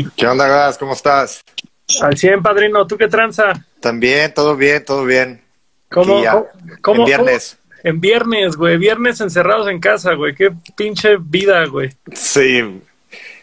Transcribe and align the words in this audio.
güey? 0.00 0.12
¿Qué 0.16 0.26
onda, 0.26 0.46
Gas? 0.48 0.78
¿Cómo 0.78 0.92
estás? 0.94 1.42
Al 2.00 2.16
100, 2.16 2.42
padrino. 2.42 2.86
¿Tú 2.86 2.96
qué 2.96 3.08
tranza? 3.08 3.52
También, 3.80 4.32
todo 4.32 4.56
bien, 4.56 4.84
todo 4.84 5.04
bien. 5.04 5.42
¿Cómo? 5.90 6.22
Ya, 6.22 6.32
cómo- 6.32 6.46
cómo- 6.80 7.00
en 7.02 7.06
viernes. 7.06 7.58
cómo- 7.60 7.80
En 7.84 8.00
viernes, 8.00 8.56
güey. 8.56 8.76
Viernes 8.78 9.20
encerrados 9.20 9.68
en 9.68 9.80
casa, 9.80 10.14
güey. 10.14 10.34
Qué 10.34 10.52
pinche 10.76 11.16
vida, 11.20 11.66
güey. 11.66 11.90
Sí. 12.14 12.80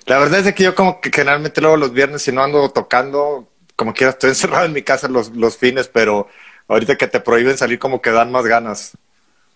La 0.06 0.18
verdad 0.18 0.40
es 0.48 0.54
que 0.56 0.64
yo 0.64 0.74
como 0.74 1.00
que 1.02 1.12
generalmente 1.14 1.62
luego 1.62 1.78
los 1.78 1.94
viernes 1.94 2.22
si 2.24 2.32
no 2.32 2.42
ando 2.44 2.70
tocando, 2.72 3.48
como 3.76 3.94
quiera 3.94 4.12
estoy 4.12 4.30
encerrado 4.32 4.66
en 4.66 4.74
mi 4.74 4.82
casa 4.82 5.08
los, 5.08 5.30
los 5.36 5.58
fines, 5.58 5.88
pero 5.90 6.28
ahorita 6.68 6.96
que 6.96 7.08
te 7.08 7.20
prohíben 7.20 7.58
salir 7.58 7.78
como 7.80 8.02
que 8.02 8.12
dan 8.12 8.32
más 8.32 8.46
ganas. 8.46 8.94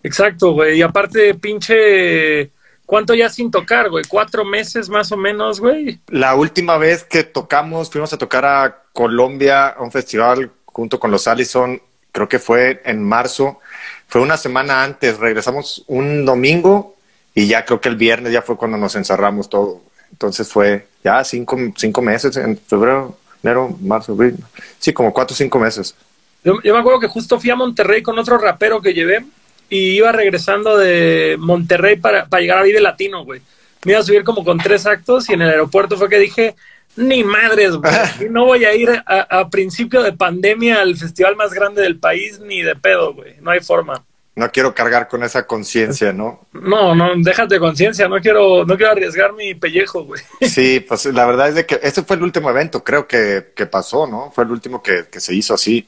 Exacto, 0.03 0.51
güey. 0.51 0.77
Y 0.77 0.81
aparte, 0.81 1.33
pinche... 1.35 2.51
¿Cuánto 2.85 3.13
ya 3.13 3.29
sin 3.29 3.49
tocar, 3.49 3.89
güey? 3.89 4.03
¿Cuatro 4.07 4.43
meses 4.43 4.89
más 4.89 5.11
o 5.11 5.17
menos, 5.17 5.59
güey? 5.59 5.99
La 6.07 6.35
última 6.35 6.77
vez 6.77 7.03
que 7.03 7.23
tocamos, 7.23 7.89
fuimos 7.89 8.11
a 8.13 8.17
tocar 8.17 8.45
a 8.45 8.83
Colombia 8.91 9.69
a 9.69 9.81
un 9.81 9.91
festival 9.91 10.51
junto 10.65 10.99
con 10.99 11.09
los 11.09 11.27
Allison, 11.27 11.81
creo 12.11 12.27
que 12.27 12.39
fue 12.39 12.81
en 12.85 13.03
marzo. 13.03 13.59
Fue 14.07 14.21
una 14.21 14.37
semana 14.37 14.83
antes, 14.83 15.17
regresamos 15.17 15.83
un 15.87 16.25
domingo 16.25 16.95
y 17.33 17.47
ya 17.47 17.65
creo 17.65 17.79
que 17.79 17.89
el 17.89 17.95
viernes 17.95 18.33
ya 18.33 18.41
fue 18.41 18.57
cuando 18.57 18.77
nos 18.77 18.95
encerramos 18.95 19.49
todo. 19.49 19.81
Entonces 20.11 20.51
fue 20.51 20.87
ya 21.03 21.23
cinco, 21.23 21.57
cinco 21.75 22.01
meses, 22.01 22.35
en 22.37 22.57
febrero, 22.57 23.17
enero, 23.41 23.75
marzo, 23.81 24.11
abril. 24.11 24.35
Sí, 24.77 24.93
como 24.93 25.11
cuatro 25.13 25.33
o 25.33 25.37
cinco 25.37 25.57
meses. 25.57 25.95
Yo, 26.43 26.61
yo 26.61 26.73
me 26.73 26.79
acuerdo 26.79 26.99
que 26.99 27.07
justo 27.07 27.39
fui 27.39 27.49
a 27.49 27.55
Monterrey 27.55 28.03
con 28.03 28.19
otro 28.19 28.37
rapero 28.37 28.81
que 28.81 28.93
llevé 28.93 29.25
y 29.73 29.97
iba 29.97 30.11
regresando 30.11 30.77
de 30.77 31.35
Monterrey 31.39 31.95
para, 31.95 32.27
para 32.27 32.41
llegar 32.41 32.59
a 32.59 32.63
Vive 32.63 32.79
Latino, 32.79 33.25
güey. 33.25 33.41
Me 33.85 33.93
iba 33.93 34.01
a 34.01 34.03
subir 34.03 34.23
como 34.23 34.45
con 34.45 34.59
tres 34.59 34.85
actos 34.85 35.27
y 35.29 35.33
en 35.33 35.41
el 35.41 35.49
aeropuerto 35.49 35.97
fue 35.97 36.09
que 36.09 36.19
dije, 36.19 36.55
ni 36.95 37.23
madres, 37.23 37.75
güey. 37.75 37.91
No 38.29 38.45
voy 38.45 38.65
a 38.65 38.75
ir 38.75 38.91
a, 38.91 39.39
a 39.39 39.49
principio 39.49 40.03
de 40.03 40.13
pandemia 40.13 40.79
al 40.79 40.95
festival 40.95 41.35
más 41.35 41.53
grande 41.53 41.81
del 41.81 41.97
país 41.97 42.39
ni 42.39 42.61
de 42.61 42.75
pedo, 42.75 43.15
güey. 43.15 43.33
No 43.41 43.49
hay 43.49 43.61
forma. 43.61 44.03
No 44.35 44.51
quiero 44.51 44.75
cargar 44.75 45.07
con 45.07 45.23
esa 45.23 45.47
conciencia, 45.47 46.13
¿no? 46.13 46.45
No, 46.53 46.93
no, 46.93 47.09
déjate 47.17 47.57
conciencia. 47.57 48.07
No 48.07 48.19
quiero, 48.19 48.65
no 48.65 48.77
quiero 48.77 48.91
arriesgar 48.91 49.33
mi 49.33 49.55
pellejo, 49.55 50.03
güey. 50.03 50.21
Sí, 50.41 50.85
pues 50.87 51.05
la 51.07 51.25
verdad 51.25 51.49
es 51.49 51.55
de 51.55 51.65
que 51.65 51.79
ese 51.81 52.03
fue 52.03 52.15
el 52.15 52.21
último 52.21 52.51
evento, 52.51 52.83
creo 52.83 53.07
que, 53.07 53.53
que 53.55 53.65
pasó, 53.65 54.05
¿no? 54.05 54.29
Fue 54.29 54.43
el 54.43 54.51
último 54.51 54.83
que, 54.83 55.05
que 55.11 55.19
se 55.19 55.33
hizo 55.33 55.55
así. 55.55 55.87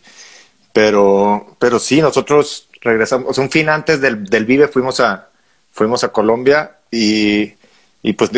Pero, 0.73 1.55
pero 1.57 1.79
sí, 1.79 2.01
nosotros 2.01 2.64
regresamos, 2.85 3.37
un 3.39 3.49
fin 3.49 3.67
antes 3.67 3.99
del, 3.99 4.25
del 4.25 4.45
Vive 4.45 4.67
fuimos 4.67 4.99
a, 4.99 5.27
fuimos 5.71 6.03
a 6.03 6.09
Colombia 6.09 6.77
y, 6.91 7.51
y 8.03 8.13
pues 8.13 8.29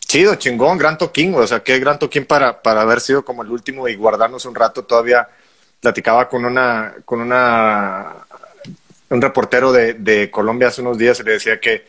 chido, 0.00 0.34
chingón, 0.36 0.76
gran 0.76 0.98
toquín, 0.98 1.34
o 1.34 1.46
sea, 1.46 1.60
qué 1.64 1.78
gran 1.78 1.98
toquín 1.98 2.26
para, 2.26 2.60
para 2.62 2.82
haber 2.82 3.00
sido 3.00 3.24
como 3.24 3.42
el 3.42 3.50
último 3.50 3.88
y 3.88 3.96
guardarnos 3.96 4.44
un 4.44 4.54
rato 4.54 4.84
todavía. 4.84 5.26
Platicaba 5.80 6.28
con 6.28 6.44
una, 6.44 6.94
con 7.04 7.20
una, 7.20 8.14
un 9.10 9.20
reportero 9.20 9.72
de, 9.72 9.94
de 9.94 10.30
Colombia 10.30 10.68
hace 10.68 10.82
unos 10.82 10.98
días 10.98 11.18
y 11.20 11.24
le 11.24 11.32
decía 11.32 11.58
que 11.58 11.84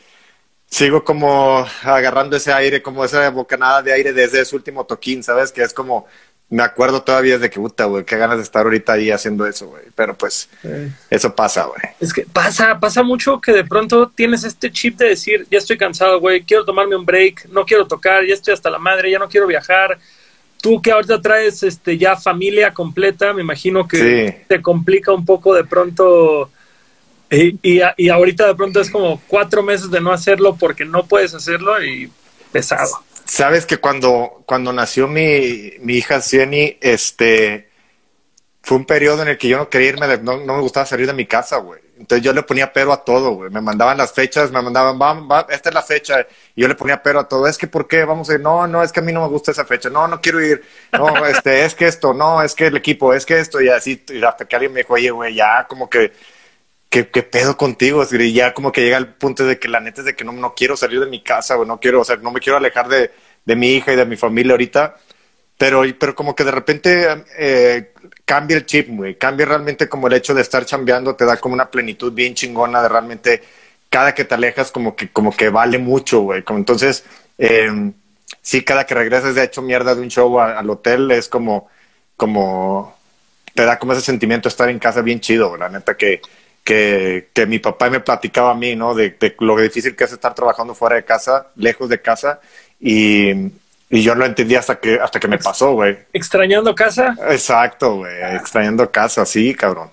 sigo 0.68 1.04
como 1.04 1.66
agarrando 1.84 2.38
ese 2.38 2.52
aire, 2.52 2.82
como 2.82 3.06
esa 3.06 3.30
bocanada 3.30 3.82
de 3.82 3.94
aire 3.94 4.14
desde 4.14 4.42
ese 4.42 4.56
último 4.56 4.86
toquín, 4.86 5.24
¿sabes? 5.24 5.52
Que 5.52 5.64
es 5.64 5.74
como, 5.74 6.08
me 6.50 6.62
acuerdo 6.64 7.02
todavía 7.02 7.38
de 7.40 7.50
que, 7.50 7.60
puta, 7.60 7.86
güey, 7.86 8.06
qué 8.06 8.18
ganas 8.18 8.38
de 8.38 8.44
estar 8.44 8.64
ahorita 8.64 8.94
ahí 8.94 9.10
haciendo 9.12 9.46
eso, 9.48 9.68
güey. 9.68 9.84
Pero 9.96 10.16
pues, 10.16 10.48
eso 11.10 11.36
pasa, 11.36 11.64
güey. 11.66 11.82
Es 12.00 12.14
que 12.14 12.26
pasa, 12.32 12.80
pasa 12.80 13.02
mucho 13.04 13.42
que 13.42 13.52
de 13.52 13.64
pronto 13.66 14.10
tienes 14.14 14.44
este 14.44 14.72
chip 14.72 14.98
de 14.98 15.10
decir, 15.10 15.48
ya 15.50 15.58
estoy 15.58 15.78
cansado, 15.78 16.20
güey, 16.20 16.44
quiero 16.44 16.64
tomarme 16.64 16.96
un 16.96 17.06
break, 17.06 17.48
no 17.50 17.66
quiero 17.66 17.88
tocar, 17.88 18.26
ya 18.26 18.34
estoy 18.36 18.54
hasta 18.54 18.70
la 18.70 18.78
madre, 18.80 19.10
ya 19.12 19.20
no 19.20 19.28
quiero 19.28 19.48
viajar. 19.48 19.98
Tú 20.62 20.82
que 20.82 20.92
ahorita 20.92 21.22
traes 21.22 21.62
este 21.64 21.98
ya 21.98 22.16
familia 22.16 22.74
completa, 22.74 23.34
me 23.34 23.42
imagino 23.42 23.88
que 23.88 23.98
Sí. 24.38 24.44
te 24.48 24.62
complica 24.62 25.12
un 25.12 25.26
poco 25.26 25.54
de 25.54 25.64
pronto. 25.64 26.50
Y, 27.32 27.58
y, 27.64 27.82
y 27.98 28.10
ahorita 28.10 28.46
de 28.48 28.56
pronto 28.56 28.80
es 28.80 28.90
como 28.92 29.20
cuatro 29.28 29.64
meses 29.64 29.90
de 29.90 30.00
no 30.00 30.12
hacerlo 30.12 30.56
porque 30.56 30.86
no 30.86 31.06
puedes 31.06 31.34
hacerlo 31.34 31.84
y 31.84 32.10
pesado. 32.60 33.04
Sabes 33.26 33.66
que 33.66 33.78
cuando, 33.78 34.44
cuando 34.46 34.72
nació 34.72 35.08
mi, 35.08 35.74
mi 35.82 35.96
hija 35.96 36.22
Cieny, 36.22 36.78
este, 36.80 37.70
fue 38.62 38.78
un 38.78 38.86
periodo 38.86 39.24
en 39.24 39.28
el 39.30 39.38
que 39.38 39.50
yo 39.50 39.58
no 39.58 39.70
quería 39.70 39.90
irme, 39.90 40.08
de- 40.08 40.20
no, 40.20 40.38
no 40.38 40.56
me 40.56 40.62
gustaba 40.62 40.86
salir 40.86 41.06
de 41.08 41.14
mi 41.14 41.26
casa, 41.26 41.58
güey. 41.58 41.82
Entonces 41.98 42.24
yo 42.26 42.34
le 42.34 42.44
ponía 42.44 42.72
pero 42.72 42.92
a 42.94 43.04
todo, 43.04 43.32
güey. 43.32 43.50
Me 43.50 43.62
mandaban 43.62 43.98
las 43.98 44.12
fechas, 44.14 44.52
me 44.52 44.62
mandaban, 44.62 45.00
va, 45.00 45.48
esta 45.50 45.70
es 45.70 45.76
la 45.76 45.82
fecha. 45.82 46.26
Y 46.56 46.62
yo 46.62 46.68
le 46.68 46.76
ponía 46.76 47.02
pero 47.02 47.20
a 47.22 47.28
todo. 47.28 47.48
Es 47.48 47.58
que, 47.58 47.68
¿por 47.68 47.88
qué? 47.88 48.04
Vamos 48.06 48.30
a 48.30 48.34
ir. 48.34 48.42
No, 48.42 48.68
no, 48.68 48.84
es 48.84 48.92
que 48.92 49.00
a 49.00 49.04
mí 49.04 49.12
no 49.14 49.22
me 49.22 49.30
gusta 49.30 49.52
esa 49.52 49.66
fecha. 49.66 49.90
No, 49.90 50.08
no 50.08 50.20
quiero 50.22 50.42
ir. 50.46 50.62
No, 50.92 51.26
este, 51.26 51.64
es 51.66 51.74
que 51.74 51.88
esto, 51.88 52.14
no, 52.14 52.42
es 52.44 52.54
que 52.54 52.68
el 52.68 52.76
equipo, 52.78 53.14
es 53.14 53.26
que 53.26 53.40
esto. 53.40 53.62
Y 53.62 53.70
así, 53.70 54.04
y 54.10 54.22
hasta 54.24 54.46
que 54.46 54.56
alguien 54.56 54.74
me 54.74 54.82
dijo, 54.82 54.94
oye, 54.94 55.10
güey, 55.10 55.36
ya 55.36 55.66
como 55.70 55.90
que, 55.90 56.12
¿qué, 56.96 57.10
qué 57.10 57.24
pedo 57.24 57.58
contigo? 57.58 58.02
Es 58.02 58.10
decir, 58.10 58.26
Y 58.26 58.32
ya 58.34 58.54
como 58.54 58.72
que 58.72 58.82
llega 58.82 58.98
el 58.98 59.08
punto 59.08 59.46
de 59.46 59.60
que 59.60 59.68
la 59.68 59.82
neta 59.82 60.00
es 60.02 60.06
de 60.06 60.16
que 60.16 60.24
no, 60.24 60.32
no 60.32 60.54
quiero 60.56 60.78
salir 60.78 61.00
de 61.02 61.08
mi 61.08 61.22
casa, 61.22 61.56
güey. 61.56 61.68
No 61.68 61.78
quiero, 61.80 62.02
o 62.02 62.06
sea, 62.06 62.16
no 62.18 62.32
me 62.32 62.40
quiero 62.40 62.58
alejar 62.58 62.88
de, 62.88 63.12
de 63.46 63.56
mi 63.56 63.74
hija 63.76 63.92
y 63.94 63.96
de 63.98 64.06
mi 64.06 64.16
familia 64.16 64.54
ahorita. 64.54 64.96
Pero, 65.58 65.84
pero 66.00 66.16
como 66.16 66.36
que 66.36 66.44
de 66.46 66.52
repente 66.52 67.08
eh, 67.38 67.94
cambia 68.26 68.58
el 68.58 68.66
chip, 68.66 68.90
güey. 68.90 69.18
Cambia 69.18 69.46
realmente 69.46 69.90
como 69.90 70.08
el 70.08 70.14
hecho 70.14 70.34
de 70.34 70.42
estar 70.42 70.66
chambeando, 70.66 71.16
te 71.16 71.26
da 71.26 71.38
como 71.38 71.54
una 71.56 71.70
plenitud 71.72 72.14
bien 72.14 72.34
chingona 72.36 72.82
de 72.82 72.90
realmente 72.90 73.44
cada 73.90 74.14
que 74.16 74.26
te 74.26 74.36
alejas 74.36 74.72
como 74.72 74.96
que, 74.96 75.10
como 75.12 75.36
que 75.36 75.50
vale 75.50 75.78
mucho, 75.80 76.22
güey. 76.22 76.44
Como 76.44 76.60
entonces, 76.60 77.06
eh, 77.38 77.92
sí, 78.42 78.64
cada 78.64 78.86
que 78.86 78.96
regresas 78.96 79.36
de 79.36 79.44
hecho 79.44 79.62
mierda 79.62 79.96
de 79.96 80.02
un 80.02 80.10
show 80.10 80.40
a- 80.40 80.60
al 80.60 80.70
hotel 80.70 81.12
es 81.12 81.30
como, 81.30 81.70
como, 82.18 82.96
te 83.54 83.64
da 83.66 83.80
como 83.80 83.94
ese 83.94 84.02
sentimiento 84.02 84.50
de 84.50 84.52
estar 84.54 84.70
en 84.70 84.80
casa 84.80 85.02
bien 85.02 85.20
chido. 85.20 85.56
La 85.58 85.70
neta 85.70 85.96
que, 85.98 86.22
que, 86.66 87.30
que 87.32 87.46
mi 87.46 87.60
papá 87.60 87.90
me 87.92 88.00
platicaba 88.02 88.52
a 88.52 88.56
mí, 88.56 88.76
¿no? 88.76 88.96
De, 88.96 89.12
de 89.12 89.36
lo 89.40 89.56
difícil 89.56 89.96
que 89.96 90.04
es 90.04 90.12
estar 90.12 90.34
trabajando 90.34 90.74
fuera 90.74 90.96
de 90.96 91.06
casa, 91.06 91.48
lejos 91.56 91.88
de 91.88 92.02
casa. 92.02 92.42
Y, 92.82 93.30
y 93.90 94.02
yo 94.02 94.16
lo 94.16 94.26
entendí 94.26 94.56
hasta 94.56 94.80
que, 94.80 94.96
hasta 94.96 95.20
que 95.20 95.28
me 95.28 95.38
pasó, 95.38 95.74
güey. 95.74 95.96
Extrañando 96.12 96.74
casa, 96.74 97.16
Exacto, 97.30 97.98
güey, 97.98 98.16
extrañando 98.36 98.92
casa, 98.92 99.26
sí, 99.28 99.54
cabrón. 99.54 99.92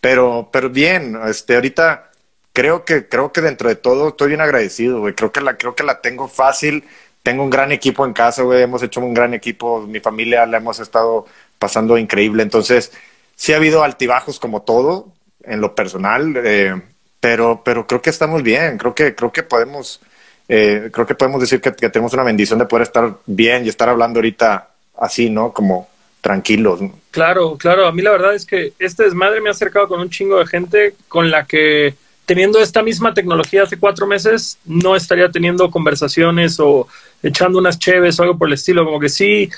Pero, 0.00 0.48
pero 0.50 0.70
bien, 0.70 1.18
este, 1.26 1.56
ahorita 1.56 2.10
creo 2.54 2.86
que, 2.86 3.06
creo 3.06 3.30
que 3.30 3.42
dentro 3.42 3.68
de 3.68 3.76
todo 3.76 4.08
estoy 4.08 4.28
bien 4.28 4.40
agradecido, 4.40 5.00
güey. 5.00 5.14
Creo 5.14 5.30
que 5.30 5.42
la, 5.42 5.58
creo 5.58 5.74
que 5.74 5.84
la 5.84 6.00
tengo 6.00 6.26
fácil. 6.26 6.84
Tengo 7.22 7.42
un 7.42 7.50
gran 7.50 7.70
equipo 7.70 8.06
en 8.06 8.14
casa, 8.14 8.42
güey. 8.42 8.62
Hemos 8.62 8.82
hecho 8.82 9.00
un 9.00 9.12
gran 9.12 9.34
equipo. 9.34 9.82
Mi 9.82 10.00
familia 10.00 10.46
la 10.46 10.56
hemos 10.56 10.80
estado 10.80 11.26
pasando 11.58 11.98
increíble. 11.98 12.42
Entonces, 12.42 12.92
sí 13.36 13.52
ha 13.52 13.56
habido 13.56 13.82
altibajos 13.82 14.40
como 14.40 14.62
todo 14.62 15.13
en 15.46 15.60
lo 15.60 15.74
personal, 15.74 16.34
eh, 16.36 16.80
pero, 17.20 17.62
pero 17.64 17.86
creo 17.86 18.02
que 18.02 18.10
estamos 18.10 18.42
bien. 18.42 18.76
Creo 18.78 18.94
que, 18.94 19.14
creo 19.14 19.32
que 19.32 19.42
podemos, 19.42 20.00
eh, 20.48 20.90
creo 20.92 21.06
que 21.06 21.14
podemos 21.14 21.40
decir 21.40 21.60
que, 21.60 21.70
tenemos 21.72 22.12
una 22.12 22.22
bendición 22.22 22.58
de 22.58 22.66
poder 22.66 22.82
estar 22.82 23.14
bien 23.26 23.64
y 23.64 23.68
estar 23.68 23.88
hablando 23.88 24.18
ahorita 24.18 24.68
así, 24.98 25.30
¿no? 25.30 25.52
Como 25.52 25.88
tranquilos. 26.20 26.80
Claro, 27.10 27.56
claro. 27.56 27.86
A 27.86 27.92
mí 27.92 28.02
la 28.02 28.10
verdad 28.10 28.34
es 28.34 28.46
que 28.46 28.72
este 28.78 29.04
desmadre 29.04 29.40
me 29.40 29.48
ha 29.48 29.52
acercado 29.52 29.88
con 29.88 30.00
un 30.00 30.10
chingo 30.10 30.38
de 30.38 30.46
gente 30.46 30.94
con 31.08 31.30
la 31.30 31.44
que 31.44 31.94
teniendo 32.26 32.60
esta 32.60 32.82
misma 32.82 33.12
tecnología 33.12 33.64
hace 33.64 33.78
cuatro 33.78 34.06
meses 34.06 34.58
no 34.64 34.96
estaría 34.96 35.30
teniendo 35.30 35.70
conversaciones 35.70 36.58
o 36.58 36.88
echando 37.22 37.58
unas 37.58 37.78
cheves 37.78 38.18
o 38.18 38.22
algo 38.22 38.38
por 38.38 38.48
el 38.48 38.54
estilo. 38.54 38.84
Como 38.84 39.00
que 39.00 39.08
sí, 39.08 39.50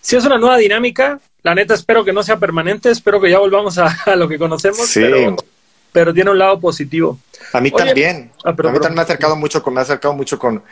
sí 0.00 0.16
es 0.16 0.24
una 0.24 0.38
nueva 0.38 0.56
dinámica. 0.56 1.20
La 1.44 1.54
neta 1.54 1.74
espero 1.74 2.04
que 2.04 2.12
no 2.12 2.22
sea 2.24 2.38
permanente. 2.38 2.90
Espero 2.90 3.20
que 3.20 3.30
ya 3.30 3.38
volvamos 3.38 3.78
a, 3.78 3.86
a 4.06 4.16
lo 4.16 4.26
que 4.28 4.38
conocemos. 4.38 4.88
Sí. 4.88 5.00
Pero, 5.00 5.36
pero 5.92 6.12
tiene 6.12 6.30
un 6.32 6.38
lado 6.38 6.58
positivo. 6.58 7.18
A 7.52 7.60
mí 7.60 7.70
Oye, 7.72 7.84
también. 7.84 8.32
ah, 8.44 8.52
pero- 8.56 8.70
a 8.70 8.72
mí 8.72 8.78
también 8.78 8.94
me 8.96 9.00
ha 9.02 9.04
acercado 9.04 9.36
mucho 9.36 9.62
con, 9.62 9.74
me 9.74 9.80
ha 9.80 9.82
acercado 9.84 10.14
mucho 10.14 10.38
con, 10.38 10.62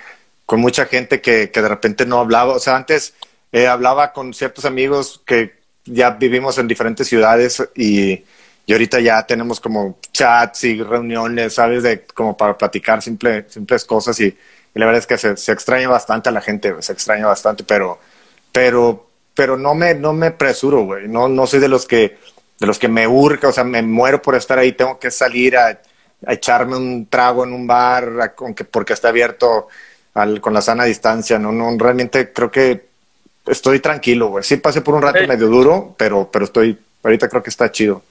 con 0.45 0.61
mucha 0.61 0.87
gente 0.87 1.21
que, 1.21 1.51
que 1.53 1.63
de 1.63 1.69
repente 1.69 2.05
no 2.07 2.19
hablaba. 2.19 2.55
O 2.55 2.59
sea, 2.59 2.75
antes 2.77 3.15
eh, 3.53 3.69
hablaba 3.69 4.13
con 4.13 4.35
ciertos 4.35 4.65
amigos 4.65 5.21
que 5.25 5.61
ya 5.85 6.11
vivimos 6.11 6.59
en 6.59 6.67
diferentes 6.69 7.07
ciudades 7.07 7.63
y, 7.77 8.25
y 8.67 8.73
ahorita 8.73 9.01
ya 9.01 9.27
tenemos 9.27 9.61
como 9.61 9.99
chats 10.13 10.65
y 10.65 10.83
reuniones, 10.83 11.55
¿sabes? 11.55 11.83
De 11.83 12.05
como 12.15 12.37
para 12.37 12.57
platicar 12.57 13.03
simple, 13.03 13.45
simples 13.49 13.85
cosas 13.85 14.19
y, 14.21 14.25
y 14.27 14.79
la 14.79 14.87
verdad 14.87 15.01
es 15.01 15.07
que 15.07 15.19
se, 15.19 15.37
se 15.37 15.53
extraña 15.53 15.89
bastante 15.89 16.31
a 16.31 16.33
la 16.33 16.41
gente, 16.41 16.75
se 16.81 16.93
extraña 16.93 17.27
bastante, 17.27 17.63
pero, 17.65 17.99
pero, 18.53 19.07
pero 19.35 19.57
no 19.57 19.75
me, 19.75 19.95
no 19.95 20.13
me 20.13 20.29
apresuro, 20.29 20.85
güey. 20.85 21.09
No, 21.09 21.29
no 21.29 21.47
soy 21.47 21.61
de 21.61 21.69
los 21.69 21.87
que, 21.87 22.19
de 22.61 22.67
los 22.67 22.79
que 22.79 22.89
me 22.89 23.07
urge, 23.07 23.47
o 23.47 23.53
sea, 23.53 23.65
me 23.65 23.83
muero 23.83 24.21
por 24.23 24.35
estar 24.35 24.59
ahí, 24.59 24.73
tengo 24.73 24.99
que 24.99 25.11
salir 25.11 25.57
a, 25.57 25.81
a 26.27 26.33
echarme 26.33 26.77
un 26.77 27.07
trago 27.07 27.45
en 27.45 27.53
un 27.53 27.67
bar, 27.67 28.09
a- 28.21 28.35
aunque 28.39 28.65
porque 28.65 28.93
está 28.93 29.09
abierto 29.09 29.69
al, 30.15 30.41
con 30.41 30.53
la 30.55 30.61
sana 30.63 30.85
distancia, 30.85 31.39
no, 31.39 31.51
no, 31.53 31.75
realmente 31.79 32.33
creo 32.33 32.51
que 32.51 32.85
estoy 33.47 33.81
tranquilo, 33.81 34.29
güey. 34.29 34.45
Sí 34.45 34.57
pasé 34.57 34.83
por 34.83 34.95
un 34.95 35.03
rato 35.03 35.19
Eh. 35.19 35.27
medio 35.27 35.49
duro, 35.49 35.95
pero, 35.99 36.29
pero 36.33 36.45
estoy, 36.45 36.79
ahorita 37.03 37.29
creo 37.29 37.43
que 37.43 37.51
está 37.51 37.73
chido. 37.73 38.03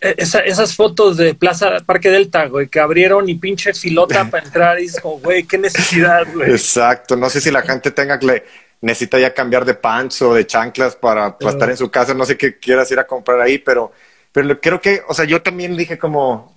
Eh, 0.00 0.14
esa- 0.18 0.40
esas 0.40 0.76
fotos 0.76 1.16
de 1.16 1.34
Plaza 1.34 1.78
Parque 1.84 2.10
Delta, 2.10 2.46
güey, 2.46 2.68
que 2.68 2.78
abrieron 2.78 3.28
y 3.28 3.34
pinche 3.34 3.74
filota 3.74 4.30
para 4.30 4.44
entrar 4.44 4.80
y 4.80 4.84
es 4.84 5.00
como, 5.00 5.18
güey, 5.18 5.42
qué 5.44 5.58
necesidad, 5.58 6.24
güey. 6.32 6.50
Exacto, 6.52 7.16
no 7.16 7.28
sé 7.28 7.40
si 7.40 7.50
la 7.50 7.62
gente 7.62 7.90
tenga, 7.90 8.16
le, 8.22 8.44
necesita 8.80 9.18
ya 9.18 9.34
cambiar 9.34 9.64
de 9.64 9.74
pants 9.74 10.22
o 10.22 10.34
de 10.34 10.46
chanclas 10.46 10.96
para, 10.96 11.36
para 11.36 11.52
estar 11.52 11.70
en 11.70 11.76
su 11.76 11.90
casa. 11.90 12.14
No 12.14 12.24
sé 12.24 12.36
qué 12.36 12.58
quieras 12.58 12.90
ir 12.90 12.98
a 12.98 13.06
comprar 13.06 13.40
ahí, 13.40 13.58
pero, 13.58 13.92
pero 14.32 14.60
creo 14.60 14.80
que, 14.80 15.02
o 15.08 15.14
sea, 15.14 15.24
yo 15.24 15.42
también 15.42 15.76
dije 15.76 15.98
como, 15.98 16.54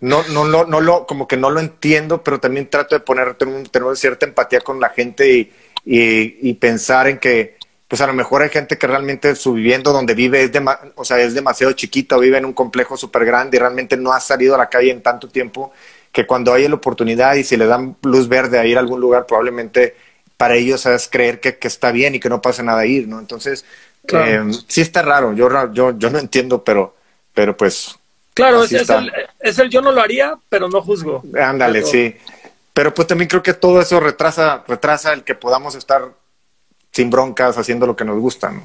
no, 0.00 0.22
no, 0.28 0.44
no, 0.44 0.64
no 0.64 0.80
lo, 0.80 1.06
como 1.06 1.28
que 1.28 1.36
no 1.36 1.50
lo 1.50 1.60
entiendo, 1.60 2.22
pero 2.22 2.40
también 2.40 2.68
trato 2.68 2.94
de 2.94 3.00
poner, 3.00 3.34
tener, 3.34 3.96
cierta 3.96 4.26
empatía 4.26 4.60
con 4.60 4.80
la 4.80 4.90
gente 4.90 5.32
y, 5.32 5.52
y, 5.84 6.50
y, 6.50 6.54
pensar 6.54 7.08
en 7.08 7.18
que, 7.18 7.56
pues 7.86 8.00
a 8.00 8.06
lo 8.06 8.12
mejor 8.12 8.42
hay 8.42 8.48
gente 8.48 8.76
que 8.76 8.86
realmente 8.86 9.34
su 9.36 9.52
vivienda 9.52 9.92
donde 9.92 10.14
vive 10.14 10.42
es, 10.42 10.52
de, 10.52 10.62
o 10.96 11.04
sea, 11.04 11.20
es 11.20 11.34
demasiado 11.34 11.72
chiquita, 11.74 12.18
vive 12.18 12.38
en 12.38 12.44
un 12.44 12.52
complejo 12.52 12.96
súper 12.96 13.24
grande 13.24 13.56
y 13.56 13.60
realmente 13.60 13.96
no 13.96 14.12
ha 14.12 14.20
salido 14.20 14.54
a 14.56 14.58
la 14.58 14.68
calle 14.68 14.90
en 14.90 15.02
tanto 15.02 15.28
tiempo 15.28 15.72
que 16.10 16.26
cuando 16.26 16.52
hay 16.52 16.66
la 16.68 16.74
oportunidad 16.74 17.34
y 17.34 17.44
si 17.44 17.56
le 17.56 17.66
dan 17.66 17.96
luz 18.02 18.28
verde 18.28 18.58
a 18.58 18.66
ir 18.66 18.76
a 18.76 18.80
algún 18.80 19.00
lugar, 19.00 19.26
probablemente 19.26 19.96
para 20.36 20.56
ellos 20.56 20.84
es 20.86 21.08
creer 21.08 21.40
que, 21.40 21.58
que 21.58 21.68
está 21.68 21.92
bien 21.92 22.14
y 22.14 22.20
que 22.20 22.28
no 22.28 22.42
pasa 22.42 22.62
nada 22.62 22.86
ir, 22.86 23.08
¿no? 23.08 23.18
Entonces, 23.18 23.64
eh, 24.12 24.42
sí 24.66 24.80
está 24.80 25.02
raro, 25.02 25.32
yo, 25.32 25.48
yo, 25.72 25.96
yo 25.96 26.10
no 26.10 26.18
entiendo, 26.18 26.62
pero, 26.62 26.94
pero 27.32 27.56
pues... 27.56 27.96
Claro, 28.34 28.64
es, 28.64 28.72
el, 28.72 29.12
es, 29.38 29.58
el, 29.60 29.70
yo 29.70 29.80
no 29.80 29.92
lo 29.92 30.00
haría, 30.00 30.36
pero 30.48 30.68
no 30.68 30.82
juzgo. 30.82 31.22
Ándale, 31.40 31.84
sí. 31.84 32.16
Pero 32.72 32.92
pues 32.92 33.06
también 33.06 33.28
creo 33.28 33.44
que 33.44 33.54
todo 33.54 33.80
eso 33.80 34.00
retrasa, 34.00 34.64
retrasa 34.66 35.12
el 35.12 35.22
que 35.22 35.36
podamos 35.36 35.76
estar 35.76 36.10
sin 36.90 37.10
broncas 37.10 37.56
haciendo 37.56 37.86
lo 37.86 37.94
que 37.94 38.04
nos 38.04 38.18
gusta, 38.18 38.50
¿no? 38.50 38.64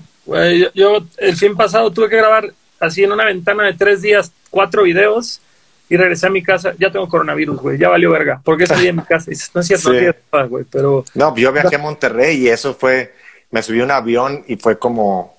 yo, 0.52 0.72
yo, 0.74 0.98
el 1.18 1.36
fin 1.36 1.56
pasado 1.56 1.92
tuve 1.92 2.10
que 2.10 2.18
grabar 2.18 2.52
así 2.80 3.04
en 3.04 3.12
una 3.12 3.26
ventana 3.26 3.66
de 3.66 3.74
tres 3.74 4.02
días, 4.02 4.32
cuatro 4.50 4.84
videos 4.84 5.42
y 5.90 5.98
regresé 5.98 6.28
a 6.28 6.30
mi 6.30 6.44
casa, 6.44 6.74
ya 6.78 6.92
tengo 6.92 7.10
coronavirus, 7.10 7.60
güey, 7.60 7.78
ya 7.78 7.90
valió 7.90 8.12
verga, 8.12 8.40
porque 8.44 8.68
salí 8.68 8.88
en 8.88 8.98
mi 8.98 9.02
casa. 9.02 9.32
Y 9.32 9.36
no 9.56 9.62
es 9.62 9.68
cierto, 9.68 9.92
no, 10.32 10.48
güey, 10.48 10.64
pero... 10.70 11.04
No, 11.16 11.36
yo 11.36 11.52
viajé 11.52 11.76
a 11.76 11.80
Monterrey 11.80 12.38
y 12.38 12.48
eso 12.48 12.76
fue, 12.76 13.16
me 13.50 13.64
subí 13.64 13.82
a 13.82 13.86
un 13.86 13.92
avión 13.92 14.46
y 14.48 14.56
fue 14.56 14.78
como, 14.78 15.36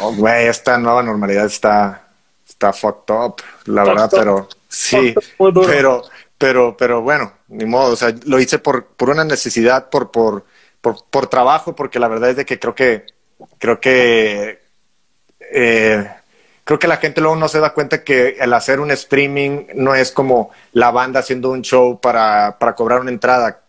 oh, 0.00 0.14
güey, 0.14 0.48
esta 0.48 0.78
nueva 0.78 1.04
normalidad 1.04 1.46
está, 1.46 2.08
está 2.48 2.72
fucked 2.72 3.14
up, 3.14 3.36
la 3.66 3.84
verdad, 3.84 4.10
pero 4.10 4.48
sí, 4.68 5.14
pero, 5.38 6.02
pero, 6.36 6.76
pero 6.76 7.00
bueno, 7.00 7.32
ni 7.46 7.64
modo, 7.64 7.92
o 7.92 7.96
sea, 7.96 8.12
lo 8.26 8.40
hice 8.40 8.58
por, 8.58 8.84
por 8.84 9.10
una 9.10 9.24
necesidad, 9.24 9.90
por, 9.90 10.10
por, 10.10 10.44
por, 10.80 11.04
por 11.08 11.28
trabajo, 11.28 11.76
porque 11.76 12.00
la 12.00 12.08
verdad 12.08 12.30
es 12.30 12.36
de 12.36 12.44
que 12.44 12.58
creo 12.58 12.74
que, 12.74 13.06
creo 13.58 13.78
que, 13.78 14.60
eh, 15.52 16.10
creo 16.68 16.78
que 16.78 16.86
la 16.86 16.98
gente 16.98 17.22
luego 17.22 17.34
no 17.34 17.48
se 17.48 17.60
da 17.60 17.72
cuenta 17.72 18.04
que 18.04 18.36
el 18.38 18.52
hacer 18.52 18.78
un 18.78 18.90
streaming 18.90 19.68
no 19.74 19.94
es 19.94 20.12
como 20.12 20.50
la 20.72 20.90
banda 20.90 21.20
haciendo 21.20 21.50
un 21.50 21.62
show 21.62 21.98
para, 21.98 22.58
para 22.58 22.74
cobrar 22.74 23.00
una 23.00 23.10
entrada. 23.10 23.62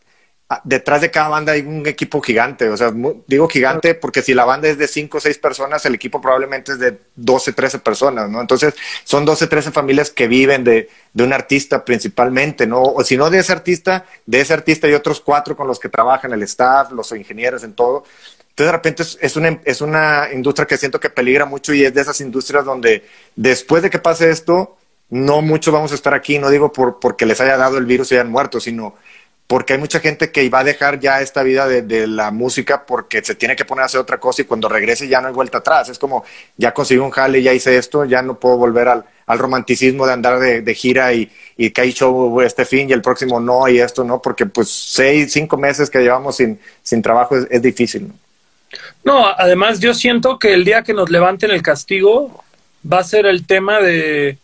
Ah, 0.50 0.60
detrás 0.66 1.00
de 1.00 1.10
cada 1.10 1.30
banda 1.30 1.54
hay 1.54 1.62
un 1.62 1.88
equipo 1.88 2.20
gigante, 2.20 2.68
o 2.68 2.76
sea, 2.76 2.92
digo 3.26 3.48
gigante 3.48 3.96
porque 3.96 4.22
si 4.22 4.34
la 4.34 4.44
banda 4.44 4.68
es 4.68 4.78
de 4.78 4.86
5 4.86 5.18
o 5.18 5.22
6 5.22 5.38
personas, 5.38 5.86
el 5.86 5.96
equipo 5.96 6.20
probablemente 6.20 6.74
es 6.74 6.80
de 6.80 7.00
12, 7.16 7.54
13 7.54 7.80
personas, 7.80 8.30
¿no? 8.30 8.42
Entonces, 8.42 8.74
son 9.06 9.24
12, 9.24 9.48
13 9.48 9.72
familias 9.72 10.12
que 10.12 10.28
viven 10.28 10.66
de, 10.66 10.90
de 11.14 11.24
un 11.24 11.32
artista 11.32 11.86
principalmente, 11.86 12.68
¿no? 12.68 12.82
O 12.82 13.02
si 13.06 13.16
no 13.16 13.30
de 13.30 13.40
ese 13.40 13.54
artista, 13.54 14.08
de 14.26 14.42
ese 14.42 14.54
artista 14.54 14.90
y 14.90 14.94
otros 14.94 15.22
cuatro 15.22 15.56
con 15.56 15.68
los 15.68 15.80
que 15.80 15.88
trabajan, 15.88 16.34
el 16.34 16.44
staff, 16.44 16.92
los 16.92 17.10
ingenieros, 17.14 17.64
en 17.64 17.76
todo. 17.76 18.04
Entonces, 18.50 18.68
de 18.68 18.72
repente 18.72 19.04
es, 19.22 19.36
una, 19.38 19.60
es 19.64 19.82
una 19.82 20.28
industria 20.34 20.68
que 20.68 20.78
siento 20.78 21.00
que 21.00 21.10
peligra 21.10 21.46
mucho 21.46 21.74
y 21.74 21.86
es 21.86 21.94
de 21.94 22.02
esas 22.02 22.20
industrias 22.20 22.66
donde 22.66 23.06
después 23.36 23.82
de 23.82 23.90
que 23.90 24.00
pase 24.00 24.30
esto, 24.30 24.78
no 25.10 25.42
mucho 25.42 25.72
vamos 25.72 25.92
a 25.92 25.96
estar 25.96 26.14
aquí, 26.14 26.40
no 26.40 26.50
digo 26.50 26.72
por, 26.72 27.00
porque 27.00 27.26
les 27.26 27.40
haya 27.42 27.58
dado 27.58 27.78
el 27.78 27.86
virus 27.86 28.12
y 28.12 28.16
hayan 28.16 28.30
muerto, 28.30 28.60
sino 28.60 28.96
porque 29.50 29.74
hay 29.74 29.80
mucha 29.80 30.00
gente 30.00 30.32
que 30.32 30.48
va 30.48 30.60
a 30.60 30.64
dejar 30.64 31.00
ya 31.00 31.22
esta 31.22 31.42
vida 31.42 31.68
de, 31.68 32.06
la 32.06 32.30
música 32.30 32.86
porque 32.86 33.24
se 33.24 33.34
tiene 33.34 33.56
que 33.56 33.66
poner 33.66 33.82
a 33.82 33.86
hacer 33.88 34.00
otra 34.00 34.20
cosa 34.20 34.44
y 34.44 34.46
cuando 34.46 34.70
regrese 34.70 35.08
ya 35.08 35.22
no 35.22 35.28
hay 35.28 35.34
vuelta 35.34 35.58
atrás. 35.58 35.90
Es 35.90 35.98
como, 35.98 36.24
ya 36.56 36.72
conseguí 36.72 37.00
un 37.00 37.10
jale, 37.10 37.42
ya 37.42 37.52
hice 37.52 37.76
esto, 37.76 38.06
ya 38.06 38.22
no 38.22 38.40
puedo 38.40 38.58
volver 38.58 38.88
al, 38.90 39.06
romanticismo 39.40 40.06
de 40.06 40.14
andar 40.14 40.40
de, 40.40 40.76
gira 40.76 41.14
y, 41.14 41.32
y, 41.58 41.72
que 41.72 41.82
hay 41.82 41.94
show 41.94 42.40
este 42.42 42.64
fin 42.64 42.92
y 42.92 42.94
el 42.94 43.02
próximo 43.02 43.40
no 43.40 43.68
y 43.68 43.80
esto, 43.80 44.04
¿no? 44.04 44.22
Porque 44.22 44.46
pues 44.46 44.70
seis, 44.70 45.34
cinco 45.34 45.58
meses 45.58 45.90
que 45.90 45.98
llevamos 46.00 46.36
sin, 46.36 46.60
sin 46.84 47.02
trabajo 47.02 47.36
es, 47.36 47.48
es 47.50 47.62
difícil, 47.64 48.10
¿no? 48.10 48.29
No, 49.04 49.28
además 49.28 49.80
yo 49.80 49.94
siento 49.94 50.40
que 50.40 50.54
el 50.54 50.66
día 50.66 50.84
que 50.84 50.94
nos 50.94 51.10
levanten 51.10 51.52
el 51.52 51.62
castigo 51.62 52.44
va 52.92 53.00
a 53.00 53.04
ser 53.04 53.26
el 53.26 53.46
tema 53.46 53.80
de 53.80 54.38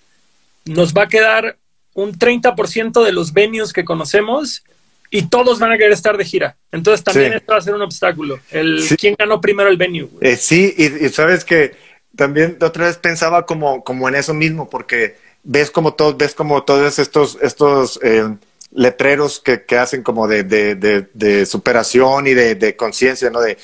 nos 0.65 0.93
va 0.93 1.03
a 1.03 1.07
quedar 1.07 1.57
un 1.93 2.17
30% 2.17 3.03
de 3.03 3.11
los 3.11 3.33
venues 3.33 3.71
que 3.71 3.85
conocemos 3.85 4.63
y 5.09 5.27
todos 5.27 5.59
van 5.59 5.71
a 5.71 5.77
querer 5.77 5.93
estar 5.93 6.17
de 6.17 6.25
gira. 6.25 6.57
Entonces 6.71 7.03
también 7.03 7.33
esto 7.33 7.53
va 7.53 7.59
a 7.59 7.61
ser 7.61 7.73
un 7.73 7.81
obstáculo. 7.81 8.39
El 8.51 8.83
quién 8.99 9.15
ganó 9.17 9.39
primero 9.39 9.69
el 9.69 9.77
venue. 9.77 10.09
Eh, 10.21 10.35
sí, 10.35 10.73
y, 10.77 11.09
sabes 11.09 11.45
que 11.45 11.75
también 12.15 12.57
otra 12.61 12.87
vez 12.87 12.97
pensaba 12.97 13.45
como, 13.45 13.83
como 13.83 14.09
en 14.09 14.15
eso 14.15 14.33
mismo, 14.33 14.69
porque 14.69 15.15
ves 15.43 15.71
como 15.71 15.93
todos, 15.93 16.17
ves 16.17 16.33
como 16.33 16.63
todos 16.63 16.99
estos, 16.99 17.37
estos 17.41 17.99
eh, 18.03 18.27
letreros 18.71 19.39
que, 19.39 19.63
que, 19.63 19.77
hacen 19.77 20.03
como 20.03 20.27
de, 20.27 20.43
de, 20.43 20.75
de, 21.13 21.45
superación 21.45 22.27
y 22.27 22.33
de, 22.33 22.55
de 22.55 22.75
conciencia, 22.75 23.29
¿no? 23.29 23.39
De 23.39 23.57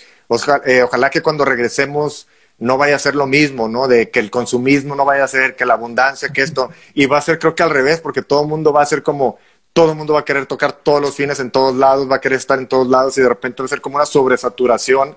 eh, 0.65 0.83
ojalá, 0.83 1.09
que 1.09 1.21
cuando 1.21 1.45
regresemos 1.45 2.27
no 2.57 2.77
vaya 2.77 2.95
a 2.95 2.99
ser 2.99 3.15
lo 3.15 3.25
mismo, 3.25 3.67
¿no? 3.67 3.87
De 3.87 4.09
que 4.11 4.19
el 4.19 4.29
consumismo 4.29 4.95
no 4.95 5.03
vaya 5.03 5.23
a 5.23 5.27
ser, 5.27 5.55
que 5.55 5.65
la 5.65 5.73
abundancia, 5.73 6.29
que 6.29 6.41
esto, 6.41 6.69
y 6.93 7.07
va 7.07 7.17
a 7.17 7.21
ser 7.21 7.39
creo 7.39 7.55
que 7.55 7.63
al 7.63 7.71
revés, 7.71 7.99
porque 8.01 8.21
todo 8.21 8.43
el 8.43 8.47
mundo 8.47 8.71
va 8.71 8.83
a 8.83 8.85
ser 8.85 9.01
como, 9.01 9.39
todo 9.73 9.91
el 9.91 9.97
mundo 9.97 10.13
va 10.13 10.19
a 10.19 10.25
querer 10.25 10.45
tocar 10.45 10.73
todos 10.73 11.01
los 11.01 11.15
fines 11.15 11.39
en 11.39 11.49
todos 11.49 11.75
lados, 11.75 12.09
va 12.09 12.17
a 12.17 12.21
querer 12.21 12.37
estar 12.37 12.59
en 12.59 12.67
todos 12.67 12.87
lados 12.87 13.17
y 13.17 13.21
de 13.21 13.29
repente 13.29 13.63
va 13.63 13.65
a 13.65 13.69
ser 13.69 13.81
como 13.81 13.95
una 13.95 14.05
sobresaturación 14.05 15.15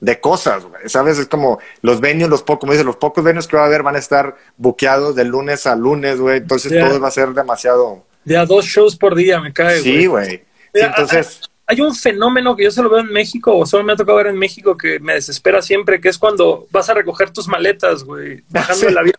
de 0.00 0.20
cosas, 0.20 0.64
¿sabes? 0.86 1.18
Es 1.18 1.26
como 1.26 1.58
los 1.82 2.00
venues, 2.00 2.28
los 2.28 2.42
pocos, 2.42 2.60
como 2.60 2.72
dice, 2.72 2.84
los 2.84 2.96
pocos 2.96 3.24
venues 3.24 3.46
que 3.46 3.56
va 3.56 3.64
a 3.64 3.66
haber 3.66 3.82
van 3.82 3.96
a 3.96 3.98
estar 3.98 4.36
buqueados 4.56 5.14
de 5.16 5.24
lunes 5.24 5.66
a 5.66 5.74
lunes, 5.74 6.18
güey, 6.18 6.38
entonces 6.38 6.72
todo 6.72 7.00
va 7.00 7.08
a 7.08 7.10
ser 7.10 7.30
demasiado... 7.30 8.04
De 8.24 8.36
a 8.36 8.44
dos 8.44 8.64
shows 8.64 8.96
por 8.96 9.14
día, 9.14 9.40
me 9.40 9.52
cae, 9.52 9.80
Sí, 9.80 10.06
güey. 10.06 10.44
entonces 10.72 11.40
hay 11.66 11.80
un 11.80 11.94
fenómeno 11.94 12.54
que 12.54 12.64
yo 12.64 12.70
solo 12.70 12.90
veo 12.90 13.00
en 13.00 13.12
México, 13.12 13.56
o 13.56 13.66
solo 13.66 13.82
me 13.82 13.92
ha 13.92 13.96
tocado 13.96 14.18
ver 14.18 14.28
en 14.28 14.38
México, 14.38 14.76
que 14.76 15.00
me 15.00 15.14
desespera 15.14 15.60
siempre, 15.60 16.00
que 16.00 16.08
es 16.08 16.18
cuando 16.18 16.66
vas 16.70 16.88
a 16.88 16.94
recoger 16.94 17.30
tus 17.30 17.48
maletas, 17.48 18.04
güey, 18.04 18.42
bajando 18.48 18.88
el 18.88 18.98
avión. 18.98 19.14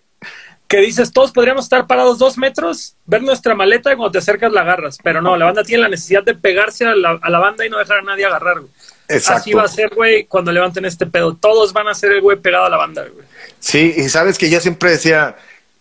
Que 0.68 0.80
dices, 0.80 1.14
todos 1.14 1.32
podríamos 1.32 1.66
estar 1.66 1.88
parados 1.88 2.18
dos 2.18 2.38
metros, 2.38 2.96
ver 3.06 3.22
nuestra 3.22 3.56
maleta 3.56 3.92
y 3.92 3.96
cuando 3.96 4.12
te 4.12 4.18
acercas 4.18 4.52
la 4.52 4.62
agarras. 4.62 4.98
Pero 5.02 5.22
no, 5.22 5.38
la 5.38 5.46
banda 5.46 5.64
tiene 5.64 5.84
la 5.84 5.90
necesidad 5.90 6.24
de 6.24 6.36
pegarse 6.36 6.86
a 6.86 6.94
la, 6.94 7.12
a 7.22 7.30
la 7.30 7.40
banda 7.40 7.66
y 7.66 7.70
no 7.70 7.78
dejar 7.78 8.00
a 8.00 8.02
nadie 8.02 8.26
agarrar, 8.26 8.60
güey. 8.60 8.72
Así 9.10 9.54
va 9.54 9.64
a 9.64 9.68
ser, 9.70 9.94
güey, 9.96 10.26
cuando 10.26 10.52
levanten 10.52 10.84
este 10.84 11.06
pedo. 11.06 11.36
Todos 11.36 11.72
van 11.72 11.88
a 11.88 11.94
ser 11.94 12.12
el 12.12 12.22
güey 12.22 12.38
pegado 12.38 12.66
a 12.66 12.70
la 12.70 12.76
banda, 12.76 13.04
güey. 13.04 13.26
Sí, 13.60 13.94
y 13.96 14.10
sabes 14.10 14.38
que 14.38 14.50
yo 14.50 14.60
siempre 14.60 14.92
decía, 14.92 15.38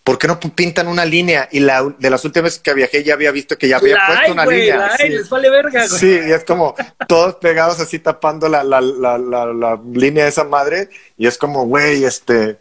¿por 0.06 0.18
qué 0.18 0.28
no 0.28 0.38
pintan 0.38 0.86
una 0.86 1.04
línea? 1.04 1.48
Y 1.50 1.58
la, 1.58 1.82
de 1.98 2.10
las 2.10 2.24
últimas 2.24 2.44
veces 2.44 2.60
que 2.60 2.72
viajé 2.74 3.02
ya 3.02 3.14
había 3.14 3.32
visto 3.32 3.58
que 3.58 3.66
ya 3.66 3.78
había 3.78 3.98
puesto 4.06 4.32
una 4.32 4.46
línea. 4.46 4.96
sí. 4.96 5.08
les 5.08 5.28
vale 5.28 5.50
verga, 5.50 5.84
güey. 5.84 5.98
Sí, 5.98 6.20
y 6.28 6.30
es 6.30 6.44
como 6.44 6.76
todos 7.08 7.34
pegados 7.34 7.80
así 7.80 7.98
tapando 7.98 8.48
la, 8.48 8.62
la, 8.62 8.80
la, 8.80 9.18
la, 9.18 9.80
línea 9.92 10.22
de 10.22 10.30
esa 10.30 10.44
madre. 10.44 10.90
Y 11.18 11.26
es 11.26 11.36
como, 11.36 11.66
güey, 11.66 12.04
este, 12.04 12.56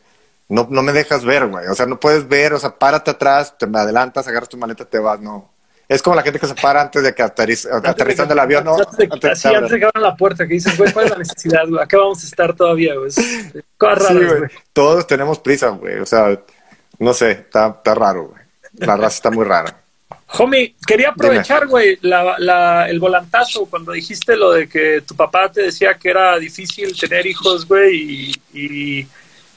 no, 0.50 0.66
no 0.72 0.82
me 0.82 0.92
dejas 0.92 1.24
ver, 1.24 1.46
güey. 1.46 1.68
O 1.68 1.76
sea, 1.76 1.86
no 1.86 2.00
puedes 2.00 2.28
ver, 2.28 2.52
o 2.54 2.60
sea, 2.60 2.72
párate 2.80 3.12
atrás, 3.12 3.56
te 3.60 3.68
me 3.68 3.78
adelantas, 3.78 4.28
agarras 4.28 4.50
tu 4.50 4.58
maleta, 4.58 4.84
te 4.84 4.98
vas, 4.98 5.20
no. 5.20 5.52
Es 5.88 6.02
como 6.02 6.16
la 6.16 6.24
gente 6.24 6.40
que 6.40 6.48
se 6.48 6.56
para 6.56 6.82
antes 6.82 7.04
de 7.04 7.14
que 7.14 7.22
aterrizan 7.22 8.28
del 8.28 8.40
avión, 8.40 8.64
¿no? 8.64 8.74
Antes 8.74 8.98
de, 8.98 9.08
antes 9.56 9.70
de 9.70 9.80
que 9.80 9.86
abran 9.86 10.02
la 10.02 10.16
puerta, 10.16 10.48
que 10.48 10.56
dices, 10.56 10.76
güey, 10.80 10.92
¿cuál 10.92 11.06
es 11.06 11.12
la 11.12 11.18
necesidad, 11.20 11.68
güey? 11.68 11.80
Acá 11.80 12.00
vamos 12.00 12.24
a 12.24 12.26
estar 12.26 12.56
todavía, 12.56 12.96
güey. 12.96 13.12
Cosas 13.78 14.00
raras, 14.00 14.38
güey. 14.40 14.50
Todos 14.74 15.06
tenemos 15.06 15.38
prisa, 15.38 15.68
güey. 15.68 16.00
O 16.00 16.06
sea, 16.08 16.40
no 17.00 17.14
sé, 17.14 17.32
está, 17.32 17.68
está 17.68 17.96
raro, 17.96 18.28
güey. 18.28 18.44
La 18.78 18.98
raza 18.98 19.16
está 19.16 19.32
muy 19.32 19.46
rara. 19.46 19.78
Homie, 20.38 20.76
quería 20.86 21.10
aprovechar, 21.10 21.68
güey, 21.68 21.98
la, 22.02 22.36
la, 22.40 22.90
el 22.90 23.00
volantazo 23.00 23.66
cuando 23.66 23.92
dijiste 23.92 24.36
lo 24.36 24.52
de 24.52 24.68
que 24.68 25.02
tu 25.02 25.16
papá 25.16 25.52
te 25.52 25.64
decía 25.64 25.94
que 25.96 26.10
era 26.10 26.38
difícil 26.40 26.98
tener 27.00 27.26
hijos, 27.26 27.68
güey, 27.68 28.36
y, 28.54 29.08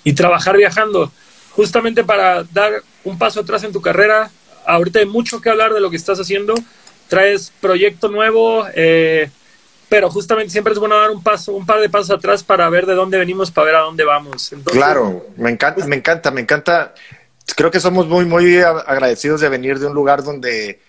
y, 0.04 0.12
trabajar 0.12 0.56
viajando. 0.56 1.10
Justamente 1.50 2.04
para 2.04 2.44
dar 2.44 2.82
un 3.04 3.18
paso 3.18 3.40
atrás 3.40 3.64
en 3.64 3.72
tu 3.72 3.80
carrera, 3.80 4.30
ahorita 4.66 5.00
hay 5.00 5.06
mucho 5.06 5.40
que 5.40 5.50
hablar 5.50 5.74
de 5.74 5.80
lo 5.80 5.90
que 5.90 5.96
estás 5.96 6.18
haciendo. 6.18 6.54
Traes 7.08 7.52
proyecto 7.60 8.08
nuevo, 8.08 8.66
eh, 8.74 9.30
pero 9.88 10.10
justamente 10.10 10.52
siempre 10.52 10.72
es 10.72 10.78
bueno 10.78 10.98
dar 10.98 11.10
un 11.10 11.22
paso, 11.22 11.52
un 11.52 11.66
par 11.66 11.80
de 11.80 11.88
pasos 11.88 12.10
atrás 12.10 12.44
para 12.44 12.68
ver 12.70 12.86
de 12.86 12.94
dónde 12.94 13.18
venimos, 13.18 13.50
para 13.50 13.66
ver 13.66 13.74
a 13.76 13.80
dónde 13.80 14.04
vamos. 14.04 14.50
claro, 14.64 15.26
me 15.36 15.50
encanta, 15.50 15.86
me 15.86 15.96
encanta, 15.96 16.30
me 16.30 16.40
encanta 16.42 16.94
creo 17.58 17.72
que 17.72 17.80
somos 17.80 18.06
muy, 18.06 18.24
muy 18.24 18.60
agradecidos 18.60 19.40
de 19.40 19.48
venir 19.48 19.80
de 19.80 19.88
un 19.88 19.92
lugar 19.92 20.22
donde 20.22 20.80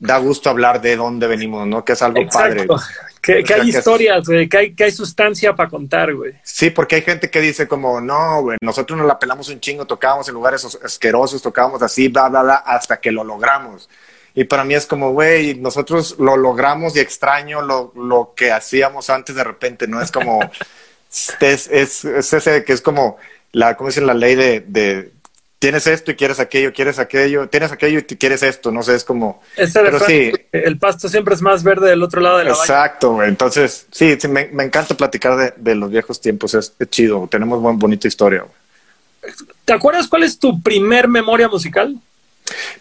da 0.00 0.18
gusto 0.18 0.50
hablar 0.50 0.80
de 0.80 0.96
dónde 0.96 1.28
venimos, 1.28 1.64
¿no? 1.68 1.84
Que 1.84 1.92
es 1.92 2.02
algo 2.02 2.26
padre. 2.28 2.66
Que, 3.20 3.42
que 3.42 3.52
hay 3.52 3.68
historias, 3.68 4.26
güey, 4.26 4.48
que 4.48 4.56
hay, 4.56 4.74
que 4.74 4.84
hay 4.84 4.92
sustancia 4.92 5.54
para 5.54 5.68
contar, 5.68 6.14
güey. 6.14 6.34
Sí, 6.42 6.70
porque 6.70 6.94
hay 6.94 7.02
gente 7.02 7.28
que 7.28 7.42
dice 7.42 7.68
como, 7.68 8.00
no, 8.00 8.40
güey, 8.40 8.56
nosotros 8.62 8.96
nos 8.96 9.06
la 9.06 9.18
pelamos 9.18 9.50
un 9.50 9.60
chingo, 9.60 9.86
tocábamos 9.86 10.26
en 10.28 10.34
lugares 10.34 10.64
asquerosos, 10.82 11.42
tocábamos 11.42 11.82
así, 11.82 12.08
bla, 12.08 12.28
bla, 12.30 12.42
bla, 12.42 12.54
hasta 12.54 13.00
que 13.00 13.12
lo 13.12 13.24
logramos. 13.24 13.90
Y 14.34 14.44
para 14.44 14.64
mí 14.64 14.74
es 14.74 14.86
como, 14.86 15.12
güey, 15.12 15.56
nosotros 15.56 16.16
lo 16.18 16.38
logramos 16.38 16.96
y 16.96 17.00
extraño 17.00 17.60
lo, 17.60 17.92
lo 17.96 18.32
que 18.34 18.50
hacíamos 18.50 19.10
antes 19.10 19.34
de 19.34 19.44
repente, 19.44 19.86
¿no? 19.86 20.00
Es 20.00 20.10
como, 20.10 20.40
es, 21.40 21.66
es, 21.70 22.04
es, 22.04 22.32
ese 22.32 22.64
que 22.64 22.72
es 22.72 22.80
como, 22.80 23.18
la, 23.52 23.76
¿cómo 23.76 23.90
dicen? 23.90 24.06
La 24.06 24.14
ley 24.14 24.36
de, 24.36 24.60
de, 24.60 25.12
tienes 25.58 25.86
esto 25.86 26.10
y 26.12 26.14
quieres 26.14 26.40
aquello, 26.40 26.72
quieres 26.72 26.98
aquello, 26.98 27.48
tienes 27.48 27.72
aquello 27.72 27.98
y 27.98 28.02
quieres 28.02 28.42
esto, 28.42 28.70
no 28.70 28.82
sé, 28.82 28.94
es 28.94 29.04
como... 29.04 29.42
pero 29.72 29.98
sí, 30.00 30.32
el 30.52 30.78
pasto 30.78 31.08
siempre 31.08 31.34
es 31.34 31.42
más 31.42 31.64
verde 31.64 31.90
del 31.90 32.02
otro 32.02 32.20
lado 32.20 32.38
de 32.38 32.44
la 32.44 32.50
Exacto, 32.50 33.14
güey. 33.14 33.28
Entonces, 33.28 33.86
sí, 33.90 34.16
sí 34.20 34.28
me, 34.28 34.46
me, 34.52 34.64
encanta 34.64 34.94
platicar 34.94 35.36
de, 35.36 35.54
de, 35.56 35.74
los 35.74 35.90
viejos 35.90 36.20
tiempos, 36.20 36.54
es, 36.54 36.72
es 36.78 36.90
chido, 36.90 37.28
tenemos 37.30 37.60
buen, 37.60 37.78
bonita 37.78 38.06
historia. 38.06 38.42
Güey. 38.42 39.34
¿Te 39.64 39.72
acuerdas 39.72 40.06
cuál 40.08 40.22
es 40.22 40.38
tu 40.38 40.62
primer 40.62 41.08
memoria 41.08 41.48
musical? 41.48 41.96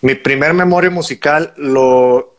Mi 0.01 0.15
primer 0.15 0.53
memoria 0.53 0.89
musical 0.89 1.53
lo 1.57 2.36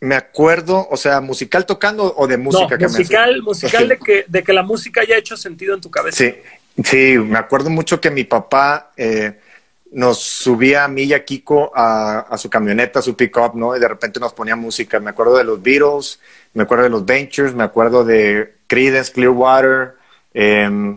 me 0.00 0.14
acuerdo, 0.14 0.86
o 0.90 0.96
sea, 0.96 1.20
musical 1.20 1.66
tocando 1.66 2.14
o 2.16 2.28
de 2.28 2.36
música 2.36 2.76
no, 2.76 2.78
que 2.78 2.88
musical, 2.88 3.36
me 3.36 3.42
musical 3.42 3.88
de 3.88 3.98
que 3.98 4.24
de 4.28 4.42
que 4.44 4.52
la 4.52 4.62
música 4.62 5.00
haya 5.00 5.16
hecho 5.16 5.36
sentido 5.36 5.74
en 5.74 5.80
tu 5.80 5.90
cabeza. 5.90 6.18
Sí, 6.18 6.34
sí, 6.84 7.18
me 7.18 7.38
acuerdo 7.38 7.68
mucho 7.68 8.00
que 8.00 8.10
mi 8.10 8.22
papá 8.22 8.92
eh, 8.96 9.40
nos 9.92 10.18
subía 10.18 10.84
a 10.84 10.88
mí 10.88 11.04
y 11.04 11.14
a 11.14 11.24
Kiko 11.24 11.72
a, 11.74 12.36
su 12.36 12.50
camioneta, 12.50 12.98
a 12.98 13.02
su 13.02 13.16
pickup, 13.16 13.54
¿no? 13.54 13.76
Y 13.76 13.80
de 13.80 13.88
repente 13.88 14.20
nos 14.20 14.32
ponía 14.32 14.56
música. 14.56 15.00
Me 15.00 15.10
acuerdo 15.10 15.36
de 15.36 15.44
los 15.44 15.62
Beatles, 15.62 16.20
me 16.54 16.64
acuerdo 16.64 16.84
de 16.84 16.90
los 16.90 17.04
Ventures, 17.04 17.54
me 17.54 17.64
acuerdo 17.64 18.04
de 18.04 18.54
Creedence, 18.66 19.12
Clearwater. 19.12 19.94
Eh, 20.34 20.96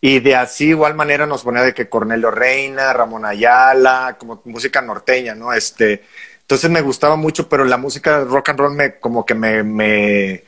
y 0.00 0.20
de 0.20 0.36
así 0.36 0.68
igual 0.68 0.94
manera 0.94 1.26
nos 1.26 1.42
ponía 1.42 1.62
de 1.62 1.74
que 1.74 1.88
Cornelio 1.88 2.30
Reina, 2.30 2.92
Ramón 2.92 3.24
Ayala, 3.24 4.16
como 4.18 4.40
música 4.44 4.80
norteña, 4.80 5.34
¿no? 5.34 5.52
Este, 5.52 6.04
entonces 6.40 6.70
me 6.70 6.82
gustaba 6.82 7.16
mucho, 7.16 7.48
pero 7.48 7.64
la 7.64 7.76
música 7.78 8.20
rock 8.24 8.50
and 8.50 8.58
roll 8.60 8.74
me 8.74 8.98
como 8.98 9.26
que 9.26 9.34
me, 9.34 9.64
me, 9.64 10.44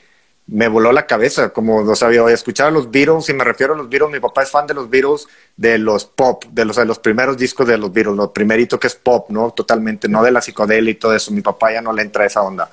me 0.47 0.67
voló 0.69 0.91
la 0.91 1.07
cabeza, 1.07 1.51
como, 1.51 1.77
o 1.79 1.95
sea, 1.95 2.11
yo 2.11 2.29
escuchar 2.29 2.69
a 2.69 2.71
los 2.71 2.91
Beatles, 2.91 3.29
y 3.29 3.35
me 3.35 3.45
refiero 3.45 3.75
a 3.75 3.77
los 3.77 3.89
Beatles, 3.89 4.11
mi 4.11 4.21
papá 4.21 4.43
es 4.43 4.51
fan 4.51 4.67
de 4.67 4.75
los 4.75 4.91
Beatles, 4.91 5.29
de 5.57 5.79
los 5.79 6.05
pop, 6.05 6.45
de 6.51 6.65
los, 6.65 6.77
de 6.77 6.85
los 6.85 6.99
primeros 6.99 7.37
discos 7.37 7.69
de 7.69 7.79
los 7.79 7.93
Beatles, 7.93 8.17
lo 8.17 8.33
primerito 8.33 8.79
que 8.81 8.89
es 8.89 8.97
pop, 8.97 9.31
¿no? 9.31 9.53
Totalmente, 9.53 10.09
no 10.09 10.25
de 10.25 10.33
la 10.33 10.43
psicodelia 10.43 10.91
y 10.91 10.95
todo 10.95 11.15
eso, 11.15 11.31
mi 11.31 11.41
papá 11.41 11.73
ya 11.73 11.83
no 11.83 11.93
le 11.93 12.03
entra 12.03 12.27
esa 12.27 12.43
onda. 12.43 12.69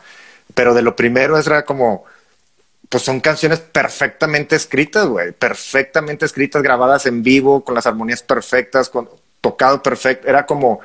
Pero 0.56 0.74
de 0.74 0.82
lo 0.82 0.96
primero 0.96 1.38
era 1.38 1.66
como, 1.66 2.06
pues 2.90 3.04
son 3.04 3.20
canciones 3.20 3.60
perfectamente 3.60 4.56
escritas, 4.56 5.06
güey, 5.06 5.32
perfectamente 5.34 6.26
escritas, 6.26 6.64
grabadas 6.64 7.06
en 7.06 7.22
vivo, 7.22 7.64
con 7.64 7.76
las 7.76 7.86
armonías 7.86 8.24
perfectas, 8.24 8.90
con 8.90 9.10
tocado 9.42 9.84
perfecto. 9.84 10.28
Era 10.28 10.46
como, 10.46 10.80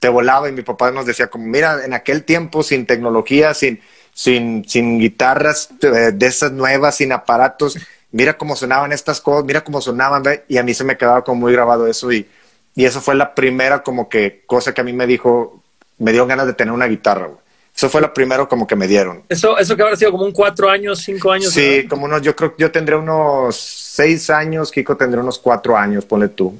te 0.00 0.08
volaba 0.08 0.48
y 0.48 0.52
mi 0.52 0.62
papá 0.62 0.90
nos 0.90 1.06
decía 1.06 1.28
como, 1.28 1.46
mira, 1.46 1.84
en 1.84 1.92
aquel 1.94 2.24
tiempo 2.24 2.62
sin 2.62 2.86
tecnología, 2.86 3.54
sin, 3.54 3.80
sin, 4.12 4.68
sin 4.68 4.98
guitarras 4.98 5.68
de, 5.80 6.26
esas 6.26 6.52
nuevas, 6.52 6.96
sin 6.96 7.12
aparatos, 7.12 7.78
mira 8.10 8.36
cómo 8.36 8.56
sonaban 8.56 8.92
estas 8.92 9.20
cosas, 9.20 9.44
mira 9.44 9.64
cómo 9.64 9.80
sonaban, 9.80 10.22
¿ve? 10.22 10.44
y 10.48 10.58
a 10.58 10.62
mí 10.62 10.74
se 10.74 10.84
me 10.84 10.96
quedaba 10.96 11.24
como 11.24 11.40
muy 11.40 11.52
grabado 11.52 11.86
eso 11.86 12.12
y, 12.12 12.28
y 12.74 12.84
eso 12.84 13.00
fue 13.00 13.14
la 13.14 13.34
primera 13.34 13.82
como 13.82 14.08
que 14.08 14.42
cosa 14.46 14.72
que 14.72 14.80
a 14.80 14.84
mí 14.84 14.92
me 14.92 15.06
dijo, 15.06 15.62
me 15.98 16.12
dio 16.12 16.26
ganas 16.26 16.46
de 16.46 16.54
tener 16.54 16.72
una 16.72 16.86
guitarra, 16.86 17.26
güey. 17.26 17.42
Eso 17.74 17.88
fue 17.88 18.02
lo 18.02 18.12
primero 18.12 18.48
como 18.48 18.66
que 18.66 18.76
me 18.76 18.86
dieron. 18.86 19.22
Eso, 19.30 19.56
eso 19.56 19.74
que 19.74 19.82
habrá 19.82 19.96
sido 19.96 20.12
como 20.12 20.24
un 20.24 20.32
cuatro 20.32 20.68
años, 20.68 21.00
cinco 21.00 21.32
años. 21.32 21.54
Sí, 21.54 21.76
¿verdad? 21.76 21.88
como 21.88 22.04
unos, 22.04 22.20
yo 22.20 22.36
creo 22.36 22.54
que 22.54 22.60
yo 22.60 22.70
tendré 22.70 22.96
unos 22.96 23.56
seis 23.56 24.28
años, 24.28 24.70
Kiko 24.70 24.94
tendrá 24.94 25.22
unos 25.22 25.38
cuatro 25.38 25.76
años, 25.76 26.04
ponle 26.04 26.28
tú, 26.28 26.58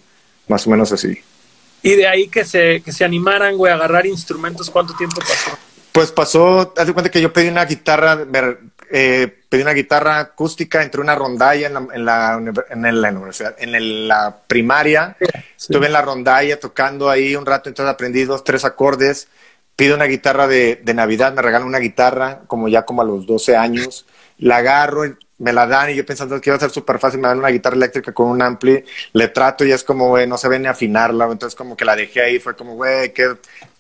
más 0.48 0.66
o 0.66 0.70
menos 0.70 0.90
así. 0.90 1.18
Y 1.82 1.96
de 1.96 2.06
ahí 2.06 2.28
que 2.28 2.44
se, 2.46 2.80
que 2.82 2.92
se 2.92 3.04
animaran, 3.04 3.56
güey, 3.58 3.70
a 3.70 3.74
agarrar 3.74 4.06
instrumentos, 4.06 4.70
¿cuánto 4.70 4.94
tiempo 4.94 5.20
pasó? 5.20 5.58
Pues 5.92 6.10
pasó, 6.10 6.72
haz 6.76 6.86
de 6.86 6.92
cuenta 6.92 7.10
que 7.10 7.20
yo 7.20 7.32
pedí 7.32 7.48
una 7.48 7.64
guitarra, 7.64 8.18
eh, 8.90 9.42
pedí 9.48 9.62
una 9.62 9.72
guitarra 9.72 10.20
acústica, 10.20 10.82
entre 10.82 11.00
una 11.00 11.14
rondalla 11.14 11.66
en 11.66 11.74
la, 11.74 11.86
en 11.92 12.04
la, 12.04 12.54
en 12.70 13.00
la 13.02 13.10
universidad, 13.10 13.54
en 13.58 14.08
la 14.08 14.36
primaria. 14.46 15.16
Sí. 15.20 15.26
Estuve 15.56 15.86
en 15.86 15.92
la 15.92 16.02
rondalla 16.02 16.58
tocando 16.58 17.10
ahí 17.10 17.36
un 17.36 17.46
rato, 17.46 17.68
entonces 17.68 17.92
aprendí 17.92 18.24
dos, 18.24 18.42
tres 18.42 18.64
acordes 18.64 19.28
pido 19.76 19.96
una 19.96 20.04
guitarra 20.04 20.46
de, 20.46 20.80
de, 20.82 20.94
Navidad, 20.94 21.32
me 21.32 21.42
regalan 21.42 21.66
una 21.66 21.78
guitarra 21.78 22.40
como 22.46 22.68
ya 22.68 22.84
como 22.84 23.02
a 23.02 23.04
los 23.04 23.26
12 23.26 23.56
años, 23.56 24.06
la 24.38 24.58
agarro, 24.58 25.02
me 25.38 25.52
la 25.52 25.66
dan 25.66 25.90
y 25.90 25.96
yo 25.96 26.06
pensando 26.06 26.40
que 26.40 26.50
iba 26.50 26.56
a 26.56 26.60
ser 26.60 26.70
súper 26.70 26.98
fácil, 26.98 27.20
me 27.20 27.28
dan 27.28 27.38
una 27.38 27.48
guitarra 27.48 27.76
eléctrica 27.76 28.12
con 28.12 28.28
un 28.28 28.42
ampli, 28.42 28.84
le 29.12 29.28
trato 29.28 29.64
y 29.64 29.72
es 29.72 29.82
como, 29.82 30.08
güey, 30.08 30.26
no 30.26 30.38
se 30.38 30.48
ve 30.48 30.58
ni 30.58 30.68
afinarla, 30.68 31.24
entonces 31.24 31.56
como 31.56 31.76
que 31.76 31.84
la 31.84 31.96
dejé 31.96 32.22
ahí, 32.22 32.38
fue 32.38 32.54
como, 32.54 32.74
güey, 32.74 33.12
qué, 33.12 33.34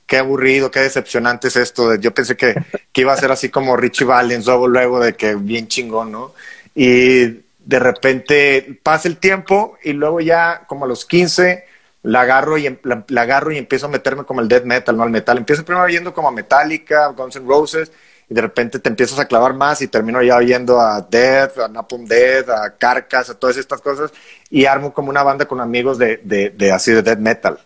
qué 0.06 0.18
aburrido, 0.18 0.70
qué 0.70 0.80
decepcionante 0.80 1.48
es 1.48 1.56
esto, 1.56 1.94
yo 1.94 2.12
pensé 2.12 2.36
que, 2.36 2.54
que 2.92 3.00
iba 3.00 3.12
a 3.12 3.16
ser 3.16 3.32
así 3.32 3.48
como 3.48 3.76
Richie 3.76 4.04
Valens, 4.04 4.46
luego, 4.46 4.68
luego 4.68 5.00
de 5.00 5.14
que 5.14 5.34
bien 5.34 5.68
chingón, 5.68 6.12
¿no? 6.12 6.34
Y 6.74 7.42
de 7.64 7.78
repente 7.78 8.78
pasa 8.82 9.08
el 9.08 9.18
tiempo 9.18 9.78
y 9.82 9.92
luego 9.92 10.20
ya 10.20 10.64
como 10.66 10.84
a 10.84 10.88
los 10.88 11.04
15 11.04 11.64
la 12.02 12.22
agarro 12.22 12.58
y 12.58 12.78
la, 12.82 13.04
la, 13.06 13.22
agarro 13.22 13.52
y 13.52 13.58
empiezo 13.58 13.86
a 13.86 13.88
meterme 13.88 14.24
como 14.24 14.40
el 14.40 14.48
death 14.48 14.64
metal, 14.64 14.96
no 14.96 15.04
al 15.04 15.10
metal. 15.10 15.38
Empiezo 15.38 15.64
primero 15.64 15.84
oyendo 15.84 16.12
como 16.12 16.28
a 16.28 16.32
Metallica, 16.32 17.08
Guns 17.08 17.36
N' 17.36 17.46
Roses, 17.46 17.92
y 18.28 18.34
de 18.34 18.40
repente 18.40 18.78
te 18.78 18.88
empiezas 18.88 19.18
a 19.18 19.26
clavar 19.26 19.54
más 19.54 19.82
y 19.82 19.88
termino 19.88 20.22
ya 20.22 20.36
oyendo 20.36 20.80
a 20.80 21.00
Death, 21.00 21.58
a 21.58 21.68
Napalm 21.68 22.04
Death, 22.06 22.48
a 22.48 22.74
Carcass, 22.76 23.30
a 23.30 23.34
todas 23.34 23.56
estas 23.56 23.80
cosas, 23.80 24.12
y 24.50 24.64
armo 24.64 24.92
como 24.92 25.10
una 25.10 25.22
banda 25.22 25.46
con 25.46 25.60
amigos 25.60 25.98
de, 25.98 26.20
de, 26.24 26.50
de 26.50 26.72
así 26.72 26.92
de 26.92 27.02
death 27.02 27.18
metal. 27.18 27.58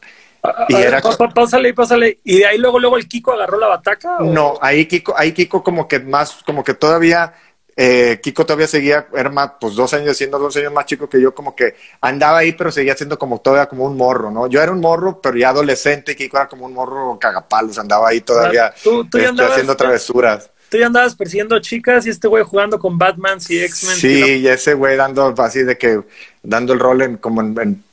Y 0.69 0.75
era 0.75 1.01
pásale, 1.35 1.75
pásale. 1.75 2.19
¿Y 2.25 2.39
de 2.39 2.47
ahí 2.47 2.59
luego, 2.59 2.79
luego 2.79 2.97
el 2.97 3.09
Kiko 3.09 3.33
agarró 3.33 3.59
la 3.59 3.69
bataca? 3.69 4.19
¿o? 4.19 4.25
No, 4.25 4.59
ahí 4.61 4.87
Kiko, 4.87 5.15
ahí 5.17 5.33
Kiko 5.33 5.63
como 5.63 5.89
que 5.89 6.01
más, 6.01 6.43
como 6.45 6.63
que 6.63 6.75
todavía 6.75 7.35
eh, 7.79 8.21
Kiko 8.23 8.47
todavía 8.47 8.67
seguía, 8.67 9.07
era 9.15 9.29
más, 9.29 9.53
pues 9.61 9.75
dos 9.75 9.93
años, 9.93 10.17
siendo 10.17 10.39
dos 10.39 10.57
años 10.57 10.73
más 10.73 10.87
chico 10.87 11.11
que 11.11 11.21
yo, 11.21 11.35
como 11.35 11.55
que 11.55 11.75
andaba 12.01 12.39
ahí, 12.39 12.53
pero 12.53 12.73
seguía 12.73 12.97
siendo 12.97 13.19
como 13.19 13.39
todavía 13.41 13.67
como 13.67 13.85
un 13.85 13.99
morro, 13.99 14.31
¿no? 14.31 14.47
Yo 14.47 14.63
era 14.63 14.73
un 14.73 14.81
morro, 14.81 15.21
pero 15.21 15.37
ya 15.37 15.51
adolescente, 15.51 16.13
y 16.13 16.15
Kiko 16.15 16.39
era 16.39 16.49
como 16.49 16.65
un 16.65 16.73
morro 16.73 17.19
cagapalos, 17.21 17.79
andaba 17.79 18.09
ahí 18.09 18.23
todavía 18.23 18.73
¿Tú, 18.83 19.05
tú 19.05 19.19
este, 19.19 19.29
andabas, 19.29 19.53
haciendo 19.53 19.77
travesuras. 19.77 20.51
Tú 20.71 20.79
ya 20.79 20.87
andabas 20.87 21.15
persiguiendo 21.15 21.59
chicas 21.61 22.07
y 22.07 22.11
este 22.11 22.27
güey 22.27 22.45
jugando 22.45 22.79
con 22.79 22.97
Batman 22.97 23.39
y 23.47 23.59
X-Men. 23.59 23.97
Sí, 23.97 24.25
y, 24.27 24.37
y 24.39 24.49
ese 24.49 24.73
güey 24.73 24.97
dando 24.97 25.35
así 25.37 25.63
de 25.63 25.77
que, 25.77 26.01
dando 26.43 26.73
el 26.73 26.81
rol 26.81 27.03
en 27.03 27.17
como 27.19 27.43
en, 27.43 27.61
en 27.61 27.85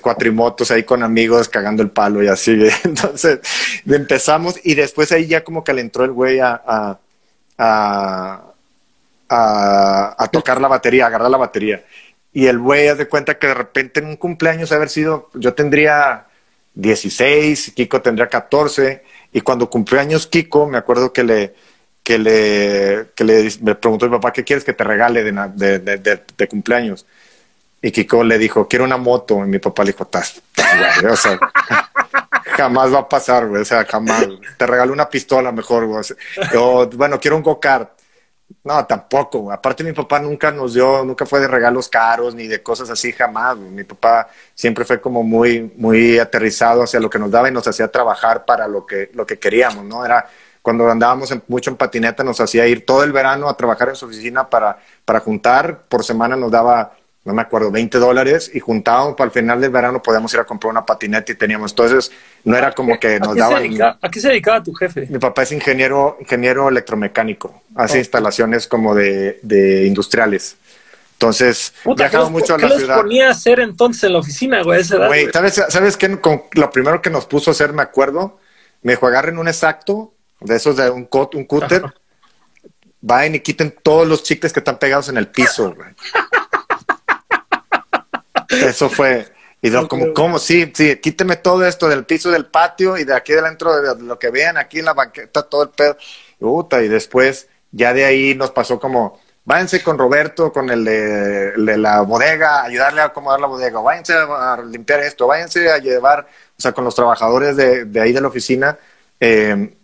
cuatrimotos 0.00 0.70
ahí 0.70 0.84
con 0.84 1.02
amigos 1.02 1.48
cagando 1.48 1.82
el 1.82 1.90
palo 1.90 2.22
y 2.22 2.28
así. 2.28 2.58
Entonces 2.84 3.40
empezamos 3.86 4.56
y 4.64 4.74
después 4.74 5.12
ahí 5.12 5.26
ya 5.26 5.44
como 5.44 5.64
que 5.64 5.72
le 5.72 5.80
entró 5.80 6.04
el 6.04 6.12
güey 6.12 6.40
a, 6.40 6.60
a, 7.58 8.54
a 9.28 10.28
tocar 10.32 10.60
la 10.60 10.68
batería, 10.68 11.04
a 11.04 11.08
agarrar 11.08 11.30
la 11.30 11.36
batería. 11.36 11.84
Y 12.32 12.46
el 12.46 12.58
güey 12.58 12.88
hace 12.88 13.04
de 13.04 13.08
cuenta 13.08 13.38
que 13.38 13.46
de 13.48 13.54
repente 13.54 14.00
en 14.00 14.06
un 14.06 14.16
cumpleaños 14.16 14.72
haber 14.72 14.88
sido, 14.88 15.30
yo 15.34 15.54
tendría 15.54 16.26
16, 16.74 17.72
Kiko 17.74 18.00
tendría 18.02 18.28
14, 18.28 19.02
y 19.32 19.40
cuando 19.40 19.68
cumplió 19.68 20.00
años 20.00 20.26
Kiko, 20.26 20.66
me 20.68 20.78
acuerdo 20.78 21.12
que 21.12 21.24
le, 21.24 21.54
que 22.02 22.18
le, 22.18 23.08
que 23.14 23.24
le 23.24 23.48
me 23.62 23.74
preguntó 23.74 24.06
mi 24.06 24.12
papá, 24.12 24.32
¿qué 24.32 24.44
quieres 24.44 24.64
que 24.64 24.72
te 24.72 24.84
regale 24.84 25.24
de, 25.24 25.32
de, 25.78 26.20
de 26.36 26.48
cumpleaños? 26.48 27.06
Y 27.80 27.92
Kiko 27.92 28.24
le 28.24 28.38
dijo, 28.38 28.66
quiero 28.66 28.84
una 28.84 28.96
moto. 28.96 29.36
Y 29.44 29.48
mi 29.48 29.58
papá 29.58 29.84
le 29.84 29.92
dijo, 29.92 30.04
estás, 30.04 30.42
güey, 31.00 31.12
o 31.12 31.16
sea, 31.16 31.38
jamás 32.56 32.92
va 32.92 33.00
a 33.00 33.08
pasar, 33.08 33.46
güey, 33.46 33.62
o 33.62 33.64
sea, 33.64 33.84
jamás. 33.84 34.26
Te 34.56 34.66
regalo 34.66 34.92
una 34.92 35.08
pistola 35.08 35.52
mejor, 35.52 35.86
güey. 35.86 36.02
O, 36.56 36.86
bueno, 36.88 37.20
quiero 37.20 37.36
un 37.36 37.42
go-kart. 37.42 37.90
No, 38.64 38.84
tampoco. 38.86 39.52
Aparte, 39.52 39.84
mi 39.84 39.92
papá 39.92 40.18
nunca 40.18 40.50
nos 40.50 40.74
dio, 40.74 41.04
nunca 41.04 41.26
fue 41.26 41.40
de 41.40 41.48
regalos 41.48 41.88
caros 41.88 42.34
ni 42.34 42.46
de 42.46 42.62
cosas 42.62 42.88
así, 42.90 43.12
jamás. 43.12 43.56
Mi 43.58 43.84
papá 43.84 44.28
siempre 44.54 44.84
fue 44.84 45.00
como 45.00 45.22
muy, 45.22 45.72
muy 45.76 46.18
aterrizado 46.18 46.82
hacia 46.82 46.98
lo 46.98 47.10
que 47.10 47.18
nos 47.18 47.30
daba 47.30 47.48
y 47.48 47.52
nos 47.52 47.68
hacía 47.68 47.88
trabajar 47.88 48.44
para 48.44 48.66
lo 48.66 48.86
que, 48.86 49.10
lo 49.14 49.26
que 49.26 49.38
queríamos, 49.38 49.84
¿no? 49.84 50.04
Era 50.04 50.26
cuando 50.62 50.90
andábamos 50.90 51.32
mucho 51.46 51.70
en 51.70 51.76
patineta, 51.76 52.24
nos 52.24 52.40
hacía 52.40 52.66
ir 52.66 52.84
todo 52.84 53.04
el 53.04 53.12
verano 53.12 53.48
a 53.48 53.56
trabajar 53.56 53.88
en 53.88 53.96
su 53.96 54.06
oficina 54.06 54.48
para, 54.48 54.78
para 55.04 55.20
juntar. 55.20 55.82
Por 55.88 56.04
semana 56.04 56.36
nos 56.36 56.50
daba, 56.50 56.92
no 57.28 57.34
me 57.34 57.42
acuerdo, 57.42 57.70
20 57.70 57.98
dólares 57.98 58.50
y 58.54 58.58
juntábamos 58.58 59.14
para 59.14 59.26
el 59.26 59.32
final 59.32 59.60
del 59.60 59.70
verano 59.70 60.02
podíamos 60.02 60.32
ir 60.32 60.40
a 60.40 60.44
comprar 60.44 60.70
una 60.70 60.86
patineta 60.86 61.30
y 61.30 61.34
teníamos. 61.34 61.72
Entonces, 61.72 62.10
no 62.42 62.56
era 62.56 62.72
como 62.72 62.98
que 62.98 63.20
nos 63.20 63.36
daban. 63.36 63.70
¿A 64.00 64.10
qué 64.10 64.18
se 64.18 64.28
dedicaba 64.28 64.62
tu 64.62 64.72
jefe? 64.72 65.06
Mi 65.10 65.18
papá 65.18 65.42
es 65.42 65.52
ingeniero, 65.52 66.16
ingeniero 66.20 66.70
electromecánico, 66.70 67.62
hace 67.74 67.98
oh. 67.98 68.00
instalaciones 68.00 68.66
como 68.66 68.94
de, 68.94 69.38
de 69.42 69.84
industriales. 69.84 70.56
Entonces, 71.12 71.74
Puta, 71.84 72.04
viajaba 72.04 72.30
mucho 72.30 72.54
a 72.54 72.58
la 72.58 72.68
¿qué 72.68 72.78
ciudad. 72.78 72.96
los 72.96 73.02
ponía 73.04 73.28
a 73.28 73.32
hacer 73.32 73.60
entonces 73.60 74.04
en 74.04 74.14
la 74.14 74.20
oficina, 74.20 74.62
güey? 74.62 74.80
Esa 74.80 74.96
edad, 74.96 75.08
Güey, 75.08 75.28
¿sabes, 75.30 75.62
¿sabes 75.68 75.96
qué? 75.98 76.18
Con 76.20 76.44
lo 76.52 76.70
primero 76.70 77.02
que 77.02 77.10
nos 77.10 77.26
puso 77.26 77.50
a 77.50 77.52
hacer, 77.52 77.74
me 77.74 77.82
acuerdo, 77.82 78.38
me 78.80 78.92
dijo, 78.92 79.06
agarren 79.06 79.36
un 79.38 79.48
exacto, 79.48 80.14
de 80.40 80.56
esos 80.56 80.76
de 80.76 80.88
un, 80.88 81.04
cut, 81.04 81.34
un 81.34 81.44
cúter, 81.44 81.84
vayan 83.02 83.34
y 83.34 83.40
quiten 83.40 83.74
todos 83.82 84.08
los 84.08 84.22
chicles 84.22 84.52
que 84.52 84.60
están 84.60 84.78
pegados 84.78 85.08
en 85.10 85.18
el 85.18 85.28
piso, 85.28 85.74
güey. 85.74 85.90
Eso 88.48 88.88
fue. 88.88 89.26
Y 89.60 89.70
yo, 89.70 89.88
como, 89.88 90.14
¿cómo? 90.14 90.38
Sí, 90.38 90.70
sí, 90.74 90.96
quíteme 90.96 91.36
todo 91.36 91.66
esto 91.66 91.88
del 91.88 92.04
piso 92.04 92.30
del 92.30 92.46
patio 92.46 92.96
y 92.96 93.04
de 93.04 93.14
aquí 93.14 93.32
dentro 93.32 93.80
de 93.80 94.02
lo 94.02 94.18
que 94.18 94.30
vean 94.30 94.56
aquí 94.56 94.78
en 94.78 94.84
la 94.84 94.94
banqueta, 94.94 95.42
todo 95.42 95.64
el 95.64 95.70
pedo. 95.70 95.96
Y, 96.40 96.76
y 96.84 96.88
después, 96.88 97.48
ya 97.72 97.92
de 97.92 98.04
ahí 98.04 98.34
nos 98.36 98.52
pasó 98.52 98.78
como, 98.78 99.20
váyanse 99.44 99.82
con 99.82 99.98
Roberto, 99.98 100.52
con 100.52 100.70
el 100.70 100.84
de, 100.84 101.76
la 101.76 102.02
bodega, 102.02 102.62
ayudarle 102.62 103.00
a 103.00 103.06
acomodar 103.06 103.40
la 103.40 103.48
bodega, 103.48 103.80
váyanse 103.80 104.12
a, 104.14 104.62
limpiar 104.62 105.00
esto, 105.00 105.26
váyanse 105.26 105.70
a 105.72 105.78
llevar, 105.78 106.28
o 106.56 106.60
sea, 106.60 106.72
con 106.72 106.84
los 106.84 106.94
trabajadores 106.94 107.56
de, 107.56 107.84
de 107.86 108.00
ahí 108.00 108.12
de 108.12 108.20
la 108.20 108.28
oficina, 108.28 108.78
eh, 109.18 109.74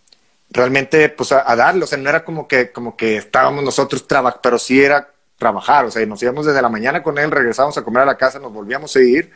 realmente, 0.50 1.09
pues 1.09 1.33
a, 1.33 1.50
a, 1.50 1.56
darle, 1.56 1.85
o 1.85 1.87
sea, 1.87 1.99
no 1.99 2.09
era 2.11 2.25
como 2.25 2.47
que, 2.47 2.71
como 2.71 2.97
que 2.97 3.16
estábamos 3.16 3.64
nosotros 3.64 4.06
trabajando, 4.06 4.42
pero 4.42 4.59
sí 4.59 4.83
era 4.83 5.13
trabajar, 5.36 5.84
o 5.84 5.90
sea, 5.90 6.04
nos 6.06 6.22
íbamos 6.22 6.46
desde 6.46 6.62
la 6.62 6.68
mañana 6.68 7.02
con 7.02 7.18
él, 7.18 7.30
regresábamos 7.30 7.76
a 7.76 7.82
comer 7.82 8.02
a 8.02 8.06
la 8.06 8.16
casa, 8.16 8.38
nos 8.38 8.52
volvíamos 8.52 8.94
a 8.96 9.00
ir 9.00 9.30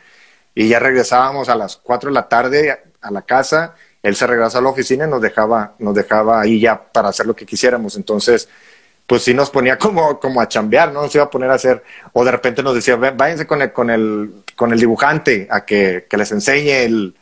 y 0.55 0.69
ya 0.69 0.78
regresábamos 0.78 1.49
a 1.49 1.55
las 1.55 1.76
4 1.76 2.11
de 2.11 2.14
la 2.14 2.28
tarde 2.28 2.81
a 3.00 3.11
la 3.11 3.23
casa, 3.23 3.75
él 4.02 4.17
se 4.17 4.26
regresaba 4.26 4.61
a 4.61 4.62
la 4.64 4.71
oficina 4.71 5.07
y 5.07 5.11
nos 5.11 5.21
dejaba, 5.21 5.75
nos 5.78 5.95
dejaba 5.95 6.40
ahí 6.40 6.61
ya 6.61 6.81
para 6.81 7.09
hacer 7.09 7.26
lo 7.26 7.35
que 7.35 7.45
quisiéramos. 7.45 7.97
Entonces, 7.97 8.49
pues 9.07 9.23
sí 9.23 9.35
nos 9.35 9.50
ponía 9.50 9.78
como, 9.78 10.21
como 10.21 10.40
a 10.40 10.49
chambear, 10.49 10.93
¿no? 10.93 11.02
Nos 11.02 11.14
iba 11.14 11.25
a 11.25 11.31
poner 11.31 11.50
a 11.50 11.55
hacer, 11.55 11.83
o 12.12 12.25
de 12.25 12.31
repente 12.31 12.62
nos 12.62 12.75
decía, 12.75 12.97
váyanse 12.97 13.47
con 13.47 13.62
el, 13.62 13.73
con 13.73 13.90
el, 13.90 14.45
con 14.55 14.73
el 14.73 14.78
dibujante 14.78 15.49
a 15.50 15.64
que, 15.64 16.07
que 16.09 16.17
les 16.17 16.31
enseñe 16.31 16.85
el, 16.85 17.14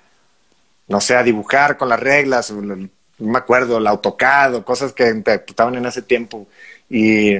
no 0.88 1.00
sé, 1.00 1.16
a 1.16 1.22
dibujar 1.22 1.76
con 1.76 1.88
las 1.88 2.00
reglas, 2.00 2.50
no 2.50 2.88
me 3.18 3.38
acuerdo, 3.38 3.78
el 3.78 3.86
AutoCAD, 3.86 4.62
cosas 4.62 4.92
que 4.92 5.22
estaban 5.46 5.76
en 5.76 5.86
ese 5.86 6.02
tiempo. 6.02 6.46
Y, 6.90 7.36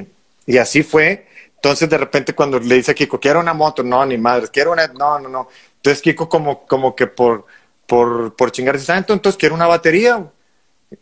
y 0.46 0.58
así 0.58 0.82
fue. 0.82 1.25
Entonces, 1.66 1.90
de 1.90 1.98
repente, 1.98 2.32
cuando 2.32 2.60
le 2.60 2.76
dice 2.76 2.92
a 2.92 2.94
Kiko, 2.94 3.18
quiero 3.18 3.40
una 3.40 3.52
moto, 3.52 3.82
no, 3.82 4.06
ni 4.06 4.16
madre, 4.16 4.46
quiero 4.52 4.70
una, 4.70 4.86
no, 4.86 5.18
no, 5.18 5.28
no. 5.28 5.48
Entonces 5.78 6.00
Kiko 6.00 6.28
como, 6.28 6.64
como 6.64 6.94
que 6.94 7.08
por, 7.08 7.44
por, 7.86 8.36
por 8.36 8.52
chingar 8.52 8.78
dice, 8.78 8.92
entonces 8.94 9.36
quiero 9.36 9.56
una 9.56 9.66
batería. 9.66 10.24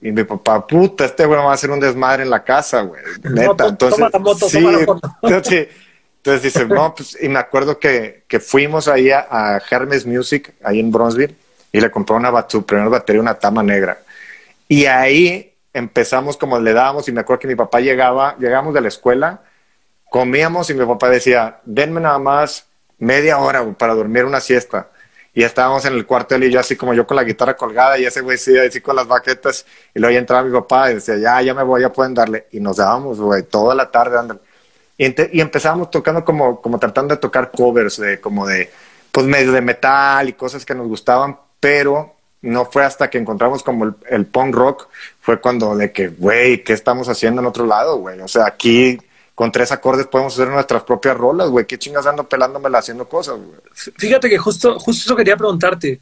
Y 0.01 0.11
mi 0.11 0.25
papá, 0.25 0.67
puta, 0.67 1.05
este 1.05 1.27
güey 1.27 1.39
va 1.39 1.51
a 1.51 1.55
hacer 1.55 1.71
un 1.71 1.81
desmadre 1.81 2.23
en 2.23 2.31
la 2.31 2.43
casa, 2.43 2.81
güey. 2.81 3.03
Neta. 3.25 3.67
entonces, 3.67 3.99
toma 3.99 4.09
la 4.11 4.19
moto, 4.19 4.49
sí, 4.49 4.63
toma 4.63 4.73
la 4.73 4.79
moto. 4.87 5.17
Entonces, 5.23 5.69
entonces, 6.17 6.43
dice, 6.43 6.65
no, 6.65 6.95
pues, 6.95 7.19
y 7.21 7.29
me 7.29 7.41
acuerdo 7.41 7.79
que, 7.79 8.25
que 8.27 8.41
fuimos 8.41 8.89
ahí 8.89 9.11
a, 9.11 9.27
a, 9.31 9.61
Hermes 9.71 10.07
Music, 10.07 10.55
ahí 10.65 10.81
en 10.81 10.91
Bronzeville, 10.91 11.37
y 11.73 11.79
le 11.79 11.91
compró 11.91 12.17
una 12.17 12.47
su 12.49 12.65
primera 12.65 12.89
batería, 12.89 13.21
una 13.21 13.35
tama 13.35 13.63
negra. 13.63 13.99
Y 14.67 14.87
ahí 14.87 15.53
empezamos 15.75 16.39
como 16.39 16.59
le 16.59 16.73
dábamos, 16.73 17.07
y 17.07 17.13
me 17.13 17.21
acuerdo 17.21 17.41
que 17.41 17.49
mi 17.49 17.55
papá 17.55 17.81
llegaba, 17.81 18.35
llegamos 18.39 18.73
de 18.73 18.81
la 18.81 18.89
escuela, 18.89 19.43
comíamos 20.15 20.71
y 20.71 20.75
mi 20.75 20.87
papá 20.87 21.11
decía, 21.11 21.59
denme 21.65 22.01
nada 22.01 22.21
más 22.21 22.67
media 22.99 23.39
hora 23.39 23.65
para 23.73 23.95
dormir 23.95 24.25
una 24.25 24.41
siesta. 24.41 24.87
Y 25.35 25.43
estábamos 25.43 25.85
en 25.87 25.95
el 25.95 26.07
cuarto 26.07 26.37
él 26.37 26.45
y 26.45 26.53
yo 26.53 26.61
así 26.61 26.77
como 26.77 26.95
yo 26.95 27.05
con 27.05 27.17
la 27.17 27.25
guitarra 27.25 27.57
colgada 27.57 27.99
y 27.99 28.05
ese 28.05 28.21
güey 28.21 28.39
sí, 28.39 28.57
así 28.57 28.81
con 28.81 28.95
las 28.95 29.09
baquetas. 29.09 29.67
Y 29.93 29.99
luego 29.99 30.13
ya 30.13 30.21
entraba 30.21 30.45
mi 30.45 30.53
papá 30.53 30.93
y 30.93 30.95
decía, 30.95 31.17
ya, 31.17 31.43
ya 31.43 31.53
me 31.53 31.65
voy, 31.65 31.81
ya 31.81 31.93
pueden 31.93 32.15
darle. 32.15 32.47
Y 32.53 32.61
nos 32.61 32.77
dábamos, 32.77 33.21
güey, 33.21 33.43
toda 33.43 33.75
la 33.75 33.91
tarde 33.91 34.15
dándole. 34.15 34.39
Y, 34.97 35.37
y 35.37 35.41
empezábamos 35.41 35.91
tocando 35.91 36.25
como, 36.25 36.63
como 36.63 36.79
tratando 36.79 37.17
de 37.17 37.21
tocar 37.21 37.51
covers 37.51 37.97
de 37.97 38.21
como 38.21 38.47
de, 38.47 38.71
pues 39.11 39.27
medio 39.27 39.51
de 39.51 39.63
metal 39.63 40.29
y 40.29 40.35
cosas 40.35 40.65
que 40.65 40.77
nos 40.77 40.87
gustaban, 40.87 41.37
pero 41.59 42.15
no 42.41 42.67
fue 42.67 42.85
hasta 42.85 43.11
que 43.11 43.19
encontramos 43.19 43.65
como 43.65 43.87
el, 43.87 43.95
el 44.09 44.27
punk 44.27 44.55
rock, 44.55 44.87
fue 45.21 45.41
cuando 45.41 45.75
de 45.75 45.91
que, 45.91 46.07
güey, 46.07 46.63
¿qué 46.63 46.73
estamos 46.73 47.09
haciendo 47.09 47.41
en 47.41 47.49
otro 47.49 47.67
lado, 47.67 47.97
güey? 47.97 48.21
O 48.21 48.29
sea, 48.29 48.47
aquí 48.47 49.01
con 49.35 49.51
tres 49.51 49.73
acordes 49.73 50.07
podemos 50.07 50.35
hacer 50.35 50.49
nuestras 50.49 50.85
propias 50.85 51.17
rolas, 51.17 51.49
güey. 51.49 51.67
¿Qué 51.67 51.79
chingas 51.79 52.07
ando 52.07 52.29
pelándomela 52.29 52.79
haciendo 52.79 53.09
cosas, 53.09 53.37
güey? 53.37 53.59
Fíjate 53.75 54.29
que 54.29 54.39
justo, 54.39 54.79
justo 54.79 55.05
eso 55.07 55.17
quería 55.17 55.37
preguntarte. 55.37 55.99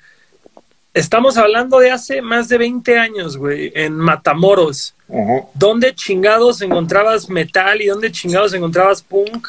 Estamos 0.93 1.39
hablando 1.39 1.79
de 1.79 1.91
hace 1.91 2.21
más 2.21 2.51
de 2.51 2.59
20 2.59 2.99
años, 2.99 3.39
güey, 3.39 3.73
en 3.75 3.97
Matamoros. 3.97 4.95
¿Dónde 5.55 5.95
chingados 5.95 6.61
encontrabas 6.61 7.31
metal 7.31 7.81
y 7.81 7.87
dónde 7.87 8.13
chingados 8.13 8.53
encontrabas 8.53 9.03
punk 9.03 9.49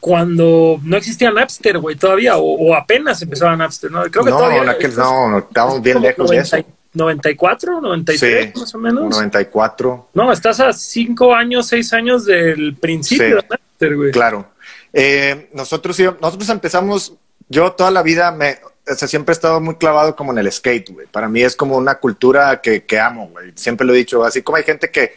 cuando 0.00 0.78
no 0.82 0.96
existía 0.96 1.30
Napster, 1.30 1.78
güey, 1.78 1.96
todavía? 1.96 2.36
O, 2.36 2.74
apenas 2.74 3.22
empezaba 3.22 3.56
Napster, 3.56 3.90
¿no? 3.90 4.02
Creo 4.02 4.24
que 4.24 4.30
no, 4.30 4.36
todavía. 4.36 4.76
no, 4.96 5.28
no, 5.30 5.38
estábamos 5.38 5.80
bien 5.80 6.02
lejos 6.02 6.28
de 6.28 6.36
eso. 6.38 6.58
94, 6.94 7.80
93 7.80 8.56
más 8.56 8.74
o 8.74 8.78
menos. 8.78 9.10
94. 9.10 10.08
No, 10.14 10.32
estás 10.32 10.60
a 10.60 10.72
5 10.72 11.34
años, 11.34 11.66
6 11.68 11.92
años 11.92 12.24
del 12.26 12.76
principio 12.76 13.42
güey. 13.80 14.12
Claro. 14.12 14.52
Eh, 14.92 15.48
nosotros, 15.54 15.98
nosotros 16.20 16.48
empezamos, 16.50 17.14
yo 17.48 17.72
toda 17.72 17.90
la 17.90 18.02
vida 18.02 18.30
me, 18.30 18.58
o 18.88 18.94
sea, 18.94 19.08
siempre 19.08 19.32
he 19.32 19.34
estado 19.34 19.60
muy 19.60 19.76
clavado 19.76 20.14
como 20.14 20.32
en 20.32 20.38
el 20.38 20.52
skate, 20.52 20.90
güey. 20.90 21.06
Para 21.06 21.28
mí 21.28 21.42
es 21.42 21.56
como 21.56 21.76
una 21.76 21.96
cultura 21.96 22.60
que, 22.60 22.84
que 22.84 23.00
amo, 23.00 23.28
güey. 23.28 23.52
Siempre 23.54 23.86
lo 23.86 23.94
he 23.94 23.98
dicho, 23.98 24.24
así 24.24 24.42
como 24.42 24.56
hay 24.56 24.64
gente 24.64 24.90
que, 24.90 25.14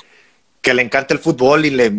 que 0.62 0.74
le 0.74 0.82
encanta 0.82 1.14
el 1.14 1.20
fútbol 1.20 1.66
y 1.66 1.72
le 1.72 1.92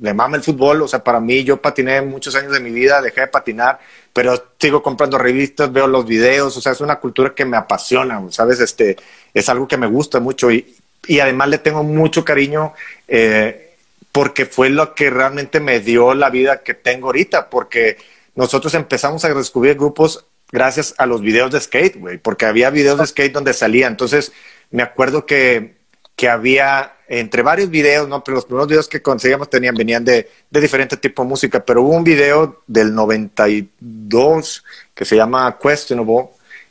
le 0.00 0.14
mama 0.14 0.36
el 0.36 0.42
fútbol, 0.42 0.82
o 0.82 0.88
sea, 0.88 1.02
para 1.02 1.20
mí 1.20 1.44
yo 1.44 1.60
patiné 1.60 2.02
muchos 2.02 2.34
años 2.34 2.52
de 2.52 2.60
mi 2.60 2.70
vida, 2.70 3.00
dejé 3.00 3.22
de 3.22 3.26
patinar, 3.28 3.78
pero 4.12 4.52
sigo 4.58 4.82
comprando 4.82 5.18
revistas, 5.18 5.72
veo 5.72 5.86
los 5.86 6.06
videos, 6.06 6.56
o 6.56 6.60
sea, 6.60 6.72
es 6.72 6.80
una 6.80 6.96
cultura 6.96 7.34
que 7.34 7.44
me 7.44 7.56
apasiona, 7.56 8.20
¿sabes? 8.30 8.60
Este, 8.60 8.96
es 9.32 9.48
algo 9.48 9.66
que 9.66 9.76
me 9.76 9.86
gusta 9.86 10.20
mucho 10.20 10.50
y, 10.50 10.76
y 11.06 11.20
además 11.20 11.48
le 11.48 11.58
tengo 11.58 11.82
mucho 11.82 12.24
cariño 12.24 12.74
eh, 13.08 13.74
porque 14.12 14.46
fue 14.46 14.70
lo 14.70 14.94
que 14.94 15.10
realmente 15.10 15.60
me 15.60 15.80
dio 15.80 16.14
la 16.14 16.30
vida 16.30 16.62
que 16.62 16.74
tengo 16.74 17.08
ahorita, 17.08 17.48
porque 17.48 17.96
nosotros 18.34 18.74
empezamos 18.74 19.24
a 19.24 19.32
descubrir 19.32 19.76
grupos 19.76 20.24
gracias 20.52 20.94
a 20.98 21.06
los 21.06 21.20
videos 21.20 21.50
de 21.50 21.60
skate, 21.60 21.96
güey, 21.96 22.18
porque 22.18 22.46
había 22.46 22.70
videos 22.70 22.98
de 22.98 23.06
skate 23.06 23.32
donde 23.32 23.52
salía, 23.52 23.86
entonces 23.86 24.32
me 24.70 24.82
acuerdo 24.82 25.26
que 25.26 25.76
que 26.16 26.28
había 26.30 26.94
entre 27.08 27.42
varios 27.42 27.70
videos, 27.70 28.08
¿no? 28.08 28.22
Pero 28.22 28.36
los 28.36 28.44
primeros 28.44 28.68
videos 28.68 28.88
que 28.88 29.00
conseguíamos 29.00 29.48
tenían, 29.48 29.74
venían 29.74 30.04
de, 30.04 30.28
de 30.50 30.60
diferente 30.60 30.96
tipo 30.96 31.22
de 31.22 31.28
música, 31.28 31.64
pero 31.64 31.82
hubo 31.82 31.92
un 31.92 32.04
video 32.04 32.62
del 32.66 32.94
92 32.94 34.64
que 34.94 35.04
se 35.04 35.16
llama 35.16 35.56
Questionable, 35.60 36.30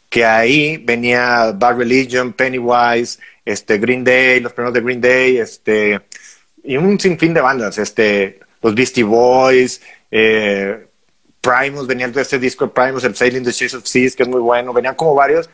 que 0.09 0.25
ahí 0.25 0.77
venía 0.77 1.51
Bad 1.51 1.77
Religion, 1.77 2.33
Pennywise, 2.33 3.19
este, 3.43 3.77
Green 3.77 4.03
Day, 4.03 4.39
los 4.39 4.53
primeros 4.53 4.73
de 4.73 4.81
Green 4.81 5.01
Day, 5.01 5.37
este, 5.37 6.01
y 6.63 6.77
un 6.77 6.99
sinfín 6.99 7.33
de 7.33 7.41
bandas, 7.41 7.77
este, 7.77 8.39
los 8.61 8.73
Beastie 8.73 9.03
Boys, 9.03 9.81
eh, 10.11 10.87
Primus, 11.39 11.85
venían 11.85 12.11
de 12.11 12.21
este 12.21 12.39
disco 12.39 12.73
Primus, 12.73 13.03
el 13.03 13.15
Sailing 13.15 13.43
the 13.43 13.51
Ships 13.51 13.75
of 13.75 13.85
Seas, 13.85 14.15
que 14.15 14.23
es 14.23 14.29
muy 14.29 14.41
bueno, 14.41 14.73
venían 14.73 14.95
como 14.95 15.13
varios, 15.13 15.49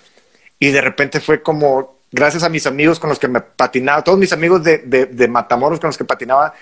y 0.58 0.72
de 0.72 0.82
repente 0.82 1.20
fue 1.20 1.42
como 1.42 2.01
gracias 2.12 2.44
a 2.44 2.50
mis 2.50 2.68
amigos 2.68 3.00
con 3.00 3.10
los 3.10 3.20
que 3.20 3.28
me 3.28 3.42
patinaba, 3.42 4.04
todos 4.04 4.20
mis 4.20 4.34
amigos 4.34 4.64
de, 4.64 4.80
de, 4.80 5.28
Matamoros 5.28 5.80
con 5.80 5.88
los 5.88 5.98
que 5.98 6.06
patinaba, 6.06 6.54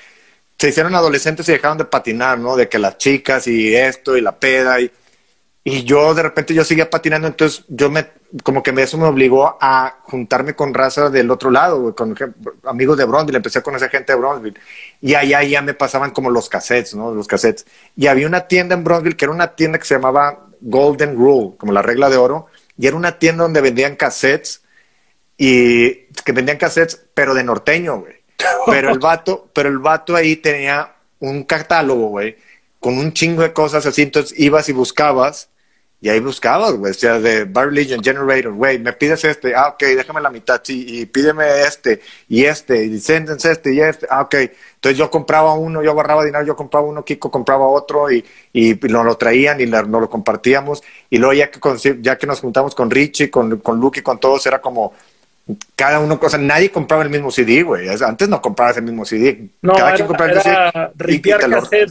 se 0.58 0.70
hicieron 0.70 0.94
adolescentes 0.94 1.48
y 1.50 1.54
dejaron 1.54 1.78
de 1.78 1.86
patinar, 1.86 2.38
¿no? 2.38 2.56
De 2.56 2.70
que 2.70 2.78
las 2.78 2.98
chicas 2.98 3.48
y 3.48 3.76
esto 3.76 4.16
y 4.16 4.22
la 4.22 4.38
peda 4.38 4.80
y, 4.80 4.92
y 5.64 5.84
yo 5.84 6.14
de 6.14 6.24
repente 6.24 6.54
yo 6.54 6.64
seguía 6.64 6.90
patinando, 6.90 7.28
entonces 7.28 7.64
yo 7.68 7.90
me, 7.90 8.08
como 8.44 8.62
que 8.62 8.72
eso 8.82 8.98
me 8.98 9.08
obligó 9.08 9.58
a 9.60 10.00
juntarme 10.04 10.56
con 10.56 10.74
raza 10.74 11.10
del 11.10 11.32
otro 11.32 11.50
lado, 11.50 11.96
con 11.96 12.16
amigos 12.66 12.98
de 12.98 13.06
Bronzeville, 13.06 13.38
empecé 13.38 13.60
a 13.60 13.64
conocer 13.64 13.90
gente 13.90 14.14
de 14.14 14.20
Bronzeville 14.20 14.60
y 15.02 15.16
allá 15.16 15.42
ya 15.44 15.62
me 15.62 15.74
pasaban 15.74 16.12
como 16.12 16.30
los 16.30 16.50
cassettes, 16.50 16.94
¿no? 16.94 17.14
Los 17.14 17.28
cassettes. 17.28 17.66
Y 17.96 18.08
había 18.08 18.28
una 18.28 18.48
tienda 18.48 18.76
en 18.76 18.84
Bronzeville 18.84 19.18
que 19.18 19.26
era 19.26 19.34
una 19.34 19.56
tienda 19.56 19.80
que 19.80 19.86
se 19.86 19.96
llamaba 19.96 20.48
Golden 20.62 21.16
Rule, 21.16 21.56
como 21.58 21.72
la 21.72 21.82
regla 21.82 22.10
de 22.10 22.18
oro, 22.18 22.48
y 22.78 22.88
era 22.88 22.96
una 22.96 23.18
tienda 23.18 23.44
donde 23.44 23.62
vendían 23.62 23.96
cassettes 23.96 24.62
y 25.42 26.10
que 26.26 26.34
vendían 26.34 26.58
cassettes, 26.58 27.02
pero 27.14 27.34
de 27.34 27.44
norteño, 27.44 28.02
güey. 28.02 28.20
Pero 28.68 28.92
el 28.92 29.00
vato, 29.00 29.50
pero 29.54 29.68
el 29.68 29.80
vato 29.80 30.16
ahí 30.16 30.38
tenía 30.38 30.96
un 31.20 31.44
catálogo, 31.44 32.08
güey, 32.08 32.38
con 32.80 32.98
un 32.98 33.12
chingo 33.12 33.42
de 33.42 33.52
cosas 33.52 33.86
así, 33.86 34.04
entonces 34.04 34.40
ibas 34.40 34.70
y 34.70 34.72
buscabas, 34.72 35.50
y 36.02 36.08
ahí 36.08 36.22
buscabas, 36.22 36.74
güey, 36.76 36.92
o 36.92 36.94
sea, 36.94 37.20
de 37.20 37.44
Bar 37.44 37.74
Legion, 37.74 38.02
Generator, 38.02 38.54
güey, 38.54 38.80
me 38.80 38.94
pides 38.94 39.26
este, 39.26 39.54
ah, 39.54 39.70
ok, 39.70 39.80
déjame 39.98 40.22
la 40.22 40.30
mitad, 40.30 40.62
sí, 40.64 40.86
y 40.88 41.06
pídeme 41.06 41.64
este, 41.64 42.00
y 42.30 42.46
este, 42.46 42.86
y 42.86 43.00
sentence 43.00 43.52
este, 43.52 43.74
y 43.74 43.82
este, 43.82 44.08
ah, 44.10 44.22
ok. 44.22 44.36
Entonces 44.76 44.98
yo 44.98 45.12
compraba 45.12 45.56
uno, 45.56 45.84
yo 45.84 45.92
agarraba 45.92 46.24
dinero, 46.24 46.46
yo 46.46 46.56
compraba 46.56 46.88
uno, 46.88 47.04
Kiko 47.04 47.30
compraba 47.30 47.68
otro, 47.68 48.10
y, 48.10 48.24
y 48.54 48.76
nos 48.84 49.06
lo 49.06 49.18
traían 49.18 49.60
y 49.60 49.66
nos 49.66 49.88
lo 49.90 50.10
compartíamos, 50.10 50.82
y 51.10 51.18
luego 51.18 51.34
ya 51.34 51.52
que, 51.52 51.60
ya 52.02 52.18
que 52.18 52.28
nos 52.28 52.40
juntamos 52.40 52.74
con 52.74 52.90
Richie, 52.90 53.30
con, 53.30 53.58
con 53.60 53.78
Luke 53.78 54.00
y 54.00 54.04
con 54.04 54.22
todos, 54.22 54.46
era 54.46 54.62
como, 54.62 54.94
cada 55.76 56.00
uno, 56.00 56.20
cosa 56.20 56.38
nadie 56.38 56.72
compraba 56.72 57.04
el 57.04 57.10
mismo 57.10 57.32
CD, 57.32 57.64
güey. 57.64 57.88
Antes 57.90 58.30
no 58.30 58.42
comprabas 58.42 58.78
el 58.78 58.84
mismo 58.84 59.06
CD. 59.06 59.50
No, 59.62 59.74
cada 59.74 59.94
quien 59.94 60.08
compraba 60.08 60.32
el 60.32 60.42
CD. 60.42 60.62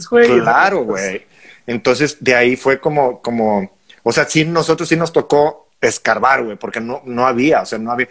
güey. 0.09 0.41
Claro, 0.41 0.83
güey. 0.83 1.25
Entonces, 1.67 2.17
de 2.19 2.35
ahí 2.35 2.55
fue 2.55 2.79
como, 2.79 3.21
como, 3.21 3.77
o 4.03 4.11
sea, 4.11 4.25
sí, 4.25 4.45
nosotros 4.45 4.87
sí 4.87 4.95
nos 4.95 5.11
tocó 5.11 5.69
escarbar, 5.81 6.43
güey, 6.43 6.57
porque 6.57 6.79
no, 6.79 7.01
no 7.05 7.27
había, 7.27 7.61
o 7.61 7.65
sea, 7.65 7.79
no 7.79 7.91
había. 7.91 8.07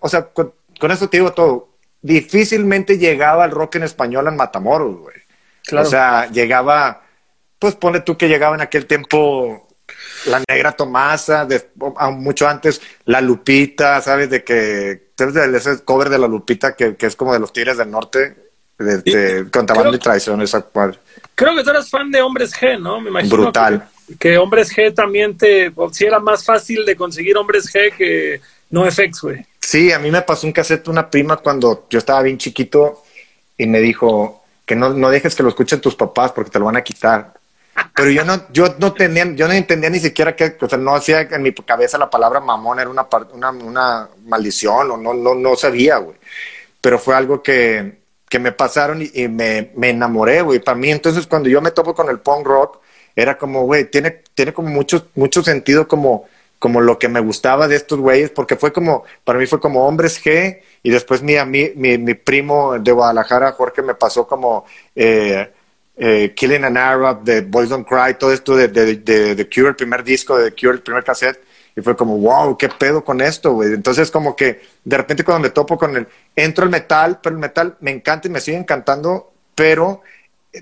o 0.00 0.08
sea, 0.08 0.28
con, 0.28 0.52
esto 0.90 1.08
te 1.08 1.16
digo 1.16 1.32
todo. 1.32 1.68
Difícilmente 2.02 2.98
llegaba 2.98 3.44
el 3.44 3.50
rock 3.50 3.76
en 3.76 3.84
español 3.84 4.28
en 4.28 4.36
Matamoros, 4.36 4.96
güey. 4.98 5.16
Claro. 5.64 5.86
O 5.86 5.90
sea, 5.90 6.30
llegaba, 6.30 7.02
pues 7.58 7.74
pone 7.74 8.00
tú 8.00 8.16
que 8.16 8.28
llegaba 8.28 8.54
en 8.54 8.62
aquel 8.62 8.86
tiempo 8.86 9.66
la 10.26 10.42
negra 10.48 10.72
Tomasa, 10.72 11.44
de, 11.44 11.70
mucho 12.12 12.48
antes, 12.48 12.80
la 13.04 13.20
Lupita, 13.20 14.00
¿sabes? 14.00 14.30
De 14.30 14.44
que, 14.44 15.10
¿sabes? 15.16 15.36
ese 15.36 15.84
cover 15.84 16.08
de 16.08 16.18
la 16.18 16.28
Lupita 16.28 16.74
que, 16.74 16.96
que 16.96 17.06
es 17.06 17.16
como 17.16 17.32
de 17.32 17.40
los 17.40 17.52
Tigres 17.52 17.78
del 17.78 17.90
Norte, 17.90 18.36
de, 18.78 18.98
de 18.98 19.50
contrabando 19.50 19.96
y 19.96 19.98
traición, 19.98 20.40
esa 20.42 20.62
cual. 20.62 20.98
Creo 21.34 21.54
que 21.54 21.62
tú 21.62 21.70
eras 21.70 21.88
fan 21.88 22.10
de 22.10 22.22
Hombres 22.22 22.52
G, 22.52 22.78
¿no? 22.78 23.00
Me 23.00 23.10
imagino. 23.10 23.36
Brutal. 23.36 23.88
Que, 24.08 24.16
que 24.16 24.38
Hombres 24.38 24.74
G 24.74 24.94
también 24.94 25.36
te, 25.36 25.72
si 25.92 26.04
era 26.04 26.18
más 26.18 26.44
fácil 26.44 26.84
de 26.84 26.96
conseguir 26.96 27.36
Hombres 27.36 27.72
G 27.72 27.94
que 27.96 28.40
no 28.70 28.90
FX, 28.90 29.20
güey. 29.22 29.46
Sí, 29.60 29.92
a 29.92 29.98
mí 29.98 30.10
me 30.10 30.22
pasó 30.22 30.46
un 30.46 30.52
cassette 30.52 30.88
una 30.88 31.08
prima 31.08 31.36
cuando 31.36 31.86
yo 31.90 31.98
estaba 31.98 32.22
bien 32.22 32.38
chiquito 32.38 33.04
y 33.56 33.66
me 33.66 33.80
dijo 33.80 34.42
que 34.66 34.74
no, 34.74 34.90
no 34.90 35.10
dejes 35.10 35.34
que 35.34 35.42
lo 35.42 35.48
escuchen 35.48 35.80
tus 35.80 35.94
papás 35.94 36.32
porque 36.32 36.50
te 36.50 36.58
lo 36.58 36.64
van 36.64 36.76
a 36.76 36.84
quitar. 36.84 37.34
Pero 37.94 38.10
yo 38.10 38.24
no, 38.24 38.50
yo 38.50 38.74
no 38.78 38.92
tenía, 38.92 39.24
yo 39.34 39.46
no 39.46 39.52
entendía 39.52 39.90
ni 39.90 40.00
siquiera 40.00 40.34
que, 40.34 40.56
o 40.60 40.68
sea, 40.68 40.78
no 40.78 40.94
hacía 40.94 41.20
en 41.20 41.42
mi 41.42 41.52
cabeza 41.52 41.98
la 41.98 42.08
palabra 42.08 42.40
mamón 42.40 42.78
era 42.78 42.88
una, 42.88 43.06
una, 43.62 44.08
maldición 44.24 44.90
o 44.90 44.96
no, 44.96 45.14
no, 45.14 45.34
no 45.34 45.56
sabía, 45.56 45.98
güey. 45.98 46.16
Pero 46.80 46.98
fue 46.98 47.14
algo 47.14 47.42
que, 47.42 48.00
que 48.28 48.38
me 48.38 48.52
pasaron 48.52 49.02
y, 49.02 49.10
y 49.12 49.28
me, 49.28 49.72
me, 49.76 49.90
enamoré, 49.90 50.40
güey. 50.42 50.60
Para 50.60 50.78
mí, 50.78 50.90
entonces, 50.90 51.26
cuando 51.26 51.48
yo 51.48 51.60
me 51.60 51.72
topo 51.72 51.94
con 51.94 52.08
el 52.08 52.20
punk 52.20 52.46
rock, 52.46 52.80
era 53.14 53.36
como, 53.36 53.64
güey, 53.64 53.90
tiene, 53.90 54.22
tiene 54.34 54.54
como 54.54 54.70
mucho, 54.70 55.08
mucho 55.14 55.42
sentido 55.42 55.86
como, 55.86 56.26
como 56.58 56.80
lo 56.80 56.98
que 56.98 57.08
me 57.08 57.20
gustaba 57.20 57.68
de 57.68 57.76
estos 57.76 57.98
güeyes, 57.98 58.30
porque 58.30 58.56
fue 58.56 58.72
como, 58.72 59.04
para 59.24 59.38
mí 59.38 59.46
fue 59.46 59.60
como 59.60 59.86
Hombres 59.86 60.22
G, 60.24 60.60
y 60.82 60.90
después 60.90 61.22
mi, 61.22 61.34
mi, 61.44 61.72
mi, 61.74 61.98
mi 61.98 62.14
primo 62.14 62.78
de 62.78 62.92
Guadalajara, 62.92 63.52
Jorge, 63.52 63.82
me 63.82 63.94
pasó 63.94 64.26
como... 64.26 64.64
Eh, 64.94 65.50
eh, 66.02 66.32
Killing 66.34 66.64
an 66.64 66.78
Arab, 66.78 67.22
de 67.22 67.42
Boys 67.42 67.68
Don't 67.68 67.86
Cry, 67.86 68.14
todo 68.18 68.32
esto 68.32 68.56
de, 68.56 68.68
de, 68.68 68.96
de, 68.96 69.34
de, 69.34 69.48
Cure, 69.50 69.68
el 69.68 69.76
primer 69.76 70.02
disco 70.02 70.38
de 70.38 70.50
Cure, 70.52 70.72
el 70.72 70.80
primer 70.80 71.04
cassette, 71.04 71.44
y 71.76 71.82
fue 71.82 71.94
como, 71.94 72.16
wow, 72.16 72.56
qué 72.56 72.70
pedo 72.70 73.04
con 73.04 73.20
esto, 73.20 73.52
güey. 73.52 73.74
Entonces, 73.74 74.10
como 74.10 74.34
que 74.34 74.62
de 74.82 74.96
repente 74.96 75.24
cuando 75.24 75.42
me 75.42 75.50
topo 75.50 75.76
con 75.76 75.94
el, 75.94 76.08
entro 76.34 76.64
el 76.64 76.70
metal, 76.70 77.20
pero 77.22 77.34
el 77.34 77.40
metal 77.40 77.76
me 77.80 77.90
encanta 77.90 78.28
y 78.28 78.30
me 78.30 78.40
sigue 78.40 78.56
encantando, 78.56 79.30
pero 79.54 80.00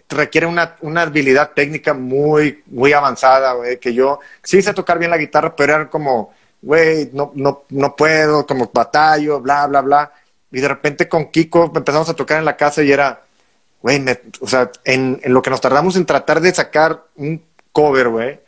requiere 0.09 0.49
una, 0.49 0.75
una 0.81 1.03
habilidad 1.03 1.53
técnica 1.55 1.95
muy, 1.95 2.65
muy 2.67 2.93
avanzada, 2.93 3.53
güey, 3.53 3.79
que 3.79 3.95
yo 3.95 4.19
sí 4.43 4.61
sé 4.61 4.75
tocar 4.75 4.99
bien 4.99 5.13
la 5.13 5.19
guitarra, 5.19 5.55
pero 5.55 5.73
era 5.73 5.89
como, 5.89 6.35
güey, 6.61 7.11
no, 7.13 7.31
no, 7.37 7.63
no 7.69 7.95
puedo, 7.95 8.45
como 8.45 8.69
batallo, 8.75 9.41
bla, 9.41 9.69
bla, 9.69 9.83
bla. 9.83 10.13
Y 10.51 10.61
de 10.61 10.67
repente 10.67 11.09
con 11.09 11.31
Kiko 11.31 11.71
empezamos 11.77 12.09
a 12.09 12.15
tocar 12.15 12.41
en 12.41 12.45
la 12.45 12.57
casa 12.57 12.83
y 12.83 12.91
era, 12.91 13.23
güey, 13.83 14.05
o 14.41 14.47
sea, 14.47 14.71
en, 14.85 15.21
en, 15.23 15.33
lo 15.33 15.43
que 15.43 15.51
nos 15.51 15.61
tardamos 15.61 15.97
en 15.97 16.07
tratar 16.07 16.41
de 16.41 16.55
sacar 16.55 17.05
un 17.17 17.43
cover, 17.73 18.09
güey, 18.09 18.41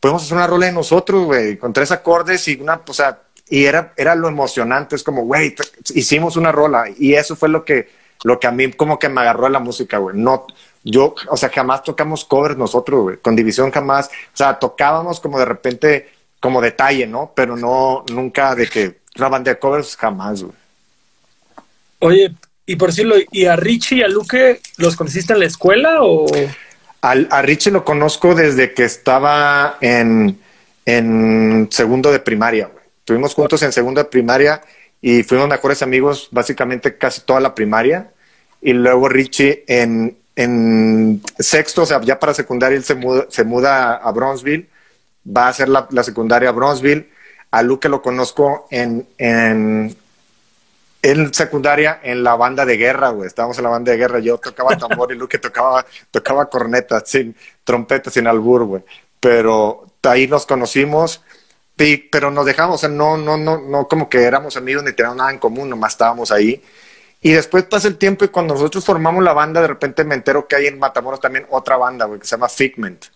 podemos 0.00 0.22
hacer 0.22 0.36
una 0.36 0.46
rola 0.46 0.66
de 0.66 0.72
nosotros, 0.72 1.24
güey, 1.24 1.56
con 1.56 1.72
tres 1.72 1.90
acordes 1.90 2.46
y 2.48 2.60
una, 2.60 2.80
o 2.86 2.92
sea, 2.92 3.20
y 3.48 3.64
era, 3.64 3.92
era 3.96 4.14
lo 4.14 4.28
emocionante, 4.28 4.96
es 4.96 5.02
como, 5.02 5.24
güey, 5.24 5.54
hicimos 5.94 6.36
una 6.36 6.50
rola 6.50 6.86
y 6.96 7.14
eso 7.14 7.36
fue 7.36 7.48
lo 7.48 7.64
que, 7.64 7.88
lo 8.24 8.40
que 8.40 8.46
a 8.46 8.50
mí 8.50 8.72
como 8.72 8.98
que 8.98 9.08
me 9.08 9.20
agarró 9.20 9.46
a 9.46 9.50
la 9.50 9.60
música, 9.60 9.98
güey. 9.98 10.16
No, 10.16 10.46
yo, 10.82 11.14
o 11.28 11.36
sea, 11.36 11.50
jamás 11.50 11.82
tocamos 11.82 12.24
covers 12.24 12.56
nosotros, 12.56 13.02
güey, 13.02 13.16
con 13.18 13.36
División 13.36 13.70
jamás, 13.70 14.08
o 14.08 14.36
sea, 14.36 14.58
tocábamos 14.58 15.20
como 15.20 15.38
de 15.38 15.44
repente, 15.44 16.10
como 16.40 16.60
detalle, 16.60 17.06
¿no? 17.06 17.32
Pero 17.34 17.56
no, 17.56 18.04
nunca 18.12 18.54
de 18.54 18.66
que 18.66 19.00
una 19.16 19.28
banda 19.28 19.52
de 19.52 19.58
covers 19.58 19.96
jamás, 19.96 20.42
güey. 20.42 20.54
Oye, 22.00 22.34
y 22.66 22.76
por 22.76 22.90
decirlo, 22.90 23.16
¿y 23.30 23.46
a 23.46 23.56
Richie 23.56 23.98
y 23.98 24.02
a 24.02 24.08
Luque 24.08 24.60
los 24.78 24.96
conociste 24.96 25.32
en 25.32 25.40
la 25.40 25.46
escuela 25.46 26.02
o...? 26.02 26.26
Al, 27.02 27.28
a 27.30 27.42
Richie 27.42 27.70
lo 27.70 27.84
conozco 27.84 28.34
desde 28.34 28.72
que 28.72 28.84
estaba 28.84 29.76
en, 29.82 30.38
en 30.86 31.68
segundo 31.70 32.10
de 32.10 32.20
primaria. 32.20 32.66
Güey. 32.66 32.84
Estuvimos 33.00 33.34
juntos 33.34 33.62
en 33.62 33.72
segundo 33.72 34.02
de 34.02 34.08
primaria 34.08 34.62
y 35.02 35.22
fuimos 35.22 35.46
mejores 35.46 35.82
amigos 35.82 36.28
básicamente 36.30 36.96
casi 36.96 37.20
toda 37.20 37.40
la 37.40 37.54
primaria. 37.54 38.10
Y 38.62 38.72
luego 38.72 39.10
Richie 39.10 39.64
en, 39.66 40.16
en 40.34 41.20
sexto, 41.38 41.82
o 41.82 41.86
sea, 41.86 42.00
ya 42.00 42.18
para 42.18 42.32
secundaria, 42.32 42.78
él 42.78 42.84
se 42.84 42.94
muda, 42.94 43.26
se 43.28 43.44
muda 43.44 43.96
a 43.96 44.10
Bronzeville, 44.10 44.68
va 45.26 45.44
a 45.44 45.48
hacer 45.48 45.68
la, 45.68 45.86
la 45.90 46.02
secundaria 46.02 46.48
a 46.48 46.52
Bronzeville. 46.52 47.10
A 47.50 47.62
Luque 47.62 47.90
lo 47.90 48.00
conozco 48.00 48.66
en, 48.70 49.06
en 49.18 49.94
en 51.04 51.34
secundaria 51.34 52.00
en 52.02 52.24
la 52.24 52.34
banda 52.34 52.64
de 52.64 52.78
guerra, 52.78 53.10
güey. 53.10 53.26
Estábamos 53.26 53.58
en 53.58 53.64
la 53.64 53.70
banda 53.70 53.92
de 53.92 53.98
guerra. 53.98 54.20
Yo 54.20 54.38
tocaba 54.38 54.74
tambor 54.78 55.12
y 55.12 55.16
Luke 55.16 55.38
tocaba, 55.38 55.84
tocaba 56.10 56.48
corneta, 56.48 57.02
sin 57.04 57.36
trompeta, 57.62 58.10
sin 58.10 58.26
albur, 58.26 58.64
güey. 58.64 58.82
Pero 59.20 59.84
ahí 60.02 60.26
nos 60.26 60.46
conocimos, 60.46 61.22
y, 61.76 61.98
pero 61.98 62.30
nos 62.30 62.46
dejamos, 62.46 62.76
o 62.76 62.78
sea, 62.78 62.88
no, 62.88 63.18
no, 63.18 63.36
no, 63.36 63.58
no 63.58 63.86
como 63.86 64.08
que 64.08 64.22
éramos 64.22 64.56
amigos 64.56 64.82
ni 64.82 64.92
teníamos 64.92 65.18
nada 65.18 65.30
en 65.30 65.38
común, 65.38 65.68
nomás 65.68 65.92
estábamos 65.92 66.32
ahí. 66.32 66.62
Y 67.20 67.32
después 67.32 67.64
pasa 67.64 67.86
el 67.88 67.98
tiempo 67.98 68.24
y 68.24 68.28
cuando 68.28 68.54
nosotros 68.54 68.82
formamos 68.82 69.22
la 69.22 69.34
banda, 69.34 69.60
de 69.60 69.66
repente 69.66 70.04
me 70.04 70.14
entero 70.14 70.48
que 70.48 70.56
hay 70.56 70.66
en 70.68 70.78
Matamoros 70.78 71.20
también 71.20 71.46
otra 71.50 71.76
banda, 71.76 72.06
güey, 72.06 72.20
que 72.20 72.26
se 72.26 72.36
llama 72.36 72.48
Figment. 72.48 73.06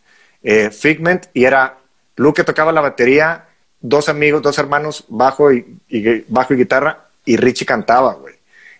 Eh, 0.42 0.70
Figment, 0.70 1.26
y 1.32 1.44
era 1.44 1.78
Luke 2.16 2.44
tocaba 2.44 2.70
la 2.70 2.82
batería, 2.82 3.46
dos 3.80 4.10
amigos, 4.10 4.42
dos 4.42 4.58
hermanos, 4.58 5.06
bajo 5.08 5.52
y, 5.52 5.80
y 5.88 6.24
bajo 6.28 6.52
y 6.52 6.58
guitarra, 6.58 7.07
y 7.28 7.36
Richie 7.36 7.66
cantaba, 7.66 8.14
güey. 8.14 8.34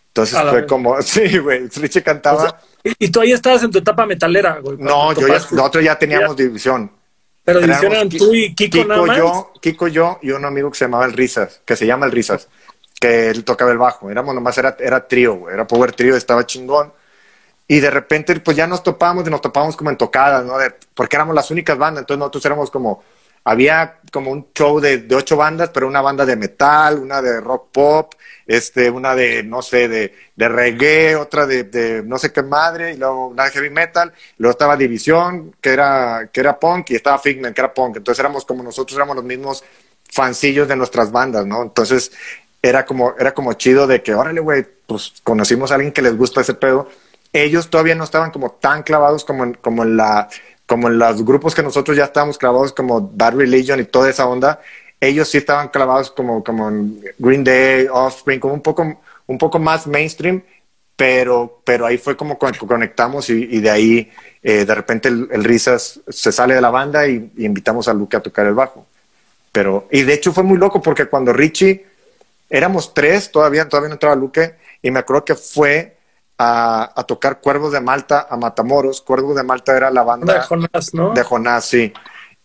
Entonces 0.06 0.40
fue 0.50 0.66
como, 0.66 1.00
sí, 1.02 1.38
güey, 1.38 1.68
Richie 1.68 2.02
cantaba. 2.02 2.38
O 2.38 2.40
sea, 2.40 2.60
y 2.98 3.08
tú 3.10 3.20
ahí 3.20 3.32
estabas 3.32 3.62
en 3.62 3.70
tu 3.70 3.78
etapa 3.78 4.06
metalera, 4.06 4.58
güey. 4.60 4.78
No, 4.78 5.12
yo 5.12 5.28
ya, 5.28 5.34
nosotros 5.34 5.84
ya 5.84 5.98
teníamos 5.98 6.34
ya. 6.36 6.44
división. 6.44 6.90
Pero 7.44 7.60
división 7.60 7.92
eran 7.92 8.08
tú 8.08 8.34
y 8.34 8.54
Kiko, 8.54 8.78
Kiko 8.78 8.88
nada 8.88 9.02
más. 9.02 9.18
Yo, 9.18 9.52
Kiko, 9.60 9.88
yo 9.88 10.18
y 10.22 10.30
un 10.30 10.44
amigo 10.44 10.70
que 10.70 10.78
se 10.78 10.86
llamaba 10.86 11.04
El 11.04 11.12
Risas, 11.12 11.60
que 11.64 11.76
se 11.76 11.86
llama 11.86 12.06
El 12.06 12.12
Risas, 12.12 12.48
que 12.98 13.28
él 13.28 13.44
tocaba 13.44 13.70
el 13.70 13.78
bajo. 13.78 14.10
Éramos 14.10 14.34
nomás, 14.34 14.56
era, 14.56 14.76
era 14.80 15.06
trío, 15.06 15.34
güey, 15.34 15.54
era 15.54 15.66
power 15.66 15.92
trío, 15.92 16.16
estaba 16.16 16.46
chingón. 16.46 16.92
Y 17.66 17.80
de 17.80 17.90
repente, 17.90 18.40
pues 18.40 18.56
ya 18.56 18.66
nos 18.66 18.82
topamos 18.82 19.26
y 19.26 19.30
nos 19.30 19.42
topamos 19.42 19.76
como 19.76 19.90
en 19.90 19.98
tocadas, 19.98 20.42
¿no? 20.44 20.56
De, 20.56 20.74
porque 20.94 21.16
éramos 21.16 21.34
las 21.34 21.50
únicas 21.50 21.76
bandas, 21.76 22.02
entonces 22.02 22.18
nosotros 22.18 22.44
éramos 22.46 22.70
como, 22.70 23.02
había 23.48 24.00
como 24.12 24.30
un 24.30 24.48
show 24.54 24.78
de, 24.78 24.98
de 24.98 25.14
ocho 25.14 25.34
bandas, 25.34 25.70
pero 25.70 25.88
una 25.88 26.02
banda 26.02 26.26
de 26.26 26.36
metal, 26.36 26.98
una 26.98 27.22
de 27.22 27.40
rock 27.40 27.68
pop, 27.72 28.14
este, 28.46 28.90
una 28.90 29.14
de, 29.14 29.42
no 29.42 29.62
sé, 29.62 29.88
de, 29.88 30.14
de 30.36 30.48
reggae, 30.50 31.16
otra 31.16 31.46
de, 31.46 32.02
no 32.04 32.18
sé 32.18 32.30
qué 32.30 32.42
madre, 32.42 32.92
y 32.92 32.98
luego 32.98 33.28
una 33.28 33.44
de 33.44 33.50
heavy 33.52 33.70
metal, 33.70 34.12
luego 34.36 34.50
estaba 34.50 34.76
División, 34.76 35.56
que 35.62 35.70
era, 35.70 36.28
que 36.30 36.40
era 36.40 36.58
punk, 36.58 36.90
y 36.90 36.96
estaba 36.96 37.18
Figment, 37.18 37.54
que 37.54 37.62
era 37.62 37.72
punk. 37.72 37.96
Entonces 37.96 38.20
éramos 38.20 38.44
como 38.44 38.62
nosotros 38.62 38.94
éramos 38.94 39.16
los 39.16 39.24
mismos 39.24 39.64
fancillos 40.10 40.68
de 40.68 40.76
nuestras 40.76 41.10
bandas, 41.10 41.46
¿no? 41.46 41.62
Entonces 41.62 42.12
era 42.60 42.84
como, 42.84 43.14
era 43.18 43.32
como 43.32 43.54
chido 43.54 43.86
de 43.86 44.02
que, 44.02 44.14
órale, 44.14 44.40
güey, 44.42 44.66
pues 44.86 45.14
conocimos 45.24 45.70
a 45.70 45.76
alguien 45.76 45.92
que 45.92 46.02
les 46.02 46.18
gusta 46.18 46.42
ese 46.42 46.52
pedo. 46.52 46.90
Ellos 47.32 47.70
todavía 47.70 47.94
no 47.94 48.04
estaban 48.04 48.30
como 48.30 48.50
tan 48.52 48.82
clavados 48.82 49.24
como 49.24 49.44
en, 49.44 49.54
como 49.54 49.84
en 49.84 49.96
la, 49.96 50.28
como 50.68 50.86
en 50.86 50.98
los 50.98 51.24
grupos 51.24 51.56
que 51.56 51.64
nosotros 51.64 51.96
ya 51.96 52.04
estábamos 52.04 52.38
clavados 52.38 52.72
como 52.72 53.00
Bad 53.00 53.34
Religion 53.34 53.80
y 53.80 53.84
toda 53.84 54.10
esa 54.10 54.28
onda 54.28 54.60
ellos 55.00 55.28
sí 55.28 55.38
estaban 55.38 55.68
clavados 55.68 56.10
como, 56.10 56.42
como 56.42 56.68
en 56.68 57.00
Green 57.18 57.44
Day, 57.44 57.86
Offspring, 57.90 58.40
como 58.40 58.54
un 58.54 58.62
poco, 58.62 59.00
un 59.26 59.38
poco 59.38 59.58
más 59.58 59.86
mainstream, 59.86 60.42
pero, 60.96 61.60
pero 61.64 61.86
ahí 61.86 61.98
fue 61.98 62.16
como 62.16 62.38
conectamos 62.38 63.30
y, 63.30 63.60
de 63.60 63.70
ahí 63.70 64.10
eh, 64.42 64.64
de 64.64 64.74
repente 64.74 65.08
el, 65.08 65.44
Risas 65.44 66.00
se 66.08 66.32
sale 66.32 66.54
de 66.54 66.60
la 66.60 66.70
banda 66.70 67.06
y, 67.06 67.30
invitamos 67.38 67.86
a 67.86 67.94
Luke 67.94 68.16
a 68.16 68.20
tocar 68.20 68.46
el 68.46 68.54
bajo. 68.54 68.86
Pero, 69.52 69.86
y 69.90 70.02
de 70.02 70.14
hecho 70.14 70.32
fue 70.32 70.42
muy 70.42 70.58
loco 70.58 70.82
porque 70.82 71.06
cuando 71.06 71.32
Richie, 71.32 71.86
éramos 72.50 72.92
tres, 72.92 73.30
todavía, 73.30 73.68
todavía 73.68 73.88
no 73.88 73.94
entraba 73.94 74.16
Luke, 74.16 74.56
y 74.82 74.90
me 74.90 74.98
acuerdo 74.98 75.24
que 75.24 75.34
fue 75.36 75.97
a, 76.38 76.92
a, 76.94 77.04
tocar 77.04 77.40
Cuervos 77.40 77.72
de 77.72 77.80
Malta 77.80 78.26
a 78.30 78.36
Matamoros. 78.36 79.02
Cuervos 79.02 79.36
de 79.36 79.42
Malta 79.42 79.76
era 79.76 79.90
la 79.90 80.04
banda 80.04 80.34
de 80.34 80.40
Jonás, 80.40 80.94
¿no? 80.94 81.12
De 81.12 81.22
Jonás, 81.22 81.64
sí. 81.64 81.92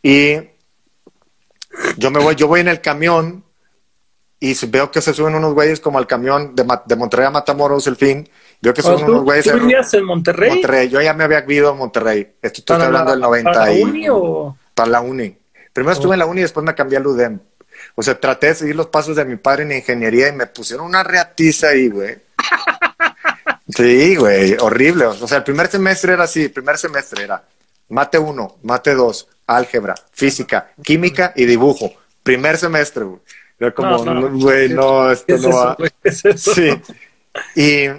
Y 0.02 0.38
yo 1.98 2.12
me 2.12 2.20
voy, 2.20 2.36
yo 2.36 2.48
voy 2.48 2.62
en 2.62 2.68
el 2.68 2.82
camión 2.82 3.44
y 4.40 4.54
veo 4.68 4.92
que 4.92 5.00
se 5.00 5.14
suben 5.14 5.36
unos 5.36 5.54
güeyes 5.54 5.80
como 5.80 6.00
al 6.00 6.06
camión 6.06 6.54
de, 6.54 6.66
de 6.86 6.96
Monterrey 6.98 7.28
a 7.28 7.32
Matamoros, 7.32 7.88
el 7.88 7.96
fin. 7.96 8.28
Veo 8.62 8.74
que 8.74 8.82
¿O 8.82 8.84
son 8.84 8.98
tú, 8.98 9.06
unos 9.06 9.24
güeyes. 9.24 9.46
¿Tú 9.46 9.58
vivías 9.58 9.94
en 9.94 10.04
Monterrey? 10.04 10.50
Monterrey. 10.50 10.90
Yo 10.90 11.02
ya 11.02 11.14
me 11.14 11.24
había 11.24 11.42
vivido 11.42 11.72
en 11.72 11.78
Monterrey. 11.78 12.36
Esto 12.42 12.60
estoy 12.60 12.76
¿Para 12.76 12.88
hablando 12.88 13.12
la, 13.12 13.12
del 13.12 13.22
90 13.22 13.52
¿Para 13.52 13.66
la 13.66 13.74
y, 13.74 13.84
uni 13.84 14.10
o...? 14.10 14.58
Para 14.74 14.90
la 14.90 15.02
uni. 15.02 15.38
Primero 15.72 15.94
estuve 15.94 16.10
oh. 16.10 16.14
en 16.14 16.20
la 16.20 16.26
uni 16.26 16.40
y 16.40 16.44
después 16.44 16.66
me 16.66 16.76
cambié 16.76 16.98
al 16.98 17.08
UDEM. 17.08 17.40
O 17.96 18.04
sea, 18.04 18.20
traté 18.20 18.48
de 18.48 18.56
seguir 18.56 18.76
los 18.76 18.88
pasos 18.88 19.16
de 19.16 19.24
mi 19.24 19.38
padre 19.38 19.64
en 19.64 19.72
ingeniería 19.72 20.28
y 20.28 20.34
me 20.34 20.48
pusieron 20.48 20.86
una 20.86 21.04
reatiza 21.04 21.70
ahí, 21.70 21.88
güey. 21.88 22.18
Sí, 23.70 24.16
güey, 24.16 24.58
horrible. 24.60 25.06
O 25.06 25.28
sea, 25.28 25.38
el 25.40 25.44
primer 25.44 25.68
semestre 25.68 26.14
era 26.14 26.24
así, 26.26 26.44
el 26.44 26.52
primer 26.52 26.78
semestre 26.78 27.24
era 27.24 27.44
mate 27.90 28.18
1, 28.18 28.58
mate 28.64 28.94
2, 28.94 29.28
álgebra, 29.48 29.96
física, 30.12 30.74
química 30.84 31.34
y 31.36 31.46
dibujo. 31.46 31.92
Primer 32.24 32.58
semestre, 32.58 33.04
güey. 33.04 33.20
Era 33.60 33.74
como, 33.74 33.98
güey, 34.32 34.70
no, 34.70 35.06
no, 35.06 35.12
esto 35.12 35.36
es 35.36 35.42
no 35.42 35.50
eso, 35.50 35.58
va. 35.58 35.76
Güey? 35.76 35.92
¿Es 36.04 36.26
eso? 36.26 36.54
Sí. 36.54 36.70
Y, 37.56 37.90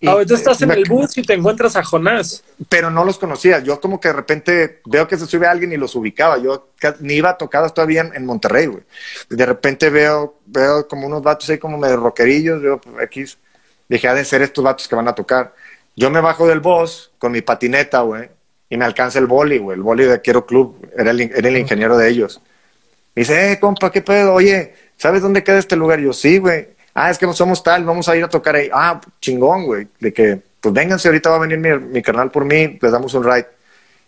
Y, 0.00 0.06
ah, 0.06 0.16
tú 0.26 0.34
estás 0.34 0.62
en 0.62 0.70
el 0.70 0.84
bus 0.84 1.18
y 1.18 1.22
te 1.22 1.34
encuentras 1.34 1.74
a 1.74 1.82
Jonás. 1.82 2.44
Pero 2.68 2.88
no 2.90 3.04
los 3.04 3.18
conocía. 3.18 3.58
Yo 3.58 3.80
como 3.80 3.98
que 3.98 4.08
de 4.08 4.14
repente 4.14 4.80
veo 4.84 5.08
que 5.08 5.18
se 5.18 5.26
sube 5.26 5.46
alguien 5.46 5.72
y 5.72 5.76
los 5.76 5.96
ubicaba. 5.96 6.38
Yo 6.38 6.68
ni 7.00 7.14
iba 7.14 7.36
tocado 7.36 7.68
todavía 7.70 8.02
en, 8.02 8.14
en 8.14 8.24
Monterrey, 8.24 8.66
güey. 8.66 8.84
De 9.28 9.44
repente 9.44 9.90
veo, 9.90 10.38
veo 10.46 10.86
como 10.86 11.08
unos 11.08 11.22
vatos 11.22 11.50
ahí 11.50 11.58
como 11.58 11.78
medio 11.78 11.96
rockerillos. 11.96 12.62
Yo, 12.62 12.80
pues, 12.80 13.04
X. 13.06 13.38
Dije, 13.88 14.08
ha 14.08 14.14
de 14.14 14.24
ser 14.24 14.42
estos 14.42 14.62
vatos 14.62 14.86
que 14.88 14.96
van 14.96 15.08
a 15.08 15.14
tocar. 15.14 15.54
Yo 15.96 16.10
me 16.10 16.20
bajo 16.20 16.46
del 16.46 16.60
bus 16.60 17.10
con 17.18 17.32
mi 17.32 17.40
patineta, 17.40 18.00
güey. 18.02 18.28
Y 18.70 18.76
me 18.76 18.84
alcanza 18.84 19.18
el 19.18 19.26
boli, 19.26 19.58
güey. 19.58 19.76
El 19.76 19.82
boli 19.82 20.04
de 20.04 20.20
Quiero 20.20 20.44
Club. 20.44 20.90
Era 20.96 21.10
el, 21.10 21.20
era 21.20 21.48
el 21.48 21.56
ingeniero 21.56 21.96
de 21.96 22.08
ellos. 22.08 22.40
Me 23.14 23.20
dice, 23.22 23.52
eh, 23.52 23.58
compa, 23.58 23.90
¿qué 23.90 24.02
pedo? 24.02 24.34
Oye, 24.34 24.74
¿sabes 24.96 25.22
dónde 25.22 25.42
queda 25.42 25.58
este 25.58 25.76
lugar? 25.76 25.98
yo, 26.00 26.12
sí, 26.12 26.38
güey 26.38 26.78
ah, 26.98 27.10
es 27.10 27.18
que 27.18 27.26
no 27.26 27.32
somos 27.32 27.62
tal, 27.62 27.84
vamos 27.84 28.08
a 28.08 28.16
ir 28.16 28.24
a 28.24 28.28
tocar 28.28 28.56
ahí. 28.56 28.68
Ah, 28.72 29.00
chingón, 29.20 29.64
güey, 29.64 29.88
de 30.00 30.12
que, 30.12 30.40
pues 30.60 30.74
vénganse, 30.74 31.08
ahorita 31.08 31.30
va 31.30 31.36
a 31.36 31.46
venir 31.46 31.58
mi, 31.58 31.70
mi 31.78 32.02
carnal 32.02 32.30
por 32.30 32.44
mí, 32.44 32.78
les 32.80 32.92
damos 32.92 33.14
un 33.14 33.24
ride. 33.24 33.46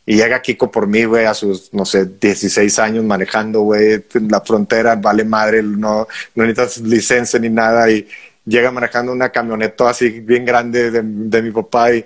Y 0.06 0.16
llega 0.16 0.42
Kiko 0.42 0.70
por 0.70 0.86
mí, 0.86 1.04
güey, 1.04 1.26
a 1.26 1.34
sus, 1.34 1.72
no 1.72 1.84
sé, 1.84 2.04
16 2.04 2.78
años 2.80 3.04
manejando, 3.04 3.60
güey, 3.60 4.04
en 4.14 4.28
la 4.28 4.40
frontera, 4.40 4.96
vale 4.96 5.24
madre, 5.24 5.62
no, 5.62 6.08
no 6.34 6.44
necesitas 6.44 6.78
licencia 6.78 7.38
ni 7.38 7.48
nada. 7.48 7.88
Y 7.90 8.08
llega 8.50 8.70
manejando 8.70 9.12
una 9.12 9.30
camioneta 9.30 9.88
así 9.88 10.20
bien 10.20 10.44
grande 10.44 10.90
de, 10.90 11.02
de 11.02 11.42
mi 11.42 11.50
papá. 11.50 11.94
Y 11.94 12.04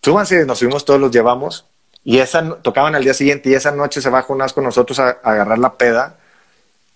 súbanse, 0.00 0.46
nos 0.46 0.58
subimos 0.58 0.84
todos, 0.84 1.00
los 1.00 1.10
llevamos. 1.10 1.66
Y 2.02 2.18
esa, 2.18 2.56
tocaban 2.62 2.94
al 2.94 3.04
día 3.04 3.12
siguiente 3.12 3.50
y 3.50 3.54
esa 3.54 3.72
noche 3.72 4.00
se 4.00 4.08
bajó 4.08 4.32
unas 4.32 4.52
con 4.52 4.64
nosotros 4.64 4.98
a, 4.98 5.18
a 5.22 5.32
agarrar 5.32 5.58
la 5.58 5.74
peda 5.74 6.16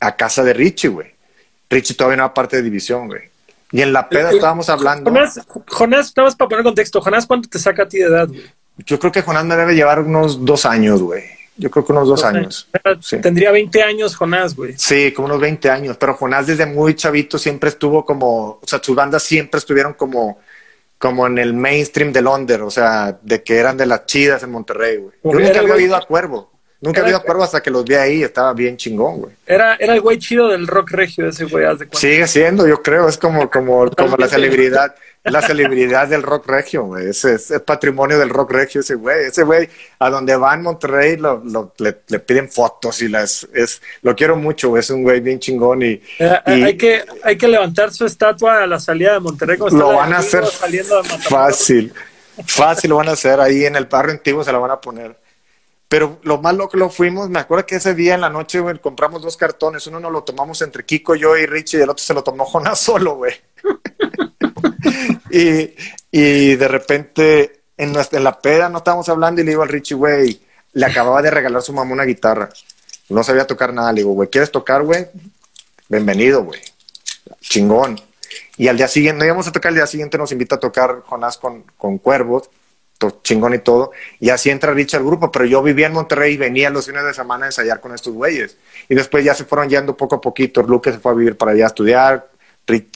a 0.01 0.17
casa 0.17 0.43
de 0.43 0.55
Richie, 0.55 0.89
güey. 0.89 1.15
Richie 1.69 1.95
todavía 1.95 2.17
no 2.19 2.25
era 2.25 2.35
parte 2.35 2.57
de 2.57 2.63
división, 2.63 3.09
güey. 3.09 3.23
Y 3.73 3.83
en 3.83 3.93
la 3.93 4.09
peda 4.09 4.31
estábamos 4.31 4.69
hablando. 4.69 5.11
Jonás, 5.11 5.41
Jonás, 5.67 6.17
nada 6.17 6.29
más 6.29 6.37
para 6.37 6.49
poner 6.49 6.65
contexto, 6.65 7.01
Jonás, 7.01 7.27
¿cuánto 7.27 7.49
te 7.49 7.59
saca 7.59 7.83
a 7.83 7.89
ti 7.89 7.99
de 7.99 8.05
edad, 8.05 8.29
güey? 8.29 8.45
Yo 8.79 8.99
creo 8.99 9.13
que 9.13 9.23
Jonás 9.23 9.45
me 9.45 9.57
debe 9.57 9.75
llevar 9.75 10.01
unos 10.01 10.45
dos 10.45 10.65
años, 10.65 11.03
güey. 11.03 11.25
Yo 11.57 11.71
creo 11.71 11.85
que 11.85 11.93
unos 11.93 12.09
dos, 12.09 12.25
años. 12.25 12.69
Tendría 13.23 13.53
20 13.53 13.83
años 13.83 14.17
Jonás, 14.17 14.57
güey. 14.57 14.75
Sí, 14.77 15.13
como 15.13 15.27
unos 15.27 15.41
20 15.41 15.71
años. 15.71 15.97
Pero 15.97 16.15
Jonás 16.15 16.47
desde 16.47 16.67
muy 16.67 16.95
chavito 16.95 17.39
siempre 17.39 17.69
estuvo 17.69 18.05
como, 18.05 18.59
o 18.61 18.67
sea, 18.67 18.81
sus 18.83 18.97
bandas 18.97 19.23
siempre 19.23 19.59
estuvieron 19.59 19.95
como, 19.95 20.39
como 20.99 21.27
en 21.27 21.39
el 21.39 21.55
mainstream 21.55 22.13
de 22.13 22.23
Londres, 22.23 22.61
o 22.61 22.71
sea, 22.71 23.19
de 23.23 23.43
que 23.43 23.57
eran 23.57 23.77
de 23.77 23.87
las 23.87 24.07
chidas 24.07 24.43
en 24.43 24.51
Monterrey, 24.51 24.97
güey. 24.97 25.15
Yo 25.23 25.41
nunca 25.41 25.61
había 25.61 25.75
oído 25.75 25.97
a 25.97 26.05
Cuervo. 26.05 26.51
Nunca 26.85 27.01
había 27.01 27.19
cuervo 27.19 27.43
hasta 27.43 27.63
que 27.63 27.71
los 27.71 27.83
vi 27.83 27.95
ahí, 27.95 28.23
estaba 28.23 28.53
bien 28.53 28.77
chingón, 28.77 29.21
güey. 29.21 29.33
Era, 29.47 29.77
era 29.77 29.95
el 29.95 30.03
güey 30.03 30.19
chido 30.19 30.49
del 30.49 30.67
rock 30.67 30.91
regio 30.91 31.27
ese 31.27 31.47
güey, 31.47 31.65
Sigue 31.93 32.27
siendo, 32.27 32.69
yo 32.69 32.83
creo, 32.83 33.09
es 33.09 33.17
como, 33.17 33.49
como, 33.49 33.91
como 33.97 34.17
la 34.19 34.29
celebridad, 34.29 34.95
la 35.23 35.41
celebridad 35.41 36.09
del 36.09 36.23
rock 36.23 36.47
regio, 36.47 36.85
güey. 36.85 37.09
Es, 37.09 37.25
es, 37.25 37.55
patrimonio 37.65 38.19
del 38.19 38.29
rock 38.29 38.51
regio 38.51 38.83
ese 38.83 38.97
güey. 38.97 39.25
Ese 39.25 39.45
güey, 39.45 39.71
a 39.99 40.11
donde 40.11 40.37
va 40.37 40.53
en 40.53 40.61
Monterrey, 40.61 41.17
lo, 41.17 41.43
lo, 41.43 41.73
le, 41.79 41.95
piden 41.95 42.51
fotos 42.51 43.01
y 43.01 43.09
las, 43.09 43.49
es, 43.55 43.81
lo 44.03 44.15
quiero 44.15 44.37
mucho, 44.37 44.69
güey. 44.69 44.81
Es 44.81 44.91
un 44.91 45.03
güey 45.03 45.21
bien 45.21 45.39
chingón 45.39 45.81
y, 45.81 46.03
eh, 46.19 46.39
hay 46.45 46.77
que, 46.77 47.03
hay 47.23 47.39
que 47.39 47.49
levantar 47.49 47.93
su 47.93 48.05
estatua 48.05 48.63
a 48.63 48.67
la 48.67 48.79
salida 48.79 49.15
de 49.15 49.21
Monterrey. 49.21 49.57
Lo 49.71 49.95
van 49.95 50.13
a 50.13 50.19
hacer 50.19 50.45
fácil, 50.45 51.95
fácil 52.47 52.91
lo 52.91 52.97
van 52.97 53.09
a 53.09 53.13
hacer 53.13 53.41
ahí 53.41 53.65
en 53.65 53.77
el 53.77 53.87
barrio 53.87 54.13
antiguo 54.13 54.45
se 54.45 54.53
la 54.53 54.59
van 54.59 54.73
a 54.73 54.81
poner. 54.81 55.24
Pero 55.95 56.19
lo 56.25 56.39
más 56.39 56.57
loco 56.57 56.77
lo 56.77 56.91
fuimos, 56.91 57.31
me 57.31 57.39
acuerdo 57.39 57.67
que 57.67 57.77
ese 57.77 57.95
día 57.95 58.17
en 58.17 58.23
la 58.23 58.29
noche, 58.29 58.61
compramos 58.81 59.23
dos 59.23 59.37
cartones. 59.37 59.87
Uno 59.87 60.01
nos 60.01 60.11
lo 60.11 60.25
tomamos 60.25 60.61
entre 60.63 60.85
Kiko, 60.85 61.15
yo 61.15 61.37
y 61.37 61.47
Richie, 61.47 61.79
y 61.79 61.83
el 61.83 61.91
otro 61.91 62.05
se 62.05 62.13
lo 62.13 62.25
tomó 62.25 62.45
Jonás 62.45 62.81
solo, 62.81 63.15
güey. 63.15 63.33
y, 65.31 65.73
y 66.11 66.57
de 66.57 66.67
repente, 66.67 67.61
en, 67.77 67.93
nuestra, 67.93 68.19
en 68.19 68.25
la 68.25 68.41
peda 68.41 68.69
no 68.69 68.79
estábamos 68.79 69.09
hablando 69.09 69.41
y 69.41 69.45
le 69.45 69.53
digo 69.53 69.63
al 69.63 69.69
Richie, 69.69 69.95
güey, 69.95 70.41
le 70.73 70.85
acababa 70.85 71.23
de 71.23 71.31
regalar 71.31 71.63
su 71.63 71.73
mamá 71.73 71.93
una 71.93 72.03
guitarra. 72.03 72.49
No 73.09 73.23
sabía 73.23 73.47
tocar 73.47 73.73
nada. 73.73 73.93
Le 73.93 74.01
digo, 74.01 74.15
güey, 74.15 74.29
¿quieres 74.29 74.51
tocar, 74.51 74.83
güey? 74.83 75.07
Bienvenido, 75.89 76.43
güey. 76.43 76.61
Chingón. 77.41 78.01
Y 78.57 78.67
al 78.67 78.77
día 78.77 78.89
siguiente, 78.89 79.21
no 79.21 79.27
íbamos 79.27 79.47
a 79.47 79.53
tocar, 79.53 79.69
el 79.69 79.77
día 79.77 79.87
siguiente 79.87 80.19
nos 80.19 80.33
invita 80.33 80.57
a 80.57 80.59
tocar 80.59 81.03
Jonás 81.07 81.39
con, 81.39 81.63
con 81.79 81.99
Cuervos 81.99 82.51
chingón 83.23 83.55
y 83.55 83.59
todo. 83.59 83.93
Y 84.21 84.31
así 84.31 84.51
entra 84.51 84.73
Rich 84.73 84.95
al 84.95 85.05
grupo, 85.05 85.31
pero 85.31 85.45
yo 85.45 85.63
vivía 85.63 85.87
en 85.87 85.93
Monterrey 85.93 86.35
y 86.35 86.37
venía 86.37 86.71
los 86.71 86.87
fines 86.87 87.05
de 87.05 87.15
semana 87.15 87.45
a 87.45 87.49
ensayar 87.49 87.81
con 87.81 87.95
estos 87.95 88.13
güeyes. 88.13 88.57
Y 88.89 88.95
después 88.95 89.25
ya 89.25 89.35
se 89.35 89.45
fueron 89.45 89.69
yendo 89.69 89.97
poco 89.97 90.17
a 90.17 90.21
poquito. 90.21 90.63
Luke 90.63 90.93
se 90.93 90.99
fue 90.99 91.13
a 91.13 91.15
vivir 91.15 91.37
para 91.37 91.53
allá 91.53 91.65
a 91.65 91.69
estudiar, 91.69 92.29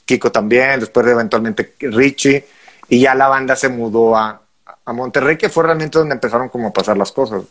Kiko 0.04 0.32
también, 0.32 0.80
después 0.80 1.06
eventualmente 1.06 1.74
Richie. 1.80 2.44
Y 2.88 3.00
ya 3.00 3.14
la 3.14 3.28
banda 3.28 3.54
se 3.54 3.68
mudó 3.68 4.16
a, 4.16 4.40
a 4.84 4.92
Monterrey, 4.92 5.36
que 5.36 5.48
fue 5.48 5.64
realmente 5.64 5.98
donde 5.98 6.14
empezaron 6.14 6.48
como 6.48 6.68
a 6.68 6.72
pasar 6.72 6.96
las 6.96 7.12
cosas. 7.12 7.42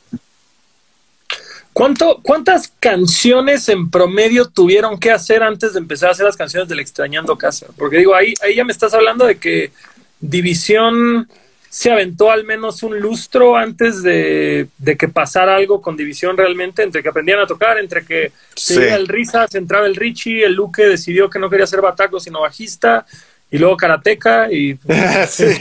¿Cuánto, 1.78 2.20
¿Cuántas 2.24 2.74
canciones 2.80 3.70
en 3.70 3.92
promedio 3.92 4.50
tuvieron 4.50 5.00
que 5.00 5.12
hacer 5.12 5.44
antes 5.44 5.74
de 5.74 5.80
empezar 5.80 6.10
a 6.10 6.14
hacer 6.14 6.26
las 6.26 6.36
canciones 6.36 6.68
del 6.68 6.80
Extrañando 6.80 7.38
Casa? 7.38 7.68
Porque 7.78 7.98
digo, 7.98 8.16
ahí, 8.16 8.34
ahí 8.42 8.56
ya 8.56 8.66
me 8.66 8.72
estás 8.72 8.96
hablando 8.96 9.28
de 9.28 9.38
que 9.38 9.72
División 10.20 11.30
se 11.70 11.92
aventó 11.92 12.32
al 12.32 12.44
menos 12.44 12.84
un 12.84 13.00
lustro 13.00 13.56
antes 13.56 14.02
de, 14.02 14.68
que 14.98 15.08
pasara 15.08 15.56
algo 15.56 15.82
con 15.82 15.98
División 15.98 16.38
realmente, 16.38 16.84
entre 16.84 17.04
que 17.04 17.10
aprendían 17.10 17.40
a 17.40 17.48
tocar, 17.48 17.78
entre 17.78 18.06
que 18.06 18.32
se 18.56 18.94
el 18.94 19.08
Risa, 19.08 19.48
se 19.48 19.58
entraba 19.58 19.86
el 19.86 19.96
Richie, 19.96 20.44
el 20.44 20.54
Luque 20.54 20.84
decidió 20.84 21.30
que 21.30 21.40
no 21.40 21.50
quería 21.50 21.68
ser 21.68 21.82
bataco 21.82 22.20
sino 22.20 22.42
bajista, 22.42 23.06
y 23.52 23.58
luego 23.58 23.78
karateca, 23.78 24.52
y... 24.52 24.78
Este, 24.88 25.60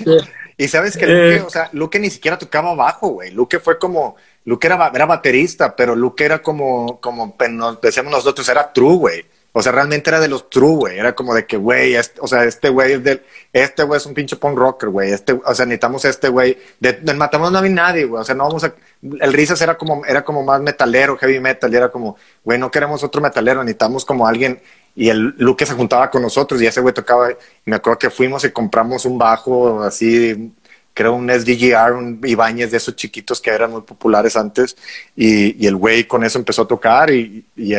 y 0.58 0.68
sabes 0.68 0.96
que 0.96 1.06
Luque, 1.06 1.34
eh, 1.34 1.40
o 1.40 1.50
sea, 1.50 1.68
Luque 1.72 1.98
ni 1.98 2.08
siquiera 2.08 2.38
tocaba 2.38 2.74
bajo, 2.74 3.08
güey. 3.08 3.30
Luque 3.30 3.60
fue 3.60 3.78
como, 3.78 4.16
Luque 4.46 4.68
era, 4.68 4.90
era 4.94 5.04
baterista, 5.04 5.76
pero 5.76 5.94
Luque 5.94 6.24
era 6.24 6.40
como, 6.40 6.98
como 7.00 7.36
pues, 7.36 7.50
nos 7.50 7.78
decíamos 7.80 8.10
nosotros, 8.10 8.48
era 8.48 8.72
true, 8.72 8.96
güey. 8.96 9.24
O 9.58 9.62
sea, 9.62 9.72
realmente 9.72 10.10
era 10.10 10.20
de 10.20 10.28
los 10.28 10.50
true, 10.50 10.76
güey. 10.76 10.98
Era 10.98 11.14
como 11.14 11.32
de 11.32 11.46
que, 11.46 11.56
güey, 11.56 11.96
o 12.20 12.26
sea, 12.26 12.44
este 12.44 12.68
güey 12.68 12.92
es 12.92 13.02
del, 13.02 13.22
este 13.54 13.84
güey 13.84 13.96
es 13.96 14.04
un 14.04 14.12
pinche 14.12 14.36
punk 14.36 14.54
rocker, 14.54 14.90
güey. 14.90 15.12
Este, 15.12 15.32
o 15.32 15.54
sea, 15.54 15.64
necesitamos 15.64 16.04
este 16.04 16.28
güey. 16.28 16.58
De, 16.78 17.00
Matamos 17.14 17.50
no 17.50 17.56
había 17.56 17.70
nadie, 17.70 18.04
güey. 18.04 18.20
O 18.20 18.24
sea, 18.24 18.34
no 18.34 18.44
vamos 18.44 18.64
a, 18.64 18.74
el 19.18 19.32
Risas 19.32 19.58
era 19.62 19.78
como, 19.78 20.04
era 20.04 20.22
como 20.22 20.42
más 20.42 20.60
metalero, 20.60 21.16
heavy 21.16 21.40
metal. 21.40 21.72
Y 21.72 21.76
era 21.76 21.88
como, 21.88 22.18
güey, 22.44 22.58
no 22.58 22.70
queremos 22.70 23.02
otro 23.02 23.22
metalero, 23.22 23.64
necesitamos 23.64 24.04
como 24.04 24.28
alguien. 24.28 24.60
Y 24.94 25.08
el 25.08 25.34
Luke 25.38 25.64
se 25.64 25.72
juntaba 25.72 26.10
con 26.10 26.20
nosotros 26.20 26.60
y 26.60 26.66
ese 26.66 26.82
güey 26.82 26.92
tocaba. 26.92 27.30
Y 27.30 27.36
me 27.70 27.76
acuerdo 27.76 27.98
que 27.98 28.10
fuimos 28.10 28.44
y 28.44 28.50
compramos 28.50 29.06
un 29.06 29.16
bajo 29.16 29.82
así, 29.82 30.52
creo 30.96 31.14
un 31.14 31.28
SDGR, 31.28 31.92
un 31.92 32.20
Ibáñez 32.24 32.70
de 32.70 32.78
esos 32.78 32.96
chiquitos 32.96 33.40
que 33.40 33.50
eran 33.50 33.70
muy 33.70 33.82
populares 33.82 34.34
antes. 34.36 34.76
Y, 35.14 35.62
y 35.62 35.66
el 35.66 35.76
güey 35.76 36.04
con 36.04 36.24
eso 36.24 36.38
empezó 36.38 36.62
a 36.62 36.68
tocar 36.68 37.10
y, 37.10 37.44
y, 37.54 37.74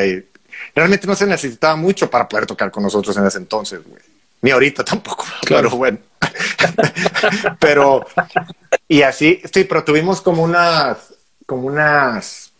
realmente 0.76 1.08
no 1.08 1.16
se 1.16 1.26
necesitaba 1.26 1.76
mucho 1.76 2.10
para 2.10 2.28
poder 2.28 2.46
tocar 2.46 2.72
con 2.72 2.84
nosotros 2.84 3.16
en 3.18 3.26
ese 3.26 3.38
entonces, 3.38 3.82
güey. 3.86 4.02
Ni 4.42 4.52
ahorita 4.52 4.84
tampoco, 4.86 5.26
claro. 5.42 5.70
pero 5.70 5.78
bueno. 5.78 5.98
pero, 7.60 8.06
y 8.88 9.02
así, 9.02 9.42
sí, 9.52 9.64
pero 9.64 9.84
tuvimos 9.84 10.22
como 10.22 10.44
unas, 10.44 11.14
como 11.46 11.68
unas, 11.68 12.52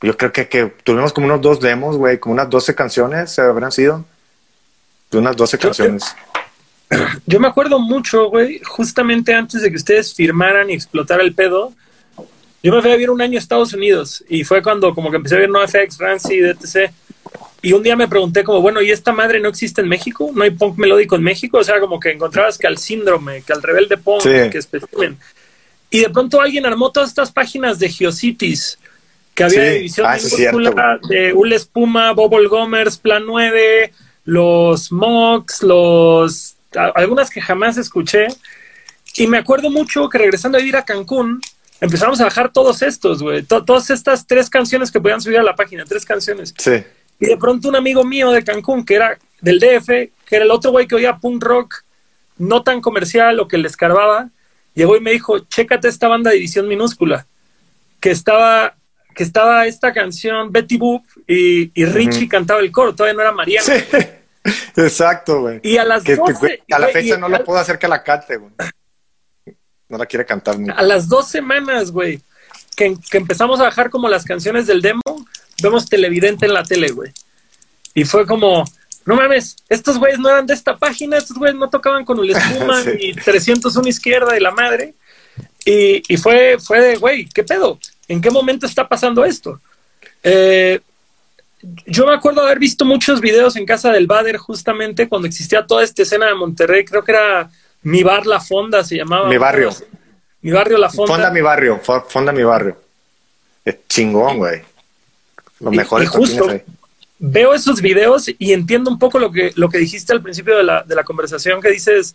yo 0.00 0.16
creo 0.16 0.32
que, 0.32 0.48
que 0.48 0.66
tuvimos 0.84 1.12
como 1.12 1.26
unos 1.26 1.40
dos 1.40 1.60
demos, 1.60 1.96
güey, 1.96 2.18
como 2.18 2.34
unas 2.34 2.50
12 2.50 2.74
canciones, 2.74 3.30
¿se 3.30 3.42
habrán 3.42 3.72
sido? 3.72 4.04
De 5.10 5.18
unas 5.18 5.36
12 5.36 5.58
canciones. 5.58 6.16
Yo 7.26 7.40
me 7.40 7.48
acuerdo 7.48 7.78
mucho, 7.78 8.28
güey, 8.28 8.60
justamente 8.64 9.34
antes 9.34 9.62
de 9.62 9.70
que 9.70 9.76
ustedes 9.76 10.14
firmaran 10.14 10.70
y 10.70 10.74
explotara 10.74 11.22
el 11.22 11.34
pedo, 11.34 11.72
yo 12.62 12.72
me 12.72 12.80
fui 12.80 12.90
a 12.90 12.94
vivir 12.94 13.10
un 13.10 13.20
año 13.20 13.38
a 13.38 13.40
Estados 13.40 13.72
Unidos 13.72 14.24
y 14.28 14.44
fue 14.44 14.62
cuando 14.62 14.94
como 14.94 15.10
que 15.10 15.16
empecé 15.16 15.34
a 15.34 15.38
ver 15.38 15.50
NoFX, 15.50 15.98
Rancid, 15.98 16.44
etc. 16.44 16.92
Y 17.62 17.72
un 17.72 17.82
día 17.84 17.94
me 17.94 18.08
pregunté 18.08 18.42
como, 18.42 18.60
bueno, 18.60 18.82
¿y 18.82 18.90
esta 18.90 19.12
madre 19.12 19.38
no 19.38 19.48
existe 19.48 19.80
en 19.80 19.88
México? 19.88 20.32
¿No 20.34 20.42
hay 20.42 20.50
punk 20.50 20.76
melódico 20.78 21.14
en 21.14 21.22
México? 21.22 21.58
O 21.58 21.64
sea, 21.64 21.78
como 21.78 22.00
que 22.00 22.10
encontrabas 22.10 22.58
que 22.58 22.66
al 22.66 22.76
síndrome, 22.76 23.42
que 23.42 23.52
al 23.52 23.62
rebelde 23.62 23.96
punk, 23.96 24.24
que 24.24 24.58
especimen. 24.58 25.16
Y 25.88 26.00
de 26.00 26.10
pronto 26.10 26.40
alguien 26.40 26.66
armó 26.66 26.90
todas 26.90 27.10
estas 27.10 27.30
páginas 27.30 27.78
de 27.78 27.88
Geocities, 27.88 28.78
que 29.34 29.44
había 29.44 29.62
división 29.74 30.06
ah, 30.08 30.98
de 31.08 31.32
Ul 31.32 31.52
Espuma, 31.52 32.12
Bobble 32.12 32.48
Gomers, 32.48 32.98
Plan 32.98 33.24
9, 33.26 33.92
los 34.24 34.90
Mox, 34.90 35.62
los... 35.62 36.56
algunas 36.94 37.30
que 37.30 37.40
jamás 37.40 37.76
escuché. 37.76 38.26
Y 39.16 39.28
me 39.28 39.38
acuerdo 39.38 39.70
mucho 39.70 40.08
que 40.08 40.18
regresando 40.18 40.58
a 40.58 40.60
ir 40.60 40.74
a 40.76 40.84
Cancún, 40.84 41.40
empezamos 41.80 42.20
a 42.20 42.24
bajar 42.24 42.50
todos 42.52 42.82
estos, 42.82 43.22
güey. 43.22 43.44
todas 43.44 43.90
estas 43.90 44.26
tres 44.26 44.50
canciones 44.50 44.90
que 44.90 45.00
podían 45.00 45.20
subir 45.20 45.38
a 45.38 45.42
la 45.44 45.54
página, 45.54 45.84
tres 45.84 46.04
canciones. 46.04 46.54
Sí. 46.58 46.82
Y 47.22 47.26
de 47.26 47.36
pronto 47.36 47.68
un 47.68 47.76
amigo 47.76 48.02
mío 48.02 48.32
de 48.32 48.42
Cancún, 48.42 48.84
que 48.84 48.96
era 48.96 49.16
del 49.40 49.60
DF, 49.60 49.86
que 49.86 50.10
era 50.36 50.44
el 50.44 50.50
otro 50.50 50.72
güey 50.72 50.88
que 50.88 50.96
oía 50.96 51.18
punk 51.18 51.40
rock 51.40 51.84
no 52.36 52.64
tan 52.64 52.80
comercial 52.80 53.38
o 53.38 53.46
que 53.46 53.58
le 53.58 53.68
escarbaba, 53.68 54.30
llegó 54.74 54.96
y 54.96 55.00
me 55.00 55.12
dijo, 55.12 55.38
chécate 55.38 55.86
esta 55.86 56.08
banda 56.08 56.30
de 56.30 56.36
División 56.36 56.66
Minúscula, 56.66 57.28
que 58.00 58.10
estaba, 58.10 58.74
que 59.14 59.22
estaba 59.22 59.66
esta 59.66 59.92
canción 59.92 60.50
Betty 60.50 60.76
Boop 60.76 61.04
y, 61.28 61.70
Richie 61.84 62.28
cantaba 62.28 62.58
el 62.58 62.72
coro, 62.72 62.92
todavía 62.92 63.14
no 63.14 63.20
era 63.20 63.30
Mariana. 63.30 63.66
Sí. 63.66 63.96
Exacto, 64.76 65.42
güey. 65.42 65.60
Y 65.62 65.76
a 65.76 65.84
las 65.84 66.02
que, 66.02 66.18
a 66.72 66.78
la 66.80 66.88
fecha 66.88 67.18
no 67.18 67.28
lo 67.28 67.44
puedo 67.44 67.60
hacer 67.60 67.78
que 67.78 67.86
la 67.86 68.02
cante, 68.02 68.36
güey. 68.36 68.50
no 69.88 69.96
la 69.96 70.06
quiere 70.06 70.26
cantar 70.26 70.58
nunca. 70.58 70.72
A 70.72 70.82
las 70.82 71.08
dos 71.08 71.28
semanas, 71.28 71.92
güey, 71.92 72.20
que, 72.74 72.96
que 73.08 73.18
empezamos 73.18 73.60
a 73.60 73.64
bajar 73.64 73.90
como 73.90 74.08
las 74.08 74.24
canciones 74.24 74.66
del 74.66 74.82
demo, 74.82 75.02
vemos 75.62 75.88
televidente 75.88 76.46
en 76.46 76.54
la 76.54 76.62
tele, 76.64 76.90
güey. 76.90 77.12
Y 77.94 78.04
fue 78.04 78.26
como, 78.26 78.64
no 79.04 79.16
mames, 79.16 79.56
estos 79.68 79.98
güeyes 79.98 80.18
no 80.18 80.28
eran 80.30 80.46
de 80.46 80.54
esta 80.54 80.76
página, 80.76 81.16
estos 81.18 81.36
güeyes 81.36 81.56
no 81.56 81.68
tocaban 81.70 82.04
con 82.04 82.18
el 82.18 82.30
espuma 82.36 82.82
Sí. 82.82 82.90
ni 82.98 83.12
301 83.14 83.88
izquierda 83.88 84.36
y 84.36 84.40
la 84.40 84.50
madre. 84.50 84.94
Y, 85.64 86.02
y 86.12 86.16
fue, 86.16 86.58
fue 86.58 86.80
de, 86.80 86.96
güey, 86.96 87.26
¿qué 87.28 87.44
pedo? 87.44 87.78
¿En 88.08 88.20
qué 88.20 88.30
momento 88.30 88.66
está 88.66 88.88
pasando 88.88 89.24
esto? 89.24 89.60
Eh, 90.22 90.80
yo 91.86 92.06
me 92.06 92.14
acuerdo 92.14 92.42
haber 92.42 92.58
visto 92.58 92.84
muchos 92.84 93.20
videos 93.20 93.54
en 93.56 93.64
casa 93.66 93.92
del 93.92 94.06
Bader 94.08 94.36
justamente 94.36 95.08
cuando 95.08 95.28
existía 95.28 95.64
toda 95.64 95.84
esta 95.84 96.02
escena 96.02 96.26
de 96.26 96.34
Monterrey, 96.34 96.84
creo 96.84 97.04
que 97.04 97.12
era 97.12 97.48
Mi 97.82 98.02
Bar 98.02 98.26
La 98.26 98.40
Fonda, 98.40 98.82
se 98.82 98.96
llamaba. 98.96 99.28
Mi 99.28 99.38
barrio. 99.38 99.70
Mi 100.40 100.50
barrio 100.50 100.76
La 100.78 100.90
Fonda. 100.90 101.12
Fonda 101.14 101.30
mi 101.30 101.40
barrio, 101.40 101.80
fo- 101.80 102.04
fonda 102.08 102.32
mi 102.32 102.42
barrio. 102.42 102.76
Es 103.64 103.76
chingón, 103.88 104.38
güey. 104.38 104.60
Los 105.62 105.72
Y- 105.72 105.76
mejores 105.76 106.08
y 106.08 106.12
justo- 106.12 106.50
ahí. 106.50 106.62
veo 107.18 107.54
esos 107.54 107.80
videos 107.80 108.28
y 108.38 108.52
entiendo 108.52 108.90
un 108.90 108.98
poco 108.98 109.18
lo 109.18 109.30
que, 109.32 109.52
lo 109.54 109.68
que 109.70 109.78
dijiste 109.78 110.12
al 110.12 110.20
principio 110.22 110.56
de 110.56 110.64
la, 110.64 110.82
de 110.82 110.94
la 110.94 111.04
conversación, 111.04 111.60
que 111.62 111.70
dices, 111.70 112.14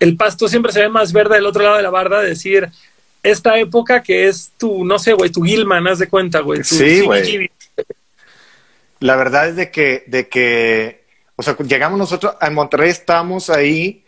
el 0.00 0.16
pasto 0.16 0.48
siempre 0.48 0.72
se 0.72 0.80
ve 0.80 0.88
más 0.88 1.12
verde 1.12 1.34
del 1.36 1.46
otro 1.46 1.62
lado 1.62 1.76
de 1.76 1.82
la 1.82 1.90
barda, 1.90 2.20
decir, 2.22 2.68
esta 3.22 3.58
época 3.58 4.02
que 4.02 4.26
es 4.28 4.52
tu, 4.56 4.84
no 4.84 4.98
sé, 4.98 5.12
güey, 5.12 5.30
tu 5.30 5.42
Gilman, 5.42 5.86
haz 5.86 5.98
de 5.98 6.08
cuenta, 6.08 6.40
güey. 6.40 6.64
Sí, 6.64 7.00
güey. 7.02 7.50
La 9.00 9.16
verdad 9.16 9.48
es 9.48 9.56
de 9.56 9.70
que, 9.70 10.04
de 10.06 10.28
que, 10.28 11.04
o 11.36 11.42
sea, 11.42 11.56
llegamos 11.58 11.98
nosotros, 11.98 12.34
en 12.40 12.54
Monterrey 12.54 12.90
estábamos 12.90 13.50
ahí 13.50 14.04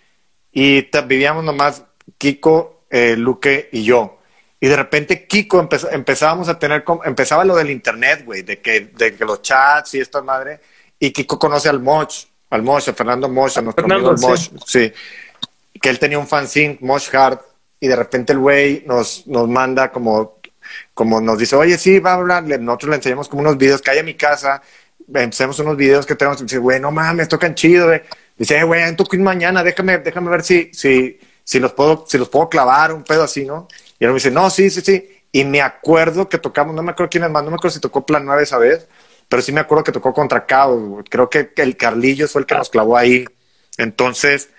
y 0.52 0.82
vivíamos 1.06 1.44
nomás 1.44 1.84
Kiko, 2.18 2.84
eh, 2.90 3.14
Luque 3.16 3.68
y 3.72 3.84
yo. 3.84 4.18
Y 4.62 4.68
de 4.68 4.76
repente 4.76 5.26
Kiko 5.26 5.66
empezábamos 5.90 6.48
a 6.50 6.58
tener, 6.58 6.84
empezaba 7.04 7.44
lo 7.46 7.56
del 7.56 7.70
internet, 7.70 8.24
güey, 8.26 8.42
de 8.42 8.60
que, 8.60 8.90
de 8.94 9.14
que 9.16 9.24
los 9.24 9.40
chats 9.40 9.94
y 9.94 10.00
esta 10.00 10.20
madre. 10.22 10.60
Y 10.98 11.12
Kiko 11.12 11.38
conoce 11.38 11.70
al 11.70 11.80
Moch, 11.80 12.26
al 12.50 12.62
Moch, 12.62 12.86
a 12.86 12.92
Fernando 12.92 13.26
Moch, 13.28 13.56
a 13.56 13.62
nuestro 13.62 13.84
Fernando, 13.86 14.10
amigo 14.10 14.36
sí. 14.36 14.50
Moch, 14.52 14.62
sí. 14.66 14.92
Que 15.80 15.88
él 15.88 15.98
tenía 15.98 16.18
un 16.18 16.28
fanzine, 16.28 16.76
Moch 16.82 17.14
Hard, 17.14 17.38
y 17.80 17.88
de 17.88 17.96
repente 17.96 18.34
el 18.34 18.38
güey 18.38 18.84
nos, 18.86 19.26
nos 19.26 19.48
manda 19.48 19.90
como, 19.90 20.38
como 20.92 21.22
nos 21.22 21.38
dice, 21.38 21.56
oye, 21.56 21.78
sí, 21.78 21.98
va 21.98 22.12
a 22.12 22.14
hablar, 22.16 22.42
nosotros 22.42 22.90
le 22.90 22.96
enseñamos 22.96 23.30
como 23.30 23.40
unos 23.40 23.56
videos 23.56 23.80
que 23.80 23.92
hay 23.92 23.98
en 24.00 24.04
mi 24.04 24.14
casa, 24.14 24.60
empecemos 25.08 25.58
unos 25.60 25.78
videos 25.78 26.04
que 26.04 26.14
tenemos, 26.16 26.38
y 26.42 26.44
dice, 26.44 26.58
güey, 26.58 26.78
no 26.80 26.90
mames, 26.90 27.28
tocan 27.28 27.54
chido, 27.54 27.86
güey. 27.86 28.02
Dice, 28.36 28.58
"Eh, 28.58 28.64
güey, 28.64 28.82
en 28.82 28.96
tu 28.96 29.06
mañana, 29.18 29.62
déjame, 29.62 29.98
déjame 29.98 30.30
ver 30.30 30.42
si, 30.42 30.70
si, 30.74 31.18
si 31.42 31.58
los 31.58 31.72
puedo, 31.72 32.04
si 32.06 32.18
los 32.18 32.28
puedo 32.28 32.50
clavar, 32.50 32.92
un 32.92 33.04
pedo 33.04 33.22
así, 33.22 33.44
¿no? 33.46 33.66
Y 34.00 34.04
él 34.04 34.10
me 34.10 34.14
dice, 34.14 34.32
no, 34.32 34.50
sí, 34.50 34.70
sí, 34.70 34.80
sí. 34.80 35.08
Y 35.30 35.44
me 35.44 35.60
acuerdo 35.60 36.28
que 36.28 36.38
tocamos, 36.38 36.74
no 36.74 36.82
me 36.82 36.90
acuerdo 36.90 37.10
quién 37.10 37.24
es 37.24 37.30
más, 37.30 37.44
no 37.44 37.50
me 37.50 37.56
acuerdo 37.56 37.74
si 37.74 37.80
tocó 37.80 38.04
Plan 38.04 38.24
9 38.24 38.42
esa 38.42 38.58
vez, 38.58 38.88
pero 39.28 39.42
sí 39.42 39.52
me 39.52 39.60
acuerdo 39.60 39.84
que 39.84 39.92
tocó 39.92 40.12
contra 40.12 40.44
Cabo, 40.46 41.04
creo 41.08 41.30
que 41.30 41.52
el 41.56 41.76
Carlillos 41.76 42.32
fue 42.32 42.40
el 42.40 42.46
que 42.46 42.56
nos 42.56 42.70
clavó 42.70 42.96
ahí. 42.96 43.26
Entonces, 43.78 44.50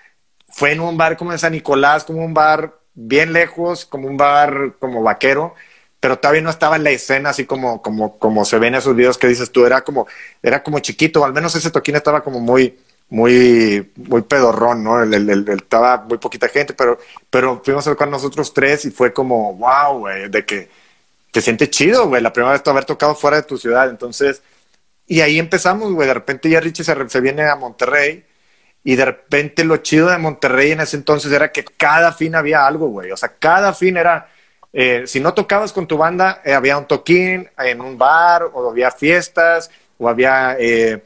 fue 0.48 0.72
en 0.72 0.80
un 0.80 0.96
bar 0.96 1.16
como 1.16 1.32
en 1.32 1.38
San 1.38 1.52
Nicolás, 1.52 2.04
como 2.04 2.24
un 2.24 2.34
bar 2.34 2.78
bien 2.94 3.32
lejos, 3.32 3.84
como 3.84 4.08
un 4.08 4.16
bar 4.16 4.76
como 4.78 5.02
vaquero, 5.02 5.54
pero 6.00 6.18
todavía 6.18 6.42
no 6.42 6.50
estaba 6.50 6.76
en 6.76 6.84
la 6.84 6.90
escena 6.90 7.30
así 7.30 7.44
como, 7.46 7.82
como, 7.82 8.18
como 8.18 8.44
se 8.44 8.58
ven 8.58 8.74
esos 8.74 8.94
videos 8.96 9.18
que 9.18 9.28
dices 9.28 9.50
tú, 9.52 9.66
era 9.66 9.82
como, 9.82 10.06
era 10.42 10.62
como 10.62 10.78
chiquito, 10.80 11.24
al 11.24 11.32
menos 11.32 11.54
ese 11.54 11.70
toquín 11.70 11.96
estaba 11.96 12.22
como 12.22 12.40
muy, 12.40 12.78
muy, 13.12 13.92
muy 13.96 14.22
pedorrón, 14.22 14.82
¿no? 14.82 15.02
El, 15.02 15.12
el- 15.14 15.28
el- 15.30 15.48
estaba 15.50 15.98
muy 16.08 16.18
poquita 16.18 16.48
gente, 16.48 16.72
pero, 16.74 16.98
pero 17.30 17.60
fuimos 17.64 17.86
a 17.86 17.90
tocar 17.92 18.08
nosotros 18.08 18.54
tres 18.54 18.84
y 18.86 18.90
fue 18.90 19.12
como, 19.12 19.54
wow, 19.54 19.98
güey, 19.98 20.28
de 20.30 20.44
que 20.46 20.68
te 21.30 21.40
sientes 21.42 21.70
chido, 21.70 22.08
güey, 22.08 22.22
la 22.22 22.32
primera 22.32 22.52
vez 22.54 22.62
haber 22.66 22.84
tocado 22.86 23.14
fuera 23.14 23.36
de 23.38 23.42
tu 23.44 23.58
ciudad, 23.58 23.90
entonces, 23.90 24.42
y 25.06 25.20
ahí 25.20 25.38
empezamos, 25.38 25.92
güey, 25.92 26.08
de 26.08 26.14
repente 26.14 26.48
ya 26.50 26.60
Richie 26.60 26.84
se, 26.84 27.08
se 27.08 27.20
viene 27.20 27.44
a 27.48 27.56
Monterrey, 27.56 28.24
y 28.84 28.96
de 28.96 29.04
repente 29.04 29.64
lo 29.64 29.76
chido 29.78 30.08
de 30.10 30.18
Monterrey 30.18 30.72
en 30.72 30.80
ese 30.80 30.96
entonces 30.96 31.32
era 31.32 31.52
que 31.52 31.64
cada 31.64 32.12
fin 32.12 32.34
había 32.34 32.66
algo, 32.66 32.88
güey. 32.88 33.12
O 33.12 33.16
sea, 33.16 33.30
cada 33.38 33.72
fin 33.74 33.96
era, 33.96 34.28
eh, 34.72 35.04
si 35.06 35.20
no 35.20 35.34
tocabas 35.34 35.72
con 35.72 35.86
tu 35.86 35.96
banda, 35.98 36.42
eh, 36.44 36.54
había 36.54 36.78
un 36.78 36.86
toquín 36.86 37.48
en 37.58 37.80
un 37.80 37.98
bar, 37.98 38.44
o 38.52 38.70
había 38.70 38.90
fiestas, 38.90 39.70
o 39.98 40.08
había, 40.08 40.56
eh, 40.58 41.02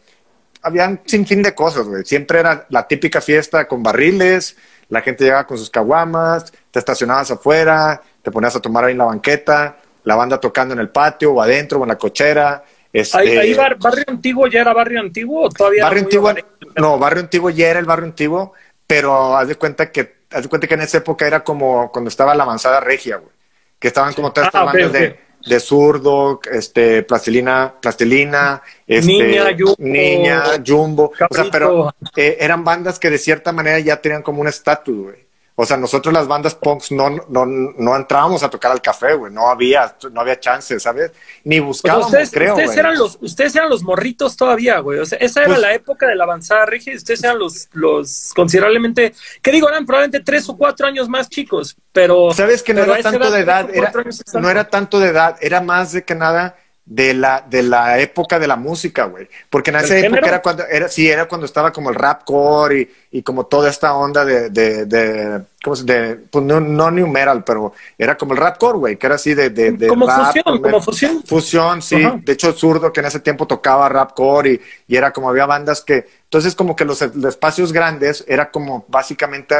había 0.66 0.88
un 0.88 1.00
sinfín 1.04 1.42
de 1.42 1.54
cosas, 1.54 1.86
güey. 1.86 2.04
Siempre 2.04 2.40
era 2.40 2.66
la 2.70 2.86
típica 2.86 3.20
fiesta 3.20 3.66
con 3.68 3.82
barriles, 3.82 4.56
la 4.88 5.00
gente 5.00 5.24
llegaba 5.24 5.46
con 5.46 5.58
sus 5.58 5.70
caguamas, 5.70 6.52
te 6.70 6.78
estacionabas 6.78 7.30
afuera, 7.30 8.00
te 8.22 8.30
ponías 8.30 8.56
a 8.56 8.60
tomar 8.60 8.84
ahí 8.84 8.92
en 8.92 8.98
la 8.98 9.04
banqueta, 9.04 9.76
la 10.04 10.14
banda 10.16 10.38
tocando 10.40 10.74
en 10.74 10.80
el 10.80 10.88
patio, 10.90 11.32
o 11.32 11.40
adentro, 11.42 11.78
o 11.80 11.82
en 11.82 11.88
la 11.88 11.98
cochera. 11.98 12.64
Este, 12.92 13.18
Ahí, 13.18 13.28
ahí 13.36 13.54
bar- 13.54 13.76
barrio 13.78 14.04
antiguo 14.08 14.46
ya 14.46 14.60
era 14.62 14.72
barrio 14.72 15.00
antiguo 15.00 15.44
o 15.44 15.48
todavía 15.50 15.82
barrio 15.84 16.02
antiguo, 16.04 16.32
no, 16.76 16.98
barrio 16.98 17.20
antiguo 17.22 17.50
ya 17.50 17.68
era 17.68 17.78
el 17.80 17.84
barrio 17.86 18.06
antiguo, 18.06 18.52
pero 18.86 19.36
haz 19.36 19.48
de 19.48 19.56
cuenta 19.56 19.90
que, 19.92 20.24
haz 20.30 20.42
de 20.44 20.48
cuenta 20.48 20.66
que 20.66 20.74
en 20.74 20.80
esa 20.82 20.98
época 20.98 21.26
era 21.26 21.44
como 21.44 21.90
cuando 21.92 22.08
estaba 22.08 22.34
la 22.34 22.44
avanzada 22.44 22.80
regia, 22.80 23.16
güey, 23.16 23.32
que 23.78 23.88
estaban 23.88 24.14
como 24.14 24.32
todas 24.32 24.48
estas 24.48 24.62
Ah, 24.62 24.64
ok, 24.64 24.72
bandas 24.72 24.88
ok. 24.90 24.92
de, 24.94 25.20
de 25.46 25.60
zurdo, 25.60 26.40
este, 26.50 27.02
plastilina, 27.04 27.74
plastilina, 27.80 28.62
este, 28.86 29.12
Niña, 29.12 29.56
Jumbo, 29.56 29.74
niña, 29.78 30.42
jumbo, 30.64 31.12
o 31.30 31.34
sea, 31.34 31.46
pero 31.50 31.94
eh, 32.16 32.36
eran 32.40 32.64
bandas 32.64 32.98
que 32.98 33.10
de 33.10 33.18
cierta 33.18 33.52
manera 33.52 33.78
ya 33.78 34.00
tenían 34.00 34.22
como 34.22 34.40
un 34.40 34.48
estatus, 34.48 34.96
güey. 34.96 35.25
O 35.58 35.64
sea, 35.64 35.78
nosotros 35.78 36.12
las 36.12 36.28
bandas 36.28 36.54
punks 36.54 36.92
no, 36.92 37.08
no, 37.28 37.46
no 37.46 37.96
entrábamos 37.96 38.42
a 38.42 38.50
tocar 38.50 38.72
al 38.72 38.82
café, 38.82 39.14
güey. 39.14 39.32
No 39.32 39.48
había, 39.48 39.96
no 40.12 40.20
había 40.20 40.38
chance, 40.38 40.78
¿sabes? 40.78 41.12
Ni 41.44 41.56
O 41.56 41.60
sea, 41.60 41.66
buscábamos, 41.66 42.06
ustedes, 42.08 42.30
creo, 42.30 42.52
ustedes 42.52 42.68
güey. 42.68 42.78
eran 42.78 42.98
los, 42.98 43.16
ustedes 43.22 43.56
eran 43.56 43.70
los 43.70 43.82
morritos 43.82 44.36
todavía, 44.36 44.80
güey. 44.80 44.98
O 44.98 45.06
sea, 45.06 45.16
esa 45.18 45.40
era 45.40 45.48
Pues- 45.48 45.60
la 45.60 45.72
época 45.72 46.06
de 46.08 46.14
la 46.14 46.24
avanzada 46.24 46.66
regia 46.66 46.92
y 46.92 46.96
ustedes 46.96 47.24
eran 47.24 47.38
los, 47.38 47.70
los 47.72 48.32
considerablemente, 48.36 49.14
que 49.40 49.50
digo, 49.50 49.66
eran 49.70 49.86
probablemente 49.86 50.20
tres 50.20 50.46
o 50.50 50.58
cuatro 50.58 50.86
años 50.86 51.08
más 51.08 51.30
chicos, 51.30 51.74
pero. 51.90 52.34
Sabes 52.34 52.62
que 52.62 52.74
no 52.74 52.82
era 52.82 53.00
tanto 53.00 53.30
de 53.30 53.40
edad, 53.40 53.70
era, 53.72 53.92
no 54.34 54.50
era 54.50 54.68
tanto 54.68 55.00
de 55.00 55.08
edad, 55.08 55.38
era 55.40 55.62
más 55.62 55.92
de 55.92 56.04
que 56.04 56.14
nada 56.14 56.54
de 56.88 57.14
la, 57.14 57.44
de 57.48 57.64
la 57.64 57.98
época 57.98 58.38
de 58.38 58.46
la 58.46 58.54
música, 58.56 59.06
güey. 59.06 59.28
Porque 59.50 59.70
en 59.70 59.78
¿Del 59.78 59.84
esa 59.86 59.98
época 59.98 60.04
género? 60.20 60.26
era 60.28 60.40
cuando, 60.42 60.64
era, 60.66 60.88
sí, 60.88 61.08
era 61.10 61.26
cuando 61.26 61.44
estaba 61.44 61.72
como 61.72 61.90
el 61.90 61.96
rapcore 61.96 62.80
y, 63.10 63.18
y 63.18 63.22
como 63.22 63.46
toda 63.46 63.68
esta 63.70 63.92
onda 63.94 64.24
de, 64.24 64.50
de, 64.50 64.86
de 64.86 65.42
¿cómo 65.64 65.74
se 65.74 65.84
de, 65.84 66.14
pues 66.30 66.44
no, 66.44 66.60
no 66.60 66.90
new 66.92 67.08
metal, 67.08 67.42
pero 67.42 67.72
era 67.98 68.16
como 68.16 68.34
el 68.34 68.38
rapcore, 68.38 68.78
güey, 68.78 68.96
que 68.96 69.06
era 69.06 69.16
así 69.16 69.34
de, 69.34 69.50
de, 69.50 69.72
de 69.72 69.88
Como 69.88 70.06
rap, 70.06 70.26
fusión, 70.26 70.62
como 70.62 70.80
fusión. 70.80 71.22
Fusión, 71.24 71.82
sí. 71.82 71.96
De 72.22 72.32
hecho, 72.34 72.52
Zurdo, 72.52 72.92
que 72.92 73.00
en 73.00 73.06
ese 73.06 73.18
tiempo 73.20 73.46
tocaba 73.48 73.88
rapcore 73.88 74.52
y, 74.52 74.60
y 74.86 74.96
era 74.96 75.12
como 75.12 75.28
había 75.28 75.46
bandas 75.46 75.82
que. 75.82 76.06
Entonces, 76.24 76.54
como 76.54 76.76
que 76.76 76.84
los, 76.84 77.00
los 77.16 77.24
espacios 77.34 77.72
grandes 77.72 78.24
era 78.28 78.50
como 78.52 78.84
básicamente 78.88 79.56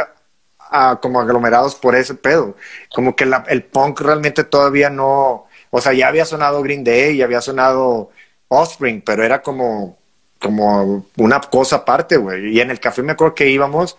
a- 0.59 0.99
como 1.01 1.21
aglomerados 1.21 1.75
por 1.75 1.95
ese 1.97 2.15
pedo. 2.15 2.57
Como 2.95 3.15
que 3.17 3.27
la- 3.27 3.45
el 3.49 3.65
punk 3.65 4.01
realmente 4.01 4.45
todavía 4.45 4.91
no. 4.91 5.46
O 5.77 5.81
sea, 5.83 5.93
ya 5.93 6.09
había 6.09 6.25
sonado 6.25 6.63
Green 6.63 6.83
Day, 6.83 7.19
ya 7.19 7.27
había 7.27 7.43
sonado 7.43 8.11
Offspring, 8.49 9.03
pero 9.03 9.23
era 9.23 9.43
como, 9.43 9.99
como 10.41 11.07
una 11.19 11.39
cosa 11.41 11.77
aparte, 11.77 12.17
güey. 12.17 12.49
Y 12.57 12.61
en 12.61 12.71
el 12.71 12.81
café 12.81 13.03
me 13.03 13.13
acuerdo 13.13 13.35
que 13.35 13.51
íbamos 13.51 13.99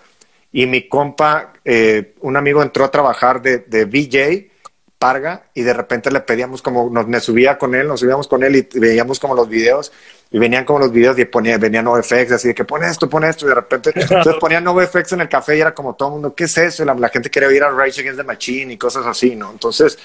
y 0.52 0.66
mi 0.66 0.88
compa, 0.88 1.54
eh, 1.64 2.16
un 2.22 2.36
amigo 2.36 2.64
entró 2.64 2.84
a 2.84 2.90
trabajar 2.90 3.44
de, 3.44 3.60
de 3.60 3.86
VJ, 3.86 4.50
Parga, 4.98 5.44
y 5.54 5.62
de 5.62 5.74
repente 5.74 6.10
le 6.10 6.22
pedíamos 6.22 6.64
como, 6.64 6.90
nos, 6.90 7.08
me 7.08 7.20
subía 7.20 7.60
con 7.60 7.76
él, 7.76 7.88
nos 7.88 8.00
subíamos 8.00 8.28
con 8.28 8.42
él 8.44 8.56
y 8.56 8.80
veíamos 8.80 9.20
como 9.20 9.36
los 9.36 9.48
videos, 9.48 9.92
y 10.32 10.40
venían 10.40 10.66
como 10.66 10.80
los 10.80 10.92
videos 10.92 11.20
y 11.20 11.26
ponía, 11.26 11.60
venían 11.60 11.86
NoFX, 11.86 12.32
así 12.32 12.48
de 12.48 12.56
que 12.56 12.66
pon 12.66 12.84
esto, 12.84 13.08
pon 13.08 13.24
esto, 13.24 13.46
y 13.46 13.50
de 13.50 13.56
repente, 13.56 13.92
entonces 13.96 14.34
ponían 14.40 14.64
NoFX 14.64 15.12
en 15.12 15.22
el 15.22 15.30
café 15.30 15.56
y 15.58 15.62
era 15.62 15.76
como 15.76 15.94
todo 15.94 16.10
el 16.10 16.14
mundo, 16.14 16.34
¿qué 16.34 16.46
es 16.46 16.58
eso? 16.58 16.82
Y 16.82 16.88
la, 16.88 16.96
la 16.96 17.10
gente 17.10 17.30
quería 17.30 17.52
ir 17.52 17.64
a 17.64 17.70
Rage 17.70 18.02
Against 18.02 18.18
the 18.18 18.24
Machine 18.24 18.74
y 18.74 18.78
cosas 18.78 19.06
así, 19.06 19.36
¿no? 19.36 19.52
Entonces, 19.52 20.00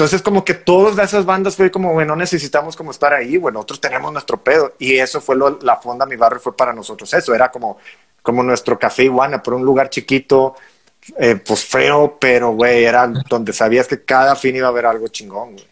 entonces 0.00 0.22
como 0.22 0.46
que 0.46 0.54
todas 0.54 0.98
esas 1.06 1.26
bandas 1.26 1.56
fue 1.56 1.70
como, 1.70 1.92
bueno, 1.92 2.14
no 2.14 2.20
necesitamos 2.20 2.74
como 2.74 2.90
estar 2.90 3.12
ahí, 3.12 3.36
bueno, 3.36 3.58
nosotros 3.58 3.82
tenemos 3.82 4.10
nuestro 4.10 4.42
pedo, 4.42 4.72
y 4.78 4.96
eso 4.96 5.20
fue 5.20 5.36
lo, 5.36 5.58
la 5.60 5.76
fonda 5.76 6.06
Mi 6.06 6.16
Barrio 6.16 6.40
fue 6.40 6.56
para 6.56 6.72
nosotros 6.72 7.12
eso, 7.12 7.34
era 7.34 7.50
como, 7.50 7.76
como 8.22 8.42
nuestro 8.42 8.78
café 8.78 9.04
iguana, 9.04 9.42
por 9.42 9.52
un 9.52 9.62
lugar 9.62 9.90
chiquito, 9.90 10.56
eh, 11.18 11.36
pues 11.36 11.66
feo, 11.66 12.16
pero 12.18 12.52
güey, 12.52 12.82
era 12.82 13.06
donde 13.28 13.52
sabías 13.52 13.86
que 13.86 14.02
cada 14.02 14.34
fin 14.36 14.56
iba 14.56 14.68
a 14.68 14.70
haber 14.70 14.86
algo 14.86 15.06
chingón, 15.08 15.52
güey. 15.52 15.66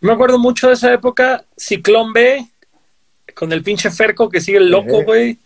Me 0.00 0.12
acuerdo 0.12 0.38
mucho 0.38 0.68
de 0.68 0.74
esa 0.74 0.92
época, 0.92 1.42
Ciclón 1.56 2.12
B, 2.12 2.46
con 3.34 3.54
el 3.54 3.62
pinche 3.62 3.90
Ferco 3.90 4.28
que 4.28 4.42
sigue 4.42 4.58
el 4.58 4.70
loco, 4.70 5.02
güey. 5.02 5.38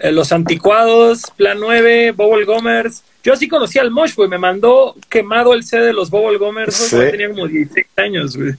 Eh, 0.00 0.10
los 0.10 0.32
Anticuados, 0.32 1.30
Plan 1.36 1.60
9, 1.60 2.10
Bobble 2.10 2.44
Gomers. 2.44 3.04
Yo 3.22 3.36
sí 3.36 3.48
conocí 3.48 3.78
al 3.78 3.90
Mosh, 3.90 4.14
güey. 4.14 4.28
Me 4.28 4.38
mandó 4.38 4.96
quemado 5.08 5.52
el 5.54 5.64
C 5.64 5.78
de 5.78 5.92
los 5.92 6.10
Bobble 6.10 6.38
Gomers, 6.38 6.74
Sí. 6.74 6.96
tenía 6.96 7.28
como 7.28 7.46
16 7.46 7.86
años, 7.96 8.36
güey. 8.36 8.54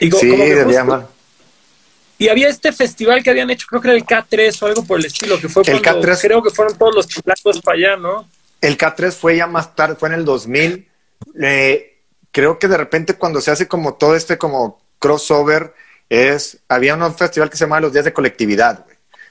Y 0.00 0.04
Sí, 0.06 0.10
como 0.30 0.44
que 0.44 0.64
justo- 0.64 1.10
y 2.20 2.28
había 2.28 2.48
este 2.48 2.72
festival 2.72 3.22
que 3.22 3.30
habían 3.30 3.48
hecho, 3.50 3.66
creo 3.68 3.80
que 3.80 3.88
era 3.88 3.96
el 3.96 4.04
K3 4.04 4.60
o 4.62 4.66
algo 4.66 4.84
por 4.84 4.98
el 4.98 5.04
estilo, 5.06 5.40
que 5.40 5.48
fue 5.48 5.62
El 5.66 5.80
cuando 5.82 6.02
K3. 6.02 6.20
creo 6.20 6.42
que 6.42 6.50
fueron 6.50 6.76
todos 6.76 6.94
los 6.94 7.06
chilangos 7.06 7.60
para 7.62 7.76
allá, 7.78 7.96
¿no? 7.96 8.28
El 8.60 8.76
K3 8.76 9.14
fue 9.14 9.36
ya 9.36 9.46
más 9.46 9.76
tarde, 9.76 9.94
fue 9.94 10.08
en 10.08 10.16
el 10.16 10.24
2000, 10.24 10.88
eh, 11.40 11.96
creo 12.32 12.58
que 12.58 12.66
de 12.66 12.76
repente 12.76 13.14
cuando 13.14 13.40
se 13.40 13.52
hace 13.52 13.68
como 13.68 13.94
todo 13.94 14.16
este 14.16 14.36
como 14.36 14.80
crossover, 14.98 15.74
es, 16.08 16.58
había 16.68 16.96
un 16.96 17.14
festival 17.14 17.50
que 17.50 17.56
se 17.56 17.64
llamaba 17.64 17.82
Los 17.82 17.92
Días 17.92 18.04
de 18.06 18.12
Colectividad, 18.12 18.84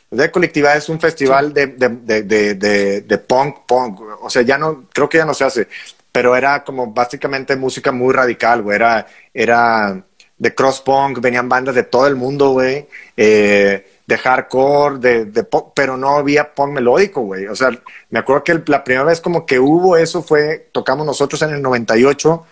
de 0.09 0.31
Colectividad 0.31 0.77
es 0.77 0.89
un 0.89 0.99
festival 0.99 1.53
de, 1.53 1.67
de, 1.67 2.23
de, 2.23 3.01
de, 3.01 3.17
punk, 3.17 3.65
punk, 3.67 3.99
o 4.21 4.29
sea, 4.29 4.41
ya 4.41 4.57
no, 4.57 4.85
creo 4.93 5.09
que 5.09 5.17
ya 5.17 5.25
no 5.25 5.33
se 5.33 5.43
hace, 5.43 5.67
pero 6.11 6.35
era 6.35 6.63
como 6.63 6.93
básicamente 6.93 7.55
música 7.55 7.91
muy 7.91 8.13
radical, 8.13 8.61
güey, 8.61 8.75
era, 8.75 9.05
era 9.33 10.01
de 10.37 10.53
cross 10.55 10.81
punk, 10.81 11.19
venían 11.19 11.49
bandas 11.49 11.75
de 11.75 11.83
todo 11.83 12.07
el 12.07 12.15
mundo, 12.15 12.51
güey, 12.51 12.87
eh, 13.15 13.85
de 14.05 14.17
hardcore, 14.17 14.99
de, 14.99 15.25
de 15.25 15.43
pop, 15.43 15.73
pero 15.75 15.97
no 15.97 16.17
había 16.17 16.53
punk 16.53 16.73
melódico, 16.73 17.21
güey. 17.21 17.47
O 17.47 17.55
sea, 17.55 17.71
me 18.09 18.19
acuerdo 18.19 18.43
que 18.43 18.61
la 18.67 18.83
primera 18.83 19.03
vez 19.03 19.19
como 19.19 19.45
que 19.45 19.59
hubo 19.59 19.97
eso 19.97 20.23
fue, 20.23 20.69
tocamos 20.71 21.05
nosotros 21.05 21.41
en 21.41 21.55
el 21.55 21.61
98 21.61 22.45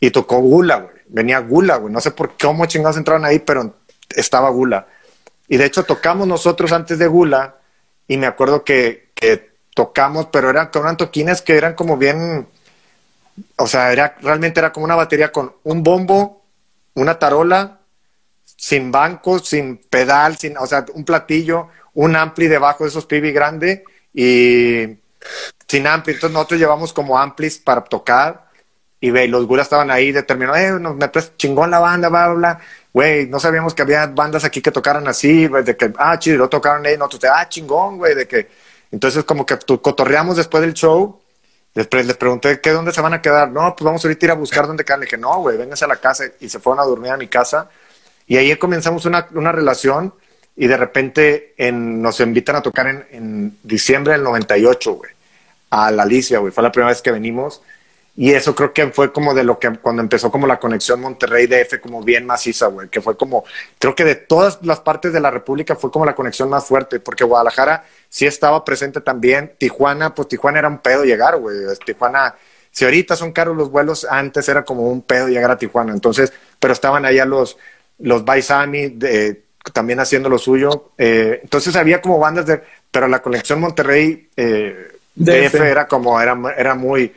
y 0.00 0.10
tocó 0.10 0.38
Gula, 0.38 0.76
güey. 0.76 0.94
Venía 1.08 1.40
Gula, 1.40 1.76
güey. 1.76 1.92
No 1.92 2.00
sé 2.00 2.12
por 2.12 2.32
cómo 2.40 2.66
chingados 2.66 2.96
entraron 2.96 3.24
ahí, 3.24 3.38
pero 3.40 3.74
estaba 4.16 4.48
Gula. 4.48 4.86
Y 5.48 5.56
de 5.56 5.66
hecho 5.66 5.84
tocamos 5.84 6.26
nosotros 6.26 6.72
antes 6.72 6.98
de 6.98 7.06
Gula 7.06 7.56
y 8.08 8.16
me 8.16 8.26
acuerdo 8.26 8.64
que, 8.64 9.12
tocamos, 9.74 10.26
pero 10.26 10.50
eran, 10.50 10.70
eran 10.72 10.96
toquines 10.96 11.42
que 11.42 11.56
eran 11.56 11.74
como 11.74 11.96
bien, 11.96 12.46
o 13.56 13.66
sea, 13.66 13.90
era, 13.90 14.16
realmente 14.20 14.60
era 14.60 14.72
como 14.72 14.84
una 14.84 14.94
batería 14.94 15.32
con 15.32 15.52
un 15.64 15.82
bombo, 15.82 16.44
una 16.94 17.18
tarola, 17.18 17.80
sin 18.44 18.92
banco, 18.92 19.40
sin 19.40 19.78
pedal, 19.78 20.36
sin, 20.36 20.56
o 20.58 20.66
sea, 20.66 20.84
un 20.94 21.04
platillo, 21.04 21.68
un 21.94 22.14
ampli 22.14 22.46
debajo 22.46 22.84
de 22.84 22.90
esos 22.90 23.06
pibi 23.06 23.32
grande 23.32 23.84
y 24.12 24.96
sin 25.66 25.86
ampli. 25.86 26.14
Entonces 26.14 26.34
nosotros 26.34 26.60
llevamos 26.60 26.92
como 26.92 27.18
amplis 27.18 27.58
para 27.58 27.82
tocar 27.82 28.48
y 29.00 29.10
ve, 29.10 29.28
los 29.28 29.46
gulas 29.46 29.66
estaban 29.66 29.90
ahí, 29.90 30.12
determinó, 30.12 30.54
eh, 30.56 30.72
me 30.72 31.10
chingón 31.36 31.70
la 31.70 31.78
banda, 31.78 32.08
bla, 32.08 32.28
bla, 32.28 32.34
bla. 32.34 32.60
Güey, 32.94 33.26
no 33.26 33.38
sabíamos 33.38 33.74
que 33.74 33.82
había 33.82 34.06
bandas 34.06 34.44
aquí 34.44 34.62
que 34.62 34.70
tocaran 34.70 35.06
así, 35.06 35.48
de 35.48 35.76
que, 35.76 35.92
ah, 35.98 36.18
chido, 36.18 36.48
tocaron 36.48 36.86
ahí, 36.86 36.96
nosotros, 36.96 37.30
ah, 37.34 37.46
chingón, 37.48 37.98
güey, 37.98 38.14
de 38.14 38.26
que, 38.26 38.48
entonces 38.90 39.24
como 39.24 39.44
que 39.44 39.58
cotorreamos 39.58 40.38
después 40.38 40.62
del 40.62 40.72
show 40.72 41.20
Después 41.74 42.06
les 42.06 42.16
pregunté, 42.16 42.60
¿qué 42.60 42.70
dónde 42.70 42.92
se 42.92 43.00
van 43.00 43.14
a 43.14 43.20
quedar? 43.20 43.50
No, 43.50 43.74
pues 43.74 43.84
vamos 43.84 44.04
ahorita 44.04 44.24
a 44.24 44.26
ir 44.26 44.30
a 44.30 44.34
buscar 44.34 44.66
dónde 44.68 44.84
quedan. 44.84 45.00
Le 45.00 45.06
dije, 45.06 45.18
no, 45.18 45.40
güey, 45.40 45.56
vénganse 45.56 45.84
a 45.84 45.88
la 45.88 45.96
casa. 45.96 46.24
Y 46.38 46.48
se 46.48 46.60
fueron 46.60 46.80
a 46.80 46.86
dormir 46.86 47.10
a 47.10 47.16
mi 47.16 47.26
casa. 47.26 47.68
Y 48.28 48.36
ahí 48.36 48.54
comenzamos 48.56 49.04
una, 49.06 49.26
una 49.34 49.50
relación 49.50 50.14
y 50.56 50.68
de 50.68 50.76
repente 50.76 51.52
en, 51.56 52.00
nos 52.00 52.20
invitan 52.20 52.54
a 52.54 52.62
tocar 52.62 52.86
en, 52.86 53.04
en 53.10 53.58
diciembre 53.64 54.12
del 54.12 54.22
98, 54.22 54.92
güey, 54.92 55.10
a 55.70 55.90
la 55.90 56.04
Alicia, 56.04 56.38
güey. 56.38 56.52
Fue 56.52 56.62
la 56.62 56.70
primera 56.70 56.90
vez 56.90 57.02
que 57.02 57.10
venimos. 57.10 57.60
Y 58.16 58.32
eso 58.32 58.54
creo 58.54 58.72
que 58.72 58.88
fue 58.88 59.12
como 59.12 59.34
de 59.34 59.42
lo 59.42 59.58
que 59.58 59.70
cuando 59.78 60.00
empezó 60.00 60.30
como 60.30 60.46
la 60.46 60.60
conexión 60.60 61.00
Monterrey-DF 61.00 61.80
como 61.80 62.00
bien 62.00 62.24
maciza, 62.24 62.68
güey, 62.68 62.88
que 62.88 63.00
fue 63.00 63.16
como, 63.16 63.44
creo 63.78 63.94
que 63.96 64.04
de 64.04 64.14
todas 64.14 64.60
las 64.62 64.80
partes 64.80 65.12
de 65.12 65.18
la 65.18 65.32
República 65.32 65.74
fue 65.74 65.90
como 65.90 66.06
la 66.06 66.14
conexión 66.14 66.48
más 66.48 66.64
fuerte, 66.64 67.00
porque 67.00 67.24
Guadalajara 67.24 67.84
sí 68.08 68.24
estaba 68.24 68.64
presente 68.64 69.00
también, 69.00 69.54
Tijuana, 69.58 70.14
pues 70.14 70.28
Tijuana 70.28 70.60
era 70.60 70.68
un 70.68 70.78
pedo 70.78 71.04
llegar, 71.04 71.38
güey, 71.38 71.56
Tijuana, 71.84 72.36
si 72.70 72.84
ahorita 72.84 73.16
son 73.16 73.32
caros 73.32 73.56
los 73.56 73.70
vuelos, 73.70 74.06
antes 74.08 74.48
era 74.48 74.64
como 74.64 74.82
un 74.82 75.02
pedo 75.02 75.26
llegar 75.26 75.50
a 75.50 75.58
Tijuana, 75.58 75.92
entonces, 75.92 76.32
pero 76.60 76.72
estaban 76.72 77.04
allá 77.04 77.24
los, 77.24 77.56
los 77.98 78.24
Baisami 78.24 78.96
también 79.72 79.98
haciendo 79.98 80.28
lo 80.28 80.38
suyo, 80.38 80.92
eh, 80.98 81.40
entonces 81.42 81.74
había 81.74 82.00
como 82.00 82.20
bandas 82.20 82.46
de, 82.46 82.62
pero 82.92 83.08
la 83.08 83.20
conexión 83.20 83.60
Monterrey, 83.60 84.28
eh, 84.36 84.92
DF 85.16 85.54
era 85.60 85.86
como, 85.86 86.20
era, 86.20 86.36
era 86.56 86.74
muy, 86.74 87.12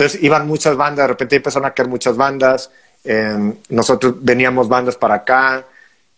entonces 0.00 0.22
iban 0.22 0.46
muchas 0.46 0.78
bandas, 0.78 1.04
de 1.04 1.08
repente 1.08 1.36
empezaron 1.36 1.66
a 1.66 1.74
caer 1.74 1.86
muchas 1.86 2.16
bandas. 2.16 2.70
Em, 3.04 3.54
nosotros 3.68 4.14
veníamos 4.18 4.66
bandas 4.66 4.96
para 4.96 5.16
acá 5.16 5.66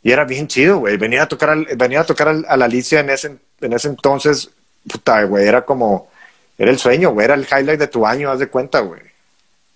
y 0.05 0.13
era 0.13 0.25
bien 0.25 0.47
chido, 0.47 0.79
güey. 0.79 0.97
Venía 0.97 1.25
a 1.25 1.27
tocar, 1.27 1.51
al, 1.51 1.67
venía 1.77 2.03
a 2.03 2.05
tocar 2.05 2.29
a 2.29 2.57
la 2.57 2.65
Alicia 2.65 3.01
en 3.01 3.11
ese, 3.11 3.37
en 3.61 3.73
ese 3.73 3.89
entonces, 3.89 4.51
puta, 4.89 5.25
güey, 5.25 5.49
era 5.49 5.63
como, 5.65 6.09
era 6.57 6.71
el 6.71 6.79
sueño, 6.79 7.11
güey, 7.11 7.25
era 7.25 7.35
el 7.35 7.45
highlight 7.45 7.81
de 7.81 7.89
tu 7.89 8.07
año, 8.07 8.31
haz 8.31 8.39
de 8.39 8.47
cuenta, 8.47 8.79
güey. 8.79 9.01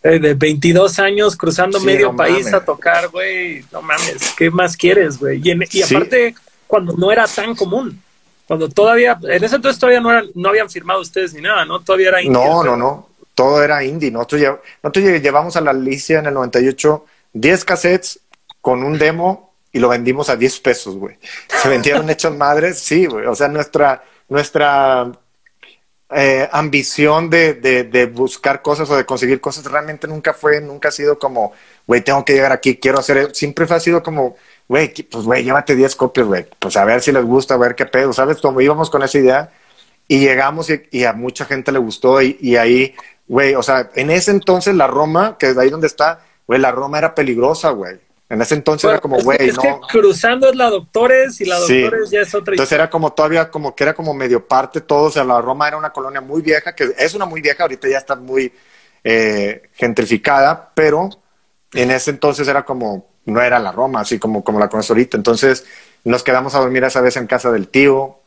Eh, 0.05 0.21
de 0.21 0.35
22 0.35 1.01
años 1.01 1.35
cruzando 1.35 1.81
medio 1.81 2.15
país 2.15 2.53
a 2.55 2.65
tocar, 2.65 3.09
güey, 3.09 3.65
no 3.73 3.83
mames, 3.83 4.35
¿qué 4.39 4.53
más 4.53 4.77
quieres, 4.77 5.19
güey? 5.19 5.43
Y, 5.43 5.83
aparte, 5.83 6.33
cuando 6.69 6.93
no 6.93 7.11
era 7.11 7.27
tan 7.27 7.57
común, 7.57 8.01
cuando 8.47 8.69
todavía, 8.69 9.19
en 9.21 9.43
ese 9.43 9.57
entonces 9.57 9.81
todavía 9.81 10.01
no, 10.01 10.13
eran, 10.13 10.27
no 10.37 10.49
habían 10.49 10.71
firmado 10.71 11.01
ustedes 11.01 11.35
ni 11.35 11.41
nada, 11.41 11.65
¿no? 11.65 11.81
Todavía 11.81 12.11
era 12.11 12.23
No, 12.23 12.63
no, 12.63 12.77
no 12.77 13.16
todo 13.37 13.63
era 13.63 13.85
indie. 13.85 14.11
Nosotros, 14.11 14.41
llevamos 15.23 15.57
a 15.57 15.61
la 15.61 15.71
Alicia 15.71 16.19
en 16.19 16.27
el 16.27 16.35
98 16.35 17.05
10 17.35 17.65
cassettes 17.67 18.21
con 18.63 18.83
un 18.83 18.99
demo 18.99 19.53
y 19.73 19.79
lo 19.79 19.91
vendimos 19.91 20.31
a 20.31 20.37
10 20.37 20.61
pesos, 20.61 20.97
güey. 20.97 21.19
Se 21.47 21.69
vendieron 21.69 22.09
hechos 22.11 22.35
madres, 22.35 22.79
sí, 22.79 23.05
güey. 23.05 23.27
O 23.27 23.35
sea, 23.35 23.49
nuestra, 23.49 24.03
nuestra 24.31 25.13
eh, 26.11 26.49
ambición 26.51 27.29
de, 27.29 27.55
de, 27.55 28.07
buscar 28.07 28.63
cosas 28.63 28.89
o 28.89 28.97
de 28.97 29.05
conseguir 29.05 29.39
cosas 29.39 29.67
realmente 29.67 30.09
nunca 30.09 30.33
fue, 30.33 30.63
nunca 30.63 30.89
ha 30.89 30.93
sido 30.93 31.19
como, 31.19 31.53
güey, 31.87 32.01
tengo 32.01 32.25
que 32.25 32.33
llegar 32.33 32.53
aquí, 32.53 32.77
quiero 32.77 33.01
hacer, 33.01 33.35
siempre 33.35 33.67
ha 33.69 33.81
sido 33.81 34.03
como, 34.03 34.37
güey, 34.67 34.95
pues, 34.95 35.25
güey, 35.25 35.45
llévate 35.45 35.75
10 35.77 35.95
copias, 35.95 36.27
güey. 36.27 36.47
Pues 36.59 36.75
a 36.79 36.87
ver 36.87 37.03
si 37.03 37.13
les 37.13 37.25
gusta, 37.25 37.55
a 37.55 37.59
ver 37.59 37.75
qué 37.75 37.85
pedo, 37.85 38.15
¿sabes? 38.15 38.39
Como 38.41 38.63
íbamos 38.63 38.89
con 38.89 39.03
esa 39.03 39.19
idea 39.19 39.53
y 40.09 40.21
llegamos 40.21 40.71
y, 40.71 41.05
a 41.05 41.13
mucha 41.13 41.45
gente 41.45 41.71
le 41.71 41.79
gustó 41.81 42.23
y, 42.23 42.39
y 42.41 42.57
ahí 42.57 42.95
güey, 43.29 43.55
o 43.55 43.63
sea, 43.63 43.91
en 43.95 44.11
ese 44.11 44.31
entonces 44.31 44.75
la 44.75 44.87
Roma, 44.87 45.37
que 45.39 45.51
es 45.51 45.59
ahí 45.59 45.71
donde 45.71 45.87
está, 45.87 46.21
güey, 46.47 46.61
la 46.61 46.73
Roma 46.73 46.99
era 46.99 47.15
peligrosa, 47.15 47.71
güey. 47.71 47.99
En 48.29 48.43
ese 48.43 48.57
entonces 48.57 48.91
era 48.91 48.99
como, 48.99 49.19
güey, 49.21 49.53
no. 49.53 49.63
Que 49.63 49.79
cruzando 49.89 50.49
es 50.49 50.57
la 50.57 50.69
Doctores 50.69 51.41
y 51.41 51.45
la 51.45 51.59
Doctores 51.59 52.11
ya 52.11 52.21
es 52.23 52.35
otra 52.35 52.55
Entonces 52.55 52.73
era 52.73 52.91
como 52.91 53.13
todavía, 53.13 53.51
como 53.51 53.75
que 53.77 53.85
era 53.85 53.95
como 53.95 54.15
medio 54.15 54.47
parte 54.47 54.81
todo. 54.81 55.05
O 55.05 55.11
sea, 55.11 55.23
la 55.23 55.41
Roma 55.41 55.69
era 55.69 55.77
una 55.77 55.93
colonia 55.93 56.21
muy 56.21 56.43
vieja, 56.43 56.75
que 56.75 56.93
es 56.99 57.15
una 57.15 57.25
muy 57.25 57.41
vieja, 57.41 57.63
ahorita 57.63 57.89
ya 57.89 57.99
está 57.99 58.17
muy 58.17 58.53
eh, 59.05 59.63
gentrificada, 59.75 60.73
pero 60.75 61.11
en 61.73 61.93
ese 61.93 62.11
entonces 62.11 62.49
era 62.49 62.65
como, 62.65 63.07
no 63.27 63.41
era 63.41 63.61
la 63.61 63.71
Roma, 63.71 64.01
así 64.01 64.19
como, 64.19 64.43
como 64.43 64.59
la 64.59 64.69
conoces 64.69 64.91
ahorita. 64.91 65.17
Entonces 65.17 65.65
nos 66.03 66.25
quedamos 66.25 66.57
a 66.57 66.59
dormir 66.59 66.83
esa 66.83 67.01
vez 67.01 67.17
en 67.17 67.29
casa 67.29 67.53
del 67.53 67.69
tío 67.69 68.19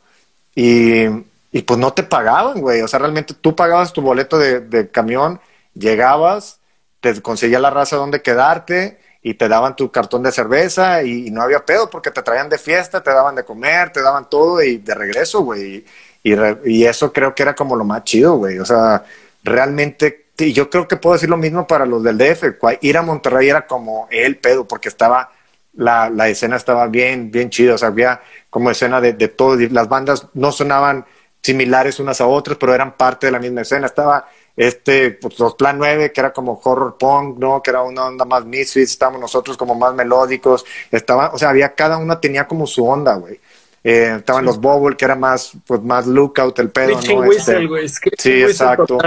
y 0.56 1.08
y 1.52 1.64
pues 1.64 1.80
no 1.80 1.94
te 1.94 2.04
pagaban, 2.04 2.62
güey. 2.62 2.82
O 2.82 2.88
sea, 2.88 3.00
realmente 3.00 3.34
tú 3.34 3.56
pagabas 3.56 3.94
tu 3.94 4.02
boleto 4.02 4.38
de, 4.38 4.90
camión, 4.92 5.40
llegabas, 5.74 6.60
te 7.00 7.20
conseguía 7.22 7.60
la 7.60 7.70
raza 7.72 7.96
donde 7.96 8.22
quedarte 8.22 9.00
y 9.22 9.34
te 9.34 9.48
daban 9.50 9.76
tu 9.76 9.92
cartón 9.92 10.24
de 10.24 10.32
cerveza 10.32 11.04
y, 11.04 11.32
no 11.32 11.42
había 11.42 11.66
pedo 11.66 11.90
porque 11.90 12.12
te 12.12 12.22
traían 12.22 12.50
de 12.50 12.58
fiesta, 12.58 13.02
te 13.02 13.12
daban 13.12 13.36
de 13.36 13.44
comer, 13.44 13.92
te 13.92 14.02
daban 14.02 14.30
todo 14.30 14.62
y 14.62 14.78
de 14.78 14.96
regreso, 14.96 15.42
güey. 15.42 15.86
Y, 16.24 16.34
y, 16.66 16.86
eso 16.86 17.12
creo 17.12 17.34
que 17.34 17.44
era 17.44 17.56
como 17.56 17.76
lo 17.76 17.84
más 17.84 18.04
chido, 18.04 18.36
güey. 18.36 18.60
O 18.60 18.66
sea, 18.66 19.04
realmente, 19.44 20.28
y 20.38 20.54
yo 20.54 20.70
creo 20.70 20.88
que 20.88 20.98
puedo 20.98 21.16
decir 21.16 21.30
lo 21.30 21.38
mismo 21.38 21.66
para 21.68 21.86
los 21.86 22.04
del 22.04 22.18
DF. 22.18 22.44
Ir 22.82 22.98
a 22.98 23.02
Monterrey 23.02 23.50
era 23.50 23.66
como 23.66 24.08
el 24.12 24.38
pedo 24.38 24.68
porque 24.68 24.90
estaba, 24.90 25.32
la, 25.74 26.10
la 26.10 26.30
escena 26.30 26.58
estaba 26.58 26.88
bien, 26.88 27.32
bien 27.32 27.50
chido. 27.50 27.76
O 27.76 27.78
sea, 27.78 27.88
había 27.90 28.22
como 28.50 28.70
escena 28.70 29.02
de, 29.02 29.14
de 29.14 29.28
todo. 29.30 29.58
Las 29.72 29.90
bandas 29.90 30.28
no 30.34 30.52
sonaban 30.52 31.06
similares 31.42 32.00
unas 32.00 32.22
a 32.22 32.28
otras, 32.28 32.58
pero 32.58 32.74
eran 32.74 32.96
parte 32.96 33.28
de 33.28 33.32
la 33.32 33.40
misma 33.40 33.62
escena. 33.62 33.88
Estaba 33.88 34.28
este, 34.60 35.12
pues, 35.12 35.40
los 35.40 35.56
Plan 35.56 35.78
9, 35.78 36.12
que 36.12 36.20
era 36.20 36.34
como 36.34 36.60
horror 36.62 36.98
punk, 36.98 37.38
¿no? 37.38 37.64
Que 37.64 37.70
era 37.70 37.82
una 37.82 38.08
onda 38.08 38.26
más 38.26 38.44
misfits, 38.44 38.92
estábamos 38.92 39.22
nosotros 39.22 39.56
como 39.56 39.74
más 39.74 39.94
melódicos, 39.94 40.66
estaba, 40.92 41.32
o 41.34 41.38
sea, 41.38 41.50
había, 41.50 41.74
cada 41.74 41.98
una 41.98 42.20
tenía 42.20 42.46
como 42.46 42.68
su 42.68 42.86
onda, 42.86 43.16
güey. 43.16 43.40
Eh, 43.84 44.16
estaban 44.18 44.44
los 44.44 44.60
Bobble, 44.60 44.98
que 44.98 45.06
era 45.06 45.16
más, 45.16 45.54
pues 45.66 45.82
más 45.82 46.06
lookout 46.06 46.60
el 46.60 46.72
pedo, 46.72 47.00
¿no? 47.00 47.22
Whistle, 47.22 47.82
este, 47.82 48.12
sí, 48.18 48.42
exacto. 48.42 48.98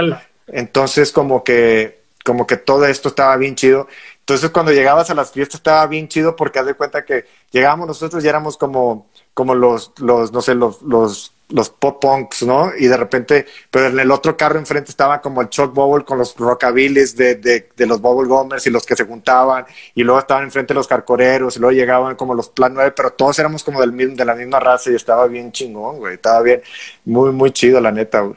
Entonces, 0.47 1.11
como 1.11 1.43
que, 1.43 2.01
como 2.25 2.47
que 2.47 2.57
todo 2.57 2.87
esto 2.87 3.09
estaba 3.09 3.37
bien 3.37 3.55
chido. 3.55 3.87
Entonces, 4.21 4.49
cuando 4.49 4.71
llegabas 4.71 5.11
a 5.11 5.13
las 5.13 5.31
fiestas 5.31 5.59
estaba 5.59 5.85
bien 5.85 6.07
chido 6.07 6.35
porque 6.35 6.57
haz 6.57 6.65
de 6.65 6.73
cuenta 6.73 7.05
que 7.05 7.25
llegábamos 7.51 7.87
nosotros 7.87 8.25
y 8.25 8.27
éramos 8.27 8.57
como, 8.57 9.07
como 9.35 9.53
los, 9.53 9.91
los, 9.99 10.31
no 10.31 10.41
sé, 10.41 10.55
los, 10.55 10.81
los 10.81 11.32
los 11.53 11.69
pop 11.69 12.01
punks, 12.01 12.41
¿no? 12.43 12.71
Y 12.75 12.87
de 12.87 12.97
repente, 12.97 13.45
pero 13.69 13.87
en 13.87 13.99
el 13.99 14.09
otro 14.09 14.35
carro 14.35 14.57
enfrente 14.57 14.89
estaba 14.89 15.21
como 15.21 15.39
el 15.39 15.49
Chuck 15.49 15.71
Bubble 15.71 16.03
con 16.03 16.17
los 16.17 16.35
rockabilis 16.35 17.15
de, 17.15 17.35
de, 17.35 17.69
de 17.77 17.85
los 17.85 18.01
Bubble 18.01 18.27
Gomers 18.27 18.65
y 18.65 18.71
los 18.71 18.85
que 18.87 18.95
se 18.95 19.05
juntaban, 19.05 19.65
y 19.93 20.03
luego 20.03 20.19
estaban 20.19 20.45
enfrente 20.45 20.73
los 20.73 20.87
carcoreros, 20.87 21.55
y 21.55 21.59
luego 21.59 21.71
llegaban 21.71 22.15
como 22.15 22.33
los 22.33 22.49
Plan 22.49 22.73
9, 22.73 22.93
pero 22.95 23.11
todos 23.11 23.37
éramos 23.37 23.63
como 23.63 23.79
del 23.79 23.91
mismo, 23.91 24.15
de 24.15 24.25
la 24.25 24.33
misma 24.33 24.59
raza 24.59 24.89
y 24.91 24.95
estaba 24.95 25.27
bien 25.27 25.51
chingón, 25.51 25.97
güey, 25.97 26.15
estaba 26.15 26.41
bien, 26.41 26.61
muy, 27.05 27.31
muy 27.31 27.51
chido, 27.51 27.79
la 27.79 27.91
neta, 27.91 28.21
güey. 28.21 28.35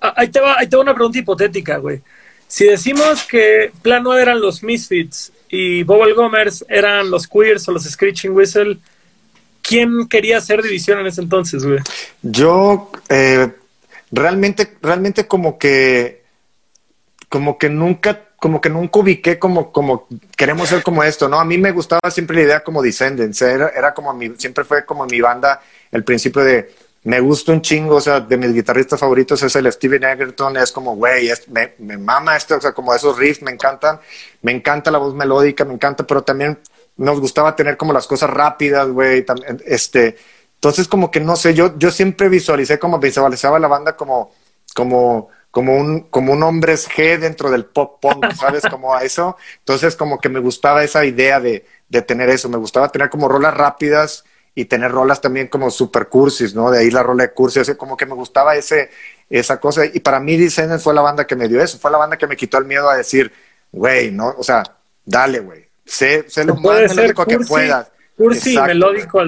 Ah, 0.00 0.14
ahí 0.16 0.28
te 0.28 0.40
va, 0.40 0.58
ahí 0.58 0.66
te 0.66 0.76
va 0.76 0.82
una 0.82 0.94
pregunta 0.94 1.18
hipotética, 1.18 1.76
güey. 1.76 2.00
Si 2.46 2.64
decimos 2.64 3.24
que 3.24 3.72
Plan 3.82 4.02
9 4.02 4.22
eran 4.22 4.40
los 4.40 4.62
Misfits 4.62 5.32
y 5.50 5.82
Bubble 5.82 6.14
Gomers 6.14 6.64
eran 6.66 7.10
los 7.10 7.28
Queers 7.28 7.68
o 7.68 7.72
los 7.72 7.84
Screeching 7.84 8.34
Whistle, 8.34 8.78
¿quién 9.68 10.08
quería 10.08 10.38
hacer 10.38 10.62
división 10.62 10.98
en 11.00 11.06
ese 11.06 11.20
entonces, 11.20 11.64
güey? 11.64 11.78
Yo 12.22 12.90
eh, 13.08 13.52
realmente, 14.10 14.76
realmente 14.80 15.26
como 15.26 15.58
que, 15.58 16.24
como 17.28 17.58
que 17.58 17.68
nunca 17.68 18.24
como 18.40 18.60
que 18.60 18.70
nunca 18.70 19.00
ubiqué 19.00 19.36
como, 19.36 19.72
como 19.72 20.06
queremos 20.36 20.68
ser 20.68 20.84
como 20.84 21.02
esto, 21.02 21.28
¿no? 21.28 21.40
A 21.40 21.44
mí 21.44 21.58
me 21.58 21.72
gustaba 21.72 22.08
siempre 22.08 22.36
la 22.36 22.42
idea 22.42 22.60
como 22.60 22.82
Descendants, 22.82 23.42
era, 23.42 23.70
era 23.70 23.92
como 23.92 24.14
mi, 24.14 24.30
siempre 24.36 24.62
fue 24.62 24.86
como 24.86 25.04
mi 25.06 25.20
banda, 25.20 25.60
el 25.90 26.04
principio 26.04 26.44
de, 26.44 26.72
me 27.02 27.18
gusta 27.18 27.50
un 27.50 27.62
chingo, 27.62 27.96
o 27.96 28.00
sea, 28.00 28.20
de 28.20 28.36
mis 28.36 28.54
guitarristas 28.54 29.00
favoritos 29.00 29.42
es 29.42 29.56
el 29.56 29.72
Steven 29.72 30.04
Egerton, 30.04 30.56
es 30.56 30.70
como, 30.70 30.94
güey, 30.94 31.28
me, 31.48 31.74
me 31.78 31.98
mama 31.98 32.36
esto, 32.36 32.56
o 32.56 32.60
sea, 32.60 32.70
como 32.70 32.94
esos 32.94 33.18
riffs 33.18 33.42
me 33.42 33.50
encantan, 33.50 33.98
me 34.42 34.52
encanta 34.52 34.92
la 34.92 34.98
voz 34.98 35.16
melódica, 35.16 35.64
me 35.64 35.74
encanta, 35.74 36.06
pero 36.06 36.22
también 36.22 36.60
nos 36.98 37.20
gustaba 37.20 37.56
tener 37.56 37.76
como 37.76 37.92
las 37.92 38.06
cosas 38.06 38.28
rápidas, 38.28 38.88
güey, 38.88 39.24
este, 39.64 40.16
entonces 40.54 40.88
como 40.88 41.10
que 41.10 41.20
no 41.20 41.36
sé, 41.36 41.54
yo, 41.54 41.78
yo 41.78 41.90
siempre 41.90 42.28
visualicé 42.28 42.78
como 42.78 42.98
visualizaba 42.98 43.58
la 43.58 43.68
banda 43.68 43.96
como, 43.96 44.32
como, 44.74 45.28
como 45.50 45.76
un, 45.76 46.00
como 46.10 46.32
un 46.32 46.42
hombre 46.42 46.74
G 46.74 47.18
dentro 47.18 47.50
del 47.50 47.64
pop 47.64 48.00
punk, 48.00 48.32
¿sabes? 48.34 48.62
Como 48.70 48.94
a 48.94 49.02
eso. 49.02 49.36
Entonces 49.60 49.96
como 49.96 50.18
que 50.18 50.28
me 50.28 50.40
gustaba 50.40 50.84
esa 50.84 51.04
idea 51.04 51.40
de, 51.40 51.64
de 51.88 52.02
tener 52.02 52.28
eso, 52.28 52.48
me 52.48 52.58
gustaba 52.58 52.90
tener 52.90 53.08
como 53.08 53.28
rolas 53.28 53.54
rápidas 53.54 54.24
y 54.54 54.64
tener 54.64 54.90
rolas 54.90 55.20
también 55.20 55.46
como 55.46 55.70
super 55.70 56.08
cursis, 56.08 56.54
¿no? 56.54 56.70
De 56.70 56.80
ahí 56.80 56.90
la 56.90 57.04
rola 57.04 57.24
de 57.24 57.32
cursis, 57.32 57.72
como 57.76 57.96
que 57.96 58.06
me 58.06 58.14
gustaba 58.14 58.56
ese, 58.56 58.90
esa 59.30 59.60
cosa. 59.60 59.84
Y 59.86 60.00
para 60.00 60.18
mí 60.20 60.36
Descendants 60.36 60.82
fue 60.82 60.94
la 60.94 61.00
banda 61.00 61.26
que 61.26 61.36
me 61.36 61.48
dio 61.48 61.62
eso, 61.62 61.78
fue 61.78 61.92
la 61.92 61.98
banda 61.98 62.18
que 62.18 62.26
me 62.26 62.36
quitó 62.36 62.58
el 62.58 62.64
miedo 62.64 62.88
a 62.90 62.96
decir, 62.96 63.32
güey, 63.70 64.10
¿no? 64.10 64.34
O 64.36 64.42
sea, 64.42 64.64
dale, 65.04 65.40
güey, 65.40 65.67
sé, 65.88 66.24
sé 66.28 66.44
lo 66.44 66.54
más 66.56 66.94
melódico 66.94 67.24
que 67.24 67.38
puedas. 67.40 67.90
Cursi 68.16 68.58
melódico. 68.58 69.22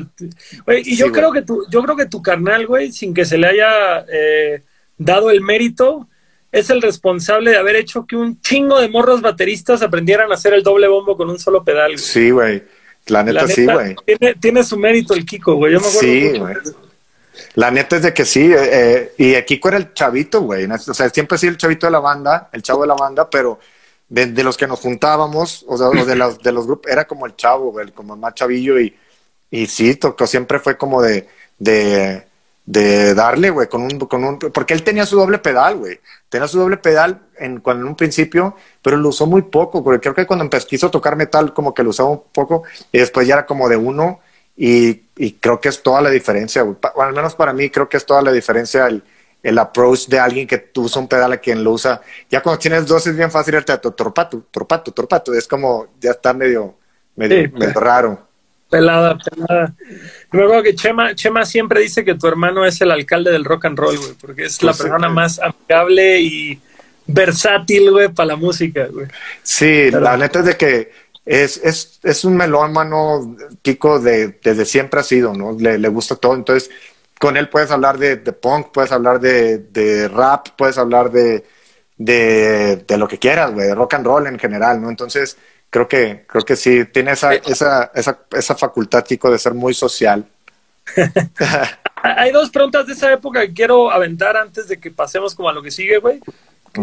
y 0.85 0.97
yo 0.97 1.13
creo 1.13 1.31
que 1.33 1.43
tu, 1.43 1.65
yo 1.71 1.83
creo 1.83 1.97
que 1.97 2.07
tu 2.07 2.21
carnal, 2.21 2.67
güey, 2.67 2.91
sin 2.91 3.15
que 3.15 3.25
se 3.25 3.39
le 3.39 3.47
haya 3.47 4.05
eh, 4.13 4.63
dado 4.99 5.31
el 5.31 5.41
mérito, 5.41 6.09
es 6.51 6.71
el 6.71 6.83
responsable 6.83 7.53
de 7.53 7.57
haber 7.57 7.77
hecho 7.77 8.05
que 8.05 8.17
un 8.17 8.41
chingo 8.41 8.81
de 8.81 8.89
morros 8.89 9.21
bateristas 9.21 9.83
aprendieran 9.83 10.33
a 10.33 10.35
hacer 10.35 10.55
el 10.55 10.65
doble 10.65 10.89
bombo 10.89 11.17
con 11.17 11.31
un 11.31 11.39
solo 11.39 11.63
pedal. 11.63 11.99
Sí, 11.99 12.31
güey. 12.31 12.65
La 13.07 13.23
neta, 13.23 13.47
sí, 13.47 13.65
güey. 13.65 13.95
Tiene, 14.41 14.65
su 14.65 14.77
mérito 14.77 15.15
el 15.15 15.25
Kiko, 15.25 15.55
güey. 15.55 15.73
Yo 15.73 15.81
me 15.81 15.87
acuerdo 15.87 16.01
sí, 16.01 16.39
güey. 16.39 16.55
La 17.55 17.71
neta 17.71 17.97
es 17.97 18.03
de 18.03 18.13
que 18.13 18.25
sí. 18.25 18.53
Eh, 18.53 18.59
eh, 18.59 19.13
y 19.19 19.35
el 19.35 19.45
Kiko 19.45 19.69
era 19.69 19.79
el 19.79 19.95
chavito, 19.95 20.41
güey. 20.43 20.67
O 20.67 20.95
sea, 20.95 21.09
siempre 21.11 21.37
ha 21.37 21.39
sido 21.39 21.53
el 21.53 21.59
chavito 21.59 21.87
de 21.87 21.93
la 21.93 22.01
banda, 22.01 22.51
el 22.53 22.63
chavo 22.63 22.83
de 22.83 22.89
la 22.89 22.95
banda, 22.95 23.31
pero 23.31 23.61
de, 24.11 24.43
los 24.43 24.57
que 24.57 24.67
nos 24.67 24.81
juntábamos, 24.81 25.65
o 25.69 25.79
sea, 25.79 25.89
de 25.89 26.17
los, 26.17 26.43
de 26.43 26.53
los 26.53 26.67
grupos, 26.67 26.91
era 26.91 27.07
como 27.07 27.27
el 27.27 27.37
chavo, 27.37 27.71
güey, 27.71 27.93
como 27.93 28.15
el 28.15 28.21
más 28.21 28.35
chavillo. 28.35 28.79
Y, 28.79 28.95
y 29.51 29.67
sí, 29.67 29.95
tocó, 29.95 30.27
siempre 30.27 30.59
fue 30.59 30.77
como 30.77 31.01
de, 31.01 31.29
de, 31.59 33.15
darle, 33.15 33.51
güey, 33.51 33.69
con 33.69 33.83
un, 33.83 33.99
con 34.01 34.25
un, 34.25 34.39
porque 34.39 34.75
él 34.75 34.83
tenía 34.83 35.07
su 35.07 35.17
doble 35.17 35.39
pedal, 35.39 35.77
güey. 35.77 36.01
Tenía 36.29 36.49
su 36.49 36.59
doble 36.59 36.77
pedal 36.77 37.23
en, 37.39 37.61
cuando, 37.61 37.85
en 37.85 37.89
un 37.89 37.97
principio, 37.97 38.57
pero 38.83 38.97
lo 38.97 39.11
usó 39.11 39.27
muy 39.27 39.43
poco, 39.43 39.83
porque 39.85 40.01
creo 40.01 40.15
que 40.15 40.27
cuando 40.27 40.45
empezó, 40.45 40.67
quiso 40.67 40.91
tocar 40.91 41.17
metal, 41.17 41.55
como 41.55 41.73
que 41.73 41.85
lo 41.85 41.91
usaba 41.91 42.11
un 42.11 42.23
poco, 42.33 42.65
y 42.93 42.99
después 42.99 43.27
ya 43.29 43.35
era 43.35 43.47
como 43.47 43.69
de 43.69 43.77
uno, 43.77 44.21
y, 44.57 45.05
y 45.17 45.33
creo 45.35 45.61
que 45.61 45.69
es 45.69 45.83
toda 45.83 46.01
la 46.01 46.11
diferencia, 46.11 46.63
güey. 46.63 46.77
al 46.99 47.13
menos 47.15 47.37
para 47.37 47.53
mí, 47.53 47.71
creo 47.71 47.89
que 47.89 47.97
es 47.97 48.05
toda 48.05 48.23
la 48.23 48.33
diferencia 48.33 48.87
el, 48.89 49.05
el 49.43 49.59
approach 49.59 50.07
de 50.07 50.19
alguien 50.19 50.47
que 50.47 50.71
usa 50.77 51.01
un 51.01 51.09
pedal 51.09 51.33
a 51.33 51.39
quien 51.39 51.65
lo 51.65 51.73
usa. 51.73 52.01
Ya 52.31 52.43
cuando 52.43 52.59
tienes 52.59 52.87
dos 52.87 53.07
es 53.07 53.17
bien 53.17 53.31
fácil 53.31 53.55
irte 53.55 53.73
a 53.73 53.81
torpato, 53.81 54.45
torpato, 54.51 54.93
torpato, 54.93 55.35
es 55.35 55.47
como, 55.47 55.89
ya 56.01 56.11
está 56.11 56.33
medio, 56.33 56.75
medio, 57.17 57.51
medio 57.53 57.81
raro. 57.81 58.27
Pelada, 58.69 59.19
pelada. 59.19 59.75
Acuerdo 60.29 60.63
que 60.63 60.75
Chema, 60.75 61.15
Chema 61.15 61.45
siempre 61.45 61.81
dice 61.81 62.05
que 62.05 62.15
tu 62.15 62.29
hermano 62.29 62.65
es 62.65 62.81
el 62.81 62.93
alcalde 62.93 63.33
del 63.33 63.45
rock 63.45 63.65
and 63.65 63.79
roll, 63.79 63.99
güey, 63.99 64.13
porque 64.21 64.45
es 64.45 64.63
la 64.63 64.71
pues 64.71 64.83
persona 64.83 65.09
más 65.09 65.41
amigable 65.41 66.21
y 66.21 66.61
versátil, 67.07 67.91
güey, 67.91 68.09
para 68.09 68.29
la 68.29 68.37
música, 68.37 68.87
güey. 68.87 69.07
Sí, 69.43 69.91
la 69.91 70.17
neta 70.17 70.39
es 70.39 70.45
de 70.45 70.57
que 70.57 70.93
es, 71.25 71.61
es, 71.63 71.99
es 72.03 72.25
un 72.25 72.37
melómano, 72.37 73.37
Kiko, 73.63 73.99
de, 73.99 74.39
desde 74.43 74.65
siempre 74.65 75.01
ha 75.01 75.05
sido, 75.05 75.35
¿no? 75.35 75.57
Le, 75.59 75.79
le 75.79 75.89
gusta 75.89 76.15
todo. 76.17 76.35
Entonces, 76.35 76.71
con 77.21 77.37
él 77.37 77.51
puedes 77.51 77.71
hablar 77.71 77.99
de, 77.99 78.17
de 78.17 78.33
punk, 78.33 78.69
puedes 78.73 78.91
hablar 78.93 79.21
de, 79.21 79.59
de 79.59 80.09
rap, 80.09 80.49
puedes 80.57 80.79
hablar 80.79 81.11
de, 81.11 81.45
de, 81.99 82.77
de 82.77 82.97
lo 82.97 83.07
que 83.07 83.19
quieras, 83.19 83.53
güey, 83.53 83.67
de 83.67 83.75
rock 83.75 83.93
and 83.93 84.07
roll 84.07 84.27
en 84.27 84.39
general, 84.39 84.81
¿no? 84.81 84.89
Entonces, 84.89 85.37
creo 85.69 85.87
que, 85.87 86.25
creo 86.27 86.43
que 86.43 86.57
sí, 86.57 86.87
tiene 86.87 87.13
esa, 87.13 87.35
esa, 87.35 87.91
esa, 87.95 88.21
esa 88.31 88.57
facultad, 88.57 89.05
Kiko, 89.05 89.31
de 89.31 89.39
ser 89.39 89.53
muy 89.53 89.75
social. 89.75 90.25
Hay 92.03 92.33
dos 92.33 92.49
preguntas 92.49 92.87
de 92.87 92.95
esa 92.95 93.13
época 93.13 93.43
que 93.43 93.53
quiero 93.53 93.91
aventar 93.91 94.39
antes 94.39 94.67
de 94.67 94.81
que 94.81 94.91
pasemos 94.91 95.35
como 95.35 95.51
a 95.51 95.53
lo 95.53 95.63
que 95.63 95.71
sigue, 95.71 95.99
güey. 95.99 96.23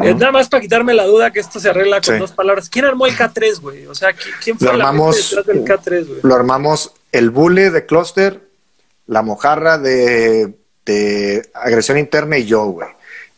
Eh, 0.03 0.13
nada 0.13 0.31
más 0.31 0.49
para 0.49 0.61
quitarme 0.61 0.93
la 0.93 1.05
duda 1.05 1.31
que 1.31 1.39
esto 1.39 1.59
se 1.59 1.71
arregla 1.71 1.99
con 1.99 2.19
dos 2.19 2.31
palabras. 2.31 2.69
¿Quién 2.69 2.85
armó 2.85 3.07
el 3.07 3.17
K3, 3.17 3.59
güey? 3.59 3.87
O 3.87 3.95
sea, 3.95 4.13
¿quién 4.43 4.59
fue 4.59 4.67
lo 4.67 4.73
armamos, 4.73 5.33
la 5.33 5.41
del 5.41 5.65
K3, 5.65 6.07
güey? 6.07 6.19
Lo 6.21 6.35
armamos 6.35 6.93
el 7.11 7.31
Bule 7.31 7.71
de 7.71 7.87
Cluster, 7.87 8.46
la 9.07 9.21
Mojarra 9.21 9.77
de, 9.77 10.53
de 10.85 11.49
Agresión 11.53 11.97
Interna 11.97 12.37
y 12.37 12.45
yo, 12.45 12.65
güey. 12.65 12.89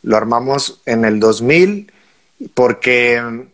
Lo 0.04 0.18
armamos 0.18 0.82
en 0.86 1.06
el 1.06 1.20
2000 1.20 1.92
porque 2.54 3.48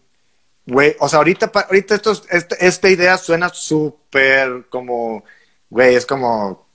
Güey, 0.67 0.95
o 0.99 1.07
sea, 1.07 1.17
ahorita, 1.17 1.51
ahorita 1.53 1.95
esto, 1.95 2.11
este, 2.29 2.65
esta 2.65 2.89
idea 2.89 3.17
suena 3.17 3.49
súper 3.49 4.65
como, 4.69 5.23
güey, 5.69 5.95
es 5.95 6.07
como 6.07 6.65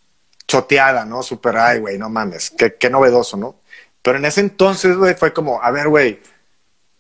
choteada, 0.47 1.05
¿no? 1.05 1.24
Súper, 1.24 1.57
ay, 1.57 1.80
güey, 1.80 1.99
no 1.99 2.09
mames, 2.09 2.51
qué, 2.51 2.74
qué 2.74 2.88
novedoso, 2.88 3.36
¿no? 3.36 3.57
Pero 4.01 4.18
en 4.18 4.24
ese 4.24 4.43
entonces, 4.43 4.97
güey, 4.97 5.14
fue 5.14 5.32
como, 5.32 5.61
a 5.61 5.70
ver, 5.72 5.88
güey, 5.88 6.20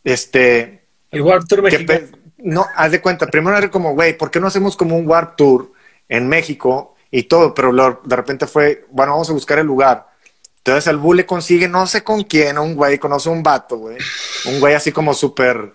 este... 0.02 0.82
El 1.12 1.22
Warp 1.22 1.46
Tour 1.46 1.62
mexicano. 1.62 2.06
No, 2.38 2.66
haz 2.74 2.90
de 2.90 3.00
cuenta, 3.00 3.26
primero 3.26 3.56
era 3.56 3.70
como, 3.70 3.94
güey, 3.94 4.16
¿por 4.16 4.30
qué 4.30 4.40
no 4.40 4.48
hacemos 4.48 4.76
como 4.76 4.96
un 4.96 5.06
Warp 5.06 5.36
Tour 5.36 5.72
en 6.08 6.28
México 6.28 6.96
y 7.10 7.24
todo? 7.24 7.54
Pero 7.54 7.72
de 8.04 8.16
repente 8.16 8.46
fue, 8.46 8.86
bueno, 8.90 9.12
vamos 9.12 9.30
a 9.30 9.34
buscar 9.34 9.58
el 9.58 9.66
lugar. 9.66 10.06
Entonces 10.58 10.86
el 10.88 10.98
Bull 10.98 11.18
le 11.18 11.26
consigue, 11.26 11.68
no 11.68 11.86
sé 11.86 12.04
con 12.04 12.22
quién, 12.24 12.58
un 12.58 12.74
güey, 12.74 12.98
conoce 12.98 13.30
un 13.30 13.42
vato, 13.42 13.78
güey. 13.78 13.96
Un 14.46 14.60
güey 14.60 14.74
así 14.74 14.92
como 14.92 15.14
súper 15.14 15.72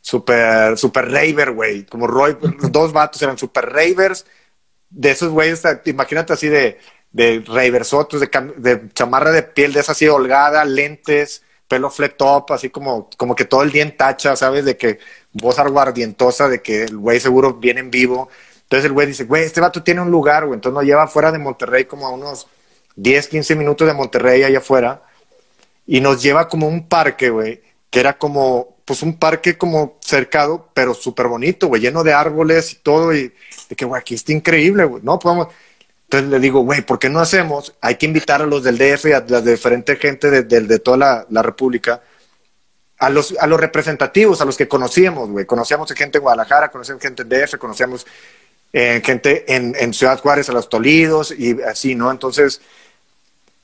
super, 0.00 0.78
super 0.78 1.10
raver, 1.10 1.52
güey. 1.52 1.84
Como 1.84 2.06
Roy, 2.06 2.36
dos 2.70 2.92
vatos 2.92 3.20
eran 3.22 3.38
super 3.38 3.66
ravers. 3.66 4.26
De 4.90 5.10
esos 5.10 5.30
güeyes, 5.30 5.62
imagínate 5.84 6.32
así 6.32 6.48
de, 6.48 6.78
de 7.12 7.44
raversotos, 7.46 8.20
de, 8.20 8.28
de 8.56 8.88
chamarra 8.94 9.30
de 9.32 9.42
piel 9.42 9.72
de 9.72 9.80
esa 9.80 9.92
así 9.92 10.08
holgada, 10.08 10.64
lentes, 10.64 11.42
pelo 11.68 11.90
flat 11.90 12.16
top, 12.16 12.52
así 12.52 12.70
como, 12.70 13.10
como 13.18 13.34
que 13.34 13.44
todo 13.44 13.62
el 13.62 13.70
día 13.70 13.82
en 13.82 13.96
tacha, 13.96 14.34
¿sabes? 14.34 14.64
De 14.64 14.78
que 14.78 14.98
voz 15.32 15.58
aguardientosa, 15.58 16.48
de 16.48 16.62
que 16.62 16.84
el 16.84 16.96
güey 16.96 17.20
seguro 17.20 17.54
viene 17.54 17.80
en 17.80 17.90
vivo. 17.90 18.30
Entonces 18.68 18.84
el 18.84 18.92
güey 18.92 19.06
dice, 19.06 19.24
güey, 19.24 19.44
este 19.44 19.62
vato 19.62 19.82
tiene 19.82 20.02
un 20.02 20.10
lugar, 20.10 20.44
güey. 20.44 20.56
Entonces 20.56 20.74
nos 20.74 20.84
lleva 20.84 21.06
fuera 21.06 21.32
de 21.32 21.38
Monterrey 21.38 21.86
como 21.86 22.06
a 22.06 22.10
unos 22.10 22.46
10, 22.96 23.28
15 23.28 23.56
minutos 23.56 23.88
de 23.88 23.94
Monterrey 23.94 24.42
allá 24.42 24.58
afuera. 24.58 25.02
Y 25.86 26.02
nos 26.02 26.22
lleva 26.22 26.48
como 26.48 26.68
un 26.68 26.86
parque, 26.86 27.30
güey, 27.30 27.62
que 27.88 28.00
era 28.00 28.18
como 28.18 28.76
pues 28.84 29.02
un 29.02 29.18
parque 29.18 29.56
como 29.56 29.98
cercado, 30.00 30.68
pero 30.74 30.92
súper 30.92 31.28
bonito, 31.28 31.68
güey, 31.68 31.80
lleno 31.80 32.04
de 32.04 32.12
árboles 32.12 32.72
y 32.72 32.76
todo, 32.76 33.14
y 33.14 33.34
de 33.68 33.76
que, 33.76 33.84
güey, 33.84 34.00
aquí 34.00 34.14
está 34.14 34.32
increíble, 34.32 34.84
güey, 34.84 35.02
no, 35.02 35.18
podemos... 35.18 35.48
Entonces 36.04 36.30
le 36.30 36.40
digo, 36.40 36.60
güey, 36.60 36.80
¿por 36.80 36.98
qué 36.98 37.10
no 37.10 37.20
hacemos? 37.20 37.74
Hay 37.82 37.96
que 37.96 38.06
invitar 38.06 38.40
a 38.40 38.46
los 38.46 38.64
del 38.64 38.78
DF 38.78 39.06
y 39.06 39.12
a 39.12 39.22
la 39.28 39.42
diferente 39.42 39.96
gente 39.96 40.30
de, 40.30 40.42
de, 40.42 40.78
toda 40.78 40.96
la, 40.96 41.26
la, 41.28 41.42
República, 41.42 42.02
a 42.98 43.10
los, 43.10 43.36
a 43.38 43.46
los 43.46 43.60
representativos, 43.60 44.40
a 44.40 44.46
los 44.46 44.56
que 44.56 44.66
conocíamos, 44.66 45.28
güey. 45.28 45.44
Conocíamos 45.44 45.92
gente 45.92 46.16
en 46.16 46.22
Guadalajara, 46.22 46.70
conocíamos 46.70 47.02
gente 47.02 47.24
en 47.24 47.28
DF, 47.28 47.58
conocíamos 47.58 48.06
eh, 48.72 49.00
gente 49.04 49.54
en, 49.54 49.74
en, 49.78 49.94
Ciudad 49.94 50.20
Juárez, 50.20 50.48
a 50.48 50.52
los 50.52 50.68
Tolidos 50.68 51.32
y 51.36 51.60
así, 51.62 51.94
¿no? 51.94 52.10
Entonces, 52.10 52.60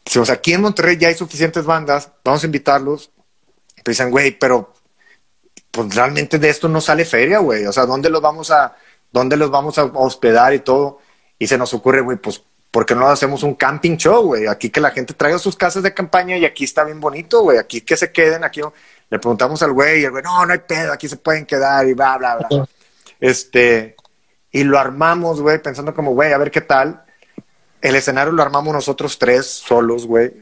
si, 0.06 0.18
o 0.18 0.24
sea, 0.24 0.36
aquí 0.36 0.52
en 0.52 0.62
Monterrey 0.62 0.96
ya 0.96 1.08
hay 1.08 1.14
suficientes 1.14 1.64
bandas, 1.64 2.10
vamos 2.24 2.42
a 2.42 2.46
invitarlos. 2.46 3.10
Pues 3.84 3.98
dicen, 3.98 4.10
güey, 4.10 4.38
pero 4.38 4.72
pues 5.70 5.94
realmente 5.94 6.38
de 6.38 6.48
esto 6.48 6.68
no 6.68 6.80
sale 6.80 7.04
feria, 7.04 7.38
güey. 7.38 7.66
O 7.66 7.72
sea, 7.72 7.84
¿dónde 7.84 8.08
los 8.08 8.22
vamos 8.22 8.50
a, 8.50 8.76
dónde 9.10 9.36
los 9.36 9.50
vamos 9.50 9.76
a 9.78 9.84
hospedar 9.84 10.54
y 10.54 10.60
todo? 10.60 11.00
Y 11.38 11.46
se 11.46 11.58
nos 11.58 11.74
ocurre, 11.74 12.00
güey, 12.00 12.16
pues, 12.16 12.42
¿por 12.70 12.86
qué 12.86 12.94
no 12.94 13.06
hacemos 13.08 13.42
un 13.42 13.54
camping 13.54 13.96
show, 13.96 14.22
güey? 14.22 14.46
Aquí 14.46 14.70
que 14.70 14.80
la 14.80 14.90
gente 14.90 15.14
traiga 15.14 15.38
sus 15.38 15.56
casas 15.56 15.82
de 15.82 15.92
campaña 15.92 16.36
y 16.38 16.44
aquí 16.44 16.64
está 16.64 16.84
bien 16.84 17.00
bonito, 17.00 17.42
güey. 17.42 17.58
Aquí 17.58 17.80
que 17.80 17.96
se 17.96 18.12
queden, 18.12 18.44
aquí 18.44 18.60
le 19.10 19.18
preguntamos 19.18 19.62
al 19.62 19.72
güey 19.72 20.00
y 20.00 20.04
el 20.04 20.12
güey, 20.12 20.22
no, 20.22 20.46
no 20.46 20.52
hay 20.52 20.60
pedo, 20.60 20.92
aquí 20.92 21.08
se 21.08 21.16
pueden 21.16 21.44
quedar 21.44 21.86
y 21.86 21.92
bla, 21.92 22.18
bla, 22.18 22.36
bla. 22.36 22.68
Este, 23.20 23.96
y 24.54 24.62
lo 24.62 24.78
armamos, 24.78 25.40
güey, 25.40 25.60
pensando 25.60 25.92
como, 25.92 26.12
güey, 26.12 26.32
a 26.32 26.38
ver 26.38 26.52
qué 26.52 26.60
tal. 26.60 27.02
El 27.82 27.96
escenario 27.96 28.32
lo 28.32 28.40
armamos 28.40 28.72
nosotros 28.72 29.18
tres 29.18 29.46
solos, 29.46 30.06
güey. 30.06 30.32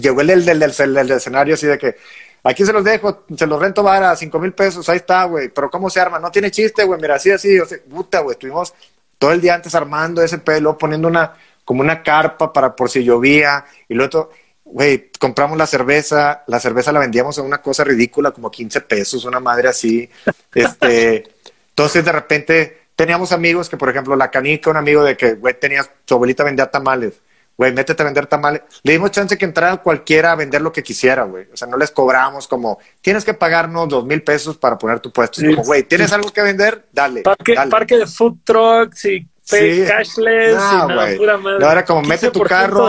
Llegó 0.00 0.22
el 0.22 0.44
del, 0.44 0.58
del 0.58 1.10
escenario 1.10 1.54
así 1.54 1.66
de 1.66 1.78
que, 1.78 1.96
Aquí 2.42 2.64
se 2.64 2.72
los 2.72 2.82
dejo, 2.82 3.24
se 3.36 3.46
los 3.46 3.60
rento 3.60 3.82
vara, 3.82 4.16
cinco 4.16 4.38
mil 4.38 4.54
pesos, 4.54 4.88
ahí 4.88 4.96
está, 4.96 5.24
güey. 5.24 5.50
Pero 5.50 5.68
¿cómo 5.68 5.90
se 5.90 6.00
arma? 6.00 6.18
No 6.18 6.30
tiene 6.30 6.50
chiste, 6.50 6.84
güey. 6.84 6.98
Mira, 6.98 7.16
así, 7.16 7.30
así, 7.30 7.58
o 7.58 7.66
puta, 7.90 8.20
güey. 8.20 8.32
Estuvimos 8.32 8.72
todo 9.18 9.32
el 9.32 9.42
día 9.42 9.54
antes 9.54 9.74
armando 9.74 10.22
ese 10.22 10.38
pelo, 10.38 10.78
poniendo 10.78 11.06
una, 11.06 11.34
como 11.62 11.82
una 11.82 12.02
carpa 12.02 12.50
para 12.50 12.74
por 12.74 12.88
si 12.88 13.04
llovía. 13.04 13.66
Y 13.86 13.92
luego, 13.92 14.30
güey, 14.64 15.10
compramos 15.18 15.58
la 15.58 15.66
cerveza, 15.66 16.44
la 16.46 16.58
cerveza 16.60 16.92
la 16.92 17.00
vendíamos 17.00 17.38
a 17.38 17.42
una 17.42 17.60
cosa 17.60 17.84
ridícula, 17.84 18.30
como 18.30 18.50
15 18.50 18.80
pesos, 18.80 19.26
una 19.26 19.38
madre 19.38 19.68
así. 19.68 20.08
Este, 20.54 21.24
entonces 21.68 22.02
de 22.02 22.12
repente 22.12 22.79
teníamos 23.00 23.32
amigos 23.32 23.70
que, 23.70 23.78
por 23.78 23.88
ejemplo, 23.88 24.14
la 24.14 24.30
canica, 24.30 24.68
un 24.68 24.76
amigo 24.76 25.02
de 25.02 25.16
que, 25.16 25.32
güey, 25.32 25.58
tenía, 25.58 25.82
su 26.04 26.14
abuelita 26.14 26.44
vendía 26.44 26.70
tamales. 26.70 27.22
Güey, 27.56 27.72
métete 27.72 28.02
a 28.02 28.04
vender 28.04 28.26
tamales. 28.26 28.60
Le 28.82 28.92
dimos 28.92 29.10
chance 29.10 29.38
que 29.38 29.46
entrara 29.46 29.78
cualquiera 29.78 30.32
a 30.32 30.34
vender 30.34 30.60
lo 30.60 30.70
que 30.70 30.82
quisiera, 30.82 31.22
güey. 31.22 31.46
O 31.50 31.56
sea, 31.56 31.66
no 31.66 31.78
les 31.78 31.90
cobramos 31.92 32.46
como, 32.46 32.78
tienes 33.00 33.24
que 33.24 33.32
pagarnos 33.32 33.88
dos 33.88 34.04
mil 34.04 34.22
pesos 34.22 34.58
para 34.58 34.76
poner 34.76 35.00
tu 35.00 35.10
puesto. 35.10 35.40
como, 35.40 35.62
güey, 35.64 35.82
¿tienes 35.84 36.12
algo 36.12 36.30
que 36.30 36.42
vender? 36.42 36.88
Dale. 36.92 37.22
Parque, 37.22 37.54
dale. 37.54 37.70
parque 37.70 37.96
de 37.96 38.06
food 38.06 38.36
trucks 38.44 39.06
y 39.06 39.26
Sí. 39.44 39.82
cashless. 39.88 40.56
No, 40.56 40.60
y 40.60 40.76
nada, 40.76 40.94
güey. 40.94 41.16
pura 41.16 41.38
madre. 41.38 41.58
No, 41.58 41.72
era 41.72 41.84
como, 41.86 42.02
mete 42.02 42.30
tu 42.30 42.40
15% 42.40 42.48
carro. 42.48 42.86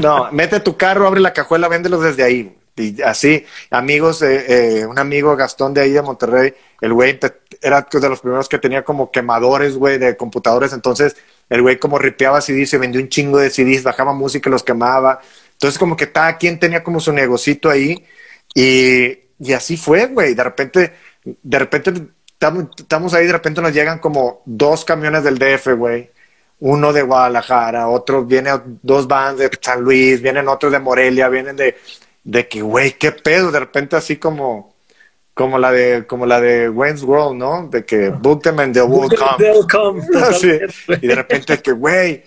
No, 0.00 0.32
mete 0.32 0.58
tu 0.60 0.74
carro, 0.78 1.06
abre 1.06 1.20
la 1.20 1.34
cajuela, 1.34 1.68
véndelos 1.68 2.02
desde 2.02 2.22
ahí. 2.22 2.56
Y 2.76 3.00
así, 3.02 3.44
amigos, 3.70 4.22
eh, 4.22 4.80
eh, 4.80 4.86
un 4.86 4.98
amigo 4.98 5.36
Gastón 5.36 5.74
de 5.74 5.82
ahí 5.82 5.92
de 5.92 6.02
Monterrey, 6.02 6.54
el 6.80 6.92
güey 6.92 7.18
era 7.62 7.86
de 7.90 8.08
los 8.08 8.20
primeros 8.20 8.48
que 8.48 8.58
tenía 8.58 8.82
como 8.84 9.12
quemadores, 9.12 9.76
güey, 9.76 9.98
de 9.98 10.16
computadores. 10.16 10.72
Entonces, 10.72 11.16
el 11.48 11.62
güey 11.62 11.78
como 11.78 11.98
ripeaba 11.98 12.40
CDs, 12.40 12.70
se 12.70 12.78
vendió 12.78 13.00
un 13.00 13.08
chingo 13.08 13.38
de 13.38 13.50
CDs, 13.50 13.84
bajaba 13.84 14.12
música 14.12 14.48
y 14.48 14.52
los 14.52 14.64
quemaba. 14.64 15.20
Entonces, 15.52 15.78
como 15.78 15.96
que 15.96 16.10
cada 16.10 16.36
quien 16.36 16.58
tenía 16.58 16.82
como 16.82 16.98
su 17.00 17.12
negocito 17.12 17.70
ahí. 17.70 18.04
Y, 18.54 19.18
y 19.38 19.52
así 19.52 19.76
fue, 19.76 20.06
güey. 20.06 20.34
De 20.34 20.42
repente, 20.42 20.92
de 21.24 21.58
repente, 21.58 21.92
estamos 22.78 23.14
ahí, 23.14 23.26
de 23.26 23.32
repente 23.32 23.62
nos 23.62 23.72
llegan 23.72 24.00
como 24.00 24.42
dos 24.46 24.84
camiones 24.84 25.22
del 25.24 25.38
DF, 25.38 25.74
güey 25.76 26.10
uno 26.60 26.92
de 26.92 27.02
Guadalajara, 27.02 27.88
otro 27.88 28.24
viene 28.24 28.50
dos 28.82 29.06
bands 29.06 29.38
de 29.38 29.50
San 29.60 29.82
Luis, 29.82 30.22
vienen 30.22 30.48
otros 30.48 30.72
de 30.72 30.78
Morelia, 30.78 31.28
vienen 31.28 31.56
de, 31.56 31.76
de 32.24 32.48
que, 32.48 32.62
güey, 32.62 32.92
qué 32.92 33.12
pedo, 33.12 33.50
de 33.52 33.60
repente 33.60 33.96
así 33.96 34.16
como, 34.16 34.74
como 35.34 35.58
la 35.58 35.70
de, 35.72 36.06
como 36.06 36.26
la 36.26 36.40
de 36.40 36.68
Wayne's 36.70 37.02
World, 37.02 37.36
¿no? 37.38 37.68
De 37.68 37.84
que 37.84 38.08
book 38.08 38.42
them 38.42 38.58
and 38.60 38.72
they 38.74 38.82
will 38.82 39.10
come. 39.14 39.36
They'll 39.38 39.66
come, 39.70 40.00
Sí. 40.40 40.58
totalmente, 40.58 40.74
güey. 40.86 40.98
Y 41.02 41.06
de 41.06 41.14
repente 41.14 41.58
que, 41.62 41.72
güey, 41.72 42.24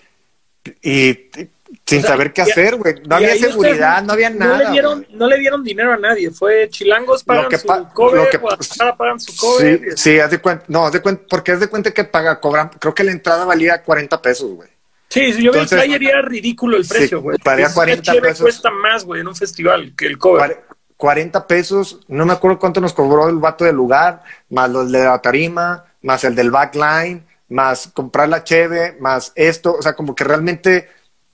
y, 0.82 1.08
y 1.10 1.50
sin 1.84 1.98
O 1.98 2.00
sea, 2.02 2.10
saber 2.10 2.32
qué 2.32 2.42
hacer, 2.42 2.76
güey, 2.76 2.94
no 3.06 3.16
había 3.16 3.34
seguridad, 3.36 4.02
no 4.02 4.12
había 4.14 4.30
No 4.30 4.38
nada. 4.38 4.58
le, 4.64 4.70
dieron, 4.70 5.06
no 5.10 5.26
le 5.26 5.38
dieron 5.38 5.62
dinero 5.64 5.92
a 5.92 5.96
nadie. 5.98 6.30
Fue 6.30 6.68
Chilangos 6.70 7.24
pagan 7.24 7.48
que 7.48 7.58
su 7.58 7.66
pa- 7.66 7.90
cover, 7.92 8.22
lo 8.22 8.30
que- 8.30 8.36
Guadalajara 8.38 8.96
pagan 8.96 9.20
su 9.20 9.36
cover. 9.36 9.80
Sí, 9.96 9.96
sí, 9.96 10.20
haz 10.20 10.30
de 10.30 10.38
cuenta, 10.38 10.64
no, 10.68 10.86
haz 10.86 10.92
de 10.92 11.00
cuenta, 11.02 11.24
porque 11.28 11.52
haz 11.52 11.60
de 11.60 11.68
cuenta 11.68 11.90
que 11.92 12.04
paga, 12.04 12.40
cobran, 12.40 12.68
creo 12.78 12.94
que 12.94 13.04
la 13.04 13.12
entrada 13.12 13.44
valía 13.44 13.82
40 13.82 14.20
pesos, 14.22 14.50
güey. 14.52 14.68
Sí, 15.08 15.32
sí, 15.32 15.42
yo 15.42 15.52
vi 15.52 15.58
el 15.60 15.68
flyer 15.68 16.02
y 16.02 16.06
era 16.06 16.22
ridículo 16.22 16.76
el 16.76 16.86
precio, 16.86 17.22
güey. 17.22 17.38
Esa 17.38 17.74
40 17.74 18.02
cheve 18.02 18.20
pesos. 18.28 18.40
cuesta 18.42 18.70
más, 18.70 19.04
güey, 19.04 19.20
en 19.22 19.28
un 19.28 19.34
festival 19.36 19.94
que 19.96 20.06
el 20.06 20.18
cover. 20.18 20.42
Cuare- 20.50 20.60
40 20.96 21.46
pesos, 21.46 22.00
no 22.08 22.26
me 22.26 22.32
acuerdo 22.32 22.58
cuánto 22.58 22.80
nos 22.80 22.92
cobró 22.92 23.28
el 23.28 23.36
vato 23.36 23.64
del 23.64 23.76
lugar, 23.76 24.22
más 24.50 24.68
los 24.68 24.90
de 24.90 25.04
la 25.04 25.20
tarima, 25.22 25.84
más 26.02 26.24
el 26.24 26.34
del 26.34 26.50
backline, 26.50 27.24
más 27.50 27.88
comprar 27.94 28.28
la 28.28 28.42
cheve, 28.42 28.96
más 29.00 29.32
esto, 29.36 29.76
o 29.78 29.80
sea, 29.82 29.94
como 29.94 30.14
que 30.16 30.24
realmente 30.24 30.88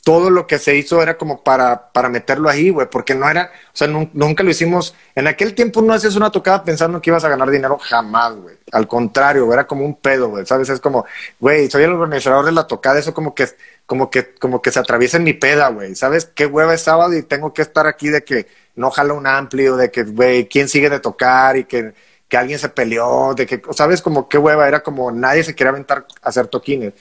todo 0.05 0.31
lo 0.31 0.47
que 0.47 0.59
se 0.59 0.77
hizo 0.77 1.03
era 1.03 1.17
como 1.17 1.43
para, 1.43 1.91
para 1.93 2.11
meterlo 2.11 2.51
ahí, 2.51 2.71
güey, 2.71 2.89
porque 2.91 3.15
no 3.15 3.29
era, 3.29 3.51
o 3.73 3.77
sea, 3.77 3.89
nun- 3.89 4.11
nunca 4.13 4.43
lo 4.45 4.51
hicimos, 4.51 4.95
en 5.15 5.27
aquel 5.27 5.55
tiempo 5.55 5.81
no 5.83 5.95
hacías 5.95 6.15
una 6.15 6.31
tocada 6.31 6.63
pensando 6.63 7.01
que 7.01 7.11
ibas 7.11 7.25
a 7.25 7.31
ganar 7.31 7.51
dinero 7.51 7.79
jamás, 7.79 8.37
güey, 8.37 8.57
al 8.71 8.87
contrario, 8.87 9.51
era 9.53 9.67
como 9.67 9.85
un 9.85 9.97
pedo, 9.97 10.29
güey, 10.29 10.45
¿sabes? 10.47 10.69
Es 10.69 10.81
como, 10.81 11.07
güey, 11.41 11.71
soy 11.71 11.85
el 11.85 11.93
organizador 11.93 12.45
de 12.45 12.53
la 12.53 12.67
tocada, 12.67 12.99
eso 12.99 13.15
como 13.15 13.35
que, 13.35 13.49
como 13.87 14.11
que, 14.11 14.35
como 14.35 14.61
que 14.63 14.71
se 14.73 14.79
atraviesa 14.79 15.17
en 15.17 15.25
mi 15.25 15.33
peda, 15.33 15.69
güey, 15.69 15.95
¿sabes? 15.95 16.27
Qué 16.27 16.47
hueva 16.47 16.75
es 16.75 16.83
sábado 16.83 17.15
y 17.17 17.23
tengo 17.23 17.55
que 17.55 17.63
estar 17.63 17.87
aquí 17.87 18.09
de 18.11 18.23
que 18.25 18.47
no 18.77 18.91
jala 18.91 19.15
un 19.15 19.27
amplio, 19.27 19.77
de 19.77 19.91
que, 19.91 20.03
güey, 20.05 20.49
quién 20.49 20.69
sigue 20.69 20.91
de 20.91 21.01
tocar 21.01 21.57
y 21.57 21.65
que, 21.65 21.95
que 22.29 22.37
alguien 22.37 22.59
se 22.59 22.69
peleó, 22.69 23.35
de 23.35 23.47
que, 23.47 23.63
¿sabes? 23.73 24.03
Como 24.03 24.29
qué 24.29 24.39
hueva, 24.39 24.69
era 24.69 24.83
como 24.83 25.11
nadie 25.13 25.45
se 25.45 25.55
quería 25.55 25.71
aventar 25.71 26.07
a 26.23 26.29
hacer 26.29 26.49
toquines. 26.49 26.93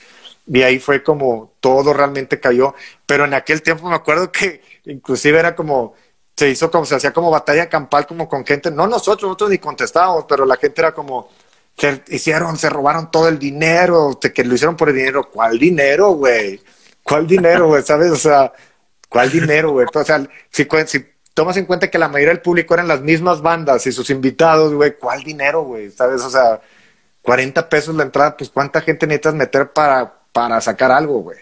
Y 0.46 0.62
ahí 0.62 0.78
fue 0.78 1.02
como 1.02 1.54
todo 1.60 1.92
realmente 1.92 2.40
cayó. 2.40 2.74
Pero 3.06 3.24
en 3.24 3.34
aquel 3.34 3.62
tiempo 3.62 3.88
me 3.88 3.94
acuerdo 3.94 4.30
que 4.30 4.62
inclusive 4.84 5.38
era 5.38 5.54
como, 5.54 5.94
se 6.36 6.50
hizo 6.50 6.70
como, 6.70 6.84
se 6.84 6.96
hacía 6.96 7.12
como 7.12 7.30
batalla 7.30 7.68
campal 7.68 8.06
como 8.06 8.28
con 8.28 8.44
gente, 8.44 8.70
no 8.70 8.86
nosotros, 8.86 9.22
nosotros 9.22 9.50
ni 9.50 9.58
contestábamos, 9.58 10.26
pero 10.28 10.44
la 10.44 10.56
gente 10.56 10.80
era 10.80 10.92
como, 10.92 11.30
se 11.76 12.02
hicieron, 12.08 12.56
se 12.56 12.70
robaron 12.70 13.10
todo 13.10 13.28
el 13.28 13.38
dinero, 13.38 14.18
de 14.20 14.32
que 14.32 14.44
lo 14.44 14.54
hicieron 14.54 14.76
por 14.76 14.90
el 14.90 14.96
dinero. 14.96 15.30
¿Cuál 15.30 15.58
dinero, 15.58 16.10
güey? 16.12 16.60
¿Cuál 17.02 17.26
dinero, 17.26 17.68
güey? 17.68 17.82
¿Sabes? 17.82 18.10
O 18.10 18.16
sea, 18.16 18.52
¿cuál 19.08 19.30
dinero, 19.30 19.72
güey? 19.72 19.86
O 19.92 20.04
sea, 20.04 20.26
si, 20.50 20.66
si 20.86 21.06
tomas 21.34 21.56
en 21.56 21.66
cuenta 21.66 21.90
que 21.90 21.98
la 21.98 22.08
mayoría 22.08 22.32
del 22.34 22.42
público 22.42 22.74
eran 22.74 22.88
las 22.88 23.00
mismas 23.00 23.42
bandas 23.42 23.86
y 23.86 23.92
sus 23.92 24.08
invitados, 24.10 24.72
güey, 24.72 24.96
¿cuál 24.96 25.22
dinero, 25.24 25.62
güey? 25.64 25.90
¿Sabes? 25.90 26.22
O 26.22 26.30
sea, 26.30 26.60
40 27.22 27.68
pesos 27.68 27.94
la 27.94 28.04
entrada, 28.04 28.36
pues 28.36 28.50
¿cuánta 28.50 28.80
gente 28.80 29.06
necesitas 29.06 29.34
meter 29.34 29.72
para, 29.72 30.14
para 30.34 30.60
sacar 30.60 30.90
algo, 30.90 31.20
güey? 31.20 31.38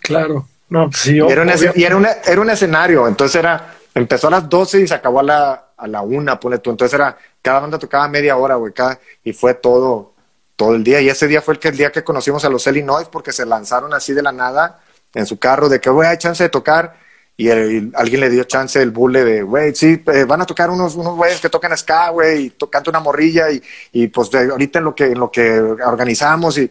Claro. 0.00 0.46
No, 0.68 0.88
pues 0.88 1.02
sí, 1.02 1.16
Y 1.16 1.32
era, 1.32 1.42
un, 1.42 1.48
y 1.74 1.82
era, 1.84 1.96
una- 1.96 2.12
era 2.24 2.40
un 2.40 2.48
escenario, 2.48 3.08
entonces 3.08 3.34
era, 3.40 3.74
empezó 3.92 4.28
a 4.28 4.30
las 4.30 4.48
12 4.48 4.82
y 4.82 4.86
se 4.88 4.94
acabó 4.94 5.18
a 5.18 5.24
la, 5.24 5.64
a 5.76 5.86
la 5.88 6.00
una, 6.00 6.38
pone 6.38 6.58
tú. 6.58 6.70
Entonces 6.70 6.94
era, 6.94 7.18
cada 7.42 7.58
banda 7.58 7.76
tocaba 7.76 8.06
media 8.06 8.36
hora, 8.36 8.54
güey, 8.54 8.72
cada, 8.72 9.00
y 9.24 9.32
fue 9.32 9.54
todo, 9.54 10.12
todo 10.54 10.76
el 10.76 10.84
día. 10.84 11.00
Y 11.00 11.08
ese 11.08 11.26
día 11.26 11.42
fue 11.42 11.54
el, 11.54 11.60
que, 11.60 11.68
el 11.68 11.76
día 11.76 11.90
que 11.90 12.04
conocimos 12.04 12.44
a 12.44 12.48
los 12.48 12.64
Illinois 12.68 13.08
porque 13.10 13.32
se 13.32 13.44
lanzaron 13.44 13.92
así 13.92 14.12
de 14.12 14.22
la 14.22 14.30
nada 14.30 14.78
en 15.12 15.26
su 15.26 15.40
carro 15.40 15.68
de 15.68 15.80
que, 15.80 15.90
güey, 15.90 16.08
hay 16.08 16.18
chance 16.18 16.40
de 16.44 16.50
tocar. 16.50 16.96
Y, 17.36 17.48
el- 17.48 17.90
alguien 17.96 18.20
le 18.20 18.30
dio 18.30 18.44
chance 18.44 18.80
el 18.80 18.92
bule 18.92 19.24
de, 19.24 19.42
güey, 19.42 19.74
sí, 19.74 20.04
eh, 20.06 20.24
van 20.24 20.42
a 20.42 20.46
tocar 20.46 20.70
unos, 20.70 20.94
unos 20.94 21.16
güeyes 21.16 21.40
que 21.40 21.48
tocan 21.50 21.76
ska, 21.76 22.10
güey, 22.10 22.44
y 22.44 22.50
to- 22.50 22.70
canta 22.70 22.90
una 22.90 23.00
morrilla. 23.00 23.50
Y, 23.50 23.60
y 23.92 24.06
pues 24.06 24.30
de- 24.30 24.50
ahorita 24.52 24.78
en 24.78 24.84
lo 24.84 24.94
que, 24.94 25.06
en 25.06 25.18
lo 25.18 25.32
que 25.32 25.58
organizamos 25.60 26.58
y, 26.58 26.70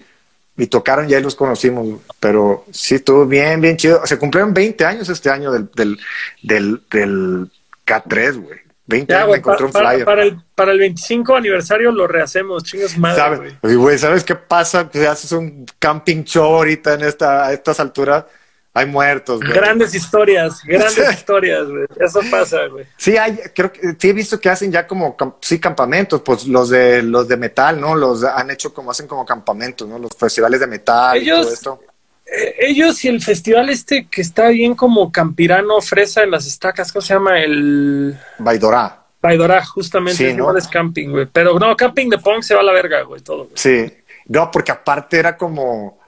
y 0.60 0.68
tocaron 0.68 1.10
y 1.10 1.14
ahí 1.14 1.22
los 1.24 1.36
conocimos. 1.36 2.00
Pero 2.20 2.66
sí, 2.72 2.96
estuvo 2.96 3.26
bien, 3.26 3.60
bien 3.62 3.78
chido. 3.78 4.06
Se 4.06 4.18
cumplieron 4.20 4.54
20 4.54 4.86
años 4.86 5.10
este 5.10 5.30
año 5.30 5.52
del, 5.52 5.70
del, 5.76 5.98
del, 6.44 6.82
del 6.92 7.50
K3, 7.86 8.42
güey. 8.42 8.60
20 8.88 9.12
Ya, 9.14 9.18
años 9.20 9.26
me 9.28 9.30
güey, 9.30 9.40
encontré 9.40 9.64
pa- 9.64 9.66
un 9.68 9.72
para, 9.72 9.90
flyer. 9.92 10.06
para 10.06 10.24
el, 10.24 10.42
para 10.56 10.72
el 10.72 10.80
25 10.80 11.36
aniversario 11.36 11.92
lo 11.92 12.08
rehacemos, 12.08 12.64
chingas 12.64 12.98
madre, 12.98 13.18
¿Sabes? 13.18 13.56
güey. 13.78 13.98
¿sabes 14.00 14.24
qué 14.24 14.36
pasa? 14.36 14.90
Que 14.90 15.06
haces 15.08 15.32
un 15.32 15.66
camping 15.78 16.24
show 16.24 16.56
ahorita 16.56 16.96
en 16.96 17.02
esta, 17.04 17.46
a 17.46 17.54
estas 17.54 17.80
alturas. 17.80 18.26
Hay 18.74 18.86
muertos, 18.86 19.40
güey. 19.40 19.52
Grandes 19.52 19.96
historias, 19.96 20.62
grandes 20.64 21.12
historias, 21.14 21.68
güey. 21.68 21.86
Eso 22.00 22.20
pasa, 22.30 22.68
güey. 22.68 22.86
Sí, 22.98 23.18
hay, 23.18 23.40
creo 23.56 23.72
que 23.72 23.96
sí 23.98 24.10
he 24.10 24.14
visto 24.14 24.40
que 24.40 24.50
hacen 24.50 24.72
ya 24.72 24.86
como, 24.86 25.18
sí, 25.42 25.60
campamentos, 25.60 26.22
pues 26.22 26.46
los 26.48 26.70
de 26.70 27.02
los 27.02 27.28
de 27.28 27.38
metal, 27.38 27.82
¿no? 27.82 27.96
Los 27.96 28.24
han 28.24 28.52
hecho 28.52 28.74
como, 28.74 28.92
hacen 28.92 29.08
como 29.08 29.26
campamentos, 29.26 29.88
¿no? 29.88 29.98
Los 29.98 30.12
festivales 30.18 30.60
de 30.60 30.68
metal 30.68 31.22
y 31.22 31.28
todo 31.28 31.52
esto. 31.52 31.80
Eh, 32.26 32.56
ellos 32.60 33.04
y 33.04 33.08
el 33.08 33.22
festival 33.24 33.70
este 33.70 34.08
que 34.08 34.22
está 34.22 34.50
bien 34.50 34.76
como 34.76 35.12
campirano, 35.12 35.82
fresa 35.82 36.22
en 36.22 36.30
las 36.32 36.46
estacas, 36.46 36.92
¿cómo 36.92 37.02
se 37.02 37.16
llama? 37.16 37.40
El 37.42 38.18
Baidorá. 38.38 39.04
Baidorá, 39.22 39.66
justamente, 39.66 40.30
Sí, 40.30 40.34
¿no? 40.34 40.56
es 40.56 40.68
camping, 40.68 41.10
güey. 41.10 41.26
Pero 41.26 41.58
no, 41.60 41.76
camping 41.76 42.08
de 42.08 42.20
punk 42.20 42.44
se 42.44 42.54
va 42.54 42.62
a 42.62 42.64
la 42.64 42.72
verga, 42.72 43.02
güey, 43.02 43.22
todo. 43.22 43.46
güey. 43.46 43.52
Sí. 43.56 43.92
No, 44.28 44.50
porque 44.52 44.72
aparte 44.72 45.18
era 45.18 45.36
como. 45.36 45.99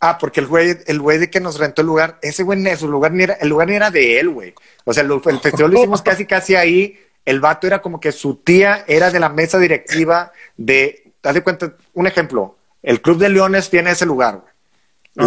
Ah, 0.00 0.18
porque 0.18 0.40
el 0.40 0.46
güey, 0.46 0.76
el 0.86 1.00
güey 1.00 1.18
de 1.18 1.30
que 1.30 1.40
nos 1.40 1.58
rentó 1.58 1.80
el 1.80 1.86
lugar, 1.86 2.18
ese 2.22 2.42
güey, 2.42 2.58
ni- 2.58 2.74
su 2.76 2.86
lugar 2.88 3.12
ni 3.12 3.22
era, 3.24 3.34
el 3.34 3.48
lugar 3.48 3.68
ni 3.68 3.74
era 3.76 3.90
de 3.90 4.20
él, 4.20 4.28
güey. 4.28 4.54
O 4.84 4.92
sea, 4.92 5.02
lo- 5.02 5.22
el 5.26 5.40
festival 5.40 5.70
lo 5.72 5.78
hicimos 5.78 6.02
casi, 6.02 6.26
casi 6.26 6.54
ahí. 6.54 7.00
El 7.24 7.40
vato 7.40 7.66
era 7.66 7.80
como 7.82 7.98
que 7.98 8.12
su 8.12 8.36
tía 8.36 8.84
era 8.86 9.10
de 9.10 9.18
la 9.20 9.28
mesa 9.30 9.58
directiva 9.58 10.32
de, 10.56 11.12
haz 11.22 11.34
de 11.34 11.42
cuenta, 11.42 11.72
un 11.94 12.06
ejemplo, 12.06 12.56
el 12.82 13.00
Club 13.00 13.18
de 13.18 13.30
Leones 13.30 13.68
tiene 13.70 13.90
ese 13.90 14.06
lugar, 14.06 14.36
güey. 14.36 14.52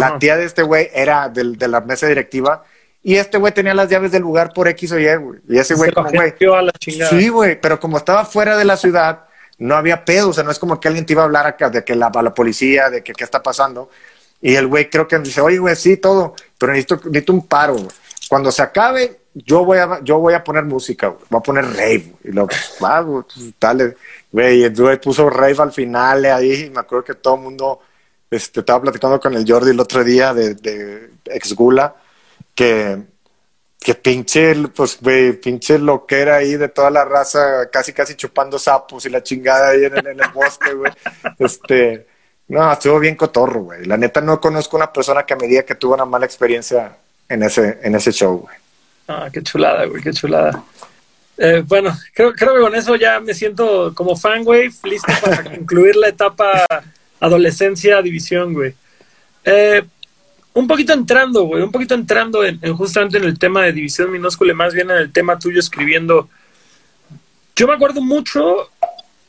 La 0.00 0.18
tía 0.20 0.36
de 0.36 0.44
este 0.44 0.62
güey 0.62 0.88
era 0.94 1.28
de 1.28 1.66
la 1.66 1.80
mesa 1.80 2.06
directiva 2.06 2.62
y 3.02 3.16
este 3.16 3.38
güey 3.38 3.52
tenía 3.52 3.74
las 3.74 3.88
llaves 3.88 4.12
del 4.12 4.22
lugar 4.22 4.52
por 4.54 4.68
X 4.68 4.92
o 4.92 4.98
Y, 5.00 5.16
güey. 5.16 5.40
Y 5.48 5.58
ese 5.58 5.74
güey 5.74 5.90
como, 5.90 6.08
güey, 6.10 6.28
agenció 6.28 6.54
a 6.54 6.62
la 6.62 6.70
chingada. 6.72 7.10
Sí, 7.10 7.28
güey, 7.28 7.60
pero 7.60 7.80
como 7.80 7.98
estaba 7.98 8.24
fuera 8.24 8.56
de 8.56 8.64
la 8.64 8.76
ciudad, 8.76 9.24
no 9.58 9.74
había 9.74 10.04
pedo, 10.04 10.28
o 10.28 10.32
sea, 10.32 10.44
no 10.44 10.52
es 10.52 10.58
como 10.60 10.78
que 10.78 10.86
alguien 10.88 11.04
te 11.04 11.12
iba 11.14 11.22
a 11.22 11.24
hablar 11.24 11.46
acá 11.46 11.68
de 11.70 11.84
que 11.84 11.96
la, 11.96 12.06
a 12.06 12.22
la 12.22 12.32
policía, 12.32 12.88
de 12.88 13.02
que 13.02 13.12
qué 13.12 13.24
está 13.24 13.42
pasando. 13.42 13.90
Y 14.40 14.54
el 14.54 14.66
güey 14.66 14.88
creo 14.88 15.06
que 15.06 15.18
dice, 15.18 15.40
oye, 15.40 15.58
güey, 15.58 15.76
sí, 15.76 15.96
todo, 15.96 16.34
pero 16.58 16.72
necesito, 16.72 17.00
necesito 17.06 17.32
un 17.32 17.46
paro, 17.46 17.74
güey. 17.74 17.88
Cuando 18.28 18.50
se 18.50 18.62
acabe, 18.62 19.20
yo 19.34 19.64
voy 19.64 19.78
a, 19.78 20.00
yo 20.02 20.18
voy 20.18 20.34
a 20.34 20.42
poner 20.42 20.64
música, 20.64 21.08
güey. 21.08 21.24
Voy 21.28 21.38
a 21.38 21.42
poner 21.42 21.64
rave, 21.64 22.12
güey. 22.12 22.18
Y 22.24 22.32
luego, 22.32 22.48
pues, 22.48 22.76
va, 22.82 23.00
güey, 23.00 23.24
pues, 23.24 23.52
dale, 23.60 23.96
güey. 24.32 24.60
Y 24.60 24.64
el 24.64 24.74
güey 24.74 25.00
puso 25.00 25.28
rave 25.28 25.56
al 25.58 25.72
final 25.72 26.24
eh, 26.24 26.30
ahí, 26.30 26.64
y 26.64 26.70
me 26.70 26.80
acuerdo 26.80 27.04
que 27.04 27.14
todo 27.14 27.34
el 27.34 27.42
mundo, 27.42 27.80
este, 28.30 28.60
estaba 28.60 28.82
platicando 28.82 29.20
con 29.20 29.34
el 29.34 29.44
Jordi 29.46 29.70
el 29.70 29.80
otro 29.80 30.02
día 30.04 30.32
de, 30.32 30.54
de 30.54 31.10
ex 31.26 31.54
Gula, 31.54 31.94
que, 32.54 33.02
que 33.78 33.94
pinche, 33.94 34.54
pues, 34.68 34.98
güey, 35.00 35.32
pinche 35.34 35.78
loquera 35.78 36.36
ahí 36.36 36.56
de 36.56 36.68
toda 36.68 36.90
la 36.90 37.04
raza, 37.04 37.68
casi, 37.70 37.92
casi 37.92 38.14
chupando 38.14 38.58
sapos 38.58 39.04
y 39.06 39.10
la 39.10 39.22
chingada 39.22 39.70
ahí 39.70 39.84
en, 39.84 39.98
en 39.98 40.06
el 40.06 40.28
bosque, 40.32 40.72
güey. 40.72 40.92
Este, 41.38 42.06
no, 42.50 42.72
estuvo 42.72 42.98
bien 42.98 43.14
cotorro, 43.14 43.62
güey. 43.62 43.84
La 43.84 43.96
neta 43.96 44.20
no 44.20 44.40
conozco 44.40 44.76
una 44.76 44.92
persona 44.92 45.24
que 45.24 45.36
me 45.36 45.46
diga 45.46 45.62
que 45.62 45.76
tuvo 45.76 45.94
una 45.94 46.04
mala 46.04 46.26
experiencia 46.26 46.96
en 47.28 47.44
ese, 47.44 47.78
en 47.82 47.94
ese 47.94 48.10
show, 48.10 48.38
güey. 48.38 48.56
Ah, 49.06 49.28
qué 49.32 49.40
chulada, 49.40 49.84
güey, 49.86 50.02
qué 50.02 50.12
chulada. 50.12 50.62
Eh, 51.38 51.62
bueno, 51.64 51.96
creo, 52.12 52.32
creo 52.32 52.54
que 52.54 52.60
con 52.60 52.74
eso 52.74 52.96
ya 52.96 53.20
me 53.20 53.34
siento 53.34 53.94
como 53.94 54.16
fan, 54.16 54.42
güey, 54.42 54.68
listo 54.82 55.12
para 55.22 55.44
concluir 55.56 55.94
la 55.94 56.08
etapa 56.08 56.66
adolescencia, 57.20 58.02
división, 58.02 58.52
güey. 58.52 58.74
Eh, 59.44 59.82
un 60.52 60.66
poquito 60.66 60.92
entrando, 60.92 61.44
güey, 61.44 61.62
un 61.62 61.70
poquito 61.70 61.94
entrando 61.94 62.44
en, 62.44 62.60
justamente 62.76 63.18
en 63.18 63.24
el 63.24 63.38
tema 63.38 63.62
de 63.62 63.72
división 63.72 64.10
minúscula, 64.10 64.54
más 64.54 64.74
bien 64.74 64.90
en 64.90 64.96
el 64.96 65.12
tema 65.12 65.38
tuyo 65.38 65.60
escribiendo. 65.60 66.28
Yo 67.54 67.68
me 67.68 67.74
acuerdo 67.74 68.00
mucho 68.00 68.70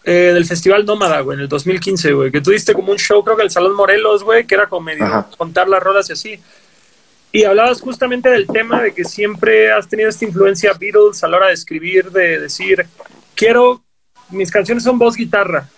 eh, 0.03 0.31
del 0.33 0.45
Festival 0.45 0.85
Nómada, 0.85 1.21
güey, 1.21 1.35
en 1.35 1.41
el 1.41 1.47
2015, 1.47 2.13
güey, 2.13 2.31
que 2.31 2.41
tuviste 2.41 2.73
como 2.73 2.91
un 2.91 2.97
show, 2.97 3.23
creo 3.23 3.37
que 3.37 3.43
el 3.43 3.51
Salón 3.51 3.75
Morelos, 3.75 4.23
güey, 4.23 4.45
que 4.47 4.55
era 4.55 4.67
como 4.67 4.85
medio 4.85 5.27
contar 5.37 5.67
las 5.69 5.81
rolas 5.81 6.09
y 6.09 6.13
así. 6.13 6.39
Y 7.31 7.43
hablabas 7.43 7.79
justamente 7.81 8.29
del 8.29 8.47
tema 8.47 8.81
de 8.81 8.93
que 8.93 9.05
siempre 9.05 9.71
has 9.71 9.87
tenido 9.87 10.09
esta 10.09 10.25
influencia 10.25 10.73
Beatles 10.73 11.23
a 11.23 11.27
la 11.27 11.37
hora 11.37 11.47
de 11.47 11.53
escribir, 11.53 12.11
de 12.11 12.39
decir, 12.39 12.85
quiero, 13.35 13.83
mis 14.31 14.51
canciones 14.51 14.83
son 14.83 14.97
voz 14.97 15.15
guitarra, 15.15 15.69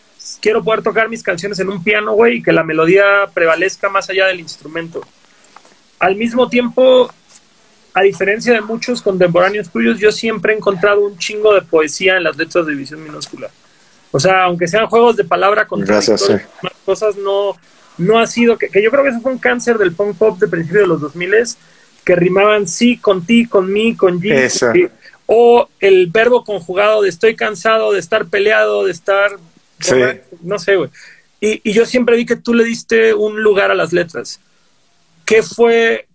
quiero 0.41 0.63
poder 0.63 0.81
tocar 0.81 1.09
mis 1.09 1.21
canciones 1.21 1.59
en 1.59 1.69
un 1.69 1.83
piano, 1.83 2.13
güey, 2.13 2.37
y 2.37 2.43
que 2.43 2.53
la 2.53 2.63
melodía 2.63 3.27
prevalezca 3.33 3.89
más 3.89 4.09
allá 4.09 4.27
del 4.27 4.39
instrumento. 4.39 5.01
Al 5.99 6.15
mismo 6.15 6.49
tiempo, 6.49 7.13
a 7.93 8.01
diferencia 8.01 8.53
de 8.53 8.61
muchos 8.61 9.01
contemporáneos 9.01 9.69
tuyos, 9.69 9.99
yo 9.99 10.11
siempre 10.11 10.53
he 10.53 10.57
encontrado 10.57 11.01
un 11.01 11.17
chingo 11.17 11.53
de 11.53 11.61
poesía 11.61 12.17
en 12.17 12.23
las 12.23 12.37
letras 12.37 12.65
de 12.65 12.71
división 12.71 13.03
minúscula. 13.03 13.51
O 14.15 14.19
sea, 14.19 14.43
aunque 14.43 14.67
sean 14.67 14.85
juegos 14.87 15.17
de 15.17 15.23
palabra 15.23 15.65
con 15.65 15.81
cosas 16.85 17.17
no 17.17 17.57
no 17.97 18.19
ha 18.19 18.27
sido, 18.27 18.57
que, 18.57 18.69
yo 18.81 18.89
creo 18.89 19.03
que 19.03 19.09
eso 19.09 19.21
fue 19.21 19.31
un 19.31 19.39
cáncer 19.39 19.77
del 19.77 19.93
punk 19.93 20.17
pop 20.17 20.39
de 20.39 20.47
principios 20.47 20.83
de 20.83 20.87
los 20.87 21.01
2000 21.01 21.33
que 22.03 22.15
rimaban 22.15 22.67
sí 22.67 22.97
con 22.97 23.25
ti, 23.25 23.45
con 23.45 23.71
mí, 23.71 23.95
con 23.95 24.19
G, 24.19 24.91
o 25.25 25.69
el 25.79 26.07
verbo 26.07 26.43
conjugado 26.43 27.01
de 27.01 27.09
estoy 27.09 27.35
cansado 27.35 27.93
de 27.93 27.99
estar 27.99 28.25
peleado, 28.25 28.85
de 28.85 28.91
estar, 28.91 29.31
no 30.41 30.59
sé, 30.59 30.75
güey. 30.75 30.89
Y, 31.39 31.61
y, 31.63 31.73
yo 31.73 31.85
siempre 31.85 32.15
vi 32.15 32.25
que 32.25 32.37
tú 32.37 32.53
le 32.53 32.63
diste 32.63 33.13
un 33.13 33.41
lugar 33.41 33.69
a 33.69 33.75
las 33.75 33.91
letras. 33.91 34.39
¿Qué 35.25 35.43
fue 35.43 36.07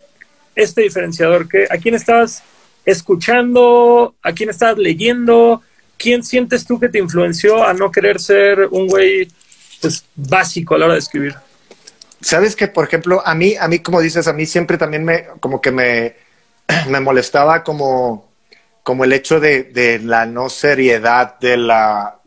este 0.55 0.83
diferenciador? 0.83 1.49
¿Qué, 1.49 1.67
¿A 1.71 1.77
quién 1.77 1.95
estabas 1.95 2.43
escuchando? 2.87 4.15
¿A 4.23 4.33
quién 4.33 4.49
estabas 4.49 4.79
leyendo? 4.79 5.63
¿Quién 5.99 6.23
sientes 6.23 6.65
tú 6.65 6.81
que 6.81 6.89
te 6.89 6.99
influenció 6.99 7.65
a 7.65 7.75
no 7.75 7.91
querer 7.91 8.21
ser 8.21 8.67
un 8.71 8.87
güey 8.87 9.29
pues, 9.81 10.05
básico 10.15 10.75
a 10.75 10.79
la 10.79 10.85
hora 10.87 10.95
de 10.95 11.01
escribir? 11.01 11.35
Sabes 12.21 12.57
que, 12.57 12.69
por 12.69 12.87
ejemplo, 12.87 13.23
a 13.27 13.35
mí, 13.35 13.55
a 13.61 13.69
mí, 13.69 13.81
como 13.81 14.01
dices, 14.01 14.27
a 14.29 14.33
mí 14.33 14.47
siempre 14.47 14.79
también 14.79 15.05
me, 15.05 15.27
como 15.41 15.61
que 15.61 15.71
me, 15.71 16.17
me 16.89 17.01
molestaba 17.01 17.63
como, 17.63 18.31
como 18.83 19.05
el 19.05 19.13
hecho 19.13 19.41
de, 19.41 19.65
de 19.65 19.99
la 19.99 20.25
no 20.25 20.49
seriedad 20.49 21.39
de 21.41 21.57
la, 21.57 22.21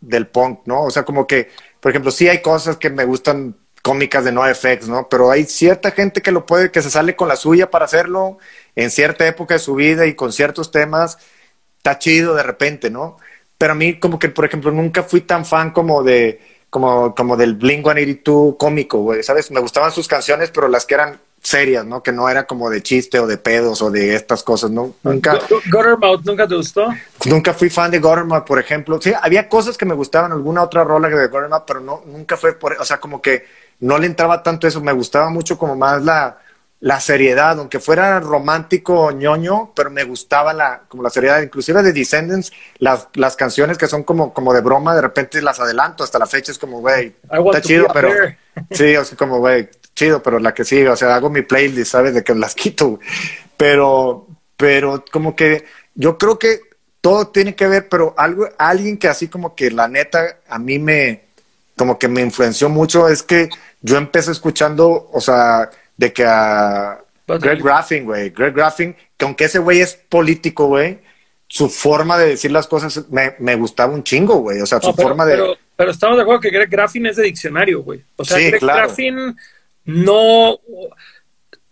del 0.00 0.26
punk, 0.26 0.60
¿no? 0.64 0.82
O 0.82 0.90
sea, 0.90 1.04
como 1.04 1.26
que, 1.26 1.50
por 1.80 1.90
ejemplo, 1.90 2.10
sí 2.10 2.28
hay 2.28 2.42
cosas 2.42 2.76
que 2.76 2.90
me 2.90 3.04
gustan 3.04 3.56
cómicas 3.82 4.24
de 4.24 4.32
NoFX, 4.32 4.88
¿no? 4.88 5.08
Pero 5.08 5.30
hay 5.30 5.44
cierta 5.44 5.90
gente 5.90 6.22
que 6.22 6.32
lo 6.32 6.46
puede, 6.46 6.70
que 6.70 6.82
se 6.82 6.90
sale 6.90 7.16
con 7.16 7.28
la 7.28 7.36
suya 7.36 7.70
para 7.70 7.86
hacerlo 7.86 8.38
en 8.76 8.90
cierta 8.90 9.26
época 9.26 9.54
de 9.54 9.60
su 9.60 9.74
vida 9.74 10.06
y 10.06 10.14
con 10.14 10.32
ciertos 10.32 10.70
temas. 10.70 11.18
Está 11.80 11.98
chido 11.98 12.34
de 12.34 12.42
repente, 12.42 12.90
¿no? 12.90 13.16
Pero 13.56 13.72
a 13.72 13.74
mí 13.74 13.98
como 13.98 14.18
que, 14.18 14.28
por 14.28 14.44
ejemplo, 14.44 14.70
nunca 14.70 15.02
fui 15.02 15.22
tan 15.22 15.46
fan 15.46 15.70
como 15.70 16.02
de, 16.02 16.40
como, 16.68 17.14
como 17.14 17.38
del 17.38 17.54
Blink 17.54 17.84
182 17.84 18.56
cómico, 18.58 18.98
güey, 18.98 19.22
¿sabes? 19.22 19.50
Me 19.50 19.60
gustaban 19.60 19.90
sus 19.90 20.06
canciones, 20.06 20.50
pero 20.50 20.68
las 20.68 20.84
que 20.84 20.92
eran 20.92 21.18
serias, 21.40 21.86
¿no? 21.86 22.02
Que 22.02 22.12
no 22.12 22.28
era 22.28 22.46
como 22.46 22.68
de 22.68 22.82
chiste 22.82 23.18
o 23.18 23.26
de 23.26 23.38
pedos 23.38 23.80
o 23.80 23.90
de 23.90 24.14
estas 24.14 24.42
cosas, 24.42 24.70
¿no? 24.70 24.94
Nunca. 25.02 25.38
Guttermouth, 25.70 26.22
¿nunca 26.22 26.46
te 26.46 26.54
gustó? 26.54 26.88
Nunca 27.24 27.54
fui 27.54 27.70
fan 27.70 27.90
de 27.90 27.98
Guttermouth, 27.98 28.44
por 28.44 28.58
ejemplo. 28.58 29.00
Sí, 29.00 29.14
había 29.18 29.48
cosas 29.48 29.78
que 29.78 29.86
me 29.86 29.94
gustaban, 29.94 30.32
alguna 30.32 30.62
otra 30.62 30.84
rola 30.84 31.08
de 31.08 31.28
Guttermouth, 31.28 31.64
pero 31.66 31.80
no, 31.80 32.02
nunca 32.04 32.36
fue 32.36 32.52
por, 32.52 32.74
o 32.78 32.84
sea, 32.84 33.00
como 33.00 33.22
que 33.22 33.46
no 33.80 33.96
le 33.96 34.06
entraba 34.06 34.42
tanto 34.42 34.66
eso. 34.66 34.82
Me 34.82 34.92
gustaba 34.92 35.30
mucho 35.30 35.56
como 35.56 35.76
más 35.76 36.02
la, 36.02 36.38
la 36.80 36.98
seriedad, 36.98 37.58
aunque 37.58 37.78
fuera 37.78 38.20
romántico 38.20 39.12
ñoño, 39.12 39.72
pero 39.74 39.90
me 39.90 40.04
gustaba 40.04 40.54
la, 40.54 40.82
como 40.88 41.02
la 41.02 41.10
seriedad, 41.10 41.42
inclusive 41.42 41.82
de 41.82 41.92
Descendants, 41.92 42.50
las, 42.78 43.08
las 43.14 43.36
canciones 43.36 43.76
que 43.76 43.86
son 43.86 44.02
como, 44.02 44.32
como 44.32 44.54
de 44.54 44.62
broma, 44.62 44.94
de 44.94 45.02
repente 45.02 45.42
las 45.42 45.60
adelanto, 45.60 46.02
hasta 46.02 46.18
la 46.18 46.26
fecha 46.26 46.52
es 46.52 46.58
como, 46.58 46.80
güey, 46.80 47.14
está 47.30 47.60
chido, 47.60 47.86
pero 47.92 48.10
sí, 48.70 48.96
o 48.96 49.04
sea, 49.04 49.16
como, 49.18 49.38
güey, 49.38 49.68
chido, 49.94 50.22
pero 50.22 50.38
la 50.38 50.54
que 50.54 50.64
sigue, 50.64 50.88
o 50.88 50.96
sea, 50.96 51.14
hago 51.14 51.28
mi 51.28 51.42
playlist, 51.42 51.92
¿sabes? 51.92 52.14
De 52.14 52.24
que 52.24 52.34
las 52.34 52.54
quito, 52.54 52.98
pero, 53.58 54.26
pero 54.56 55.04
como 55.12 55.36
que 55.36 55.66
yo 55.94 56.16
creo 56.16 56.38
que 56.38 56.60
todo 57.02 57.28
tiene 57.28 57.54
que 57.54 57.66
ver, 57.66 57.90
pero 57.90 58.14
algo, 58.16 58.48
alguien 58.56 58.96
que 58.96 59.08
así 59.08 59.28
como 59.28 59.54
que 59.54 59.70
la 59.70 59.86
neta 59.86 60.38
a 60.48 60.58
mí 60.58 60.78
me, 60.78 61.24
como 61.76 61.98
que 61.98 62.08
me 62.08 62.22
influenció 62.22 62.70
mucho 62.70 63.06
es 63.06 63.22
que 63.22 63.50
yo 63.82 63.98
empecé 63.98 64.32
escuchando, 64.32 65.10
o 65.12 65.20
sea, 65.20 65.70
de 66.00 66.12
que 66.14 66.24
a 66.24 66.98
Greg 67.26 67.62
Graffin, 67.62 68.06
güey, 68.06 68.30
Greg 68.30 68.54
Graffin, 68.54 68.96
que 69.16 69.24
aunque 69.26 69.44
ese 69.44 69.58
güey 69.58 69.80
es 69.80 69.94
político, 69.94 70.66
güey, 70.66 70.98
su 71.46 71.68
forma 71.68 72.16
de 72.16 72.28
decir 72.28 72.50
las 72.50 72.66
cosas 72.66 73.10
me, 73.10 73.34
me 73.38 73.54
gustaba 73.54 73.92
un 73.92 74.02
chingo, 74.02 74.36
güey. 74.36 74.62
O 74.62 74.66
sea, 74.66 74.80
su 74.80 74.94
forma 74.94 75.26
de. 75.26 75.56
Pero, 75.76 75.90
estamos 75.90 76.16
de 76.16 76.22
acuerdo 76.22 76.40
que 76.40 76.50
Greg 76.50 76.70
Graffin 76.70 77.06
es 77.06 77.16
de 77.16 77.24
diccionario, 77.24 77.82
güey. 77.82 78.02
O 78.16 78.24
sea, 78.24 78.38
Greg 78.38 78.60
Graffin 78.62 79.36
no. 79.84 80.58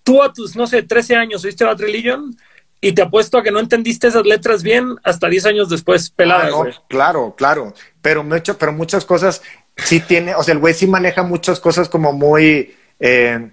Tú 0.05 0.22
a 0.22 0.33
tus, 0.33 0.55
no 0.57 0.66
sé, 0.66 0.83
13 0.83 1.16
años 1.16 1.45
oíste 1.45 1.64
Bad 1.64 1.81
Religion 1.81 2.37
y 2.81 2.93
te 2.93 3.03
apuesto 3.03 3.39
a 3.39 3.43
que 3.43 3.51
no 3.51 3.61
entendiste 3.61 4.09
esas 4.09 4.24
letras 4.24 4.62
bien 4.62 4.97
hasta 5.05 5.29
10 5.29 5.47
años 5.47 5.68
después. 5.68 6.12
Ah, 6.18 6.49
claro, 6.89 7.35
claro. 7.37 7.74
Pero, 8.03 8.24
mucho, 8.24 8.59
pero 8.59 8.72
muchas 8.72 9.05
cosas 9.05 9.43
sí 9.76 10.01
tiene. 10.01 10.35
O 10.35 10.43
sea, 10.43 10.53
el 10.53 10.61
güey 10.61 10.74
sí 10.74 10.87
maneja 10.87 11.22
muchas 11.22 11.61
cosas 11.61 11.89
como 11.89 12.12
muy. 12.12 12.74
Eh, 13.01 13.51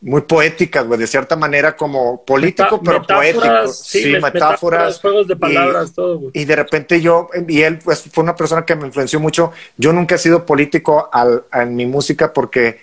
muy 0.00 0.22
poéticas, 0.22 0.86
güey, 0.86 1.00
de 1.00 1.06
cierta 1.06 1.36
manera 1.36 1.74
como 1.74 2.24
político, 2.24 2.80
pero 2.84 3.02
poético. 3.02 3.68
Sí, 3.68 4.14
metáforas, 4.20 5.00
juegos 5.00 5.26
de 5.26 5.36
palabras, 5.36 5.92
todo, 5.94 6.18
güey. 6.18 6.30
Y 6.34 6.44
de 6.44 6.56
repente 6.56 7.00
yo, 7.00 7.28
y 7.48 7.62
él 7.62 7.78
pues 7.78 8.04
fue 8.12 8.22
una 8.22 8.36
persona 8.36 8.64
que 8.64 8.76
me 8.76 8.86
influenció 8.86 9.18
mucho. 9.20 9.52
Yo 9.76 9.92
nunca 9.92 10.16
he 10.16 10.18
sido 10.18 10.44
político 10.44 11.08
al, 11.12 11.44
en 11.52 11.74
mi 11.74 11.86
música 11.86 12.32
porque 12.32 12.78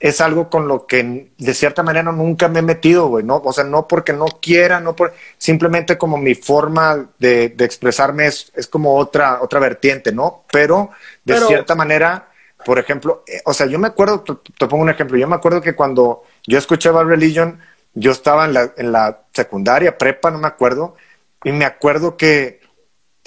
es 0.00 0.20
algo 0.20 0.48
con 0.48 0.68
lo 0.68 0.86
que 0.86 1.30
de 1.36 1.54
cierta 1.54 1.82
manera 1.82 2.12
nunca 2.12 2.48
me 2.48 2.60
he 2.60 2.62
metido, 2.62 3.08
güey, 3.08 3.24
¿no? 3.24 3.36
O 3.44 3.52
sea, 3.52 3.64
no 3.64 3.88
porque 3.88 4.12
no 4.12 4.26
quiera, 4.26 4.80
no 4.80 4.94
por, 4.94 5.12
simplemente 5.36 5.98
como 5.98 6.16
mi 6.16 6.34
forma 6.34 7.08
de, 7.18 7.48
de 7.48 7.64
expresarme 7.64 8.26
es, 8.26 8.52
es, 8.54 8.68
como 8.68 8.96
otra, 8.96 9.42
otra 9.42 9.58
vertiente, 9.58 10.12
¿no? 10.12 10.44
Pero 10.52 10.90
de 11.24 11.38
cierta 11.40 11.74
manera, 11.74 12.28
por 12.64 12.78
ejemplo, 12.78 13.24
eh, 13.26 13.40
o 13.44 13.52
sea, 13.52 13.66
yo 13.66 13.78
me 13.80 13.88
acuerdo, 13.88 14.22
te 14.22 14.66
pongo 14.66 14.84
un 14.84 14.90
ejemplo, 14.90 15.16
yo 15.16 15.26
me 15.26 15.36
acuerdo 15.36 15.60
que 15.60 15.74
cuando 15.74 16.22
yo 16.48 16.56
escuchaba 16.56 17.04
Religion, 17.04 17.60
yo 17.92 18.10
estaba 18.10 18.46
en 18.46 18.54
la, 18.54 18.72
en 18.78 18.90
la 18.90 19.20
secundaria, 19.34 19.98
prepa, 19.98 20.30
no 20.30 20.38
me 20.38 20.48
acuerdo, 20.48 20.96
y 21.44 21.52
me 21.52 21.66
acuerdo 21.66 22.16
que 22.16 22.60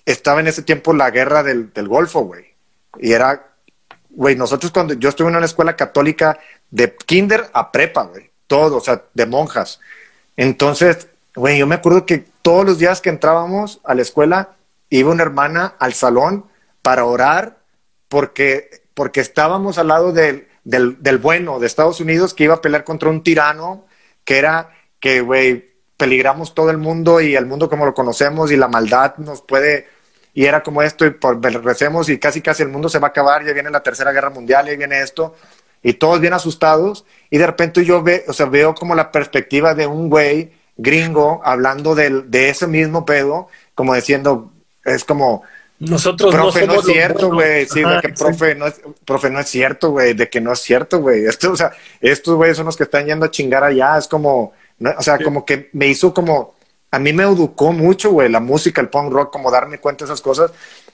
estaba 0.07 0.39
en 0.39 0.47
ese 0.47 0.63
tiempo 0.63 0.91
la 0.91 1.11
guerra 1.11 1.43
del, 1.43 1.71
del 1.71 1.87
Golfo, 1.87 2.21
güey. 2.21 2.45
Y 2.97 3.11
era, 3.11 3.53
güey, 4.09 4.35
nosotros 4.35 4.71
cuando 4.71 4.95
yo 4.95 5.07
estuve 5.07 5.29
en 5.29 5.35
una 5.35 5.45
escuela 5.45 5.75
católica 5.75 6.39
de 6.71 6.95
kinder 6.95 7.47
a 7.53 7.71
prepa, 7.71 8.05
güey, 8.05 8.31
todo, 8.47 8.77
o 8.77 8.81
sea, 8.81 9.03
de 9.13 9.25
monjas. 9.27 9.79
Entonces, 10.35 11.07
güey, 11.35 11.59
yo 11.59 11.67
me 11.67 11.75
acuerdo 11.75 12.07
que 12.07 12.25
todos 12.41 12.65
los 12.65 12.79
días 12.79 13.01
que 13.01 13.09
entrábamos 13.09 13.81
a 13.83 13.93
la 13.93 14.01
escuela, 14.01 14.55
iba 14.89 15.11
una 15.11 15.21
hermana 15.21 15.75
al 15.77 15.93
salón 15.93 16.45
para 16.81 17.05
orar 17.05 17.59
porque, 18.09 18.81
porque 18.95 19.21
estábamos 19.21 19.77
al 19.77 19.89
lado 19.89 20.11
del, 20.11 20.47
del, 20.63 21.01
del, 21.01 21.17
bueno 21.17 21.59
de 21.59 21.67
Estados 21.67 21.99
Unidos 21.99 22.33
que 22.33 22.43
iba 22.45 22.55
a 22.55 22.61
pelear 22.61 22.83
contra 22.83 23.09
un 23.09 23.23
tirano 23.23 23.85
que 24.23 24.37
era 24.37 24.69
que, 24.99 25.21
güey, 25.21 25.71
peligramos 25.97 26.55
todo 26.55 26.71
el 26.71 26.77
mundo 26.77 27.21
y 27.21 27.35
el 27.35 27.45
mundo 27.45 27.69
como 27.69 27.85
lo 27.85 27.93
conocemos 27.93 28.51
y 28.51 28.57
la 28.57 28.67
maldad 28.67 29.17
nos 29.17 29.41
puede, 29.41 29.87
y 30.33 30.45
era 30.45 30.63
como 30.63 30.81
esto, 30.81 31.05
y 31.05 31.11
por, 31.11 31.39
recemos 31.63 32.09
y 32.09 32.17
casi 32.17 32.41
casi 32.41 32.63
el 32.63 32.69
mundo 32.69 32.89
se 32.89 32.97
va 32.97 33.07
a 33.07 33.09
acabar, 33.11 33.45
ya 33.45 33.53
viene 33.53 33.69
la 33.69 33.83
tercera 33.83 34.11
guerra 34.11 34.31
mundial, 34.31 34.67
y 34.67 34.77
viene 34.77 35.01
esto, 35.01 35.35
y 35.83 35.93
todos 35.93 36.19
bien 36.19 36.33
asustados, 36.33 37.05
y 37.29 37.37
de 37.37 37.45
repente 37.45 37.85
yo 37.85 38.01
ve, 38.01 38.25
o 38.27 38.33
sea, 38.33 38.47
veo 38.47 38.73
como 38.73 38.95
la 38.95 39.11
perspectiva 39.11 39.75
de 39.75 39.85
un 39.85 40.09
güey 40.09 40.51
gringo 40.75 41.39
hablando 41.43 41.93
del, 41.93 42.31
de 42.31 42.49
ese 42.49 42.65
mismo 42.65 43.05
pedo, 43.05 43.47
como 43.75 43.93
diciendo, 43.93 44.51
es 44.83 45.05
como, 45.05 45.43
nosotros 45.81 46.33
profe, 46.33 46.67
no, 46.67 46.75
es 46.75 46.85
cierto, 46.85 47.31
güey. 47.31 47.65
Sí, 47.65 47.81
de 47.81 47.99
que 48.01 48.09
profe 48.09 48.53
no, 48.53 48.67
es, 48.67 48.81
profe 49.03 49.31
no 49.31 49.39
es 49.39 49.49
cierto, 49.49 49.89
güey. 49.89 50.13
De 50.13 50.29
que 50.29 50.39
no 50.39 50.53
es 50.53 50.59
cierto, 50.59 50.99
güey. 50.99 51.25
Esto, 51.25 51.51
o 51.51 51.55
sea, 51.55 51.71
estos 51.99 52.35
güeyes 52.35 52.55
son 52.55 52.67
los 52.67 52.77
que 52.77 52.83
están 52.83 53.07
yendo 53.07 53.25
a 53.25 53.31
chingar 53.31 53.63
allá. 53.63 53.97
Es 53.97 54.07
como, 54.07 54.53
o 54.79 55.01
sea, 55.01 55.17
como 55.17 55.43
que 55.43 55.69
me 55.73 55.87
hizo 55.87 56.13
como, 56.13 56.53
a 56.91 56.99
mí 56.99 57.13
me 57.13 57.23
educó 57.23 57.71
mucho, 57.71 58.11
güey, 58.11 58.29
la 58.29 58.39
música, 58.39 58.79
el 58.79 58.89
punk 58.89 59.11
rock, 59.11 59.33
como 59.33 59.49
darme 59.49 59.79
cuenta 59.79 60.05
de 60.05 60.11
esas 60.11 60.21
cosas, 60.21 60.51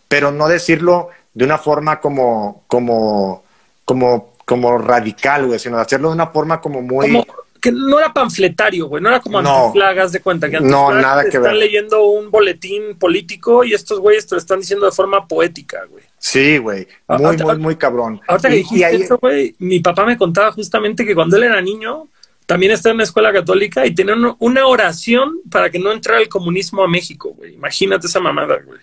pero 0.08 0.32
no 0.32 0.48
decirlo 0.48 1.10
de 1.34 1.44
una 1.44 1.58
forma 1.58 2.00
como, 2.00 2.64
como, 2.68 3.44
como, 3.84 4.34
como 4.46 4.78
radical, 4.78 5.48
güey, 5.48 5.60
sino 5.60 5.80
hacerlo 5.80 6.10
de 6.10 6.16
una 6.16 6.28
forma 6.28 6.62
como 6.62 6.82
muy. 6.82 7.26
Que 7.68 7.72
no 7.74 8.00
era 8.00 8.14
panfletario, 8.14 8.88
güey, 8.88 9.02
no 9.04 9.10
era 9.10 9.20
como 9.20 9.42
No. 9.42 9.66
antiplagas 9.68 10.12
de 10.12 10.22
cuenta 10.22 10.50
que 10.50 10.60
No, 10.60 10.94
nada 10.94 11.22
que 11.24 11.28
están 11.30 11.44
ver. 11.44 11.54
leyendo 11.56 12.04
un 12.06 12.32
boletín 12.32 12.98
político 12.98 13.64
y 13.64 13.74
estos 13.74 14.00
güeyes 14.00 14.26
te 14.26 14.36
lo 14.36 14.40
están 14.40 14.60
diciendo 14.60 14.86
de 14.86 14.92
forma 14.92 15.28
poética, 15.28 15.84
güey. 15.90 16.04
Sí, 16.18 16.58
güey. 16.58 16.88
Muy, 17.08 17.38
muy, 17.38 17.58
muy 17.58 17.76
cabrón. 17.76 18.22
Ahorita 18.28 18.50
que 18.50 18.56
dijiste 18.56 18.86
ahí- 18.86 19.02
eso, 19.02 19.18
güey, 19.18 19.56
mi 19.60 19.80
papá 19.80 20.06
me 20.06 20.18
contaba 20.18 20.52
justamente 20.52 21.06
que 21.06 21.14
cuando 21.16 21.36
él 21.38 21.44
era 21.44 21.62
niño, 21.62 22.08
también 22.46 22.72
estaba 22.72 22.92
en 22.92 22.96
una 22.98 23.04
escuela 23.04 23.34
católica 23.34 23.86
y 23.86 23.94
tenía 23.94 24.14
un- 24.16 24.36
una 24.40 24.66
oración 24.66 25.42
para 25.52 25.70
que 25.70 25.80
no 25.80 25.92
entrara 25.92 26.22
el 26.22 26.30
comunismo 26.30 26.84
a 26.84 26.88
México, 26.88 27.34
güey. 27.36 27.54
Imagínate 27.56 28.08
esa 28.08 28.20
mamada, 28.22 28.58
güey. 28.66 28.80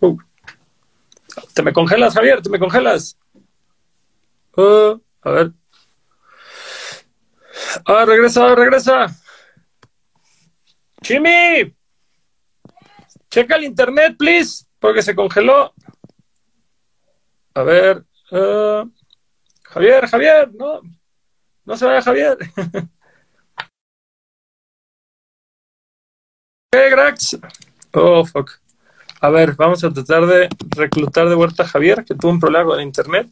Uh. 0.00 0.18
Te 1.54 1.62
me 1.62 1.72
congelas, 1.72 2.12
Javier, 2.14 2.42
te 2.42 2.50
me 2.50 2.58
congelas. 2.58 3.16
Uh, 4.56 4.98
a 5.22 5.30
ver. 5.30 5.50
Ah, 7.86 8.04
regresa, 8.04 8.54
regresa. 8.54 9.06
Chimi. 11.02 11.74
Checa 13.30 13.56
el 13.56 13.64
internet, 13.64 14.16
please, 14.18 14.64
porque 14.78 15.02
se 15.02 15.14
congeló. 15.14 15.72
A 17.54 17.62
ver. 17.62 18.04
eh, 18.30 18.84
Javier, 19.62 20.06
Javier, 20.08 20.54
no. 20.54 20.80
No 21.64 21.76
se 21.76 21.84
vaya, 21.84 22.02
Javier. 22.02 22.38
¿Qué, 26.70 26.90
Grax? 26.90 27.38
Oh, 27.92 28.24
fuck. 28.24 28.50
A 29.20 29.30
ver, 29.30 29.54
vamos 29.54 29.82
a 29.82 29.92
tratar 29.92 30.26
de 30.26 30.48
reclutar 30.76 31.28
de 31.28 31.34
vuelta 31.34 31.62
a 31.62 31.68
Javier, 31.68 32.04
que 32.04 32.14
tuvo 32.14 32.30
un 32.30 32.40
problema 32.40 32.66
con 32.66 32.78
el 32.78 32.86
internet. 32.86 33.28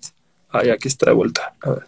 Ay, 0.48 0.70
aquí 0.70 0.88
está 0.88 1.06
de 1.06 1.12
vuelta. 1.14 1.54
A 1.60 1.70
ver. 1.70 1.84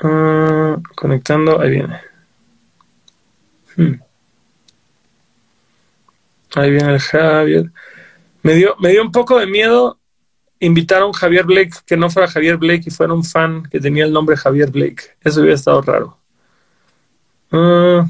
Ah, 0.00 0.76
conectando, 0.94 1.60
ahí 1.60 1.70
viene. 1.70 2.00
Hmm. 3.76 4.00
Ahí 6.54 6.70
viene 6.70 6.94
el 6.94 7.00
Javier. 7.00 7.72
Me 8.42 8.54
dio, 8.54 8.76
me 8.78 8.90
dio 8.90 9.02
un 9.02 9.12
poco 9.12 9.38
de 9.38 9.46
miedo 9.46 9.98
invitar 10.60 11.02
a 11.02 11.06
un 11.06 11.12
Javier 11.12 11.44
Blake 11.44 11.72
que 11.86 11.96
no 11.96 12.10
fuera 12.10 12.28
Javier 12.28 12.56
Blake 12.56 12.84
y 12.86 12.90
fuera 12.90 13.12
un 13.12 13.24
fan 13.24 13.64
que 13.64 13.80
tenía 13.80 14.04
el 14.04 14.12
nombre 14.12 14.36
Javier 14.36 14.70
Blake. 14.70 15.16
Eso 15.22 15.40
hubiera 15.40 15.56
estado 15.56 15.82
raro. 15.82 16.18
Ah. 17.50 18.06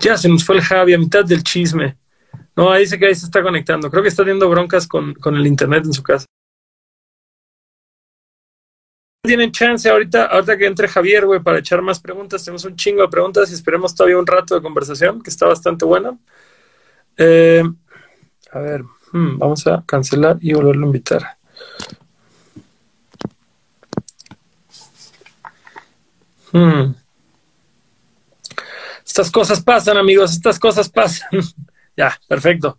ya 0.00 0.16
se 0.16 0.28
nos 0.28 0.44
fue 0.44 0.56
el 0.56 0.62
Javi 0.62 0.94
a 0.94 0.98
mitad 0.98 1.24
del 1.24 1.42
chisme. 1.42 1.96
No, 2.58 2.72
ahí 2.72 2.80
dice 2.80 2.98
que 2.98 3.06
ahí 3.06 3.14
se 3.14 3.26
está 3.26 3.40
conectando. 3.40 3.88
Creo 3.88 4.02
que 4.02 4.08
está 4.08 4.24
teniendo 4.24 4.50
broncas 4.50 4.88
con, 4.88 5.14
con 5.14 5.36
el 5.36 5.46
internet 5.46 5.84
en 5.84 5.92
su 5.92 6.02
casa. 6.02 6.26
Tienen 9.22 9.52
chance 9.52 9.88
ahorita, 9.88 10.26
ahorita 10.26 10.58
que 10.58 10.66
entre 10.66 10.88
Javier, 10.88 11.24
güey, 11.24 11.38
para 11.38 11.60
echar 11.60 11.82
más 11.82 12.00
preguntas. 12.00 12.44
Tenemos 12.44 12.64
un 12.64 12.74
chingo 12.74 13.02
de 13.02 13.08
preguntas 13.08 13.48
y 13.48 13.54
esperemos 13.54 13.94
todavía 13.94 14.18
un 14.18 14.26
rato 14.26 14.56
de 14.56 14.60
conversación, 14.60 15.22
que 15.22 15.30
está 15.30 15.46
bastante 15.46 15.84
buena. 15.84 16.18
Eh, 17.16 17.62
a 18.50 18.58
ver, 18.58 18.82
hmm, 19.12 19.38
vamos 19.38 19.64
a 19.68 19.84
cancelar 19.86 20.38
y 20.40 20.52
volverlo 20.52 20.82
a 20.82 20.88
invitar. 20.88 21.38
Hmm. 26.50 26.92
Estas 29.06 29.30
cosas 29.30 29.62
pasan, 29.62 29.96
amigos, 29.96 30.32
estas 30.32 30.58
cosas 30.58 30.88
pasan. 30.88 31.28
ya, 31.98 32.18
perfecto. 32.28 32.78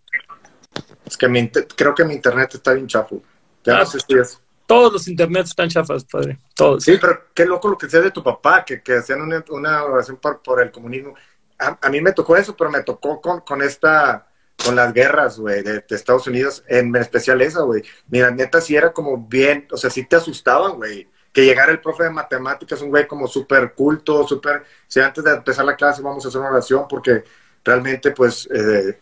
Es 1.06 1.18
que 1.18 1.28
mi 1.28 1.50
creo 1.50 1.94
que 1.94 2.06
mi 2.06 2.14
internet 2.16 2.52
está 2.56 2.74
bien 2.74 2.88
chafo. 2.88 3.22
Ya 3.64 3.76
Ah. 3.76 3.80
no 3.80 3.86
sé 3.86 4.00
si 4.00 4.18
es. 4.18 4.40
Todos 4.66 4.94
los 4.94 5.08
internets 5.08 5.50
están 5.50 5.68
chafas, 5.68 6.06
padre. 6.06 6.38
Todos. 6.56 6.84
Sí, 6.84 6.98
pero 7.02 7.26
qué 7.34 7.46
loco 7.46 7.68
lo 7.68 7.78
que 7.78 7.90
sea 7.90 8.02
de 8.02 8.12
tu 8.12 8.24
papá, 8.24 8.64
que, 8.64 8.82
que 8.82 8.98
hacían 8.98 9.22
una, 9.22 9.44
una 9.50 9.84
oración 9.84 10.18
por, 10.18 10.42
por 10.42 10.62
el 10.62 10.72
comunismo. 10.72 11.16
A, 11.58 11.78
a 11.82 11.90
mí 11.90 12.00
me 12.02 12.14
tocó 12.14 12.38
eso, 12.38 12.56
pero 12.56 12.70
me 12.70 12.84
tocó 12.84 13.20
con, 13.20 13.42
con 13.42 13.62
esta, 13.64 14.28
con 14.64 14.76
las 14.76 14.94
guerras, 14.94 15.40
güey, 15.40 15.64
de, 15.64 15.74
de 15.80 15.96
Estados 15.96 16.28
Unidos, 16.28 16.64
en 16.68 16.96
especial 16.96 17.42
esa, 17.42 17.62
güey. 17.64 17.82
Mira, 18.10 18.30
neta, 18.32 18.62
sí 18.62 18.76
era 18.76 18.94
como 18.94 19.18
bien, 19.18 19.68
o 19.72 19.78
sea, 19.78 19.90
sí 19.90 20.06
te 20.06 20.16
asustaban, 20.16 20.76
güey. 20.78 21.10
Que 21.34 21.44
llegara 21.46 21.72
el 21.72 21.82
profe 21.82 22.04
de 22.04 22.12
matemáticas, 22.12 22.80
un 22.82 22.90
güey 22.90 23.08
como 23.08 23.28
súper 23.28 23.74
culto, 23.74 24.28
súper, 24.28 24.64
si 24.88 25.00
antes 25.00 25.24
de 25.24 25.32
empezar 25.34 25.66
la 25.66 25.76
clase 25.76 26.02
vamos 26.04 26.24
a 26.24 26.28
hacer 26.28 26.40
una 26.42 26.52
oración, 26.52 26.86
porque 26.88 27.24
realmente, 27.66 28.12
pues, 28.12 28.48
eh, 28.54 29.00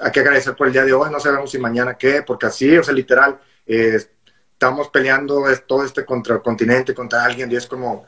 hay 0.00 0.10
que 0.12 0.20
agradecer 0.20 0.54
por 0.54 0.66
el 0.66 0.72
día 0.72 0.84
de 0.84 0.92
hoy, 0.92 1.10
no 1.10 1.20
sabemos 1.20 1.50
si 1.50 1.58
mañana 1.58 1.96
qué, 1.96 2.22
porque 2.22 2.46
así, 2.46 2.76
o 2.76 2.82
sea, 2.84 2.92
literal, 2.94 3.38
eh, 3.66 3.98
estamos 4.52 4.88
peleando 4.88 5.44
todo 5.66 5.84
este 5.84 6.04
contra 6.04 6.36
el 6.36 6.42
continente, 6.42 6.94
contra 6.94 7.24
alguien, 7.24 7.50
y 7.50 7.56
es 7.56 7.66
como, 7.66 8.04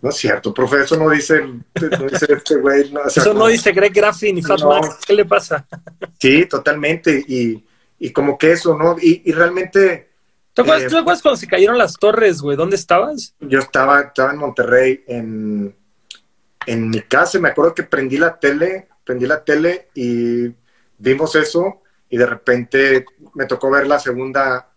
no 0.00 0.10
es 0.10 0.16
cierto, 0.16 0.52
profe, 0.54 0.82
eso 0.82 0.96
no 0.96 1.10
dice, 1.10 1.40
no 1.42 2.06
dice 2.08 2.26
este 2.32 2.56
güey. 2.56 2.90
No, 2.92 3.00
o 3.00 3.10
sea, 3.10 3.22
Eso 3.22 3.32
no 3.32 3.40
como- 3.40 3.48
dice 3.50 3.72
Greg 3.72 3.92
Graffin 3.92 4.34
ni 4.36 4.42
Fat 4.42 4.60
No. 4.60 4.68
Max. 4.70 4.98
¿Qué 5.06 5.12
le 5.14 5.24
pasa? 5.24 5.66
Sí, 6.20 6.46
totalmente, 6.46 7.24
y, 7.28 7.64
y 7.98 8.10
como 8.12 8.36
que 8.38 8.52
eso, 8.52 8.76
¿no? 8.76 8.96
Y, 9.00 9.22
y 9.24 9.32
realmente 9.32 10.08
¿Te 10.52 10.62
acuerdas, 10.62 10.84
Eh, 10.84 10.88
¿Tú 10.88 10.96
acuerdas 10.96 11.22
cuando 11.22 11.36
se 11.36 11.46
cayeron 11.46 11.78
las 11.78 11.94
torres, 11.94 12.40
güey? 12.40 12.56
¿Dónde 12.56 12.74
estabas? 12.76 13.34
yo 13.38 13.60
estaba, 13.60 14.00
estaba 14.00 14.32
en 14.32 14.38
Monterrey, 14.38 15.04
en, 15.06 15.76
en 16.66 16.90
mi 16.90 17.00
casa, 17.02 17.38
y 17.38 17.40
me 17.40 17.48
acuerdo 17.50 17.74
que 17.74 17.84
prendí 17.84 18.18
la 18.18 18.38
tele, 18.38 18.88
prendí 19.04 19.26
la 19.26 19.44
tele 19.44 19.88
y 19.94 20.48
vimos 20.98 21.34
eso, 21.34 21.82
y 22.10 22.16
de 22.16 22.26
repente 22.26 23.04
me 23.34 23.46
tocó 23.46 23.70
ver 23.70 23.86
la 23.86 23.98
segunda 23.98 24.68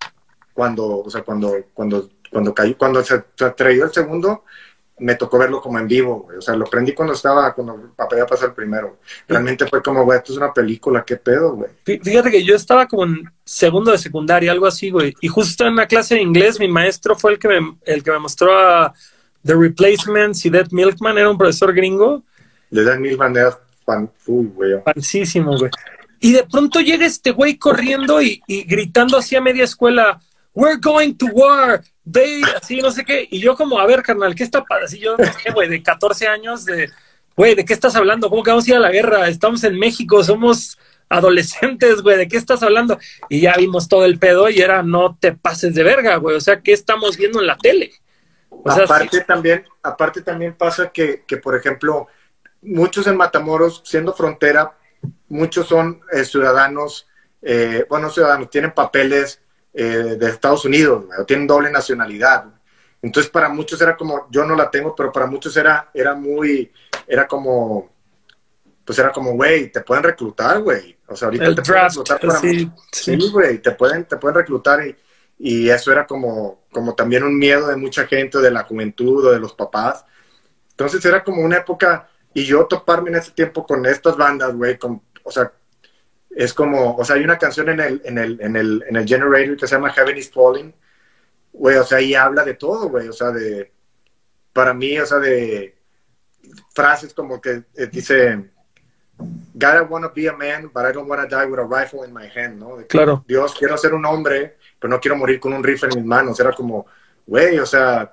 cuando, 0.54 1.00
o 1.00 1.10
sea, 1.10 1.22
cuando, 1.24 1.56
cuando, 1.74 2.10
cuando 2.30 2.54
cayó, 2.54 2.78
cuando 2.78 3.04
se, 3.04 3.24
atrevió 3.40 3.86
el 3.86 3.92
segundo, 3.94 4.44
me 5.00 5.16
tocó 5.16 5.40
verlo 5.40 5.62
como 5.62 5.80
en 5.80 5.88
vivo, 5.88 6.20
güey. 6.24 6.38
O 6.38 6.42
sea, 6.42 6.56
lo 6.56 6.66
prendí 6.66 6.94
cuando 6.94 7.14
estaba, 7.16 7.56
cuando 7.56 7.94
había 7.98 8.26
pasado 8.28 8.50
el 8.50 8.54
primero. 8.54 9.00
Realmente 9.28 9.66
fue 9.66 9.82
como, 9.82 10.04
güey, 10.04 10.20
esto 10.20 10.34
es 10.34 10.38
una 10.38 10.54
película, 10.54 11.04
qué 11.04 11.16
pedo, 11.18 11.54
güey. 11.56 11.72
Fí- 11.84 12.00
Fíjate 12.04 12.30
que 12.30 12.44
yo 12.44 12.56
estaba 12.56 12.86
como 12.86 13.06
en 13.06 13.24
segundo 13.44 13.92
de 13.92 13.98
secundaria, 13.98 14.52
algo 14.52 14.68
así, 14.68 14.92
güey. 14.92 15.16
Y 15.22 15.28
justo 15.28 15.66
en 15.66 15.74
una 15.74 15.88
clase 15.88 16.16
de 16.16 16.22
inglés, 16.22 16.60
mi 16.60 16.68
maestro 16.68 17.16
fue 17.16 17.32
el 17.32 17.40
que 17.40 17.48
me, 17.48 17.78
el 17.86 18.04
que 18.04 18.12
me 18.12 18.20
mostró 18.20 18.56
a 18.56 18.94
The 19.44 19.56
Replacements 19.56 20.46
y 20.46 20.52
Dead 20.52 20.68
Milkman. 20.70 21.18
Era 21.18 21.32
un 21.32 21.38
profesor 21.38 21.74
gringo. 21.74 22.22
Le 22.70 22.84
dan 22.84 23.02
mil 23.02 23.18
maneras 23.18 23.58
fan, 23.84 24.08
uy, 24.28 24.52
güey. 24.54 24.84
Pancísimo, 24.84 25.58
güey. 25.58 25.72
Y 26.22 26.32
de 26.32 26.44
pronto 26.44 26.80
llega 26.80 27.06
este 27.06 27.32
güey 27.32 27.58
corriendo 27.58 28.22
y, 28.22 28.42
y 28.48 28.64
gritando 28.64 29.18
así 29.18 29.36
a 29.36 29.42
media 29.42 29.66
escuela, 29.66 30.22
We're 30.54 30.78
going 30.78 31.16
to 31.16 31.28
war, 31.28 31.82
they, 32.10 32.42
así 32.62 32.82
no 32.82 32.92
sé 32.92 33.06
qué. 33.06 33.28
Y 33.30 33.40
yo 33.40 33.56
como, 33.56 33.80
a 33.80 33.86
ver, 33.86 34.04
carnal, 34.04 34.36
¿qué 34.36 34.44
está 34.44 34.64
pasando? 34.64 34.86
Así 34.86 35.00
yo, 35.00 35.16
güey, 35.54 35.70
de 35.70 35.82
14 35.82 36.28
años, 36.28 36.66
de, 36.66 36.90
güey, 37.36 37.56
¿de 37.56 37.64
qué 37.64 37.74
estás 37.74 37.96
hablando? 37.96 38.30
¿Cómo 38.30 38.44
que 38.44 38.52
vamos 38.52 38.68
a 38.68 38.70
ir 38.70 38.76
a 38.76 38.80
la 38.80 38.92
guerra? 38.92 39.30
Estamos 39.30 39.64
en 39.64 39.80
México, 39.80 40.24
somos 40.24 40.78
adolescentes, 41.08 42.02
güey, 42.02 42.18
¿de 42.18 42.28
qué 42.28 42.38
estás 42.38 42.64
hablando? 42.64 43.00
Y 43.30 43.42
ya 43.42 43.56
vimos 43.58 43.88
todo 43.88 44.06
el 44.06 44.20
pedo 44.20 44.50
y 44.50 44.60
era, 44.60 44.84
no 44.84 45.18
te 45.20 45.32
pases 45.34 45.74
de 45.74 45.84
verga, 45.84 46.18
güey. 46.18 46.36
O 46.36 46.42
sea, 46.42 46.62
¿qué 46.62 46.74
estamos 46.74 47.18
viendo 47.18 47.40
en 47.40 47.48
la 47.48 47.58
tele? 47.58 47.94
Aparte 48.66 49.22
también, 49.22 49.64
aparte 49.82 50.22
también 50.22 50.54
pasa 50.56 50.92
que, 50.92 51.24
que, 51.26 51.38
por 51.38 51.56
ejemplo, 51.56 52.08
muchos 52.62 53.08
en 53.08 53.16
Matamoros, 53.16 53.82
siendo 53.86 54.14
frontera, 54.14 54.74
muchos 55.30 55.68
son 55.68 56.02
eh, 56.12 56.24
ciudadanos, 56.24 57.08
eh, 57.42 57.86
bueno, 57.90 58.10
ciudadanos, 58.10 58.50
tienen 58.50 58.72
papeles 58.72 59.42
eh, 59.74 60.18
de 60.20 60.30
Estados 60.30 60.66
Unidos, 60.66 61.06
tienen 61.26 61.48
doble 61.48 61.72
nacionalidad. 61.72 62.46
Entonces, 63.02 63.32
para 63.32 63.50
muchos 63.50 63.82
era 63.82 63.98
como, 63.98 64.28
yo 64.30 64.46
no 64.46 64.56
la 64.56 64.70
tengo, 64.70 64.96
pero 64.96 65.12
para 65.12 65.26
muchos 65.26 65.56
era, 65.58 65.90
era 65.94 66.14
muy, 66.14 66.72
era 67.08 67.28
como, 67.28 67.90
pues 68.86 69.00
era 69.00 69.12
como, 69.12 69.34
güey, 69.34 69.72
te 69.72 69.82
pueden 69.82 70.04
reclutar, 70.04 70.62
güey. 70.62 70.98
O 71.08 71.16
sea, 71.16 71.28
ahorita 71.28 71.46
el 71.46 71.56
te 71.56 71.62
pueden 71.62 71.82
draft, 71.82 71.96
reclutar 71.96 72.20
para 72.20 72.40
Sí, 72.40 72.72
sí. 72.92 73.32
güey, 73.32 73.60
te 73.60 73.72
pueden, 73.72 74.06
te 74.06 74.18
pueden 74.18 74.38
reclutar 74.38 74.86
y, 74.86 74.96
y 75.40 75.70
eso 75.70 75.92
era 75.92 76.06
como, 76.06 76.66
como 76.72 76.94
también 76.94 77.24
un 77.24 77.38
miedo 77.38 77.68
de 77.68 77.76
mucha 77.76 78.06
gente, 78.06 78.38
de 78.38 78.52
la 78.52 78.64
juventud 78.64 79.26
o 79.26 79.32
de 79.32 79.40
los 79.40 79.54
papás. 79.54 80.06
Entonces 80.70 81.04
era 81.04 81.24
como 81.24 81.42
una 81.42 81.58
época, 81.58 82.10
y 82.34 82.46
yo 82.46 82.66
toparme 82.66 83.10
en 83.10 83.18
ese 83.18 83.32
tiempo 83.32 83.66
con 83.66 83.86
estas 83.86 84.18
bandas, 84.18 84.56
güey, 84.56 84.78
con, 84.78 85.02
o 85.24 85.32
sea, 85.32 85.52
es 86.30 86.54
como, 86.54 86.96
o 86.96 87.04
sea, 87.04 87.18
hay 87.18 87.24
una 87.24 87.38
canción 87.38 87.70
en 87.70 87.80
el, 87.80 88.02
en 88.06 88.18
el, 88.18 88.42
en 88.42 88.56
el, 88.56 88.84
en 88.88 88.96
el 88.96 89.08
Generator 89.08 89.58
que 89.58 89.68
se 89.68 89.76
llama 89.76 89.92
Heaven 89.92 90.18
is 90.18 90.32
Falling, 90.32 90.74
güey, 91.54 91.78
o 91.78 91.84
sea, 91.84 91.98
ahí 91.98 92.16
habla 92.16 92.44
de 92.44 92.54
todo, 92.54 92.90
güey, 92.90 93.08
o 93.08 93.14
sea, 93.14 93.32
de, 93.32 93.72
para 94.54 94.74
mí, 94.74 94.98
o 94.98 95.06
sea, 95.06 95.20
de 95.20 95.76
frases 96.74 97.14
como 97.14 97.40
que 97.42 97.64
eh, 97.76 97.88
dice, 97.92 98.52
God, 99.54 99.76
I 99.76 99.82
wanna 99.88 100.10
be 100.10 100.28
a 100.28 100.34
man, 100.34 100.72
but 100.74 100.84
I 100.86 100.92
don't 100.92 101.08
wanna 101.08 101.28
die 101.28 101.46
with 101.46 101.60
a 101.60 101.64
rifle 101.64 102.04
in 102.04 102.14
my 102.14 102.28
hand, 102.28 102.60
¿no? 102.60 102.78
De 102.78 102.84
que, 102.84 102.90
Claro. 102.90 103.24
Dios, 103.28 103.54
quiero 103.58 103.78
ser 103.78 103.94
un 103.94 104.06
hombre, 104.06 104.58
pero 104.80 104.90
no 104.90 105.00
quiero 105.00 105.16
morir 105.16 105.40
con 105.40 105.54
un 105.54 105.64
rifle 105.64 105.90
en 105.92 106.00
mis 106.00 106.06
manos. 106.06 106.40
Era 106.40 106.52
como, 106.54 106.86
güey, 107.26 107.60
o 107.60 107.66
sea, 107.66 108.12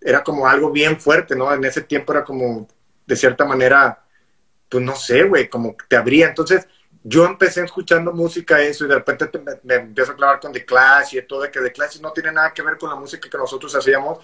era 0.00 0.22
como 0.22 0.46
algo 0.46 0.70
bien 0.70 1.00
fuerte, 1.00 1.34
¿no? 1.34 1.52
En 1.52 1.64
ese 1.64 1.82
tiempo 1.82 2.12
era 2.12 2.24
como, 2.24 2.68
de 3.06 3.16
cierta 3.16 3.44
manera, 3.44 4.02
pues 4.68 4.82
no 4.82 4.94
sé, 4.94 5.24
güey, 5.24 5.48
como 5.48 5.76
te 5.88 5.96
abría. 5.96 6.28
Entonces, 6.28 6.66
yo 7.02 7.26
empecé 7.26 7.62
escuchando 7.62 8.12
música 8.12 8.60
eso 8.62 8.84
y 8.84 8.88
de 8.88 8.94
repente 8.94 9.30
me, 9.38 9.52
me, 9.62 9.74
empiezo 9.74 10.12
a 10.12 10.16
clavar 10.16 10.40
con 10.40 10.52
The 10.52 10.64
Clash 10.64 11.16
y 11.16 11.22
todo 11.22 11.42
de 11.42 11.50
que 11.50 11.60
The 11.60 11.72
Clash 11.72 12.00
no 12.00 12.12
tiene 12.12 12.32
nada 12.32 12.52
que 12.52 12.62
ver 12.62 12.78
con 12.78 12.88
la 12.88 12.96
música 12.96 13.28
que 13.28 13.36
nosotros 13.36 13.74
hacíamos, 13.74 14.20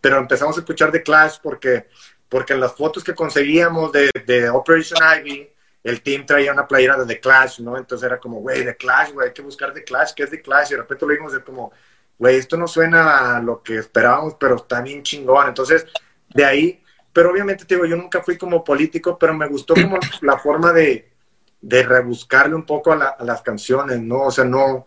pero 0.00 0.18
empezamos 0.18 0.56
a 0.56 0.60
escuchar 0.60 0.92
The 0.92 1.02
Clash 1.02 1.38
porque, 1.42 1.88
porque 2.28 2.52
en 2.52 2.60
las 2.60 2.72
fotos 2.74 3.02
que 3.02 3.14
conseguíamos 3.14 3.90
de, 3.90 4.10
de 4.24 4.48
Operation 4.48 4.98
Ivy, 5.18 5.50
el 5.82 6.02
team 6.02 6.26
traía 6.26 6.52
una 6.52 6.68
playera 6.68 6.96
de 6.96 7.06
The 7.06 7.20
Clash, 7.20 7.60
¿no? 7.60 7.76
Entonces 7.76 8.06
era 8.06 8.18
como, 8.18 8.40
güey, 8.40 8.64
The 8.64 8.76
Clash, 8.76 9.12
güey, 9.12 9.28
hay 9.28 9.34
que 9.34 9.42
buscar 9.42 9.72
The 9.72 9.82
Clash, 9.82 10.12
¿qué 10.14 10.24
es 10.24 10.30
The 10.30 10.42
Clash? 10.42 10.68
Y 10.68 10.74
de 10.74 10.82
repente 10.82 11.06
lo 11.06 11.12
vimos 11.12 11.32
de 11.32 11.42
como, 11.42 11.72
güey, 12.18 12.36
esto 12.36 12.56
no 12.56 12.68
suena 12.68 13.36
a 13.36 13.40
lo 13.40 13.62
que 13.62 13.76
esperábamos, 13.76 14.36
pero 14.38 14.56
está 14.56 14.82
bien 14.82 15.02
chingón. 15.02 15.48
Entonces, 15.48 15.86
de 16.28 16.44
ahí, 16.44 16.84
pero 17.12 17.30
obviamente, 17.30 17.64
te 17.64 17.74
digo, 17.74 17.86
yo 17.86 17.96
nunca 17.96 18.22
fui 18.22 18.38
como 18.38 18.62
político, 18.62 19.18
pero 19.18 19.34
me 19.34 19.48
gustó 19.48 19.74
como 19.74 19.98
la 20.22 20.38
forma 20.38 20.72
de, 20.72 21.10
de 21.60 21.82
rebuscarle 21.82 22.54
un 22.54 22.64
poco 22.64 22.92
a, 22.92 23.16
las 23.20 23.42
canciones, 23.42 24.00
¿no? 24.00 24.22
O 24.22 24.30
sea, 24.30 24.44
no, 24.44 24.86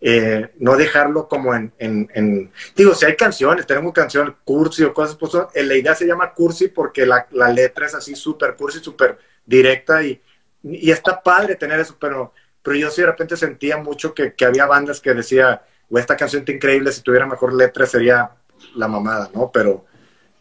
eh, 0.00 0.52
no 0.58 0.76
dejarlo 0.76 1.28
como 1.28 1.54
en, 1.54 1.72
en, 1.78 2.52
Digo, 2.76 2.94
si 2.94 3.06
hay 3.06 3.16
canciones, 3.16 3.66
tenemos 3.66 3.92
canciones 3.92 4.34
cursi 4.44 4.84
o 4.84 4.92
cosas, 4.92 5.16
pues 5.16 5.32
eh, 5.54 5.62
la 5.62 5.74
idea 5.74 5.94
se 5.94 6.06
llama 6.06 6.32
cursi 6.34 6.68
porque 6.68 7.06
la, 7.06 7.26
la 7.30 7.48
letra 7.48 7.86
es 7.86 7.94
así 7.94 8.14
súper 8.14 8.54
cursi, 8.54 8.80
súper 8.80 9.18
directa 9.46 10.02
y, 10.02 10.20
y 10.62 10.90
está 10.90 11.22
padre 11.22 11.56
tener 11.56 11.80
eso, 11.80 11.96
pero, 11.98 12.34
pero 12.62 12.76
yo 12.76 12.90
sí 12.90 13.00
de 13.00 13.08
repente 13.08 13.36
sentía 13.36 13.78
mucho 13.78 14.12
que, 14.14 14.34
que 14.34 14.44
había 14.44 14.66
bandas 14.66 15.00
que 15.00 15.14
decía, 15.14 15.62
o 15.88 15.98
esta 15.98 16.16
canción 16.16 16.40
está 16.40 16.52
increíble, 16.52 16.92
si 16.92 17.02
tuviera 17.02 17.26
mejor 17.26 17.54
letra 17.54 17.86
sería 17.86 18.30
la 18.74 18.88
mamada, 18.88 19.30
¿no? 19.34 19.50
Pero... 19.50 19.86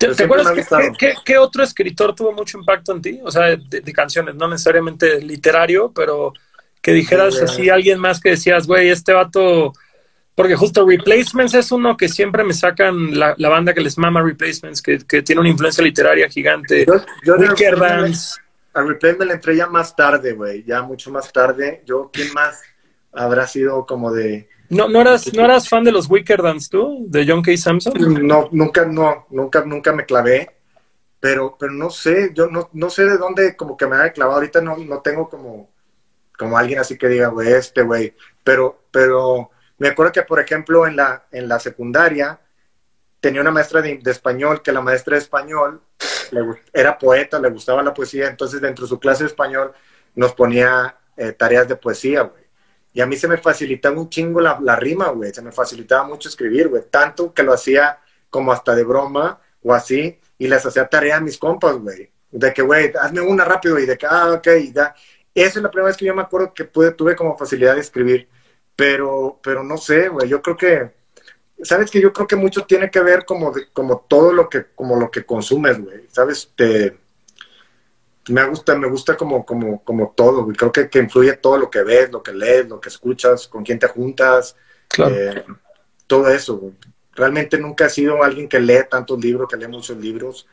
¿Te, 0.08 0.24
acuerdas 0.24 0.68
que, 0.98 1.14
qué, 1.24 1.38
otro 1.38 1.64
escritor 1.64 2.16
tuvo 2.16 2.32
mucho 2.32 2.58
impacto 2.58 2.92
en 2.94 3.02
ti? 3.02 3.20
O 3.24 3.32
sea, 3.32 3.56
de, 3.56 3.94
canciones, 3.94 4.36
no 4.36 4.48
necesariamente 4.48 5.22
literario, 5.22 5.92
pero 5.94 6.34
que 6.82 6.94
dijeras 6.94 7.40
así 7.42 7.70
alguien 7.70 8.00
más 8.00 8.20
que 8.20 8.32
decías, 8.32 8.68
güey, 8.68 8.90
este 8.90 9.14
vato... 9.14 9.74
Porque 10.34 10.56
justo 10.56 10.88
Replacements 10.88 11.54
es 11.54 11.72
uno 11.72 11.96
que 11.98 12.08
siempre 12.08 12.44
me 12.44 12.54
sacan 12.54 13.20
la, 13.20 13.36
banda 13.38 13.74
que 13.74 13.82
les 13.82 13.98
mama 13.98 14.24
Replacements, 14.24 14.82
que, 14.82 15.00
que, 15.00 15.22
tiene 15.22 15.42
una 15.42 15.50
influencia 15.50 15.84
literaria 15.84 16.30
gigante. 16.30 16.86
Yo, 16.86 16.96
yo 17.24 17.36
A 17.36 18.82
Replacements 18.82 19.28
le 19.28 19.34
entré 19.34 19.56
ya 19.56 19.68
más 19.68 19.96
tarde, 19.96 20.34
güey, 20.34 20.64
ya 20.64 20.82
mucho 20.82 21.12
más 21.12 21.32
tarde. 21.32 21.84
Yo, 21.86 22.10
¿quién 22.12 22.34
más 22.34 22.62
habrá 23.12 23.46
sido 23.46 23.86
como 23.86 24.12
de 24.12 24.50
¿No, 24.72 24.88
no, 24.88 25.02
eras, 25.02 25.34
¿No 25.34 25.44
eras 25.44 25.68
fan 25.68 25.84
de 25.84 25.92
los 25.92 26.10
Wicker 26.10 26.42
Dance 26.42 26.70
tú? 26.70 27.06
¿De 27.10 27.26
John 27.28 27.42
K. 27.42 27.58
Samson? 27.58 27.94
No, 28.26 28.48
nunca, 28.54 28.86
no, 28.86 29.28
nunca, 29.30 29.66
nunca 29.66 29.92
me 29.92 30.06
clavé. 30.06 30.50
Pero, 31.20 31.58
pero 31.60 31.74
no 31.74 31.90
sé, 31.90 32.32
yo 32.34 32.48
no, 32.48 32.70
no 32.72 32.90
sé 32.90 33.06
de 33.06 33.18
dónde 33.18 33.56
como 33.58 33.76
que 33.76 33.86
me 33.86 33.98
haya 33.98 34.14
clavado. 34.14 34.38
Ahorita 34.38 34.62
no, 34.62 34.78
no 34.78 35.02
tengo 35.02 35.30
como, 35.30 35.70
como 36.38 36.58
alguien 36.58 36.80
así 36.80 36.98
que 36.98 37.10
diga, 37.10 37.28
güey, 37.28 37.52
este, 37.52 37.82
güey. 37.82 38.16
Pero, 38.46 38.86
pero 38.90 39.52
me 39.78 39.90
acuerdo 39.90 40.14
que, 40.14 40.22
por 40.22 40.40
ejemplo, 40.40 40.88
en 40.88 40.96
la, 40.96 41.26
en 41.32 41.50
la 41.50 41.60
secundaria 41.60 42.40
tenía 43.20 43.42
una 43.42 43.52
maestra 43.52 43.82
de, 43.82 44.00
español, 44.06 44.62
que 44.62 44.72
la 44.72 44.82
maestra 44.82 45.16
de 45.16 45.22
español 45.22 45.82
era 46.72 46.98
poeta, 46.98 47.40
le 47.40 47.50
gustaba 47.50 47.84
la 47.84 47.94
poesía. 47.94 48.30
Entonces, 48.30 48.62
dentro 48.62 48.86
de 48.86 48.90
su 48.90 49.00
clase 49.02 49.26
de 49.26 49.30
español 49.30 49.74
nos 50.16 50.34
ponía 50.34 50.96
eh, 51.18 51.34
tareas 51.34 51.68
de 51.68 51.76
poesía, 51.76 52.22
güey. 52.22 52.41
Y 52.94 53.02
a 53.02 53.06
mí 53.06 53.16
se 53.16 53.28
me 53.28 53.38
facilitaba 53.38 54.00
un 54.00 54.10
chingo 54.10 54.42
la, 54.42 54.60
la 54.62 54.76
rima, 54.76 55.10
güey. 55.10 55.34
Se 55.34 55.42
me 55.42 55.52
facilitaba 55.52 56.04
mucho 56.04 56.30
escribir, 56.30 56.68
güey. 56.68 56.84
Tanto 56.90 57.34
que 57.34 57.44
lo 57.44 57.54
hacía 57.54 58.00
como 58.30 58.52
hasta 58.52 58.76
de 58.76 58.84
broma 58.84 59.40
o 59.64 59.74
así. 59.74 60.20
Y 60.38 60.48
les 60.48 60.66
hacía 60.66 60.88
tarea 60.88 61.18
a 61.18 61.22
mis 61.22 61.38
compas, 61.38 61.78
güey. 61.78 62.12
De 62.32 62.54
que, 62.54 62.62
güey, 62.62 62.92
hazme 63.00 63.22
una 63.22 63.46
rápido. 63.46 63.80
Y 63.80 63.86
de 63.86 63.98
que, 63.98 64.06
ah, 64.10 64.34
ok, 64.34 64.48
y 64.60 64.74
ya. 64.74 64.94
Esa 65.34 65.60
es 65.60 65.64
la 65.64 65.72
primera 65.72 65.88
vez 65.88 65.98
que 65.98 66.06
yo 66.06 66.14
me 66.14 66.22
acuerdo 66.22 66.54
que 66.54 66.66
pude, 66.66 66.92
tuve 66.92 67.16
como 67.16 67.38
facilidad 67.38 67.76
de 67.76 67.82
escribir. 67.82 68.28
Pero, 68.76 69.40
pero 69.42 69.64
no 69.64 69.78
sé, 69.78 70.10
güey. 70.10 70.28
Yo 70.28 70.42
creo 70.42 70.58
que, 70.58 70.92
sabes 71.64 71.90
que 71.92 72.02
yo 72.02 72.12
creo 72.12 72.28
que 72.28 72.36
mucho 72.36 72.66
tiene 72.66 72.90
que 72.90 73.02
ver 73.02 73.26
como, 73.26 73.54
como 73.74 74.06
todo 74.08 74.34
lo 74.34 74.50
que, 74.50 74.66
como 74.76 74.98
lo 74.98 75.10
que 75.12 75.26
consumes, 75.26 75.80
güey. 75.80 76.08
Sabes, 76.12 76.52
te 76.56 76.98
me 78.30 78.44
gusta, 78.48 78.76
me 78.76 78.88
gusta 78.88 79.18
como, 79.18 79.46
como, 79.46 79.84
como 79.84 80.14
todo, 80.16 80.48
Creo 80.48 80.72
que, 80.72 80.90
que, 80.90 81.00
influye 81.00 81.34
todo 81.34 81.58
lo 81.58 81.70
que 81.70 81.84
ves, 81.84 82.12
lo 82.12 82.22
que 82.22 82.34
lees, 82.34 82.68
lo 82.70 82.80
que 82.80 82.90
escuchas, 82.90 83.48
con 83.48 83.64
quién 83.64 83.80
te 83.80 83.88
juntas, 83.88 84.56
eh, 84.98 85.44
todo 86.08 86.30
eso. 86.30 86.74
Realmente 87.14 87.58
nunca 87.58 87.86
he 87.86 87.90
sido 87.90 88.24
alguien 88.24 88.48
que 88.48 88.60
lee 88.60 88.84
tantos 88.90 89.20
libros, 89.20 89.50
que 89.50 89.58
lee 89.58 89.68
muchos 89.68 89.98
libros. 89.98 90.48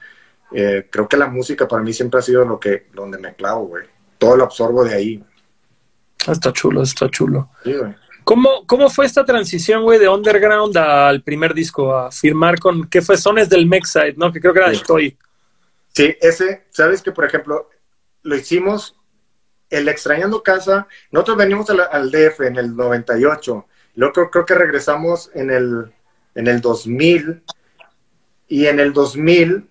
Eh, 0.53 0.89
creo 0.91 1.07
que 1.07 1.17
la 1.17 1.29
música 1.29 1.69
para 1.69 1.83
mí 1.83 1.93
siempre 1.93 2.21
ha 2.21 2.23
sido 2.23 2.45
lo 2.45 2.59
que, 2.59 2.87
donde 2.95 3.19
me 3.19 3.35
clavo, 3.35 3.67
güey. 3.67 3.85
Todo 4.17 4.37
lo 4.37 4.45
absorbo 4.45 4.85
de 4.85 4.95
ahí. 4.95 5.25
Está 6.27 6.53
chulo, 6.53 6.83
está 6.83 7.09
chulo. 7.09 7.51
¿Cómo, 8.25 8.67
¿Cómo 8.67 8.91
fue 8.91 9.07
esta 9.07 9.25
transición, 9.25 9.85
güey, 9.85 9.99
de 9.99 10.09
Underground 10.09 10.77
al 10.77 11.23
primer 11.23 11.55
disco, 11.55 11.95
a 11.95 12.11
firmar 12.11 12.59
con, 12.59 12.89
¿qué 12.89 13.01
fue? 13.01 13.17
Sones 13.17 13.49
del 13.49 13.67
Mexide, 13.67 14.15
¿no? 14.17 14.33
Que 14.33 14.41
creo 14.41 14.53
que 14.53 14.59
era 14.59 14.71
de 14.71 14.79
Toy. 14.79 15.17
Sí, 15.99 16.17
ese, 16.21 16.63
sabes 16.71 17.03
que 17.03 17.11
por 17.11 17.25
ejemplo, 17.25 17.69
lo 18.23 18.37
hicimos 18.37 18.95
el 19.69 19.89
extrañando 19.89 20.45
casa, 20.45 20.87
nosotros 21.11 21.39
venimos 21.39 21.69
al, 21.71 22.13
DF 22.13 22.43
en 22.43 22.57
el 22.57 22.77
98, 22.77 23.67
luego 23.97 24.31
creo, 24.31 24.47
que 24.47 24.55
regresamos 24.55 25.29
en 25.35 25.51
el, 25.51 25.93
en 26.37 26.47
el 26.47 26.61
2000 26.61 27.43
y 28.47 28.67
en 28.67 28.79
el 28.79 28.93
2000, 28.93 29.69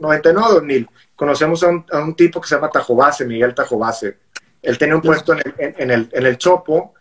99 0.00 0.54
2000, 0.54 0.88
conocemos 1.14 1.62
a 1.62 1.68
un, 1.68 2.16
tipo 2.16 2.40
que 2.40 2.48
se 2.48 2.56
llama 2.56 2.72
Tajobase, 2.72 3.24
Miguel 3.24 3.54
Tajobase. 3.54 4.18
Él 4.60 4.76
tenía 4.78 4.96
un 4.96 5.02
puesto 5.02 5.32
en 5.32 5.42
el, 5.44 5.54
en, 5.58 5.90
el, 5.92 6.08
en 6.10 6.26
el 6.26 6.38
Chopo, 6.38 6.94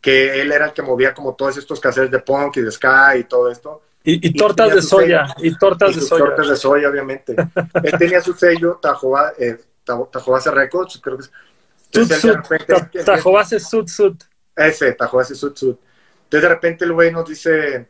que 0.00 0.40
él 0.40 0.50
era 0.50 0.64
el 0.64 0.72
que 0.72 0.82
movía 0.82 1.14
como 1.14 1.36
todos 1.36 1.56
estos 1.56 1.78
caseros 1.78 2.10
de 2.10 2.18
punk 2.18 2.56
y 2.56 2.62
de 2.62 2.72
sky 2.72 3.18
y 3.20 3.24
todo 3.24 3.48
esto. 3.48 3.80
Y, 4.04 4.34
tortas 4.34 4.74
de 4.74 4.82
soya, 4.82 5.26
y 5.38 5.56
tortas 5.56 5.94
de 5.94 6.00
soya. 6.00 6.24
Tortas 6.24 6.48
de 6.48 6.56
soya, 6.56 6.88
obviamente. 6.88 7.36
Él 7.84 7.98
tenía 7.98 8.20
su 8.20 8.32
sello, 8.32 8.78
Tajoba, 8.82 9.32
eh, 9.38 9.58
Tajobase 9.84 10.50
Records, 10.50 11.00
creo 11.00 11.18
que 11.18 11.24
es. 11.24 13.04
Tajobase 13.04 13.60
Sud 13.60 13.86
Sud. 13.86 14.16
Ese, 14.56 14.92
Tajobase 14.92 15.34
Sud 15.34 15.56
Sud. 15.56 15.76
Entonces 16.24 16.42
de 16.42 16.48
repente 16.48 16.84
el 16.84 16.92
güey 16.92 17.12
nos 17.12 17.28
dice, 17.28 17.88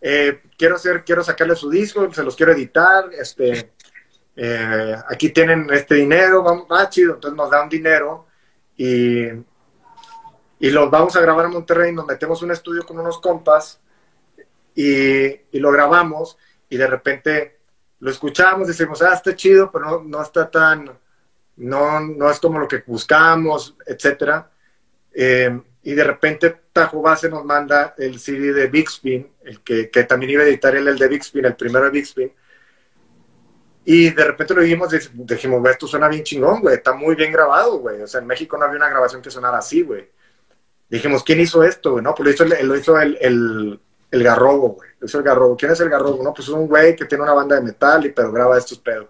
eh, 0.00 0.42
quiero 0.56 0.76
hacer, 0.76 1.04
quiero 1.04 1.24
sacarle 1.24 1.56
su 1.56 1.68
disco, 1.68 2.08
se 2.12 2.22
los 2.22 2.36
quiero 2.36 2.52
editar, 2.52 3.10
este, 3.18 3.72
eh, 4.36 4.96
aquí 5.08 5.30
tienen 5.30 5.66
este 5.72 5.96
dinero, 5.96 6.42
vamos, 6.42 6.66
ah, 6.70 6.88
chido, 6.88 7.14
entonces 7.14 7.36
nos 7.36 7.50
da 7.50 7.62
un 7.62 7.68
dinero 7.68 8.26
y, 8.76 9.24
y 10.60 10.70
los 10.70 10.88
vamos 10.90 11.16
a 11.16 11.20
grabar 11.20 11.46
en 11.46 11.52
Monterrey, 11.52 11.92
nos 11.92 12.06
metemos 12.06 12.40
un 12.42 12.52
estudio 12.52 12.86
con 12.86 12.98
unos 12.98 13.18
compas 13.18 13.80
y, 14.74 15.58
lo 15.58 15.70
grabamos 15.70 16.36
y 16.68 16.76
de 16.76 16.86
repente 16.86 17.58
lo 18.00 18.10
escuchamos, 18.10 18.68
decimos, 18.68 19.00
ah, 19.02 19.14
está 19.14 19.34
chido, 19.34 19.70
pero 19.70 19.84
no, 19.86 20.02
no 20.02 20.22
está 20.22 20.50
tan, 20.50 20.90
no, 21.56 22.00
no 22.00 22.30
es 22.30 22.38
como 22.38 22.58
lo 22.58 22.68
que 22.68 22.82
buscamos, 22.86 23.76
etcétera. 23.86 24.50
Eh, 25.12 25.60
y 25.82 25.94
de 25.94 26.04
repente 26.04 26.62
Tajo 26.72 27.02
Base 27.02 27.28
nos 27.28 27.44
manda 27.44 27.94
el 27.98 28.18
CD 28.18 28.52
de 28.52 28.66
Big 28.68 28.88
Spin, 28.88 29.30
el 29.44 29.60
que, 29.60 29.90
que, 29.90 30.04
también 30.04 30.32
iba 30.32 30.42
a 30.42 30.46
editar 30.46 30.74
él 30.74 30.88
el 30.88 30.98
de 30.98 31.08
Big 31.08 31.20
Spin, 31.22 31.44
el 31.44 31.54
primero 31.54 31.84
de 31.84 31.90
Big 31.90 32.04
Spin. 32.04 32.32
Y 33.84 34.10
de 34.10 34.24
repente 34.24 34.54
lo 34.54 34.64
y 34.64 34.68
dijimos, 34.70 34.92
esto 35.70 35.86
suena 35.86 36.08
bien 36.08 36.22
chingón, 36.22 36.62
güey, 36.62 36.76
está 36.76 36.94
muy 36.94 37.14
bien 37.14 37.30
grabado, 37.30 37.78
güey. 37.78 38.00
O 38.00 38.06
sea, 38.06 38.20
en 38.20 38.26
México 38.26 38.56
no 38.56 38.64
había 38.64 38.78
una 38.78 38.88
grabación 38.88 39.20
que 39.20 39.30
sonara 39.30 39.58
así, 39.58 39.82
güey. 39.82 40.08
Dijimos, 40.88 41.22
¿quién 41.22 41.40
hizo 41.40 41.62
esto, 41.62 41.92
güey? 41.92 42.02
No, 42.02 42.14
pues 42.14 42.24
lo 42.24 42.32
hizo, 42.32 42.62
lo 42.64 42.76
hizo 42.76 42.98
el, 42.98 43.18
el, 43.20 43.80
el 44.14 44.22
garrobo, 44.22 44.68
güey. 44.74 44.90
El 45.00 45.22
garrobo. 45.22 45.56
¿Quién 45.56 45.72
es 45.72 45.80
el 45.80 45.90
garrobo? 45.90 46.22
No, 46.22 46.32
pues 46.32 46.48
es 46.48 46.54
un 46.54 46.68
güey 46.68 46.94
que 46.94 47.04
tiene 47.04 47.24
una 47.24 47.32
banda 47.32 47.56
de 47.56 47.62
metal 47.62 48.06
y 48.06 48.10
pero 48.10 48.30
graba 48.30 48.56
estos 48.56 48.78
pedos. 48.78 49.08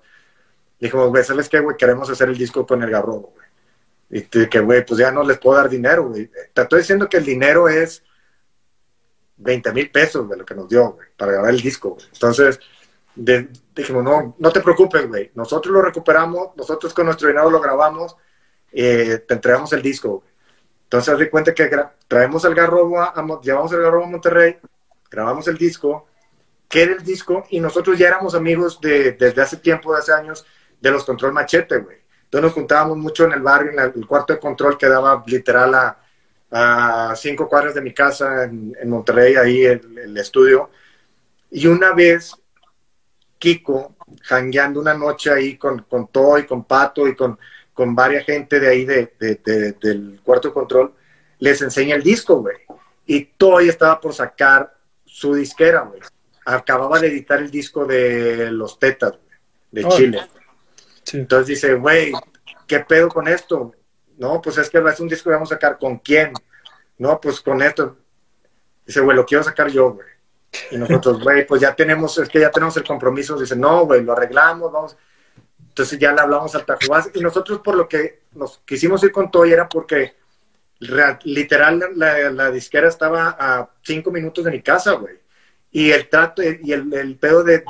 Dijimos, 0.81 1.11
güey, 1.11 1.23
¿sabes 1.23 1.49
qué, 1.49 1.61
güey? 1.61 1.77
Queremos 1.77 2.09
hacer 2.09 2.29
el 2.29 2.39
disco 2.39 2.67
con 2.67 2.83
el 2.83 2.91
garrobo, 2.91 3.35
güey. 3.35 3.47
Y 4.11 4.49
que, 4.49 4.61
güey, 4.61 4.85
pues 4.85 4.99
ya 4.99 5.11
no 5.11 5.23
les 5.23 5.39
puedo 5.39 5.59
dar 5.59 5.69
dinero, 5.69 6.09
güey. 6.09 6.31
Te 6.53 6.63
estoy 6.63 6.81
diciendo 6.81 7.09
que 7.09 7.19
el 7.19 7.25
dinero 7.25 7.69
es 7.69 8.03
20 9.37 9.73
mil 9.73 9.91
pesos 9.91 10.29
de 10.29 10.37
lo 10.39 10.45
que 10.45 10.55
nos 10.55 10.69
dio, 10.69 10.93
güey, 10.93 11.09
para 11.17 11.33
grabar 11.33 11.51
el 11.51 11.61
disco, 11.61 11.91
güey. 11.91 12.07
Entonces, 12.13 12.59
dijimos, 13.15 14.05
no, 14.05 14.37
no 14.39 14.53
te 14.53 14.61
preocupes, 14.61 15.07
güey. 15.07 15.31
Nosotros 15.35 15.73
lo 15.73 15.83
recuperamos, 15.83 16.57
nosotros 16.57 16.95
con 16.95 17.07
nuestro 17.07 17.29
dinero 17.29 17.51
lo 17.51 17.61
grabamos, 17.61 18.17
eh, 18.73 19.23
te 19.27 19.35
entregamos 19.35 19.73
el 19.75 19.83
disco, 19.83 20.21
güey. 20.21 20.35
Entonces, 20.85 21.19
de 21.19 21.31
cuenta 21.31 21.53
que 21.53 21.69
traemos 22.09 22.45
el 22.45 22.55
garrobo, 22.55 23.01
a, 23.01 23.13
llevamos 23.43 23.73
el 23.73 23.83
garrobo 23.83 24.05
a 24.05 24.09
Monterrey, 24.09 24.59
grabamos 25.15 25.47
el 25.49 25.57
disco, 25.57 26.07
que 26.69 26.83
era 26.83 26.93
el 26.93 27.05
disco, 27.05 27.45
y 27.51 27.61
nosotros 27.61 27.97
ya 27.99 28.09
éramos 28.09 28.35
amigos 28.35 28.81
de, 28.81 29.13
desde 29.13 29.43
hace 29.43 29.57
tiempo, 29.59 29.93
de 29.93 30.01
hace 30.01 30.13
años, 30.13 30.45
de 30.81 30.91
los 30.91 31.05
Control 31.05 31.33
Machete, 31.33 31.79
güey. 31.79 31.99
Entonces 32.25 32.43
nos 32.43 32.53
juntábamos 32.53 32.99
mucho 32.99 33.25
en 33.25 33.33
el 33.33 33.43
barrio, 33.43 33.71
en 33.71 33.79
el, 33.79 34.07
cuarto 34.07 34.33
de 34.33 34.41
control 34.41 34.77
que 34.77 34.89
daba 34.89 35.23
literal 35.25 35.73
a, 35.75 35.99
a 36.51 37.15
cinco 37.17 37.49
cuadras 37.49 37.75
de 37.75 37.81
mi 37.81 37.95
casa 37.95 38.45
en, 38.45 38.75
Monterrey, 38.89 39.37
ahí 39.37 39.65
el, 39.65 39.99
el, 39.99 40.17
estudio. 40.17 40.71
Y 41.51 41.69
una 41.69 41.93
vez, 41.93 42.35
Kiko, 43.39 43.95
jangueando 44.23 44.81
una 44.81 44.95
noche 44.95 45.31
ahí 45.31 45.57
con, 45.57 45.83
con 45.83 46.09
Toy, 46.09 46.45
con 46.45 46.65
Pato 46.65 47.07
y 47.07 47.15
con, 47.15 47.39
con 47.73 47.95
varias 47.95 48.25
gente 48.25 48.59
de 48.59 48.69
ahí 48.69 48.85
de, 48.85 49.13
del 49.81 50.21
cuarto 50.25 50.49
de 50.49 50.55
control, 50.55 50.95
les 51.39 51.63
enseña 51.63 51.95
el 51.95 52.03
disco, 52.03 52.41
güey. 52.41 52.57
Y 53.07 53.27
Toy 53.37 53.69
estaba 53.69 54.01
por 54.01 54.13
sacar 54.13 54.75
su 55.15 55.33
disquera, 55.33 55.83
güey. 55.83 56.01
Acababa 56.45 56.99
de 56.99 57.07
editar 57.07 57.39
el 57.39 57.49
disco 57.49 57.87
de 57.87 58.51
Los 58.51 58.81
Tetas, 58.81 59.13
güey, 59.13 59.39
de 59.71 59.89
Chile. 59.91 60.29
Entonces 61.13 61.47
dice, 61.47 61.75
güey, 61.75 62.13
¿qué 62.67 62.81
pedo 62.81 63.09
con 63.09 63.29
esto? 63.29 63.73
No, 64.19 64.43
pues 64.43 64.59
es 64.59 64.69
que 64.69 64.79
es 64.79 65.01
un 65.01 65.07
disco 65.07 65.31
que 65.31 65.35
vamos 65.35 65.53
a 65.53 65.55
sacar 65.55 65.79
con 65.79 65.99
quién. 65.99 66.33
No, 66.99 67.21
pues 67.21 67.41
con 67.41 67.63
esto. 67.63 67.97
Dice, 68.85 69.01
güey, 69.03 69.17
lo 69.17 69.25
quiero 69.25 69.45
sacar 69.45 69.69
yo, 69.69 69.93
güey. 69.93 70.09
Y 70.73 70.79
nosotros, 70.79 71.23
güey, 71.23 71.47
pues 71.47 71.61
ya 71.61 71.77
tenemos, 71.77 72.19
es 72.19 72.29
que 72.29 72.41
ya 72.41 72.51
tenemos 72.51 72.77
el 72.77 72.85
compromiso. 72.85 73.39
Dice, 73.39 73.55
no, 73.55 73.87
güey, 73.87 74.03
lo 74.03 74.15
arreglamos, 74.15 74.73
vamos. 74.73 74.97
Entonces 75.61 75.97
ya 75.97 76.13
le 76.13 76.23
hablamos 76.23 76.53
al 76.57 76.67
Tajubás. 76.67 77.11
Y 77.15 77.21
nosotros 77.21 77.61
por 77.61 77.77
lo 77.77 77.89
que 77.89 78.25
nos 78.33 78.59
quisimos 78.65 79.05
ir 79.05 79.13
con 79.13 79.31
Toy 79.31 79.53
era 79.53 79.69
porque 79.69 80.17
literal 80.81 81.93
la, 81.97 82.51
disquera 82.51 82.89
estaba 82.89 83.37
a 83.39 83.71
cinco 83.83 84.11
minutos 84.11 84.45
de 84.45 84.51
mi 84.51 84.63
casa, 84.63 84.93
güey. 84.93 85.15
Y 85.71 85.91
el 85.91 86.09
trato 86.09 86.43
y 86.43 86.73
el, 86.73 87.19
pedo 87.19 87.43
de, 87.43 87.65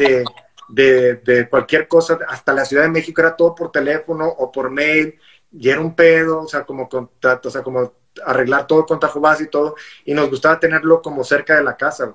de, 0.69 1.15
de, 1.17 1.49
cualquier 1.49 1.89
cosa, 1.89 2.19
hasta 2.29 2.53
la 2.53 2.65
Ciudad 2.65 2.83
de 2.83 2.91
México 2.91 3.21
era 3.21 3.35
todo 3.37 3.55
por 3.55 3.73
teléfono 3.73 4.27
o 4.27 4.53
por 4.53 4.71
mail. 4.71 5.19
Y 5.53 5.71
era 5.71 5.81
un 5.81 5.95
pedo, 5.95 6.43
o 6.43 6.49
sea, 6.49 6.65
como 6.65 6.89
contrato, 6.89 7.49
o 7.49 7.53
sea, 7.53 7.63
como 7.63 7.95
arreglar 8.25 8.67
todo 8.67 8.85
con 8.85 9.01
Tajubás 9.01 9.41
y 9.41 9.49
todo. 9.49 9.77
Y 10.05 10.15
nos 10.15 10.29
gustaba 10.29 10.61
tenerlo 10.61 11.01
como 11.01 11.25
cerca 11.25 11.57
de 11.57 11.65
la 11.65 11.77
casa. 11.77 12.15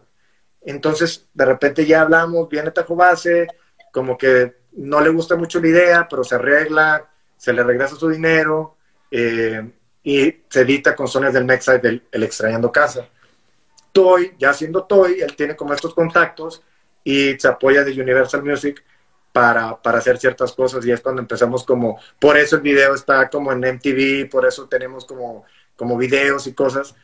Entonces, 0.61 1.27
de 1.33 1.45
repente 1.45 1.85
ya 1.85 2.01
hablamos, 2.01 2.49
viene 2.49 2.71
Tajubase, 2.71 3.47
como 3.91 4.17
que 4.17 4.55
no 4.73 5.01
le 5.01 5.09
gusta 5.09 5.35
mucho 5.35 5.59
la 5.59 5.67
idea, 5.67 6.07
pero 6.09 6.23
se 6.23 6.35
arregla, 6.35 7.09
se 7.37 7.53
le 7.53 7.63
regresa 7.63 7.95
su 7.95 8.09
dinero 8.09 8.77
eh, 9.11 9.71
y 10.03 10.43
se 10.49 10.61
edita 10.61 10.95
con 10.95 11.07
sones 11.07 11.33
del 11.33 11.45
Mexa 11.45 11.77
del 11.77 12.03
el 12.11 12.23
Extrañando 12.23 12.71
Casa. 12.71 13.07
Toy, 13.91 14.35
ya 14.37 14.53
siendo 14.53 14.83
Toy, 14.83 15.21
él 15.21 15.35
tiene 15.35 15.55
como 15.55 15.73
estos 15.73 15.93
contactos 15.93 16.61
y 17.03 17.37
se 17.39 17.47
apoya 17.47 17.83
de 17.83 17.99
Universal 17.99 18.43
Music 18.43 18.83
para, 19.31 19.81
para, 19.81 19.99
hacer 19.99 20.17
ciertas 20.17 20.53
cosas 20.53 20.85
y 20.85 20.91
es 20.91 21.01
cuando 21.01 21.21
empezamos 21.21 21.63
como, 21.63 21.99
por 22.19 22.37
eso 22.37 22.55
el 22.55 22.61
video 22.61 22.95
está 22.95 23.29
como 23.29 23.51
en 23.51 23.63
MTV, 23.63 24.29
por 24.29 24.45
eso 24.45 24.67
tenemos 24.67 25.05
como, 25.05 25.45
como 25.75 25.97
videos 25.97 26.47
y 26.47 26.53
cosas, 26.53 26.95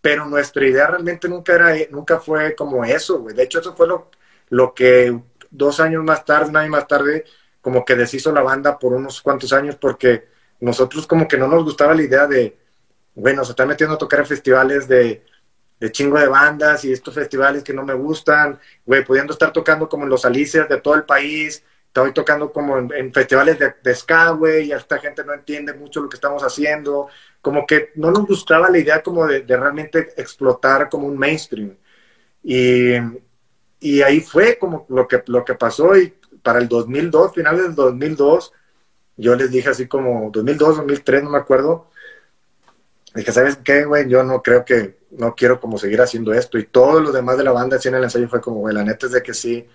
pero 0.00 0.24
nuestra 0.26 0.66
idea 0.66 0.86
realmente 0.86 1.28
nunca 1.28 1.54
era, 1.54 1.74
nunca 1.90 2.18
fue 2.18 2.54
como 2.54 2.84
eso, 2.84 3.20
güey. 3.20 3.34
De 3.34 3.44
hecho, 3.44 3.60
eso 3.60 3.74
fue 3.74 3.86
lo, 3.86 4.10
lo 4.50 4.74
que 4.74 5.18
dos 5.50 5.80
años 5.80 6.04
más 6.04 6.24
tarde, 6.24 6.50
un 6.50 6.56
año 6.56 6.70
más 6.70 6.86
tarde, 6.86 7.24
como 7.60 7.84
que 7.84 7.96
deshizo 7.96 8.32
la 8.32 8.42
banda 8.42 8.78
por 8.78 8.92
unos 8.92 9.20
cuantos 9.20 9.52
años 9.52 9.76
porque 9.76 10.28
nosotros 10.60 11.06
como 11.06 11.28
que 11.28 11.38
no 11.38 11.48
nos 11.48 11.64
gustaba 11.64 11.94
la 11.94 12.02
idea 12.02 12.26
de, 12.26 12.56
bueno, 13.14 13.44
se 13.44 13.52
está 13.52 13.66
metiendo 13.66 13.94
a 13.94 13.98
tocar 13.98 14.20
en 14.20 14.26
festivales 14.26 14.88
de, 14.88 15.22
de 15.80 15.92
chingo 15.92 16.18
de 16.18 16.28
bandas 16.28 16.84
y 16.84 16.92
estos 16.92 17.14
festivales 17.14 17.62
que 17.62 17.72
no 17.72 17.84
me 17.84 17.94
gustan, 17.94 18.58
güey, 18.84 19.04
pudiendo 19.04 19.32
estar 19.32 19.52
tocando 19.52 19.88
como 19.88 20.04
en 20.04 20.10
los 20.10 20.24
Alicias 20.24 20.68
de 20.68 20.80
todo 20.80 20.94
el 20.94 21.04
país, 21.04 21.62
estoy 21.86 22.12
tocando 22.12 22.52
como 22.52 22.78
en, 22.78 23.12
festivales 23.12 23.58
de, 23.58 23.74
de 23.82 23.94
ska, 23.94 24.38
y 24.62 24.72
esta 24.72 24.98
gente 24.98 25.24
no 25.24 25.34
entiende 25.34 25.72
mucho 25.74 26.00
lo 26.00 26.08
que 26.08 26.16
estamos 26.16 26.42
haciendo, 26.42 27.08
como 27.40 27.66
que 27.66 27.90
no 27.96 28.10
nos 28.10 28.26
gustaba 28.26 28.70
la 28.70 28.78
idea 28.78 29.02
como 29.02 29.26
de, 29.26 29.40
de 29.42 29.56
realmente 29.56 30.12
explotar 30.16 30.88
como 30.88 31.06
un 31.06 31.18
mainstream. 31.18 31.76
Y, 32.42 32.94
y 33.80 34.02
ahí 34.02 34.20
fue 34.20 34.58
como 34.58 34.86
lo 34.88 35.06
que, 35.06 35.22
lo 35.26 35.44
que 35.44 35.54
pasó 35.54 35.96
y 35.96 36.14
para 36.42 36.58
el 36.58 36.68
2002, 36.68 37.34
finales 37.34 37.62
del 37.62 37.74
2002, 37.74 38.52
yo 39.18 39.36
les 39.36 39.50
dije 39.50 39.68
así 39.68 39.86
como 39.86 40.30
2002, 40.32 40.78
2003, 40.78 41.24
no 41.24 41.30
me 41.30 41.38
acuerdo, 41.38 41.90
dije, 43.14 43.32
¿sabes 43.32 43.58
qué, 43.58 43.84
güey? 43.84 44.08
Yo 44.08 44.22
no 44.24 44.42
creo 44.42 44.64
que, 44.64 44.98
no 45.10 45.34
quiero 45.34 45.60
como 45.60 45.78
seguir 45.78 46.00
haciendo 46.00 46.32
esto. 46.32 46.58
Y 46.58 46.64
todos 46.66 47.02
los 47.02 47.12
demás 47.12 47.36
de 47.36 47.44
la 47.44 47.52
banda 47.52 47.76
así 47.76 47.88
en 47.88 47.96
el 47.96 48.04
ensayo 48.04 48.28
fue 48.28 48.40
como, 48.40 48.60
güey, 48.60 48.74
la 48.74 48.84
neta 48.84 49.06
es 49.06 49.12
de 49.12 49.22
que 49.22 49.34
sí, 49.34 49.66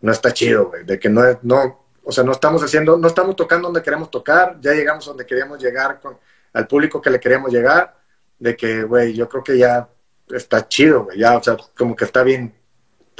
no 0.00 0.12
está 0.12 0.32
chido, 0.32 0.68
güey, 0.68 0.84
de 0.84 0.98
que 0.98 1.08
no, 1.08 1.22
no, 1.42 1.84
o 2.04 2.12
sea, 2.12 2.24
no 2.24 2.32
estamos 2.32 2.62
haciendo, 2.62 2.96
no 2.98 3.08
estamos 3.08 3.36
tocando 3.36 3.68
donde 3.68 3.82
queremos 3.82 4.10
tocar, 4.10 4.58
ya 4.60 4.72
llegamos 4.72 5.04
donde 5.06 5.26
queríamos 5.26 5.60
llegar 5.62 6.00
con, 6.00 6.18
al 6.52 6.66
público 6.66 7.00
que 7.00 7.10
le 7.10 7.20
queríamos 7.20 7.52
llegar, 7.52 7.96
de 8.38 8.56
que, 8.56 8.82
güey, 8.84 9.14
yo 9.14 9.28
creo 9.28 9.44
que 9.44 9.58
ya 9.58 9.88
está 10.30 10.66
chido, 10.66 11.04
güey, 11.04 11.18
ya, 11.18 11.36
o 11.36 11.42
sea, 11.42 11.56
como 11.76 11.94
que 11.94 12.04
está 12.04 12.22
bien 12.22 12.54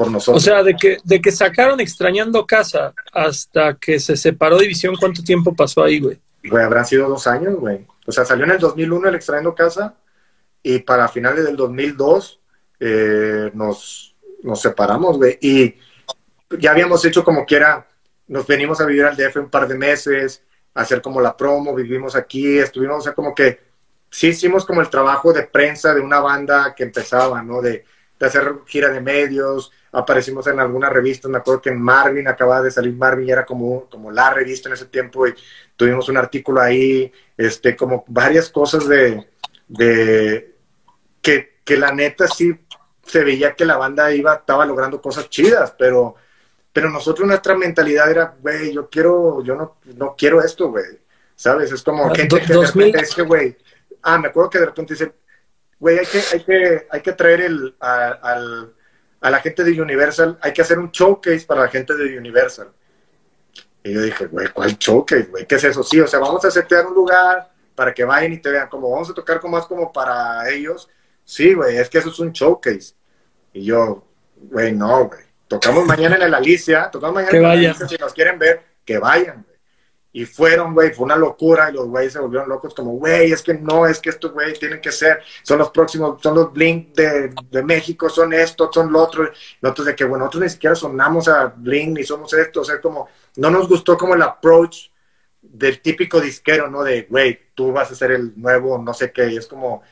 nosotros. 0.08 0.42
O 0.42 0.44
sea, 0.44 0.62
de 0.62 0.76
que, 0.76 0.98
de 1.02 1.20
que 1.20 1.32
sacaron 1.32 1.80
Extrañando 1.80 2.46
Casa 2.46 2.94
hasta 3.12 3.74
que 3.74 3.98
se 3.98 4.16
separó 4.16 4.58
División, 4.58 4.94
¿cuánto 4.96 5.22
tiempo 5.22 5.54
pasó 5.54 5.82
ahí, 5.82 5.98
güey? 5.98 6.20
Güey, 6.44 6.64
habrán 6.64 6.86
sido 6.86 7.08
dos 7.08 7.26
años, 7.26 7.56
güey. 7.56 7.84
O 8.06 8.12
sea, 8.12 8.24
salió 8.24 8.44
en 8.44 8.52
el 8.52 8.58
2001 8.58 9.08
el 9.08 9.14
Extrañando 9.16 9.54
Casa 9.54 9.96
y 10.62 10.78
para 10.80 11.08
finales 11.08 11.44
del 11.44 11.56
2002 11.56 12.40
eh, 12.78 13.50
nos, 13.54 14.14
nos 14.42 14.60
separamos, 14.60 15.16
güey. 15.18 15.38
Y 15.40 15.74
ya 16.58 16.70
habíamos 16.70 17.04
hecho 17.04 17.24
como 17.24 17.44
quiera, 17.44 17.86
nos 18.28 18.46
venimos 18.46 18.80
a 18.80 18.86
vivir 18.86 19.04
al 19.04 19.16
DF 19.16 19.36
un 19.36 19.50
par 19.50 19.66
de 19.68 19.76
meses, 19.76 20.42
hacer 20.74 21.02
como 21.02 21.20
la 21.20 21.36
promo, 21.36 21.74
vivimos 21.74 22.14
aquí, 22.16 22.58
estuvimos, 22.58 22.98
o 22.98 23.00
sea, 23.02 23.12
como 23.12 23.34
que 23.34 23.60
sí 24.10 24.28
hicimos 24.28 24.64
como 24.64 24.80
el 24.80 24.90
trabajo 24.90 25.32
de 25.32 25.44
prensa 25.44 25.94
de 25.94 26.00
una 26.00 26.20
banda 26.20 26.74
que 26.74 26.84
empezaba, 26.84 27.42
¿no? 27.42 27.60
De, 27.60 27.84
de 28.20 28.26
hacer 28.26 28.54
gira 28.66 28.90
de 28.90 29.00
medios, 29.00 29.72
aparecimos 29.92 30.46
en 30.46 30.60
algunas 30.60 30.92
revistas, 30.92 31.30
me 31.30 31.38
acuerdo 31.38 31.62
que 31.62 31.70
en 31.70 31.80
Marvin 31.80 32.28
acababa 32.28 32.60
de 32.60 32.70
salir 32.70 32.92
Marvin 32.92 33.26
y 33.26 33.32
era 33.32 33.46
como, 33.46 33.88
como 33.88 34.10
la 34.10 34.28
revista 34.32 34.68
en 34.68 34.74
ese 34.74 34.84
tiempo 34.84 35.26
y 35.26 35.34
tuvimos 35.74 36.06
un 36.10 36.18
artículo 36.18 36.60
ahí, 36.60 37.10
este, 37.34 37.74
como 37.74 38.04
varias 38.08 38.50
cosas 38.50 38.86
de, 38.86 39.26
de 39.66 40.54
que, 41.22 41.60
que 41.64 41.78
la 41.78 41.92
neta 41.92 42.28
sí 42.28 42.54
se 43.06 43.24
veía 43.24 43.54
que 43.54 43.64
la 43.64 43.78
banda 43.78 44.12
iba, 44.12 44.34
estaba 44.34 44.66
logrando 44.66 45.00
cosas 45.00 45.30
chidas, 45.30 45.74
pero, 45.78 46.14
pero 46.74 46.90
nosotros 46.90 47.26
nuestra 47.26 47.56
mentalidad 47.56 48.10
era, 48.10 48.36
güey, 48.38 48.74
yo 48.74 48.90
quiero, 48.90 49.42
yo 49.42 49.54
no, 49.54 49.78
no 49.96 50.14
quiero 50.16 50.42
esto, 50.42 50.68
güey, 50.68 51.00
¿sabes? 51.34 51.72
Es 51.72 51.82
como 51.82 52.04
ah, 52.04 52.14
gente 52.14 52.38
que 52.38 52.52
de 52.52 52.66
repente 52.66 53.00
es 53.00 53.14
que, 53.14 53.22
güey, 53.22 53.56
ah, 54.02 54.18
me 54.18 54.28
acuerdo 54.28 54.50
que 54.50 54.58
de 54.58 54.66
repente 54.66 54.92
dice, 54.92 55.10
güey, 55.80 55.98
hay 55.98 56.06
que, 56.06 56.22
hay 56.32 56.44
que, 56.44 56.86
hay 56.90 57.00
que 57.00 57.12
traer 57.12 57.40
el, 57.40 57.74
al 57.80 58.74
a 59.20 59.30
la 59.30 59.40
gente 59.40 59.62
de 59.64 59.80
Universal, 59.80 60.38
hay 60.40 60.52
que 60.52 60.62
hacer 60.62 60.78
un 60.78 60.90
showcase 60.90 61.44
para 61.46 61.62
la 61.62 61.68
gente 61.68 61.94
de 61.94 62.16
Universal. 62.16 62.68
Y 63.82 63.92
yo 63.92 64.02
dije, 64.02 64.26
güey, 64.26 64.48
¿cuál 64.48 64.76
showcase, 64.78 65.24
güey? 65.24 65.46
¿Qué 65.46 65.56
es 65.56 65.64
eso? 65.64 65.82
Sí, 65.82 66.00
o 66.00 66.06
sea, 66.06 66.18
vamos 66.18 66.44
a 66.44 66.50
setear 66.50 66.86
un 66.86 66.94
lugar 66.94 67.50
para 67.74 67.92
que 67.94 68.04
vayan 68.04 68.32
y 68.32 68.38
te 68.38 68.50
vean, 68.50 68.68
como 68.68 68.90
vamos 68.90 69.10
a 69.10 69.14
tocar 69.14 69.40
como 69.40 69.56
más 69.56 69.66
como 69.66 69.92
para 69.92 70.48
ellos. 70.50 70.88
Sí, 71.24 71.54
güey, 71.54 71.76
es 71.76 71.88
que 71.88 71.98
eso 71.98 72.10
es 72.10 72.18
un 72.18 72.32
showcase. 72.32 72.94
Y 73.52 73.64
yo, 73.64 74.04
güey, 74.36 74.72
no, 74.72 75.06
güey. 75.06 75.20
Tocamos 75.48 75.84
mañana 75.84 76.16
en 76.16 76.22
el 76.22 76.34
Alicia, 76.34 76.90
tocamos 76.90 77.16
mañana 77.16 77.36
en 77.36 77.44
el 77.44 77.50
Alicia, 77.50 77.88
si 77.88 77.96
nos 77.96 78.14
quieren 78.14 78.38
ver, 78.38 78.62
que 78.84 78.98
vayan. 78.98 79.44
Y 80.12 80.24
fueron, 80.24 80.74
güey, 80.74 80.92
fue 80.92 81.04
una 81.04 81.16
locura 81.16 81.70
y 81.70 81.74
los 81.74 81.86
güeyes 81.86 82.12
se 82.12 82.18
volvieron 82.18 82.48
locos 82.48 82.74
como, 82.74 82.92
güey, 82.92 83.30
es 83.30 83.42
que 83.42 83.54
no, 83.54 83.86
es 83.86 84.00
que 84.00 84.10
estos 84.10 84.32
güey 84.32 84.54
tienen 84.54 84.80
que 84.80 84.90
ser, 84.90 85.20
son 85.42 85.58
los 85.58 85.70
próximos, 85.70 86.20
son 86.20 86.34
los 86.34 86.52
Blink 86.52 86.94
de, 86.96 87.32
de 87.48 87.62
México, 87.62 88.08
son 88.10 88.32
esto, 88.32 88.70
son 88.72 88.92
lo 88.92 89.02
otro. 89.02 89.30
Nosotros 89.62 89.86
de 89.86 89.94
que, 89.94 90.04
bueno, 90.04 90.24
nosotros 90.24 90.42
ni 90.42 90.50
siquiera 90.50 90.74
sonamos 90.74 91.28
a 91.28 91.46
Blink 91.46 91.98
ni 91.98 92.04
somos 92.04 92.32
esto, 92.34 92.62
o 92.62 92.64
sea, 92.64 92.80
como, 92.80 93.08
no 93.36 93.50
nos 93.50 93.68
gustó 93.68 93.96
como 93.96 94.14
el 94.14 94.22
approach 94.22 94.90
del 95.42 95.80
típico 95.80 96.20
disquero, 96.20 96.68
¿no? 96.68 96.82
De, 96.82 97.02
güey, 97.02 97.38
tú 97.54 97.72
vas 97.72 97.90
a 97.92 97.94
ser 97.94 98.10
el 98.12 98.32
nuevo, 98.40 98.78
no 98.78 98.92
sé 98.92 99.12
qué, 99.12 99.28
y 99.30 99.36
es 99.36 99.46
como, 99.46 99.82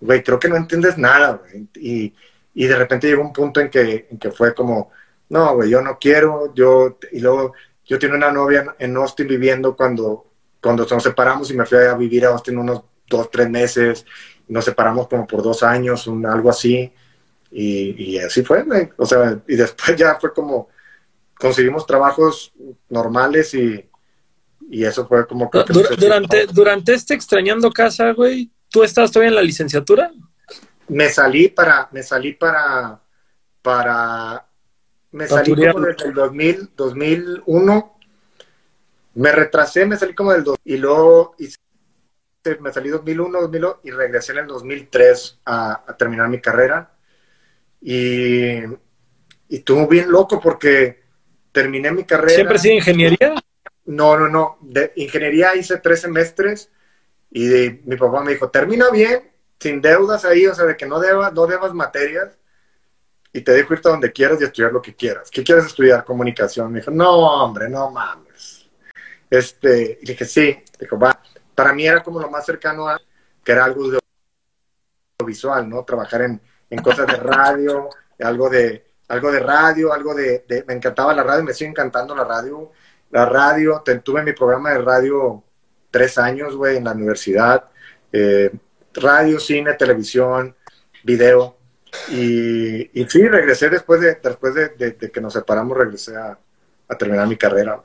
güey, 0.00 0.22
creo 0.22 0.38
que 0.38 0.48
no 0.48 0.56
entiendes 0.56 0.96
nada, 0.98 1.32
güey. 1.42 1.68
Y, 1.76 2.14
y 2.54 2.66
de 2.66 2.76
repente 2.76 3.06
llegó 3.06 3.22
un 3.22 3.32
punto 3.32 3.60
en 3.60 3.70
que, 3.70 4.08
en 4.10 4.18
que 4.18 4.30
fue 4.30 4.54
como, 4.54 4.90
no, 5.28 5.54
güey, 5.54 5.70
yo 5.70 5.82
no 5.82 5.98
quiero, 5.98 6.54
yo, 6.54 6.98
y 7.12 7.20
luego 7.20 7.52
yo 7.88 7.98
tenía 7.98 8.16
una 8.16 8.30
novia 8.30 8.76
en 8.78 8.96
Austin 8.96 9.26
viviendo 9.26 9.74
cuando, 9.74 10.26
cuando 10.60 10.86
nos 10.88 11.02
separamos 11.02 11.50
y 11.50 11.54
me 11.54 11.66
fui 11.66 11.78
a 11.78 11.94
vivir 11.94 12.26
a 12.26 12.28
Austin 12.28 12.58
unos 12.58 12.82
dos, 13.08 13.30
tres 13.30 13.48
meses. 13.48 14.04
Nos 14.46 14.64
separamos 14.64 15.08
como 15.08 15.26
por 15.26 15.42
dos 15.42 15.62
años, 15.62 16.06
un, 16.06 16.24
algo 16.26 16.50
así. 16.50 16.92
Y, 17.50 18.12
y 18.12 18.18
así 18.18 18.42
fue, 18.42 18.62
o 18.98 19.06
sea, 19.06 19.40
y 19.48 19.56
después 19.56 19.96
ya 19.96 20.16
fue 20.20 20.34
como 20.34 20.68
conseguimos 21.38 21.86
trabajos 21.86 22.52
normales 22.90 23.54
y, 23.54 23.88
y 24.70 24.84
eso 24.84 25.06
fue 25.06 25.26
como 25.26 25.50
que 25.50 25.64
durante 25.96 26.46
durante 26.46 26.94
este 26.94 27.14
extrañando 27.14 27.70
casa 27.70 28.12
güey 28.12 28.50
tú 28.68 28.82
estás 28.82 29.10
todavía 29.10 29.30
en 29.30 29.36
la 29.36 29.42
licenciatura 29.42 30.10
me 30.88 31.08
salí 31.08 31.48
para 31.48 31.88
me 31.92 32.02
salí 32.02 32.32
para 32.32 33.00
para 33.62 34.47
me 35.12 35.26
salí 35.28 35.54
como 35.56 35.80
desde 35.80 36.08
el 36.08 36.14
2000, 36.14 36.70
2001. 36.76 37.94
Me 39.14 39.32
retrasé, 39.32 39.84
me 39.86 39.96
salí 39.96 40.14
como 40.14 40.32
del 40.32 40.44
2 40.44 40.56
y 40.64 40.76
luego 40.76 41.34
me 42.60 42.72
salí 42.72 42.88
2001, 42.88 43.40
2002 43.40 43.76
y 43.84 43.90
regresé 43.90 44.32
en 44.32 44.38
el 44.38 44.46
2003 44.46 45.40
a, 45.44 45.84
a 45.86 45.96
terminar 45.96 46.28
mi 46.28 46.40
carrera. 46.40 46.92
Y, 47.80 48.58
y 49.48 49.56
estuvo 49.56 49.86
bien 49.86 50.10
loco 50.10 50.40
porque 50.40 51.02
terminé 51.52 51.90
mi 51.92 52.04
carrera. 52.04 52.34
¿Siempre 52.34 52.58
sigue 52.58 52.74
ingeniería? 52.76 53.34
No, 53.86 54.16
no, 54.18 54.28
no. 54.28 54.58
De 54.60 54.92
ingeniería 54.96 55.54
hice 55.56 55.78
tres 55.78 56.00
semestres 56.00 56.70
y 57.30 57.46
de- 57.46 57.82
mi 57.84 57.96
papá 57.96 58.22
me 58.22 58.32
dijo, 58.32 58.50
termina 58.50 58.90
bien, 58.90 59.30
sin 59.58 59.80
deudas 59.82 60.24
ahí, 60.24 60.46
o 60.46 60.54
sea, 60.54 60.64
de 60.66 60.76
que 60.76 60.86
no 60.86 61.00
debas, 61.00 61.32
no 61.32 61.46
debas 61.46 61.74
materias 61.74 62.37
y 63.32 63.40
te 63.42 63.52
dejo 63.52 63.74
irte 63.74 63.88
a 63.88 63.92
donde 63.92 64.12
quieras 64.12 64.40
y 64.40 64.44
estudiar 64.44 64.72
lo 64.72 64.80
que 64.82 64.94
quieras. 64.94 65.30
¿Qué 65.30 65.42
quieres 65.44 65.66
estudiar? 65.66 66.04
Comunicación. 66.04 66.72
Me 66.72 66.80
dijo, 66.80 66.90
no, 66.90 67.44
hombre, 67.44 67.68
no 67.68 67.90
mames. 67.90 68.68
Este, 69.30 69.98
y 70.02 70.06
dije, 70.06 70.24
sí. 70.24 70.58
Dijo, 70.80 70.98
va. 70.98 71.20
Para 71.54 71.72
mí 71.72 71.86
era 71.86 72.02
como 72.02 72.20
lo 72.20 72.30
más 72.30 72.46
cercano 72.46 72.88
a 72.88 73.00
que 73.44 73.52
era 73.52 73.64
algo 73.64 73.90
de 73.90 73.98
visual, 75.24 75.68
¿no? 75.68 75.84
Trabajar 75.84 76.22
en, 76.22 76.40
en 76.70 76.82
cosas 76.82 77.06
de 77.06 77.16
radio, 77.16 77.88
algo 78.20 78.48
de, 78.48 78.86
algo 79.08 79.30
de 79.30 79.40
radio, 79.40 79.92
algo 79.92 80.14
de, 80.14 80.44
de- 80.48 80.64
me 80.66 80.74
encantaba 80.74 81.12
la 81.14 81.22
radio, 81.22 81.44
me 81.44 81.52
sigue 81.52 81.70
encantando 81.70 82.14
la 82.14 82.24
radio. 82.24 82.70
La 83.10 83.26
radio, 83.26 83.82
te- 83.84 83.98
tuve 83.98 84.22
mi 84.22 84.32
programa 84.32 84.70
de 84.70 84.78
radio 84.78 85.42
tres 85.90 86.16
años, 86.18 86.54
güey, 86.56 86.76
en 86.76 86.84
la 86.84 86.92
universidad. 86.92 87.64
Eh, 88.12 88.50
radio, 88.94 89.38
cine, 89.38 89.74
televisión, 89.74 90.56
video. 91.04 91.57
Y, 92.10 93.00
y 93.00 93.06
sí, 93.08 93.26
regresé 93.28 93.68
después 93.70 94.00
de, 94.00 94.16
después 94.22 94.54
de, 94.54 94.68
de- 94.70 94.92
de 94.92 95.10
que 95.10 95.20
nos 95.20 95.32
separamos, 95.32 95.76
regresé 95.76 96.16
a, 96.16 96.38
a 96.88 96.94
terminar 96.96 97.26
mi 97.28 97.36
carrera. 97.36 97.80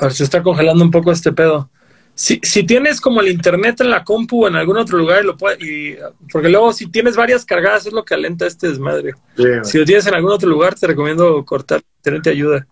A 0.00 0.04
ver, 0.04 0.12
se 0.12 0.24
está 0.24 0.42
congelando 0.42 0.84
un 0.84 0.90
poco 0.90 1.10
este 1.10 1.32
pedo. 1.32 1.68
Si, 2.14 2.40
si 2.42 2.64
tienes 2.64 3.00
como 3.00 3.20
el 3.20 3.28
internet 3.28 3.80
en 3.80 3.90
la 3.90 4.02
compu 4.02 4.44
o 4.44 4.48
en 4.48 4.56
algún 4.56 4.76
otro 4.76 4.98
lugar, 4.98 5.24
lo 5.24 5.36
puede, 5.36 5.56
y, 5.64 5.96
porque 6.32 6.48
luego 6.48 6.72
si 6.72 6.88
tienes 6.90 7.16
varias 7.16 7.44
cargadas 7.44 7.86
es 7.86 7.92
lo 7.92 8.04
que 8.04 8.14
alenta 8.14 8.46
este 8.46 8.68
desmadre. 8.68 9.14
Si 9.64 9.78
lo 9.78 9.84
tienes 9.84 10.06
en 10.06 10.14
algún 10.14 10.32
otro 10.32 10.48
lugar, 10.48 10.74
te 10.74 10.86
recomiendo 10.88 11.44
cortar, 11.44 11.80
internet 11.98 12.22
te 12.24 12.30
ayuda. 12.30 12.66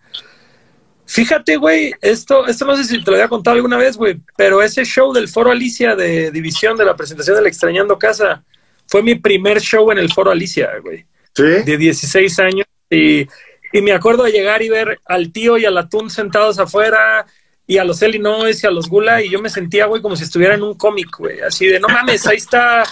Fíjate, 1.07 1.57
güey, 1.57 1.95
esto, 2.01 2.47
esto 2.47 2.65
no 2.65 2.77
sé 2.77 2.85
si 2.85 3.03
te 3.03 3.11
lo 3.11 3.17
había 3.17 3.29
contado 3.29 3.55
alguna 3.55 3.77
vez, 3.77 3.97
güey, 3.97 4.21
pero 4.37 4.61
ese 4.61 4.85
show 4.85 5.13
del 5.13 5.29
Foro 5.29 5.53
Alicia 5.53 5.95
de 5.95 6.31
División 6.33 6.77
de 6.77 6.85
la 6.85 6.97
presentación 6.97 7.37
del 7.37 7.47
Extrañando 7.47 7.99
Casa 7.99 8.43
fue 8.87 9.03
mi 9.03 9.15
primer 9.15 9.61
show 9.61 9.91
en 9.93 9.99
el 9.99 10.13
Foro 10.13 10.31
Alicia, 10.31 10.71
güey 10.83 11.07
Sí, 11.35 11.43
de 11.43 11.77
16 11.77 12.39
años 12.39 12.67
y, 12.91 13.27
y 13.73 13.83
me 13.83 13.93
acuerdo 13.93 14.25
de 14.25 14.33
llegar 14.33 14.63
y 14.63 14.71
ver 14.71 15.01
al 15.05 15.33
tío 15.33 15.59
y 15.59 15.67
al 15.67 15.77
atún 15.77 16.09
sentados 16.09 16.59
afuera 16.59 17.27
y 17.67 17.79
a 17.79 17.85
los 17.85 18.01
Illinois 18.01 18.63
y 18.63 18.67
a 18.67 18.71
los 18.71 18.89
Gula 18.89 19.23
y 19.23 19.29
yo 19.29 19.41
me 19.43 19.51
sentía, 19.51 19.87
güey, 19.87 20.01
como 20.01 20.17
si 20.17 20.25
estuviera 20.25 20.55
en 20.55 20.63
un 20.63 20.75
cómic, 20.75 21.09
güey, 21.19 21.41
así 21.41 21.67
de, 21.67 21.79
no 21.79 21.89
mames, 21.89 22.27
ahí 22.27 22.39
está 22.39 22.85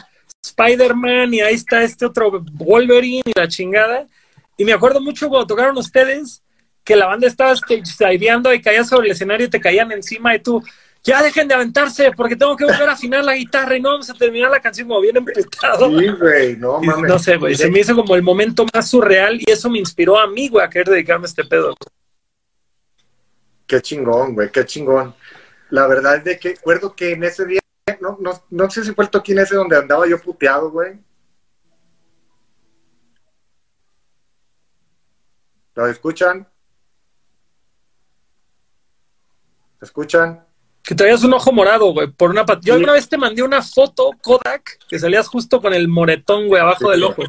Spider-Man 0.45 1.33
y 1.33 1.41
ahí 1.41 1.55
está 1.55 1.83
este 1.83 2.07
otro 2.07 2.45
Wolverine 2.53 3.23
y 3.25 3.33
la 3.35 3.49
chingada. 3.49 4.07
Y 4.57 4.65
me 4.65 4.73
acuerdo 4.73 5.01
mucho 5.01 5.29
cuando 5.29 5.47
tocaron 5.47 5.77
ustedes 5.79 6.43
que 6.85 6.97
la 6.97 7.07
banda 7.07 7.27
estaba 7.27 7.53
stage-diveando 7.53 8.53
y 8.53 8.61
caía 8.61 8.85
sobre 8.85 9.07
el 9.07 9.13
escenario 9.13 9.47
y 9.47 9.51
te 9.51 9.61
caían 9.61 9.91
encima 9.91 10.35
y 10.35 10.41
tú, 10.41 10.63
ya 11.03 11.23
dejen 11.23 11.49
de 11.49 11.55
aventarse 11.55 12.13
porque 12.13 12.37
tengo 12.37 12.57
que 12.57 12.65
volver 12.65 12.89
a 12.89 12.93
afinar 12.93 13.25
la 13.25 13.35
guitarra 13.35 13.77
y 13.77 13.81
no 13.81 13.91
vamos 13.91 14.09
a 14.11 14.15
terminar 14.15 14.51
la 14.51 14.61
canción 14.61 14.89
como 14.89 15.01
bien 15.01 15.17
emputado. 15.17 15.99
sí, 15.99 16.09
güey, 16.09 16.57
no 16.57 16.81
mames. 16.81 17.11
No 17.11 17.19
sé, 17.19 17.37
güey, 17.37 17.55
se 17.55 17.71
me 17.71 17.81
hizo 17.81 17.95
como 17.95 18.15
el 18.15 18.23
momento 18.23 18.67
más 18.73 18.89
surreal 18.89 19.41
y 19.41 19.51
eso 19.51 19.71
me 19.71 19.79
inspiró 19.79 20.19
a 20.19 20.27
mí, 20.27 20.49
güey, 20.49 20.65
a 20.65 20.69
querer 20.69 20.89
dedicarme 20.89 21.25
a 21.25 21.29
este 21.29 21.45
pedo. 21.45 21.75
Qué 23.67 23.81
chingón, 23.81 24.35
güey, 24.35 24.51
qué 24.51 24.65
chingón. 24.67 25.15
La 25.71 25.87
verdad 25.87 26.17
es 26.17 26.25
de 26.25 26.39
que 26.39 26.51
recuerdo 26.51 26.95
que 26.95 27.13
en 27.13 27.25
ese 27.25 27.47
día, 27.47 27.61
no, 28.01 28.19
no, 28.21 28.43
no 28.51 28.71
sé 28.71 28.85
si 28.85 28.93
fue 28.93 29.05
el 29.05 29.11
toquín 29.11 29.39
ese 29.39 29.57
donde 29.57 29.77
andaba 29.77 30.07
yo 30.07 30.21
puteado, 30.21 30.71
güey. 30.71 30.99
¿Lo 35.75 35.87
escuchan? 35.87 36.47
¿Se 39.79 39.85
escuchan? 39.87 40.45
Que 40.83 40.95
traías 40.95 41.25
un 41.25 41.33
ojo 41.33 41.51
morado, 41.51 41.93
güey, 41.93 42.09
por 42.09 42.31
una 42.31 42.45
pat- 42.45 42.61
Yo 42.63 42.75
alguna 42.75 42.93
vez 42.93 43.09
te 43.09 43.17
mandé 43.17 43.43
una 43.43 43.63
foto, 43.63 44.11
Kodak, 44.23 44.79
que 44.87 44.99
salías 44.99 45.29
justo 45.29 45.61
con 45.61 45.73
el 45.73 45.89
moretón, 45.89 46.47
güey, 46.47 46.61
abajo 46.61 46.85
Sí, 46.87 46.91
del 46.91 47.05
ojo. 47.05 47.23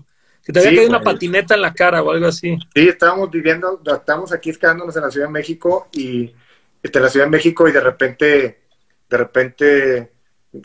Que 0.43 0.53
te 0.53 0.59
había 0.59 0.71
Sí, 0.71 0.75
caído 0.75 0.89
una 0.89 1.01
patineta 1.01 1.55
en 1.55 1.61
la 1.61 1.73
cara 1.73 2.03
o 2.03 2.11
algo 2.11 2.27
así. 2.27 2.57
Sí, 2.75 2.87
estábamos 2.87 3.31
viviendo, 3.31 3.81
estábamos 3.85 4.31
aquí 4.33 4.53
quedándonos 4.53 4.95
en 4.95 5.01
la 5.03 5.09
Ciudad 5.11 5.27
de 5.27 5.31
México 5.33 5.87
y 5.93 6.35
este, 6.83 6.99
en 6.99 7.03
la 7.03 7.09
Ciudad 7.09 7.25
de 7.27 7.31
México 7.31 7.67
y 7.67 7.71
de 7.71 7.79
repente, 7.79 8.61
de 9.09 9.17
repente, 9.17 10.11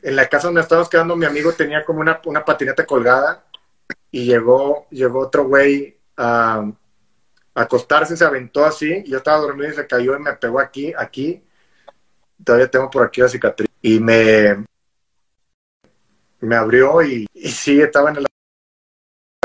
en 0.02 0.16
la 0.16 0.27
casa 0.28 0.48
donde 0.48 0.61
estábamos 0.61 0.89
quedando, 0.90 1.16
mi 1.16 1.27
amigo 1.27 1.52
tenía 1.52 1.85
como 1.85 2.01
una, 2.01 2.20
una 2.24 2.44
patineta 2.44 2.85
colgada 2.85 3.44
y 4.11 4.24
llegó, 4.24 4.86
llegó 4.90 5.20
otro 5.20 5.44
güey 5.44 5.97
a, 6.16 6.57
a 7.55 7.62
acostarse, 7.62 8.16
se 8.16 8.24
aventó 8.24 8.65
así, 8.65 9.02
y 9.07 9.11
yo 9.11 9.19
estaba 9.19 9.39
dormido 9.39 9.70
y 9.70 9.74
se 9.74 9.86
cayó 9.86 10.16
y 10.16 10.20
me 10.20 10.32
pegó 10.35 10.59
aquí, 10.61 10.93
aquí. 10.98 11.43
Todavía 12.45 12.71
tengo 12.71 12.91
por 12.91 13.05
aquí 13.05 13.21
la 13.21 13.29
cicatriz. 13.29 13.69
Y 13.83 14.01
me, 14.01 14.65
me 16.41 16.57
abrió 16.57 17.03
y, 17.03 17.27
y 17.33 17.51
sí, 17.51 17.81
estaba 17.81 18.11
en 18.11 18.23
la 18.23 18.29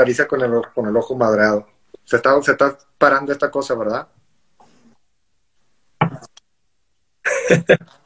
nariz 0.00 0.22
con 0.28 0.40
el, 0.42 0.54
ojo- 0.54 0.72
con 0.74 0.86
el 0.88 0.96
ojo 0.96 1.14
madrado. 1.16 1.66
Se 2.04 2.16
está, 2.16 2.40
se 2.42 2.52
está 2.52 2.76
parando 2.98 3.32
esta 3.32 3.50
cosa, 3.50 3.74
¿verdad? 3.74 4.08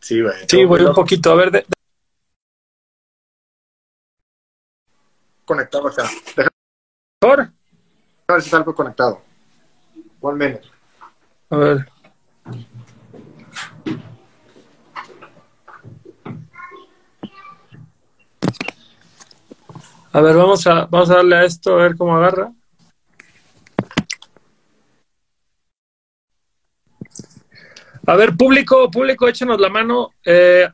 Sí, 0.00 0.22
güey. 0.22 0.34
Sí, 0.48 0.64
güey, 0.64 0.84
un 0.84 0.94
poquito. 0.94 1.30
A 1.32 1.34
ver, 1.34 1.50
de- 1.50 1.66
Conectado 5.44 5.88
acá. 5.88 6.04
Déjame 6.36 6.48
mejor. 7.22 7.50
ver 8.28 8.42
si 8.42 8.48
salgo 8.50 8.74
conectado. 8.74 9.20
One 10.20 10.46
minute. 10.46 10.66
A 11.50 11.56
ver. 11.56 11.88
A 20.12 20.20
ver, 20.20 20.36
vamos 20.36 20.66
a, 20.66 20.86
vamos 20.86 21.10
a 21.10 21.16
darle 21.16 21.36
a 21.36 21.44
esto 21.44 21.74
a 21.74 21.82
ver 21.82 21.96
cómo 21.96 22.16
agarra. 22.16 22.50
A 28.06 28.16
ver, 28.16 28.34
público, 28.36 28.90
público, 28.90 29.28
échenos 29.28 29.60
la 29.60 29.68
mano. 29.68 30.14
Eh, 30.24 30.66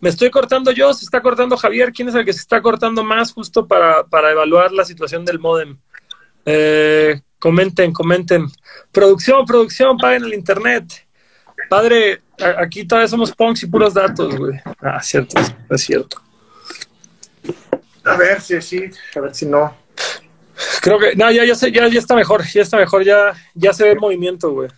me 0.00 0.10
estoy 0.10 0.30
cortando 0.30 0.70
yo, 0.70 0.92
se 0.92 1.06
está 1.06 1.22
cortando 1.22 1.56
Javier. 1.56 1.92
¿Quién 1.92 2.08
es 2.08 2.14
el 2.14 2.26
que 2.26 2.32
se 2.34 2.40
está 2.40 2.60
cortando 2.60 3.02
más 3.02 3.32
justo 3.32 3.66
para, 3.66 4.04
para 4.04 4.32
evaluar 4.32 4.70
la 4.72 4.84
situación 4.84 5.24
del 5.24 5.38
modem? 5.38 5.78
Eh, 6.44 7.22
comenten, 7.38 7.90
comenten. 7.90 8.46
Producción, 8.92 9.46
producción, 9.46 9.96
paguen 9.96 10.24
el 10.24 10.34
internet. 10.34 11.06
Padre, 11.70 12.20
aquí 12.58 12.86
todavía 12.86 13.08
somos 13.08 13.32
punks 13.32 13.62
y 13.62 13.66
puros 13.66 13.94
datos, 13.94 14.36
güey. 14.36 14.60
Ah, 14.80 15.02
cierto, 15.02 15.40
es 15.70 15.80
cierto. 15.80 16.27
A 18.08 18.16
ver 18.16 18.40
si 18.40 18.60
sí, 18.62 18.90
a 19.14 19.20
ver 19.20 19.34
si 19.34 19.46
no. 19.46 19.76
Creo 20.80 20.98
que, 20.98 21.14
no, 21.14 21.30
ya, 21.30 21.44
ya, 21.44 21.54
sé, 21.54 21.70
ya, 21.70 21.86
ya 21.88 21.98
está 22.00 22.14
mejor, 22.16 22.42
ya 22.44 22.62
está 22.62 22.76
mejor, 22.76 23.04
ya, 23.04 23.32
ya 23.54 23.72
se 23.72 23.84
ve 23.84 23.90
el 23.92 23.98
movimiento, 24.00 24.50
güey. 24.50 24.68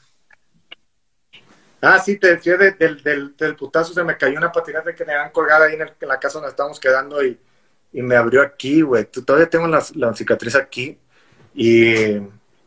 Ah, 1.82 1.98
sí, 1.98 2.18
te 2.18 2.34
decía 2.36 2.56
de- 2.58 2.72
del, 2.72 3.02
del, 3.02 3.36
del 3.36 3.56
putazo, 3.56 3.94
se 3.94 4.04
me 4.04 4.16
cayó 4.16 4.36
una 4.36 4.52
patineta 4.52 4.94
que 4.94 5.04
me 5.04 5.14
habían 5.14 5.30
colgada 5.32 5.66
ahí 5.66 5.74
en, 5.74 5.82
el- 5.82 5.92
en 5.98 6.08
la 6.08 6.20
casa 6.20 6.34
donde 6.38 6.50
estábamos 6.50 6.78
quedando 6.78 7.24
y, 7.24 7.38
y 7.92 8.02
me 8.02 8.16
abrió 8.16 8.42
aquí, 8.42 8.82
güey. 8.82 9.06
Todavía 9.06 9.48
tengo 9.48 9.66
la, 9.66 9.82
la 9.94 10.14
cicatriz 10.14 10.54
aquí. 10.56 10.98
Y 11.54 12.18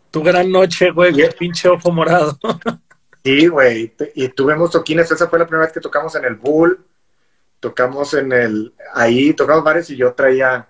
Tu 0.10 0.24
gran 0.24 0.52
noche, 0.52 0.90
güey, 0.92 1.14
qué 1.14 1.28
pinche 1.38 1.70
ojo 1.70 1.92
morado. 1.92 2.38
sí, 3.24 3.48
güey. 3.48 3.94
Y 4.16 4.30
tuvimos 4.30 4.72
toquines. 4.72 5.10
Esa 5.12 5.28
fue 5.30 5.38
la 5.38 5.46
primera 5.46 5.66
vez 5.66 5.74
que 5.74 5.80
tocamos 5.80 6.16
en 6.16 6.26
el 6.26 6.36
Bull. 6.36 6.84
Tocamos 7.64 8.14
en 8.14 8.34
el. 8.34 8.74
Ahí, 8.94 9.34
tocamos 9.34 9.64
varios 9.64 9.90
y 9.90 9.96
yo 9.96 10.14
traía. 10.14 10.68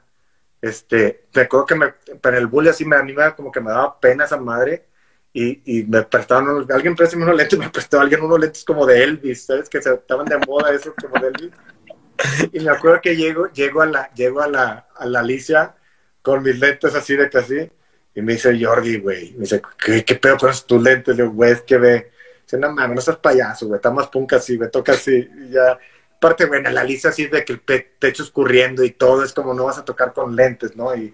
Este. 0.61 1.25
Me 1.33 1.41
acuerdo 1.41 1.65
que 1.65 1.73
me, 1.73 1.87
para 2.21 2.37
el 2.37 2.45
Bull 2.45 2.67
así 2.67 2.85
me, 2.85 2.97
a 2.97 3.01
mí 3.01 3.13
me, 3.13 3.33
como 3.33 3.51
que 3.51 3.59
me 3.59 3.71
daba 3.71 3.99
pena 3.99 4.25
esa 4.25 4.37
madre. 4.37 4.85
Y, 5.33 5.79
y 5.79 5.83
me 5.85 6.03
prestaban 6.03 6.47
unos, 6.47 6.69
alguien 6.69 6.95
préstame 6.95 7.23
unos 7.23 7.35
lentes, 7.35 7.57
me 7.59 7.71
prestó 7.71 7.99
alguien 7.99 8.21
unos 8.21 8.39
lentes 8.39 8.63
como 8.63 8.85
de 8.85 9.03
Elvis, 9.03 9.47
¿sabes? 9.47 9.67
Que 9.69 9.81
se 9.81 9.91
estaban 9.91 10.27
de 10.27 10.37
moda 10.37 10.71
esos 10.71 10.93
como 10.93 11.19
de 11.19 11.29
Elvis. 11.29 11.51
Y 12.51 12.59
me 12.59 12.69
acuerdo 12.69 13.01
que 13.01 13.15
llego, 13.15 13.47
llego 13.51 13.81
a 13.81 13.87
la, 13.87 14.13
llego 14.13 14.41
a 14.41 14.47
la, 14.47 14.87
a 14.95 15.05
la 15.07 15.21
Alicia 15.21 15.75
con 16.21 16.43
mis 16.43 16.59
lentes 16.59 16.93
así 16.93 17.15
de 17.15 17.27
casi, 17.27 17.71
y 18.13 18.21
me 18.21 18.33
dice 18.33 18.55
Jordi, 18.63 18.99
güey, 18.99 19.31
me 19.33 19.39
dice, 19.39 19.63
¿qué, 20.05 20.15
pedo 20.15 20.37
con 20.37 20.51
tus 20.67 20.81
lentes? 20.81 21.17
Le 21.17 21.23
digo, 21.23 21.33
güey, 21.33 21.53
es 21.53 21.61
que 21.63 21.77
ve, 21.77 22.11
dice, 22.43 22.57
no 22.59 22.71
mames, 22.71 22.95
no 22.95 23.01
seas 23.01 23.17
payaso, 23.17 23.67
güey, 23.67 23.77
está 23.77 23.89
más 23.89 24.07
punk 24.09 24.33
así, 24.33 24.57
me 24.57 24.67
toca 24.67 24.91
así, 24.91 25.27
y 25.37 25.49
ya, 25.49 25.77
aparte, 26.23 26.45
güey, 26.45 26.63
en 26.63 26.73
la 26.73 26.81
Alicia 26.81 27.09
así 27.09 27.27
de 27.27 27.43
que 27.43 27.53
el 27.53 27.59
pe- 27.59 27.95
techo 27.99 28.23
escurriendo 28.23 28.83
y 28.83 28.91
todo, 28.91 29.23
es 29.23 29.33
como 29.33 29.53
no 29.53 29.65
vas 29.65 29.77
a 29.77 29.85
tocar 29.85 30.13
con 30.13 30.35
lentes, 30.35 30.75
¿no? 30.75 30.95
Y, 30.95 31.13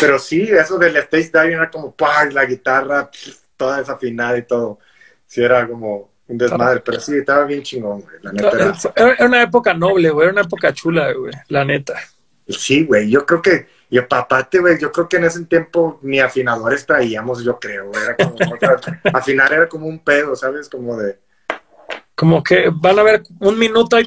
pero 0.00 0.18
sí, 0.18 0.42
eso 0.42 0.78
del 0.78 0.96
stage 0.96 1.30
diving 1.32 1.56
era 1.56 1.70
como, 1.70 1.94
¡pah! 1.94 2.24
la 2.26 2.44
guitarra, 2.44 3.10
pff, 3.10 3.36
toda 3.56 3.78
desafinada 3.78 4.38
y 4.38 4.42
todo, 4.42 4.78
sí, 5.26 5.42
era 5.42 5.66
como 5.66 6.10
un 6.28 6.38
desmadre, 6.38 6.80
pero 6.80 7.00
sí, 7.00 7.16
estaba 7.16 7.44
bien 7.44 7.62
chingón, 7.62 8.00
güey, 8.02 8.16
la 8.22 8.32
neta 8.32 8.56
era. 8.56 8.72
Era 8.94 9.26
una 9.26 9.42
época 9.42 9.74
noble, 9.74 10.10
güey, 10.10 10.24
era 10.24 10.32
una 10.32 10.42
época 10.42 10.72
chula, 10.72 11.12
güey, 11.12 11.32
la 11.48 11.64
neta. 11.64 11.94
Sí, 12.46 12.84
güey, 12.84 13.10
yo 13.10 13.26
creo 13.26 13.42
que, 13.42 13.66
y 13.90 13.98
aparte, 13.98 14.58
güey, 14.58 14.78
yo 14.78 14.92
creo 14.92 15.08
que 15.08 15.16
en 15.16 15.24
ese 15.24 15.44
tiempo 15.46 15.98
ni 16.02 16.20
afinadores 16.20 16.86
traíamos, 16.86 17.42
yo 17.42 17.58
creo, 17.58 17.90
era 17.92 18.16
como, 18.16 18.36
afinar 19.12 19.52
era 19.52 19.68
como 19.68 19.86
un 19.86 19.98
pedo, 19.98 20.36
¿sabes? 20.36 20.68
Como 20.68 20.96
de... 20.96 21.23
Como 22.14 22.42
que 22.44 22.70
van 22.72 22.98
a 22.98 23.02
ver 23.02 23.22
un 23.40 23.58
minuto 23.58 23.96
ahí, 23.96 24.06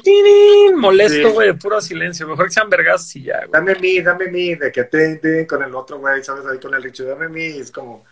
molesto, 0.74 1.32
güey, 1.32 1.52
puro 1.52 1.80
silencio. 1.80 2.26
Mejor 2.26 2.46
que 2.46 2.54
sean 2.54 2.70
vergas 2.70 3.14
y 3.16 3.24
ya, 3.24 3.38
güey. 3.38 3.50
Dame 3.50 3.74
mi, 3.74 4.00
dame 4.00 4.28
mi, 4.28 4.54
de 4.54 4.72
que 4.72 4.84
te, 4.84 5.46
con 5.46 5.62
el 5.62 5.74
otro, 5.74 5.98
güey, 5.98 6.24
¿sabes? 6.24 6.46
Ahí 6.46 6.58
con 6.58 6.74
el 6.74 6.82
Richo, 6.82 7.04
dame 7.04 7.28
mi, 7.28 7.44
es 7.44 7.70
como... 7.70 8.04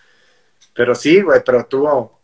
Pero 0.74 0.94
sí, 0.94 1.22
güey, 1.22 1.40
pero 1.44 1.64
tuvo, 1.64 2.20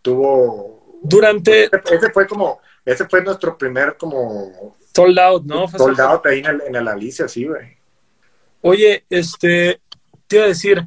tuvo... 0.00 1.00
Durante... 1.02 1.68
Ese 1.90 2.10
fue 2.10 2.26
como, 2.26 2.60
ese 2.84 3.06
fue 3.06 3.22
nuestro 3.22 3.58
primer 3.58 3.96
como 3.98 4.74
Sold 4.94 5.18
out, 5.18 5.44
¿no? 5.44 5.68
Sold 5.68 6.00
out 6.00 6.26
ahí 6.26 6.40
en 6.40 6.46
el, 6.46 6.62
en 6.62 6.76
el 6.76 6.88
Alicia, 6.88 7.28
sí, 7.28 7.46
güey. 7.46 7.76
Oye, 8.62 9.04
este, 9.08 9.80
te 10.26 10.36
iba 10.36 10.44
a 10.44 10.48
decir, 10.48 10.84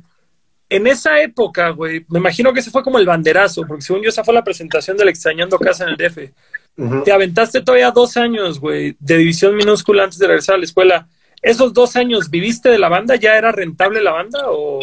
en 0.69 0.87
esa 0.87 1.21
época, 1.21 1.69
güey, 1.69 2.05
me 2.09 2.19
imagino 2.19 2.53
que 2.53 2.59
ese 2.59 2.71
fue 2.71 2.83
como 2.83 2.97
el 2.97 3.05
banderazo, 3.05 3.63
porque 3.67 3.83
según 3.83 4.01
yo 4.01 4.09
esa 4.09 4.23
fue 4.23 4.33
la 4.33 4.43
presentación 4.43 4.97
del 4.97 5.09
Extrañando 5.09 5.59
Casa 5.59 5.83
en 5.83 5.89
el 5.91 5.97
DF. 5.97 7.03
Te 7.03 7.11
aventaste 7.11 7.61
todavía 7.61 7.91
dos 7.91 8.17
años, 8.17 8.59
güey, 8.59 8.95
de 8.99 9.17
división 9.17 9.55
minúscula 9.55 10.03
antes 10.03 10.17
de 10.17 10.27
regresar 10.27 10.55
a 10.55 10.57
la 10.57 10.63
escuela. 10.63 11.07
¿Esos 11.41 11.73
dos 11.73 11.95
años 11.95 12.29
viviste 12.29 12.69
de 12.69 12.79
la 12.79 12.89
banda? 12.89 13.15
¿Ya 13.15 13.37
era 13.37 13.51
rentable 13.51 14.01
la 14.01 14.11
banda 14.11 14.39
o...? 14.47 14.79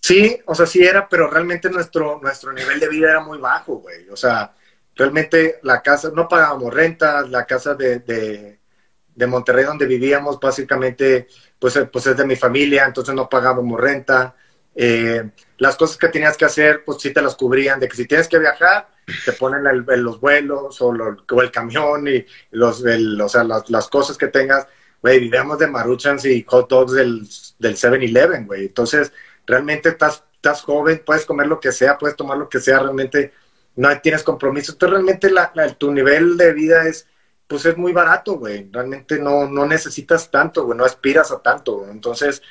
Sí, 0.00 0.36
o 0.46 0.54
sea, 0.54 0.66
sí 0.66 0.82
era, 0.82 1.08
pero 1.08 1.28
realmente 1.28 1.70
nuestro, 1.70 2.20
nuestro 2.20 2.52
nivel 2.52 2.78
de 2.78 2.88
vida 2.88 3.10
era 3.10 3.20
muy 3.20 3.38
bajo, 3.38 3.76
güey. 3.76 4.08
O 4.10 4.16
sea, 4.16 4.52
realmente 4.94 5.60
la 5.62 5.80
casa, 5.80 6.10
no 6.14 6.28
pagábamos 6.28 6.72
renta, 6.72 7.22
la 7.22 7.46
casa 7.46 7.74
de, 7.74 8.00
de, 8.00 9.26
Monterrey 9.26 9.64
donde 9.64 9.86
vivíamos 9.86 10.40
básicamente 10.40 11.28
pues, 11.58 11.78
pues 11.92 12.06
es 12.08 12.16
de 12.16 12.26
mi 12.26 12.34
familia, 12.34 12.84
entonces 12.86 13.14
no 13.14 13.28
pagábamos 13.28 13.80
renta. 13.80 14.34
Eh, 14.74 15.30
las 15.58 15.76
cosas 15.76 15.96
que 15.96 16.08
tenías 16.08 16.36
que 16.36 16.44
hacer, 16.44 16.82
pues 16.84 17.00
sí 17.00 17.12
te 17.12 17.22
las 17.22 17.34
cubrían, 17.34 17.78
de 17.78 17.88
que 17.88 17.96
si 17.96 18.06
tienes 18.06 18.28
que 18.28 18.38
viajar, 18.38 18.88
te 19.24 19.32
ponen 19.32 19.62
los 19.86 20.20
vuelos 20.20 20.80
o, 20.80 20.94
el 21.42 21.50
camión 21.50 22.08
y 22.08 22.24
los, 22.52 22.82
o 22.84 23.28
sea, 23.28 23.44
las, 23.44 23.88
cosas 23.88 24.16
que 24.16 24.28
tengas. 24.28 24.66
Güey, 25.00 25.18
vivíamos 25.18 25.58
de 25.58 25.66
maruchans 25.66 26.24
y 26.26 26.44
hot 26.44 26.68
dogs 26.68 26.92
del, 26.92 27.28
del 27.58 27.76
7-Eleven, 27.76 28.46
güey. 28.46 28.66
Entonces, 28.66 29.12
realmente 29.46 29.90
estás, 29.90 30.24
estás 30.34 30.62
joven, 30.62 31.02
puedes 31.04 31.26
comer 31.26 31.46
lo 31.48 31.58
que 31.60 31.72
sea, 31.72 31.98
puedes 31.98 32.16
tomar 32.16 32.38
lo 32.38 32.48
que 32.48 32.60
sea, 32.60 32.78
realmente 32.78 33.32
no 33.76 34.00
tienes 34.00 34.22
compromiso. 34.22 34.72
Entonces 34.72 34.92
realmente 34.92 35.30
la, 35.30 35.52
tu 35.78 35.92
nivel 35.92 36.36
de 36.36 36.52
vida 36.52 36.86
es, 36.86 37.06
pues 37.46 37.66
es 37.66 37.76
muy 37.76 37.92
barato, 37.92 38.34
güey. 38.34 38.68
Realmente 38.70 39.18
no, 39.18 39.48
no 39.48 39.66
necesitas 39.66 40.30
tanto, 40.30 40.64
güey, 40.64 40.78
no 40.78 40.84
aspiras 40.84 41.30
a 41.30 41.40
tanto. 41.40 41.86
Entonces, 41.90 42.42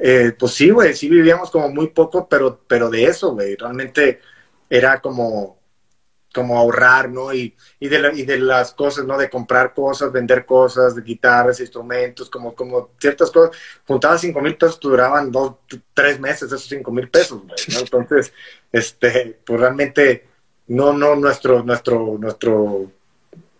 eh, 0.00 0.32
pues 0.38 0.52
sí, 0.52 0.70
güey, 0.70 0.94
sí 0.94 1.08
vivíamos 1.08 1.50
como 1.50 1.68
muy 1.68 1.88
poco, 1.88 2.28
pero, 2.28 2.60
pero 2.66 2.88
de 2.90 3.04
eso, 3.04 3.32
güey. 3.32 3.56
Realmente 3.56 4.20
era 4.68 5.00
como, 5.00 5.58
como 6.32 6.58
ahorrar, 6.58 7.10
¿no? 7.10 7.32
Y, 7.32 7.54
y, 7.78 7.88
de 7.88 8.10
y 8.14 8.22
de 8.24 8.38
las 8.38 8.72
cosas, 8.72 9.04
¿no? 9.04 9.18
De 9.18 9.28
comprar 9.28 9.74
cosas, 9.74 10.10
vender 10.12 10.46
cosas, 10.46 10.96
de 10.96 11.02
guitarras, 11.02 11.60
instrumentos, 11.60 12.30
como, 12.30 12.54
como 12.54 12.90
ciertas 12.98 13.30
cosas. 13.30 13.56
Juntabas 13.86 14.22
cinco 14.22 14.40
mil 14.40 14.56
pesos, 14.56 14.80
duraban 14.80 15.30
dos, 15.30 15.56
tres 15.94 16.18
meses 16.18 16.44
esos 16.44 16.64
cinco 16.64 16.90
mil 16.90 17.08
pesos, 17.08 17.42
güey, 17.42 17.56
Entonces, 17.80 18.32
este, 18.72 19.38
pues 19.44 19.60
realmente 19.60 20.26
no, 20.68 20.92
no, 20.92 21.16
nuestro, 21.16 21.62
nuestro, 21.62 22.16
nuestro 22.18 22.90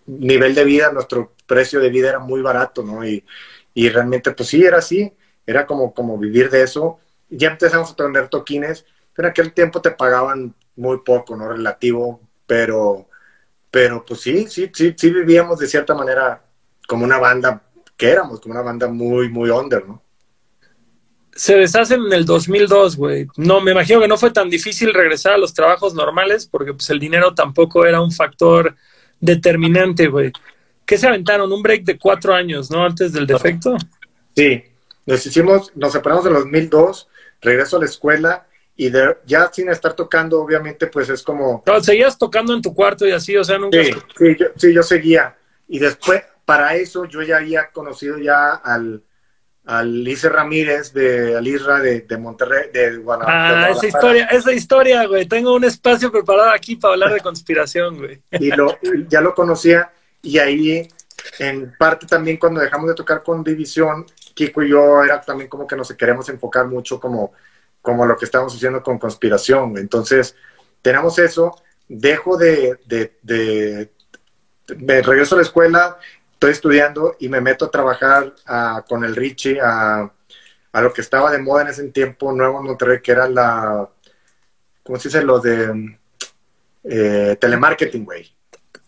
nivel 0.07 0.55
de 0.55 0.65
vida, 0.65 0.91
nuestro 0.93 1.33
precio 1.47 1.79
de 1.81 1.91
vida 1.91 2.09
era 2.09 2.19
muy 2.19 2.41
barato, 2.41 2.83
¿no? 2.83 3.07
Y, 3.07 3.25
y 3.75 3.89
realmente, 3.91 4.33
pues 4.33 4.49
sí, 4.49 4.63
era 4.65 4.79
así, 4.79 5.13
era 5.47 5.67
como, 5.67 5.93
como 5.95 6.19
vivir 6.19 6.51
de 6.51 6.63
eso. 6.63 6.99
Ya 7.29 7.51
empezamos 7.51 7.93
a 7.93 7.97
tener 7.97 8.29
toquines, 8.29 8.85
pero 9.15 9.29
en 9.29 9.31
aquel 9.31 9.53
tiempo 9.53 9.81
te 9.81 9.91
pagaban 9.91 10.55
muy 10.77 10.99
poco, 10.99 11.37
¿no? 11.37 11.49
Relativo, 11.49 12.21
pero, 12.47 13.09
pero 13.71 14.05
pues 14.05 14.21
sí, 14.21 14.47
sí, 14.49 14.71
sí, 14.73 14.95
sí 14.97 15.11
vivíamos 15.11 15.59
de 15.59 15.67
cierta 15.67 15.95
manera 15.95 16.43
como 16.87 17.05
una 17.05 17.19
banda 17.19 17.63
que 17.97 18.11
éramos, 18.11 18.41
como 18.41 18.55
una 18.55 18.63
banda 18.63 18.89
muy, 18.89 19.29
muy 19.29 19.51
under, 19.51 19.87
¿no? 19.87 20.03
se 21.35 21.57
deshacen 21.57 22.05
en 22.07 22.13
el 22.13 22.25
2002, 22.25 22.97
güey. 22.97 23.27
No, 23.37 23.61
me 23.61 23.73
imagino 23.73 24.01
que 24.01 24.09
no 24.09 24.19
fue 24.19 24.31
tan 24.31 24.51
difícil 24.51 24.93
regresar 24.93 25.35
a 25.35 25.39
los 25.39 25.55
trabajos 25.55 25.95
normales 25.95 26.47
porque 26.47 26.75
pues 26.75 26.89
el 26.91 26.99
dinero 26.99 27.35
tampoco 27.35 27.87
era 27.87 28.01
un 28.01 28.13
factor 28.13 28.77
determinante, 29.21 30.09
güey. 30.09 30.33
¿Qué 30.85 30.99
se 30.99 31.07
aventaron? 31.07 31.51
Un 31.53 31.63
break 31.63 31.85
de 31.85 31.99
cuatro 31.99 32.35
años, 32.35 32.71
¿no? 32.71 32.85
Antes 32.85 33.13
del 33.13 33.27
defecto. 33.27 33.77
Sí, 34.37 34.63
nos 35.07 35.27
hicimos, 35.27 35.73
nos 35.75 35.93
separamos 35.93 36.27
en 36.27 36.33
el 36.33 36.43
2002, 36.43 37.09
regreso 37.41 37.77
a 37.77 37.81
la 37.81 37.87
escuela 37.87 38.47
y 38.77 38.91
ya 39.27 39.51
sin 39.53 39.69
estar 39.69 39.95
tocando, 39.95 40.41
obviamente, 40.41 40.87
pues 40.87 41.09
es 41.09 41.23
como... 41.23 41.63
No, 41.67 41.81
seguías 41.81 42.17
tocando 42.19 42.55
en 42.55 42.63
tu 42.63 42.75
cuarto 42.75 43.07
y 43.07 43.13
así, 43.13 43.37
o 43.37 43.45
sea, 43.45 43.59
nunca... 43.59 43.83
Sí, 43.83 43.93
sí, 44.17 44.37
yo, 44.39 44.47
sí, 44.57 44.75
yo 44.75 44.83
seguía. 44.83 45.37
Y 45.69 45.79
después, 45.79 46.23
para 46.45 46.75
eso, 46.77 47.05
yo 47.05 47.23
ya 47.23 47.39
había 47.39 47.71
conocido 47.71 48.19
ya 48.19 48.55
al 48.55 49.03
al 49.65 50.03
Lice 50.03 50.29
Ramírez 50.29 50.93
de 50.93 51.37
Alisra 51.37 51.79
de, 51.81 52.01
de 52.01 52.19
Monterrey, 52.19 52.71
de 52.73 52.97
Guanajuato. 52.97 53.57
Ah, 53.57 53.71
esa 53.71 53.87
historia, 53.87 54.27
esa 54.27 54.53
historia, 54.53 55.07
güey. 55.07 55.27
Tengo 55.27 55.55
un 55.55 55.65
espacio 55.65 56.11
preparado 56.11 56.51
aquí 56.51 56.77
para 56.77 56.95
hablar 56.95 57.13
de 57.13 57.21
conspiración, 57.21 57.99
güey. 57.99 58.21
Y 58.33 58.51
lo, 58.51 58.79
ya 59.09 59.21
lo 59.21 59.35
conocía 59.35 59.93
y 60.21 60.39
ahí, 60.39 60.89
en 61.39 61.75
parte 61.79 62.07
también 62.07 62.39
cuando 62.39 62.61
dejamos 62.61 62.89
de 62.89 62.95
tocar 62.95 63.23
con 63.23 63.45
División, 63.45 64.07
Kiko 64.35 64.63
y 64.63 64.71
yo 64.71 65.03
era 65.03 65.21
también 65.21 65.49
como 65.49 65.67
que 65.67 65.77
nos 65.77 65.93
queremos 65.93 66.29
enfocar 66.29 66.67
mucho 66.67 67.01
como, 67.01 67.33
como 67.81 68.07
lo 68.07 68.17
que 68.17 68.25
estamos 68.25 68.55
haciendo 68.55 68.83
con 68.83 68.99
conspiración. 68.99 69.77
Entonces, 69.79 70.37
tenemos 70.81 71.19
eso, 71.19 71.57
dejo 71.89 72.37
de, 72.37 72.79
de, 72.87 73.19
de, 73.23 73.91
de 74.67 75.03
regreso 75.03 75.35
a 75.35 75.39
la 75.39 75.43
escuela, 75.43 75.99
estoy 76.43 76.53
estudiando 76.53 77.17
y 77.21 77.29
me 77.29 77.41
meto 77.41 77.67
a 77.67 77.71
trabajar 77.71 78.35
con 78.89 79.05
el 79.05 79.15
Richie 79.15 79.61
a, 79.61 80.11
lo 80.75 80.93
que 80.93 81.01
estaba 81.03 81.31
de 81.31 81.39
moda 81.39 81.63
en 81.63 81.69
ese 81.69 81.85
tiempo 81.89 82.33
nuevo 82.33 82.63
Monterrey, 82.63 83.01
que 83.01 83.13
era 83.13 83.29
la, 83.29 83.89
¿cómo 84.83 84.99
se 84.99 85.09
dice? 85.09 85.23
Lo 85.23 85.39
de 85.39 85.99
eh, 86.83 87.37
telemarketing, 87.39 88.05
güey. 88.05 88.35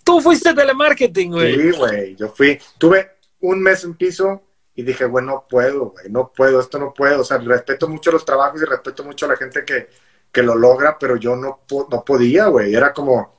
Tú 0.02 0.20
fuiste 0.20 0.52
telemarketing, 0.52 1.30
güey. 1.30 1.54
Sí, 1.54 1.78
güey, 1.78 2.16
yo 2.16 2.28
fui, 2.28 2.58
tuve 2.76 3.12
un 3.40 3.62
mes 3.62 3.84
en 3.84 3.94
piso 3.94 4.42
y 4.74 4.82
dije, 4.82 5.04
bueno, 5.04 5.32
no 5.32 5.46
puedo, 5.48 5.94
no 6.10 6.32
puedo, 6.32 6.60
esto 6.60 6.78
no 6.78 6.92
puedo. 6.92 7.20
O 7.20 7.24
sea, 7.24 7.38
respeto 7.38 7.88
mucho 7.88 8.10
los 8.10 8.24
trabajos 8.24 8.60
y 8.60 8.64
respeto 8.64 9.04
mucho 9.04 9.26
a 9.26 9.30
la 9.30 9.36
gente 9.36 9.64
que, 9.64 9.88
que 10.32 10.42
lo 10.42 10.56
logra, 10.56 10.98
pero 10.98 11.16
yo 11.16 11.36
no, 11.36 11.60
no 11.90 12.04
podía, 12.04 12.46
güey. 12.46 12.74
Era 12.74 12.92
como, 12.92 13.38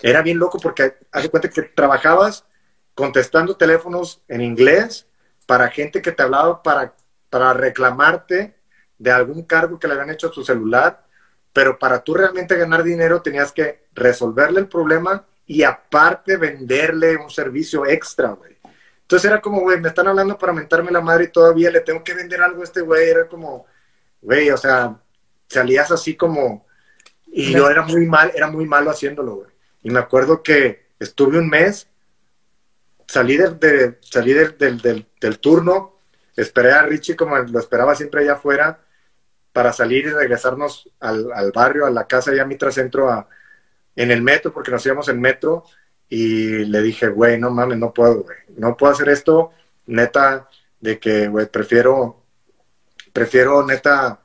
era 0.00 0.22
bien 0.22 0.38
loco 0.38 0.58
porque 0.58 0.96
haz 1.12 1.28
cuenta 1.28 1.50
que 1.50 1.62
trabajabas 1.62 2.46
contestando 2.94 3.56
teléfonos 3.56 4.22
en 4.28 4.40
inglés 4.40 5.06
para 5.46 5.68
gente 5.68 6.00
que 6.00 6.12
te 6.12 6.22
hablaba 6.22 6.62
para, 6.62 6.94
para 7.28 7.52
reclamarte 7.52 8.56
de 8.98 9.10
algún 9.10 9.42
cargo 9.42 9.78
que 9.78 9.88
le 9.88 9.94
habían 9.94 10.10
hecho 10.10 10.28
a 10.28 10.32
tu 10.32 10.44
celular, 10.44 11.04
pero 11.52 11.78
para 11.78 12.02
tú 12.02 12.14
realmente 12.14 12.56
ganar 12.56 12.82
dinero 12.82 13.20
tenías 13.20 13.52
que 13.52 13.84
resolverle 13.92 14.60
el 14.60 14.68
problema 14.68 15.26
y 15.46 15.64
aparte 15.64 16.36
venderle 16.36 17.16
un 17.16 17.28
servicio 17.28 17.84
extra, 17.84 18.30
güey. 18.30 18.56
Entonces 19.12 19.30
era 19.30 19.42
como, 19.42 19.60
güey, 19.60 19.78
me 19.78 19.88
están 19.88 20.08
hablando 20.08 20.38
para 20.38 20.54
mentarme 20.54 20.90
la 20.90 21.02
madre 21.02 21.24
y 21.24 21.28
todavía 21.28 21.70
le 21.70 21.80
tengo 21.80 22.02
que 22.02 22.14
vender 22.14 22.40
algo 22.40 22.62
a 22.62 22.64
este 22.64 22.80
güey. 22.80 23.10
Era 23.10 23.28
como, 23.28 23.66
güey, 24.22 24.48
o 24.48 24.56
sea, 24.56 24.98
salías 25.46 25.90
así 25.90 26.16
como... 26.16 26.66
Y 27.26 27.52
yo 27.52 27.68
era 27.68 27.82
muy 27.82 28.06
mal, 28.06 28.32
era 28.34 28.46
muy 28.46 28.64
malo 28.64 28.90
haciéndolo, 28.90 29.34
güey. 29.34 29.50
Y 29.82 29.90
me 29.90 29.98
acuerdo 29.98 30.42
que 30.42 30.86
estuve 30.98 31.38
un 31.38 31.50
mes 31.50 31.88
salí, 33.06 33.36
de, 33.36 33.98
salí 34.00 34.32
del, 34.32 34.56
del, 34.56 35.06
del, 35.20 35.38
turno, 35.40 35.98
esperé 36.34 36.72
a 36.72 36.84
Richie 36.84 37.14
como 37.14 37.36
lo 37.36 37.58
esperaba 37.58 37.94
siempre 37.94 38.22
allá 38.22 38.32
afuera, 38.32 38.80
para 39.52 39.74
salir 39.74 40.06
y 40.06 40.10
regresarnos 40.10 40.88
al, 41.00 41.30
al 41.34 41.52
barrio, 41.52 41.84
a 41.84 41.90
la 41.90 42.06
casa 42.06 42.30
allá 42.30 42.44
a 42.44 42.46
Mitra 42.46 42.72
Centro, 42.72 43.10
a, 43.10 43.28
en 43.94 44.10
el 44.10 44.22
metro, 44.22 44.54
porque 44.54 44.70
nos 44.70 44.86
íbamos 44.86 45.06
en 45.10 45.20
metro, 45.20 45.64
y 46.14 46.66
le 46.66 46.82
dije, 46.82 47.08
güey, 47.08 47.38
no 47.38 47.50
mames, 47.50 47.78
no 47.78 47.94
puedo, 47.94 48.24
güey, 48.24 48.36
no 48.58 48.76
puedo 48.76 48.92
hacer 48.92 49.08
esto, 49.08 49.50
neta, 49.86 50.46
de 50.78 50.98
que, 50.98 51.26
güey, 51.28 51.46
prefiero, 51.46 52.22
prefiero, 53.14 53.64
neta, 53.64 54.20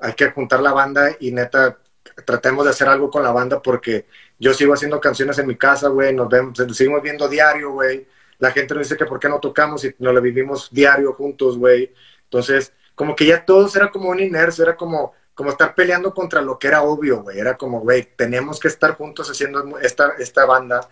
hay 0.00 0.14
que 0.14 0.32
juntar 0.32 0.58
la 0.60 0.72
banda 0.72 1.12
y 1.20 1.30
neta, 1.30 1.78
tratemos 2.26 2.64
de 2.64 2.70
hacer 2.70 2.88
algo 2.88 3.10
con 3.10 3.22
la 3.22 3.30
banda 3.30 3.62
porque 3.62 4.06
yo 4.40 4.52
sigo 4.54 4.74
haciendo 4.74 5.00
canciones 5.00 5.38
en 5.38 5.46
mi 5.46 5.56
casa, 5.56 5.86
güey, 5.86 6.12
nos 6.12 6.28
vemos, 6.28 6.58
nos 6.58 6.76
seguimos 6.76 7.00
viendo 7.00 7.28
diario, 7.28 7.70
güey, 7.70 8.08
la 8.40 8.50
gente 8.50 8.74
nos 8.74 8.88
dice 8.88 8.96
que 8.96 9.06
por 9.06 9.20
qué 9.20 9.28
no 9.28 9.38
tocamos 9.38 9.84
y 9.84 9.94
no 10.00 10.12
lo 10.12 10.20
vivimos 10.20 10.68
diario 10.72 11.12
juntos, 11.12 11.56
güey. 11.56 11.94
Entonces, 12.24 12.72
como 12.96 13.14
que 13.14 13.26
ya 13.26 13.44
todos 13.44 13.76
era 13.76 13.92
como 13.92 14.08
un 14.08 14.18
inercio, 14.18 14.64
era 14.64 14.76
como, 14.76 15.12
como 15.34 15.50
estar 15.50 15.76
peleando 15.76 16.12
contra 16.12 16.42
lo 16.42 16.58
que 16.58 16.66
era 16.66 16.82
obvio, 16.82 17.22
güey. 17.22 17.38
Era 17.38 17.56
como, 17.56 17.80
güey, 17.82 18.16
tenemos 18.16 18.58
que 18.58 18.66
estar 18.66 18.96
juntos 18.96 19.30
haciendo 19.30 19.78
esta, 19.78 20.14
esta 20.18 20.44
banda 20.44 20.88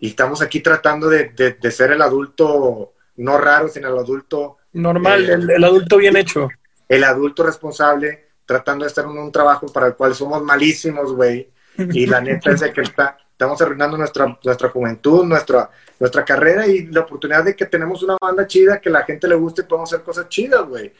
y 0.00 0.08
estamos 0.08 0.42
aquí 0.42 0.60
tratando 0.60 1.08
de, 1.08 1.28
de, 1.60 1.70
ser 1.70 1.92
el 1.92 2.02
adulto 2.02 2.94
no 3.16 3.38
raro, 3.38 3.68
sino 3.68 3.88
el 3.88 3.98
adulto 3.98 4.56
Normal, 4.72 5.28
Eh, 5.28 5.34
el, 5.34 5.50
el 5.50 5.64
adulto 5.64 5.96
bien 5.98 6.16
hecho. 6.16 6.48
el 6.88 7.04
adulto 7.04 7.42
responsable 7.44 8.28
tratando 8.46 8.84
de 8.84 8.88
estar 8.88 9.04
en 9.04 9.10
un 9.12 9.30
trabajo 9.30 9.72
para 9.72 9.88
el 9.88 9.94
cual 9.94 10.14
somos 10.14 10.42
malísimos, 10.42 11.12
güey. 11.12 11.50
Y 11.76 12.06
la 12.06 12.20
neta 12.20 12.50
es 12.50 12.60
de 12.60 12.72
que 12.72 12.80
está- 12.82 13.16
estamos 13.30 13.60
arruinando 13.62 13.96
nuestra, 13.96 14.38
nuestra 14.44 14.68
juventud, 14.68 15.24
nuestra, 15.24 15.70
nuestra 15.98 16.24
carrera 16.24 16.66
y 16.66 16.86
la 16.88 17.00
oportunidad 17.00 17.44
de 17.44 17.54
que 17.56 17.64
tenemos 17.66 18.02
una 18.02 18.16
banda 18.20 18.46
chida, 18.46 18.80
que 18.80 18.90
la 18.90 19.02
gente 19.04 19.26
le 19.28 19.34
guste 19.34 19.62
y 19.62 19.64
podemos 19.64 19.92
hacer 19.92 20.04
cosas 20.04 20.28
chidas, 20.28 20.62
güey. 20.66 20.92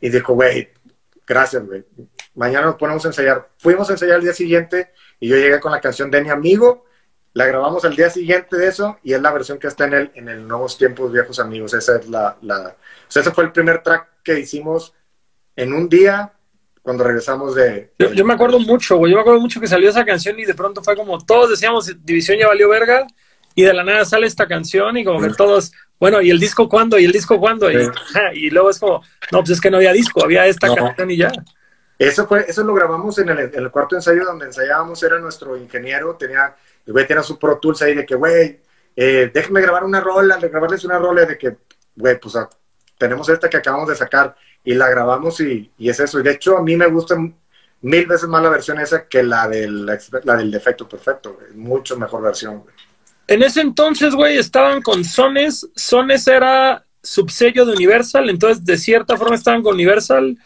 Y 0.00 0.08
dijo, 0.08 0.34
güey, 0.34 0.68
gracias, 1.26 1.64
güey. 1.66 1.84
Mañana 2.34 2.66
nos 2.66 2.76
ponemos 2.76 3.04
a 3.04 3.08
ensayar. 3.08 3.48
Fuimos 3.58 3.88
a 3.88 3.92
ensayar 3.94 4.16
el 4.18 4.22
día 4.22 4.32
siguiente 4.34 4.90
y 5.18 5.28
yo 5.28 5.36
llegué 5.36 5.58
con 5.58 5.72
la 5.72 5.80
canción 5.80 6.10
de 6.10 6.22
mi 6.22 6.28
amigo. 6.30 6.84
La 7.32 7.46
grabamos 7.46 7.84
al 7.84 7.94
día 7.94 8.10
siguiente 8.10 8.56
de 8.56 8.66
eso 8.66 8.98
y 9.04 9.12
es 9.12 9.22
la 9.22 9.32
versión 9.32 9.58
que 9.58 9.68
está 9.68 9.84
en 9.84 9.94
el, 9.94 10.10
en 10.14 10.28
el 10.28 10.46
Nuevos 10.48 10.76
Tiempos, 10.76 11.12
Viejos 11.12 11.38
Amigos. 11.38 11.74
Esa 11.74 11.96
es 11.96 12.08
la, 12.08 12.36
la, 12.42 12.58
o 12.70 13.10
sea, 13.10 13.22
ese 13.22 13.30
fue 13.30 13.44
el 13.44 13.52
primer 13.52 13.82
track 13.82 14.08
que 14.24 14.38
hicimos 14.40 14.92
en 15.54 15.72
un 15.72 15.88
día 15.88 16.32
cuando 16.82 17.04
regresamos 17.04 17.54
de... 17.54 17.92
Yo, 17.98 18.12
yo 18.12 18.24
me 18.24 18.34
acuerdo 18.34 18.58
mucho, 18.58 18.96
güey. 18.96 19.12
Yo 19.12 19.16
me 19.16 19.20
acuerdo 19.20 19.40
mucho 19.40 19.60
que 19.60 19.68
salió 19.68 19.90
esa 19.90 20.04
canción 20.04 20.38
y 20.40 20.44
de 20.44 20.54
pronto 20.54 20.82
fue 20.82 20.96
como 20.96 21.24
todos 21.24 21.50
decíamos, 21.50 21.92
División 22.04 22.38
ya 22.38 22.48
valió 22.48 22.68
verga. 22.68 23.06
Y 23.54 23.64
de 23.64 23.74
la 23.74 23.82
nada 23.82 24.04
sale 24.04 24.26
esta 24.28 24.46
canción 24.46 24.96
y 24.96 25.04
como 25.04 25.20
que 25.20 25.30
todos, 25.34 25.72
bueno, 25.98 26.20
¿y 26.22 26.30
el 26.30 26.38
disco 26.38 26.68
cuándo? 26.68 26.98
¿Y 26.98 27.04
el 27.04 27.12
disco 27.12 27.38
cuándo? 27.38 27.70
Y, 27.70 27.84
Sí. 27.84 27.90
ajá, 28.14 28.32
y 28.32 28.48
luego 28.48 28.70
es 28.70 28.78
como, 28.78 29.02
no, 29.32 29.40
pues 29.40 29.50
es 29.50 29.60
que 29.60 29.70
no 29.70 29.78
había 29.78 29.92
disco, 29.92 30.24
había 30.24 30.46
esta 30.46 30.68
No. 30.68 30.76
canción 30.76 31.10
y 31.10 31.16
ya. 31.16 31.32
Eso 31.98 32.26
fue, 32.28 32.46
eso 32.48 32.62
lo 32.62 32.72
grabamos 32.74 33.18
en 33.18 33.28
el, 33.28 33.38
en 33.40 33.54
el 33.56 33.70
cuarto 33.70 33.96
ensayo 33.96 34.24
donde 34.24 34.46
ensayábamos, 34.46 35.02
era 35.02 35.18
nuestro 35.18 35.56
ingeniero, 35.56 36.14
tenía, 36.14 36.54
el 36.86 36.92
güey 36.92 37.06
tenía 37.06 37.22
su 37.22 37.38
Pro 37.38 37.58
Tools 37.58 37.82
ahí 37.82 37.94
de 37.94 38.06
que, 38.06 38.14
güey, 38.14 38.60
eh, 38.96 39.30
déjenme 39.32 39.60
grabar 39.60 39.84
una 39.84 40.00
rola, 40.00 40.36
de 40.36 40.48
grabarles 40.48 40.84
una 40.84 40.98
rola 40.98 41.24
de 41.24 41.38
que, 41.38 41.56
güey, 41.94 42.18
pues 42.18 42.36
ah, 42.36 42.48
tenemos 42.98 43.28
esta 43.28 43.48
que 43.48 43.56
acabamos 43.56 43.88
de 43.88 43.96
sacar 43.96 44.34
y 44.64 44.74
la 44.74 44.88
grabamos 44.88 45.40
y, 45.40 45.70
y 45.78 45.88
es 45.88 46.00
eso. 46.00 46.20
Y 46.20 46.22
de 46.22 46.32
hecho 46.32 46.56
a 46.56 46.62
mí 46.62 46.76
me 46.76 46.86
gusta 46.86 47.16
mil 47.82 48.06
veces 48.06 48.28
más 48.28 48.42
la 48.42 48.50
versión 48.50 48.78
esa 48.78 49.06
que 49.06 49.22
la 49.22 49.48
del, 49.48 49.86
la 49.86 50.36
del 50.36 50.50
defecto 50.50 50.88
perfecto. 50.88 51.38
Mucho 51.54 51.96
mejor 51.96 52.22
versión, 52.22 52.60
güey. 52.60 52.74
En 53.26 53.42
ese 53.44 53.60
entonces, 53.60 54.14
güey, 54.14 54.38
estaban 54.38 54.82
con 54.82 55.04
Sones. 55.04 55.68
Sones 55.76 56.26
era 56.26 56.84
subsello 57.02 57.64
de 57.64 57.74
Universal, 57.74 58.28
entonces 58.28 58.64
de 58.64 58.76
cierta 58.76 59.16
forma 59.16 59.36
estaban 59.36 59.62
con 59.62 59.74
Universal. 59.74 60.36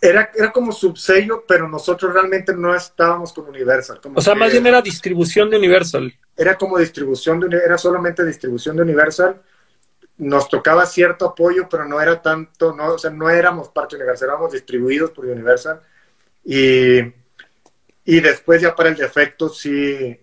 Era, 0.00 0.30
era 0.34 0.52
como 0.52 0.72
subsello, 0.72 1.44
pero 1.46 1.68
nosotros 1.68 2.12
realmente 2.12 2.54
no 2.54 2.74
estábamos 2.74 3.32
con 3.32 3.48
Universal. 3.48 4.00
Como 4.00 4.18
O 4.18 4.22
sea, 4.22 4.34
más 4.34 4.52
bien 4.52 4.66
era 4.66 4.82
distribución 4.82 5.50
de 5.50 5.58
Universal. 5.58 6.12
era 6.36 6.56
como 6.56 6.78
distribución 6.78 7.40
de, 7.40 7.56
era 7.56 7.78
solamente 7.78 8.24
distribución 8.24 8.76
de 8.76 8.82
Universal. 8.82 9.40
Nos 10.18 10.48
tocaba 10.48 10.86
cierto 10.86 11.26
apoyo, 11.26 11.68
pero 11.70 11.84
no 11.84 12.00
era 12.00 12.20
tanto, 12.20 12.74
no, 12.74 12.94
o 12.94 12.98
sea, 12.98 13.10
no 13.10 13.30
éramos 13.30 13.68
parte 13.68 13.96
de 13.96 14.02
Universal, 14.02 14.28
éramos 14.28 14.52
distribuidos 14.52 15.10
por 15.10 15.26
Universal. 15.26 15.80
Y, 16.44 17.00
y 18.04 18.20
después 18.20 18.60
ya 18.60 18.74
para 18.74 18.88
el 18.88 18.96
defecto 18.96 19.48
sí, 19.48 20.18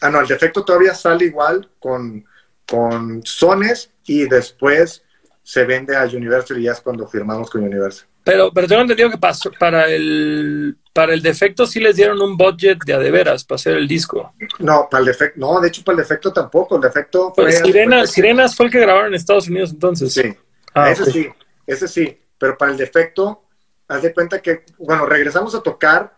ah 0.00 0.10
no, 0.10 0.20
el 0.20 0.26
defecto 0.26 0.64
todavía 0.64 0.94
sale 0.94 1.26
igual 1.26 1.70
con, 1.78 2.24
con 2.66 3.22
Sones 3.24 3.90
y 4.04 4.28
después 4.28 5.02
se 5.42 5.64
vende 5.64 5.96
a 5.96 6.04
Universal 6.04 6.58
y 6.58 6.64
ya 6.64 6.72
es 6.72 6.80
cuando 6.80 7.08
firmamos 7.08 7.48
con 7.50 7.62
Universal. 7.62 8.06
Pero, 8.28 8.52
pero 8.52 8.66
tengo 8.68 8.82
entendido 8.82 9.10
que 9.10 9.16
pasó, 9.16 9.50
para 9.58 9.88
el 9.88 10.76
para 10.92 11.14
el 11.14 11.22
defecto 11.22 11.66
sí 11.66 11.80
les 11.80 11.96
dieron 11.96 12.20
un 12.20 12.36
budget 12.36 12.78
de 12.84 12.92
a 12.92 12.98
de 12.98 13.10
veras 13.10 13.44
para 13.44 13.56
hacer 13.56 13.74
el 13.76 13.88
disco. 13.88 14.34
No, 14.58 14.86
para 14.90 15.00
el 15.00 15.06
defecto, 15.06 15.40
no, 15.40 15.60
de 15.60 15.68
hecho 15.68 15.82
para 15.82 15.94
el 15.94 16.02
defecto 16.02 16.32
tampoco, 16.32 16.76
el 16.76 16.82
defecto 16.82 17.32
fue... 17.34 17.44
Pues 17.44 17.60
Sirenas, 17.60 18.10
Sirenas 18.10 18.54
fue 18.54 18.66
el 18.66 18.72
que 18.72 18.80
grabaron 18.80 19.08
en 19.08 19.14
Estados 19.14 19.48
Unidos 19.48 19.70
entonces. 19.70 20.12
Sí. 20.12 20.34
Ah, 20.74 20.90
ese 20.90 21.06
sí, 21.10 21.28
ese 21.66 21.88
sí, 21.88 22.20
pero 22.36 22.58
para 22.58 22.72
el 22.72 22.76
defecto, 22.76 23.44
haz 23.86 24.02
de 24.02 24.12
cuenta 24.12 24.42
que, 24.42 24.64
bueno, 24.78 25.06
regresamos 25.06 25.54
a 25.54 25.62
tocar, 25.62 26.14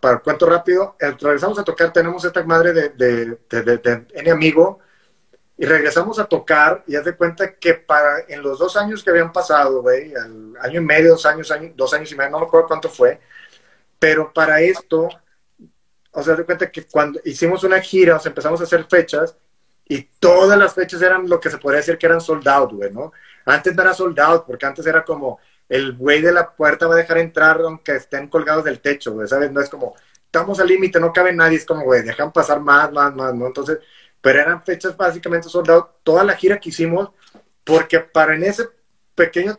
para 0.00 0.14
el 0.14 0.22
cuento 0.22 0.46
rápido, 0.46 0.96
regresamos 1.20 1.58
a 1.58 1.64
tocar, 1.64 1.92
tenemos 1.92 2.24
esta 2.24 2.42
madre 2.42 2.72
de, 2.72 2.88
de, 2.88 3.26
de, 3.48 3.62
de- 3.62 3.78
de 3.78 4.06
N 4.14 4.30
amigo, 4.30 4.80
y 5.58 5.66
regresamos 5.66 6.18
a 6.20 6.24
tocar, 6.24 6.84
y 6.86 6.94
haz 6.94 7.04
de 7.04 7.16
cuenta 7.16 7.54
que 7.56 7.74
para, 7.74 8.20
en 8.28 8.42
los 8.42 8.60
dos 8.60 8.76
años 8.76 9.02
que 9.02 9.10
habían 9.10 9.32
pasado, 9.32 9.82
güey, 9.82 10.14
al 10.14 10.54
año 10.60 10.80
y 10.80 10.84
medio, 10.84 11.10
dos 11.10 11.26
años, 11.26 11.50
año- 11.50 11.72
dos 11.74 11.92
años 11.92 12.12
y 12.12 12.14
medio, 12.14 12.30
no 12.30 12.38
me 12.38 12.46
acuerdo 12.46 12.68
cuánto 12.68 12.88
fue, 12.88 13.20
pero 13.98 14.32
para 14.32 14.60
esto, 14.60 15.08
o 16.12 16.22
sea, 16.22 16.32
haz 16.34 16.38
de 16.38 16.44
cuenta 16.44 16.70
que 16.70 16.86
cuando 16.86 17.20
hicimos 17.24 17.64
una 17.64 17.80
gira, 17.80 18.16
o 18.16 18.20
sea, 18.20 18.30
empezamos 18.30 18.60
a 18.60 18.64
hacer 18.64 18.84
fechas, 18.84 19.36
y 19.90 20.02
todas 20.20 20.58
las 20.58 20.74
fechas 20.74 21.02
eran 21.02 21.28
lo 21.28 21.40
que 21.40 21.50
se 21.50 21.58
podría 21.58 21.78
decir 21.78 21.98
que 21.98 22.06
eran 22.06 22.20
sold 22.20 22.46
out, 22.46 22.72
güey, 22.72 22.92
¿no? 22.92 23.12
Antes 23.46 23.74
no 23.74 23.82
era 23.82 23.94
sold 23.94 24.20
out, 24.20 24.44
porque 24.46 24.66
antes 24.66 24.86
era 24.86 25.02
como 25.02 25.40
el 25.68 25.96
güey 25.96 26.20
de 26.22 26.30
la 26.30 26.54
puerta 26.54 26.86
va 26.86 26.94
a 26.94 26.98
dejar 26.98 27.18
entrar 27.18 27.60
aunque 27.62 27.96
estén 27.96 28.28
colgados 28.28 28.64
del 28.64 28.80
techo, 28.80 29.12
güey, 29.12 29.26
¿sabes? 29.26 29.50
No 29.50 29.60
es 29.60 29.68
como, 29.68 29.96
estamos 30.24 30.60
al 30.60 30.68
límite, 30.68 31.00
no 31.00 31.12
cabe 31.12 31.32
nadie, 31.32 31.56
es 31.56 31.64
como, 31.64 31.82
güey, 31.84 32.02
dejan 32.02 32.32
pasar 32.32 32.60
más, 32.60 32.92
más, 32.92 33.14
más, 33.14 33.34
¿no? 33.34 33.46
Entonces, 33.46 33.78
pero 34.20 34.40
eran 34.40 34.62
fechas 34.62 34.96
básicamente 34.96 35.48
sold 35.48 35.70
out, 35.70 35.86
toda 36.02 36.24
la 36.24 36.34
gira 36.36 36.58
que 36.58 36.70
hicimos, 36.70 37.10
porque 37.64 38.00
para 38.00 38.34
en 38.34 38.44
ese 38.44 38.68
pequeño 39.14 39.56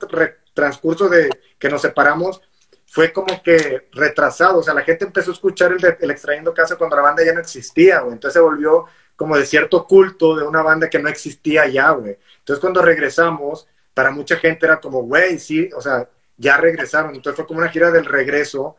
transcurso 0.53 1.10
de 1.10 1.30
que 1.57 1.69
nos 1.69 1.81
separamos, 1.81 2.41
fue 2.86 3.14
como 3.14 3.41
que 3.44 3.88
retrasado, 3.91 4.60
o 4.60 4.64
sea, 4.64 4.73
la 4.73 4.81
gente 4.81 5.06
empezó 5.06 5.30
a 5.31 5.34
escuchar 5.36 5.72
el, 5.73 5.77
de- 5.80 5.98
el 6.02 6.10
extrayendo 6.11 6.53
casa 6.53 6.76
cuando 6.76 6.95
la 6.95 7.03
banda 7.03 7.23
ya 7.23 7.34
no 7.34 7.40
existía, 7.40 7.99
güey, 7.99 8.14
entonces 8.14 8.34
se 8.34 8.40
volvió 8.40 8.86
como 9.15 9.38
de 9.38 9.45
cierto 9.45 9.86
culto 9.86 10.36
de 10.36 10.44
una 10.44 10.61
banda 10.64 10.90
que 10.90 10.98
no 10.98 11.10
existía 11.10 11.68
ya, 11.68 11.91
güey. 11.91 12.18
Entonces 12.40 12.61
cuando 12.61 12.81
regresamos, 12.81 13.68
para 13.94 14.11
mucha 14.11 14.38
gente 14.38 14.65
era 14.65 14.80
como, 14.80 15.02
güey, 15.03 15.38
sí, 15.40 15.69
o 15.76 15.81
sea, 15.81 16.10
ya 16.38 16.56
regresaron. 16.56 17.14
Entonces 17.14 17.36
fue 17.36 17.45
como 17.45 17.60
una 17.60 17.68
gira 17.69 17.91
del 17.91 18.06
regreso, 18.06 18.77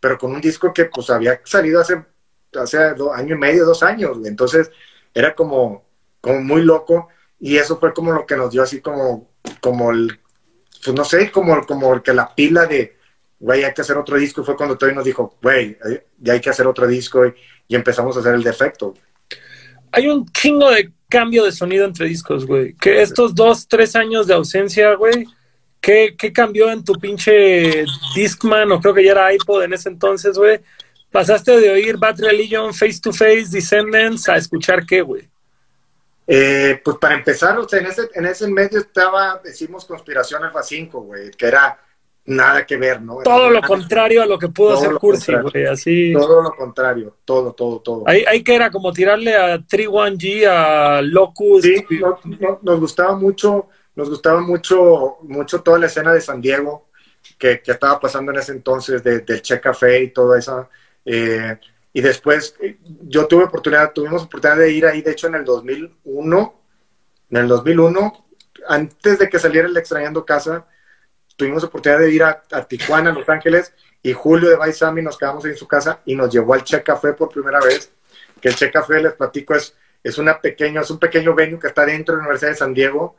pero 0.00 0.18
con 0.18 0.32
un 0.32 0.40
disco 0.40 0.74
que 0.74 0.86
pues 0.86 1.08
había 1.10 1.40
salido 1.44 1.80
hace, 1.80 2.04
hace 2.60 2.94
do- 2.94 3.14
año 3.14 3.36
y 3.36 3.38
medio, 3.38 3.64
dos 3.64 3.84
años, 3.84 4.18
güey. 4.18 4.28
Entonces 4.28 4.68
era 5.14 5.34
como, 5.34 5.84
como 6.20 6.40
muy 6.40 6.62
loco 6.62 7.08
y 7.40 7.56
eso 7.56 7.78
fue 7.78 7.92
como 7.92 8.12
lo 8.12 8.26
que 8.26 8.36
nos 8.36 8.50
dio 8.50 8.62
así 8.62 8.80
como, 8.80 9.30
como 9.60 9.90
el, 9.90 10.18
pues 10.84 10.96
no 10.96 11.04
sé, 11.04 11.30
como, 11.30 11.64
como 11.66 12.02
que 12.02 12.12
la 12.12 12.34
pila 12.34 12.66
de, 12.66 12.96
güey, 13.38 13.64
hay 13.64 13.72
que 13.72 13.82
hacer 13.82 13.96
otro 13.96 14.16
disco. 14.16 14.40
Y 14.40 14.44
fue 14.44 14.56
cuando 14.56 14.76
Toy 14.76 14.94
nos 14.94 15.04
dijo, 15.04 15.36
güey, 15.42 15.76
ya 16.18 16.32
hay 16.32 16.40
que 16.40 16.50
hacer 16.50 16.66
otro 16.66 16.86
disco 16.86 17.26
y, 17.26 17.34
y 17.68 17.76
empezamos 17.76 18.16
a 18.16 18.20
hacer 18.20 18.34
el 18.34 18.42
defecto. 18.42 18.94
Hay 19.92 20.08
un 20.08 20.26
chingo 20.32 20.70
de 20.70 20.92
cambio 21.08 21.44
de 21.44 21.52
sonido 21.52 21.86
entre 21.86 22.06
discos, 22.06 22.46
güey. 22.46 22.74
Que 22.74 23.02
estos 23.02 23.34
dos, 23.34 23.66
tres 23.66 23.96
años 23.96 24.26
de 24.26 24.34
ausencia, 24.34 24.94
güey, 24.94 25.26
¿qué, 25.80 26.14
¿qué 26.18 26.32
cambió 26.32 26.70
en 26.70 26.84
tu 26.84 26.94
pinche 26.94 27.84
Discman 28.14 28.70
o 28.72 28.80
creo 28.80 28.94
que 28.94 29.04
ya 29.04 29.12
era 29.12 29.32
iPod 29.32 29.62
en 29.62 29.72
ese 29.72 29.88
entonces, 29.88 30.36
güey? 30.36 30.60
Pasaste 31.10 31.58
de 31.58 31.70
oír 31.70 31.96
Bad 31.96 32.20
Religion, 32.20 32.72
Face 32.74 33.00
to 33.02 33.12
Face, 33.12 33.46
Descendants 33.50 34.28
a 34.28 34.36
escuchar 34.36 34.84
qué, 34.84 35.00
güey. 35.02 35.28
Eh, 36.26 36.80
pues 36.84 36.98
para 36.98 37.14
empezar, 37.14 37.58
o 37.58 37.66
sea, 37.66 37.78
en 37.80 37.86
ese, 37.86 38.02
en 38.14 38.26
ese 38.26 38.46
medio 38.48 38.78
estaba, 38.80 39.40
decimos, 39.42 39.86
Conspiración 39.86 40.44
Alfa 40.44 40.62
5, 40.62 41.00
güey, 41.00 41.30
que 41.30 41.46
era 41.46 41.80
nada 42.26 42.66
que 42.66 42.76
ver, 42.76 43.00
¿no? 43.00 43.14
Era 43.14 43.24
Todo 43.24 43.48
lo 43.48 43.54
nada- 43.54 43.66
contrario 43.66 44.22
a 44.22 44.26
lo 44.26 44.38
que 44.38 44.48
pudo 44.48 44.74
Todo 44.74 44.78
hacer 44.78 44.92
Cursi, 44.98 45.32
güey. 45.34 45.64
Así. 45.66 46.12
Todo 46.12 46.42
lo 46.42 46.50
contrario, 46.54 47.16
todo, 47.24 47.54
todo, 47.54 47.80
todo. 47.80 48.04
Ahí, 48.06 48.22
ahí 48.28 48.44
que 48.44 48.54
era 48.54 48.70
como 48.70 48.92
tirarle 48.92 49.34
a 49.34 49.58
31G, 49.58 50.44
a 50.46 51.00
Locust. 51.00 51.64
Sí, 51.64 51.82
no- 51.98 52.18
no- 52.38 52.58
nos 52.60 52.78
gustaba 52.80 53.16
mucho, 53.16 53.68
nos 53.96 54.10
gustaba 54.10 54.42
mucho, 54.42 55.16
mucho 55.22 55.62
toda 55.62 55.78
la 55.78 55.86
escena 55.86 56.12
de 56.12 56.20
San 56.20 56.42
Diego 56.42 56.88
que, 57.38 57.62
que 57.62 57.72
estaba 57.72 57.98
pasando 57.98 58.30
en 58.32 58.38
ese 58.38 58.52
entonces, 58.52 59.02
de- 59.02 59.20
del 59.20 59.40
Che 59.40 59.58
Café 59.58 60.02
y 60.02 60.10
toda 60.10 60.38
esa. 60.38 60.68
Eh, 61.04 61.58
y 61.92 62.00
después 62.00 62.54
eh, 62.60 62.78
yo 63.02 63.26
tuve 63.26 63.44
oportunidad, 63.44 63.92
tuvimos 63.92 64.22
oportunidad 64.22 64.58
de 64.58 64.72
ir 64.72 64.86
ahí, 64.86 65.02
de 65.02 65.12
hecho 65.12 65.26
en 65.26 65.34
el 65.36 65.44
2001, 65.44 66.62
en 67.30 67.36
el 67.36 67.48
2001, 67.48 68.28
antes 68.68 69.18
de 69.18 69.28
que 69.28 69.38
saliera 69.38 69.68
el 69.68 69.76
Extrañando 69.76 70.24
Casa, 70.24 70.66
tuvimos 71.36 71.64
oportunidad 71.64 72.00
de 72.00 72.12
ir 72.12 72.22
a, 72.22 72.42
a 72.50 72.64
Tijuana, 72.66 73.12
Los 73.12 73.28
Ángeles, 73.28 73.72
y 74.02 74.12
Julio 74.12 74.48
de 74.48 74.56
Baisami 74.56 75.02
nos 75.02 75.18
quedamos 75.18 75.44
ahí 75.44 75.52
en 75.52 75.56
su 75.56 75.66
casa 75.66 76.00
y 76.04 76.14
nos 76.14 76.32
llevó 76.32 76.54
al 76.54 76.64
Che 76.64 76.82
Café 76.82 77.12
por 77.14 77.30
primera 77.30 77.60
vez, 77.60 77.92
que 78.40 78.48
el 78.48 78.54
Che 78.54 78.70
Café, 78.70 79.02
les 79.02 79.14
platico, 79.14 79.54
es, 79.54 79.74
es, 80.02 80.18
una 80.18 80.40
pequeño, 80.40 80.80
es 80.80 80.90
un 80.90 80.98
pequeño 80.98 81.34
venue 81.34 81.58
que 81.58 81.68
está 81.68 81.84
dentro 81.84 82.14
de 82.14 82.18
la 82.18 82.24
Universidad 82.24 82.50
de 82.50 82.56
San 82.56 82.74
Diego, 82.74 83.16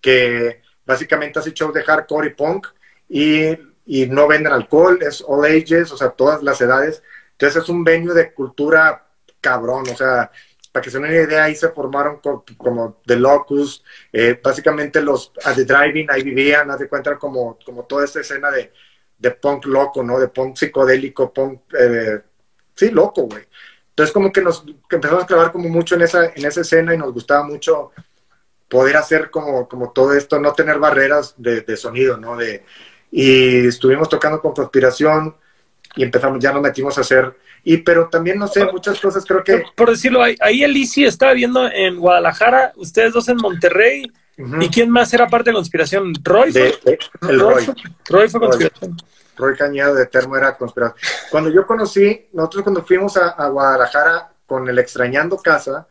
que 0.00 0.62
básicamente 0.84 1.38
hace 1.38 1.52
shows 1.52 1.74
de 1.74 1.82
hardcore 1.82 2.28
y 2.28 2.34
punk, 2.34 2.68
y, 3.08 3.50
y 3.84 4.06
no 4.06 4.26
venden 4.26 4.52
alcohol, 4.52 4.98
es 5.02 5.22
all 5.26 5.44
ages, 5.44 5.92
o 5.92 5.96
sea, 5.96 6.10
todas 6.10 6.42
las 6.42 6.60
edades. 6.60 7.02
Entonces 7.42 7.62
es 7.64 7.68
un 7.68 7.84
venue 7.84 8.14
de 8.14 8.32
cultura 8.32 9.06
cabrón, 9.40 9.84
o 9.92 9.96
sea, 9.96 10.30
para 10.70 10.82
que 10.82 10.90
se 10.90 10.98
den 10.98 11.06
una 11.10 11.14
idea, 11.14 11.44
ahí 11.44 11.54
se 11.54 11.68
formaron 11.70 12.18
co- 12.20 12.44
como 12.56 13.00
The 13.04 13.16
Locust, 13.16 13.84
eh, 14.12 14.40
básicamente 14.42 15.02
los 15.02 15.32
a 15.44 15.54
The 15.54 15.64
Driving, 15.64 16.10
ahí 16.10 16.22
vivían, 16.22 16.70
haz 16.70 16.78
de 16.78 16.88
cuenta 16.88 17.18
como, 17.18 17.58
como 17.64 17.84
toda 17.84 18.04
esta 18.04 18.20
escena 18.20 18.50
de, 18.50 18.72
de 19.18 19.30
punk 19.32 19.66
loco, 19.66 20.02
¿no? 20.02 20.18
De 20.20 20.28
punk 20.28 20.56
psicodélico, 20.56 21.32
punk, 21.32 21.62
eh, 21.78 22.22
sí, 22.74 22.90
loco, 22.90 23.22
güey. 23.22 23.44
Entonces 23.90 24.12
como 24.12 24.32
que 24.32 24.40
nos 24.40 24.64
que 24.88 24.96
empezamos 24.96 25.24
a 25.24 25.26
clavar 25.26 25.52
como 25.52 25.68
mucho 25.68 25.94
en 25.96 26.02
esa, 26.02 26.26
en 26.34 26.46
esa 26.46 26.62
escena 26.62 26.94
y 26.94 26.98
nos 26.98 27.12
gustaba 27.12 27.44
mucho 27.44 27.90
poder 28.68 28.96
hacer 28.96 29.30
como, 29.30 29.68
como 29.68 29.92
todo 29.92 30.14
esto, 30.14 30.40
no 30.40 30.52
tener 30.54 30.78
barreras 30.78 31.34
de, 31.36 31.60
de 31.62 31.76
sonido, 31.76 32.16
¿no? 32.16 32.36
De, 32.36 32.64
y 33.10 33.66
estuvimos 33.66 34.08
tocando 34.08 34.40
con 34.40 34.54
Conspiración 34.54 35.36
y 35.96 36.02
empezamos, 36.02 36.38
ya 36.42 36.52
nos 36.52 36.62
metimos 36.62 36.96
a 36.98 37.02
hacer, 37.02 37.36
y 37.64 37.78
pero 37.78 38.08
también, 38.08 38.38
no 38.38 38.48
sé, 38.48 38.64
muchas 38.66 38.98
cosas 39.00 39.24
creo 39.26 39.44
que... 39.44 39.62
Por 39.76 39.90
decirlo, 39.90 40.22
ahí, 40.22 40.36
ahí 40.40 40.62
el 40.64 40.76
estaba 40.76 41.32
viendo 41.32 41.70
en 41.70 41.98
Guadalajara, 41.98 42.72
ustedes 42.76 43.12
dos 43.12 43.28
en 43.28 43.36
Monterrey. 43.36 44.10
¿y 44.60 44.68
quién 44.70 44.88
más 44.90 45.12
era 45.12 45.28
parte 45.28 45.50
de 45.50 45.54
Conspiración? 45.54 46.14
¿Roy? 46.22 46.50
de- 46.52 46.72
fue? 46.82 46.92
de- 46.92 47.32
el 47.32 47.38
Roy. 47.40 47.64
fue- 47.64 47.74
Roy 48.08 48.28
fue 48.28 48.40
Roy. 48.40 48.48
Conspiración. 48.48 48.96
Roy 49.36 49.56
Cañado 49.56 49.94
de 49.94 50.06
Termo 50.06 50.36
era 50.36 50.56
conspiración. 50.56 50.98
Cuando 51.30 51.50
yo 51.50 51.66
conocí, 51.66 52.28
nosotros 52.32 52.62
cuando 52.64 52.82
fuimos 52.84 53.16
a, 53.16 53.28
a 53.30 53.48
Guadalajara 53.48 54.32
con 54.46 54.68
el 54.68 54.78
Extrañando 54.78 55.36
Casa, 55.36 55.86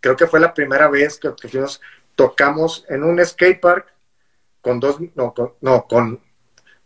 creo 0.00 0.16
que 0.16 0.26
fue 0.26 0.40
la 0.40 0.52
primera 0.52 0.88
vez 0.88 1.18
que, 1.18 1.30
que 1.40 1.48
fuimos, 1.48 1.80
tocamos 2.14 2.84
en 2.88 3.04
un 3.04 3.24
skate 3.24 3.60
park 3.60 3.86
con 4.60 4.78
dos, 4.80 4.98
no, 5.14 5.32
con, 5.32 5.52
no, 5.60 5.86
con, 5.88 6.20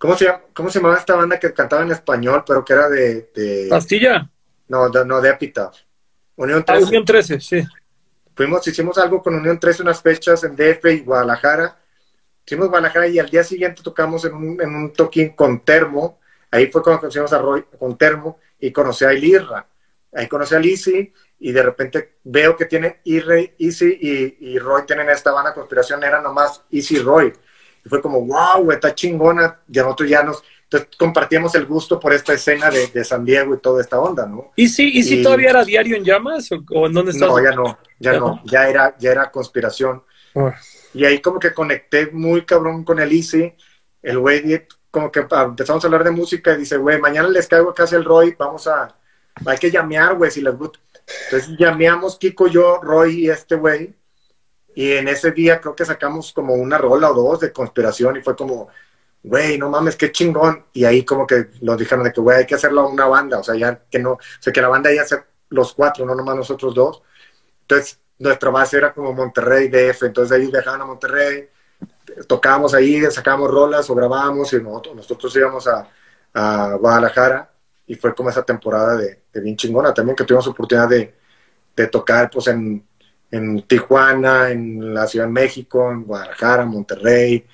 ¿cómo 0.04 0.18
se, 0.18 0.26
llama, 0.26 0.40
¿cómo 0.52 0.68
se 0.68 0.78
llamaba 0.78 0.98
esta 0.98 1.14
banda 1.14 1.40
que 1.40 1.54
cantaba 1.54 1.82
en 1.82 1.92
español, 1.92 2.44
pero 2.46 2.62
que 2.62 2.72
era 2.74 2.90
de, 2.90 3.30
de 3.34 3.68
Pastilla. 3.70 4.30
no, 4.68 4.90
de, 4.90 5.02
no, 5.06 5.18
de 5.18 5.30
Epitaph? 5.30 5.74
Unión 6.36 6.60
Ah, 6.66 6.74
13. 6.74 6.86
Unión 6.88 7.04
13, 7.06 7.40
sí. 7.40 7.62
Fuimos, 8.34 8.66
hicimos 8.68 8.98
algo 8.98 9.22
con 9.22 9.34
Unión 9.34 9.58
13, 9.58 9.82
unas 9.82 10.02
fechas 10.02 10.44
en 10.44 10.54
DF 10.54 10.84
y 10.90 11.00
Guadalajara. 11.00 11.78
Hicimos 12.44 12.68
Guadalajara 12.68 13.08
y 13.08 13.18
al 13.18 13.30
día 13.30 13.44
siguiente 13.44 13.82
tocamos 13.82 14.26
en 14.26 14.34
un, 14.34 14.60
en 14.60 14.74
un 14.74 14.92
toquín 14.92 15.30
con 15.30 15.64
Termo. 15.64 16.20
Ahí 16.50 16.66
fue 16.66 16.82
cuando 16.82 17.00
conocimos 17.00 17.32
a 17.32 17.38
Roy 17.38 17.64
con 17.78 17.96
Termo 17.96 18.38
y 18.60 18.70
conocí 18.72 19.06
a 19.06 19.14
Ilirra. 19.14 19.66
Ahí 20.12 20.28
conocí 20.28 20.54
a 20.54 20.58
Lizzy 20.58 21.12
y 21.38 21.52
de 21.52 21.62
repente 21.62 22.16
veo 22.24 22.56
que 22.56 22.66
tiene 22.66 23.00
Irre, 23.04 23.54
Easy 23.58 23.98
y, 24.00 24.52
y 24.52 24.58
Roy 24.58 24.84
tienen 24.86 25.08
esta 25.08 25.32
banda 25.32 25.54
Conspiración, 25.54 26.04
era 26.04 26.20
nomás 26.20 26.62
Easy 26.70 26.96
y 26.96 27.00
Roy. 27.00 27.32
Y 27.84 27.88
fue 27.88 28.00
como, 28.00 28.20
wow, 28.24 28.70
está 28.72 28.94
chingona. 28.94 29.60
Y 29.68 29.78
nosotros 29.78 30.08
ya 30.08 30.22
nos, 30.22 30.42
entonces 30.64 30.88
compartíamos 30.98 31.54
el 31.54 31.66
gusto 31.66 32.00
por 32.00 32.12
esta 32.12 32.32
escena 32.32 32.70
de, 32.70 32.86
de 32.88 33.04
San 33.04 33.24
Diego 33.24 33.54
y 33.54 33.58
toda 33.58 33.80
esta 33.82 34.00
onda, 34.00 34.26
¿no? 34.26 34.52
¿Y 34.56 34.68
si, 34.68 34.88
y 34.88 35.02
si 35.02 35.20
Y- 35.20 35.22
todavía 35.22 35.50
era 35.50 35.64
diario 35.64 35.96
en 35.96 36.04
llamas? 36.04 36.50
¿O, 36.52 36.62
o 36.74 36.86
en 36.86 36.92
dónde 36.92 37.12
estás? 37.12 37.28
No, 37.28 37.42
ya 37.42 37.52
no, 37.52 37.78
ya 37.98 38.12
¿Ya 38.12 38.18
no, 38.18 38.26
no? 38.28 38.42
ya 38.44 38.68
era, 38.68 38.96
ya 38.98 39.10
era 39.12 39.30
conspiración. 39.30 40.02
Ah. 40.34 40.54
Y 40.94 41.04
ahí 41.04 41.20
como 41.20 41.38
que 41.38 41.52
conecté 41.52 42.10
muy 42.12 42.44
cabrón 42.44 42.84
con 42.84 42.98
el 43.00 43.12
Easy. 43.12 43.52
El 44.02 44.18
güey 44.18 44.66
como 44.90 45.10
que 45.10 45.26
ah, 45.30 45.44
empezamos 45.48 45.82
a 45.84 45.86
hablar 45.88 46.04
de 46.04 46.10
música 46.12 46.52
y 46.54 46.58
dice, 46.58 46.76
güey, 46.76 46.98
mañana 47.00 47.28
les 47.28 47.48
caigo 47.48 47.70
acá 47.70 47.82
hacia 47.82 47.98
el 47.98 48.04
Roy, 48.04 48.34
vamos 48.38 48.66
a, 48.68 48.96
hay 49.44 49.58
que 49.58 49.70
llamear, 49.70 50.14
güey, 50.14 50.30
si 50.30 50.40
les 50.40 50.56
gusta. 50.56 50.78
Entonces 51.24 51.56
llameamos 51.58 52.16
Kiko, 52.16 52.46
yo, 52.46 52.80
Roy 52.80 53.24
y 53.24 53.28
este 53.30 53.56
güey. 53.56 53.92
Y 54.74 54.92
en 54.92 55.08
ese 55.08 55.32
día 55.32 55.60
creo 55.60 55.74
que 55.74 55.84
sacamos 55.84 56.32
como 56.32 56.54
una 56.54 56.78
rola 56.78 57.10
o 57.10 57.14
dos 57.14 57.40
de 57.40 57.52
conspiración 57.52 58.16
y 58.16 58.20
fue 58.20 58.34
como, 58.36 58.68
güey, 59.22 59.58
no 59.58 59.70
mames, 59.70 59.96
qué 59.96 60.12
chingón. 60.12 60.66
Y 60.72 60.84
ahí 60.84 61.04
como 61.04 61.26
que 61.26 61.48
nos 61.62 61.78
dijeron 61.78 62.04
de 62.04 62.12
que, 62.12 62.20
güey, 62.20 62.38
hay 62.38 62.46
que 62.46 62.56
hacerlo 62.56 62.82
a 62.82 62.88
una 62.88 63.06
banda, 63.06 63.38
o 63.38 63.44
sea, 63.44 63.54
ya 63.56 63.80
que 63.90 63.98
no, 63.98 64.12
o 64.12 64.18
sea, 64.40 64.52
que 64.52 64.60
la 64.60 64.68
banda 64.68 64.92
ya 64.92 65.04
sea 65.04 65.24
los 65.50 65.74
cuatro, 65.74 66.04
no 66.04 66.14
nomás 66.14 66.36
nosotros 66.36 66.74
dos. 66.74 67.02
Entonces, 67.62 68.00
nuestra 68.18 68.50
base 68.50 68.76
era 68.76 68.92
como 68.92 69.12
Monterrey, 69.12 69.68
DF, 69.68 70.04
entonces 70.04 70.38
ellos 70.38 70.52
viajaban 70.52 70.82
a 70.82 70.86
Monterrey, 70.86 71.48
tocábamos 72.28 72.74
ahí, 72.74 73.00
sacábamos 73.10 73.50
rolas 73.50 73.88
o 73.90 73.94
grabábamos 73.94 74.52
y 74.52 74.60
nosotros, 74.60 74.96
nosotros 74.96 75.36
íbamos 75.36 75.66
a, 75.68 75.88
a 76.34 76.74
Guadalajara 76.74 77.50
y 77.86 77.94
fue 77.96 78.14
como 78.14 78.30
esa 78.30 78.42
temporada 78.42 78.96
de, 78.96 79.22
de 79.32 79.40
bien 79.40 79.56
chingona 79.56 79.92
también, 79.94 80.16
que 80.16 80.24
tuvimos 80.24 80.46
oportunidad 80.46 80.88
de, 80.88 81.14
de 81.76 81.86
tocar 81.88 82.30
pues 82.30 82.46
en, 82.48 82.84
en 83.34 83.62
Tijuana, 83.62 84.50
en 84.50 84.94
la 84.94 85.06
Ciudad 85.06 85.26
de 85.26 85.32
México, 85.32 85.90
en 85.90 86.04
Guadalajara, 86.04 86.64
Monterrey, 86.64 87.44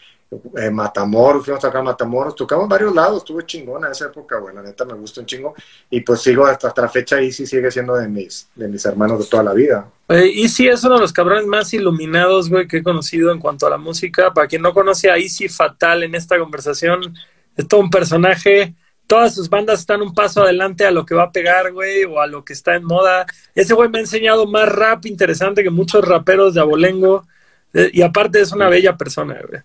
eh, 0.59 0.71
Matamoros, 0.71 1.45
fuimos 1.45 1.65
a 1.65 1.69
tocar 1.69 1.83
Matamoros, 1.83 2.37
tocamos 2.37 2.65
en 2.65 2.69
varios 2.69 2.95
lados, 2.95 3.19
estuvo 3.19 3.41
chingona 3.41 3.91
esa 3.91 4.07
época, 4.07 4.39
güey, 4.39 4.55
la 4.55 4.63
neta 4.63 4.85
me 4.85 4.95
gusta 4.95 5.21
un 5.21 5.27
chingo, 5.27 5.55
y 5.89 6.03
pues 6.03 6.21
sigo 6.21 6.47
hasta, 6.47 6.69
hasta 6.69 6.83
la 6.83 6.89
fecha 6.89 7.21
y 7.21 7.33
sí 7.33 7.47
sigue 7.47 7.71
siendo 7.71 7.97
de 7.97 8.09
mis, 8.09 8.49
de 8.55 8.69
mis 8.69 8.85
hermanos 8.85 9.19
de 9.19 9.25
toda 9.27 9.43
la 9.43 9.55
vida. 9.55 9.89
Eh, 10.09 10.31
Easy 10.43 10.69
es 10.69 10.85
uno 10.85 10.97
de 10.97 11.01
los 11.01 11.13
cabrones 11.13 11.47
más 11.47 11.73
iluminados, 11.73 12.49
güey, 12.49 12.69
que 12.69 12.79
he 12.79 12.83
conocido 12.83 13.33
en 13.33 13.39
cuanto 13.39 13.67
a 13.67 13.71
la 13.71 13.79
música. 13.79 14.33
Para 14.33 14.47
quien 14.47 14.63
no 14.63 14.75
conoce 14.75 15.11
a 15.11 15.17
Easy 15.17 15.49
Fatal 15.49 16.03
en 16.03 16.15
esta 16.15 16.39
conversación, 16.39 17.15
es 17.57 17.69
todo 17.69 17.81
un 17.81 17.91
personaje. 17.91 18.75
Todas 19.11 19.35
sus 19.35 19.51
bandas 19.51 19.81
están 19.81 20.03
un 20.03 20.15
paso 20.15 20.41
adelante 20.41 20.87
a 20.87 20.93
lo 20.93 21.05
que 21.05 21.17
va 21.17 21.25
a 21.25 21.33
pegar, 21.33 21.73
güey, 21.73 22.05
o 22.05 22.21
a 22.21 22.29
lo 22.29 22.45
que 22.45 22.53
está 22.53 22.77
en 22.77 22.85
moda. 22.85 23.27
Ese 23.57 23.75
güey 23.75 23.89
me 23.89 23.99
ha 23.99 24.03
enseñado 24.03 24.47
más 24.47 24.69
rap 24.69 25.05
interesante 25.07 25.65
que 25.65 25.71
muchos 25.71 26.07
raperos 26.07 26.55
de 26.55 26.61
abolengo. 26.61 27.27
Eh, 27.75 27.91
y 27.93 28.03
aparte 28.03 28.41
es 28.41 28.53
una 28.53 28.69
bella 28.69 28.97
persona, 28.97 29.37
güey. 29.49 29.63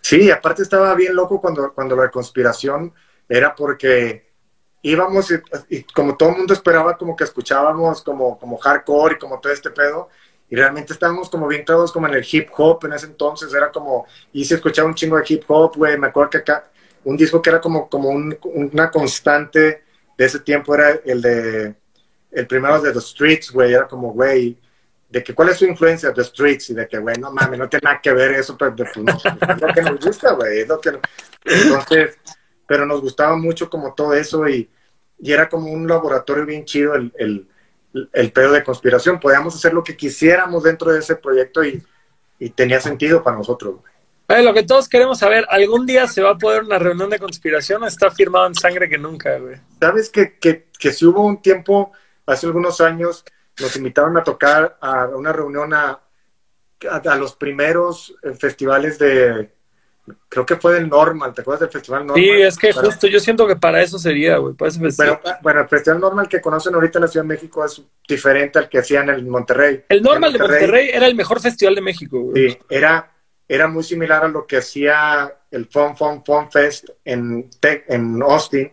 Sí, 0.00 0.30
aparte 0.30 0.62
estaba 0.62 0.94
bien 0.94 1.16
loco 1.16 1.40
cuando, 1.40 1.72
cuando 1.74 1.96
la 1.96 2.08
conspiración 2.12 2.94
era 3.28 3.56
porque 3.56 4.30
íbamos 4.82 5.32
y, 5.32 5.34
y 5.68 5.82
como 5.82 6.16
todo 6.16 6.28
el 6.28 6.36
mundo 6.36 6.54
esperaba 6.54 6.96
como 6.96 7.16
que 7.16 7.24
escuchábamos 7.24 8.04
como, 8.04 8.38
como 8.38 8.56
hardcore 8.56 9.16
y 9.16 9.18
como 9.18 9.40
todo 9.40 9.52
este 9.52 9.70
pedo 9.70 10.10
y 10.48 10.54
realmente 10.54 10.92
estábamos 10.92 11.28
como 11.28 11.48
bien 11.48 11.64
clavados 11.64 11.90
como 11.90 12.06
en 12.06 12.14
el 12.14 12.26
hip 12.30 12.50
hop 12.56 12.84
en 12.84 12.92
ese 12.92 13.06
entonces, 13.06 13.52
era 13.52 13.70
como, 13.70 14.06
y 14.32 14.44
se 14.44 14.54
escuchaba 14.54 14.86
un 14.86 14.94
chingo 14.94 15.16
de 15.16 15.24
hip 15.26 15.42
hop, 15.48 15.74
güey, 15.76 15.98
me 15.98 16.06
acuerdo 16.06 16.30
que 16.30 16.38
acá, 16.38 16.70
un 17.06 17.16
disco 17.16 17.40
que 17.40 17.50
era 17.50 17.60
como, 17.60 17.88
como 17.88 18.08
un- 18.10 18.36
una 18.42 18.90
constante 18.90 19.84
de 20.18 20.24
ese 20.24 20.40
tiempo 20.40 20.74
era 20.74 20.90
el 21.04 21.22
de, 21.22 21.74
el 22.32 22.46
primero 22.46 22.80
de 22.80 22.92
The 22.92 23.00
Streets, 23.00 23.50
güey, 23.52 23.72
era 23.72 23.86
como, 23.86 24.12
güey, 24.12 24.58
de 25.08 25.22
que 25.22 25.34
cuál 25.34 25.50
es 25.50 25.56
su 25.58 25.66
influencia 25.66 26.12
The 26.12 26.24
Streets 26.24 26.70
y 26.70 26.74
de 26.74 26.88
que, 26.88 26.98
güey, 26.98 27.16
no 27.18 27.30
mames, 27.30 27.58
no 27.58 27.68
tiene 27.68 27.84
nada 27.84 28.00
que 28.02 28.12
ver 28.12 28.32
eso, 28.32 28.56
pero 28.58 28.74
pues, 28.74 28.96
no, 28.96 29.16
lo 29.60 29.74
que 29.74 29.82
nos 29.82 30.00
gusta, 30.04 30.32
güey, 30.32 30.66
lo 30.66 30.80
que... 30.80 30.98
Entonces, 31.44 32.18
pero 32.66 32.84
nos 32.84 33.00
gustaba 33.00 33.36
mucho 33.36 33.70
como 33.70 33.94
todo 33.94 34.12
eso 34.14 34.48
y, 34.48 34.68
y 35.20 35.32
era 35.32 35.48
como 35.48 35.70
un 35.70 35.86
laboratorio 35.86 36.44
bien 36.44 36.64
chido 36.64 36.96
el, 36.96 37.12
el, 37.16 37.48
el 38.12 38.32
pedo 38.32 38.50
de 38.52 38.64
conspiración. 38.64 39.20
Podíamos 39.20 39.54
hacer 39.54 39.72
lo 39.72 39.84
que 39.84 39.96
quisiéramos 39.96 40.64
dentro 40.64 40.92
de 40.92 40.98
ese 40.98 41.14
proyecto 41.14 41.64
y, 41.64 41.80
y 42.40 42.50
tenía 42.50 42.80
sentido 42.80 43.22
para 43.22 43.36
nosotros, 43.36 43.76
güey. 43.80 43.95
Lo 44.28 44.52
que 44.54 44.62
todos 44.64 44.88
queremos 44.88 45.18
saber, 45.20 45.46
¿algún 45.48 45.86
día 45.86 46.06
se 46.08 46.20
va 46.22 46.30
a 46.30 46.38
poder 46.38 46.64
una 46.64 46.78
reunión 46.78 47.08
de 47.10 47.18
conspiración 47.18 47.82
o 47.82 47.86
está 47.86 48.10
firmado 48.10 48.46
en 48.46 48.54
sangre 48.54 48.88
que 48.88 48.98
nunca, 48.98 49.38
güey? 49.38 49.56
¿Sabes 49.80 50.10
que, 50.10 50.36
que, 50.38 50.66
que 50.78 50.92
si 50.92 51.06
hubo 51.06 51.24
un 51.24 51.40
tiempo, 51.40 51.92
hace 52.26 52.46
algunos 52.46 52.80
años, 52.80 53.24
nos 53.60 53.76
invitaron 53.76 54.16
a 54.16 54.24
tocar 54.24 54.76
a 54.80 55.06
una 55.06 55.32
reunión 55.32 55.72
a, 55.72 56.00
a, 56.90 56.96
a 56.96 57.16
los 57.16 57.36
primeros 57.36 58.14
eh, 58.22 58.32
festivales 58.34 58.98
de, 58.98 59.50
creo 60.28 60.44
que 60.44 60.56
fue 60.56 60.74
del 60.74 60.88
Normal, 60.88 61.32
¿te 61.32 61.42
acuerdas 61.42 61.60
del 61.60 61.70
Festival 61.70 62.06
Normal? 62.06 62.22
Sí, 62.24 62.30
es 62.42 62.58
que 62.58 62.74
Para- 62.74 62.86
justo 62.86 63.06
yo 63.06 63.20
siento 63.20 63.46
que 63.46 63.56
para 63.56 63.80
eso 63.80 63.98
sería, 63.98 64.38
güey, 64.38 64.54
para 64.54 64.68
ese 64.70 64.80
festival. 64.80 65.20
Bueno, 65.22 65.38
bueno, 65.42 65.60
el 65.60 65.68
Festival 65.68 66.00
Normal 66.00 66.28
que 66.28 66.40
conocen 66.40 66.74
ahorita 66.74 66.98
en 66.98 67.02
la 67.02 67.08
Ciudad 67.08 67.24
de 67.24 67.28
México 67.28 67.64
es 67.64 67.80
diferente 68.08 68.58
al 68.58 68.68
que 68.68 68.78
hacían 68.78 69.08
en 69.08 69.28
Monterrey. 69.30 69.84
El 69.88 70.02
normal 70.02 70.32
En 70.34 70.40
de 70.42 70.48
Monterrey 70.48 70.90
era 70.92 71.06
el 71.06 71.14
mejor 71.14 71.40
festival 71.40 71.76
de 71.76 71.80
México, 71.80 72.20
güey. 72.20 72.50
Sí, 72.50 72.58
era, 72.68 73.12
era 73.48 73.68
muy 73.68 73.82
similar 73.84 74.24
a 74.24 74.28
lo 74.28 74.46
que 74.46 74.58
hacía 74.58 75.32
el 75.50 75.66
Fun 75.66 75.96
Fun 75.96 76.24
Fun 76.24 76.50
Fest 76.50 76.90
en, 77.04 77.48
Tec- 77.50 77.84
en 77.88 78.22
Austin, 78.22 78.72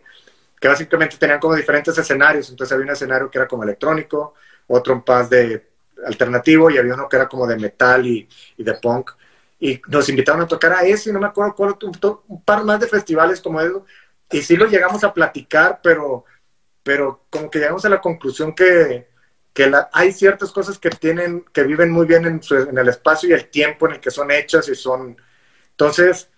que 0.59 0.67
básicamente 0.67 1.17
tenían 1.17 1.39
como 1.39 1.55
diferentes 1.55 1.97
escenarios. 1.97 2.49
Entonces 2.49 2.73
había 2.73 2.85
un 2.85 2.91
escenario 2.91 3.29
que 3.29 3.37
era 3.37 3.47
como 3.47 3.63
electrónico, 3.63 4.33
otro 4.67 4.93
un 4.95 5.03
paz 5.03 5.29
de 5.29 5.67
alternativo 6.05 6.69
y 6.69 6.77
había 6.77 6.93
uno 6.95 7.07
que 7.09 7.15
era 7.17 7.27
como 7.27 7.47
de 7.47 7.57
metal 7.57 8.05
y, 8.05 8.27
y 8.57 8.63
de 8.63 8.73
punk. 8.75 9.11
Y 9.59 9.81
nos 9.87 10.09
invitaron 10.09 10.41
a 10.41 10.47
tocar 10.47 10.73
a 10.73 10.83
ese, 10.83 11.09
y 11.09 11.13
no 11.13 11.19
me 11.19 11.27
acuerdo 11.27 11.55
cuál, 11.55 11.75
un, 11.83 12.21
un 12.27 12.43
par 12.43 12.63
más 12.65 12.79
de 12.79 12.87
festivales 12.87 13.39
como 13.41 13.61
eso. 13.61 13.85
Y 14.31 14.41
sí 14.41 14.57
lo 14.57 14.65
llegamos 14.67 15.03
a 15.03 15.13
platicar, 15.13 15.79
pero, 15.83 16.25
pero 16.83 17.25
como 17.29 17.49
que 17.49 17.59
llegamos 17.59 17.85
a 17.85 17.89
la 17.89 18.01
conclusión 18.01 18.53
que, 18.55 19.07
que 19.53 19.69
la- 19.69 19.89
hay 19.93 20.11
ciertas 20.11 20.51
cosas 20.51 20.79
que 20.79 20.89
tienen, 20.89 21.45
que 21.53 21.63
viven 21.63 21.91
muy 21.91 22.05
bien 22.07 22.25
en, 22.25 22.41
su- 22.41 22.55
en 22.57 22.77
el 22.77 22.89
espacio 22.89 23.29
y 23.29 23.33
el 23.33 23.49
tiempo 23.49 23.87
en 23.87 23.93
el 23.95 23.99
que 23.99 24.11
son 24.11 24.31
hechas 24.31 24.67
y 24.69 24.75
son. 24.75 25.17
Entonces, 25.71 26.29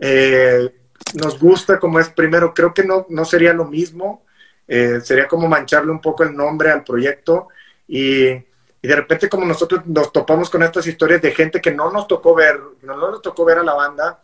eh, 0.00 0.74
nos 1.14 1.38
gusta 1.38 1.78
como 1.78 2.00
es 2.00 2.08
primero, 2.10 2.52
creo 2.54 2.74
que 2.74 2.84
no, 2.84 3.06
no 3.10 3.24
sería 3.24 3.52
lo 3.52 3.64
mismo, 3.64 4.24
eh, 4.68 5.00
sería 5.02 5.28
como 5.28 5.48
mancharle 5.48 5.90
un 5.92 6.00
poco 6.00 6.24
el 6.24 6.36
nombre 6.36 6.70
al 6.70 6.84
proyecto 6.84 7.48
y, 7.88 8.28
y 8.28 8.42
de 8.82 8.96
repente 8.96 9.28
como 9.28 9.44
nosotros 9.46 9.86
nos 9.86 10.12
topamos 10.12 10.50
con 10.50 10.62
estas 10.62 10.86
historias 10.86 11.22
de 11.22 11.32
gente 11.32 11.60
que 11.60 11.70
no 11.72 11.90
nos 11.92 12.06
tocó 12.08 12.34
ver, 12.34 12.60
no, 12.82 12.96
no 12.96 13.10
nos 13.12 13.22
tocó 13.22 13.44
ver 13.44 13.58
a 13.58 13.64
la 13.64 13.74
banda 13.74 14.22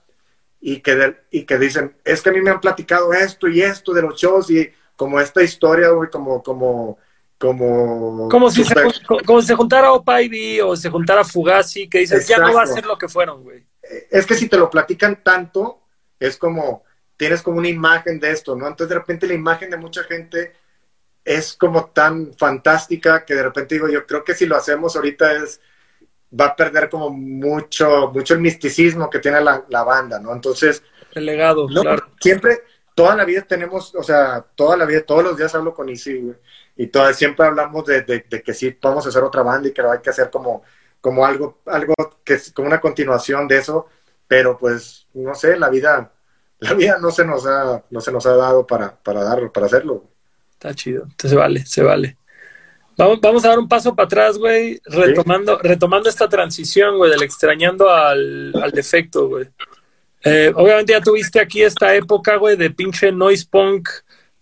y 0.60 0.80
que, 0.80 0.94
de- 0.94 1.16
y 1.30 1.44
que 1.44 1.58
dicen, 1.58 1.96
es 2.04 2.22
que 2.22 2.30
a 2.30 2.32
mí 2.32 2.40
me 2.40 2.50
han 2.50 2.60
platicado 2.60 3.12
esto 3.12 3.48
y 3.48 3.62
esto 3.62 3.92
de 3.92 4.02
los 4.02 4.16
shows 4.20 4.50
y 4.50 4.70
como 4.96 5.20
esta 5.20 5.42
historia, 5.42 5.90
güey, 5.90 6.10
como, 6.10 6.42
como, 6.42 6.98
como... 7.42 8.28
Como 8.28 8.50
si 8.52 8.62
se, 8.62 8.74
como 9.26 9.42
se 9.42 9.56
juntara 9.56 9.92
Opa 9.92 10.22
Ivy 10.22 10.60
o 10.60 10.76
se 10.76 10.88
juntara 10.88 11.24
Fugazi, 11.24 11.88
que 11.88 11.98
dices, 11.98 12.28
ya 12.28 12.38
no 12.38 12.54
va 12.54 12.62
a 12.62 12.66
ser 12.66 12.86
lo 12.86 12.96
que 12.96 13.08
fueron, 13.08 13.42
güey. 13.42 13.64
es 14.12 14.24
que 14.26 14.36
si 14.36 14.48
te 14.48 14.56
lo 14.56 14.70
platican 14.70 15.24
tanto, 15.24 15.80
es 16.20 16.36
como, 16.36 16.84
tienes 17.16 17.42
como 17.42 17.58
una 17.58 17.68
imagen 17.68 18.20
de 18.20 18.30
esto, 18.30 18.54
¿no? 18.54 18.68
Entonces 18.68 18.90
de 18.90 18.94
repente 18.94 19.26
la 19.26 19.34
imagen 19.34 19.70
de 19.70 19.76
mucha 19.76 20.04
gente 20.04 20.52
es 21.24 21.54
como 21.54 21.86
tan 21.86 22.32
fantástica 22.34 23.24
que 23.24 23.34
de 23.34 23.42
repente 23.42 23.74
digo, 23.74 23.88
yo 23.88 24.06
creo 24.06 24.22
que 24.22 24.34
si 24.34 24.46
lo 24.46 24.56
hacemos 24.56 24.94
ahorita 24.94 25.32
es, 25.32 25.60
va 26.38 26.46
a 26.46 26.56
perder 26.56 26.88
como 26.88 27.10
mucho, 27.10 28.12
mucho 28.14 28.34
el 28.34 28.40
misticismo 28.40 29.10
que 29.10 29.18
tiene 29.18 29.40
la, 29.40 29.64
la 29.68 29.82
banda, 29.82 30.20
¿no? 30.20 30.32
Entonces... 30.32 30.80
El 31.12 31.26
legado, 31.26 31.68
no, 31.68 31.82
claro. 31.82 32.06
Siempre, 32.20 32.62
toda 32.94 33.14
la 33.16 33.24
vida 33.24 33.42
tenemos, 33.42 33.94
o 33.94 34.02
sea, 34.02 34.44
toda 34.54 34.76
la 34.76 34.84
vida, 34.84 35.02
todos 35.02 35.24
los 35.24 35.36
días 35.36 35.54
hablo 35.54 35.74
con 35.74 35.88
Isi, 35.88 36.18
güey, 36.18 36.36
y 36.76 36.86
toda, 36.88 37.12
siempre 37.12 37.46
hablamos 37.46 37.84
de, 37.86 38.02
de, 38.02 38.24
de, 38.28 38.42
que 38.42 38.54
sí 38.54 38.76
vamos 38.80 39.04
a 39.04 39.08
hacer 39.08 39.22
otra 39.22 39.42
banda 39.42 39.68
y 39.68 39.72
que 39.72 39.82
hay 39.82 40.00
que 40.00 40.10
hacer 40.10 40.30
como, 40.30 40.62
como 41.00 41.24
algo, 41.24 41.60
algo 41.66 41.94
que 42.24 42.34
es 42.34 42.52
como 42.52 42.68
una 42.68 42.80
continuación 42.80 43.46
de 43.48 43.58
eso, 43.58 43.86
pero 44.26 44.56
pues, 44.58 45.06
no 45.14 45.34
sé, 45.34 45.58
la 45.58 45.68
vida, 45.68 46.12
la 46.58 46.74
vida 46.74 46.98
no 47.00 47.10
se 47.10 47.24
nos 47.24 47.46
ha, 47.46 47.82
no 47.90 48.00
se 48.00 48.12
nos 48.12 48.24
ha 48.26 48.36
dado 48.36 48.66
para, 48.66 48.94
para 48.96 49.22
darlo, 49.22 49.52
para 49.52 49.66
hacerlo. 49.66 50.04
Está 50.52 50.74
chido, 50.74 51.02
entonces 51.02 51.30
se 51.30 51.36
vale, 51.36 51.66
se 51.66 51.82
vale. 51.82 52.16
Vamos, 52.96 53.20
vamos 53.20 53.44
a 53.44 53.48
dar 53.48 53.58
un 53.58 53.68
paso 53.68 53.94
para 53.94 54.06
atrás, 54.06 54.38
güey, 54.38 54.80
retomando, 54.84 55.58
¿Sí? 55.60 55.68
retomando 55.68 56.08
esta 56.08 56.28
transición, 56.28 56.98
güey, 56.98 57.10
del 57.10 57.22
extrañando 57.22 57.90
al, 57.90 58.52
al 58.62 58.70
defecto, 58.70 59.28
güey. 59.28 59.48
Eh, 60.24 60.52
obviamente 60.54 60.92
ya 60.92 61.00
tuviste 61.00 61.40
aquí 61.40 61.62
esta 61.62 61.94
época, 61.94 62.36
güey, 62.36 62.56
de 62.56 62.70
pinche 62.70 63.10
noise 63.10 63.46
punk 63.48 63.88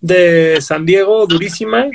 de 0.00 0.60
San 0.60 0.84
Diego, 0.84 1.26
durísima. 1.26 1.86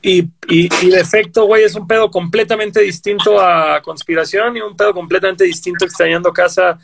Y, 0.00 0.20
y, 0.48 0.68
y 0.82 0.90
defecto, 0.90 1.46
güey, 1.46 1.64
es 1.64 1.74
un 1.74 1.86
pedo 1.86 2.10
completamente 2.10 2.80
distinto 2.80 3.40
a 3.40 3.80
conspiración 3.80 4.56
y 4.56 4.60
un 4.60 4.76
pedo 4.76 4.92
completamente 4.92 5.44
distinto 5.44 5.86
extrañando 5.86 6.32
casa. 6.32 6.78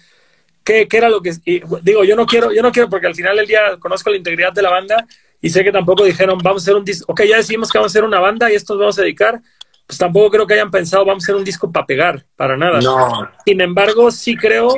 ¿Qué, 0.65 0.89
qué 0.89 0.97
era 0.97 1.09
lo 1.09 1.21
que 1.21 1.33
y, 1.45 1.61
digo? 1.83 2.03
Yo 2.05 2.17
no 2.17 2.25
quiero, 2.27 2.53
yo 2.53 2.63
no 2.63 2.73
quiero 2.73 2.89
porque 2.89 3.07
al 3.07 3.15
final 3.15 3.37
del 3.37 3.47
día 3.47 3.77
conozco 3.79 4.11
la 4.11 4.17
integridad 4.17 4.53
de 4.53 4.63
la 4.63 4.71
banda 4.71 5.07
y 5.41 5.51
sé 5.51 5.63
que 5.63 5.73
tampoco 5.73 6.05
dijeron 6.05 6.39
vamos 6.43 6.63
a 6.63 6.65
hacer 6.65 6.77
un 6.77 6.85
disco. 6.85 7.13
Ok, 7.13 7.23
ya 7.25 7.37
decidimos 7.37 7.71
que 7.71 7.79
vamos 7.79 7.91
a 7.91 7.93
hacer 7.93 8.05
una 8.05 8.21
banda 8.21 8.51
y 8.51 8.55
esto 8.55 8.75
nos 8.75 8.81
vamos 8.81 8.99
a 8.99 9.03
dedicar. 9.03 9.41
Pues 9.87 9.99
tampoco 9.99 10.31
creo 10.31 10.47
que 10.47 10.55
hayan 10.55 10.71
pensado 10.71 11.05
vamos 11.05 11.25
a 11.25 11.27
hacer 11.27 11.35
un 11.35 11.45
disco 11.45 11.71
para 11.71 11.85
pegar, 11.85 12.25
para 12.37 12.57
nada. 12.57 12.81
No. 12.81 13.29
Sin 13.45 13.61
embargo, 13.61 14.11
sí 14.11 14.37
creo 14.37 14.75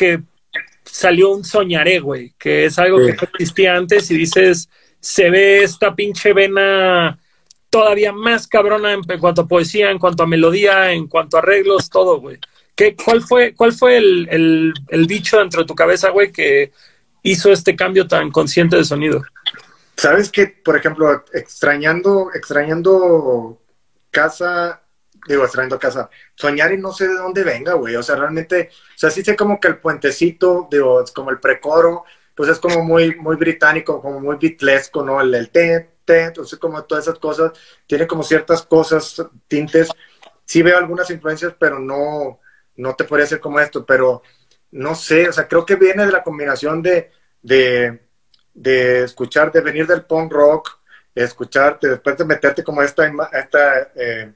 que 0.00 0.22
salió 0.82 1.30
un 1.30 1.44
soñaré, 1.44 2.00
güey, 2.00 2.32
que 2.38 2.64
es 2.64 2.78
algo 2.78 3.00
sí. 3.00 3.06
que 3.06 3.12
no 3.12 3.22
existía 3.34 3.76
antes 3.76 4.10
y 4.10 4.16
dices, 4.16 4.70
se 4.98 5.28
ve 5.28 5.62
esta 5.62 5.94
pinche 5.94 6.32
vena 6.32 7.18
todavía 7.68 8.12
más 8.12 8.46
cabrona 8.46 8.94
en, 8.94 9.02
en, 9.06 9.20
cuanto 9.20 9.42
a 9.42 9.46
poesía, 9.46 9.90
en 9.90 9.98
cuanto 9.98 10.22
a 10.22 10.26
melodía, 10.26 10.90
en 10.92 11.06
cuanto 11.06 11.36
a 11.36 11.40
arreglos, 11.40 11.90
todo, 11.90 12.18
güey. 12.18 12.38
¿Qué, 12.74 12.96
cuál, 12.96 13.20
fue, 13.20 13.54
¿Cuál 13.54 13.74
fue 13.74 13.98
el, 13.98 14.26
el, 14.30 14.74
el 14.88 15.06
bicho 15.06 15.38
dentro 15.38 15.60
de 15.60 15.68
tu 15.68 15.74
cabeza, 15.74 16.08
güey, 16.08 16.32
que 16.32 16.72
hizo 17.22 17.52
este 17.52 17.76
cambio 17.76 18.08
tan 18.08 18.30
consciente 18.30 18.76
de 18.76 18.84
sonido? 18.84 19.22
Sabes 19.98 20.30
que, 20.30 20.46
por 20.46 20.78
ejemplo, 20.78 21.24
extrañando, 21.34 22.30
extrañando 22.32 23.60
casa, 24.10 24.80
digo, 25.26 25.44
extrañando 25.44 25.78
casa, 25.78 26.10
soñar 26.34 26.72
y 26.72 26.78
no 26.78 26.92
sé 26.92 27.08
de 27.08 27.14
dónde 27.14 27.44
venga, 27.44 27.74
güey. 27.74 27.96
O 27.96 28.02
sea, 28.02 28.16
realmente, 28.16 28.70
o 28.72 28.98
sea, 28.98 29.10
sí 29.10 29.22
sé 29.22 29.36
como 29.36 29.60
que 29.60 29.68
el 29.68 29.78
puentecito, 29.78 30.68
digo, 30.70 31.02
es 31.02 31.10
como 31.12 31.30
el 31.30 31.40
precoro, 31.40 32.04
pues 32.34 32.48
es 32.50 32.58
como 32.58 32.82
muy, 32.84 33.16
muy 33.16 33.36
británico, 33.36 34.00
como 34.00 34.20
muy 34.20 34.36
bitlesco, 34.36 35.04
¿no? 35.04 35.20
El, 35.20 35.34
el 35.34 35.50
te, 35.50 35.90
te, 36.04 36.24
entonces 36.24 36.58
como 36.58 36.82
todas 36.84 37.06
esas 37.06 37.18
cosas, 37.18 37.52
tiene 37.86 38.06
como 38.06 38.22
ciertas 38.22 38.62
cosas, 38.62 39.24
tintes. 39.48 39.90
Sí 40.44 40.62
veo 40.62 40.78
algunas 40.78 41.10
influencias, 41.10 41.54
pero 41.58 41.78
no, 41.78 42.40
no 42.76 42.94
te 42.96 43.04
podría 43.04 43.24
decir 43.24 43.40
como 43.40 43.60
esto, 43.60 43.84
pero 43.84 44.22
no 44.72 44.94
sé, 44.94 45.28
o 45.28 45.32
sea, 45.32 45.48
creo 45.48 45.66
que 45.66 45.76
viene 45.76 46.06
de 46.06 46.12
la 46.12 46.22
combinación 46.22 46.82
de, 46.82 47.10
de, 47.42 48.00
de 48.54 49.04
escuchar, 49.04 49.52
de 49.52 49.60
venir 49.60 49.86
del 49.86 50.04
punk 50.04 50.32
rock, 50.32 50.80
escucharte, 51.14 51.88
después 51.88 52.16
de 52.16 52.24
meterte 52.24 52.64
como 52.64 52.82
esta, 52.82 53.06
esta 53.32 53.90
eh, 53.94 54.32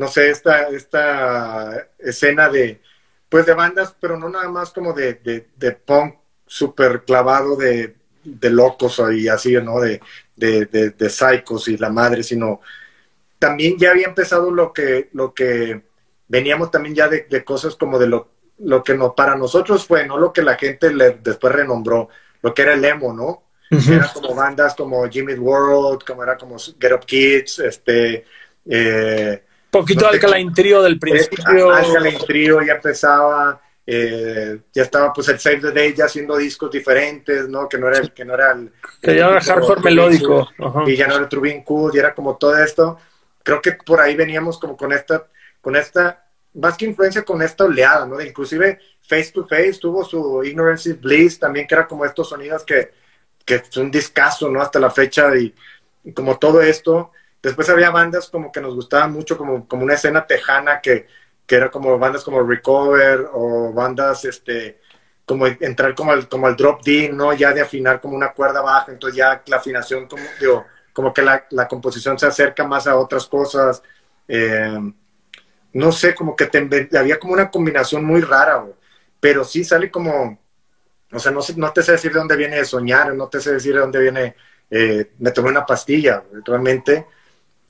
no 0.00 0.08
sé, 0.08 0.30
esta, 0.30 0.68
esta 0.68 1.88
escena 1.98 2.48
de, 2.48 2.80
pues 3.28 3.44
de 3.44 3.52
bandas, 3.52 3.94
pero 4.00 4.16
no 4.16 4.30
nada 4.30 4.48
más 4.48 4.70
como 4.70 4.94
de, 4.94 5.20
de, 5.22 5.48
de 5.54 5.72
punk 5.72 6.14
súper 6.46 7.04
clavado 7.04 7.54
de, 7.54 7.96
de, 8.24 8.48
locos 8.48 8.98
y 9.12 9.28
así, 9.28 9.52
¿no? 9.56 9.78
De, 9.78 10.00
de, 10.34 10.64
de, 10.64 10.90
de 10.92 11.10
psychos 11.10 11.68
y 11.68 11.76
la 11.76 11.90
madre, 11.90 12.22
sino 12.22 12.62
también 13.38 13.76
ya 13.78 13.90
había 13.90 14.06
empezado 14.06 14.50
lo 14.50 14.72
que, 14.72 15.10
lo 15.12 15.34
que 15.34 15.82
veníamos 16.28 16.70
también 16.70 16.94
ya 16.94 17.06
de, 17.06 17.26
de 17.28 17.44
cosas 17.44 17.76
como 17.76 17.98
de 17.98 18.06
lo, 18.06 18.30
lo 18.60 18.82
que 18.82 18.94
no, 18.94 19.14
para 19.14 19.36
nosotros 19.36 19.86
fue, 19.86 20.06
no 20.06 20.16
lo 20.16 20.32
que 20.32 20.40
la 20.40 20.54
gente 20.54 20.94
le, 20.94 21.18
después 21.22 21.52
renombró, 21.54 22.08
lo 22.40 22.54
que 22.54 22.62
era 22.62 22.72
el 22.72 22.84
emo, 22.86 23.12
¿no? 23.12 23.42
Uh 23.70 23.76
-huh. 23.76 23.96
Era 23.96 24.10
como 24.14 24.34
bandas 24.34 24.74
como 24.74 25.06
Jimmy 25.10 25.34
World, 25.34 26.04
como 26.06 26.22
era 26.22 26.38
como 26.38 26.58
Get 26.58 26.92
Up 26.94 27.04
Kids, 27.04 27.58
este... 27.58 28.24
Eh, 28.64 29.44
poquito 29.70 30.06
no 30.06 30.08
Alkaline 30.08 30.52
Trio 30.52 30.82
del 30.82 30.98
principio. 30.98 31.70
Alkaline 31.72 32.18
Trio 32.26 32.62
ya 32.62 32.74
empezaba, 32.74 33.60
eh, 33.86 34.60
ya 34.72 34.82
estaba 34.82 35.12
pues 35.12 35.28
el 35.28 35.38
Save 35.38 35.60
the 35.60 35.72
Day 35.72 35.94
ya 35.94 36.06
haciendo 36.06 36.36
discos 36.36 36.70
diferentes, 36.70 37.48
¿no? 37.48 37.68
Que 37.68 37.78
no 37.78 37.88
era 37.88 37.98
el... 37.98 38.12
Que, 38.12 38.24
no 38.24 38.34
era 38.34 38.52
el, 38.52 38.72
que 39.00 39.16
ya 39.16 39.28
era 39.28 39.40
hardcore 39.40 39.80
melódico. 39.80 40.48
Y 40.86 40.96
ya 40.96 41.06
no 41.06 41.16
era 41.16 41.28
Trubin 41.28 41.62
Cool, 41.62 41.92
y 41.94 41.98
era 41.98 42.14
como 42.14 42.36
todo 42.36 42.56
esto. 42.58 42.98
Creo 43.42 43.62
que 43.62 43.72
por 43.72 44.00
ahí 44.00 44.14
veníamos 44.14 44.58
como 44.58 44.76
con 44.76 44.92
esta, 44.92 45.26
con 45.60 45.76
esta, 45.76 46.26
más 46.54 46.76
que 46.76 46.86
influencia 46.86 47.22
con 47.22 47.40
esta 47.42 47.64
oleada, 47.64 48.06
¿no? 48.06 48.16
De 48.16 48.26
inclusive 48.26 48.78
Face 49.00 49.32
to 49.32 49.46
Face 49.46 49.78
tuvo 49.80 50.04
su 50.04 50.44
Ignorance 50.44 50.90
is 50.90 51.00
Bliss 51.00 51.38
también, 51.38 51.66
que 51.66 51.74
era 51.74 51.86
como 51.86 52.04
estos 52.04 52.28
sonidos 52.28 52.64
que, 52.64 52.92
que 53.44 53.56
es 53.56 53.76
un 53.76 53.90
discazo, 53.90 54.48
¿no? 54.50 54.60
Hasta 54.60 54.78
la 54.78 54.90
fecha 54.90 55.34
y, 55.36 55.54
y 56.04 56.12
como 56.12 56.38
todo 56.38 56.60
esto 56.60 57.12
Después 57.42 57.68
había 57.70 57.90
bandas 57.90 58.28
como 58.28 58.52
que 58.52 58.60
nos 58.60 58.74
gustaban 58.74 59.12
mucho, 59.12 59.38
como, 59.38 59.66
como 59.66 59.84
una 59.84 59.94
escena 59.94 60.26
tejana 60.26 60.80
que, 60.80 61.06
que 61.46 61.54
era 61.56 61.70
como 61.70 61.98
bandas 61.98 62.22
como 62.22 62.42
Recover 62.42 63.28
o 63.32 63.72
bandas, 63.72 64.24
este, 64.24 64.80
como 65.24 65.46
entrar 65.46 65.94
como 65.94 66.12
al, 66.12 66.28
como 66.28 66.46
al 66.46 66.56
drop 66.56 66.82
D, 66.84 67.10
¿no? 67.12 67.32
Ya 67.32 67.52
de 67.52 67.62
afinar 67.62 68.00
como 68.00 68.16
una 68.16 68.32
cuerda 68.32 68.60
baja, 68.60 68.92
entonces 68.92 69.16
ya 69.16 69.42
la 69.46 69.56
afinación, 69.56 70.06
como, 70.06 70.22
como 70.92 71.14
que 71.14 71.22
la, 71.22 71.46
la 71.50 71.66
composición 71.66 72.18
se 72.18 72.26
acerca 72.26 72.66
más 72.66 72.86
a 72.86 72.96
otras 72.96 73.26
cosas. 73.26 73.82
Eh, 74.28 74.78
no 75.72 75.92
sé, 75.92 76.14
como 76.14 76.36
que 76.36 76.46
te, 76.46 76.88
había 76.98 77.18
como 77.18 77.32
una 77.32 77.50
combinación 77.50 78.04
muy 78.04 78.20
rara, 78.20 78.64
pero 79.20 79.44
sí 79.44 79.64
sale 79.64 79.90
como, 79.90 80.38
o 81.12 81.18
sea, 81.18 81.32
no, 81.32 81.40
no 81.56 81.72
te 81.72 81.82
sé 81.82 81.92
decir 81.92 82.12
de 82.12 82.18
dónde 82.18 82.36
viene 82.36 82.64
soñar, 82.64 83.14
no 83.14 83.28
te 83.28 83.40
sé 83.40 83.52
decir 83.52 83.74
de 83.74 83.80
dónde 83.80 84.00
viene, 84.00 84.36
eh, 84.70 85.12
me 85.18 85.30
tomé 85.30 85.50
una 85.50 85.66
pastilla, 85.66 86.22
realmente 86.44 87.06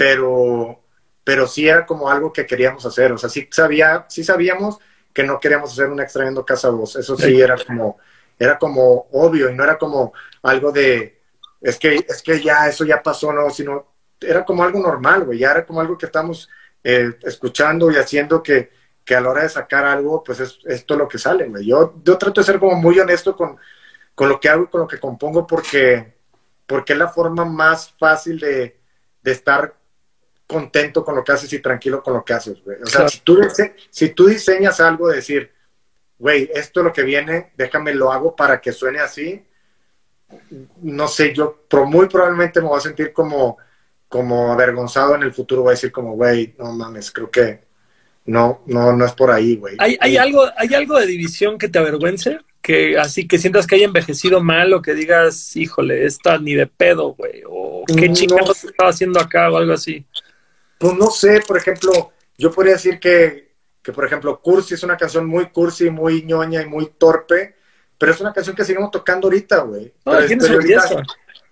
pero, 0.01 0.83
pero 1.23 1.47
sí 1.47 1.69
era 1.69 1.85
como 1.85 2.09
algo 2.09 2.33
que 2.33 2.47
queríamos 2.47 2.87
hacer, 2.87 3.13
o 3.13 3.19
sea, 3.19 3.29
sí, 3.29 3.47
sabía, 3.51 4.07
sí 4.09 4.25
sabíamos 4.25 4.79
que 5.13 5.23
no 5.23 5.39
queríamos 5.39 5.73
hacer 5.73 5.91
un 5.91 6.01
extrayendo 6.01 6.43
casa 6.43 6.69
2, 6.69 6.97
eso 6.97 7.19
sí 7.19 7.39
era 7.39 7.55
como, 7.59 7.99
era 8.39 8.59
como 8.59 9.09
obvio 9.13 9.51
y 9.51 9.55
no 9.55 9.63
era 9.63 9.77
como 9.77 10.15
algo 10.43 10.73
de, 10.73 11.21
es 11.61 11.79
que, 11.79 11.97
es 11.97 12.23
que 12.23 12.41
ya 12.41 12.67
eso 12.67 12.87
ya 12.87 13.03
pasó, 13.03 13.31
no, 13.31 13.51
sino 13.51 13.93
era 14.19 14.43
como 14.43 14.65
algo 14.65 14.81
normal, 14.81 15.25
güey, 15.25 15.41
ya 15.41 15.51
era 15.51 15.67
como 15.67 15.83
algo 15.83 15.99
que 15.99 16.07
estamos 16.07 16.49
eh, 16.83 17.19
escuchando 17.25 17.91
y 17.91 17.97
haciendo 17.97 18.43
que, 18.43 18.71
que 19.05 19.15
a 19.15 19.21
la 19.21 19.29
hora 19.29 19.43
de 19.43 19.51
sacar 19.51 19.85
algo, 19.85 20.25
pues 20.25 20.41
es 20.41 20.61
esto 20.65 20.97
lo 20.97 21.07
que 21.07 21.19
sale, 21.19 21.45
güey. 21.45 21.67
Yo, 21.67 22.01
yo 22.03 22.17
trato 22.17 22.41
de 22.41 22.47
ser 22.47 22.59
como 22.59 22.77
muy 22.77 22.99
honesto 22.99 23.37
con, 23.37 23.59
con 24.15 24.31
lo 24.31 24.41
que 24.41 24.49
hago 24.49 24.65
y 24.65 24.69
con 24.69 24.81
lo 24.81 24.87
que 24.87 24.99
compongo 24.99 25.47
porque, 25.47 26.15
porque 26.67 26.95
es 26.95 26.99
la 26.99 27.09
forma 27.09 27.45
más 27.45 27.95
fácil 27.99 28.41
de, 28.41 28.81
de 29.23 29.33
estar 29.33 29.80
contento 30.51 31.05
con 31.05 31.15
lo 31.15 31.23
que 31.23 31.33
haces 31.33 31.53
y 31.53 31.61
tranquilo 31.61 32.03
con 32.03 32.15
lo 32.15 32.25
que 32.25 32.33
haces, 32.33 32.63
güey. 32.65 32.79
O 32.83 32.87
sea, 32.87 33.01
claro. 33.01 33.09
si, 33.09 33.21
tú, 33.21 33.41
si 33.89 34.09
tú 34.11 34.27
diseñas 34.27 34.81
algo, 34.81 35.09
de 35.09 35.17
decir, 35.17 35.53
güey, 36.19 36.51
esto 36.53 36.81
es 36.81 36.87
lo 36.87 36.93
que 36.93 37.05
viene, 37.05 37.53
déjame 37.57 37.95
lo 37.95 38.13
hago 38.13 38.35
para 38.35 38.61
que 38.61 38.73
suene 38.73 38.99
así, 38.99 39.45
no 40.83 41.09
sé, 41.09 41.33
yo 41.35 41.65
pero 41.69 41.87
muy 41.87 42.09
probablemente 42.09 42.61
me 42.61 42.69
voy 42.69 42.79
a 42.79 42.83
sentir 42.83 43.13
como, 43.13 43.59
como 44.09 44.53
avergonzado 44.53 45.15
en 45.15 45.23
el 45.23 45.33
futuro, 45.33 45.63
voy 45.63 45.71
a 45.71 45.79
decir 45.79 45.93
como, 45.93 46.15
güey, 46.15 46.55
no 46.59 46.73
mames, 46.73 47.11
creo 47.11 47.31
que 47.31 47.61
no, 48.27 48.63
no, 48.67 48.93
no 48.93 49.05
es 49.05 49.13
por 49.13 49.31
ahí, 49.31 49.57
güey. 49.57 49.77
¿Hay, 49.79 49.97
hay, 50.01 50.17
algo, 50.17 50.45
¿Hay 50.57 50.75
algo 50.75 50.99
de 50.99 51.07
división 51.07 51.59
que 51.59 51.69
te 51.69 51.79
avergüence? 51.79 52.39
Que 52.61 52.99
así 52.99 53.27
que 53.27 53.39
sientas 53.39 53.67
que 53.67 53.77
haya 53.77 53.87
envejecido 53.87 54.43
mal 54.43 54.73
o 54.75 54.83
que 54.83 54.95
digas, 54.95 55.57
híjole, 55.57 56.05
esta 56.05 56.39
ni 56.39 56.55
de 56.55 56.67
pedo, 56.67 57.15
güey, 57.15 57.43
o 57.49 57.85
qué 57.87 58.09
no. 58.09 58.15
chingados 58.15 58.65
estaba 58.65 58.91
haciendo 58.91 59.19
acá 59.19 59.51
o 59.51 59.57
algo 59.57 59.73
así. 59.73 60.05
Pues 60.81 60.95
no 60.95 61.11
sé, 61.11 61.43
por 61.47 61.59
ejemplo, 61.59 62.11
yo 62.39 62.51
podría 62.51 62.73
decir 62.73 62.99
que, 62.99 63.53
que, 63.83 63.93
por 63.93 64.07
ejemplo, 64.07 64.41
Cursi 64.41 64.73
es 64.73 64.83
una 64.83 64.97
canción 64.97 65.27
muy 65.27 65.51
cursi, 65.51 65.91
muy 65.91 66.23
ñoña 66.23 66.63
y 66.63 66.67
muy 66.67 66.87
torpe, 66.97 67.55
pero 67.99 68.13
es 68.13 68.21
una 68.23 68.33
canción 68.33 68.57
que 68.57 68.65
seguimos 68.65 68.91
tocando 68.91 69.27
ahorita, 69.27 69.59
güey. 69.59 69.93
No, 70.07 70.13
ahorita, 70.15 71.05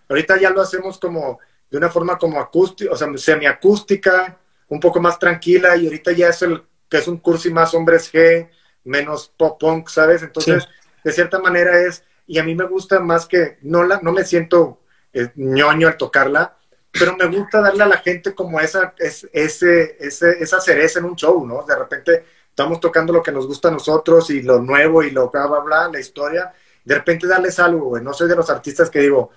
ahorita 0.08 0.38
ya 0.38 0.48
lo 0.48 0.62
hacemos 0.62 0.98
como 0.98 1.40
de 1.70 1.76
una 1.76 1.90
forma 1.90 2.16
como 2.16 2.40
acústica, 2.40 2.90
o 2.90 2.96
sea, 2.96 3.06
semiacústica, 3.18 4.38
un 4.68 4.80
poco 4.80 4.98
más 4.98 5.18
tranquila, 5.18 5.76
y 5.76 5.84
ahorita 5.84 6.12
ya 6.12 6.28
es 6.30 6.40
el 6.40 6.62
que 6.88 6.96
es 6.96 7.06
un 7.06 7.18
cursi 7.18 7.50
más 7.50 7.74
hombres 7.74 8.10
G, 8.10 8.48
menos 8.84 9.30
pop 9.36 9.60
punk, 9.60 9.90
¿sabes? 9.90 10.22
Entonces, 10.22 10.62
sí. 10.64 10.70
de 11.04 11.12
cierta 11.12 11.38
manera 11.38 11.78
es, 11.82 12.02
y 12.26 12.38
a 12.38 12.44
mí 12.44 12.54
me 12.54 12.64
gusta 12.64 12.98
más 13.00 13.26
que, 13.26 13.58
no, 13.60 13.84
la, 13.84 14.00
no 14.00 14.10
me 14.10 14.24
siento 14.24 14.80
eh, 15.12 15.30
ñoño 15.34 15.86
al 15.86 15.98
tocarla, 15.98 16.57
pero 16.98 17.16
me 17.16 17.26
gusta 17.26 17.60
darle 17.60 17.84
a 17.84 17.88
la 17.88 17.98
gente 17.98 18.34
como 18.34 18.60
esa, 18.60 18.94
es, 18.98 19.28
ese, 19.32 19.96
ese, 20.00 20.42
esa 20.42 20.60
cereza 20.60 20.98
en 20.98 21.06
un 21.06 21.16
show, 21.16 21.46
¿no? 21.46 21.64
De 21.64 21.76
repente 21.76 22.24
estamos 22.48 22.80
tocando 22.80 23.12
lo 23.12 23.22
que 23.22 23.32
nos 23.32 23.46
gusta 23.46 23.68
a 23.68 23.72
nosotros 23.72 24.30
y 24.30 24.42
lo 24.42 24.60
nuevo 24.60 25.02
y 25.02 25.10
lo 25.10 25.30
bla, 25.30 25.46
bla, 25.46 25.60
bla, 25.60 25.88
la 25.88 26.00
historia. 26.00 26.52
De 26.84 26.94
repente 26.94 27.26
darles 27.26 27.58
algo, 27.58 27.86
güey. 27.90 28.02
No 28.02 28.12
soy 28.12 28.28
de 28.28 28.36
los 28.36 28.50
artistas 28.50 28.90
que 28.90 29.00
digo, 29.00 29.30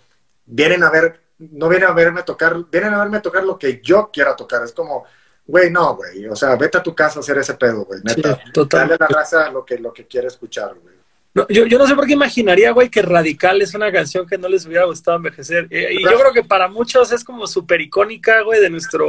vienen 0.46 0.84
a 0.84 0.90
ver, 0.90 1.20
no 1.38 1.70
vienen 1.70 1.90
a 1.90 1.94
verme 1.94 2.24
tocar, 2.24 2.66
vienen 2.72 2.94
a 2.94 3.00
verme 3.00 3.20
tocar 3.20 3.44
lo 3.44 3.60
que 3.60 3.82
yo 3.82 4.10
quiera 4.12 4.36
tocar. 4.36 4.64
Es 4.64 4.72
como, 4.72 5.06
güey, 5.46 5.70
no, 5.70 5.96
güey. 5.96 6.28
O 6.28 6.36
sea, 6.36 6.56
vete 6.56 6.78
a 6.78 6.84
tu 6.84 6.96
casa 6.96 7.20
a 7.20 7.22
hacer 7.22 7.38
ese 7.38 7.56
pedo, 7.56 7.86
güey. 7.86 8.02
Neta, 8.04 8.40
dale 8.70 8.96
a 8.96 8.98
la 9.00 9.08
raza 9.08 9.50
lo 9.52 9.66
que, 9.66 9.78
lo 9.78 9.94
que 9.94 10.08
quiere 10.08 10.28
escuchar, 10.28 10.76
güey. 10.76 11.01
No, 11.34 11.48
yo, 11.48 11.66
yo, 11.66 11.78
no 11.78 11.88
sé 11.88 11.96
por 11.96 12.06
qué 12.06 12.14
imaginaría, 12.14 12.72
güey, 12.72 12.90
que 12.90 13.02
Radical 13.02 13.62
es 13.62 13.74
una 13.74 13.90
canción 13.92 14.28
que 14.28 14.38
no 14.38 14.50
les 14.50 14.66
hubiera 14.66 14.86
gustado 14.86 15.18
envejecer. 15.18 15.68
Eh, 15.70 15.90
y 15.94 16.04
yo 16.04 16.20
creo 16.20 16.34
que 16.34 16.44
para 16.44 16.68
muchos 16.68 17.12
es 17.14 17.24
como 17.24 17.48
súper 17.48 17.80
icónica, 17.80 18.42
güey, 18.42 18.60
de, 18.60 18.70
nuestro, 18.70 19.08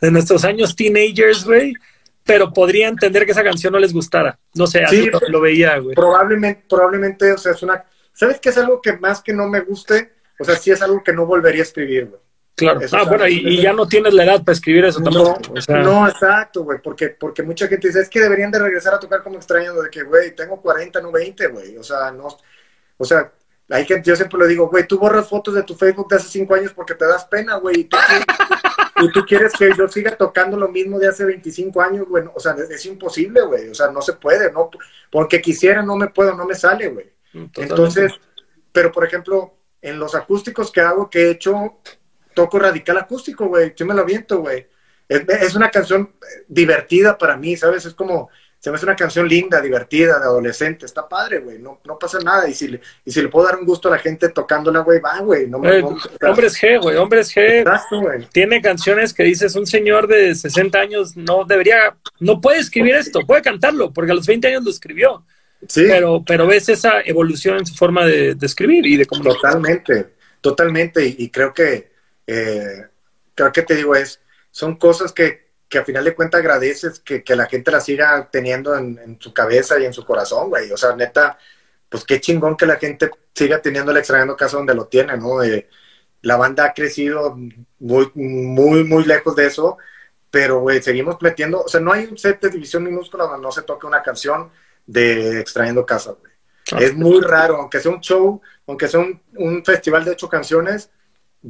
de 0.00 0.10
nuestros 0.10 0.44
años 0.44 0.76
teenagers, 0.76 1.44
güey. 1.44 1.72
Pero 2.24 2.52
podría 2.52 2.88
entender 2.88 3.24
que 3.24 3.32
esa 3.32 3.44
canción 3.44 3.72
no 3.72 3.78
les 3.78 3.92
gustara. 3.92 4.38
No 4.54 4.66
sé, 4.66 4.82
así 4.82 5.06
lo, 5.06 5.20
lo, 5.28 5.40
veía, 5.40 5.78
güey. 5.78 5.94
Probablemente, 5.94 6.64
probablemente, 6.68 7.32
o 7.32 7.38
sea, 7.38 7.52
es 7.52 7.62
una... 7.62 7.84
¿Sabes 8.12 8.40
qué 8.40 8.48
es 8.48 8.58
algo 8.58 8.80
que 8.82 8.94
más 8.98 9.22
que 9.22 9.32
no 9.32 9.48
me 9.48 9.60
guste? 9.60 10.12
O 10.38 10.44
sea, 10.44 10.56
sí 10.56 10.72
es 10.72 10.82
algo 10.82 11.02
que 11.02 11.12
no 11.12 11.24
volvería 11.24 11.62
a 11.62 11.64
escribir, 11.64 12.06
güey. 12.06 12.20
Claro. 12.56 12.80
ah, 12.92 13.04
bueno, 13.04 13.28
y, 13.28 13.60
ya 13.60 13.74
no 13.74 13.86
tienes 13.86 14.14
la 14.14 14.24
edad 14.24 14.42
para 14.42 14.54
escribir 14.54 14.86
eso 14.86 15.02
tampoco. 15.02 15.38
No, 15.68 15.82
no 15.82 16.08
exacto, 16.08 16.64
güey, 16.64 16.78
porque, 16.82 17.10
porque 17.10 17.42
mucha 17.42 17.68
gente 17.68 17.88
dice, 17.88 18.00
es 18.00 18.08
que 18.08 18.20
deberían 18.20 18.50
de 18.50 18.58
regresar 18.58 18.94
a 18.94 18.98
tocar 18.98 19.22
como 19.22 19.36
extraño, 19.36 19.74
de 19.74 19.90
que, 19.90 20.02
güey, 20.04 20.34
tengo 20.34 20.60
40, 20.62 21.00
no 21.02 21.12
20, 21.12 21.46
güey. 21.48 21.76
O 21.76 21.82
sea, 21.82 22.10
no, 22.12 22.28
o 22.96 23.04
sea, 23.04 23.30
hay 23.68 23.84
gente, 23.84 24.08
yo 24.08 24.16
siempre 24.16 24.38
le 24.40 24.46
digo, 24.48 24.68
güey, 24.68 24.86
tú 24.86 24.98
borras 24.98 25.28
fotos 25.28 25.54
de 25.54 25.64
tu 25.64 25.74
Facebook 25.74 26.08
de 26.08 26.16
hace 26.16 26.28
5 26.28 26.54
años 26.54 26.72
porque 26.72 26.94
te 26.94 27.06
das 27.06 27.26
pena, 27.26 27.56
güey, 27.56 27.80
y 27.80 27.84
tú, 27.84 27.96
y 29.02 29.12
tú 29.12 29.24
quieres 29.26 29.52
que 29.52 29.70
yo 29.76 29.88
siga 29.88 30.16
tocando 30.16 30.56
lo 30.56 30.68
mismo 30.68 30.98
de 30.98 31.08
hace 31.08 31.24
25 31.24 31.80
años, 31.82 32.08
güey. 32.08 32.24
O 32.34 32.40
sea, 32.40 32.54
es, 32.70 32.86
imposible, 32.86 33.42
güey. 33.42 33.68
O 33.68 33.74
sea, 33.74 33.90
no 33.90 34.00
se 34.00 34.14
puede, 34.14 34.50
no, 34.52 34.70
porque 35.10 35.42
quisiera, 35.42 35.82
no 35.82 35.96
me 35.96 36.08
puedo, 36.08 36.34
no 36.34 36.46
me 36.46 36.54
sale, 36.54 36.88
güey. 36.88 37.12
Mm, 37.32 37.44
Entonces, 37.56 38.12
pero 38.72 38.90
por 38.92 39.04
ejemplo, 39.04 39.54
en 39.82 39.98
los 39.98 40.14
acústicos 40.14 40.70
que 40.70 40.80
hago, 40.80 41.10
que 41.10 41.26
he 41.26 41.30
hecho, 41.30 41.80
toco 42.36 42.58
radical 42.58 42.98
acústico, 42.98 43.46
güey. 43.46 43.72
Yo 43.74 43.86
me 43.86 43.94
lo 43.94 44.02
aviento, 44.02 44.40
güey. 44.40 44.66
Es, 45.08 45.54
una 45.54 45.70
canción 45.70 46.12
divertida 46.46 47.16
para 47.16 47.36
mí, 47.36 47.56
¿sabes? 47.56 47.86
Es 47.86 47.94
como, 47.94 48.28
se 48.58 48.70
me 48.70 48.76
hace 48.76 48.84
una 48.84 48.96
canción 48.96 49.26
linda, 49.26 49.60
divertida, 49.60 50.18
de 50.18 50.24
adolescente. 50.26 50.84
Está 50.84 51.08
padre, 51.08 51.38
güey. 51.38 51.58
No, 51.58 51.80
no 51.84 51.98
pasa 51.98 52.18
nada. 52.18 52.46
Y 52.46 52.52
si, 52.52 52.68
le, 52.68 52.80
y 53.06 53.10
si 53.10 53.22
le 53.22 53.28
puedo 53.28 53.46
dar 53.46 53.56
un 53.56 53.64
gusto 53.64 53.88
a 53.88 53.92
la 53.92 53.98
gente 53.98 54.28
tocándola, 54.28 54.80
güey, 54.80 55.00
va, 55.00 55.18
güey. 55.20 55.46
No 55.46 55.58
me, 55.58 55.80
hombres 55.80 56.60
G, 56.60 56.78
güey. 56.82 56.96
Hombres 56.96 57.34
G. 57.34 57.60
Exacto, 57.60 58.00
güey. 58.00 58.26
Tiene 58.32 58.60
canciones 58.60 59.14
que 59.14 59.22
dices, 59.22 59.54
un 59.56 59.66
señor 59.66 60.08
de 60.08 60.34
60 60.34 60.78
años 60.78 61.16
no 61.16 61.46
debería, 61.46 61.96
no 62.20 62.38
puede 62.38 62.58
escribir 62.58 62.96
esto, 62.96 63.20
puede 63.20 63.40
cantarlo, 63.40 63.94
porque 63.94 64.12
a 64.12 64.14
los 64.14 64.26
20 64.26 64.46
años 64.48 64.64
lo 64.64 64.70
escribió. 64.70 65.24
Sí. 65.68 65.84
Pero, 65.88 66.22
pero 66.26 66.46
ves 66.46 66.68
esa 66.68 67.00
evolución 67.00 67.56
en 67.56 67.64
su 67.66 67.74
forma 67.74 68.04
de, 68.04 68.34
de 68.34 68.46
escribir 68.46 68.84
y 68.84 68.98
de 68.98 69.06
comunicar. 69.06 69.36
Totalmente, 69.36 70.14
totalmente. 70.42 71.06
y 71.06 71.30
creo 71.30 71.54
que 71.54 71.95
eh, 72.26 72.86
creo 73.34 73.52
que 73.52 73.62
te 73.62 73.74
digo, 73.74 73.94
es, 73.94 74.20
son 74.50 74.76
cosas 74.76 75.12
que, 75.12 75.46
que 75.68 75.78
a 75.78 75.84
final 75.84 76.04
de 76.04 76.14
cuentas 76.14 76.40
agradeces 76.40 77.00
que, 77.00 77.22
que 77.22 77.36
la 77.36 77.46
gente 77.46 77.70
la 77.70 77.80
siga 77.80 78.28
teniendo 78.30 78.76
en, 78.76 79.18
su 79.20 79.32
cabeza 79.32 79.78
y 79.78 79.84
en 79.84 79.92
su 79.92 80.04
corazón, 80.04 80.48
güey. 80.48 80.70
O 80.72 80.76
sea, 80.76 80.96
neta, 80.96 81.38
pues 81.88 82.04
qué 82.04 82.20
chingón 82.20 82.56
que 82.56 82.66
la 82.66 82.76
gente 82.76 83.10
siga 83.34 83.60
teniendo 83.60 83.92
el 83.92 83.98
extrañando 83.98 84.36
casa 84.36 84.56
donde 84.56 84.74
lo 84.74 84.86
tiene, 84.86 85.16
¿no? 85.16 85.42
Eh, 85.42 85.68
la 86.22 86.36
banda 86.36 86.64
ha 86.64 86.74
crecido 86.74 87.36
muy, 87.78 88.10
muy, 88.14 88.84
muy 88.84 89.04
lejos 89.04 89.36
de 89.36 89.46
eso, 89.46 89.78
pero, 90.30 90.60
güey, 90.60 90.82
seguimos 90.82 91.16
metiendo, 91.20 91.62
o 91.62 91.68
sea, 91.68 91.80
no 91.80 91.92
hay 91.92 92.06
un 92.06 92.18
set 92.18 92.40
de 92.40 92.50
división 92.50 92.82
minúscula 92.84 93.24
donde 93.24 93.42
no 93.42 93.52
se 93.52 93.62
toque 93.62 93.86
una 93.86 94.02
canción 94.02 94.50
de 94.86 95.40
extrayendo 95.40 95.86
casa, 95.86 96.12
güey. 96.12 96.32
Es 96.82 96.96
muy 96.96 97.20
raro, 97.20 97.56
aunque 97.56 97.78
sea 97.78 97.92
un 97.92 98.00
show, 98.00 98.40
aunque 98.66 98.88
sea 98.88 98.98
un, 98.98 99.22
un 99.36 99.64
festival 99.64 100.04
de 100.04 100.10
ocho 100.12 100.28
canciones, 100.28 100.90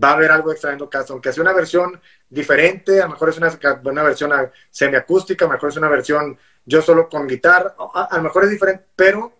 va 0.03 0.11
a 0.11 0.13
haber 0.15 0.31
algo 0.31 0.53
extrayendo 0.53 0.91
casa, 0.91 1.13
aunque 1.13 1.33
sea 1.33 1.43
una 1.43 1.53
versión 1.53 2.01
diferente, 2.29 3.01
a 3.01 3.07
lo 3.07 3.13
mejor 3.13 3.31
es 3.31 3.39
una, 3.39 3.59
una 3.85 4.03
versión 4.03 4.31
semiacústica, 4.71 5.45
a 5.45 5.49
lo 5.49 5.55
mejor 5.55 5.71
es 5.71 5.77
una 5.77 5.89
versión 5.89 6.39
yo 6.65 6.83
solo 6.83 7.09
con 7.09 7.27
guitarra, 7.27 7.75
a, 7.95 8.17
lo 8.17 8.23
mejor 8.23 8.45
es 8.45 8.51
diferente, 8.51 8.85
pero 8.95 9.33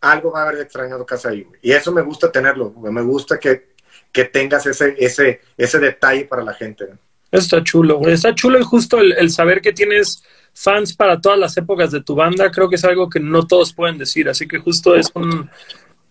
algo 0.00 0.32
va 0.32 0.42
a 0.42 0.48
haber 0.48 0.62
extrañando 0.62 1.06
casa 1.06 1.30
ahí. 1.30 1.46
Y 1.62 1.72
eso 1.72 1.92
me 1.92 2.02
gusta 2.02 2.30
tenerlo, 2.30 2.72
me 2.72 3.02
gusta 3.02 3.38
que, 3.38 3.74
que 4.12 4.24
tengas 4.24 4.66
ese, 4.66 4.94
ese, 4.98 5.40
ese 5.56 5.78
detalle 5.78 6.24
para 6.24 6.42
la 6.42 6.52
gente. 6.52 6.86
Está 7.30 7.62
chulo, 7.62 8.00
Está 8.06 8.34
chulo 8.34 8.60
y 8.60 8.62
justo 8.62 8.98
el, 9.00 9.30
saber 9.30 9.60
que 9.60 9.72
tienes 9.72 10.22
fans 10.52 10.94
para 10.94 11.20
todas 11.20 11.38
las 11.38 11.56
épocas 11.56 11.90
de 11.90 12.02
tu 12.02 12.14
banda, 12.14 12.50
creo 12.50 12.68
que 12.68 12.76
es 12.76 12.84
algo 12.84 13.08
que 13.08 13.18
no 13.18 13.46
todos 13.46 13.72
pueden 13.72 13.98
decir. 13.98 14.28
Así 14.28 14.46
que 14.46 14.58
justo 14.58 14.94
es 14.94 15.10
un, 15.14 15.50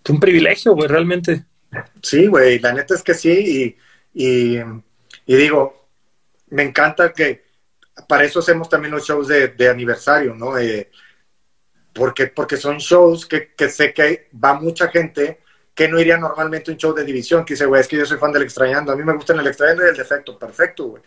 un 0.09 0.19
privilegio, 0.19 0.73
güey, 0.73 0.87
realmente. 0.87 1.45
Sí, 2.01 2.27
güey, 2.27 2.59
la 2.59 2.73
neta 2.73 2.93
es 2.95 3.03
que 3.03 3.13
sí, 3.13 3.77
y, 4.13 4.63
digo, 5.25 5.87
me 6.47 6.63
encanta 6.63 7.13
que 7.13 7.43
para 8.07 8.23
eso 8.23 8.39
hacemos 8.39 8.69
también 8.69 8.93
los 8.93 9.05
shows 9.05 9.27
de, 9.27 9.69
aniversario, 9.69 10.35
¿no? 10.35 10.57
Eh, 10.57 10.89
porque, 11.93 12.27
porque 12.27 12.57
son 12.57 12.77
shows 12.77 13.25
que, 13.25 13.53
sé 13.69 13.93
que 13.93 14.29
va 14.43 14.55
mucha 14.55 14.89
gente 14.89 15.39
que 15.73 15.87
no 15.87 15.99
iría 15.99 16.17
normalmente 16.17 16.71
a 16.71 16.73
un 16.73 16.77
show 16.79 16.93
de 16.93 17.03
división, 17.03 17.45
que 17.45 17.53
dice, 17.55 17.65
güey, 17.65 17.81
es 17.81 17.87
que 17.87 17.97
yo 17.97 18.05
soy 18.05 18.17
fan 18.17 18.31
del 18.31 18.43
extrañando, 18.43 18.91
a 18.91 18.95
mí 18.95 19.03
me 19.03 19.13
gusta 19.13 19.33
el 19.33 19.47
extrañando 19.47 19.85
y 19.85 19.89
el 19.89 19.97
defecto, 19.97 20.37
perfecto, 20.37 20.85
güey. 20.85 21.03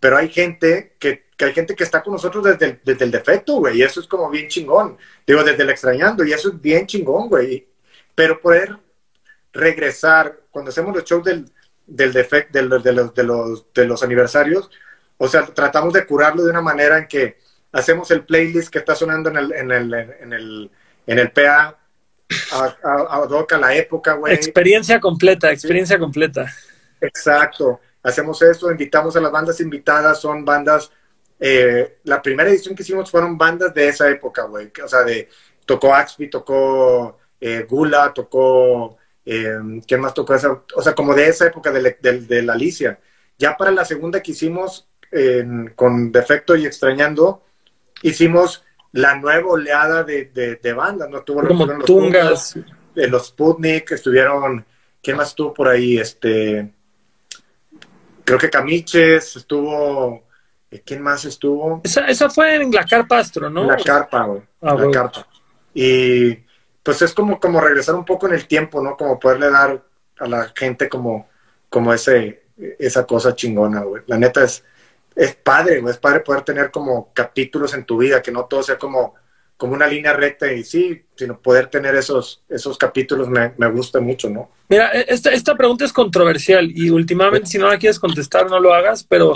Pero 0.00 0.16
hay 0.16 0.30
gente 0.30 0.96
que, 0.98 1.26
hay 1.38 1.52
gente 1.52 1.76
que 1.76 1.84
está 1.84 2.02
con 2.02 2.14
nosotros 2.14 2.42
desde 2.44 2.66
el, 2.66 2.80
desde 2.82 3.04
el 3.04 3.10
defecto, 3.10 3.56
güey, 3.56 3.78
y 3.78 3.82
eso 3.82 4.00
es 4.00 4.06
como 4.06 4.30
bien 4.30 4.48
chingón. 4.48 4.96
Digo, 5.26 5.44
desde 5.44 5.62
el 5.62 5.70
extrañando, 5.70 6.24
y 6.24 6.32
eso 6.32 6.48
es 6.48 6.60
bien 6.60 6.86
chingón, 6.86 7.28
güey. 7.28 7.68
Pero 8.14 8.40
poder 8.40 8.76
regresar, 9.52 10.40
cuando 10.50 10.70
hacemos 10.70 10.94
los 10.94 11.04
shows 11.04 11.24
del, 11.24 11.50
del 11.86 12.12
defect, 12.12 12.52
de, 12.52 12.62
los, 12.62 12.82
de, 12.82 12.92
los, 13.24 13.72
de 13.74 13.84
los 13.84 14.02
aniversarios, 14.02 14.70
o 15.18 15.28
sea, 15.28 15.44
tratamos 15.46 15.92
de 15.92 16.06
curarlo 16.06 16.44
de 16.44 16.50
una 16.50 16.62
manera 16.62 16.98
en 16.98 17.06
que 17.06 17.38
hacemos 17.72 18.10
el 18.10 18.24
playlist 18.24 18.70
que 18.70 18.78
está 18.78 18.94
sonando 18.94 19.30
en 19.30 19.36
el, 19.36 19.52
en 19.52 19.70
el, 19.70 19.94
en 19.94 20.32
el, 20.32 20.70
en 21.06 21.18
el 21.18 21.30
PA, 21.30 21.76
a, 22.52 22.76
a, 22.82 23.58
la 23.58 23.74
época, 23.74 24.14
güey. 24.14 24.34
Experiencia 24.34 25.00
completa, 25.00 25.50
experiencia 25.50 25.98
completa. 25.98 26.46
Exacto. 27.00 27.80
Hacemos 28.02 28.40
eso, 28.42 28.70
invitamos 28.70 29.16
a 29.16 29.20
las 29.20 29.32
bandas 29.32 29.60
invitadas, 29.60 30.20
son 30.20 30.44
bandas, 30.44 30.90
eh, 31.38 31.98
la 32.04 32.22
primera 32.22 32.48
edición 32.48 32.74
que 32.74 32.82
hicimos 32.82 33.10
fueron 33.10 33.36
bandas 33.36 33.74
de 33.74 33.88
esa 33.88 34.08
época, 34.08 34.44
güey. 34.44 34.72
O 34.82 34.88
sea, 34.88 35.02
de, 35.02 35.28
tocó 35.66 35.94
Axby, 35.94 36.30
tocó 36.30 37.18
eh, 37.40 37.66
Gula, 37.68 38.12
tocó 38.14 38.96
eh, 39.24 39.58
¿Quién 39.86 40.00
más 40.00 40.14
tocó 40.14 40.34
esa? 40.34 40.62
O 40.74 40.82
sea, 40.82 40.94
como 40.94 41.14
de 41.14 41.28
esa 41.28 41.46
época 41.46 41.70
de, 41.70 41.96
de, 42.00 42.42
la 42.42 42.54
Alicia. 42.54 42.98
Ya 43.38 43.56
para 43.56 43.70
la 43.70 43.84
segunda 43.84 44.22
que 44.22 44.32
hicimos 44.32 44.86
con 45.74 46.12
Defecto 46.12 46.54
y 46.54 46.66
Extrañando, 46.66 47.42
hicimos 48.02 48.64
la 48.92 49.16
nueva 49.16 49.50
oleada 49.50 50.04
de, 50.04 50.26
de, 50.26 50.72
bandas, 50.72 51.08
¿no? 51.08 51.22
Tuvo 51.22 51.46
como 51.46 51.66
los 51.66 51.84
Tungas. 51.84 52.58
de 52.94 53.08
los 53.08 53.28
Sputnik, 53.28 53.92
estuvieron, 53.92 54.64
¿quién 55.02 55.16
más 55.16 55.28
estuvo 55.28 55.54
por 55.54 55.68
ahí? 55.68 55.98
Este, 55.98 56.72
creo 58.24 58.38
que 58.38 58.50
Camiches, 58.50 59.36
estuvo, 59.36 60.24
eh, 60.70 60.82
¿quién 60.84 61.02
más 61.02 61.24
estuvo? 61.24 61.80
Esa, 61.84 62.06
esa 62.06 62.28
fue 62.30 62.56
en 62.56 62.72
la 62.72 62.84
Carpa 62.84 63.18
Astro, 63.18 63.48
¿no? 63.48 63.64
La 63.64 63.76
Carpa, 63.76 64.24
güey. 64.24 64.42
Ah, 64.60 64.74
la 64.74 64.90
Carpa. 64.90 65.26
Y 65.72 66.38
pues 66.90 67.02
es 67.02 67.14
como, 67.14 67.38
como 67.38 67.60
regresar 67.60 67.94
un 67.94 68.04
poco 68.04 68.26
en 68.26 68.34
el 68.34 68.48
tiempo, 68.48 68.82
¿no? 68.82 68.96
Como 68.96 69.16
poderle 69.16 69.48
dar 69.48 69.80
a 70.18 70.26
la 70.26 70.52
gente 70.56 70.88
como, 70.88 71.28
como 71.68 71.94
ese, 71.94 72.42
esa 72.80 73.06
cosa 73.06 73.32
chingona, 73.32 73.82
güey. 73.82 74.02
La 74.08 74.18
neta 74.18 74.42
es, 74.42 74.64
es 75.14 75.36
padre, 75.36 75.78
güey. 75.78 75.92
Es 75.92 76.00
padre 76.00 76.18
poder 76.18 76.42
tener 76.42 76.72
como 76.72 77.12
capítulos 77.12 77.74
en 77.74 77.84
tu 77.84 77.98
vida, 77.98 78.20
que 78.20 78.32
no 78.32 78.46
todo 78.46 78.64
sea 78.64 78.76
como, 78.76 79.14
como 79.56 79.74
una 79.74 79.86
línea 79.86 80.14
recta 80.14 80.52
y 80.52 80.64
sí, 80.64 81.04
sino 81.14 81.38
poder 81.38 81.68
tener 81.68 81.94
esos, 81.94 82.42
esos 82.48 82.76
capítulos 82.76 83.28
me, 83.28 83.52
me 83.56 83.70
gusta 83.70 84.00
mucho, 84.00 84.28
¿no? 84.28 84.50
Mira, 84.68 84.90
e, 84.92 85.04
esta, 85.10 85.30
esta 85.30 85.54
pregunta 85.54 85.84
es 85.84 85.92
controversial 85.92 86.72
y 86.74 86.90
últimamente 86.90 87.50
si 87.50 87.58
no 87.58 87.68
la 87.68 87.78
quieres 87.78 88.00
contestar 88.00 88.50
no 88.50 88.58
lo 88.58 88.74
hagas, 88.74 89.04
pero 89.04 89.32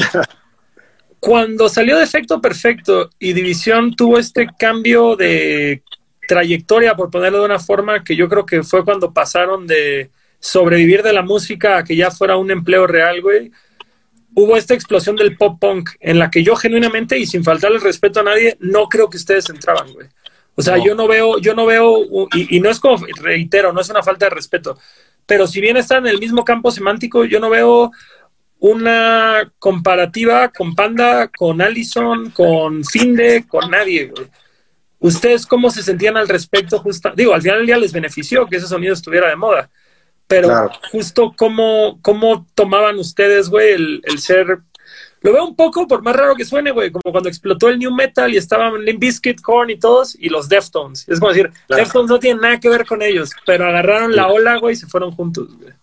cuando 1.20 1.68
salió 1.68 1.98
de 1.98 2.02
efecto 2.02 2.40
perfecto 2.40 3.10
y 3.20 3.32
División 3.32 3.94
tuvo 3.94 4.18
este 4.18 4.48
cambio 4.59 5.14
de 5.14 5.85
trayectoria, 6.27 6.95
por 6.95 7.11
ponerlo 7.11 7.41
de 7.41 7.47
una 7.47 7.59
forma, 7.59 8.03
que 8.03 8.17
yo 8.17 8.29
creo 8.29 8.47
que 8.47 8.63
fue 8.63 8.85
cuando 8.85 9.13
pasaron 9.13 9.67
de 9.67 10.11
sobrevivir 10.39 11.03
de 11.03 11.13
la 11.13 11.23
música 11.23 11.79
a 11.79 11.85
que 11.85 11.97
ya 11.97 12.11
fuera 12.11 12.37
un 12.37 12.51
empleo 12.51 12.87
real, 12.87 13.21
güey. 13.23 13.51
Hubo 14.35 14.57
esta 14.57 14.75
explosión 14.75 15.17
del 15.17 15.37
pop 15.37 15.59
punk 15.61 15.91
en 16.01 16.19
la 16.19 16.31
que 16.31 16.43
yo 16.43 16.57
genuinamente 16.57 17.19
y 17.19 17.27
sin 17.27 17.45
faltarle 17.45 17.79
respeto 17.79 18.21
a 18.21 18.25
nadie, 18.25 18.57
no 18.61 18.89
creo 18.89 19.09
que 19.09 19.17
ustedes 19.17 19.49
entraban, 19.49 19.93
güey. 19.93 20.09
O 20.57 20.63
sea, 20.63 20.77
yo 20.79 20.95
no 20.95 21.09
veo, 21.09 21.39
yo 21.39 21.55
no 21.55 21.67
veo, 21.67 22.05
y, 22.33 22.57
y, 22.57 22.61
no 22.61 22.71
es 22.71 22.79
como, 22.79 23.05
reitero, 23.21 23.73
no 23.73 23.81
es 23.81 23.91
una 23.91 24.05
falta 24.05 24.27
de 24.27 24.31
respeto, 24.31 24.79
pero 25.27 25.47
si 25.49 25.61
bien 25.61 25.77
están 25.77 26.07
en 26.07 26.15
el 26.15 26.21
mismo 26.21 26.45
campo 26.45 26.71
semántico, 26.71 27.25
yo 27.25 27.41
no 27.41 27.51
veo 27.51 27.91
una 28.61 29.53
comparativa 29.59 30.49
con 30.51 30.75
Panda, 30.75 31.29
con 31.29 31.61
Allison, 31.61 32.31
con 32.31 32.85
Finde, 32.85 33.47
con 33.49 33.71
nadie, 33.71 34.07
güey. 34.07 34.27
¿Ustedes 35.05 35.44
cómo 35.44 35.70
se 35.70 35.82
sentían 35.82 36.16
al 36.16 36.26
respecto? 36.26 36.78
Justo, 36.78 37.12
digo, 37.14 37.35
al 37.35 37.43
final 37.43 37.59
del 37.59 37.66
día 37.66 37.76
les 37.76 37.93
benefició 37.93 38.47
que 38.47 38.56
ese 38.56 38.66
sonido 38.66 38.94
estuviera 38.94 39.28
de 39.28 39.36
moda, 39.36 39.68
pero 40.26 40.70
justo 40.90 41.35
cómo, 41.36 41.98
cómo 42.01 42.47
tomaban 42.55 42.98
ustedes, 42.98 43.51
güey, 43.51 43.72
el, 43.72 44.01
el, 44.05 44.18
ser... 44.18 44.60
Lo 45.20 45.35
veo 45.35 45.44
un 45.44 45.55
poco, 45.55 45.86
por 45.86 46.01
más 46.01 46.16
raro 46.16 46.35
que 46.35 46.47
suene, 46.47 46.70
güey, 46.70 46.90
como 46.90 47.12
cuando 47.12 47.28
explotó 47.28 47.68
el 47.68 47.78
New 47.78 47.94
Metal 47.94 48.32
y 48.32 48.39
estaban 48.39 48.82
Limp 48.82 48.98
Bizkit, 48.98 49.43
Korn 49.43 49.68
y 49.68 49.78
todos, 49.78 50.16
y 50.18 50.31
los 50.31 50.48
Deftones. 50.48 51.06
Es 51.06 51.20
como 51.20 51.32
decir, 51.32 51.52
Deftones 51.68 52.10
no 52.10 52.18
tienen 52.18 52.40
nada 52.40 52.59
que 52.59 52.70
ver 52.70 52.86
con 52.86 53.02
ellos, 53.02 53.28
pero 53.44 53.66
agarraron 53.66 54.16
la 54.16 54.28
ola, 54.28 54.56
güey, 54.56 54.72
y 54.72 54.76
se 54.76 54.86
fueron 54.86 55.10
juntos, 55.10 55.55
güey. 55.59 55.74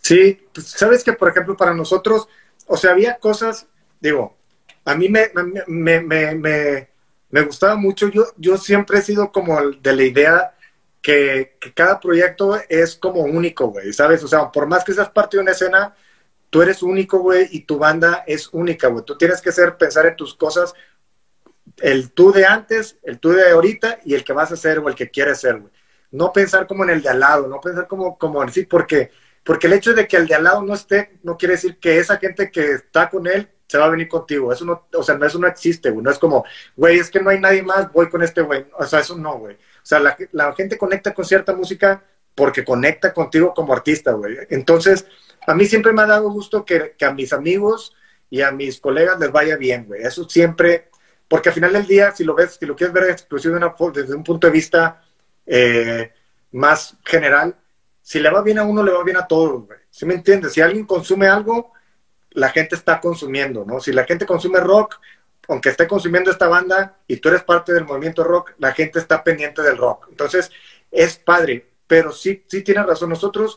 Sí, 0.00 0.36
pues, 0.52 0.66
sabes 0.66 1.04
que, 1.04 1.12
por 1.12 1.28
ejemplo, 1.28 1.56
para 1.56 1.74
nosotros, 1.74 2.26
o 2.66 2.76
sea, 2.76 2.90
había 2.90 3.18
cosas, 3.18 3.68
digo, 4.00 4.36
a 4.84 4.96
mí 4.96 5.08
me, 5.08 5.30
me, 5.68 6.00
me, 6.00 6.34
me 6.34 6.93
me 7.34 7.42
gustaba 7.42 7.74
mucho. 7.74 8.08
Yo, 8.10 8.26
yo 8.36 8.56
siempre 8.56 8.98
he 8.98 9.02
sido 9.02 9.32
como 9.32 9.60
de 9.60 9.96
la 9.96 10.04
idea 10.04 10.54
que, 11.02 11.58
cada 11.74 11.98
proyecto 11.98 12.60
es 12.68 12.94
como 12.94 13.22
único, 13.22 13.66
güey, 13.72 13.92
¿sabes? 13.92 14.22
O 14.22 14.28
sea, 14.28 14.52
por 14.52 14.68
más 14.68 14.84
que 14.84 14.92
seas 14.94 15.10
parte 15.10 15.36
de 15.36 15.42
una 15.42 15.50
escena, 15.50 15.96
tú 16.48 16.62
eres 16.62 16.80
único, 16.80 17.18
güey, 17.18 17.48
y 17.50 17.62
tu 17.62 17.76
banda 17.76 18.22
es 18.24 18.50
única, 18.52 18.86
güey. 18.86 19.04
Tú 19.04 19.18
tienes 19.18 19.42
que 19.42 19.50
ser, 19.50 19.76
pensar 19.76 20.06
en 20.06 20.14
tus 20.14 20.34
cosas, 20.34 20.74
el 21.78 22.12
tú 22.12 22.30
de 22.30 22.46
antes, 22.46 22.98
el 23.02 23.18
tú 23.18 23.30
de 23.30 23.50
ahorita 23.50 23.98
y 24.04 24.14
el 24.14 24.22
que 24.22 24.32
vas 24.32 24.52
a 24.52 24.56
ser 24.56 24.78
o 24.78 24.88
el 24.88 24.94
que 24.94 25.10
quieres 25.10 25.40
ser, 25.40 25.58
güey. 25.58 25.72
No 26.12 26.32
pensar 26.32 26.68
como 26.68 26.84
en 26.84 26.90
el 26.90 27.02
de 27.02 27.08
al 27.08 27.18
lado, 27.18 27.48
no 27.48 27.60
pensar 27.60 27.88
como, 27.88 28.16
como 28.16 28.44
en 28.44 28.52
sí, 28.52 28.64
porque, 28.64 29.10
porque 29.42 29.66
el 29.66 29.72
hecho 29.72 29.92
de 29.92 30.06
que 30.06 30.18
el 30.18 30.28
de 30.28 30.36
al 30.36 30.44
lado 30.44 30.62
no 30.62 30.72
esté, 30.72 31.18
no 31.24 31.36
quiere 31.36 31.54
decir 31.54 31.80
que 31.80 31.98
esa 31.98 32.16
gente 32.18 32.52
que 32.52 32.74
está 32.74 33.10
con 33.10 33.26
él 33.26 33.50
se 33.66 33.78
va 33.78 33.86
a 33.86 33.90
venir 33.90 34.08
contigo. 34.08 34.52
Eso 34.52 34.64
no, 34.64 34.86
o 34.92 35.02
sea, 35.02 35.16
no, 35.16 35.26
eso 35.26 35.38
no 35.38 35.46
existe, 35.46 35.90
güey. 35.90 36.04
No 36.04 36.10
es 36.10 36.18
como, 36.18 36.44
güey, 36.76 36.98
es 36.98 37.10
que 37.10 37.20
no 37.20 37.30
hay 37.30 37.40
nadie 37.40 37.62
más, 37.62 37.92
voy 37.92 38.08
con 38.08 38.22
este 38.22 38.42
güey. 38.42 38.66
O 38.78 38.84
sea, 38.84 39.00
eso 39.00 39.16
no, 39.16 39.38
güey. 39.38 39.54
O 39.54 39.86
sea, 39.86 40.00
la, 40.00 40.52
gente 40.54 40.78
conecta 40.78 41.12
con 41.12 41.24
cierta 41.24 41.54
música 41.54 42.02
porque 42.34 42.64
conecta 42.64 43.12
contigo 43.12 43.52
como 43.54 43.72
artista, 43.72 44.12
güey. 44.12 44.36
Entonces, 44.50 45.06
a 45.46 45.54
mí 45.54 45.66
siempre 45.66 45.92
me 45.92 46.02
ha 46.02 46.06
dado 46.06 46.30
gusto 46.30 46.64
que, 46.64 46.94
que, 46.98 47.04
a 47.04 47.12
mis 47.12 47.32
amigos 47.32 47.94
y 48.30 48.40
a 48.40 48.50
mis 48.50 48.80
colegas 48.80 49.18
les 49.20 49.30
vaya 49.30 49.56
bien, 49.56 49.86
güey. 49.86 50.02
Eso 50.02 50.28
siempre, 50.28 50.90
porque 51.28 51.50
al 51.50 51.54
final 51.54 51.72
del 51.72 51.86
día, 51.86 52.12
si 52.12 52.24
lo 52.24 52.34
ves, 52.34 52.56
si 52.58 52.66
lo 52.66 52.76
quieres 52.76 52.94
ver 52.94 53.10
exclusivo 53.10 53.56
desde 53.92 54.14
un 54.14 54.24
punto 54.24 54.46
de 54.46 54.52
vista 54.52 55.02
eh, 55.46 56.12
más 56.52 56.96
general, 57.04 57.56
si 58.02 58.20
le 58.20 58.30
va 58.30 58.42
bien 58.42 58.58
a 58.58 58.64
uno, 58.64 58.82
le 58.82 58.92
va 58.92 59.02
bien 59.02 59.16
a 59.16 59.26
todos, 59.26 59.66
güey. 59.66 59.78
¿Sí 59.90 60.04
me 60.06 60.14
entiendes? 60.14 60.52
Si 60.52 60.60
alguien 60.60 60.84
consume 60.84 61.26
algo, 61.26 61.72
la 62.34 62.50
gente 62.50 62.74
está 62.74 63.00
consumiendo, 63.00 63.64
¿no? 63.64 63.80
Si 63.80 63.92
la 63.92 64.04
gente 64.04 64.26
consume 64.26 64.60
rock, 64.60 65.00
aunque 65.48 65.70
esté 65.70 65.86
consumiendo 65.86 66.30
esta 66.30 66.48
banda 66.48 66.98
y 67.06 67.16
tú 67.16 67.28
eres 67.28 67.42
parte 67.42 67.72
del 67.72 67.84
movimiento 67.84 68.24
rock, 68.24 68.52
la 68.58 68.72
gente 68.72 68.98
está 68.98 69.22
pendiente 69.22 69.62
del 69.62 69.76
rock. 69.76 70.08
Entonces, 70.10 70.50
es 70.90 71.16
padre, 71.16 71.66
pero 71.86 72.12
sí, 72.12 72.44
sí 72.46 72.62
tienes 72.62 72.86
razón. 72.86 73.10
Nosotros 73.10 73.56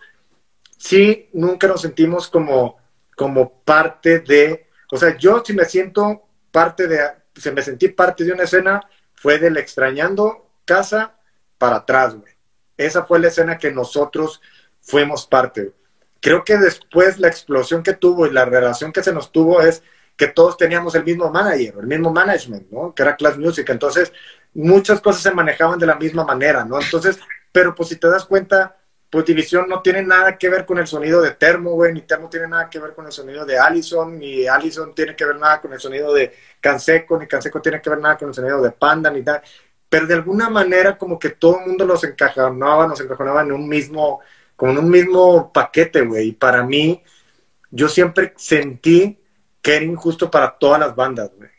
sí 0.78 1.30
nunca 1.34 1.68
nos 1.68 1.82
sentimos 1.82 2.30
como, 2.30 2.78
como 3.16 3.62
parte 3.62 4.20
de, 4.20 4.68
o 4.92 4.98
sea, 4.98 5.18
yo 5.18 5.44
si 5.46 5.54
me 5.54 5.66
siento 5.66 6.28
parte 6.52 6.88
de, 6.88 7.00
si 7.36 7.52
me 7.52 7.62
sentí 7.62 7.90
parte 7.90 8.24
de 8.24 8.34
una 8.34 8.44
escena, 8.44 8.82
fue 9.14 9.40
del 9.40 9.58
extrañando 9.58 10.52
casa 10.66 11.16
para 11.58 11.78
atrás, 11.78 12.16
güey. 12.16 12.34
Esa 12.76 13.06
fue 13.06 13.20
la 13.20 13.30
escena 13.30 13.58
que 13.58 13.72
nosotros 13.72 14.40
fuimos 14.82 15.26
parte 15.26 15.74
creo 16.22 16.44
que 16.44 16.58
después 16.58 17.20
la 17.20 17.28
explosión 17.28 17.84
que 17.84 17.94
tuvo 17.94 18.26
y 18.26 18.32
la 18.32 18.46
relación 18.46 18.92
que 18.92 19.04
se 19.04 19.14
nos 19.14 19.32
tuvo 19.32 19.62
es 19.62 19.84
que 20.16 20.28
todos 20.28 20.58
teníamos 20.58 20.96
el 20.96 21.04
mismo 21.04 21.30
manager, 21.30 21.76
el 21.80 21.88
mismo 21.88 22.12
management, 22.12 22.72
¿no? 22.72 22.94
Que 22.94 23.04
era 23.04 23.16
Class 23.16 23.38
Music. 23.38 23.70
Entonces, 23.70 24.12
muchas 24.54 25.00
cosas 25.00 25.22
se 25.22 25.32
manejaban 25.32 25.78
de 25.80 25.86
la 25.86 25.96
misma 25.96 26.26
manera, 26.26 26.66
¿no? 26.66 26.82
Entonces, 26.82 27.20
pero 27.52 27.76
pues 27.76 27.90
si 27.90 27.98
te 27.98 28.08
das 28.08 28.26
cuenta, 28.26 28.76
pues 29.10 29.26
División 29.26 29.70
no 29.70 29.82
tiene 29.82 30.04
nada 30.04 30.38
que 30.38 30.50
ver 30.50 30.66
con 30.66 30.80
el 30.80 30.88
sonido 30.88 31.22
de 31.22 31.32
Termo, 31.32 31.72
güey, 31.72 31.94
ni 31.94 32.02
Termo 32.02 32.30
tiene 32.30 32.48
nada 32.48 32.70
que 32.70 32.80
ver 32.80 32.94
con 32.94 33.06
el 33.06 33.12
sonido 33.12 33.46
de 33.46 33.58
Allison, 33.60 34.18
ni 34.18 34.48
Allison 34.48 34.94
tiene 34.94 35.16
que 35.16 35.26
ver 35.26 35.38
nada 35.38 35.62
con 35.62 35.72
el 35.72 35.80
sonido 35.80 36.14
de 36.14 36.34
Canseco, 36.60 37.18
ni 37.18 37.28
Canseco 37.28 37.62
tiene 37.62 37.82
que 37.82 37.90
ver 37.90 38.00
nada 38.00 38.18
con 38.18 38.30
el 38.30 38.34
sonido 38.34 38.62
de 38.62 38.72
Panda, 38.72 39.12
ni 39.12 39.22
nada. 39.22 39.42
Pero 39.88 40.08
de 40.08 40.16
alguna 40.16 40.50
manera 40.50 40.98
como 40.98 41.18
que 41.18 41.30
todo 41.30 41.60
el 41.60 41.68
mundo 41.68 41.86
los 41.86 42.04
encajonaba, 42.04 42.88
nos 42.88 43.00
encajonaba 43.00 43.42
en 43.44 43.52
un 43.54 43.70
mismo 43.70 44.20
con 44.58 44.78
un 44.78 44.90
mismo 44.90 45.54
paquete, 45.54 46.02
güey. 46.02 46.30
Y 46.30 46.32
para 46.34 46.64
mí, 46.64 47.02
yo 47.72 47.88
siempre 47.88 48.34
sentí 48.36 49.18
que 49.62 49.76
era 49.78 49.86
injusto 49.86 50.30
para 50.30 50.58
todas 50.58 50.82
las 50.82 50.94
bandas, 50.94 51.32
güey. 51.38 51.50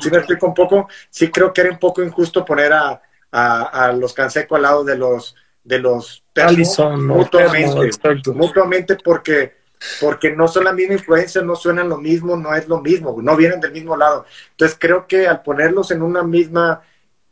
Si 0.00 0.10
me 0.10 0.18
explico 0.18 0.46
un 0.46 0.54
poco, 0.54 0.88
sí 1.10 1.30
creo 1.30 1.52
que 1.52 1.60
era 1.60 1.70
un 1.70 1.78
poco 1.78 2.02
injusto 2.02 2.44
poner 2.44 2.72
a, 2.72 3.02
a, 3.30 3.92
los 3.92 4.14
Canseco 4.14 4.56
al 4.56 4.62
lado 4.62 4.84
de 4.84 4.96
los 4.96 5.36
de 5.62 5.78
los 5.78 6.24
Allison, 6.34 7.06
mutuamente, 7.06 7.90
mutuamente 8.32 8.96
porque 9.02 9.54
porque 10.00 10.30
no 10.30 10.48
son 10.48 10.64
la 10.64 10.72
misma 10.72 10.94
influencia, 10.94 11.42
no 11.42 11.56
suenan 11.56 11.88
lo 11.88 11.98
mismo, 11.98 12.36
no 12.36 12.54
es 12.54 12.68
lo 12.68 12.80
mismo, 12.80 13.16
no 13.20 13.36
vienen 13.36 13.60
del 13.60 13.72
mismo 13.72 13.96
lado. 13.96 14.24
Entonces 14.50 14.76
creo 14.80 15.06
que 15.06 15.26
al 15.26 15.42
ponerlos 15.42 15.90
en 15.90 16.02
una 16.02 16.22
misma 16.22 16.82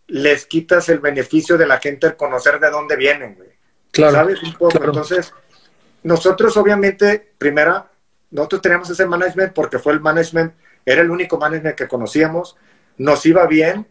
les 0.06 0.46
quitas 0.46 0.88
el 0.88 0.98
beneficio 0.98 1.56
de 1.56 1.66
la 1.66 1.78
gente 1.78 2.06
al 2.06 2.16
conocer 2.16 2.60
de 2.60 2.70
dónde 2.70 2.96
vienen, 2.96 3.34
güey. 3.34 3.51
Claro, 3.92 4.12
¿Sabes? 4.14 4.42
Un 4.42 4.54
poco. 4.54 4.82
Entonces, 4.82 5.32
nosotros 6.02 6.56
obviamente, 6.56 7.32
primera, 7.38 7.90
nosotros 8.30 8.62
teníamos 8.62 8.90
ese 8.90 9.06
management 9.06 9.52
porque 9.52 9.78
fue 9.78 9.92
el 9.92 10.00
management, 10.00 10.54
era 10.84 11.02
el 11.02 11.10
único 11.10 11.38
management 11.38 11.76
que 11.76 11.86
conocíamos, 11.86 12.56
nos 12.96 13.24
iba 13.26 13.46
bien, 13.46 13.86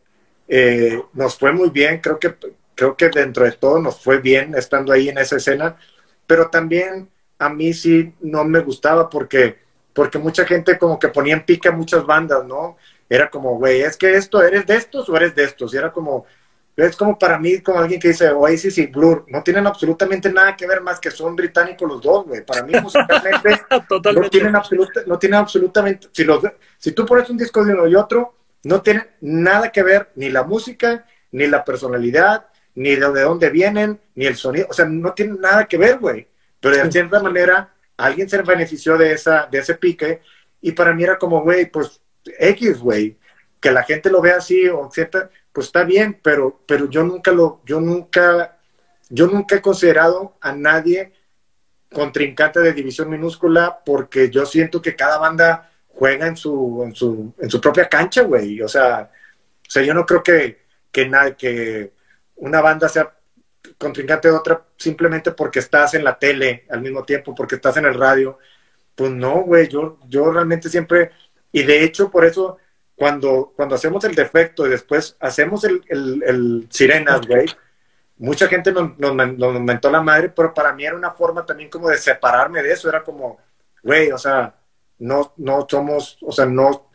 eh, 0.47 1.01
nos 1.13 1.37
fue 1.37 1.53
muy 1.53 1.69
bien, 1.69 1.99
creo 2.01 2.19
que, 2.19 2.35
creo 2.75 2.97
que 2.97 3.09
dentro 3.09 3.45
de 3.45 3.53
todo 3.53 3.79
nos 3.79 4.01
fue 4.01 4.19
bien 4.19 4.55
estando 4.55 4.91
ahí 4.91 5.07
en 5.07 5.19
esa 5.19 5.37
escena, 5.37 5.77
pero 6.25 6.49
también 6.49 7.09
a 7.37 7.49
mí 7.49 7.73
sí 7.73 8.13
no 8.21 8.43
me 8.43 8.59
gustaba 8.59 9.09
porque, 9.09 9.57
porque 9.93 10.17
mucha 10.17 10.45
gente 10.45 10.77
como 10.77 10.97
que 10.99 11.09
ponía 11.09 11.35
en 11.35 11.45
pique 11.45 11.69
a 11.69 11.73
muchas 11.73 12.05
bandas, 12.05 12.45
¿no? 12.45 12.77
Era 13.07 13.29
como, 13.29 13.57
güey, 13.57 13.81
es 13.81 13.97
que 13.97 14.15
esto, 14.15 14.41
¿eres 14.41 14.65
de 14.65 14.75
estos 14.75 15.07
o 15.09 15.15
eres 15.15 15.35
de 15.35 15.43
estos? 15.43 15.73
Y 15.73 15.77
era 15.77 15.91
como, 15.91 16.25
es 16.77 16.95
como 16.95 17.19
para 17.19 17.37
mí, 17.37 17.59
como 17.59 17.79
alguien 17.79 17.99
que 17.99 18.09
dice 18.09 18.29
Oasis 18.29 18.77
y 18.77 18.87
Blur, 18.87 19.25
no 19.27 19.43
tienen 19.43 19.67
absolutamente 19.67 20.31
nada 20.31 20.55
que 20.55 20.65
ver 20.65 20.81
más 20.81 20.99
que 20.99 21.11
son 21.11 21.35
británicos 21.35 21.87
los 21.87 22.01
dos, 22.01 22.25
güey. 22.25 22.45
Para 22.45 22.63
mí 22.63 22.73
musicalmente 22.81 23.61
no 24.13 24.29
tienen 24.29 24.55
absoluta, 24.55 25.01
no 25.05 25.19
tienen 25.19 25.39
absolutamente, 25.39 26.07
si 26.11 26.23
los, 26.23 26.41
si 26.77 26.93
tú 26.93 27.05
pones 27.05 27.29
un 27.29 27.37
disco 27.37 27.63
de 27.65 27.73
uno 27.73 27.87
y 27.87 27.95
otro, 27.95 28.35
no 28.63 28.81
tienen 28.81 29.07
nada 29.21 29.71
que 29.71 29.83
ver 29.83 30.11
ni 30.15 30.29
la 30.29 30.43
música, 30.43 31.05
ni 31.31 31.47
la 31.47 31.63
personalidad, 31.63 32.47
ni 32.75 32.95
de, 32.95 33.21
dónde 33.21 33.49
vienen, 33.49 33.99
ni 34.15 34.25
el 34.25 34.35
sonido, 34.35 34.67
o 34.69 34.73
sea, 34.73 34.85
no 34.85 35.13
tienen 35.13 35.39
nada 35.39 35.65
que 35.65 35.77
ver, 35.77 35.99
güey. 35.99 36.27
Pero 36.59 36.77
de 36.77 36.91
cierta 36.91 37.21
manera, 37.21 37.73
alguien 37.97 38.29
se 38.29 38.41
benefició 38.41 38.97
de 38.97 39.13
esa, 39.13 39.47
de 39.51 39.59
ese 39.59 39.75
pique, 39.75 40.21
y 40.61 40.71
para 40.71 40.93
mí 40.93 41.03
era 41.03 41.17
como, 41.17 41.41
güey, 41.41 41.69
pues 41.69 42.01
X, 42.23 42.79
güey, 42.79 43.17
que 43.59 43.71
la 43.71 43.83
gente 43.83 44.09
lo 44.09 44.21
vea 44.21 44.37
así, 44.37 44.67
o 44.67 44.89
cierta, 44.91 45.29
pues 45.53 45.67
está 45.67 45.83
bien, 45.83 46.19
pero, 46.21 46.61
pero 46.65 46.89
yo 46.89 47.03
nunca 47.03 47.31
lo, 47.31 47.61
yo 47.65 47.79
nunca, 47.81 48.57
yo 49.09 49.27
nunca 49.27 49.55
he 49.55 49.61
considerado 49.61 50.37
a 50.41 50.53
nadie 50.53 51.13
contrincante 51.93 52.61
de 52.61 52.73
división 52.73 53.09
minúscula 53.09 53.81
porque 53.85 54.29
yo 54.29 54.45
siento 54.45 54.81
que 54.81 54.95
cada 54.95 55.17
banda 55.17 55.71
juega 55.89 56.27
en 56.27 56.37
su, 56.37 56.81
en 56.85 56.95
su, 56.95 57.33
en 57.37 57.49
su 57.49 57.59
propia 57.59 57.89
cancha, 57.89 58.23
güey. 58.23 58.61
O 58.61 58.67
sea, 58.67 59.11
o 59.11 59.69
sea, 59.69 59.83
yo 59.83 59.93
no 59.93 60.05
creo 60.05 60.23
que, 60.23 60.65
que, 60.91 61.35
que 61.37 61.93
una 62.37 62.61
banda 62.61 62.87
sea 62.89 63.13
contrincante 63.77 64.29
de 64.29 64.35
otra 64.35 64.65
simplemente 64.77 65.31
porque 65.31 65.59
estás 65.59 65.93
en 65.93 66.03
la 66.03 66.17
tele 66.17 66.65
al 66.69 66.81
mismo 66.81 67.03
tiempo, 67.03 67.35
porque 67.35 67.55
estás 67.55 67.77
en 67.77 67.85
el 67.85 67.93
radio. 67.93 68.37
Pues 68.95 69.11
no, 69.11 69.41
güey, 69.43 69.67
yo, 69.67 69.99
yo 70.07 70.31
realmente 70.31 70.69
siempre, 70.69 71.11
y 71.51 71.63
de 71.63 71.83
hecho 71.83 72.09
por 72.09 72.25
eso 72.25 72.57
cuando, 73.01 73.51
cuando 73.55 73.73
hacemos 73.73 74.03
el 74.03 74.13
defecto 74.13 74.67
y 74.67 74.69
después 74.69 75.17
hacemos 75.19 75.63
el, 75.63 75.81
el, 75.87 76.23
el 76.23 76.67
sirenas, 76.69 77.25
güey, 77.25 77.47
mucha 78.19 78.47
gente 78.47 78.71
nos, 78.71 78.95
nos, 78.99 79.15
nos, 79.15 79.59
mentó 79.59 79.89
la 79.89 80.03
madre, 80.03 80.29
pero 80.29 80.53
para 80.53 80.71
mí 80.71 80.85
era 80.85 80.95
una 80.95 81.09
forma 81.09 81.43
también 81.43 81.67
como 81.67 81.89
de 81.89 81.97
separarme 81.97 82.61
de 82.61 82.71
eso, 82.71 82.89
era 82.89 83.01
como, 83.01 83.39
güey, 83.81 84.11
o 84.11 84.19
sea, 84.19 84.53
no, 84.99 85.33
no 85.37 85.65
somos, 85.67 86.19
o 86.21 86.31
sea, 86.31 86.45
no, 86.45 86.91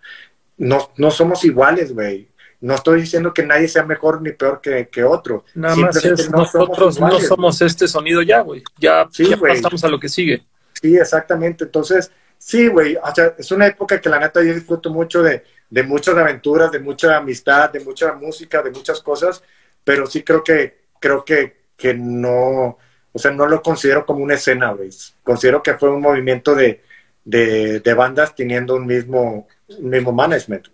no, 0.58 0.92
no 0.96 1.10
somos 1.10 1.44
iguales, 1.44 1.92
güey. 1.92 2.30
No 2.60 2.76
estoy 2.76 3.00
diciendo 3.00 3.34
que 3.34 3.44
nadie 3.44 3.66
sea 3.66 3.82
mejor 3.82 4.22
ni 4.22 4.30
peor 4.30 4.60
que, 4.60 4.86
que 4.86 5.02
otro. 5.02 5.44
Nada 5.56 5.74
más 5.74 6.04
es, 6.04 6.30
no 6.30 6.38
nosotros 6.38 6.94
somos 6.94 7.12
no 7.14 7.18
somos 7.18 7.60
este 7.62 7.88
sonido 7.88 8.22
ya, 8.22 8.42
güey. 8.42 8.62
Ya, 8.78 9.08
sí, 9.10 9.28
ya 9.28 9.36
pasamos 9.36 9.82
a 9.82 9.88
lo 9.88 9.98
que 9.98 10.08
sigue. 10.08 10.46
Sí, 10.80 10.96
exactamente. 10.96 11.64
Entonces, 11.64 12.12
sí, 12.38 12.68
güey, 12.68 12.96
o 12.96 13.14
sea, 13.14 13.34
es 13.38 13.50
una 13.50 13.66
época 13.66 14.00
que 14.00 14.08
la 14.08 14.18
neta 14.18 14.42
yo 14.42 14.54
disfruto 14.54 14.90
mucho 14.90 15.22
de, 15.22 15.44
de 15.70 15.82
muchas 15.82 16.16
aventuras, 16.16 16.70
de 16.70 16.78
mucha 16.80 17.16
amistad, 17.16 17.70
de 17.70 17.80
mucha 17.80 18.12
música, 18.14 18.62
de 18.62 18.70
muchas 18.70 19.00
cosas, 19.00 19.42
pero 19.84 20.06
sí 20.06 20.22
creo 20.22 20.42
que, 20.44 20.78
creo 21.00 21.24
que, 21.24 21.56
que 21.76 21.94
no, 21.94 22.78
o 23.12 23.18
sea, 23.18 23.30
no 23.30 23.46
lo 23.46 23.62
considero 23.62 24.04
como 24.06 24.22
una 24.22 24.34
escena, 24.34 24.72
güey. 24.72 24.90
Considero 25.22 25.62
que 25.62 25.74
fue 25.74 25.90
un 25.90 26.00
movimiento 26.00 26.54
de, 26.54 26.82
de, 27.24 27.80
de 27.80 27.94
bandas 27.94 28.34
teniendo 28.34 28.76
un 28.76 28.86
mismo, 28.86 29.46
un 29.68 29.90
mismo 29.90 30.12
management. 30.12 30.68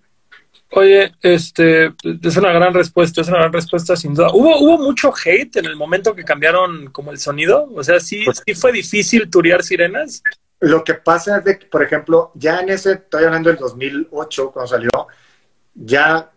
Oye, 0.75 1.13
este, 1.21 1.93
es 2.23 2.37
una 2.39 2.51
gran 2.51 2.73
respuesta, 2.73 3.21
es 3.21 3.29
una 3.29 3.39
gran 3.41 3.53
respuesta 3.53 3.95
sin 3.95 4.15
duda. 4.15 4.31
¿Hubo, 4.33 4.59
hubo 4.59 4.79
mucho 4.79 5.13
hate 5.13 5.57
en 5.57 5.67
el 5.67 5.77
momento 5.77 6.15
que 6.15 6.25
cambiaron 6.25 6.87
como 6.91 7.11
el 7.11 7.19
sonido? 7.19 7.71
O 7.75 7.85
sea, 7.85 8.01
¿sí, 8.01 8.23
Pues- 8.25 8.43
sí 8.47 8.55
fue 8.55 8.73
difícil 8.73 9.29
turear 9.31 9.63
sirenas? 9.63 10.23
Lo 10.63 10.85
que 10.85 10.95
pasa 10.95 11.39
es 11.39 11.45
de 11.45 11.59
que, 11.59 11.67
por 11.67 11.83
ejemplo, 11.83 12.31
ya 12.37 12.61
en 12.61 12.69
ese, 12.69 12.93
estoy 12.93 13.25
hablando 13.25 13.51
del 13.51 13.59
2008, 13.59 14.53
cuando 14.53 14.69
salió, 14.69 14.91
ya, 15.75 16.31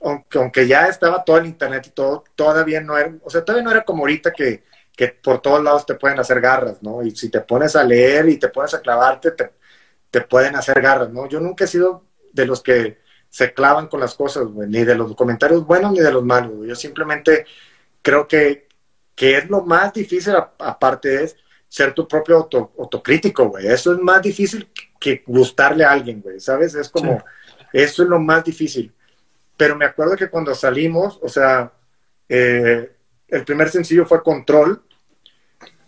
aunque, 0.00 0.38
aunque 0.38 0.68
ya 0.68 0.86
estaba 0.86 1.24
todo 1.24 1.38
el 1.38 1.46
internet 1.46 1.88
y 1.88 1.90
todo, 1.90 2.22
todavía 2.36 2.80
no 2.80 2.96
era, 2.96 3.12
o 3.24 3.30
sea, 3.30 3.44
todavía 3.44 3.64
no 3.64 3.72
era 3.72 3.84
como 3.84 4.04
ahorita 4.04 4.32
que, 4.32 4.62
que 4.96 5.08
por 5.08 5.42
todos 5.42 5.60
lados 5.60 5.86
te 5.86 5.96
pueden 5.96 6.20
hacer 6.20 6.40
garras, 6.40 6.82
¿no? 6.84 7.02
Y 7.02 7.10
si 7.16 7.30
te 7.30 7.40
pones 7.40 7.74
a 7.74 7.82
leer 7.82 8.28
y 8.28 8.38
te 8.38 8.48
pones 8.48 8.74
a 8.74 8.80
clavarte, 8.80 9.32
te, 9.32 9.52
te 10.08 10.20
pueden 10.20 10.54
hacer 10.54 10.80
garras, 10.80 11.10
¿no? 11.10 11.28
Yo 11.28 11.40
nunca 11.40 11.64
he 11.64 11.66
sido 11.66 12.04
de 12.32 12.46
los 12.46 12.62
que 12.62 13.00
se 13.28 13.54
clavan 13.54 13.88
con 13.88 13.98
las 13.98 14.14
cosas, 14.14 14.44
ni 14.50 14.84
de 14.84 14.94
los 14.94 15.16
comentarios 15.16 15.66
buenos 15.66 15.90
ni 15.90 15.98
de 15.98 16.12
los 16.12 16.24
malos. 16.24 16.64
Yo 16.64 16.76
simplemente 16.76 17.44
creo 18.02 18.28
que, 18.28 18.68
que 19.16 19.38
es 19.38 19.50
lo 19.50 19.62
más 19.62 19.92
difícil, 19.92 20.34
aparte 20.36 21.24
es 21.24 21.36
ser 21.74 21.92
tu 21.92 22.06
propio 22.06 22.36
auto- 22.36 22.72
autocrítico, 22.78 23.48
güey. 23.48 23.66
Eso 23.66 23.92
es 23.94 23.98
más 23.98 24.22
difícil 24.22 24.68
que 25.00 25.24
gustarle 25.26 25.82
a 25.84 25.90
alguien, 25.90 26.20
güey, 26.20 26.38
¿sabes? 26.38 26.72
Es 26.76 26.88
como, 26.88 27.24
eso 27.72 28.04
es 28.04 28.08
lo 28.08 28.20
más 28.20 28.44
difícil. 28.44 28.92
Pero 29.56 29.74
me 29.74 29.84
acuerdo 29.84 30.14
que 30.16 30.28
cuando 30.28 30.54
salimos, 30.54 31.18
o 31.20 31.28
sea, 31.28 31.72
eh, 32.28 32.92
el 33.26 33.44
primer 33.44 33.70
sencillo 33.70 34.06
fue 34.06 34.22
Control, 34.22 34.80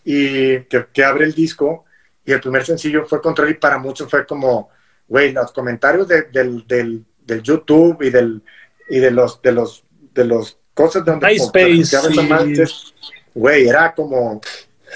y 0.05 0.61
que, 0.65 0.87
que 0.93 1.05
abre 1.05 1.25
el 1.25 1.35
disco, 1.35 1.85
y 2.25 2.33
el 2.33 2.41
primer 2.41 2.65
sencillo 2.65 3.05
fue 3.07 3.21
Control, 3.21 3.51
y 3.51 3.55
para 3.55 3.79
muchos 3.79 4.11
fue 4.11 4.27
como, 4.27 4.71
güey, 5.07 5.31
los 5.33 5.53
comentarios 5.53 6.09
de- 6.09 6.23
del, 6.23 6.67
del, 6.67 7.05
del 7.21 7.43
YouTube 7.43 8.03
y 8.03 8.11
del 8.11 8.43
y 8.89 8.99
de 8.99 9.11
los 9.13 9.41
de 9.41 9.53
los 9.53 9.85
de 10.15 10.25
los 10.25 10.59
cosas 10.75 11.05
donde 11.05 11.27
MySpace, 11.29 11.85
sí. 12.11 12.95
güey, 13.35 13.69
era 13.69 13.95
como 13.95 14.41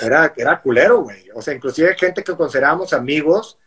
era 0.01 0.33
era 0.37 0.61
culero, 0.61 1.01
güey. 1.01 1.29
O 1.35 1.43
sea, 1.43 1.55
inclusive 1.55 1.97
gente 1.97 2.25
que 2.25 2.37
considerábamos 2.37 2.93
amigos 2.93 3.59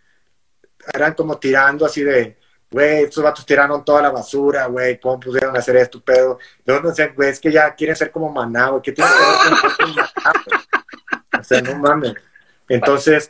eran 0.93 1.13
como 1.13 1.37
tirando 1.37 1.85
así 1.85 2.03
de 2.03 2.37
Güey, 2.73 3.03
estos 3.03 3.23
vatos 3.23 3.45
tiraron 3.45 3.85
toda 3.85 4.01
la 4.01 4.09
basura, 4.09 4.65
güey. 4.65 4.99
¿Cómo 4.99 5.19
pudieron 5.19 5.55
hacer 5.55 5.75
esto, 5.75 6.03
pedo? 6.03 6.39
Luego 6.65 6.87
no 6.89 6.95
sé, 6.95 7.09
güey, 7.09 7.29
es 7.29 7.39
que 7.39 7.51
ya 7.51 7.75
quieren 7.75 7.95
ser 7.95 8.09
como 8.09 8.31
maná, 8.31 8.69
güey. 8.69 8.81
¿Qué 8.81 8.91
tiene 8.91 9.11
que 9.11 9.49
ver 9.51 9.73
con-? 9.77 11.39
O 11.39 11.43
sea, 11.43 11.61
no 11.61 11.75
mames. 11.75 12.15
Entonces, 12.67 13.29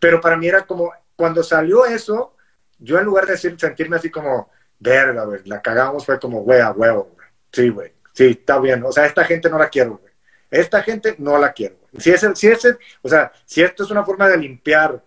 pero 0.00 0.20
para 0.20 0.36
mí 0.36 0.48
era 0.48 0.66
como, 0.66 0.92
cuando 1.14 1.44
salió 1.44 1.84
eso, 1.84 2.34
yo 2.80 2.98
en 2.98 3.04
lugar 3.04 3.26
de 3.26 3.32
decir, 3.34 3.54
sentirme 3.56 3.98
así 3.98 4.10
como, 4.10 4.50
verga, 4.80 5.26
güey, 5.26 5.42
la 5.44 5.62
cagamos, 5.62 6.04
fue 6.04 6.18
como, 6.18 6.40
güey, 6.40 6.60
a 6.60 6.72
huevo, 6.72 7.12
güey. 7.14 7.28
Sí, 7.52 7.68
güey, 7.68 7.92
sí, 8.12 8.36
está 8.40 8.58
bien. 8.58 8.82
O 8.82 8.90
sea, 8.90 9.06
esta 9.06 9.22
gente 9.22 9.48
no 9.48 9.58
la 9.58 9.68
quiero, 9.68 9.98
güey. 9.98 10.11
Esta 10.52 10.82
gente 10.82 11.16
no 11.18 11.38
la 11.38 11.52
quiero. 11.52 11.76
Si 11.98 12.10
ese, 12.10 12.36
si 12.36 12.46
ese, 12.48 12.76
o 13.00 13.08
sea, 13.08 13.32
si 13.44 13.62
esto 13.62 13.84
es 13.84 13.90
una 13.90 14.04
forma 14.04 14.28
de 14.28 14.36
limpiar 14.36 15.02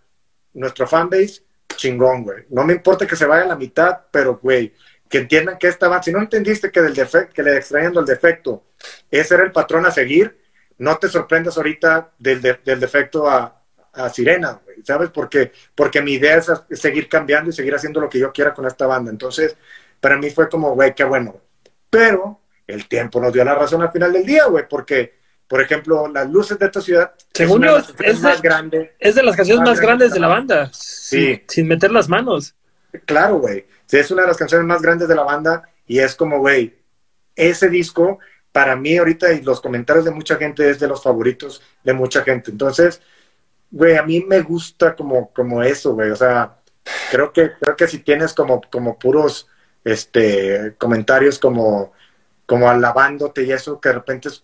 nuestro 0.53 0.87
fanbase, 0.87 1.43
chingón, 1.75 2.23
güey. 2.23 2.45
No 2.49 2.63
me 2.65 2.73
importa 2.73 3.05
que 3.05 3.15
se 3.15 3.25
vaya 3.25 3.43
a 3.43 3.47
la 3.47 3.55
mitad, 3.55 3.99
pero, 4.11 4.37
güey, 4.41 4.73
que 5.09 5.19
entiendan 5.19 5.57
que 5.59 5.67
esta 5.67 5.87
banda, 5.87 6.03
si 6.03 6.11
no 6.11 6.19
entendiste 6.19 6.71
que, 6.71 6.81
del 6.81 6.93
defecto, 6.95 7.31
que 7.33 7.43
le 7.43 7.57
extrayendo 7.57 7.99
el 7.99 8.05
defecto, 8.05 8.63
ese 9.11 9.35
era 9.35 9.43
el 9.43 9.51
patrón 9.51 9.85
a 9.85 9.91
seguir, 9.91 10.35
no 10.79 10.97
te 10.97 11.07
sorprendas 11.07 11.57
ahorita 11.57 12.11
del, 12.17 12.41
de- 12.41 12.59
del 12.65 12.79
defecto 12.79 13.29
a, 13.29 13.61
a 13.93 14.09
Sirena, 14.09 14.59
güey, 14.65 14.81
¿sabes? 14.83 15.09
Porque, 15.11 15.51
porque 15.75 16.01
mi 16.01 16.13
idea 16.13 16.37
es, 16.37 16.51
es 16.69 16.79
seguir 16.79 17.07
cambiando 17.07 17.49
y 17.49 17.53
seguir 17.53 17.75
haciendo 17.75 18.01
lo 18.01 18.09
que 18.09 18.19
yo 18.19 18.33
quiera 18.33 18.53
con 18.53 18.65
esta 18.65 18.87
banda. 18.87 19.11
Entonces, 19.11 19.55
para 19.99 20.17
mí 20.17 20.29
fue 20.31 20.49
como, 20.49 20.73
güey, 20.73 20.95
qué 20.95 21.03
bueno. 21.03 21.39
Pero 21.89 22.41
el 22.67 22.87
tiempo 22.87 23.21
nos 23.21 23.31
dio 23.31 23.43
la 23.45 23.53
razón 23.55 23.81
al 23.83 23.91
final 23.91 24.11
del 24.11 24.25
día, 24.25 24.45
güey, 24.47 24.67
porque, 24.67 25.13
por 25.47 25.61
ejemplo, 25.61 26.07
las 26.07 26.29
luces 26.29 26.57
de 26.59 26.65
esta 26.65 26.81
ciudad 26.81 27.13
Según 27.33 27.61
de 27.61 27.67
yo, 27.67 27.75
canciones 27.75 28.01
es 28.15 28.21
de- 28.21 28.27
más 28.27 28.41
grande. 28.41 28.95
Es 28.99 29.15
de 29.15 29.23
las 29.23 29.35
canciones 29.35 29.59
Más 29.61 29.69
más 29.69 29.79
grande 29.79 30.05
grandes 30.05 30.13
de 30.13 30.19
la 30.19 30.27
banda. 30.27 30.69
Sí. 30.73 31.25
Sin, 31.35 31.41
sin 31.47 31.67
meter 31.67 31.91
las 31.91 32.09
manos. 32.09 32.55
Claro, 33.05 33.37
güey. 33.39 33.65
Sí, 33.85 33.97
es 33.97 34.09
una 34.11 34.23
de 34.23 34.29
las 34.29 34.37
canciones 34.37 34.65
más 34.65 34.81
grandes 34.81 35.07
de 35.07 35.15
la 35.15 35.23
banda 35.23 35.63
y 35.85 35.99
es 35.99 36.15
como, 36.15 36.39
güey, 36.39 36.75
ese 37.35 37.69
disco 37.69 38.19
para 38.51 38.75
mí 38.75 38.97
ahorita 38.97 39.33
y 39.33 39.41
los 39.41 39.59
comentarios 39.61 40.05
de 40.05 40.11
mucha 40.11 40.37
gente 40.37 40.69
es 40.69 40.79
de 40.79 40.87
los 40.87 41.03
favoritos 41.03 41.61
de 41.83 41.93
mucha 41.93 42.23
gente. 42.23 42.51
Entonces, 42.51 43.01
güey, 43.69 43.97
a 43.97 44.03
mí 44.03 44.23
me 44.27 44.41
gusta 44.41 44.95
como, 44.95 45.31
como 45.33 45.61
eso, 45.61 45.93
güey. 45.93 46.09
O 46.09 46.15
sea, 46.15 46.55
creo 47.11 47.33
que, 47.33 47.51
creo 47.59 47.75
que 47.75 47.87
si 47.87 47.99
tienes 47.99 48.33
como, 48.33 48.61
como 48.71 48.97
puros 48.97 49.47
este, 49.83 50.73
comentarios 50.77 51.37
como, 51.37 51.91
como 52.45 52.69
alabándote 52.69 53.43
y 53.43 53.51
eso, 53.51 53.79
que 53.79 53.89
de 53.89 53.95
repente 53.95 54.29
es- 54.29 54.43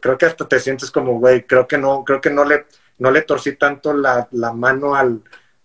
creo 0.00 0.18
que 0.18 0.26
hasta 0.26 0.46
te 0.46 0.60
sientes 0.60 0.90
como, 0.90 1.18
güey, 1.18 1.44
creo 1.46 1.66
que 1.66 1.78
no, 1.78 2.04
creo 2.04 2.20
que 2.20 2.30
no 2.30 2.44
le, 2.44 2.66
no 2.98 3.10
le 3.10 3.22
torcí 3.22 3.56
tanto 3.56 3.92
la, 3.94 4.28
la 4.32 4.52
mano 4.52 4.94
al, 4.94 5.22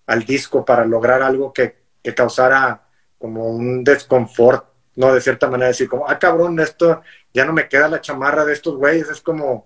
al 0.07 0.23
disco 0.23 0.63
para 0.65 0.85
lograr 0.85 1.21
algo 1.21 1.51
que, 1.53 1.75
que 2.01 2.13
causara 2.13 2.83
como 3.17 3.49
un 3.49 3.83
desconfort, 3.83 4.65
¿no? 4.95 5.13
De 5.13 5.21
cierta 5.21 5.49
manera, 5.49 5.69
decir 5.69 5.87
como, 5.87 6.07
ah, 6.07 6.19
cabrón, 6.19 6.59
esto 6.59 7.01
ya 7.33 7.45
no 7.45 7.53
me 7.53 7.67
queda 7.67 7.87
la 7.87 8.01
chamarra 8.01 8.45
de 8.45 8.53
estos 8.53 8.75
güeyes, 8.75 9.09
es 9.09 9.21
como, 9.21 9.65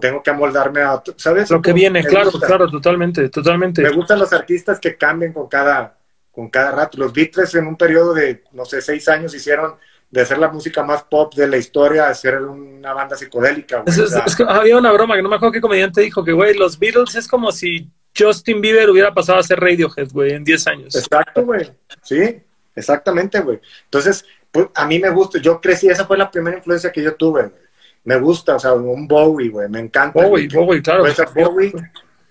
tengo 0.00 0.22
que 0.22 0.30
amoldarme 0.30 0.80
a, 0.82 0.94
otro", 0.94 1.14
¿sabes? 1.16 1.50
Lo 1.50 1.60
que 1.60 1.70
Como, 1.70 1.80
viene, 1.80 2.04
claro, 2.04 2.30
gusta. 2.30 2.46
claro, 2.46 2.68
totalmente, 2.70 3.28
totalmente. 3.28 3.82
Me 3.82 3.90
gustan 3.90 4.18
los 4.18 4.32
artistas 4.32 4.78
que 4.78 4.96
cambian 4.96 5.32
con 5.32 5.48
cada, 5.48 5.98
con 6.30 6.48
cada 6.48 6.70
rato. 6.70 6.98
Los 6.98 7.12
Beatles 7.12 7.54
en 7.54 7.66
un 7.66 7.76
periodo 7.76 8.14
de, 8.14 8.44
no 8.52 8.64
sé, 8.64 8.80
seis 8.80 9.08
años 9.08 9.34
hicieron 9.34 9.74
de 10.14 10.20
hacer 10.22 10.38
la 10.38 10.46
música 10.48 10.84
más 10.84 11.02
pop 11.02 11.34
de 11.34 11.48
la 11.48 11.56
historia 11.56 12.06
a 12.06 12.14
ser 12.14 12.40
una 12.40 12.92
banda 12.92 13.16
psicodélica. 13.16 13.80
güey. 13.80 13.92
Es- 13.92 13.98
O 13.98 14.04
es- 14.04 14.10
sea, 14.10 14.22
es 14.24 14.36
que 14.36 14.44
había 14.46 14.78
una 14.78 14.92
broma 14.92 15.16
que 15.16 15.22
no 15.22 15.28
me 15.28 15.34
acuerdo 15.34 15.52
qué 15.52 15.60
comediante 15.60 16.02
dijo 16.02 16.22
que, 16.24 16.30
güey, 16.32 16.54
los 16.56 16.78
Beatles 16.78 17.16
es 17.16 17.26
como 17.26 17.50
si 17.50 17.90
Justin 18.16 18.60
Bieber 18.60 18.88
hubiera 18.90 19.12
pasado 19.12 19.40
a 19.40 19.42
ser 19.42 19.58
Radiohead, 19.58 20.08
güey, 20.12 20.34
en 20.34 20.44
10 20.44 20.66
años. 20.68 20.94
Exacto, 20.94 21.42
güey. 21.44 21.68
Sí, 22.04 22.40
exactamente, 22.76 23.40
güey. 23.40 23.58
Entonces, 23.86 24.24
pues, 24.52 24.68
a 24.76 24.86
mí 24.86 25.00
me 25.00 25.10
gusta. 25.10 25.40
Yo 25.40 25.60
crecí, 25.60 25.88
esa 25.88 26.06
fue 26.06 26.16
la 26.16 26.30
primera 26.30 26.56
influencia 26.58 26.92
que 26.92 27.02
yo 27.02 27.16
tuve, 27.16 27.42
güey. 27.48 27.64
Me 28.04 28.16
gusta, 28.20 28.54
o 28.54 28.58
sea, 28.60 28.72
un 28.74 29.08
Bowie, 29.08 29.48
güey. 29.48 29.68
Me 29.68 29.80
encanta. 29.80 30.22
Bowie, 30.22 30.46
Bowie, 30.46 30.80
claro. 30.80 31.04
Bowie, 31.34 31.72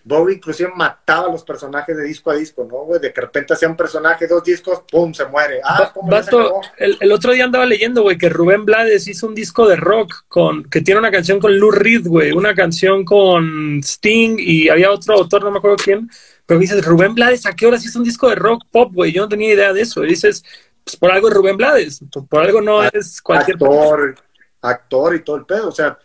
Bowie 0.06 0.36
inclusive 0.36 0.72
mataba 0.76 1.28
a 1.28 1.32
los 1.32 1.44
personajes 1.44 1.96
de 1.96 2.04
disco 2.04 2.30
a 2.30 2.36
disco, 2.36 2.68
¿no, 2.70 2.86
güey? 2.86 3.00
De 3.00 3.14
que 3.14 3.22
repente 3.22 3.54
hacía 3.54 3.70
un 3.70 3.78
personaje, 3.78 4.28
dos 4.28 4.44
discos, 4.44 4.84
¡pum! 4.92 5.14
se 5.14 5.26
muere. 5.26 5.62
Ah, 5.64 5.92
¿cómo 5.94 6.14
acabó? 6.14 6.62
el, 6.78 6.98
el 7.00 7.12
otro 7.12 7.32
día 7.32 7.46
andaba 7.46 7.66
leyendo, 7.66 8.02
güey, 8.02 8.18
que 8.18 8.30
Rubén 8.30 8.66
Blades 8.66 9.08
hizo 9.08 9.28
un 9.28 9.36
disco 9.36 9.68
de 9.68 9.78
rock 9.78 10.26
con 10.28 10.64
que 10.66 10.82
tiene 10.82 11.00
una 11.00 11.12
canción 11.12 11.40
con 11.40 11.58
Lou 11.58 11.72
Reed, 11.72 12.06
güey, 12.06 12.32
una 12.34 12.54
canción 12.54 13.06
con 13.06 13.80
Sting 13.82 14.36
y 14.40 14.70
había 14.70 14.92
otro 14.92 15.16
autor, 15.16 15.44
no 15.44 15.52
me 15.52 15.60
acuerdo 15.60 15.78
quién, 15.78 16.10
pero 16.46 16.60
dices, 16.60 16.84
Rubén 16.84 17.16
Blades, 17.16 17.46
¿a 17.46 17.56
qué 17.56 17.66
horas 17.66 17.86
hizo 17.86 18.00
un 18.00 18.06
disco 18.06 18.30
de 18.30 18.36
rock 18.36 18.66
pop, 18.72 18.92
güey? 18.94 19.12
Yo 19.12 19.22
no 19.22 19.30
tenía 19.30 19.54
idea 19.54 19.72
de 19.72 19.82
eso. 19.82 20.04
Y 20.04 20.10
dices, 20.10 20.44
pues 20.84 20.98
por 20.98 21.12
algo 21.12 21.30
es 21.30 21.34
Rubén 21.34 21.58
Blades, 21.58 22.02
por, 22.30 22.44
algo 22.44 22.62
no 22.62 22.82
Ah, 22.82 22.90
es 22.92 23.22
cualquier 23.22 23.56
actor, 23.56 24.16
actor 24.62 25.16
y 25.16 25.24
todo 25.24 25.38
el 25.38 25.46
pedo. 25.46 25.70
O 25.70 25.72
sea, 25.72 25.98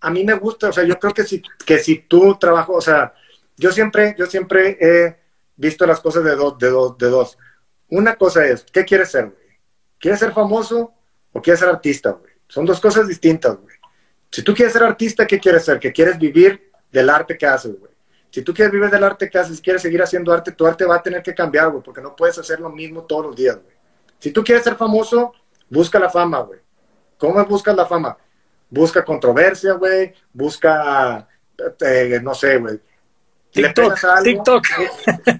a 0.00 0.10
mí 0.10 0.24
me 0.24 0.34
gusta, 0.34 0.68
o 0.68 0.72
sea, 0.72 0.84
yo 0.84 0.98
creo 0.98 1.14
que 1.14 1.24
si, 1.24 1.42
que 1.64 1.78
si 1.78 2.00
tú 2.00 2.36
trabajas, 2.38 2.74
o 2.76 2.80
sea, 2.80 3.14
yo 3.58 3.72
siempre, 3.72 4.14
yo 4.18 4.26
siempre 4.26 4.78
he 4.80 5.16
visto 5.56 5.86
las 5.86 6.00
cosas 6.00 6.24
de 6.24 6.34
dos, 6.34 6.58
de 6.58 6.70
dos, 6.70 6.96
de 6.96 7.08
dos. 7.08 7.38
Una 7.88 8.16
cosa 8.16 8.46
es, 8.46 8.64
¿qué 8.72 8.84
quieres 8.84 9.10
ser, 9.10 9.26
güey? 9.26 9.58
¿Quieres 9.98 10.20
ser 10.20 10.32
famoso 10.32 10.94
o 11.32 11.42
quieres 11.42 11.60
ser 11.60 11.68
artista, 11.68 12.10
güey? 12.10 12.32
Son 12.46 12.64
dos 12.64 12.80
cosas 12.80 13.08
distintas, 13.08 13.56
güey. 13.56 13.76
Si 14.30 14.42
tú 14.42 14.54
quieres 14.54 14.72
ser 14.72 14.84
artista, 14.84 15.26
¿qué 15.26 15.38
quieres 15.38 15.64
ser? 15.64 15.78
Que 15.78 15.92
quieres 15.92 16.18
vivir 16.18 16.70
del 16.92 17.10
arte 17.10 17.36
que 17.36 17.46
haces, 17.46 17.78
güey. 17.78 17.92
Si 18.30 18.42
tú 18.42 18.52
quieres 18.52 18.72
vivir 18.72 18.90
del 18.90 19.04
arte 19.04 19.28
que 19.28 19.38
haces, 19.38 19.60
quieres 19.60 19.82
seguir 19.82 20.02
haciendo 20.02 20.32
arte, 20.32 20.52
tu 20.52 20.66
arte 20.66 20.84
va 20.84 20.96
a 20.96 21.02
tener 21.02 21.22
que 21.22 21.34
cambiar, 21.34 21.70
güey, 21.70 21.82
porque 21.82 22.02
no 22.02 22.14
puedes 22.14 22.38
hacer 22.38 22.60
lo 22.60 22.68
mismo 22.68 23.02
todos 23.04 23.26
los 23.26 23.36
días, 23.36 23.56
güey. 23.56 23.76
Si 24.18 24.30
tú 24.32 24.44
quieres 24.44 24.64
ser 24.64 24.76
famoso, 24.76 25.32
busca 25.68 25.98
la 25.98 26.10
fama, 26.10 26.40
güey. 26.40 26.60
¿Cómo 27.16 27.44
buscas 27.46 27.74
la 27.74 27.86
fama? 27.86 28.16
Busca 28.70 29.04
controversia, 29.04 29.72
güey. 29.72 30.12
Busca, 30.32 31.26
eh, 31.80 32.20
no 32.22 32.34
sé, 32.34 32.58
güey. 32.58 32.80
TikTok, 33.62 34.04
algo, 34.04 34.22
TikTok. 34.22 34.66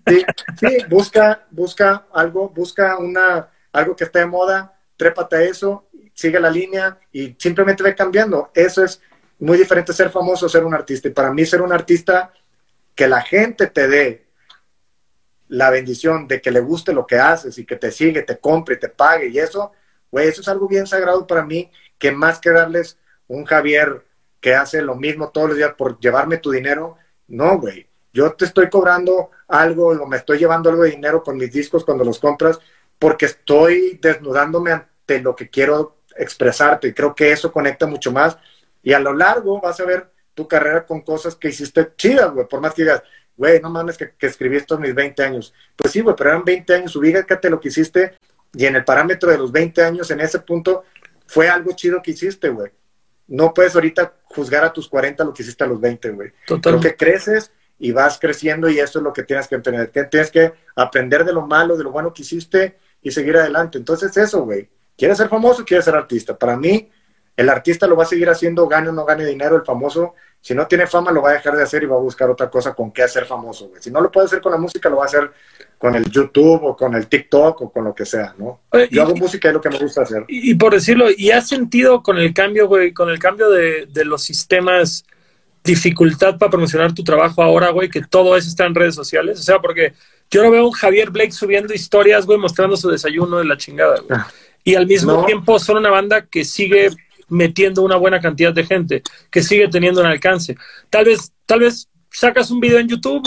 Sí, 0.07 0.25
sí, 0.59 0.79
busca, 0.89 1.47
busca 1.51 2.07
algo, 2.13 2.49
busca 2.49 2.97
una, 2.99 3.49
algo 3.73 3.97
que 3.97 4.05
esté 4.05 4.21
de 4.21 4.27
moda, 4.27 4.79
trépate 4.97 5.37
a 5.37 5.43
eso, 5.43 5.89
sigue 6.13 6.41
la 6.41 6.51
línea 6.51 6.99
y 7.13 7.37
simplemente 7.39 7.83
ve 7.83 7.95
cambiando. 7.95 8.51
Eso 8.55 8.85
es 8.85 9.01
muy 9.39 9.59
diferente 9.59 9.93
ser 9.93 10.11
famoso 10.11 10.47
o 10.47 10.49
ser 10.49 10.65
un 10.65 10.75
artista. 10.75 11.09
Y 11.09 11.13
para 11.13 11.33
mí 11.33 11.45
ser 11.47 11.63
un 11.63 11.73
artista, 11.73 12.33
que 12.95 13.07
la 13.07 13.23
gente 13.23 13.69
te 13.69 13.87
dé 13.87 14.27
la 15.47 15.71
bendición 15.71 16.27
de 16.27 16.41
que 16.41 16.51
le 16.51 16.61
guste 16.61 16.93
lo 16.93 17.07
que 17.07 17.17
haces 17.17 17.57
y 17.59 17.65
que 17.65 17.77
te 17.77 17.91
sigue, 17.91 18.23
te 18.23 18.39
compre, 18.39 18.77
te 18.77 18.89
pague 18.89 19.29
y 19.29 19.39
eso, 19.39 19.73
güey, 20.11 20.29
eso 20.29 20.41
es 20.41 20.49
algo 20.49 20.69
bien 20.69 20.87
sagrado 20.87 21.27
para 21.27 21.45
mí, 21.45 21.71
que 21.99 22.13
más 22.13 22.39
que 22.39 22.51
darles 22.51 22.99
un 23.29 23.45
Javier 23.45 24.05
que 24.41 24.55
hace 24.55 24.83
lo 24.83 24.95
mismo 24.95 25.31
todos 25.31 25.49
los 25.49 25.57
días 25.57 25.75
por 25.75 25.99
llevarme 25.99 26.39
tu 26.39 26.51
dinero, 26.51 26.97
no, 27.29 27.59
güey. 27.59 27.88
Yo 28.13 28.33
te 28.33 28.45
estoy 28.45 28.69
cobrando 28.69 29.31
algo 29.49 29.89
o 29.89 30.07
me 30.07 30.17
estoy 30.17 30.39
llevando 30.39 30.71
algo 30.71 30.83
de 30.83 30.91
dinero 30.91 31.23
con 31.23 31.37
mis 31.37 31.53
discos 31.53 31.85
cuando 31.85 32.05
los 32.05 32.19
compras 32.19 32.59
porque 32.99 33.27
estoy 33.27 33.99
desnudándome 34.03 34.73
ante 34.73 35.21
lo 35.21 35.37
que 35.37 35.49
quiero 35.49 35.99
expresarte. 36.17 36.89
Y 36.89 36.93
creo 36.93 37.15
que 37.15 37.31
eso 37.31 37.53
conecta 37.53 37.87
mucho 37.87 38.11
más. 38.11 38.37
Y 38.83 38.93
a 38.93 38.99
lo 38.99 39.13
largo 39.13 39.61
vas 39.61 39.79
a 39.81 39.85
ver 39.85 40.11
tu 40.35 40.49
carrera 40.49 40.85
con 40.85 41.03
cosas 41.03 41.37
que 41.37 41.49
hiciste 41.49 41.93
chidas, 41.97 42.33
güey. 42.33 42.47
Por 42.49 42.61
más 42.61 42.75
que 42.75 42.83
digas, 42.83 43.03
güey, 43.37 43.61
no 43.61 43.71
mames 43.71 43.97
que, 43.97 44.13
que 44.13 44.27
escribí 44.27 44.57
esto 44.57 44.75
en 44.75 44.83
mis 44.83 44.95
20 44.95 45.23
años. 45.23 45.55
Pues 45.77 45.93
sí, 45.93 46.01
güey, 46.01 46.17
pero 46.17 46.31
eran 46.31 46.45
20 46.45 46.75
años. 46.75 46.97
Ubícate 46.97 47.51
lo 47.51 47.61
que 47.61 47.69
hiciste 47.69 48.19
y 48.55 48.67
en 48.67 48.77
el 48.77 48.85
parámetro 48.85 49.31
de 49.31 49.39
los 49.39 49.53
20 49.53 49.83
años, 49.85 50.11
en 50.11 50.21
ese 50.21 50.41
punto, 50.41 50.85
fue 51.27 51.49
algo 51.49 51.73
chido 51.73 52.03
que 52.03 52.13
hiciste, 52.13 52.49
güey. 52.49 52.73
No 53.27 53.53
puedes 53.53 53.75
ahorita 53.75 54.15
juzgar 54.25 54.65
a 54.65 54.73
tus 54.73 54.89
40 54.89 55.23
lo 55.25 55.35
que 55.35 55.43
hiciste 55.43 55.65
a 55.65 55.67
los 55.67 55.81
20, 55.81 56.11
güey. 56.11 56.33
Creo 56.63 56.81
que 56.81 56.97
creces 56.97 57.53
y 57.79 57.93
vas 57.93 58.19
creciendo 58.19 58.69
y 58.69 58.79
eso 58.79 58.99
es 58.99 59.03
lo 59.03 59.13
que 59.13 59.23
tienes 59.23 59.47
que 59.49 59.55
entender. 59.55 59.91
Tienes 60.11 60.31
que 60.31 60.53
aprender 60.75 61.25
de 61.25 61.33
lo 61.33 61.47
malo, 61.47 61.77
de 61.77 61.85
lo 61.85 61.93
bueno 61.93 62.13
que 62.13 62.23
hiciste 62.23 62.79
y 63.03 63.11
seguir 63.11 63.37
adelante. 63.37 63.79
Entonces 63.79 64.17
eso, 64.17 64.45
güey. 64.45 64.69
¿Quieres 64.97 65.17
ser 65.17 65.29
famoso? 65.29 65.65
¿Quieres 65.65 65.85
ser 65.85 65.95
artista? 65.95 66.37
Para 66.37 66.57
mí, 66.57 66.91
el 67.37 67.49
artista 67.49 67.87
lo 67.87 67.95
va 67.95 68.03
a 68.03 68.07
seguir 68.07 68.29
haciendo, 68.29 68.67
gane 68.67 68.89
o 68.89 68.93
no 68.93 69.05
gane 69.05 69.25
dinero, 69.25 69.55
el 69.55 69.63
famoso, 69.63 70.15
si 70.41 70.57
no 70.57 70.67
tiene 70.67 70.89
fama, 70.89 71.13
lo 71.13 71.23
va 71.23 71.31
a 71.31 71.33
dejar 71.35 71.57
de 71.57 71.63
hacer 71.63 71.85
y 71.85 71.87
va 71.87 71.95
a 71.95 72.01
buscar 72.01 72.29
otra 72.29 72.51
cosa 72.51 72.75
con 72.75 72.91
qué 72.91 73.05
hacer 73.05 73.27
famoso, 73.27 73.69
güey. 73.69 73.81
Si 73.81 73.93
no 73.93 74.01
lo 74.01 74.11
puede 74.11 74.27
hacer 74.27 74.41
con 74.41 74.51
la 74.51 74.59
música, 74.59 74.89
lo 74.89 74.97
va 74.97 75.05
a 75.05 75.07
hacer 75.07 75.31
con 75.79 75.95
el 75.95 76.11
YouTube 76.11 76.65
o 76.65 76.77
con 76.77 76.97
el 76.97 77.07
TikTok 77.07 77.61
o 77.63 77.71
con 77.71 77.85
lo 77.85 77.95
que 77.95 78.05
sea, 78.05 78.35
¿no? 78.39 78.63
Yo 78.91 79.03
hago 79.03 79.15
música 79.15 79.47
y 79.47 79.51
es 79.51 79.55
lo 79.55 79.61
que 79.61 79.71
me 79.71 79.79
gusta 79.79 80.03
hacer. 80.03 80.25
Y, 80.27 80.53
por 80.57 80.75
decirlo, 80.75 81.07
¿y 81.17 81.31
has 81.31 81.49
sentido 81.49 82.03
con 82.03 82.19
el 82.19 82.35
cambio, 82.35 82.67
güey, 82.67 82.93
con 82.93 83.09
el 83.09 83.21
cambio 83.21 83.51
de, 83.51 83.87
de 83.87 84.05
los 84.05 84.25
sistemas 84.25 85.05
dificultad 85.65 86.39
para 86.39 86.51
promocionar 86.51 86.95
tu 86.95 87.05
trabajo 87.05 87.43
ahora, 87.43 87.71
güey, 87.71 87.89
que 87.89 88.03
todo 88.03 88.37
eso 88.37 88.49
está 88.49 88.67
en 88.67 88.75
redes 88.75 88.95
sociales? 88.95 89.41
O 89.41 89.43
sea, 89.43 89.59
porque 89.59 89.93
yo 90.31 90.43
no 90.43 90.51
veo 90.51 90.63
a 90.63 90.67
un 90.67 90.73
Javier 90.73 91.11
Blake 91.11 91.33
subiendo 91.33 91.75
historias, 91.75 92.27
güey, 92.27 92.39
mostrando 92.39 92.77
su 92.77 92.91
desayuno 92.91 93.39
de 93.39 93.45
la 93.45 93.57
chingada, 93.57 94.01
güey. 94.01 94.19
Ah. 94.19 94.29
Y 94.65 94.75
al 94.75 94.87
mismo 94.87 95.25
tiempo 95.25 95.59
son 95.59 95.79
una 95.79 95.91
banda 95.91 96.27
que 96.27 96.45
sigue 96.45 96.91
metiendo 97.29 97.83
una 97.83 97.97
buena 97.97 98.21
cantidad 98.21 98.53
de 98.53 98.67
gente, 98.67 99.03
que 99.31 99.43
sigue 99.43 99.69
teniendo 99.69 100.01
un 100.01 100.07
alcance. 100.07 100.57
Tal 100.91 101.07
vez, 101.07 101.33
tal 101.47 101.61
vez 101.61 101.89
sacas 102.11 102.51
un 102.51 102.61
video 102.61 102.79
en 102.79 102.89
YouTube 102.89 103.27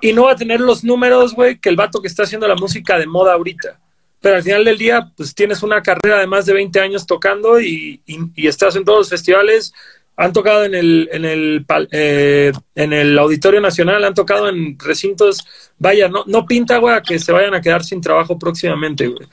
y 0.00 0.12
no 0.12 0.24
va 0.24 0.32
a 0.32 0.36
tener 0.36 0.60
los 0.60 0.84
números, 0.84 1.34
güey, 1.34 1.58
que 1.58 1.68
el 1.68 1.76
vato 1.76 2.02
que 2.02 2.08
está 2.08 2.24
haciendo 2.24 2.48
la 2.48 2.56
música 2.56 2.98
de 2.98 3.06
moda 3.06 3.34
ahorita. 3.34 3.80
Pero 4.20 4.36
al 4.36 4.42
final 4.42 4.64
del 4.64 4.78
día, 4.78 5.10
pues 5.16 5.34
tienes 5.34 5.62
una 5.62 5.82
carrera 5.82 6.18
de 6.18 6.26
más 6.26 6.46
de 6.46 6.54
20 6.54 6.80
años 6.80 7.06
tocando 7.06 7.60
y, 7.60 8.00
y 8.06 8.46
estás 8.46 8.76
en 8.76 8.84
todos 8.84 9.00
los 9.00 9.10
festivales 9.10 9.72
han 10.16 10.32
tocado 10.32 10.64
en 10.64 10.74
el, 10.74 11.08
en 11.12 11.24
el, 11.24 11.66
eh, 11.90 12.52
en 12.74 12.92
el 12.92 13.18
Auditorio 13.18 13.60
Nacional, 13.60 14.04
han 14.04 14.14
tocado 14.14 14.48
en 14.48 14.78
recintos, 14.78 15.44
vaya, 15.78 16.08
no, 16.08 16.24
no 16.26 16.46
pinta, 16.46 16.78
güey, 16.78 17.02
que 17.02 17.18
se 17.18 17.32
vayan 17.32 17.54
a 17.54 17.60
quedar 17.60 17.84
sin 17.84 18.00
trabajo 18.00 18.38
próximamente, 18.38 19.08
güey. 19.08 19.26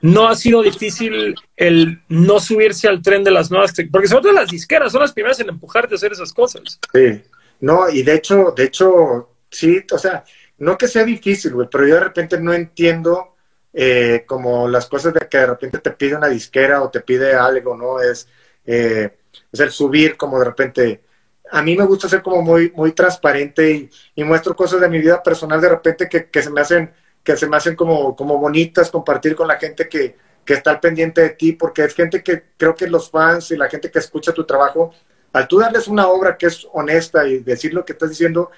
No 0.00 0.28
ha 0.28 0.34
sido 0.34 0.62
difícil 0.62 1.34
el 1.56 2.00
no 2.08 2.38
subirse 2.38 2.88
al 2.88 3.02
tren 3.02 3.24
de 3.24 3.30
las 3.30 3.50
nuevas, 3.50 3.74
porque 3.90 4.08
sobre 4.08 4.22
todo 4.22 4.32
las 4.32 4.50
disqueras 4.50 4.92
son 4.92 5.02
las 5.02 5.12
primeras 5.12 5.40
en 5.40 5.48
empujarte 5.48 5.94
a 5.94 5.96
hacer 5.96 6.12
esas 6.12 6.32
cosas. 6.32 6.78
Sí, 6.92 7.22
no, 7.60 7.88
y 7.88 8.02
de 8.02 8.14
hecho, 8.14 8.54
de 8.56 8.64
hecho, 8.64 9.30
sí, 9.50 9.82
o 9.90 9.98
sea, 9.98 10.24
no 10.58 10.78
que 10.78 10.88
sea 10.88 11.04
difícil, 11.04 11.52
güey, 11.52 11.68
pero 11.70 11.86
yo 11.86 11.94
de 11.94 12.04
repente 12.04 12.40
no 12.40 12.52
entiendo 12.52 13.36
eh, 13.72 14.24
como 14.26 14.68
las 14.68 14.86
cosas 14.86 15.12
de 15.12 15.26
que 15.28 15.38
de 15.38 15.46
repente 15.46 15.78
te 15.78 15.90
pide 15.90 16.16
una 16.16 16.28
disquera 16.28 16.82
o 16.82 16.90
te 16.90 17.00
pide 17.00 17.34
algo, 17.34 17.76
¿no? 17.76 18.00
Es... 18.00 18.28
Eh, 18.64 19.10
es 19.56 19.60
el 19.60 19.70
subir 19.70 20.16
como 20.16 20.38
de 20.38 20.44
repente. 20.44 21.02
A 21.50 21.62
mí 21.62 21.76
me 21.76 21.84
gusta 21.84 22.08
ser 22.08 22.22
como 22.22 22.42
muy, 22.42 22.72
muy 22.72 22.92
transparente 22.92 23.90
y, 24.14 24.24
muestro 24.24 24.56
cosas 24.56 24.80
de 24.80 24.88
mi 24.88 24.98
vida 24.98 25.22
personal 25.22 25.60
de 25.60 25.68
repente 25.68 26.08
que, 26.08 26.28
que, 26.28 26.42
se 26.42 26.50
me 26.50 26.60
hacen, 26.60 26.92
que 27.22 27.36
se 27.36 27.48
me 27.48 27.56
hacen 27.56 27.76
como, 27.76 28.16
como 28.16 28.38
bonitas 28.38 28.90
compartir 28.90 29.36
con 29.36 29.48
la 29.48 29.56
gente 29.56 29.88
que, 29.88 30.16
que 30.44 30.54
está 30.54 30.70
al 30.70 30.80
pendiente 30.80 31.20
de 31.20 31.30
ti, 31.30 31.52
porque 31.52 31.84
es 31.84 31.94
gente 31.94 32.22
que 32.22 32.44
creo 32.56 32.74
que 32.74 32.88
los 32.88 33.10
fans 33.10 33.50
y 33.50 33.56
la 33.56 33.68
gente 33.68 33.90
que 33.90 33.98
escucha 33.98 34.32
tu 34.32 34.44
trabajo, 34.44 34.92
al 35.32 35.48
tú 35.48 35.58
darles 35.58 35.88
una 35.88 36.08
obra 36.08 36.36
que 36.36 36.46
es 36.46 36.66
honesta 36.72 37.26
y 37.26 37.40
decir 37.40 37.74
lo 37.74 37.84
que 37.84 37.92
estás 37.92 38.10
diciendo, 38.10 38.50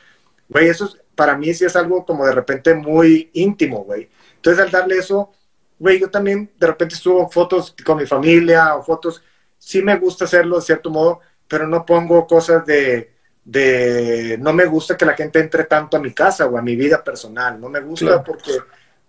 güey, 0.49 0.69
eso 0.69 0.95
para 1.15 1.37
mí 1.37 1.53
sí 1.53 1.65
es 1.65 1.75
algo 1.77 2.05
como 2.05 2.25
de 2.25 2.33
repente 2.33 2.75
muy 2.75 3.31
íntimo, 3.33 3.85
güey. 3.85 4.09
Entonces 4.37 4.63
al 4.63 4.71
darle 4.71 4.99
eso, 4.99 5.33
güey, 5.79 5.99
yo 5.99 6.11
también 6.11 6.51
de 6.59 6.67
repente 6.67 6.95
subo 6.95 7.29
fotos 7.31 7.75
con 7.85 7.99
mi 7.99 8.07
familia 8.07 8.77
o 8.77 8.83
fotos 8.83 9.23
sí 9.59 9.83
me 9.83 9.97
gusta 9.97 10.25
hacerlo 10.25 10.57
de 10.57 10.63
cierto 10.63 10.91
modo, 10.91 11.21
pero 11.47 11.67
no 11.67 11.85
pongo 11.85 12.27
cosas 12.27 12.65
de, 12.65 13.13
de, 13.45 14.37
no 14.39 14.53
me 14.53 14.67
gusta 14.67 14.97
que 14.97 15.07
la 15.07 15.15
gente 15.15 15.41
entre 15.41 15.65
tanto 15.65 15.97
a 15.97 16.01
mi 16.01 16.13
casa 16.13 16.47
o 16.47 16.57
a 16.57 16.63
mi 16.63 16.77
vida 16.77 17.03
personal, 17.03 17.61
no 17.61 17.69
me 17.69 17.81
gusta 17.81 18.23
porque, 18.23 18.53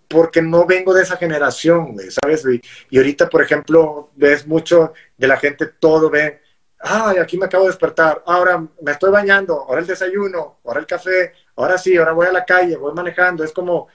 porque 0.07 0.41
no 0.41 0.65
vengo 0.65 0.93
de 0.93 1.03
esa 1.03 1.17
generación, 1.17 1.95
¿sabes? 2.09 2.45
Y, 2.89 2.97
ahorita, 2.97 3.30
por 3.30 3.41
ejemplo, 3.41 4.11
ves 4.15 4.47
mucho 4.47 4.93
de 5.17 5.27
la 5.27 5.38
gente, 5.38 5.67
todo 5.67 6.09
ve, 6.09 6.41
ay, 6.80 7.17
aquí 7.17 7.38
me 7.38 7.45
acabo 7.45 7.65
de 7.65 7.71
despertar, 7.71 8.23
ahora 8.26 8.65
me 8.81 8.91
estoy 8.91 9.11
bañando, 9.11 9.65
ahora 9.67 9.81
el 9.81 9.88
desayuno, 9.88 10.59
ahora 10.63 10.80
el 10.80 10.88
café, 10.88 11.34
ahora 11.57 11.77
sí, 11.77 11.97
ahora 11.97 12.13
voy 12.13 12.27
a 12.27 12.31
la 12.31 12.45
calle, 12.45 12.77
voy 12.77 12.93
manejando, 12.93 13.43
es 13.43 13.51
como, 13.51 13.89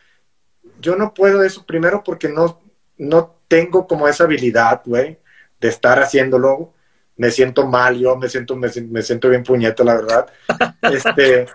yo 0.78 0.94
no 0.94 1.14
puedo 1.14 1.42
eso 1.42 1.64
primero 1.64 2.02
porque 2.04 2.28
no, 2.28 2.60
no 2.98 3.40
tengo 3.48 3.86
como 3.86 4.06
esa 4.06 4.24
habilidad, 4.24 4.82
güey 4.84 5.23
de 5.64 5.70
estar 5.70 5.98
haciéndolo. 5.98 6.74
Me 7.16 7.30
siento 7.30 7.66
mal, 7.66 7.98
yo 7.98 8.16
me 8.16 8.28
siento, 8.28 8.54
me, 8.54 8.68
siento 8.68 9.30
bien 9.30 9.42
puñeto, 9.42 9.82
la 9.82 9.94
verdad. 9.94 10.26
Este, 10.82 11.46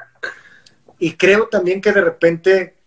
y 0.98 1.14
creo 1.14 1.48
también 1.48 1.80
que 1.80 1.92
de 1.92 2.02
repente 2.02 2.78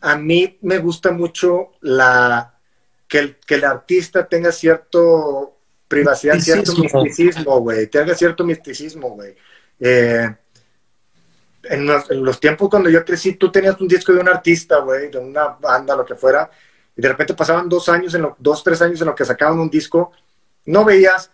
a 0.00 0.16
mí 0.16 0.58
me 0.62 0.78
gusta 0.78 1.12
mucho 1.12 1.68
la 1.80 2.58
que 3.06 3.18
el, 3.20 3.36
que 3.36 3.54
el 3.54 3.64
artista 3.64 4.26
tenga 4.28 4.50
cierto 4.50 5.56
privacidad, 5.86 6.40
cierto 6.40 6.74
misticismo, 6.74 7.60
güey, 7.60 7.86
tenga 7.86 8.14
cierto 8.16 8.44
misticismo, 8.44 9.10
güey. 9.10 9.36
Eh, 9.78 10.28
en, 11.62 11.86
los, 11.86 12.40
tiempos 12.40 12.68
cuando 12.68 12.90
yo 12.90 13.04
crecí, 13.04 13.34
tú 13.34 13.52
tenías 13.52 13.80
un 13.80 13.86
disco 13.86 14.12
de 14.12 14.18
un 14.18 14.28
artista, 14.28 14.78
güey, 14.80 15.10
de 15.10 15.18
una 15.18 15.46
banda, 15.46 15.94
lo 15.94 16.04
que 16.04 16.16
fuera, 16.16 16.50
y 16.98 17.00
de 17.00 17.08
repente 17.08 17.32
pasaban 17.32 17.68
dos 17.68 17.88
años, 17.88 18.12
en 18.14 18.22
lo, 18.22 18.36
dos, 18.40 18.64
tres 18.64 18.82
años 18.82 19.00
en 19.00 19.06
lo 19.06 19.14
que 19.14 19.24
sacaban 19.24 19.60
un 19.60 19.70
disco, 19.70 20.10
no 20.66 20.84
veías, 20.84 21.30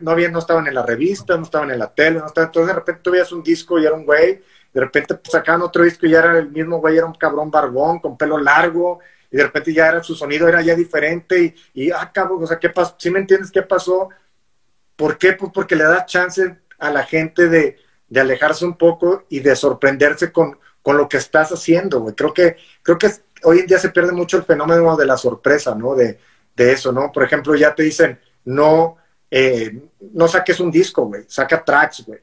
no, 0.00 0.12
había, 0.12 0.30
no 0.30 0.38
estaban 0.38 0.68
en 0.68 0.74
la 0.74 0.86
revista, 0.86 1.36
no 1.36 1.42
estaban 1.42 1.72
en 1.72 1.80
la 1.80 1.92
tele, 1.92 2.20
no 2.20 2.26
estaban, 2.26 2.46
entonces 2.48 2.68
de 2.68 2.74
repente 2.74 3.00
tú 3.02 3.10
veías 3.10 3.32
un 3.32 3.42
disco 3.42 3.80
y 3.80 3.86
era 3.86 3.94
un 3.96 4.06
güey, 4.06 4.40
de 4.72 4.80
repente 4.80 5.18
sacaban 5.24 5.62
otro 5.62 5.82
disco 5.82 6.06
y 6.06 6.10
ya 6.10 6.20
era 6.20 6.38
el 6.38 6.48
mismo 6.50 6.78
güey, 6.78 6.96
era 6.96 7.06
un 7.06 7.14
cabrón 7.14 7.50
barbón 7.50 7.98
con 7.98 8.16
pelo 8.16 8.38
largo, 8.38 9.00
y 9.32 9.36
de 9.36 9.42
repente 9.42 9.74
ya 9.74 9.88
era 9.88 10.00
su 10.00 10.14
sonido 10.14 10.46
era 10.46 10.62
ya 10.62 10.76
diferente, 10.76 11.56
y, 11.74 11.86
y 11.86 11.90
ah, 11.90 12.08
cabrón, 12.14 12.44
o 12.44 12.46
sea, 12.46 12.60
¿qué 12.60 12.70
pasó? 12.70 12.94
¿Sí 12.96 13.10
me 13.10 13.18
entiendes 13.18 13.50
qué 13.50 13.62
pasó? 13.62 14.10
¿Por 14.94 15.18
qué? 15.18 15.32
Pues 15.32 15.50
porque 15.52 15.74
le 15.74 15.84
da 15.84 16.06
chance 16.06 16.56
a 16.78 16.90
la 16.90 17.02
gente 17.02 17.48
de, 17.48 17.78
de 18.08 18.20
alejarse 18.20 18.64
un 18.64 18.78
poco 18.78 19.24
y 19.28 19.40
de 19.40 19.56
sorprenderse 19.56 20.30
con, 20.30 20.56
con 20.82 20.96
lo 20.96 21.08
que 21.08 21.16
estás 21.16 21.50
haciendo, 21.50 22.00
güey. 22.00 22.14
Creo 22.14 22.32
que, 22.32 22.56
creo 22.82 22.96
que 22.96 23.10
hoy 23.44 23.60
en 23.60 23.66
día 23.66 23.78
se 23.78 23.90
pierde 23.90 24.12
mucho 24.12 24.36
el 24.36 24.44
fenómeno 24.44 24.96
de 24.96 25.06
la 25.06 25.16
sorpresa, 25.16 25.74
¿no? 25.74 25.94
De, 25.94 26.18
eso, 26.56 26.92
¿no? 26.92 27.10
Por 27.10 27.22
ejemplo, 27.22 27.54
ya 27.54 27.74
te 27.74 27.82
dicen, 27.82 28.20
no, 28.44 28.98
eh, 29.30 29.80
no 30.12 30.28
saques 30.28 30.60
un 30.60 30.70
disco, 30.70 31.06
güey, 31.06 31.24
saca 31.26 31.64
tracks, 31.64 32.04
güey. 32.06 32.20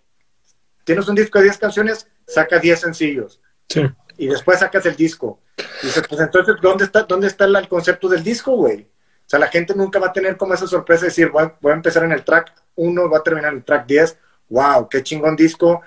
Tienes 0.84 1.08
un 1.08 1.16
disco 1.16 1.40
de 1.40 1.46
10 1.46 1.58
canciones, 1.58 2.08
saca 2.28 2.60
10 2.60 2.80
sencillos. 2.80 3.42
Sí. 3.68 3.82
Y 4.16 4.28
después 4.28 4.60
sacas 4.60 4.86
el 4.86 4.96
disco. 4.96 5.40
Y 5.82 5.88
dices, 5.88 6.04
pues 6.08 6.22
entonces, 6.22 6.56
¿dónde 6.62 6.84
está, 6.84 7.02
dónde 7.04 7.26
está 7.26 7.46
el 7.46 7.68
concepto 7.68 8.08
del 8.08 8.24
disco, 8.24 8.52
güey? 8.52 8.82
O 8.82 9.30
sea, 9.30 9.40
la 9.40 9.48
gente 9.48 9.74
nunca 9.74 9.98
va 9.98 10.08
a 10.08 10.14
tener 10.14 10.38
como 10.38 10.54
esa 10.54 10.68
sorpresa 10.68 11.02
de 11.02 11.08
decir, 11.08 11.30
voy, 11.32 11.52
voy 11.60 11.72
a 11.72 11.76
empezar 11.76 12.04
en 12.04 12.12
el 12.12 12.24
track 12.24 12.54
1, 12.76 13.10
voy 13.10 13.20
a 13.20 13.24
terminar 13.24 13.52
en 13.54 13.58
el 13.58 13.66
track 13.66 13.88
10. 13.88 14.20
¡Wow! 14.50 14.88
¡Qué 14.88 15.02
chingón 15.02 15.36
disco! 15.36 15.82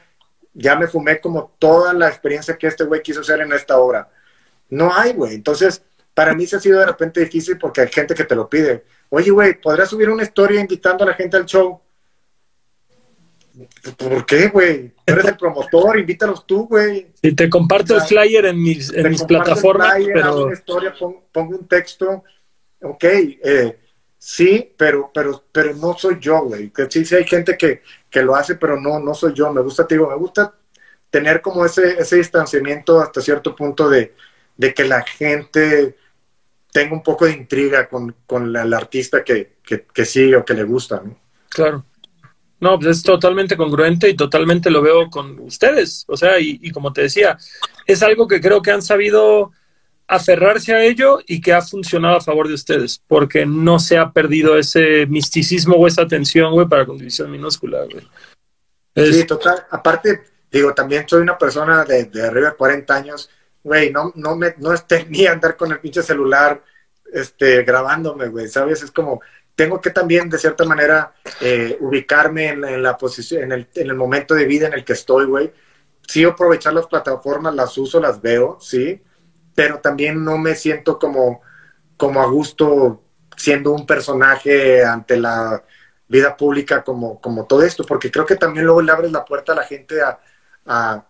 Ya 0.55 0.75
me 0.75 0.89
fumé 0.89 1.21
como 1.21 1.55
toda 1.61 1.93
la 1.93 2.09
experiencia 2.09 2.59
que 2.59 2.67
este 2.67 2.83
güey 2.83 3.01
quiso 3.01 3.21
hacer 3.21 3.41
en 3.43 3.53
esta 3.53 3.79
obra 3.79 4.11
no 4.71 4.95
hay, 4.95 5.13
güey. 5.13 5.35
Entonces, 5.35 5.83
para 6.15 6.35
mí 6.35 6.47
se 6.47 6.57
ha 6.57 6.61
sido 6.61 6.81
de 6.81 6.87
repente 6.87 7.21
difícil 7.21 7.59
porque 7.59 7.83
hay 7.83 7.89
gente 7.89 8.15
que 8.15 8.25
te 8.25 8.35
lo 8.35 8.49
pide. 8.49 8.85
Oye, 9.09 9.31
güey, 9.31 9.61
¿podrías 9.61 9.89
subir 9.89 10.09
una 10.09 10.23
historia 10.23 10.61
invitando 10.61 11.05
a 11.05 11.09
la 11.09 11.15
gente 11.15 11.37
al 11.37 11.47
show? 11.47 11.81
¿Por 13.97 14.25
qué, 14.25 14.49
güey? 14.49 14.91
Tú 15.05 15.13
eres 15.13 15.25
el 15.27 15.37
promotor, 15.37 15.99
invítalos 15.99 16.47
tú, 16.47 16.67
güey. 16.67 17.09
Y 17.21 17.33
te 17.33 17.51
comparto 17.51 17.97
el 17.97 18.03
flyer 18.03 18.47
en 18.47 18.63
mis, 18.63 18.93
en 18.93 19.11
mis 19.11 19.23
plataformas. 19.25 19.95
pero... 19.97 20.45
una 20.45 20.55
historia, 20.55 20.95
pongo, 21.33 21.57
un 21.57 21.67
texto. 21.67 22.25
Ok, 22.83 23.05
eh, 23.05 23.79
sí, 24.17 24.73
pero, 24.77 25.11
pero, 25.13 25.45
pero 25.53 25.75
no 25.75 25.97
soy 25.99 26.19
yo, 26.21 26.43
güey. 26.45 26.73
Sí, 26.89 27.05
sí 27.05 27.15
hay 27.17 27.25
gente 27.25 27.59
que, 27.59 27.83
que 28.09 28.23
lo 28.23 28.35
hace, 28.35 28.55
pero 28.55 28.81
no, 28.81 28.99
no 29.01 29.15
soy 29.15 29.35
yo. 29.35 29.53
Me 29.53 29.61
gusta, 29.61 29.87
te 29.87 29.97
digo, 29.97 30.09
me 30.09 30.17
gusta 30.17 30.55
tener 31.11 31.43
como 31.43 31.65
ese, 31.65 32.01
ese 32.01 32.17
distanciamiento 32.17 33.01
hasta 33.01 33.21
cierto 33.21 33.55
punto 33.55 33.91
de, 33.91 34.15
de 34.61 34.75
que 34.75 34.85
la 34.85 35.01
gente 35.01 35.97
tenga 36.71 36.93
un 36.93 37.03
poco 37.03 37.25
de 37.25 37.33
intriga 37.33 37.89
con, 37.89 38.15
con 38.27 38.55
el 38.55 38.75
artista 38.75 39.25
que, 39.25 39.57
que, 39.65 40.05
sigue 40.05 40.37
o 40.37 40.45
que 40.45 40.53
le 40.53 40.65
gusta, 40.65 41.01
¿no? 41.03 41.19
Claro. 41.49 41.83
No, 42.61 42.79
pues 42.79 42.99
es 42.99 43.03
totalmente 43.03 43.57
congruente 43.57 44.11
y 44.11 44.15
totalmente 44.15 44.69
lo 44.69 44.83
veo 44.83 45.09
con 45.09 45.41
ustedes. 45.41 46.05
O 46.09 46.17
sea, 46.19 46.39
y, 46.39 46.59
y 46.61 46.71
como 46.73 46.93
te 46.93 47.01
decía, 47.01 47.39
es 47.87 48.03
algo 48.03 48.29
que 48.29 48.39
creo 48.39 48.61
que 48.61 48.71
han 48.71 48.83
sabido 48.83 49.51
aferrarse 50.07 50.75
a 50.75 50.85
ello 50.85 51.21
y 51.27 51.41
que 51.41 51.55
ha 51.55 51.63
funcionado 51.63 52.17
a 52.17 52.21
favor 52.21 52.47
de 52.47 52.53
ustedes, 52.55 53.03
porque 53.09 53.47
no 53.47 53.79
se 53.79 53.97
ha 53.97 54.13
perdido 54.13 54.59
ese 54.59 55.07
misticismo 55.07 55.77
o 55.77 55.87
esa 55.87 56.03
atención, 56.03 56.53
güey, 56.53 56.69
para 56.69 56.85
con 56.85 56.99
división 56.99 57.31
minúscula, 57.31 57.85
güey. 57.91 58.07
Es- 58.95 59.17
Sí, 59.17 59.25
total. 59.25 59.65
Aparte, 59.71 60.21
digo, 60.53 60.75
también 60.75 61.09
soy 61.09 61.23
una 61.23 61.39
persona 61.39 61.83
de, 61.87 62.05
de 62.05 62.27
arriba 62.27 62.51
de 62.51 62.57
40 62.57 62.95
años. 62.95 63.31
Güey, 63.63 63.93
no, 63.93 64.13
no 64.17 64.37
me, 64.37 64.55
no 64.59 64.73
es 64.73 64.85
ni 65.09 65.27
andar 65.27 65.57
con 65.57 65.71
el 65.73 65.81
pinche 65.81 66.03
celular, 66.03 66.63
este, 67.13 67.63
grabándome, 67.63 68.29
güey, 68.29 68.49
¿sabes? 68.49 68.83
Es 68.83 68.91
como, 68.91 69.21
tengo 69.55 69.81
que 69.81 69.91
también, 69.91 70.31
de 70.31 70.39
cierta 70.39 70.65
manera, 70.65 71.13
eh, 71.41 71.77
ubicarme 71.81 72.49
en, 72.49 72.65
en 72.65 72.83
la 72.83 72.97
posición, 72.97 73.43
en 73.43 73.53
el, 73.53 73.69
en 73.75 73.91
el 73.91 73.97
momento 73.97 74.35
de 74.35 74.47
vida 74.47 74.67
en 74.67 74.75
el 74.75 74.85
que 74.85 74.95
estoy, 74.95 75.27
güey. 75.27 75.53
Sí, 76.07 76.25
aprovechar 76.25 76.73
las 76.73 76.87
plataformas, 76.87 77.55
las 77.55 77.77
uso, 77.79 78.01
las 78.01 78.21
veo, 78.21 78.59
sí, 78.61 79.03
pero 79.55 79.81
también 79.81 80.25
no 80.25 80.39
me 80.39 80.55
siento 80.55 80.99
como, 80.99 81.43
como 81.97 82.23
a 82.23 82.27
gusto 82.27 83.03
siendo 83.37 83.73
un 83.73 83.87
personaje 83.87 84.85
ante 84.85 85.19
la 85.19 85.65
vida 86.09 86.37
pública 86.37 86.83
como, 86.83 87.21
como 87.21 87.47
todo 87.47 87.63
esto, 87.63 87.85
porque 87.85 88.11
creo 88.11 88.27
que 88.27 88.37
también 88.37 88.67
luego 88.67 88.83
le 88.83 88.93
abres 88.93 89.13
la 89.13 89.25
puerta 89.25 89.53
a 89.53 89.57
la 89.57 89.65
gente 89.65 89.97
a, 90.67 91.07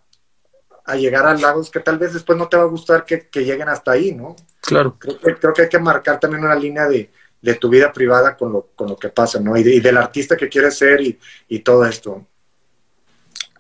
a 0.85 0.97
llegar 0.97 1.27
a 1.27 1.35
lagos 1.35 1.71
que 1.71 1.81
tal 1.81 1.99
vez 1.99 2.13
después 2.15 2.39
no 2.39 2.49
te 2.49 2.57
va 2.57 2.65
a 2.65 2.67
gustar 2.67 3.05
que, 3.05 3.29
que 3.29 3.45
lleguen 3.45 3.69
hasta 3.69 3.93
ahí, 3.93 4.13
¿no? 4.13 4.37
claro. 4.63 4.97
Creo 4.99 5.19
que, 5.19 5.35
creo 5.37 5.53
que 5.55 5.63
hay 5.63 5.69
que 5.69 5.79
marcar 5.79 6.19
también 6.21 6.45
una 6.45 6.55
línea 6.55 6.89
de, 6.89 7.11
de 7.41 7.55
tu 7.55 7.69
vida 7.69 7.93
privada 7.93 8.37
con 8.37 8.53
lo, 8.53 8.69
con 8.75 8.89
lo 8.89 8.97
que 8.97 9.09
pasa, 9.09 9.41
¿no? 9.41 9.57
Y, 9.57 9.63
de- 9.63 9.75
y 9.77 9.81
del 9.81 9.97
artista 9.97 10.37
que 10.37 10.49
quieres 10.49 10.77
ser 10.79 11.01
y, 11.01 11.19
y 11.49 11.61
todo 11.61 11.85
esto. 11.85 12.27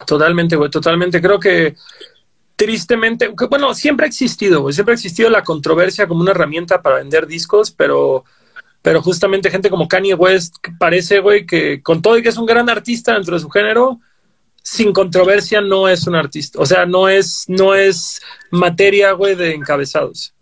Totalmente, 0.06 0.56
güey, 0.56 0.70
totalmente. 0.70 1.20
Creo 1.20 1.38
que 1.38 1.76
tristemente, 2.56 3.32
que, 3.36 3.46
bueno, 3.46 3.74
siempre 3.74 4.04
ha 4.04 4.08
existido, 4.08 4.62
güey, 4.62 4.74
siempre 4.74 4.92
ha 4.92 4.96
existido 4.96 5.30
la 5.30 5.42
controversia 5.42 6.06
como 6.06 6.20
una 6.20 6.32
herramienta 6.32 6.82
para 6.82 6.96
vender 6.96 7.26
discos, 7.26 7.70
pero, 7.70 8.24
pero 8.82 9.02
justamente 9.02 9.50
gente 9.50 9.70
como 9.70 9.88
Kanye 9.88 10.14
West 10.14 10.56
que 10.62 10.72
parece, 10.78 11.20
güey, 11.20 11.46
que 11.46 11.82
con 11.82 12.02
todo 12.02 12.18
y 12.18 12.22
que 12.22 12.28
es 12.30 12.36
un 12.36 12.46
gran 12.46 12.68
artista 12.68 13.14
dentro 13.14 13.34
de 13.34 13.40
su 13.40 13.50
género, 13.50 13.98
sin 14.62 14.92
controversia 14.92 15.60
no 15.60 15.88
es 15.88 16.06
un 16.06 16.14
artista. 16.14 16.58
O 16.60 16.66
sea, 16.66 16.86
no 16.86 17.08
es, 17.08 17.44
no 17.48 17.74
es 17.74 18.20
materia, 18.50 19.12
güey, 19.12 19.34
de 19.34 19.54
encabezados. 19.54 20.34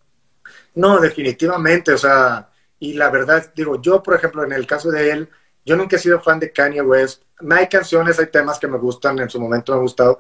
No, 0.74 1.00
definitivamente, 1.00 1.92
o 1.92 1.98
sea, 1.98 2.50
y 2.78 2.94
la 2.94 3.10
verdad, 3.10 3.52
digo, 3.54 3.80
yo, 3.80 4.02
por 4.02 4.14
ejemplo, 4.14 4.44
en 4.44 4.52
el 4.52 4.66
caso 4.66 4.90
de 4.90 5.10
él, 5.10 5.28
yo 5.64 5.76
nunca 5.76 5.96
he 5.96 5.98
sido 5.98 6.20
fan 6.20 6.38
de 6.38 6.52
Kanye 6.52 6.82
West. 6.82 7.22
Hay 7.50 7.68
canciones, 7.68 8.18
hay 8.18 8.26
temas 8.26 8.58
que 8.58 8.68
me 8.68 8.78
gustan, 8.78 9.18
en 9.18 9.28
su 9.28 9.40
momento 9.40 9.72
me 9.72 9.76
han 9.76 9.82
gustado, 9.82 10.18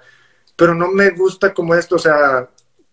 pero 0.56 0.74
no 0.74 0.88
me 0.88 1.10
gusta 1.10 1.54
como 1.54 1.74
esto, 1.74 1.96
o 1.96 1.98
sea, 1.98 2.48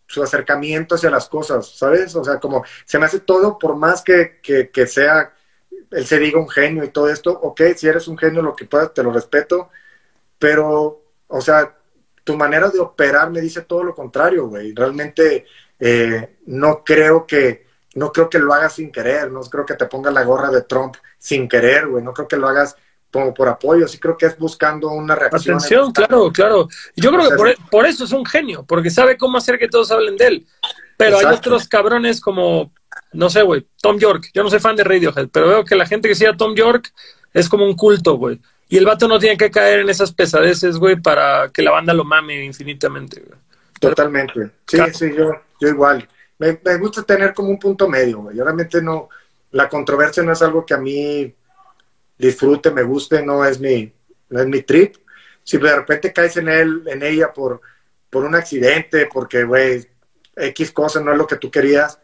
su 0.07 0.21
acercamiento 0.21 0.95
hacia 0.95 1.09
las 1.09 1.27
cosas, 1.27 1.77
¿sabes? 1.77 2.15
O 2.15 2.23
sea, 2.23 2.39
como 2.39 2.63
se 2.85 2.99
me 2.99 3.05
hace 3.05 3.19
todo, 3.19 3.57
por 3.57 3.75
más 3.75 4.03
que, 4.03 4.39
que, 4.41 4.69
que 4.69 4.85
sea, 4.85 5.33
él 5.91 6.05
se 6.05 6.19
diga 6.19 6.39
un 6.39 6.49
genio 6.49 6.83
y 6.83 6.89
todo 6.89 7.09
esto, 7.09 7.31
ok, 7.31 7.61
si 7.75 7.87
eres 7.87 8.07
un 8.07 8.17
genio, 8.17 8.41
lo 8.41 8.55
que 8.55 8.65
puedas, 8.65 8.93
te 8.93 9.03
lo 9.03 9.11
respeto, 9.11 9.69
pero, 10.39 11.03
o 11.27 11.41
sea, 11.41 11.75
tu 12.23 12.35
manera 12.35 12.69
de 12.69 12.79
operar 12.79 13.31
me 13.31 13.41
dice 13.41 13.61
todo 13.61 13.83
lo 13.83 13.93
contrario, 13.93 14.47
güey. 14.47 14.73
Realmente 14.73 15.45
eh, 15.79 16.37
no 16.47 16.83
creo 16.83 17.25
que 17.25 17.65
no 17.95 18.11
creo 18.11 18.29
que 18.29 18.39
lo 18.39 18.53
hagas 18.53 18.73
sin 18.73 18.91
querer, 18.91 19.31
no 19.31 19.41
creo 19.41 19.65
que 19.65 19.75
te 19.75 19.85
pongas 19.85 20.13
la 20.13 20.23
gorra 20.23 20.49
de 20.49 20.63
Trump 20.63 20.95
sin 21.17 21.47
querer, 21.47 21.87
güey. 21.87 22.03
No 22.03 22.13
creo 22.13 22.27
que 22.27 22.35
lo 22.35 22.47
hagas 22.47 22.75
como 23.11 23.33
por 23.33 23.47
apoyo, 23.47 23.87
sí 23.87 23.97
creo 23.97 24.17
que 24.17 24.25
es 24.25 24.37
buscando 24.37 24.89
una 24.89 25.15
reacción. 25.15 25.55
Atención, 25.55 25.93
claro, 25.93 26.29
claro. 26.33 26.67
Yo 26.97 27.11
creo 27.11 27.29
que 27.29 27.35
por, 27.37 27.47
e, 27.47 27.55
por, 27.71 27.85
eso 27.85 28.03
es 28.03 28.11
un 28.11 28.25
genio, 28.25 28.65
porque 28.67 28.89
sabe 28.89 29.17
cómo 29.17 29.37
hacer 29.37 29.57
que 29.57 29.69
todos 29.69 29.89
hablen 29.91 30.17
de 30.17 30.27
él. 30.27 30.47
Pero 30.97 31.11
Exacto. 31.11 31.29
hay 31.29 31.35
otros 31.37 31.67
cabrones 31.69 32.19
como, 32.19 32.73
no 33.13 33.29
sé, 33.29 33.41
güey, 33.43 33.65
Tom 33.81 33.97
York. 33.97 34.29
Yo 34.33 34.43
no 34.43 34.49
soy 34.49 34.59
fan 34.59 34.75
de 34.75 34.83
Radiohead, 34.83 35.29
pero 35.31 35.47
veo 35.47 35.63
que 35.63 35.75
la 35.75 35.85
gente 35.85 36.09
que 36.09 36.15
sigue 36.15 36.35
Tom 36.35 36.55
York 36.55 36.91
es 37.33 37.47
como 37.47 37.65
un 37.65 37.75
culto, 37.75 38.17
güey. 38.17 38.41
Y 38.67 38.77
el 38.77 38.85
vato 38.85 39.07
no 39.07 39.19
tiene 39.19 39.37
que 39.37 39.51
caer 39.51 39.81
en 39.81 39.89
esas 39.89 40.11
pesadeces, 40.11 40.77
güey, 40.77 40.95
para 40.95 41.49
que 41.49 41.61
la 41.61 41.71
banda 41.71 41.93
lo 41.93 42.03
mame 42.03 42.43
infinitamente, 42.43 43.21
güey. 43.21 43.39
Totalmente. 43.79 44.51
Sí, 44.65 44.77
claro. 44.77 44.93
sí, 44.93 45.13
yo, 45.15 45.31
yo 45.59 45.67
igual. 45.67 46.07
Me, 46.39 46.59
me, 46.63 46.77
gusta 46.77 47.03
tener 47.03 47.33
como 47.33 47.49
un 47.49 47.59
punto 47.59 47.87
medio, 47.87 48.19
güey. 48.19 48.35
Yo 48.35 48.43
realmente 48.43 48.81
no, 48.81 49.09
la 49.51 49.69
controversia 49.69 50.23
no 50.23 50.33
es 50.33 50.41
algo 50.41 50.65
que 50.65 50.73
a 50.73 50.77
mí 50.77 51.33
disfrute, 52.17 52.71
me 52.71 52.83
guste, 52.83 53.23
no 53.23 53.45
es 53.45 53.59
mi, 53.59 53.91
no 54.29 54.39
es 54.39 54.47
mi 54.47 54.61
trip. 54.63 54.95
Si 55.43 55.57
de 55.57 55.75
repente 55.75 56.11
caes 56.11 56.37
en 56.37 56.49
él, 56.49 56.83
en 56.87 57.03
ella 57.03 57.31
por, 57.31 57.61
por 58.09 58.23
un 58.23 58.35
accidente, 58.35 59.07
porque, 59.11 59.43
güey, 59.43 59.87
X 60.35 60.71
cosa 60.71 60.99
no 60.99 61.11
es 61.11 61.17
lo 61.17 61.27
que 61.27 61.37
tú 61.37 61.51
querías, 61.51 61.99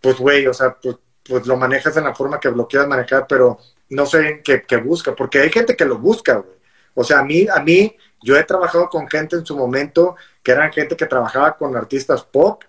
pues, 0.00 0.16
güey, 0.16 0.46
o 0.46 0.54
sea, 0.54 0.74
pues, 0.74 0.96
pues, 1.24 1.46
lo 1.46 1.56
manejas 1.56 1.96
en 1.96 2.04
la 2.04 2.14
forma 2.14 2.40
que 2.40 2.50
lo 2.50 2.66
quieras 2.66 2.88
manejar, 2.88 3.26
pero 3.28 3.58
no 3.90 4.06
sé 4.06 4.40
qué, 4.44 4.62
qué 4.62 4.76
busca, 4.76 5.14
porque 5.14 5.40
hay 5.40 5.50
gente 5.50 5.76
que 5.76 5.84
lo 5.84 5.98
busca, 5.98 6.36
güey. 6.36 6.58
O 6.94 7.04
sea, 7.04 7.20
a 7.20 7.24
mí, 7.24 7.46
a 7.52 7.60
mí, 7.60 7.96
yo 8.22 8.36
he 8.36 8.44
trabajado 8.44 8.88
con 8.88 9.08
gente 9.08 9.36
en 9.36 9.46
su 9.46 9.56
momento 9.56 10.16
que 10.42 10.52
eran 10.52 10.72
gente 10.72 10.96
que 10.96 11.06
trabajaba 11.06 11.56
con 11.56 11.76
artistas 11.76 12.22
pop 12.24 12.62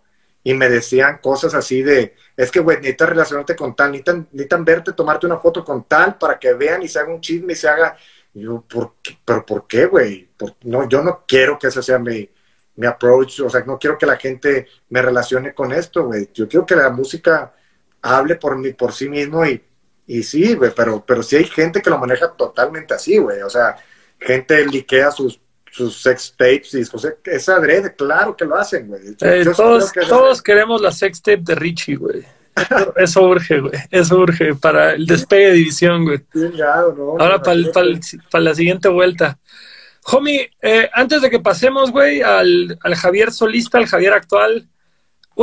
y 0.44 0.54
me 0.54 0.70
decían 0.70 1.20
cosas 1.22 1.54
así 1.54 1.82
de, 1.82 2.16
es 2.36 2.52
que, 2.52 2.60
güey, 2.60 2.78
necesitas 2.78 3.10
relacionarte 3.10 3.56
con 3.56 3.76
tal, 3.76 3.92
necesitan, 3.92 4.28
necesitan 4.32 4.66
verte, 4.66 4.94
tomarte 4.94 5.26
una 5.26 5.38
foto 5.38 5.64
con 5.64 5.84
tal 5.84 6.18
para 6.18 6.40
que 6.40 6.54
vean 6.54 6.82
y 6.82 6.88
se 6.88 7.00
haga 7.00 7.14
un 7.14 7.22
chisme 7.22 7.54
y 7.54 7.56
se 7.56 7.70
haga... 7.70 7.98
Yo, 8.34 8.62
¿por 8.62 8.96
qué? 9.04 9.18
¿pero 9.26 9.46
por 9.46 9.68
qué, 9.68 9.86
güey? 9.88 10.30
No, 10.64 10.88
yo 10.88 11.04
no 11.04 11.26
quiero 11.28 11.60
que 11.60 11.68
ese 11.68 11.84
sea 11.84 12.00
mi, 12.00 12.30
mi 12.76 12.88
approach, 12.88 13.42
o 13.42 13.50
sea, 13.50 13.62
no 13.66 13.78
quiero 13.78 13.98
que 13.98 14.06
la 14.06 14.16
gente 14.16 14.68
me 14.90 15.02
relacione 15.02 15.54
con 15.54 15.74
esto, 15.74 16.06
güey. 16.06 16.30
Yo 16.34 16.48
quiero 16.48 16.66
que 16.66 16.76
la 16.76 16.90
música 16.90 17.54
hable 18.02 18.36
por 18.36 18.58
mí, 18.58 18.74
por 18.74 18.94
sí 18.94 19.10
mismo 19.10 19.46
y, 19.46 19.62
y 20.08 20.24
sí, 20.24 20.56
güey, 20.56 20.72
pero, 20.76 21.04
pero 21.06 21.24
sí 21.24 21.36
hay 21.36 21.46
gente 21.46 21.82
que 21.82 21.90
lo 21.90 21.98
maneja 21.98 22.32
totalmente 22.32 22.94
así, 22.94 23.18
güey. 23.18 23.42
O 23.42 23.50
sea, 23.50 23.78
gente 24.20 24.66
liquea 24.66 25.12
sus 25.12 25.40
sus 25.72 26.02
sex 26.02 26.36
tapes 26.38 26.74
y 26.74 26.86
pues, 26.86 27.08
es 27.24 27.50
adrede, 27.50 27.96
claro 27.96 28.36
que 28.36 28.46
lo 28.46 28.58
hacen, 28.58 28.88
güey. 28.88 29.02
Eh, 29.22 29.46
todos, 29.56 29.92
que 29.92 30.02
todos 30.02 30.42
queremos 30.42 30.82
la 30.82 30.92
sex 30.92 31.22
tape 31.22 31.42
de 31.44 31.56
Richie, 31.56 31.96
güey. 31.96 32.26
Eso, 32.54 32.94
eso, 32.98 33.22
urge, 33.24 33.60
güey. 33.62 33.72
Eso 33.90 34.18
urge 34.18 34.54
para 34.56 34.92
el 34.92 35.06
despegue 35.06 35.48
de 35.48 35.54
división, 35.54 36.04
güey. 36.04 36.18
Sí, 36.34 36.52
no, 36.54 36.66
Ahora 36.66 37.38
no, 37.38 37.44
para 37.44 37.56
no, 37.56 37.72
pa 37.72 37.82
pa 38.30 38.40
la 38.42 38.54
siguiente 38.54 38.90
vuelta. 38.90 39.40
Homie, 40.04 40.52
eh, 40.62 40.90
antes 40.92 41.22
de 41.22 41.30
que 41.30 41.40
pasemos, 41.40 41.92
güey, 41.92 42.22
al, 42.22 42.78
al 42.82 42.96
Javier 42.96 43.32
solista, 43.32 43.78
al 43.78 43.88
Javier 43.88 44.14
actual, 44.14 44.68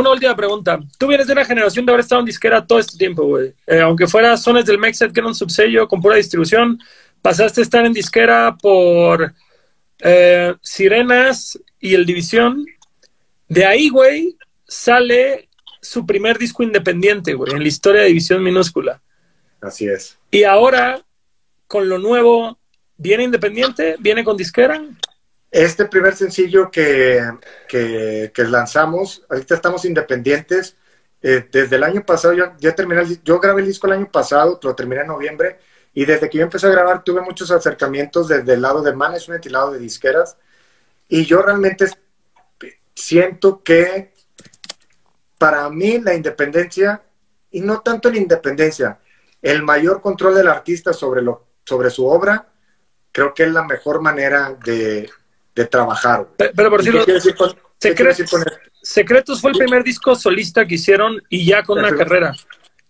una 0.00 0.10
última 0.10 0.34
pregunta. 0.36 0.78
Tú 0.98 1.06
vienes 1.06 1.26
de 1.26 1.32
una 1.32 1.44
generación 1.44 1.84
de 1.84 1.92
haber 1.92 2.00
estado 2.00 2.20
en 2.20 2.26
disquera 2.26 2.66
todo 2.66 2.78
este 2.78 2.96
tiempo, 2.96 3.24
güey. 3.24 3.54
Eh, 3.66 3.80
aunque 3.80 4.06
fuera 4.06 4.36
Sones 4.36 4.64
del 4.64 4.78
Mexet, 4.78 5.12
que 5.12 5.20
era 5.20 5.28
un 5.28 5.34
subsello 5.34 5.86
con 5.88 6.00
pura 6.00 6.16
distribución, 6.16 6.78
pasaste 7.22 7.60
a 7.60 7.64
estar 7.64 7.84
en 7.84 7.92
disquera 7.92 8.56
por 8.60 9.34
eh, 10.00 10.54
Sirenas 10.62 11.58
y 11.80 11.94
El 11.94 12.06
División. 12.06 12.66
De 13.48 13.64
ahí, 13.64 13.88
güey, 13.88 14.36
sale 14.66 15.48
su 15.80 16.04
primer 16.06 16.38
disco 16.38 16.62
independiente, 16.62 17.34
güey, 17.34 17.52
en 17.52 17.62
la 17.62 17.68
historia 17.68 18.02
de 18.02 18.08
División 18.08 18.42
Minúscula. 18.42 19.00
Así 19.60 19.88
es. 19.88 20.18
Y 20.30 20.44
ahora, 20.44 21.02
con 21.66 21.88
lo 21.88 21.98
nuevo, 21.98 22.58
¿viene 22.96 23.24
independiente? 23.24 23.96
¿Viene 23.98 24.24
con 24.24 24.36
disquera? 24.36 24.82
Este 25.50 25.86
primer 25.86 26.14
sencillo 26.14 26.70
que, 26.70 27.22
que, 27.68 28.44
lanzamos, 28.44 29.24
ahorita 29.30 29.54
estamos 29.54 29.84
independientes. 29.84 30.76
Eh, 31.22 31.48
desde 31.50 31.76
el 31.76 31.84
año 31.84 32.04
pasado, 32.04 32.34
yo, 32.34 32.74
terminé 32.74 33.02
yo 33.24 33.40
grabé 33.40 33.62
el 33.62 33.68
disco 33.68 33.86
el 33.86 33.94
año 33.94 34.10
pasado, 34.10 34.60
lo 34.62 34.74
terminé 34.74 35.00
en 35.00 35.08
noviembre, 35.08 35.58
y 35.94 36.04
desde 36.04 36.28
que 36.28 36.38
yo 36.38 36.44
empecé 36.44 36.66
a 36.66 36.70
grabar 36.70 37.02
tuve 37.02 37.22
muchos 37.22 37.50
acercamientos 37.50 38.28
desde 38.28 38.52
el 38.52 38.62
lado 38.62 38.82
de 38.82 38.94
management 38.94 39.44
y 39.44 39.48
el 39.48 39.52
lado 39.54 39.72
de 39.72 39.78
disqueras. 39.78 40.36
Y 41.08 41.24
yo 41.24 41.40
realmente 41.42 41.86
siento 42.94 43.62
que 43.62 44.12
para 45.38 45.68
mí 45.70 45.98
la 45.98 46.14
independencia, 46.14 47.02
y 47.50 47.62
no 47.62 47.80
tanto 47.80 48.10
la 48.10 48.18
independencia, 48.18 48.98
el 49.40 49.62
mayor 49.62 50.02
control 50.02 50.34
del 50.34 50.48
artista 50.48 50.92
sobre, 50.92 51.22
lo, 51.22 51.46
sobre 51.64 51.90
su 51.90 52.06
obra, 52.06 52.48
creo 53.12 53.32
que 53.32 53.44
es 53.44 53.52
la 53.52 53.64
mejor 53.64 54.02
manera 54.02 54.56
de, 54.64 55.10
de 55.58 55.66
trabajar. 55.66 56.26
Pero, 56.36 56.52
pero 56.54 56.70
por 56.70 56.78
decirlo, 56.80 57.04
decir 57.04 57.34
con, 57.34 57.54
Secretos, 57.78 58.30
Secretos 58.82 59.40
fue 59.40 59.52
el 59.52 59.58
primer 59.58 59.84
disco 59.84 60.16
solista 60.16 60.66
que 60.66 60.74
hicieron 60.76 61.22
y 61.28 61.44
ya 61.44 61.62
con 61.62 61.78
una 61.78 61.94
carrera. 61.94 62.34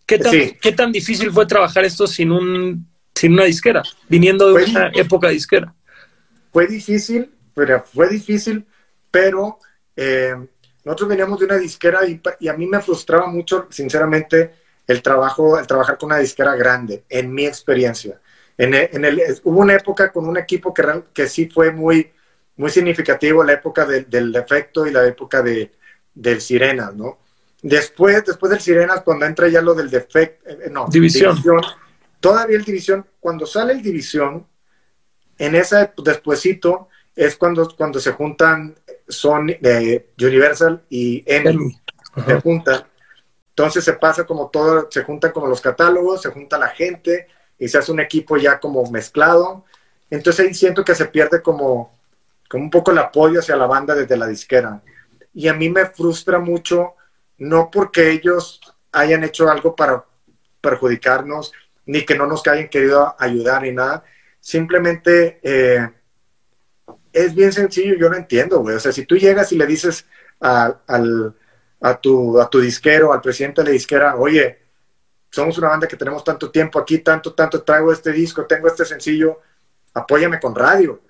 ¿Qué 0.07 0.19
tan, 0.19 0.33
sí. 0.33 0.57
¿Qué 0.61 0.73
tan 0.73 0.91
difícil 0.93 1.31
fue 1.31 1.45
trabajar 1.45 1.85
esto 1.85 2.07
sin 2.07 2.31
un 2.33 2.89
sin 3.19 3.33
una 3.33 3.45
disquera, 3.45 3.83
viniendo 4.09 4.53
de 4.53 4.63
fue, 4.63 4.71
una 4.71 4.91
época 4.95 5.29
disquera. 5.29 5.75
Fue 6.53 6.69
difícil, 6.69 7.33
pero 7.53 7.83
fue 7.83 8.09
difícil, 8.09 8.65
pero 9.11 9.59
eh, 9.97 10.37
nosotros 10.85 11.09
veníamos 11.09 11.41
de 11.41 11.47
una 11.47 11.57
disquera 11.57 12.07
y, 12.07 12.21
y, 12.39 12.47
a 12.47 12.53
mí 12.55 12.67
me 12.67 12.81
frustraba 12.81 13.27
mucho, 13.27 13.67
sinceramente, 13.71 14.55
el 14.87 15.03
trabajo, 15.03 15.59
el 15.59 15.67
trabajar 15.67 15.99
con 15.99 16.11
una 16.11 16.19
disquera 16.19 16.55
grande, 16.55 17.03
en 17.09 17.35
mi 17.35 17.45
experiencia. 17.45 18.21
En 18.57 18.73
el, 18.75 18.89
en 18.93 19.05
el, 19.05 19.21
hubo 19.43 19.61
una 19.61 19.75
época 19.75 20.13
con 20.13 20.29
un 20.29 20.37
equipo 20.37 20.73
que, 20.73 20.85
que 21.13 21.29
sí 21.29 21.49
fue 21.49 21.73
muy, 21.73 22.13
muy 22.59 22.71
significativo, 22.71 23.43
la 23.43 23.55
época 23.55 23.87
del 23.87 24.35
efecto 24.37 24.87
y 24.87 24.91
la 24.91 25.07
época 25.07 25.43
de, 25.43 25.73
del 26.15 26.41
Sirenas, 26.41 26.95
¿no? 26.95 27.19
Después, 27.63 28.25
después 28.25 28.51
del 28.51 28.61
Sirenas, 28.61 29.03
cuando 29.03 29.27
entra 29.27 29.49
ya 29.49 29.63
lo 29.63 29.75
del 29.75 29.89
defecto, 29.89 30.49
eh, 30.49 30.69
no, 30.71 30.87
división. 30.89 31.37
Todavía 32.21 32.57
el 32.57 32.65
división, 32.65 33.07
cuando 33.21 33.47
sale 33.47 33.73
el 33.73 33.83
división, 33.83 34.47
en 35.39 35.55
ese 35.55 35.93
despuesito 36.03 36.89
es 37.15 37.37
cuando, 37.37 37.69
cuando 37.77 38.01
se 38.01 38.13
juntan 38.13 38.75
son 39.09 39.51
eh, 39.51 40.11
Universal 40.21 40.83
y 40.91 41.23
Emmy, 41.27 41.81
se 42.27 42.41
juntan. 42.41 42.85
Entonces 43.51 43.85
se 43.85 43.95
pasa 43.95 44.25
como 44.25 44.51
todo, 44.51 44.89
se 44.91 45.03
juntan 45.03 45.33
como 45.33 45.47
los 45.47 45.61
catálogos, 45.61 46.23
se 46.23 46.31
junta 46.31 46.59
la 46.59 46.69
gente 46.69 47.29
y 47.59 47.69
se 47.69 47.79
hace 47.79 47.91
un 47.93 48.01
equipo 48.01 48.37
ya 48.37 48.61
como 48.61 48.89
mezclado. 48.91 49.65
Entonces 50.11 50.47
ahí 50.47 50.55
siento 50.55 50.85
que 50.85 50.95
se 50.95 51.07
pierde 51.07 51.43
como, 51.43 51.98
como 52.49 52.65
un 52.65 52.71
poco 52.71 52.91
el 52.91 52.99
apoyo 52.99 53.41
hacia 53.41 53.57
la 53.57 53.67
banda 53.67 53.95
desde 53.95 54.17
la 54.17 54.27
disquera. 54.27 54.83
Y 55.35 55.49
a 55.49 55.55
mí 55.55 55.69
me 55.69 55.87
frustra 55.87 56.39
mucho, 56.39 56.95
no 57.39 57.71
porque 57.71 58.11
ellos 58.11 58.61
hayan 58.93 59.23
hecho 59.23 59.51
algo 59.51 59.77
para 59.77 60.05
perjudicarnos, 60.61 61.53
ni 61.87 62.05
que 62.05 62.17
no 62.17 62.27
nos 62.27 62.47
hayan 62.47 62.69
querido 62.69 63.15
ayudar 63.19 63.63
ni 63.63 63.73
nada. 63.73 64.05
Simplemente 64.41 65.39
eh, 65.43 65.89
es 67.13 67.35
bien 67.35 67.53
sencillo, 67.53 67.95
yo 67.97 68.09
lo 68.09 68.17
entiendo, 68.17 68.61
güey. 68.61 68.77
O 68.77 68.81
sea, 68.81 68.93
si 68.93 69.05
tú 69.05 69.17
llegas 69.17 69.53
y 69.53 69.59
le 69.59 69.67
dices 69.67 70.07
a, 70.41 70.81
al, 70.87 71.35
a, 71.81 72.01
tu, 72.01 72.41
a 72.41 72.49
tu 72.49 72.61
disquero, 72.61 73.13
al 73.13 73.21
presidente 73.21 73.61
de 73.61 73.69
la 73.69 73.73
disquera, 73.73 74.17
oye, 74.17 74.59
somos 75.31 75.59
una 75.59 75.69
banda 75.69 75.87
que 75.87 75.97
tenemos 75.97 76.25
tanto 76.25 76.51
tiempo 76.51 76.79
aquí, 76.79 76.99
tanto, 76.99 77.35
tanto, 77.35 77.63
traigo 77.63 77.93
este 77.93 78.13
disco, 78.13 78.47
tengo 78.47 78.69
este 78.69 78.85
sencillo, 78.85 79.41
apóyame 79.95 80.41
con 80.41 80.55
radio. 80.55 81.01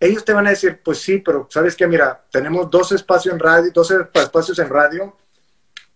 Ellos 0.00 0.24
te 0.24 0.32
van 0.32 0.46
a 0.46 0.50
decir, 0.50 0.80
pues 0.82 0.98
sí, 0.98 1.18
pero 1.18 1.48
sabes 1.50 1.74
que, 1.74 1.86
mira, 1.86 2.24
tenemos 2.30 2.70
dos 2.70 2.92
espacios 2.92 3.34
en 3.34 3.40
radio, 3.40 3.70
dos 3.72 3.90
espacios 3.90 4.58
en 4.58 4.68
radio, 4.68 5.16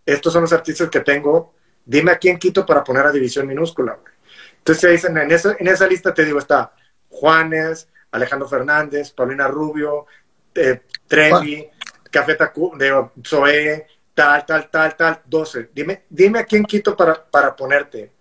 estos 0.04 0.32
son 0.32 0.42
los 0.42 0.52
artistas 0.52 0.90
que 0.90 1.00
tengo, 1.00 1.54
dime 1.84 2.12
a 2.12 2.18
quién 2.18 2.38
quito 2.38 2.66
para 2.66 2.82
poner 2.82 3.06
a 3.06 3.12
división 3.12 3.46
minúscula, 3.46 3.98
güey. 4.00 4.12
Entonces 4.58 4.90
dicen, 4.90 5.16
en 5.16 5.30
esa, 5.30 5.56
en 5.58 5.68
esa 5.68 5.86
lista 5.86 6.14
te 6.14 6.24
digo, 6.24 6.38
está 6.38 6.72
Juanes, 7.08 7.88
Alejandro 8.12 8.48
Fernández, 8.48 9.10
Paulina 9.10 9.48
Rubio, 9.48 10.06
eh, 10.54 10.82
Trevi, 11.06 11.68
Café 12.10 12.34
Tacu, 12.34 12.76
de 12.76 13.08
Zoe, 13.26 13.86
tal, 14.14 14.46
tal, 14.46 14.70
tal, 14.70 14.96
tal, 14.96 15.22
12. 15.24 15.70
Dime, 15.74 16.04
dime 16.08 16.40
a 16.40 16.44
quién 16.44 16.64
quito 16.64 16.96
para, 16.96 17.24
para 17.24 17.56
ponerte. 17.56 18.12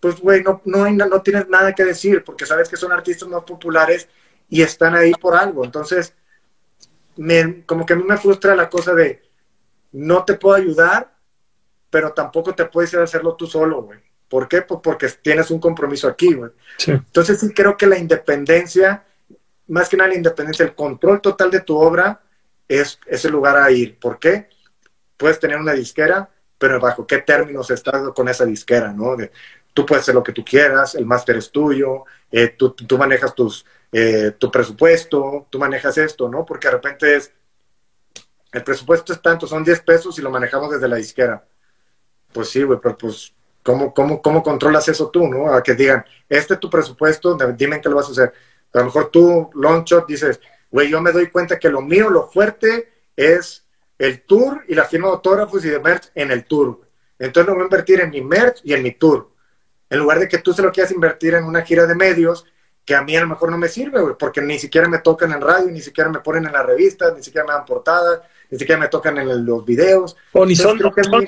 Pues, 0.00 0.20
güey, 0.20 0.42
no, 0.42 0.62
no, 0.64 0.88
no 0.90 1.22
tienes 1.22 1.48
nada 1.48 1.74
que 1.74 1.84
decir 1.84 2.22
porque 2.24 2.46
sabes 2.46 2.68
que 2.68 2.76
son 2.76 2.92
artistas 2.92 3.28
más 3.28 3.42
populares 3.44 4.08
y 4.48 4.62
están 4.62 4.94
ahí 4.94 5.12
por 5.12 5.34
algo. 5.34 5.64
Entonces, 5.64 6.14
me, 7.16 7.64
como 7.64 7.86
que 7.86 7.94
a 7.94 7.96
mí 7.96 8.04
me 8.04 8.16
frustra 8.16 8.54
la 8.54 8.68
cosa 8.68 8.94
de 8.94 9.22
no 9.92 10.24
te 10.24 10.34
puedo 10.34 10.56
ayudar, 10.56 11.14
pero 11.90 12.12
tampoco 12.12 12.54
te 12.54 12.64
puedes 12.64 12.92
ir 12.92 12.98
a 12.98 13.04
hacerlo 13.04 13.36
tú 13.36 13.46
solo, 13.46 13.82
güey. 13.82 14.00
¿Por 14.28 14.48
qué? 14.48 14.62
Pues 14.62 14.80
porque 14.82 15.08
tienes 15.22 15.50
un 15.50 15.60
compromiso 15.60 16.08
aquí, 16.08 16.34
güey. 16.34 16.50
Entonces 16.86 17.38
sí 17.38 17.52
creo 17.52 17.76
que 17.76 17.86
la 17.86 17.98
independencia, 17.98 19.04
más 19.68 19.88
que 19.88 19.96
nada 19.96 20.08
la 20.08 20.16
independencia, 20.16 20.64
el 20.64 20.74
control 20.74 21.20
total 21.20 21.50
de 21.50 21.60
tu 21.60 21.76
obra 21.76 22.20
es, 22.66 22.98
ese 23.06 23.28
el 23.28 23.32
lugar 23.32 23.56
a 23.56 23.70
ir. 23.70 23.98
¿Por 23.98 24.18
qué? 24.18 24.48
Puedes 25.16 25.38
tener 25.38 25.56
una 25.56 25.72
disquera, 25.72 26.28
pero 26.58 26.80
bajo 26.80 27.06
qué 27.06 27.18
términos 27.18 27.70
estás 27.70 28.10
con 28.14 28.28
esa 28.28 28.44
disquera, 28.44 28.92
¿no? 28.92 29.16
tú 29.72 29.84
puedes 29.84 30.02
hacer 30.02 30.14
lo 30.14 30.22
que 30.22 30.32
tú 30.32 30.44
quieras, 30.44 30.94
el 30.94 31.04
máster 31.04 31.36
es 31.36 31.50
tuyo, 31.50 32.04
eh, 32.30 32.48
tú, 32.56 32.74
manejas 32.96 33.34
tus, 33.34 33.66
eh, 33.94 34.32
tu 34.38 34.50
presupuesto, 34.50 35.46
tú 35.48 35.58
manejas 35.58 35.96
esto, 35.98 36.28
¿no? 36.28 36.44
Porque 36.44 36.66
de 36.66 36.72
repente 36.72 37.16
es, 37.16 37.32
el 38.52 38.64
presupuesto 38.64 39.12
es 39.12 39.22
tanto, 39.22 39.46
son 39.46 39.62
10 39.62 39.80
pesos 39.80 40.18
y 40.18 40.22
lo 40.22 40.30
manejamos 40.30 40.70
desde 40.70 40.88
la 40.88 40.96
disquera. 40.96 41.44
Pues 42.32 42.48
sí, 42.48 42.62
güey, 42.64 42.80
pero 42.82 42.98
pues 42.98 43.32
¿Cómo, 43.64 43.94
cómo, 43.94 44.20
cómo 44.20 44.42
controlas 44.42 44.86
eso 44.88 45.08
tú, 45.08 45.26
no? 45.26 45.50
A 45.50 45.62
que 45.62 45.74
digan, 45.74 46.04
este 46.28 46.54
es 46.54 46.60
tu 46.60 46.68
presupuesto, 46.68 47.34
dime 47.56 47.76
en 47.76 47.82
qué 47.82 47.88
lo 47.88 47.96
vas 47.96 48.08
a 48.08 48.10
hacer. 48.10 48.32
A 48.74 48.78
lo 48.80 48.84
mejor 48.84 49.08
tú, 49.10 49.50
Longshot, 49.54 50.06
dices, 50.06 50.38
güey, 50.70 50.90
yo 50.90 51.00
me 51.00 51.12
doy 51.12 51.28
cuenta 51.30 51.58
que 51.58 51.70
lo 51.70 51.80
mío, 51.80 52.10
lo 52.10 52.28
fuerte, 52.28 52.92
es 53.16 53.64
el 53.98 54.20
tour 54.20 54.64
y 54.68 54.74
la 54.74 54.84
firma 54.84 55.08
de 55.08 55.14
autógrafos 55.14 55.64
y 55.64 55.70
de 55.70 55.80
merch 55.80 56.10
en 56.14 56.30
el 56.30 56.44
tour. 56.44 56.82
Entonces 57.18 57.48
lo 57.48 57.54
voy 57.54 57.62
a 57.62 57.64
invertir 57.64 58.00
en 58.00 58.10
mi 58.10 58.20
merch 58.20 58.60
y 58.64 58.74
en 58.74 58.82
mi 58.82 58.92
tour. 58.92 59.30
En 59.88 59.98
lugar 59.98 60.18
de 60.18 60.28
que 60.28 60.38
tú 60.38 60.52
se 60.52 60.60
lo 60.60 60.70
quieras 60.70 60.92
invertir 60.92 61.32
en 61.32 61.44
una 61.44 61.62
gira 61.62 61.86
de 61.86 61.94
medios, 61.94 62.44
que 62.84 62.94
a 62.94 63.02
mí 63.02 63.16
a 63.16 63.20
lo 63.20 63.28
mejor 63.28 63.50
no 63.50 63.58
me 63.58 63.68
sirve, 63.68 64.00
güey, 64.00 64.14
porque 64.18 64.42
ni 64.42 64.58
siquiera 64.58 64.88
me 64.88 64.98
tocan 64.98 65.32
en 65.32 65.40
radio, 65.40 65.70
ni 65.70 65.80
siquiera 65.80 66.10
me 66.10 66.20
ponen 66.20 66.46
en 66.46 66.52
las 66.52 66.66
revistas, 66.66 67.14
ni 67.16 67.22
siquiera 67.22 67.46
me 67.46 67.54
dan 67.54 67.64
portadas, 67.64 68.20
ni 68.50 68.58
siquiera 68.58 68.80
me 68.80 68.88
tocan 68.88 69.16
en 69.18 69.46
los 69.46 69.64
videos. 69.64 70.16
O 70.32 70.44
ni 70.44 70.54
son, 70.54 70.78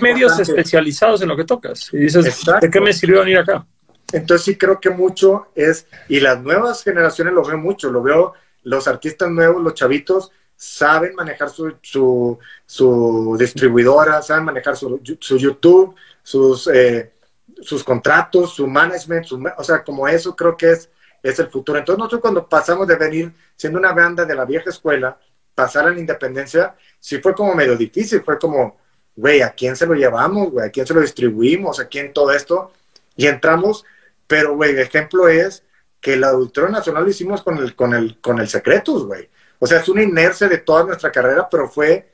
medios 0.01 0.39
especializados 0.39 1.23
en 1.23 1.29
lo 1.29 1.37
que 1.37 1.45
tocas. 1.45 1.89
Y 1.93 1.99
dices, 1.99 2.45
¿de 2.61 2.71
qué 2.71 2.81
me 2.81 2.93
sirvió 2.93 3.21
venir 3.21 3.39
acá? 3.39 3.67
Entonces 4.13 4.45
sí 4.45 4.57
creo 4.57 4.79
que 4.81 4.91
mucho 4.91 5.49
es, 5.55 5.87
y 6.09 6.21
las 6.21 6.41
nuevas 6.41 6.85
generaciones 6.85 7.33
lo 7.33 7.45
veo 7.45 7.59
mucho, 7.59 7.91
lo 7.91 8.03
veo, 8.03 8.35
los 8.63 8.87
artistas 8.87 9.31
nuevos, 9.31 9.63
los 9.63 9.75
chavitos, 9.75 10.31
saben 10.55 11.15
manejar 11.15 11.51
su, 11.51 11.75
su, 11.83 12.39
su 12.65 13.37
distribuidora, 13.39 14.23
saben 14.23 14.45
manejar 14.45 14.77
su, 14.77 15.01
su 15.19 15.39
YouTube, 15.39 15.95
sus, 16.23 16.69
eh, 16.69 17.13
sus 17.61 17.83
contratos, 17.83 18.55
su 18.55 18.67
management, 18.67 19.27
o 19.57 19.65
sea, 19.65 19.83
como 19.83 20.07
eso 20.07 20.35
creo 20.37 20.57
que 20.57 20.73
es, 20.73 20.91
es 21.29 21.39
el 21.39 21.49
futuro. 21.49 21.79
Entonces 21.79 21.99
nosotros 21.99 22.21
cuando 22.21 22.49
pasamos 22.49 22.87
de 22.87 22.97
venir 22.97 23.33
siendo 23.55 23.79
una 23.79 23.93
banda 23.93 24.25
de 24.25 24.35
la 24.35 24.45
vieja 24.45 24.71
escuela, 24.71 25.19
pasar 25.55 25.87
a 25.87 25.91
la 25.91 25.99
independencia, 25.99 26.75
sí 27.01 27.19
fue 27.19 27.35
como 27.35 27.55
medio 27.55 27.77
difícil, 27.77 28.23
fue 28.23 28.39
como, 28.39 28.79
güey, 29.15 29.43
¿a 29.43 29.51
quién 29.51 29.75
se 29.75 29.87
lo 29.87 29.95
llevamos, 29.95 30.51
güey? 30.51 30.69
¿A 30.69 30.71
quién 30.71 30.87
se 30.87 30.95
lo 30.95 31.01
distribuimos? 31.01 31.81
¿A 31.81 31.89
quién 31.89 32.13
todo 32.13 32.31
esto? 32.33 32.73
Y 33.17 33.27
entramos, 33.27 33.85
pero, 34.27 34.55
güey, 34.55 34.71
el 34.71 34.81
ejemplo 34.81 35.29
es 35.29 35.63
que 36.01 36.15
el 36.15 36.25
Auditorio 36.25 36.71
Nacional 36.71 37.05
lo 37.05 37.11
hicimos 37.11 37.43
con 37.43 37.57
el, 37.57 37.75
con 37.75 37.95
el, 37.95 38.21
con 38.21 38.39
el 38.39 38.49
Secretos, 38.49 39.07
güey. 39.07 39.29
O 39.59 39.67
sea, 39.67 39.81
es 39.81 39.89
una 39.89 40.03
inercia 40.03 40.49
de 40.49 40.59
toda 40.59 40.85
nuestra 40.85 41.11
carrera, 41.11 41.49
pero 41.51 41.69
fue 41.69 42.13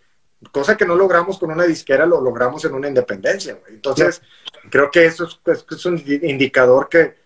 cosa 0.51 0.77
que 0.77 0.87
no 0.87 0.95
logramos 0.95 1.39
con 1.39 1.51
una 1.51 1.65
disquera, 1.65 2.07
lo 2.07 2.21
logramos 2.21 2.65
en 2.65 2.75
una 2.75 2.89
independencia, 2.89 3.55
güey. 3.55 3.75
Entonces, 3.75 4.23
creo 4.71 4.91
que 4.91 5.05
eso 5.05 5.29
es, 5.47 5.65
es, 5.71 5.87
un 5.87 6.03
indicador 6.07 6.89
que, 6.89 7.22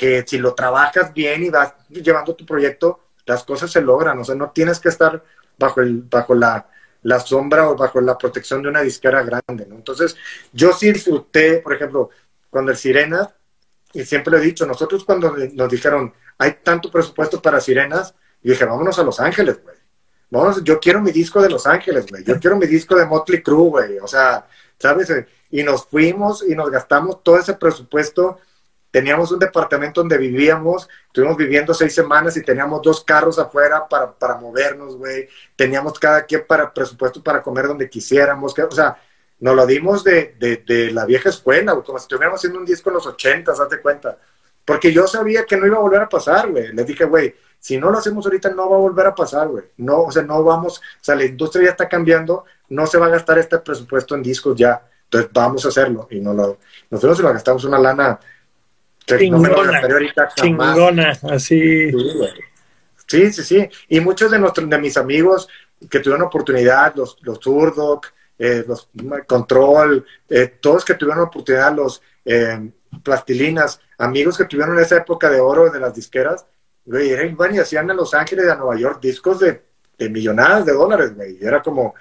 que 0.00 0.24
si 0.26 0.38
lo 0.38 0.54
trabajas 0.54 1.12
bien 1.12 1.44
y 1.44 1.50
vas 1.50 1.74
llevando 1.90 2.34
tu 2.34 2.46
proyecto, 2.46 3.00
las 3.26 3.44
cosas 3.44 3.70
se 3.70 3.82
logran. 3.82 4.18
O 4.18 4.24
sea, 4.24 4.34
no 4.34 4.50
tienes 4.50 4.80
que 4.80 4.88
estar 4.88 5.22
bajo, 5.58 5.82
el, 5.82 6.00
bajo 6.04 6.34
la, 6.34 6.70
la 7.02 7.20
sombra 7.20 7.68
o 7.68 7.76
bajo 7.76 8.00
la 8.00 8.16
protección 8.16 8.62
de 8.62 8.70
una 8.70 8.80
disquera 8.80 9.22
grande, 9.22 9.66
¿no? 9.68 9.74
Entonces, 9.74 10.16
yo 10.54 10.72
sí 10.72 10.90
disfruté, 10.90 11.58
por 11.58 11.74
ejemplo, 11.74 12.08
cuando 12.48 12.70
el 12.70 12.78
Sirenas, 12.78 13.28
y 13.92 14.02
siempre 14.06 14.30
lo 14.30 14.38
he 14.38 14.40
dicho, 14.40 14.64
nosotros 14.64 15.04
cuando 15.04 15.36
nos 15.52 15.68
dijeron, 15.68 16.14
hay 16.38 16.54
tanto 16.62 16.90
presupuesto 16.90 17.42
para 17.42 17.60
Sirenas, 17.60 18.14
y 18.42 18.48
dije, 18.48 18.64
vámonos 18.64 18.98
a 18.98 19.02
Los 19.02 19.20
Ángeles, 19.20 19.62
güey. 19.62 19.76
Vamos, 20.30 20.64
yo 20.64 20.80
quiero 20.80 21.02
mi 21.02 21.12
disco 21.12 21.42
de 21.42 21.50
Los 21.50 21.66
Ángeles, 21.66 22.06
güey. 22.08 22.24
Yo 22.24 22.40
quiero 22.40 22.56
mi 22.56 22.66
disco 22.66 22.94
de 22.94 23.04
Motley 23.04 23.42
Crue, 23.42 23.68
güey. 23.68 23.98
O 23.98 24.06
sea, 24.06 24.46
¿sabes? 24.78 25.12
Y 25.50 25.62
nos 25.62 25.84
fuimos 25.84 26.42
y 26.48 26.54
nos 26.54 26.70
gastamos 26.70 27.22
todo 27.22 27.38
ese 27.38 27.52
presupuesto 27.52 28.38
teníamos 28.90 29.30
un 29.32 29.38
departamento 29.38 30.00
donde 30.00 30.18
vivíamos, 30.18 30.88
estuvimos 31.06 31.36
viviendo 31.36 31.72
seis 31.74 31.94
semanas 31.94 32.36
y 32.36 32.42
teníamos 32.42 32.82
dos 32.82 33.04
carros 33.04 33.38
afuera 33.38 33.86
para, 33.88 34.12
para 34.12 34.36
movernos, 34.36 34.96
güey. 34.96 35.28
Teníamos 35.56 35.98
cada 35.98 36.24
quien 36.24 36.44
para 36.46 36.72
presupuesto 36.72 37.22
para 37.22 37.42
comer 37.42 37.68
donde 37.68 37.88
quisiéramos. 37.88 38.58
O 38.58 38.70
sea, 38.72 38.96
nos 39.38 39.54
lo 39.54 39.66
dimos 39.66 40.04
de, 40.04 40.34
de, 40.38 40.58
de 40.58 40.90
la 40.90 41.04
vieja 41.06 41.28
escuela, 41.28 41.74
como 41.74 41.98
si 41.98 42.02
estuviéramos 42.02 42.40
haciendo 42.40 42.58
un 42.58 42.66
disco 42.66 42.90
en 42.90 42.94
los 42.94 43.06
ochentas, 43.06 43.60
hazte 43.60 43.80
cuenta. 43.80 44.18
Porque 44.64 44.92
yo 44.92 45.06
sabía 45.06 45.44
que 45.46 45.56
no 45.56 45.66
iba 45.66 45.76
a 45.76 45.80
volver 45.80 46.02
a 46.02 46.08
pasar, 46.08 46.50
güey. 46.50 46.72
Les 46.72 46.86
dije, 46.86 47.04
güey, 47.04 47.34
si 47.58 47.76
no 47.76 47.90
lo 47.90 47.98
hacemos 47.98 48.24
ahorita 48.24 48.50
no 48.50 48.70
va 48.70 48.76
a 48.76 48.80
volver 48.80 49.06
a 49.06 49.14
pasar, 49.14 49.48
güey. 49.48 49.64
No, 49.78 50.02
o 50.02 50.12
sea, 50.12 50.22
no 50.22 50.42
vamos, 50.42 50.78
o 50.78 51.04
sea, 51.04 51.14
la 51.14 51.24
industria 51.24 51.64
ya 51.64 51.70
está 51.70 51.88
cambiando, 51.88 52.44
no 52.70 52.86
se 52.86 52.98
va 52.98 53.06
a 53.06 53.10
gastar 53.10 53.38
este 53.38 53.58
presupuesto 53.58 54.14
en 54.14 54.22
discos 54.22 54.56
ya. 54.56 54.82
Entonces 55.04 55.30
vamos 55.32 55.64
a 55.64 55.68
hacerlo. 55.68 56.06
Y 56.10 56.20
no 56.20 56.32
lo, 56.32 56.58
nosotros 56.88 57.16
se 57.16 57.22
lo 57.22 57.32
gastamos 57.32 57.64
una 57.64 57.78
lana 57.78 58.18
Chingona, 60.36 61.18
así. 61.30 61.90
Sí, 63.06 63.32
sí, 63.32 63.42
sí. 63.42 63.68
Y 63.88 64.00
muchos 64.00 64.30
de 64.30 64.38
nuestros, 64.38 64.68
de 64.70 64.78
mis 64.78 64.96
amigos 64.96 65.48
que 65.88 66.00
tuvieron 66.00 66.26
oportunidad, 66.26 66.94
los, 66.94 67.16
los 67.22 67.40
eh, 68.38 68.64
los 68.66 68.88
Control, 69.26 70.04
eh, 70.28 70.58
todos 70.60 70.84
que 70.84 70.94
tuvieron 70.94 71.24
oportunidad, 71.24 71.74
los 71.74 72.02
eh, 72.24 72.70
Plastilinas, 73.02 73.80
amigos 73.98 74.36
que 74.36 74.44
tuvieron 74.44 74.78
esa 74.78 74.96
época 74.96 75.30
de 75.30 75.40
oro 75.40 75.70
de 75.70 75.80
las 75.80 75.94
disqueras, 75.94 76.46
güey, 76.84 77.10
eran, 77.10 77.36
y 77.54 77.58
hacían 77.58 77.90
en 77.90 77.96
Los 77.96 78.14
Ángeles 78.14 78.46
y 78.46 78.50
a 78.50 78.56
Nueva 78.56 78.76
York 78.76 79.00
discos 79.00 79.40
de, 79.40 79.62
de 79.98 80.08
millonadas 80.08 80.64
de 80.66 80.72
dólares, 80.72 81.14
güey. 81.14 81.38
Y 81.40 81.44
era 81.44 81.62
como, 81.62 81.94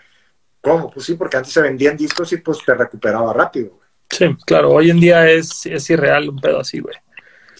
¿cómo? 0.61 0.89
Pues 0.89 1.05
sí, 1.05 1.15
porque 1.15 1.37
antes 1.37 1.53
se 1.53 1.61
vendían 1.61 1.97
discos 1.97 2.31
y 2.33 2.37
pues 2.37 2.59
te 2.65 2.73
recuperaba 2.73 3.33
rápido, 3.33 3.79
Sí, 4.09 4.35
claro, 4.45 4.71
hoy 4.71 4.89
en 4.89 4.99
día 4.99 5.29
es, 5.29 5.65
es 5.65 5.89
irreal 5.89 6.29
un 6.29 6.39
pedo 6.39 6.59
así, 6.59 6.79
güey. 6.79 6.95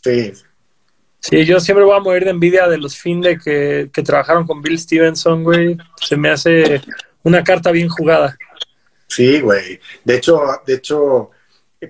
Sí. 0.04 0.34
Sí, 1.20 1.46
yo 1.46 1.60
siempre 1.60 1.84
voy 1.84 1.96
a 1.98 2.00
morir 2.02 2.24
de 2.24 2.32
envidia 2.32 2.68
de 2.68 2.78
los 2.78 2.98
Finde 2.98 3.38
que, 3.38 3.90
que 3.94 4.02
trabajaron 4.04 4.48
con 4.48 4.62
Bill 4.62 4.80
Stevenson, 4.80 5.44
güey. 5.44 5.78
Se 6.02 6.16
me 6.18 6.30
hace 6.30 6.82
una 7.24 7.44
carta 7.44 7.72
bien 7.72 7.90
jugada. 7.90 8.38
Sí, 9.08 9.42
güey. 9.42 9.80
De 10.04 10.16
hecho, 10.16 10.42
de 10.66 10.76
hecho, 10.76 11.32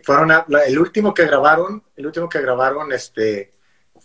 fueron 0.04 0.32
a- 0.32 0.46
la- 0.48 0.66
el 0.66 0.80
último 0.80 1.14
que 1.14 1.26
grabaron, 1.26 1.84
el 1.96 2.08
último 2.08 2.28
que 2.28 2.42
grabaron, 2.42 2.92
este, 2.92 3.54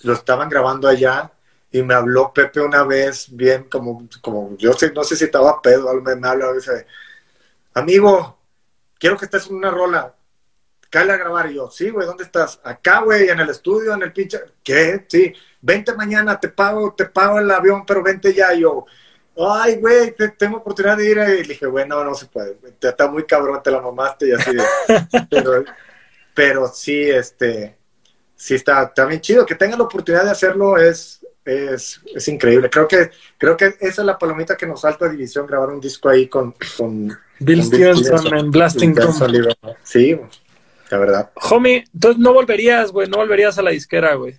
lo 0.03 0.13
estaban 0.13 0.49
grabando 0.49 0.89
allá 0.89 1.33
y 1.73 1.83
me 1.83 1.95
habló 1.95 2.33
Pepe 2.33 2.61
una 2.61 2.85
vez, 2.85 3.27
bien 3.31 3.65
como, 3.65 4.07
como 4.21 4.57
yo 4.59 4.73
sé, 4.75 4.93
no 4.93 5.03
sé 5.05 5.17
si 5.17 5.25
estaba 5.25 5.61
pedo, 5.63 5.93
me, 6.03 6.15
me 6.17 6.29
habla 6.29 6.47
a 6.47 6.53
veces, 6.53 6.85
amigo, 7.73 8.39
quiero 8.99 9.17
que 9.17 9.25
estés 9.25 9.49
en 9.49 9.57
una 9.57 9.71
rola, 9.71 10.14
cállate 10.95 11.13
a 11.13 11.17
grabar. 11.17 11.51
Y 11.51 11.55
yo, 11.55 11.69
sí, 11.71 11.91
güey, 11.91 12.07
¿dónde 12.07 12.23
estás? 12.25 12.61
Acá, 12.63 13.01
güey, 13.01 13.29
en 13.29 13.41
el 13.41 13.51
estudio, 13.51 13.95
en 13.95 14.03
el 14.03 14.13
pinche, 14.13 14.39
¿qué? 14.63 15.05
Sí, 15.09 15.33
vente 15.61 15.93
mañana, 15.95 16.39
te 16.39 16.49
pago, 16.49 16.95
te 16.97 17.07
pago 17.07 17.41
el 17.41 17.51
avión, 17.51 17.85
pero 17.85 18.03
vente 18.03 18.33
ya, 18.33 18.55
Y 18.55 18.61
yo, 18.61 18.87
ay, 19.37 19.77
güey, 19.77 20.15
te- 20.15 20.29
tengo 20.29 20.59
oportunidad 20.59 20.97
de 20.97 21.11
ir, 21.11 21.19
y 21.19 21.43
le 21.43 21.49
dije, 21.49 21.67
güey, 21.67 21.89
no, 21.89 22.05
no 22.05 22.15
se 22.15 22.27
puede, 22.27 22.55
te 22.79 22.89
está 22.89 23.09
muy 23.09 23.25
cabrón, 23.25 23.61
te 23.63 23.71
la 23.73 23.81
mamaste 23.81 24.29
y 24.29 24.33
así, 24.33 24.53
pero, 25.31 25.65
pero 26.33 26.69
sí, 26.69 27.11
este, 27.11 27.77
sí 28.37 28.55
está, 28.55 28.93
bien 29.09 29.21
chido, 29.21 29.45
que 29.45 29.57
tengan 29.57 29.79
la 29.81 29.87
oportunidad 29.87 30.25
de 30.25 30.31
hacerlo 30.31 30.79
es, 30.79 31.27
es, 31.45 32.01
es 32.15 32.29
increíble, 32.29 32.71
creo 32.71 32.87
que, 32.87 33.11
creo 33.37 33.57
que 33.57 33.75
esa 33.81 34.03
es 34.03 34.07
la 34.07 34.19
palomita 34.19 34.57
que 34.57 34.67
nos 34.67 34.81
falta 34.83 35.07
a 35.07 35.09
División, 35.09 35.47
grabar 35.47 35.71
un 35.71 35.81
disco 35.81 36.09
ahí 36.09 36.29
con, 36.29 36.55
con 36.77 37.09
Bill 37.41 37.59
con 37.61 37.67
Stevenson 37.67 38.37
en 38.37 38.51
Blasting 38.53 38.95
Room. 38.95 39.15
Sí, 39.83 40.21
la 40.91 40.99
verdad. 40.99 41.31
Homie, 41.51 41.85
entonces 41.93 42.21
no 42.21 42.33
volverías, 42.33 42.93
güey, 42.93 43.09
no 43.09 43.19
volverías 43.19 43.59
a 43.59 43.63
la 43.63 43.71
disquera, 43.71 44.15
güey. 44.15 44.39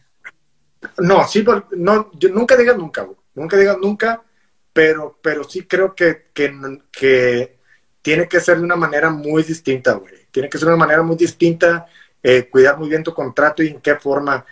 No, 0.99 1.27
sí, 1.27 1.43
no, 1.71 2.11
yo 2.13 2.29
nunca 2.29 2.55
digas 2.55 2.77
nunca, 2.77 3.03
güey. 3.03 3.17
Nunca 3.33 3.57
digas 3.57 3.77
nunca, 3.77 4.23
pero, 4.71 5.19
pero 5.21 5.43
sí 5.43 5.63
creo 5.63 5.93
que, 5.93 6.27
que, 6.33 6.53
que 6.91 7.57
tiene 8.01 8.27
que 8.27 8.39
ser 8.39 8.57
de 8.57 8.63
una 8.63 8.75
manera 8.75 9.09
muy 9.09 9.43
distinta, 9.43 9.93
güey. 9.93 10.13
Tiene 10.31 10.49
que 10.49 10.57
ser 10.57 10.67
de 10.67 10.73
una 10.73 10.85
manera 10.85 11.01
muy 11.01 11.15
distinta, 11.15 11.87
eh, 12.21 12.47
cuidar 12.49 12.77
muy 12.77 12.87
bien 12.87 13.03
tu 13.03 13.13
contrato 13.13 13.63
y 13.63 13.69
en 13.69 13.81
qué 13.81 13.95
forma. 13.95 14.45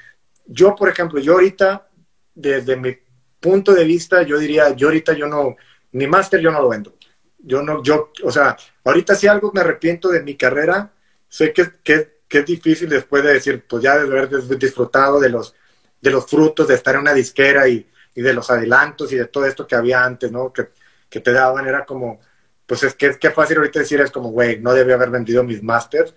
Yo, 0.45 0.75
por 0.75 0.89
ejemplo, 0.89 1.19
yo 1.19 1.33
ahorita, 1.33 1.87
desde 2.33 2.75
mi 2.75 2.97
punto 3.39 3.73
de 3.73 3.83
vista, 3.83 4.23
yo 4.23 4.37
diría, 4.37 4.69
yo 4.71 4.87
ahorita 4.87 5.13
yo 5.13 5.27
no, 5.27 5.55
mi 5.91 6.07
máster 6.07 6.39
yo 6.39 6.51
no 6.51 6.61
lo 6.61 6.69
vendo. 6.69 6.95
Yo 7.37 7.61
no, 7.61 7.83
yo, 7.83 8.11
o 8.23 8.31
sea, 8.31 8.55
ahorita 8.85 9.15
si 9.15 9.27
algo 9.27 9.51
me 9.53 9.61
arrepiento 9.61 10.09
de 10.09 10.23
mi 10.23 10.35
carrera, 10.35 10.91
sé 11.33 11.51
que, 11.51 11.71
que, 11.83 12.21
que 12.27 12.39
es 12.39 12.45
difícil 12.45 12.89
después 12.89 13.23
de 13.23 13.33
decir, 13.33 13.65
pues 13.67 13.81
ya 13.81 13.97
de 13.97 14.01
haber 14.01 14.29
dis- 14.29 14.57
disfrutado 14.57 15.19
de 15.19 15.29
los, 15.29 15.55
de 15.99 16.11
los 16.11 16.27
frutos 16.27 16.67
de 16.67 16.75
estar 16.75 16.93
en 16.93 17.01
una 17.01 17.13
disquera 17.13 17.67
y, 17.67 17.89
y 18.13 18.21
de 18.21 18.33
los 18.33 18.51
adelantos 18.51 19.11
y 19.11 19.15
de 19.15 19.25
todo 19.25 19.47
esto 19.47 19.65
que 19.65 19.75
había 19.75 20.03
antes, 20.03 20.31
¿no? 20.31 20.53
Que, 20.53 20.69
que 21.09 21.19
te 21.21 21.31
daban, 21.31 21.67
era 21.67 21.85
como, 21.85 22.19
pues 22.67 22.83
es 22.83 22.93
que 22.93 23.07
es 23.07 23.17
que 23.17 23.31
fácil 23.31 23.57
ahorita 23.57 23.79
decir, 23.79 23.99
es 23.99 24.11
como, 24.11 24.29
güey, 24.29 24.59
no 24.59 24.73
debí 24.73 24.91
haber 24.91 25.09
vendido 25.09 25.43
mis 25.43 25.63
masters. 25.63 26.13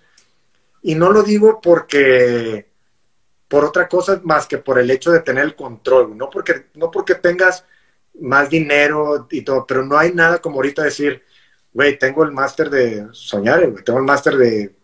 Y 0.83 0.93
no 0.93 1.11
lo 1.11 1.23
digo 1.23 1.59
porque, 1.61 2.69
por 3.47 3.65
otra 3.65 3.87
cosa 3.87 4.21
más 4.23 4.45
que 4.47 4.59
por 4.59 4.77
el 4.79 4.91
hecho 4.91 5.11
de 5.11 5.21
tener 5.21 5.45
el 5.45 5.55
control, 5.55 6.15
no 6.15 6.29
porque, 6.29 6.67
no 6.75 6.91
porque 6.91 7.15
tengas 7.15 7.65
más 8.21 8.49
dinero 8.49 9.27
y 9.31 9.41
todo, 9.41 9.65
pero 9.65 9.83
no 9.83 9.97
hay 9.97 10.13
nada 10.13 10.39
como 10.39 10.57
ahorita 10.57 10.83
decir, 10.83 11.23
güey, 11.73 11.97
tengo 11.97 12.23
el 12.23 12.31
máster 12.31 12.69
de 12.69 13.07
soñar, 13.13 13.67
güey, 13.69 13.83
tengo 13.83 13.99
el 13.99 14.05
máster 14.05 14.37
de, 14.37 14.76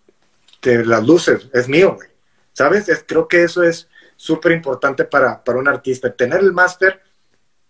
de 0.71 0.85
las 0.85 1.05
luces, 1.05 1.49
es 1.53 1.67
mío, 1.67 1.95
güey. 1.95 2.09
¿Sabes? 2.51 2.87
Es- 2.89 3.03
creo 3.07 3.27
que 3.27 3.43
eso 3.43 3.63
es 3.63 3.89
súper 4.15 4.51
importante 4.51 5.05
para, 5.05 5.43
para 5.43 5.59
un 5.59 5.67
artista. 5.67 6.13
Tener 6.15 6.39
el 6.39 6.53
máster 6.53 7.01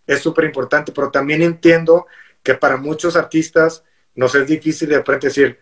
es 0.06 0.20
súper 0.20 0.46
importante, 0.46 0.92
pero 0.92 1.10
también 1.12 1.42
entiendo 1.42 2.08
que 2.42 2.56
para 2.56 2.78
muchos 2.78 3.16
artistas 3.16 3.84
nos 4.16 4.36
es 4.36 4.46
difícil 4.48 4.90
de 4.90 4.98
repente 4.98 5.28
decir, 5.28 5.60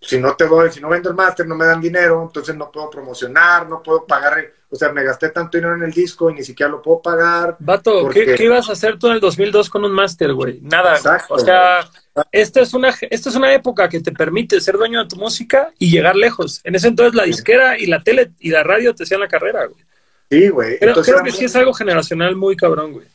si 0.00 0.18
no 0.18 0.34
te 0.34 0.46
doy, 0.46 0.70
si 0.72 0.80
no 0.80 0.88
vendo 0.88 1.10
el 1.10 1.14
máster, 1.14 1.46
no 1.46 1.54
me 1.54 1.66
dan 1.66 1.80
dinero, 1.80 2.22
entonces 2.22 2.56
no 2.56 2.72
puedo 2.72 2.90
promocionar, 2.90 3.68
no 3.68 3.82
puedo 3.82 4.04
pagar, 4.06 4.52
o 4.72 4.76
sea, 4.76 4.90
me 4.90 5.04
gasté 5.04 5.28
tanto 5.28 5.58
dinero 5.58 5.74
en 5.76 5.82
el 5.82 5.92
disco 5.92 6.30
y 6.30 6.34
ni 6.34 6.42
siquiera 6.42 6.72
lo 6.72 6.80
puedo 6.80 7.02
pagar. 7.02 7.56
Vato, 7.58 8.00
Porque- 8.00 8.24
¿qué, 8.24 8.34
qué 8.36 8.44
ibas 8.44 8.70
a 8.70 8.72
hacer 8.72 8.98
tú 8.98 9.08
en 9.08 9.12
el 9.14 9.20
2002 9.20 9.68
con 9.68 9.84
un 9.84 9.92
máster, 9.92 10.32
güey? 10.32 10.60
Nada. 10.62 10.96
Exacto, 10.96 11.34
o 11.34 11.38
sea, 11.38 11.86
esta 12.32 12.60
es, 12.62 12.72
una, 12.72 12.88
esta 13.10 13.28
es 13.28 13.34
una 13.36 13.52
época 13.52 13.86
que 13.90 14.00
te 14.00 14.12
permite 14.12 14.58
ser 14.62 14.78
dueño 14.78 15.02
de 15.02 15.08
tu 15.10 15.16
música 15.16 15.72
y 15.78 15.90
llegar 15.90 16.16
lejos. 16.16 16.62
En 16.64 16.74
ese 16.74 16.88
entonces 16.88 17.14
la 17.14 17.24
disquera 17.24 17.78
y 17.78 17.84
la 17.84 18.02
tele 18.02 18.32
y 18.40 18.48
la 18.48 18.62
radio 18.62 18.94
te 18.94 19.02
hacían 19.04 19.20
la 19.20 19.28
carrera, 19.28 19.66
güey. 19.66 19.84
Sí, 20.30 20.48
güey. 20.48 20.78
Entonces, 20.80 21.12
creo 21.12 21.22
que 21.24 21.32
sí 21.32 21.44
es 21.44 21.54
algo 21.54 21.74
generacional 21.74 22.34
muy 22.34 22.56
cabrón, 22.56 22.92
güey. 22.94 23.06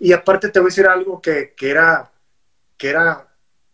Y 0.00 0.12
aparte 0.12 0.48
te 0.48 0.58
voy 0.58 0.66
a 0.66 0.70
decir 0.70 0.86
algo 0.88 1.22
que, 1.22 1.54
que 1.56 1.70
era, 1.70 2.10
que 2.76 2.90
era, 2.90 3.28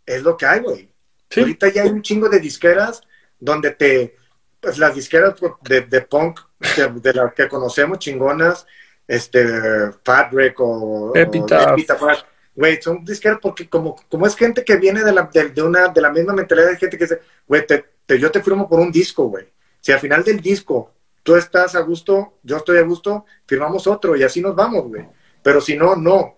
es 0.04 0.22
lo 0.22 0.36
que 0.36 0.44
hay, 0.44 0.60
güey. 0.60 0.90
Sí. 1.30 1.40
Ahorita 1.40 1.68
ya 1.68 1.84
hay 1.84 1.88
un 1.88 2.02
chingo 2.02 2.28
de 2.28 2.38
disqueras 2.38 3.00
donde 3.38 3.70
te, 3.70 4.16
pues 4.60 4.76
las 4.76 4.94
disqueras 4.94 5.34
de, 5.62 5.80
de 5.80 6.00
punk, 6.02 6.40
de, 6.76 6.88
de 7.00 7.12
las 7.14 7.34
que 7.34 7.48
conocemos, 7.48 7.98
chingonas, 7.98 8.66
este, 9.06 9.92
Fat 10.04 10.32
Wreck 10.32 10.60
o, 10.60 11.12
Epitaph. 11.78 12.00
Güey, 12.54 12.82
son 12.82 13.04
disqueras 13.04 13.38
porque 13.40 13.68
como, 13.68 13.96
como 14.08 14.26
es 14.26 14.36
gente 14.36 14.64
que 14.64 14.76
viene 14.76 15.02
de 15.02 15.12
la, 15.12 15.22
de, 15.32 15.48
de 15.50 15.62
una, 15.62 15.88
de 15.88 16.00
la 16.00 16.10
misma 16.10 16.32
mentalidad 16.34 16.68
de 16.68 16.76
gente 16.76 16.98
que 16.98 17.04
dice, 17.04 17.20
güey, 17.46 17.66
te, 17.66 17.84
te- 18.04 18.18
yo 18.18 18.30
te 18.30 18.42
firmo 18.42 18.68
por 18.68 18.80
un 18.80 18.90
disco, 18.92 19.24
güey. 19.24 19.48
Si 19.80 19.92
al 19.92 20.00
final 20.00 20.22
del 20.24 20.40
disco 20.40 20.92
tú 21.22 21.36
estás 21.36 21.74
a 21.74 21.80
gusto, 21.80 22.34
yo 22.42 22.58
estoy 22.58 22.78
a 22.78 22.82
gusto, 22.82 23.24
firmamos 23.46 23.86
otro 23.86 24.16
y 24.16 24.22
así 24.24 24.40
nos 24.42 24.54
vamos, 24.54 24.88
güey. 24.88 25.08
Pero 25.42 25.60
si 25.60 25.76
no, 25.76 25.96
no. 25.96 26.36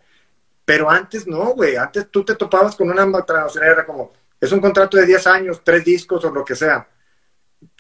Pero 0.65 0.89
antes 0.89 1.27
no, 1.27 1.55
güey. 1.55 1.77
Antes 1.77 2.09
tú 2.11 2.25
te 2.25 2.37
topabas 2.37 2.77
con 2.77 2.89
una 2.89 3.03
transnacional, 3.25 3.73
era 3.73 3.87
como, 3.87 4.13
es 4.41 4.53
un 4.53 4.61
contrato 4.61 4.97
de 4.97 5.07
10 5.07 5.27
años, 5.27 5.61
tres 5.65 5.85
discos 5.85 6.25
o 6.25 6.31
lo 6.31 6.45
que 6.45 6.55
sea. 6.55 6.87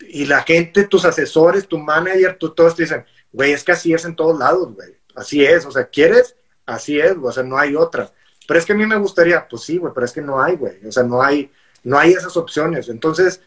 Y 0.00 0.26
la 0.26 0.42
gente, 0.42 0.84
tus 0.84 1.04
asesores, 1.04 1.66
tu 1.66 1.78
manager, 1.78 2.36
tú, 2.38 2.50
todos 2.50 2.76
te 2.76 2.82
dicen, 2.82 3.04
güey, 3.32 3.52
es 3.52 3.64
que 3.64 3.72
así 3.72 3.92
es 3.92 4.04
en 4.04 4.16
todos 4.16 4.38
lados, 4.38 4.74
güey. 4.74 4.96
Así 5.14 5.44
es, 5.44 5.64
o 5.66 5.70
sea, 5.70 5.86
¿quieres? 5.86 6.36
Así 6.66 6.98
es, 6.98 7.16
güey. 7.16 7.30
o 7.30 7.32
sea, 7.32 7.42
no 7.42 7.58
hay 7.58 7.76
otra. 7.76 8.12
Pero 8.46 8.58
es 8.58 8.66
que 8.66 8.72
a 8.72 8.76
mí 8.76 8.86
me 8.86 8.96
gustaría, 8.96 9.46
pues 9.48 9.62
sí, 9.62 9.78
güey, 9.78 9.92
pero 9.94 10.06
es 10.06 10.12
que 10.12 10.20
no 10.20 10.42
hay, 10.42 10.56
güey. 10.56 10.84
O 10.86 10.92
sea, 10.92 11.02
no 11.02 11.22
hay, 11.22 11.50
no 11.84 11.98
hay 11.98 12.12
esas 12.12 12.36
opciones. 12.36 12.88
Entonces, 12.88 13.40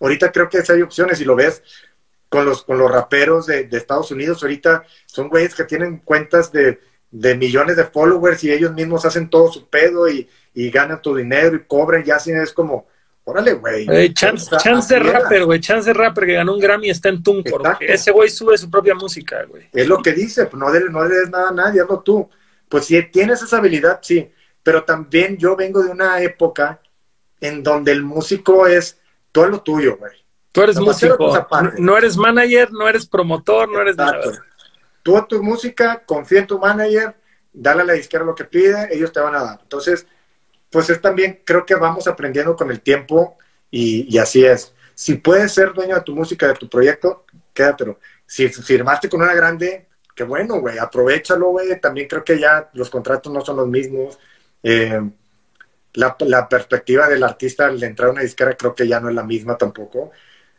ahorita 0.00 0.32
creo 0.32 0.48
que 0.48 0.62
sí 0.62 0.72
hay 0.72 0.82
opciones 0.82 1.20
y 1.20 1.24
lo 1.24 1.36
ves 1.36 1.62
con 2.28 2.44
los, 2.44 2.62
con 2.62 2.78
los 2.78 2.90
raperos 2.90 3.46
de, 3.46 3.64
de 3.64 3.76
Estados 3.76 4.10
Unidos. 4.10 4.42
Ahorita 4.42 4.84
son 5.06 5.28
güeyes 5.28 5.54
que 5.54 5.64
tienen 5.64 5.98
cuentas 5.98 6.52
de, 6.52 6.80
de 7.10 7.36
millones 7.36 7.76
de 7.76 7.84
followers 7.84 8.42
y 8.44 8.52
ellos 8.52 8.72
mismos 8.72 9.04
hacen 9.04 9.28
todo 9.28 9.52
su 9.52 9.68
pedo 9.68 10.08
y, 10.08 10.28
y 10.54 10.70
ganan 10.70 11.02
tu 11.02 11.14
dinero 11.14 11.56
y 11.56 11.64
cobran. 11.64 12.04
Ya 12.04 12.16
así 12.16 12.30
es 12.32 12.52
como, 12.52 12.86
órale, 13.30 13.54
güey. 13.54 13.86
Eh, 13.90 14.12
chance, 14.12 14.50
chance 14.58 14.98
rapper, 14.98 15.44
güey. 15.44 15.60
Chance 15.60 15.92
rapper 15.92 16.26
que 16.26 16.34
ganó 16.34 16.54
un 16.54 16.60
Grammy 16.60 16.90
está 16.90 17.08
en 17.08 17.22
Tuncor. 17.22 17.76
Ese 17.80 18.10
güey 18.10 18.28
sube 18.30 18.56
su 18.58 18.70
propia 18.70 18.94
música, 18.94 19.44
güey. 19.44 19.68
Es 19.72 19.86
lo 19.86 20.02
que 20.02 20.12
dice, 20.12 20.48
no, 20.52 20.72
le, 20.72 20.90
no 20.90 21.08
des 21.08 21.30
nada 21.30 21.48
a 21.48 21.52
nadie, 21.52 21.80
hazlo 21.80 22.00
tú. 22.00 22.28
Pues 22.68 22.86
si 22.86 23.02
tienes 23.04 23.42
esa 23.42 23.58
habilidad, 23.58 24.00
sí. 24.02 24.30
Pero 24.62 24.84
también 24.84 25.36
yo 25.36 25.56
vengo 25.56 25.82
de 25.82 25.90
una 25.90 26.20
época 26.22 26.80
en 27.40 27.62
donde 27.62 27.92
el 27.92 28.02
músico 28.02 28.66
es 28.66 28.98
todo 29.32 29.48
lo 29.48 29.62
tuyo, 29.62 29.96
güey. 29.96 30.12
Tú 30.52 30.62
eres 30.62 30.76
Nomás 30.76 31.02
músico. 31.02 31.46
No 31.78 31.96
eres 31.96 32.16
manager, 32.16 32.72
no 32.72 32.88
eres 32.88 33.06
promotor, 33.06 33.68
no 33.68 33.80
eres 33.80 33.96
nada. 33.96 34.20
Tú 35.02 35.16
a 35.16 35.26
tu 35.26 35.42
música, 35.42 36.02
confía 36.04 36.40
en 36.40 36.46
tu 36.46 36.58
manager, 36.58 37.14
dale 37.52 37.82
a 37.82 37.84
la 37.84 37.92
disquera 37.94 38.24
lo 38.24 38.34
que 38.34 38.44
pide, 38.44 38.94
ellos 38.94 39.12
te 39.12 39.20
van 39.20 39.34
a 39.34 39.42
dar. 39.42 39.58
Entonces, 39.62 40.06
pues 40.70 40.90
es 40.90 41.00
también, 41.00 41.40
creo 41.44 41.64
que 41.66 41.74
vamos 41.74 42.06
aprendiendo 42.06 42.56
con 42.56 42.70
el 42.70 42.80
tiempo 42.80 43.36
y, 43.70 44.06
y 44.14 44.18
así 44.18 44.44
es. 44.44 44.74
Si 44.94 45.14
puedes 45.16 45.52
ser 45.52 45.72
dueño 45.72 45.94
de 45.96 46.02
tu 46.02 46.14
música, 46.14 46.46
de 46.48 46.54
tu 46.54 46.68
proyecto, 46.68 47.24
quédatelo. 47.54 47.98
Si 48.26 48.48
firmaste 48.48 49.08
con 49.08 49.22
una 49.22 49.34
grande, 49.34 49.88
qué 50.14 50.24
bueno, 50.24 50.60
güey, 50.60 50.78
aprovechalo, 50.78 51.48
güey. 51.50 51.80
También 51.80 52.06
creo 52.08 52.24
que 52.24 52.38
ya 52.38 52.70
los 52.74 52.90
contratos 52.90 53.32
no 53.32 53.40
son 53.44 53.56
los 53.56 53.68
mismos. 53.68 54.18
Eh, 54.62 55.00
la, 55.94 56.16
perspectiva 56.48 57.08
del 57.08 57.22
artista 57.24 57.66
al 57.66 57.82
entrar 57.82 58.08
a 58.08 58.12
una 58.12 58.22
disquera 58.22 58.56
creo 58.56 58.74
que 58.74 58.86
ya 58.86 59.00
no 59.00 59.08
es 59.08 59.14
la 59.14 59.24
misma 59.24 59.56
tampoco. 59.58 60.10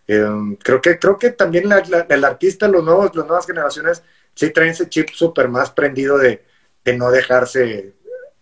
Eh, 0.07 0.25
creo 0.63 0.81
que 0.81 0.99
creo 0.99 1.17
que 1.17 1.31
también 1.31 1.69
la- 1.69 1.83
la- 1.89 2.07
el 2.09 2.23
artista, 2.25 2.67
los 2.67 2.83
nuevos, 2.83 3.15
las 3.15 3.25
nuevas 3.27 3.45
generaciones, 3.47 4.03
sí 4.35 4.51
traen 4.51 4.71
ese 4.71 4.89
chip 4.89 5.09
súper 5.11 5.47
más 5.49 5.71
prendido 5.71 6.17
de, 6.17 6.43
de 6.83 6.97
no 6.97 7.11
dejarse 7.11 7.93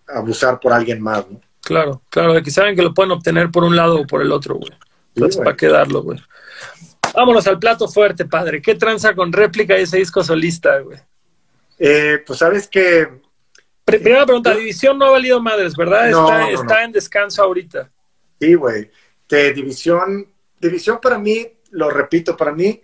abusar 0.08 0.60
por 0.60 0.74
alguien 0.74 1.02
más, 1.02 1.30
¿no? 1.30 1.42
Claro, 1.62 2.02
claro, 2.10 2.34
de 2.34 2.42
que 2.44 2.52
saben 2.52 2.76
que 2.76 2.82
lo 2.82 2.94
pueden 2.94 3.12
obtener 3.12 3.52
por 3.52 3.64
un 3.64 3.76
lado 3.76 4.02
o 4.02 4.08
por 4.08 4.22
el 4.22 4.32
otro, 4.32 4.56
güey. 4.56 4.72
Entonces, 5.16 5.36
güey. 5.38 5.46
¿para 5.46 5.58
qué 5.58 5.68
darlo, 5.68 6.02
güey? 6.04 6.20
Vámonos 7.14 7.46
al 7.48 7.60
plato 7.60 7.88
fuerte, 7.88 8.26
padre. 8.26 8.62
¿Qué 8.62 8.76
tranza 8.76 9.14
con 9.16 9.32
réplica 9.34 9.78
y 9.78 9.84
ese 9.84 9.98
disco 9.98 10.24
solista, 10.24 10.80
güey? 10.80 10.98
Eh, 11.78 12.24
pues 12.26 12.40
sabes 12.40 12.68
que 12.68 13.08
Pri- 13.86 14.00
Primera 14.00 14.26
pregunta, 14.26 14.54
División 14.54 14.98
no 14.98 15.06
ha 15.06 15.12
valido 15.12 15.42
madres, 15.42 15.76
¿verdad? 15.76 16.10
No, 16.12 16.26
está 16.26 16.40
no, 16.40 16.48
está 16.62 16.76
no. 16.76 16.82
en 16.86 16.92
descanso 16.92 17.44
ahorita. 17.44 17.90
sí, 18.40 18.54
güey. 18.54 18.90
De 19.28 19.54
división, 19.54 20.28
división 20.60 21.00
para 21.02 21.20
mí, 21.20 21.48
lo 21.72 21.90
repito, 21.92 22.36
para 22.36 22.52
mí 22.52 22.82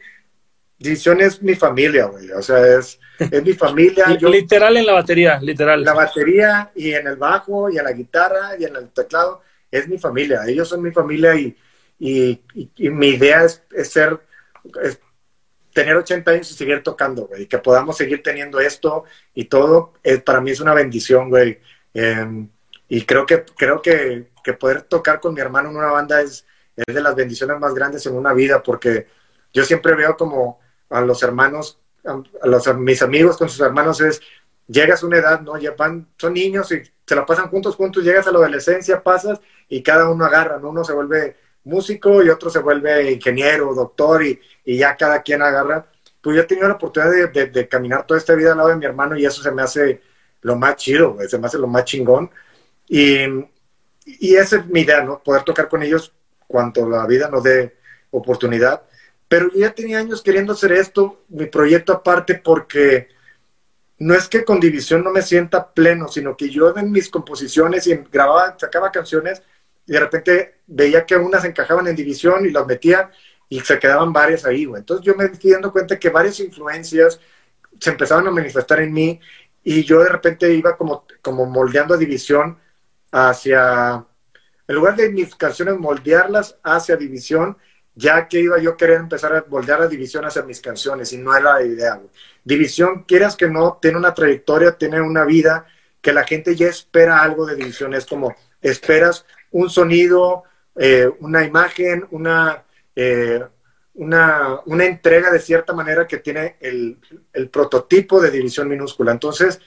División 0.77 1.21
es 1.21 1.41
mi 1.41 1.55
familia, 1.55 2.05
güey. 2.05 2.31
O 2.31 2.41
sea, 2.41 2.77
es, 2.77 2.99
es 3.19 3.43
mi 3.43 3.53
familia. 3.53 4.15
Yo, 4.19 4.29
literal 4.29 4.75
en 4.77 4.85
la 4.85 4.93
batería, 4.93 5.39
literal. 5.41 5.83
La 5.83 5.93
batería 5.93 6.71
y 6.75 6.91
en 6.93 7.07
el 7.07 7.15
bajo 7.15 7.69
y 7.69 7.77
en 7.77 7.83
la 7.85 7.93
guitarra 7.93 8.51
y 8.59 8.65
en 8.65 8.75
el 8.75 8.89
teclado 8.89 9.41
es 9.71 9.87
mi 9.87 9.97
familia. 9.97 10.41
Ellos 10.47 10.67
son 10.67 10.81
mi 10.81 10.91
familia 10.91 11.35
y, 11.35 11.55
y, 11.99 12.41
mi 12.89 13.09
idea 13.09 13.43
es, 13.43 13.61
ser, 13.89 14.19
tener 15.73 15.95
80 15.95 16.31
años 16.31 16.51
y 16.51 16.55
seguir 16.55 16.83
tocando, 16.83 17.27
güey. 17.27 17.45
Que 17.45 17.57
podamos 17.57 17.95
seguir 17.95 18.21
teniendo 18.21 18.59
esto 18.59 19.05
y 19.33 19.45
todo. 19.45 19.93
Es, 20.03 20.21
para 20.21 20.41
mí 20.41 20.51
es 20.51 20.59
una 20.59 20.73
bendición, 20.73 21.29
güey. 21.29 21.59
Em, 21.93 22.49
y 22.89 23.03
creo 23.05 23.25
que, 23.25 23.45
creo 23.57 23.81
que, 23.81 24.27
que 24.43 24.53
poder 24.53 24.83
tocar 24.83 25.19
con 25.21 25.33
mi 25.33 25.41
hermano 25.41 25.69
en 25.69 25.77
una 25.77 25.91
banda 25.91 26.21
es, 26.21 26.45
es 26.75 26.93
de 26.93 27.01
las 27.01 27.15
bendiciones 27.15 27.59
más 27.59 27.73
grandes 27.73 28.05
en 28.05 28.13
una 28.13 28.33
vida 28.33 28.61
porque 28.61 29.07
yo 29.53 29.63
siempre 29.63 29.95
veo 29.95 30.17
como 30.17 30.59
a 30.89 31.01
los 31.01 31.21
hermanos, 31.23 31.79
a, 32.05 32.47
los, 32.47 32.75
mis 32.77 33.01
amigos 33.01 33.37
con 33.37 33.49
sus 33.49 33.61
hermanos 33.61 34.01
es, 34.01 34.21
llegas 34.67 35.03
a 35.03 35.05
una 35.05 35.17
edad, 35.17 35.41
¿no? 35.41 35.57
Ya 35.57 35.71
van, 35.71 36.07
son 36.17 36.33
niños 36.33 36.71
y 36.71 36.81
se 37.05 37.15
la 37.15 37.25
pasan 37.25 37.49
juntos, 37.49 37.75
juntos, 37.75 38.03
llegas 38.03 38.27
a 38.27 38.31
la 38.31 38.39
adolescencia, 38.39 39.01
pasas 39.01 39.39
y 39.69 39.81
cada 39.81 40.09
uno 40.09 40.25
agarra, 40.25 40.59
¿no? 40.59 40.69
Uno 40.69 40.83
se 40.83 40.93
vuelve 40.93 41.37
músico 41.63 42.23
y 42.23 42.29
otro 42.29 42.49
se 42.49 42.59
vuelve 42.59 43.11
ingeniero, 43.11 43.73
doctor 43.73 44.23
y, 44.23 44.39
y 44.63 44.77
ya 44.77 44.95
cada 44.95 45.21
quien 45.21 45.41
agarra. 45.41 45.85
Pues 46.21 46.35
yo 46.35 46.41
he 46.41 46.45
tenido 46.45 46.67
la 46.67 46.75
oportunidad 46.75 47.31
de, 47.31 47.45
de, 47.47 47.67
caminar 47.67 48.05
toda 48.05 48.19
esta 48.19 48.33
vida 48.33 48.51
al 48.51 48.57
lado 48.57 48.69
de 48.69 48.77
mi 48.77 48.85
hermano 48.85 49.15
y 49.17 49.25
eso 49.25 49.43
se 49.43 49.51
me 49.51 49.61
hace 49.61 50.01
lo 50.41 50.55
más 50.55 50.75
chido, 50.77 51.17
se 51.27 51.37
me 51.37 51.47
hace 51.47 51.57
lo 51.57 51.67
más 51.67 51.85
chingón. 51.85 52.31
Y, 52.87 53.17
y 54.05 54.35
esa 54.35 54.57
es 54.57 54.65
mi 54.67 54.81
idea, 54.81 55.03
¿no? 55.03 55.21
Poder 55.23 55.43
tocar 55.43 55.67
con 55.67 55.83
ellos 55.83 56.13
cuanto 56.47 56.87
la 56.87 57.05
vida 57.05 57.29
nos 57.29 57.43
dé 57.43 57.77
oportunidad. 58.11 58.83
Pero 59.27 59.51
yo 59.51 59.59
ya 59.59 59.73
tenía 59.73 59.99
años 59.99 60.21
queriendo 60.21 60.53
hacer 60.53 60.71
esto, 60.71 61.23
mi 61.29 61.45
proyecto 61.47 61.93
aparte, 61.93 62.35
porque 62.35 63.09
no 63.97 64.13
es 64.13 64.27
que 64.27 64.43
con 64.43 64.59
División 64.59 65.03
no 65.03 65.11
me 65.11 65.21
sienta 65.21 65.73
pleno, 65.73 66.07
sino 66.07 66.35
que 66.35 66.49
yo 66.49 66.75
en 66.75 66.91
mis 66.91 67.09
composiciones 67.09 67.87
y 67.87 67.95
grababa, 68.11 68.57
sacaba 68.59 68.91
canciones 68.91 69.41
y 69.87 69.93
de 69.93 69.99
repente 69.99 70.55
veía 70.67 71.05
que 71.05 71.15
unas 71.15 71.45
encajaban 71.45 71.87
en 71.87 71.95
División 71.95 72.45
y 72.45 72.51
las 72.51 72.65
metía 72.67 73.11
y 73.47 73.59
se 73.61 73.79
quedaban 73.79 74.11
varias 74.11 74.45
ahí, 74.45 74.65
güey. 74.65 74.79
Entonces 74.79 75.05
yo 75.05 75.15
me 75.15 75.29
fui 75.29 75.51
dando 75.51 75.71
cuenta 75.71 75.99
que 75.99 76.09
varias 76.09 76.39
influencias 76.39 77.19
se 77.79 77.89
empezaban 77.89 78.27
a 78.27 78.31
manifestar 78.31 78.81
en 78.81 78.93
mí 78.93 79.19
y 79.63 79.83
yo 79.83 80.03
de 80.03 80.09
repente 80.09 80.53
iba 80.53 80.75
como, 80.77 81.05
como 81.21 81.45
moldeando 81.45 81.93
a 81.93 81.97
División 81.97 82.57
hacia, 83.11 84.05
en 84.67 84.75
lugar 84.75 84.95
de 84.95 85.09
mis 85.09 85.35
canciones 85.35 85.77
moldearlas 85.77 86.57
hacia 86.63 86.97
División, 86.97 87.57
ya 87.95 88.27
que 88.27 88.41
iba 88.41 88.59
yo 88.59 88.71
a 88.71 88.77
querer 88.77 88.99
empezar 88.99 89.33
a 89.35 89.45
moldear 89.47 89.81
a 89.81 89.87
División 89.87 90.25
hacia 90.25 90.43
mis 90.43 90.59
canciones 90.59 91.11
y 91.13 91.17
no 91.17 91.35
era 91.35 91.53
la 91.53 91.63
idea. 91.63 92.01
División, 92.43 93.03
quieras 93.03 93.35
que 93.35 93.47
no, 93.47 93.79
tiene 93.81 93.97
una 93.97 94.13
trayectoria, 94.13 94.77
tiene 94.77 95.01
una 95.01 95.23
vida 95.23 95.65
que 96.01 96.13
la 96.13 96.25
gente 96.25 96.55
ya 96.55 96.67
espera 96.67 97.21
algo 97.21 97.45
de 97.45 97.55
División. 97.55 97.93
Es 97.93 98.05
como 98.05 98.35
esperas 98.61 99.25
un 99.51 99.69
sonido, 99.69 100.43
eh, 100.75 101.09
una 101.19 101.43
imagen, 101.43 102.05
una, 102.11 102.63
eh, 102.95 103.41
una, 103.95 104.59
una, 104.65 104.85
entrega 104.85 105.31
de 105.31 105.39
cierta 105.39 105.73
manera 105.73 106.05
que 106.05 106.17
tiene 106.17 106.57
el, 106.59 106.99
el, 107.31 107.49
prototipo 107.49 108.21
de 108.21 108.29
División 108.29 108.67
minúscula. 108.67 109.13
Entonces, 109.13 109.61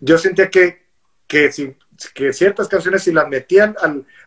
yo 0.00 0.18
sentía 0.18 0.50
que, 0.50 0.86
que, 1.26 1.52
si, 1.52 1.76
que 2.12 2.32
ciertas 2.32 2.66
canciones, 2.66 3.04
si 3.04 3.12
las 3.12 3.28
metían 3.28 3.76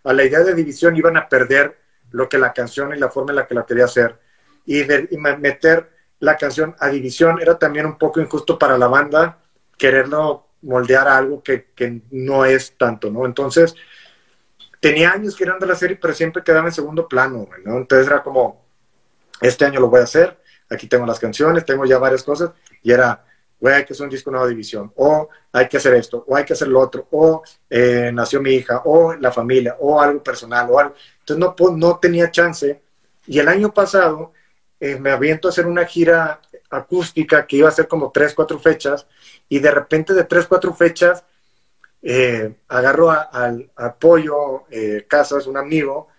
a 0.03 0.13
la 0.13 0.23
idea 0.23 0.39
de 0.39 0.55
División, 0.55 0.95
iban 0.95 1.17
a 1.17 1.27
perder 1.27 1.82
lo 2.13 2.29
que 2.29 2.37
la 2.37 2.53
canción 2.53 2.95
y 2.95 2.99
la 2.99 3.09
forma 3.09 3.31
en 3.31 3.37
la 3.37 3.47
que 3.47 3.55
la 3.55 3.65
quería 3.65 3.85
hacer. 3.85 4.17
Y, 4.65 4.85
meter 5.17 5.91
la 6.19 6.37
canción 6.37 6.73
a 6.79 6.87
división 6.87 7.41
era 7.41 7.59
también 7.59 7.85
un 7.85 7.97
poco 7.97 8.21
injusto 8.21 8.57
para 8.57 8.77
la 8.77 8.87
banda 8.87 9.39
quererlo 9.77 10.47
moldear 10.61 11.09
a 11.09 11.17
algo 11.17 11.43
que, 11.43 11.71
que 11.75 12.01
no 12.11 12.45
es 12.45 12.77
tanto, 12.77 13.09
¿no? 13.09 13.25
Entonces, 13.25 13.75
tenía 14.79 15.11
años 15.11 15.35
queriendo 15.35 15.65
la 15.65 15.75
serie, 15.75 15.97
pero 16.01 16.13
siempre 16.13 16.43
quedaba 16.43 16.67
en 16.67 16.73
segundo 16.73 17.07
plano, 17.07 17.49
¿no? 17.65 17.77
Entonces 17.77 18.07
era 18.07 18.23
como, 18.23 18.63
este 19.41 19.65
año 19.65 19.81
lo 19.81 19.89
voy 19.89 19.99
a 19.99 20.03
hacer, 20.03 20.37
aquí 20.69 20.87
tengo 20.87 21.05
las 21.05 21.19
canciones, 21.19 21.65
tengo 21.65 21.83
ya 21.85 21.97
varias 21.97 22.23
cosas, 22.23 22.51
y 22.81 22.91
era, 22.91 23.25
güey, 23.63 23.75
hay 23.75 23.85
que 23.85 23.93
hacer 23.93 24.03
un 24.03 24.09
disco 24.09 24.29
nueva 24.29 24.45
división, 24.45 24.91
o 24.97 25.29
hay 25.53 25.69
que 25.69 25.77
hacer 25.77 25.93
esto, 25.93 26.25
o 26.27 26.35
hay 26.35 26.43
que 26.43 26.51
hacer 26.51 26.67
lo 26.67 26.81
otro, 26.81 27.07
o 27.11 27.43
eh, 27.69 28.11
nació 28.13 28.41
mi 28.41 28.51
hija, 28.51 28.81
o 28.83 29.13
la 29.13 29.31
familia, 29.31 29.77
o 29.79 30.01
algo 30.01 30.21
personal, 30.21 30.67
o 30.69 30.77
algo. 30.77 30.95
Entonces 31.19 31.55
no, 31.57 31.77
no 31.77 31.97
tenía 31.97 32.29
chance. 32.29 32.81
Y 33.25 33.39
el 33.39 33.47
año 33.47 33.73
pasado 33.73 34.33
eh, 34.81 34.99
me 34.99 35.11
aviento 35.11 35.47
a 35.47 35.51
hacer 35.51 35.65
una 35.65 35.85
gira 35.85 36.41
acústica 36.69 37.47
que 37.47 37.55
iba 37.55 37.69
a 37.69 37.71
ser 37.71 37.87
como 37.87 38.11
tres, 38.11 38.33
cuatro 38.33 38.59
fechas. 38.59 39.07
Y 39.47 39.59
de 39.59 39.71
repente 39.71 40.13
de 40.13 40.25
tres, 40.25 40.45
cuatro 40.45 40.73
fechas 40.73 41.23
eh, 42.01 42.53
agarro 42.67 43.11
al 43.11 43.71
apoyo 43.77 44.65
eh, 44.69 45.05
Casas, 45.07 45.47
un 45.47 45.55
amigo. 45.55 46.09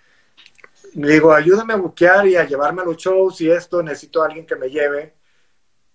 Le 0.95 1.13
digo, 1.13 1.35
ayúdame 1.35 1.75
a 1.75 1.77
buquear 1.77 2.27
y 2.27 2.37
a 2.37 2.45
llevarme 2.45 2.81
a 2.81 2.87
los 2.87 2.97
shows 2.97 3.39
y 3.43 3.51
esto, 3.51 3.83
necesito 3.83 4.23
a 4.23 4.29
alguien 4.29 4.47
que 4.47 4.57
me 4.57 4.71
lleve. 4.71 5.13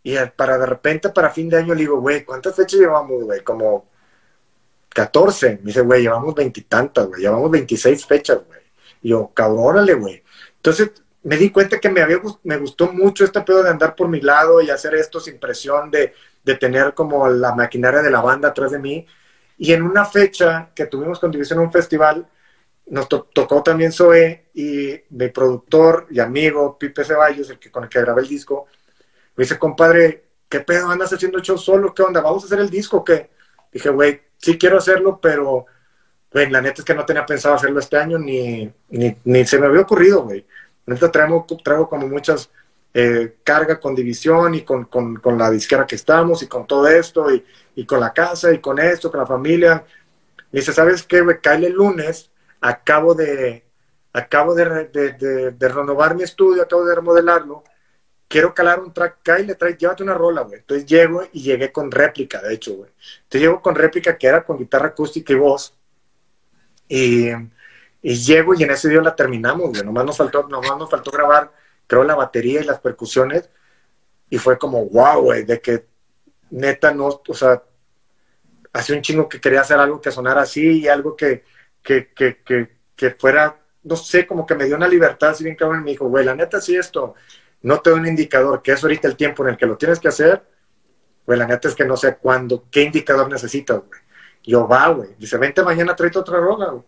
Y 0.04 0.16
para 0.36 0.58
de 0.58 0.66
repente, 0.66 1.10
para 1.10 1.30
fin 1.30 1.50
de 1.50 1.58
año, 1.58 1.74
le 1.74 1.82
digo, 1.82 2.00
güey, 2.00 2.24
¿cuántas 2.24 2.56
fechas 2.56 2.80
llevamos, 2.80 3.24
güey? 3.24 3.42
Como 3.44 3.88
14. 4.90 5.60
Me 5.62 5.68
dice, 5.68 5.82
güey, 5.82 6.04
llevamos 6.04 6.34
veintitantas, 6.36 7.08
güey, 7.08 7.22
llevamos 7.22 7.52
26 7.52 8.06
fechas, 8.06 8.40
güey. 8.48 8.60
Y 9.02 9.10
yo, 9.10 9.32
cabrón, 9.34 9.60
órale, 9.60 9.94
güey. 9.94 10.24
Entonces 10.56 10.92
me 11.24 11.38
di 11.38 11.50
cuenta 11.52 11.80
que 11.80 11.90
me, 11.90 12.02
había, 12.02 12.20
me 12.44 12.58
gustó 12.58 12.92
mucho 12.92 13.26
este 13.26 13.42
pedo 13.42 13.64
de 13.64 13.70
andar 13.70 13.96
por 13.96 14.08
mi 14.08 14.22
lado 14.22 14.62
y 14.62 14.70
hacer 14.70 14.96
esto 14.96 15.20
sin 15.20 15.40
presión 15.40 15.92
de, 15.92 16.14
de 16.44 16.56
tener 16.56 16.94
como 16.94 17.28
la 17.30 17.54
maquinaria 17.54 18.02
de 18.02 18.12
la 18.12 18.22
banda 18.22 18.50
atrás 18.50 18.72
de 18.72 18.80
mí. 18.80 19.06
Y 19.58 19.74
en 19.74 19.84
una 19.84 20.06
fecha 20.06 20.72
que 20.74 20.86
tuvimos 20.86 21.20
con 21.20 21.32
División 21.32 21.60
un 21.60 21.72
festival, 21.72 22.28
nos 22.88 23.08
tocó 23.08 23.62
también 23.62 23.92
Zoe 23.92 24.50
y 24.54 24.94
mi 25.10 25.28
productor 25.30 26.08
y 26.10 26.20
amigo 26.20 26.78
Pipe 26.78 27.04
Ceballos, 27.04 27.50
el 27.50 27.60
que, 27.60 27.70
con 27.70 27.84
el 27.84 27.90
que 27.90 28.02
grabé 28.02 28.22
el 28.22 28.28
disco, 28.28 28.68
me 29.36 29.44
dice, 29.44 29.58
compadre, 29.58 30.26
¿qué 30.48 30.60
pedo 30.60 30.90
andas 30.90 31.14
haciendo 31.14 31.40
show 31.40 31.58
solo? 31.58 31.94
¿Qué 31.94 32.04
onda? 32.04 32.22
¿Vamos 32.22 32.44
a 32.44 32.46
hacer 32.48 32.60
el 32.60 32.70
disco 32.70 33.04
qué? 33.04 33.30
Dije, 33.72 33.90
güey, 33.90 34.22
sí 34.38 34.58
quiero 34.58 34.78
hacerlo, 34.78 35.20
pero 35.22 35.66
Güey, 36.32 36.50
la 36.50 36.62
neta 36.62 36.82
es 36.82 36.86
que 36.86 36.94
no 36.94 37.06
tenía 37.06 37.26
pensado 37.26 37.56
hacerlo 37.56 37.80
este 37.80 37.98
año, 37.98 38.20
ni, 38.20 38.72
ni, 38.90 39.46
se 39.46 39.60
me 39.60 39.66
había 39.66 39.82
ocurrido, 39.82 40.24
güey. 40.24 40.46
Neta 40.86 41.12
traigo, 41.12 41.46
traigo 41.64 41.90
como 41.90 42.08
muchas 42.08 42.52
eh, 42.94 43.38
carga 43.44 43.80
con 43.80 43.96
división 43.96 44.54
y 44.56 44.62
con, 44.62 44.86
con, 44.86 45.16
con, 45.18 45.38
la 45.38 45.50
disquera 45.50 45.88
que 45.88 45.96
estamos 45.96 46.44
y 46.44 46.48
con 46.48 46.68
todo 46.68 46.88
esto 46.88 47.34
y, 47.34 47.44
y, 47.76 47.86
con 47.86 48.00
la 48.00 48.14
casa 48.14 48.52
y 48.54 48.60
con 48.60 48.80
esto, 48.80 49.10
con 49.10 49.20
la 49.20 49.26
familia. 49.26 49.84
Me 50.52 50.60
dice, 50.60 50.74
¿sabes 50.74 51.04
qué, 51.04 51.22
güey? 51.22 51.40
Cae 51.42 51.66
el 51.66 51.74
lunes, 51.74 52.32
acabo 52.62 53.16
de, 53.16 53.66
acabo 54.14 54.54
de, 54.54 55.56
renovar 55.60 56.16
mi 56.16 56.24
estudio, 56.24 56.64
acabo 56.64 56.86
de 56.86 56.96
remodelarlo, 56.96 57.64
quiero 58.30 58.54
calar 58.54 58.80
un 58.80 58.94
track, 58.94 59.28
le 59.46 59.56
trae, 59.56 59.76
llévate 59.76 60.04
una 60.04 60.14
rola, 60.14 60.42
güey. 60.42 60.60
Entonces 60.60 60.86
llego 60.86 61.24
y 61.34 61.42
llegué 61.42 61.72
con 61.74 61.92
réplica, 61.92 62.42
de 62.42 62.54
hecho, 62.54 62.76
güey. 62.76 62.92
Entonces 63.24 63.42
llego 63.42 63.62
con 63.62 63.76
réplica 63.76 64.18
que 64.18 64.28
era 64.28 64.46
con 64.46 64.58
guitarra 64.58 64.88
acústica 64.88 65.34
y 65.34 65.36
voz 65.36 65.76
y, 66.88 67.32
llego 68.02 68.54
y 68.56 68.64
en 68.64 68.72
ese 68.72 68.90
día 68.90 69.02
la 69.02 69.16
terminamos, 69.16 69.70
güey. 69.70 69.84
Nomás 69.84 70.06
nos 70.06 70.18
faltó, 70.18 70.48
nomás 70.48 70.78
nos 70.78 70.90
faltó 70.90 71.12
grabar, 71.12 71.52
creo, 71.88 72.04
la 72.04 72.16
batería 72.16 72.62
y 72.62 72.66
las 72.66 72.80
percusiones. 72.80 73.50
Y 74.30 74.38
fue 74.38 74.58
como, 74.58 74.86
wow, 74.86 75.22
güey, 75.22 75.44
de 75.44 75.60
que 75.60 75.86
neta 76.52 76.94
no, 76.94 77.22
o 77.28 77.34
sea, 77.34 77.64
hace 78.74 78.94
un 78.94 79.02
chingo 79.02 79.28
que 79.28 79.42
quería 79.42 79.62
hacer 79.62 79.80
algo 79.80 80.02
que 80.02 80.12
sonara 80.12 80.42
así 80.42 80.82
y 80.82 80.88
algo 80.88 81.16
que, 81.16 81.44
que, 81.82 82.10
que, 82.14 82.42
que, 82.96 83.12
fuera, 83.12 83.60
no 83.84 83.96
sé, 83.96 84.28
como 84.28 84.46
que 84.46 84.56
me 84.56 84.66
dio 84.66 84.76
una 84.76 84.88
libertad, 84.88 85.30
así 85.30 85.44
bien 85.44 85.56
cabrón, 85.56 85.84
me 85.84 85.92
dijo, 85.92 86.08
güey, 86.08 86.26
la 86.26 86.36
neta 86.36 86.62
sí 86.62 86.76
esto, 86.76 87.16
no 87.61 87.80
te 87.80 87.90
doy 87.90 87.99
un 87.99 88.07
indicador, 88.07 88.61
que 88.61 88.72
es 88.72 88.84
ahorita 88.84 89.07
el 89.07 89.15
tiempo 89.15 89.44
en 89.44 89.49
el 89.49 89.57
que 89.57 89.65
lo 89.65 89.77
tienes 89.77 89.99
que 89.99 90.07
hacer, 90.07 90.44
güey, 91.26 91.38
la 91.38 91.48
neta 91.48 91.68
es 91.68 91.76
que 91.76 91.86
no 91.86 91.98
sé 91.98 92.18
cuándo, 92.18 92.65
qué 92.72 92.84
indicador 92.84 93.30
necesitas, 93.30 93.77
güey. 93.77 94.02
Yo 94.44 94.68
va, 94.68 94.88
güey. 94.88 95.10
Dice, 95.18 95.38
vente 95.38 95.61
mañana, 95.64 95.95
tráete 95.95 96.19
otra 96.19 96.40
rola, 96.40 96.69
güey. 96.69 96.84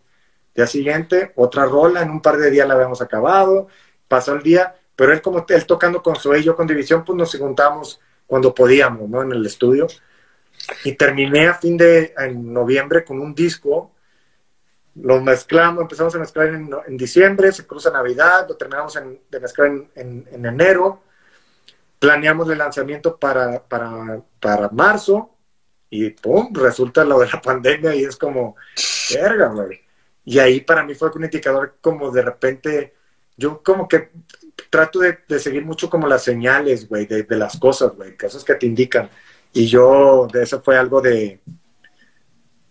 Día 0.55 0.67
siguiente, 0.67 1.31
otra 1.35 1.65
rola, 1.65 2.01
en 2.01 2.09
un 2.09 2.21
par 2.21 2.37
de 2.37 2.51
días 2.51 2.67
la 2.67 2.73
habíamos 2.73 3.01
acabado, 3.01 3.67
pasó 4.07 4.33
el 4.33 4.43
día, 4.43 4.75
pero 4.95 5.13
él 5.13 5.21
como 5.21 5.45
él 5.47 5.65
tocando 5.65 6.03
con 6.03 6.15
su 6.15 6.35
y 6.35 6.43
yo 6.43 6.55
con 6.55 6.67
División, 6.67 7.05
pues 7.05 7.17
nos 7.17 7.35
juntamos 7.37 8.01
cuando 8.27 8.53
podíamos, 8.53 9.09
¿no? 9.09 9.21
En 9.21 9.31
el 9.31 9.45
estudio. 9.45 9.87
Y 10.83 10.93
terminé 10.93 11.47
a 11.47 11.53
fin 11.53 11.77
de, 11.77 12.13
en 12.17 12.51
noviembre 12.51 13.03
con 13.03 13.19
un 13.19 13.33
disco, 13.33 13.93
lo 14.95 15.21
mezclamos, 15.21 15.81
empezamos 15.81 16.13
a 16.15 16.19
mezclar 16.19 16.47
en, 16.47 16.69
en 16.87 16.97
diciembre, 16.97 17.51
se 17.51 17.65
cruza 17.65 17.91
Navidad, 17.91 18.45
lo 18.47 18.57
terminamos 18.57 18.93
de 19.29 19.39
mezclar 19.39 19.67
en, 19.67 20.25
en, 20.31 20.45
enero, 20.45 21.03
planeamos 21.99 22.49
el 22.49 22.57
lanzamiento 22.57 23.17
para, 23.17 23.63
para, 23.63 24.21
para 24.39 24.69
marzo, 24.69 25.37
y 25.89 26.09
pum, 26.09 26.53
resulta 26.53 27.03
lo 27.03 27.19
de 27.19 27.27
la 27.27 27.41
pandemia 27.43 27.95
y 27.95 28.03
es 28.03 28.15
como, 28.15 28.55
verga, 29.13 29.47
güey. 29.47 29.81
Y 30.23 30.39
ahí 30.39 30.61
para 30.61 30.83
mí 30.83 30.93
fue 30.93 31.11
un 31.15 31.23
indicador 31.23 31.77
como 31.81 32.11
de 32.11 32.21
repente, 32.21 32.95
yo 33.37 33.61
como 33.63 33.87
que 33.87 34.11
trato 34.69 34.99
de, 34.99 35.19
de 35.27 35.39
seguir 35.39 35.65
mucho 35.65 35.89
como 35.89 36.07
las 36.07 36.23
señales, 36.23 36.87
güey, 36.87 37.05
de, 37.05 37.23
de 37.23 37.35
las 37.35 37.57
cosas, 37.57 37.93
güey, 37.95 38.15
cosas 38.17 38.43
que 38.43 38.55
te 38.55 38.65
indican. 38.65 39.09
Y 39.53 39.67
yo, 39.67 40.27
de 40.31 40.43
eso 40.43 40.61
fue 40.61 40.77
algo 40.77 41.01
de, 41.01 41.41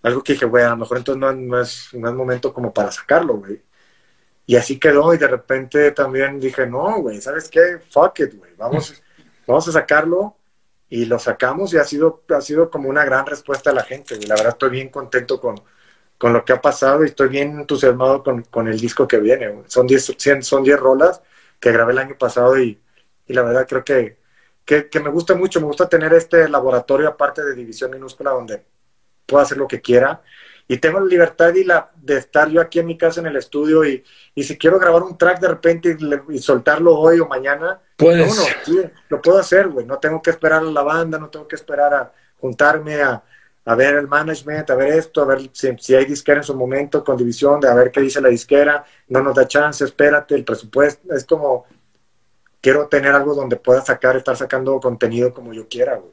algo 0.02 0.22
que 0.22 0.32
dije, 0.34 0.46
güey, 0.46 0.64
a 0.64 0.70
lo 0.70 0.78
mejor 0.78 0.98
entonces 0.98 1.20
no, 1.20 1.32
no, 1.32 1.60
es, 1.60 1.88
no 1.92 2.08
es 2.08 2.14
momento 2.14 2.52
como 2.52 2.72
para 2.72 2.90
sacarlo, 2.90 3.34
güey. 3.38 3.62
Y 4.46 4.56
así 4.56 4.78
quedó 4.78 5.14
y 5.14 5.18
de 5.18 5.28
repente 5.28 5.92
también 5.92 6.40
dije, 6.40 6.66
no, 6.66 7.00
güey, 7.00 7.20
¿sabes 7.20 7.48
qué? 7.48 7.78
Fuck 7.90 8.20
it, 8.20 8.34
güey, 8.36 8.52
vamos, 8.56 9.02
vamos 9.46 9.68
a 9.68 9.72
sacarlo 9.72 10.36
y 10.88 11.04
lo 11.06 11.18
sacamos 11.18 11.72
y 11.72 11.78
ha 11.78 11.84
sido, 11.84 12.24
ha 12.28 12.40
sido 12.40 12.70
como 12.70 12.88
una 12.88 13.04
gran 13.04 13.26
respuesta 13.26 13.70
a 13.70 13.74
la 13.74 13.84
gente, 13.84 14.16
güey. 14.16 14.26
La 14.26 14.34
verdad 14.34 14.52
estoy 14.52 14.70
bien 14.70 14.88
contento 14.88 15.40
con, 15.40 15.60
con 16.18 16.32
lo 16.32 16.44
que 16.44 16.52
ha 16.52 16.60
pasado 16.60 17.04
y 17.04 17.06
estoy 17.08 17.28
bien 17.28 17.60
entusiasmado 17.60 18.22
con, 18.24 18.42
con 18.42 18.68
el 18.68 18.80
disco 18.80 19.06
que 19.06 19.18
viene. 19.18 19.48
Güey. 19.48 19.64
Son 19.68 19.86
10 19.86 20.16
son 20.42 20.64
diez 20.64 20.80
rolas 20.80 21.22
que 21.60 21.72
grabé 21.72 21.92
el 21.92 21.98
año 21.98 22.18
pasado 22.18 22.58
y, 22.58 22.80
y 23.26 23.32
la 23.32 23.42
verdad 23.42 23.66
creo 23.68 23.84
que, 23.84 24.18
que, 24.64 24.88
que 24.88 25.00
me 25.00 25.10
gusta 25.10 25.34
mucho, 25.34 25.60
me 25.60 25.66
gusta 25.66 25.88
tener 25.88 26.12
este 26.14 26.48
laboratorio 26.48 27.08
aparte 27.08 27.44
de 27.44 27.54
División 27.54 27.92
Minúscula 27.92 28.32
donde 28.32 28.64
puedo 29.30 29.42
hacer 29.42 29.58
lo 29.58 29.68
que 29.68 29.80
quiera. 29.80 30.20
Y 30.68 30.78
tengo 30.78 31.00
la 31.00 31.06
libertad 31.06 31.52
y 31.54 31.64
la, 31.64 31.90
de 31.96 32.16
estar 32.18 32.48
yo 32.48 32.60
aquí 32.60 32.78
en 32.78 32.86
mi 32.86 32.96
casa 32.96 33.20
en 33.20 33.26
el 33.26 33.36
estudio 33.36 33.84
y, 33.84 34.04
y 34.36 34.44
si 34.44 34.56
quiero 34.56 34.78
grabar 34.78 35.02
un 35.02 35.18
track 35.18 35.40
de 35.40 35.48
repente 35.48 35.96
y, 35.98 36.04
le- 36.04 36.22
y 36.28 36.38
soltarlo 36.38 36.96
hoy 36.96 37.18
o 37.18 37.26
mañana, 37.26 37.80
Puedes. 37.96 38.36
no, 38.36 38.42
no, 38.42 38.48
sí, 38.64 38.80
lo 39.08 39.20
puedo 39.20 39.38
hacer, 39.38 39.68
güey. 39.68 39.84
No 39.86 39.98
tengo 39.98 40.22
que 40.22 40.30
esperar 40.30 40.60
a 40.62 40.70
la 40.78 40.82
banda, 40.82 41.18
no 41.18 41.28
tengo 41.28 41.48
que 41.48 41.56
esperar 41.56 41.92
a 41.92 42.12
juntarme 42.38 43.02
a, 43.02 43.20
a 43.64 43.74
ver 43.74 43.96
el 43.96 44.06
management, 44.06 44.70
a 44.70 44.76
ver 44.76 44.92
esto, 44.92 45.22
a 45.22 45.26
ver 45.26 45.40
si, 45.52 45.76
si 45.78 45.94
hay 45.96 46.04
disquera 46.04 46.38
en 46.38 46.44
su 46.44 46.54
momento 46.54 47.02
con 47.02 47.16
división, 47.16 47.58
de 47.60 47.68
a 47.68 47.74
ver 47.74 47.90
qué 47.90 48.00
dice 48.00 48.20
la 48.20 48.28
disquera, 48.28 48.84
no 49.08 49.22
nos 49.22 49.34
da 49.34 49.48
chance, 49.48 49.84
espérate, 49.84 50.36
el 50.36 50.44
presupuesto. 50.44 51.12
Es 51.12 51.24
como, 51.24 51.66
quiero 52.60 52.86
tener 52.86 53.12
algo 53.12 53.34
donde 53.34 53.56
pueda 53.56 53.80
sacar, 53.84 54.16
estar 54.16 54.36
sacando 54.36 54.78
contenido 54.78 55.34
como 55.34 55.52
yo 55.52 55.66
quiera, 55.68 55.96
güey. 55.96 56.12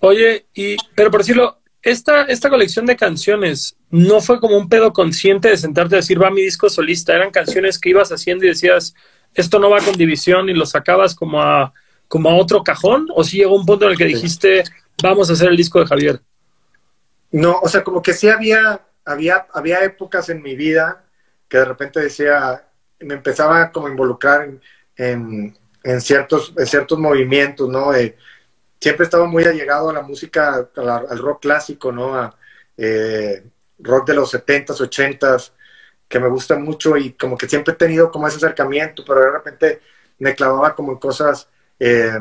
Oye, 0.00 0.46
y, 0.52 0.76
pero 0.94 1.10
por 1.10 1.20
decirlo, 1.20 1.60
esta, 1.82 2.22
esta 2.22 2.50
colección 2.50 2.86
de 2.86 2.96
canciones 2.96 3.76
no 3.90 4.20
fue 4.20 4.40
como 4.40 4.56
un 4.56 4.68
pedo 4.68 4.92
consciente 4.92 5.48
de 5.48 5.56
sentarte 5.56 5.94
a 5.94 5.98
decir, 5.98 6.20
va 6.20 6.30
mi 6.30 6.42
disco 6.42 6.68
solista. 6.68 7.14
Eran 7.14 7.30
canciones 7.30 7.78
que 7.78 7.90
ibas 7.90 8.10
haciendo 8.10 8.44
y 8.44 8.48
decías, 8.48 8.94
esto 9.34 9.58
no 9.58 9.70
va 9.70 9.80
con 9.80 9.94
división 9.94 10.48
y 10.48 10.54
lo 10.54 10.66
sacabas 10.66 11.14
como 11.14 11.40
a, 11.40 11.72
como 12.08 12.28
a 12.28 12.34
otro 12.34 12.64
cajón. 12.64 13.06
O 13.14 13.22
si 13.22 13.38
llegó 13.38 13.54
un 13.54 13.66
punto 13.66 13.84
en 13.84 13.92
el 13.92 13.98
que 13.98 14.06
dijiste, 14.06 14.64
vamos 15.02 15.30
a 15.30 15.34
hacer 15.34 15.48
el 15.48 15.56
disco 15.56 15.78
de 15.78 15.86
Javier. 15.86 16.20
No, 17.30 17.58
o 17.62 17.68
sea, 17.68 17.84
como 17.84 18.02
que 18.02 18.14
sí 18.14 18.28
había, 18.28 18.80
había, 19.04 19.46
había 19.52 19.84
épocas 19.84 20.28
en 20.28 20.42
mi 20.42 20.56
vida 20.56 21.04
que 21.48 21.58
de 21.58 21.64
repente 21.64 22.00
decía, 22.00 22.64
me 23.00 23.14
empezaba 23.14 23.70
como 23.70 23.86
a 23.86 23.90
involucrar 23.90 24.44
en, 24.44 24.60
en, 24.96 25.58
en 25.84 26.00
ciertos, 26.00 26.52
en 26.56 26.66
ciertos 26.66 26.98
movimientos, 26.98 27.68
¿no? 27.68 27.92
Siempre 28.86 29.02
estaba 29.02 29.26
muy 29.26 29.42
allegado 29.42 29.90
a 29.90 29.92
la 29.92 30.02
música, 30.02 30.70
al 30.76 31.18
rock 31.18 31.42
clásico, 31.42 31.90
¿no? 31.90 32.14
A, 32.14 32.38
eh, 32.76 33.44
rock 33.80 34.06
de 34.06 34.14
los 34.14 34.32
70s, 34.32 34.80
80s, 34.80 35.52
que 36.06 36.20
me 36.20 36.28
gusta 36.28 36.56
mucho 36.56 36.96
y 36.96 37.14
como 37.14 37.36
que 37.36 37.48
siempre 37.48 37.74
he 37.74 37.76
tenido 37.76 38.12
como 38.12 38.28
ese 38.28 38.36
acercamiento, 38.36 39.02
pero 39.04 39.22
de 39.22 39.32
repente 39.32 39.80
me 40.20 40.36
clavaba 40.36 40.76
como 40.76 40.92
en 40.92 40.98
cosas, 40.98 41.48
eh, 41.80 42.12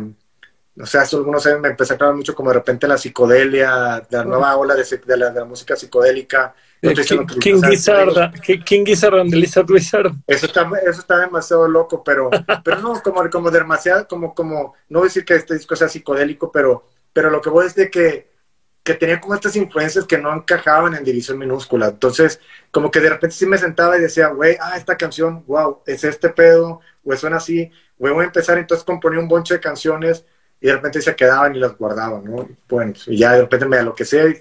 o 0.80 0.86
sea, 0.86 1.02
hace 1.02 1.16
algunos 1.16 1.46
años 1.46 1.62
me 1.62 1.70
empecé 1.70 1.94
a 1.94 1.98
clavar 1.98 2.16
mucho 2.16 2.36
como 2.36 2.50
de 2.50 2.56
repente 2.56 2.88
la 2.88 2.98
psicodelia, 2.98 4.06
la 4.10 4.24
nueva 4.26 4.56
ola 4.58 4.76
de, 4.76 4.84
de 5.06 5.18
la, 5.18 5.30
de 5.30 5.40
la 5.40 5.46
música 5.46 5.76
psicodélica. 5.76 6.54
No 6.82 6.92
Eh, 6.92 6.94
King, 6.96 7.26
que- 7.26 7.40
King 7.40 7.62
Gizzard, 7.64 8.34
King- 8.66 8.86
Gizzard 8.86 9.16
and 9.20 9.32
the 9.32 9.38
Lizard 9.38 9.72
Wizard. 9.72 10.12
eso 10.28 10.46
está, 10.46 10.70
eso 10.86 11.00
está 11.00 11.20
demasiado 11.20 11.68
loco, 11.68 12.04
pero, 12.04 12.30
pero 12.64 12.80
no, 12.82 13.02
como, 13.02 13.28
como 13.30 13.50
demasiado, 13.52 14.08
como, 14.08 14.36
como, 14.36 14.76
no 14.90 15.00
voy 15.00 15.06
a 15.08 15.10
decir 15.10 15.26
que 15.26 15.36
este 15.36 15.54
disco 15.56 15.76
sea 15.76 15.88
psicodélico, 15.90 16.52
pero, 16.52 16.86
pero 17.14 17.30
lo 17.30 17.42
que 17.42 17.50
voy 17.50 17.66
es 17.66 17.76
de 17.76 17.90
que, 17.90 18.30
que 18.84 18.94
tenía 18.94 19.20
como 19.20 19.34
estas 19.34 19.56
influencias 19.56 20.06
que 20.06 20.18
no 20.20 20.32
encajaban 20.32 20.94
en 20.94 21.04
división 21.04 21.40
minúscula. 21.40 21.88
Entonces, 21.88 22.40
como 22.70 22.92
que 22.92 23.00
de 23.00 23.10
repente 23.10 23.36
sí 23.36 23.46
me 23.48 23.58
sentaba 23.58 23.98
y 23.98 24.02
decía, 24.02 24.28
güey, 24.28 24.58
ah, 24.62 24.78
esta 24.78 24.96
canción, 24.98 25.44
wow, 25.48 25.82
es 25.88 26.04
este 26.04 26.30
pedo, 26.30 26.82
o 27.04 27.16
suena 27.16 27.38
así, 27.38 27.72
güey, 27.98 28.14
voy 28.14 28.24
a 28.24 28.28
empezar, 28.28 28.58
entonces 28.60 28.84
componía 28.86 29.20
un 29.20 29.28
bonche 29.30 29.56
de 29.56 29.60
canciones 29.62 30.26
y 30.66 30.68
de 30.68 30.74
repente 30.74 31.00
se 31.00 31.16
quedaban 31.16 31.56
y 31.56 31.60
las 31.60 31.78
guardaba, 31.78 32.20
¿no? 32.24 32.50
Bueno, 32.68 32.94
y 33.06 33.20
ya 33.20 33.34
de 33.34 33.42
repente 33.42 33.68
me 33.68 33.78
da 33.78 33.84
lo 33.84 33.94
que 33.94 34.04
sea. 34.04 34.26
Y, 34.28 34.32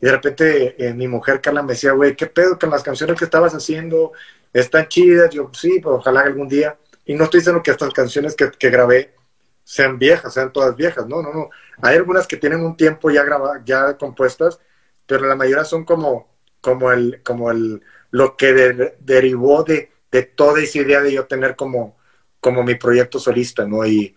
y 0.00 0.06
de 0.06 0.12
repente 0.12 0.74
eh, 0.82 0.94
mi 0.94 1.06
mujer 1.08 1.42
Carla 1.42 1.62
me 1.62 1.74
decía, 1.74 1.92
güey, 1.92 2.16
¿qué 2.16 2.26
pedo 2.26 2.58
con 2.58 2.70
las 2.70 2.82
canciones 2.82 3.18
que 3.18 3.26
estabas 3.26 3.52
haciendo? 3.54 4.12
Están 4.50 4.88
chidas. 4.88 5.28
Yo, 5.30 5.50
sí, 5.52 5.78
pues 5.82 5.94
ojalá 5.98 6.20
algún 6.22 6.48
día. 6.48 6.78
Y 7.04 7.14
no 7.14 7.24
estoy 7.24 7.40
diciendo 7.40 7.62
que 7.62 7.70
estas 7.70 7.92
canciones 7.92 8.34
que, 8.34 8.50
que 8.50 8.70
grabé 8.70 9.14
sean 9.62 9.98
viejas, 9.98 10.32
sean 10.32 10.54
todas 10.54 10.74
viejas. 10.74 11.06
No, 11.06 11.20
no, 11.20 11.34
no. 11.34 11.50
Hay 11.82 11.96
algunas 11.96 12.26
que 12.26 12.38
tienen 12.38 12.64
un 12.64 12.74
tiempo 12.74 13.10
ya 13.10 13.24
ya 13.62 13.94
compuestas, 13.98 14.58
pero 15.06 15.26
la 15.26 15.36
mayoría 15.36 15.64
son 15.66 15.84
como, 15.84 16.28
como 16.62 16.92
el, 16.92 17.20
como 17.22 17.50
el, 17.50 17.82
lo 18.10 18.36
que 18.38 18.54
de- 18.54 18.96
derivó 19.00 19.64
de, 19.64 19.90
de 20.10 20.22
toda 20.22 20.62
esa 20.62 20.78
idea 20.78 21.02
de 21.02 21.12
yo 21.12 21.26
tener 21.26 21.56
como, 21.56 21.98
como 22.40 22.62
mi 22.62 22.76
proyecto 22.76 23.18
solista, 23.18 23.66
¿no? 23.66 23.84
Y, 23.86 24.16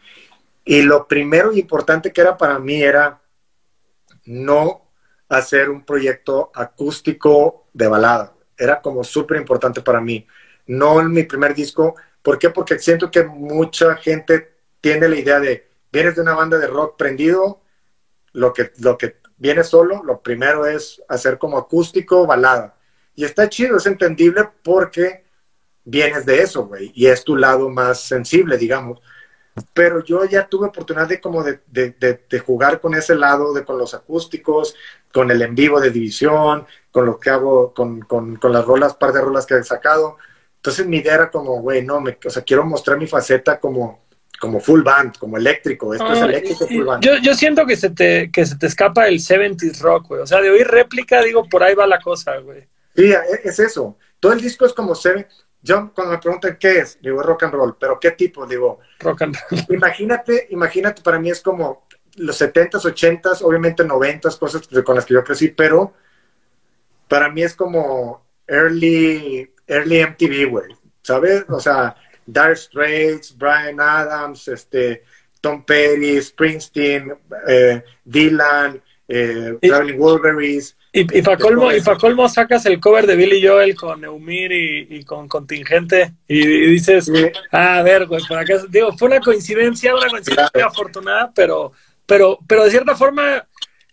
y 0.63 0.81
lo 0.83 1.07
primero 1.07 1.51
importante 1.53 2.11
que 2.11 2.21
era 2.21 2.37
para 2.37 2.59
mí 2.59 2.81
era 2.81 3.21
no 4.25 4.91
hacer 5.29 5.69
un 5.69 5.83
proyecto 5.83 6.51
acústico 6.53 7.67
de 7.73 7.87
balada. 7.87 8.35
Era 8.57 8.81
como 8.81 9.03
súper 9.03 9.37
importante 9.37 9.81
para 9.81 10.01
mí. 10.01 10.27
No 10.67 10.99
en 10.99 11.11
mi 11.11 11.23
primer 11.23 11.55
disco. 11.55 11.95
¿Por 12.21 12.37
qué? 12.37 12.49
Porque 12.51 12.77
siento 12.77 13.09
que 13.09 13.23
mucha 13.23 13.95
gente 13.95 14.51
tiene 14.79 15.07
la 15.07 15.15
idea 15.15 15.39
de, 15.39 15.69
vienes 15.91 16.15
de 16.15 16.21
una 16.21 16.35
banda 16.35 16.57
de 16.57 16.67
rock 16.67 16.97
prendido, 16.97 17.61
lo 18.33 18.53
que, 18.53 18.71
lo 18.79 18.97
que 18.97 19.17
viene 19.37 19.63
solo, 19.63 20.03
lo 20.03 20.21
primero 20.21 20.65
es 20.67 21.01
hacer 21.09 21.39
como 21.39 21.57
acústico, 21.57 22.27
balada. 22.27 22.77
Y 23.15 23.25
está 23.25 23.49
chido, 23.49 23.77
es 23.77 23.85
entendible 23.87 24.47
porque 24.63 25.25
vienes 25.83 26.25
de 26.25 26.41
eso, 26.41 26.67
güey, 26.67 26.91
y 26.93 27.07
es 27.07 27.23
tu 27.23 27.35
lado 27.35 27.69
más 27.69 28.01
sensible, 28.01 28.57
digamos 28.57 29.01
pero 29.73 30.03
yo 30.03 30.25
ya 30.25 30.47
tuve 30.47 30.67
oportunidad 30.67 31.07
de 31.07 31.19
como 31.19 31.43
de, 31.43 31.59
de, 31.67 31.91
de, 31.99 32.23
de, 32.29 32.39
jugar 32.39 32.79
con 32.79 32.93
ese 32.93 33.15
lado, 33.15 33.53
de 33.53 33.65
con 33.65 33.77
los 33.77 33.93
acústicos, 33.93 34.75
con 35.11 35.29
el 35.29 35.41
en 35.41 35.55
vivo 35.55 35.79
de 35.79 35.91
división, 35.91 36.65
con 36.89 37.05
lo 37.05 37.19
que 37.19 37.29
hago, 37.29 37.73
con, 37.73 38.01
con, 38.01 38.37
con 38.37 38.53
las 38.53 38.65
rolas, 38.65 38.95
par 38.95 39.11
de 39.11 39.21
rolas 39.21 39.45
que 39.45 39.55
he 39.55 39.63
sacado. 39.63 40.17
Entonces 40.55 40.85
mi 40.85 40.97
idea 40.97 41.15
era 41.15 41.31
como, 41.31 41.61
güey, 41.61 41.83
no, 41.83 41.99
me, 41.99 42.17
o 42.25 42.29
sea, 42.29 42.43
quiero 42.43 42.63
mostrar 42.63 42.97
mi 42.97 43.07
faceta 43.07 43.59
como, 43.59 44.05
como 44.39 44.59
full 44.59 44.83
band, 44.83 45.17
como 45.17 45.37
eléctrico, 45.37 45.93
esto 45.93 46.05
Ah, 46.07 46.13
es 46.13 46.21
eléctrico 46.21 46.67
full 46.67 46.85
band. 46.85 47.03
Yo, 47.03 47.17
yo 47.17 47.35
siento 47.35 47.65
que 47.65 47.75
se, 47.75 47.89
te, 47.89 48.31
que 48.31 48.45
se 48.45 48.57
te 48.57 48.67
escapa 48.67 49.07
el 49.07 49.19
70s 49.19 49.79
rock, 49.79 50.07
güey. 50.09 50.21
O 50.21 50.27
sea, 50.27 50.39
de 50.39 50.49
oír 50.49 50.67
réplica, 50.67 51.21
digo, 51.21 51.47
por 51.49 51.63
ahí 51.63 51.75
va 51.75 51.87
la 51.87 51.99
cosa, 51.99 52.37
güey. 52.37 52.67
Sí, 52.95 53.11
e, 53.11 53.41
es 53.43 53.59
eso. 53.59 53.97
Todo 54.19 54.33
el 54.33 54.41
disco 54.41 54.65
es 54.65 54.73
como 54.73 54.95
se 54.95 55.27
yo 55.63 55.91
cuando 55.93 56.13
me 56.13 56.19
preguntan 56.19 56.57
qué 56.59 56.79
es, 56.79 56.99
digo 57.01 57.21
rock 57.21 57.43
and 57.43 57.53
roll, 57.53 57.75
pero 57.79 57.99
qué 57.99 58.11
tipo, 58.11 58.45
digo 58.45 58.79
rock 58.99 59.21
and 59.23 59.35
roll. 59.35 59.65
Imagínate, 59.69 60.47
imagínate, 60.49 61.01
para 61.01 61.19
mí 61.19 61.29
es 61.29 61.41
como 61.41 61.87
los 62.15 62.41
70s, 62.41 62.81
80s, 62.81 63.41
obviamente 63.41 63.83
90s, 63.83 64.37
cosas 64.37 64.67
con 64.83 64.95
las 64.95 65.05
que 65.05 65.13
yo 65.13 65.23
crecí, 65.23 65.49
pero 65.49 65.93
para 67.07 67.29
mí 67.29 67.43
es 67.43 67.55
como 67.55 68.25
early, 68.47 69.53
early 69.67 70.03
MTV, 70.03 70.49
güey, 70.49 70.75
¿sabes? 71.01 71.45
O 71.49 71.59
sea, 71.59 71.95
Dire 72.25 72.55
Straits, 72.55 73.37
Brian 73.37 73.79
Adams, 73.79 74.47
este, 74.47 75.03
Tom 75.41 75.63
Petty, 75.65 76.21
Springsteen, 76.21 77.13
eh, 77.47 77.83
Dylan, 78.03 78.81
eh, 79.13 79.57
Y- 79.61 79.67
Traveling 79.67 79.97
Wolverines. 79.99 80.77
Y, 80.93 81.19
y 81.19 81.21
para 81.21 81.37
colmo, 81.37 81.71
y 81.71 81.81
pa 81.81 81.97
colmo 81.97 82.27
sacas 82.27 82.65
el 82.65 82.79
cover 82.79 83.07
de 83.07 83.15
Billy 83.15 83.45
Joel 83.45 83.75
con 83.75 84.03
Eumir 84.03 84.51
y, 84.51 84.87
y 84.89 85.03
con 85.05 85.27
Contingente 85.27 86.13
y, 86.27 86.41
y 86.41 86.67
dices, 86.71 87.05
Sí. 87.05 87.27
ah, 87.51 87.77
a 87.79 87.83
ver, 87.83 88.07
güey, 88.07 88.21
por 88.27 88.37
acá, 88.37 88.55
digo, 88.69 88.91
fue 88.97 89.07
una 89.07 89.19
coincidencia, 89.21 89.93
una 89.95 90.09
coincidencia 90.09 90.49
Claro. 90.51 90.67
afortunada, 90.67 91.31
pero, 91.33 91.71
pero, 92.05 92.39
pero 92.47 92.63
de 92.65 92.71
cierta 92.71 92.95
forma, 92.95 93.47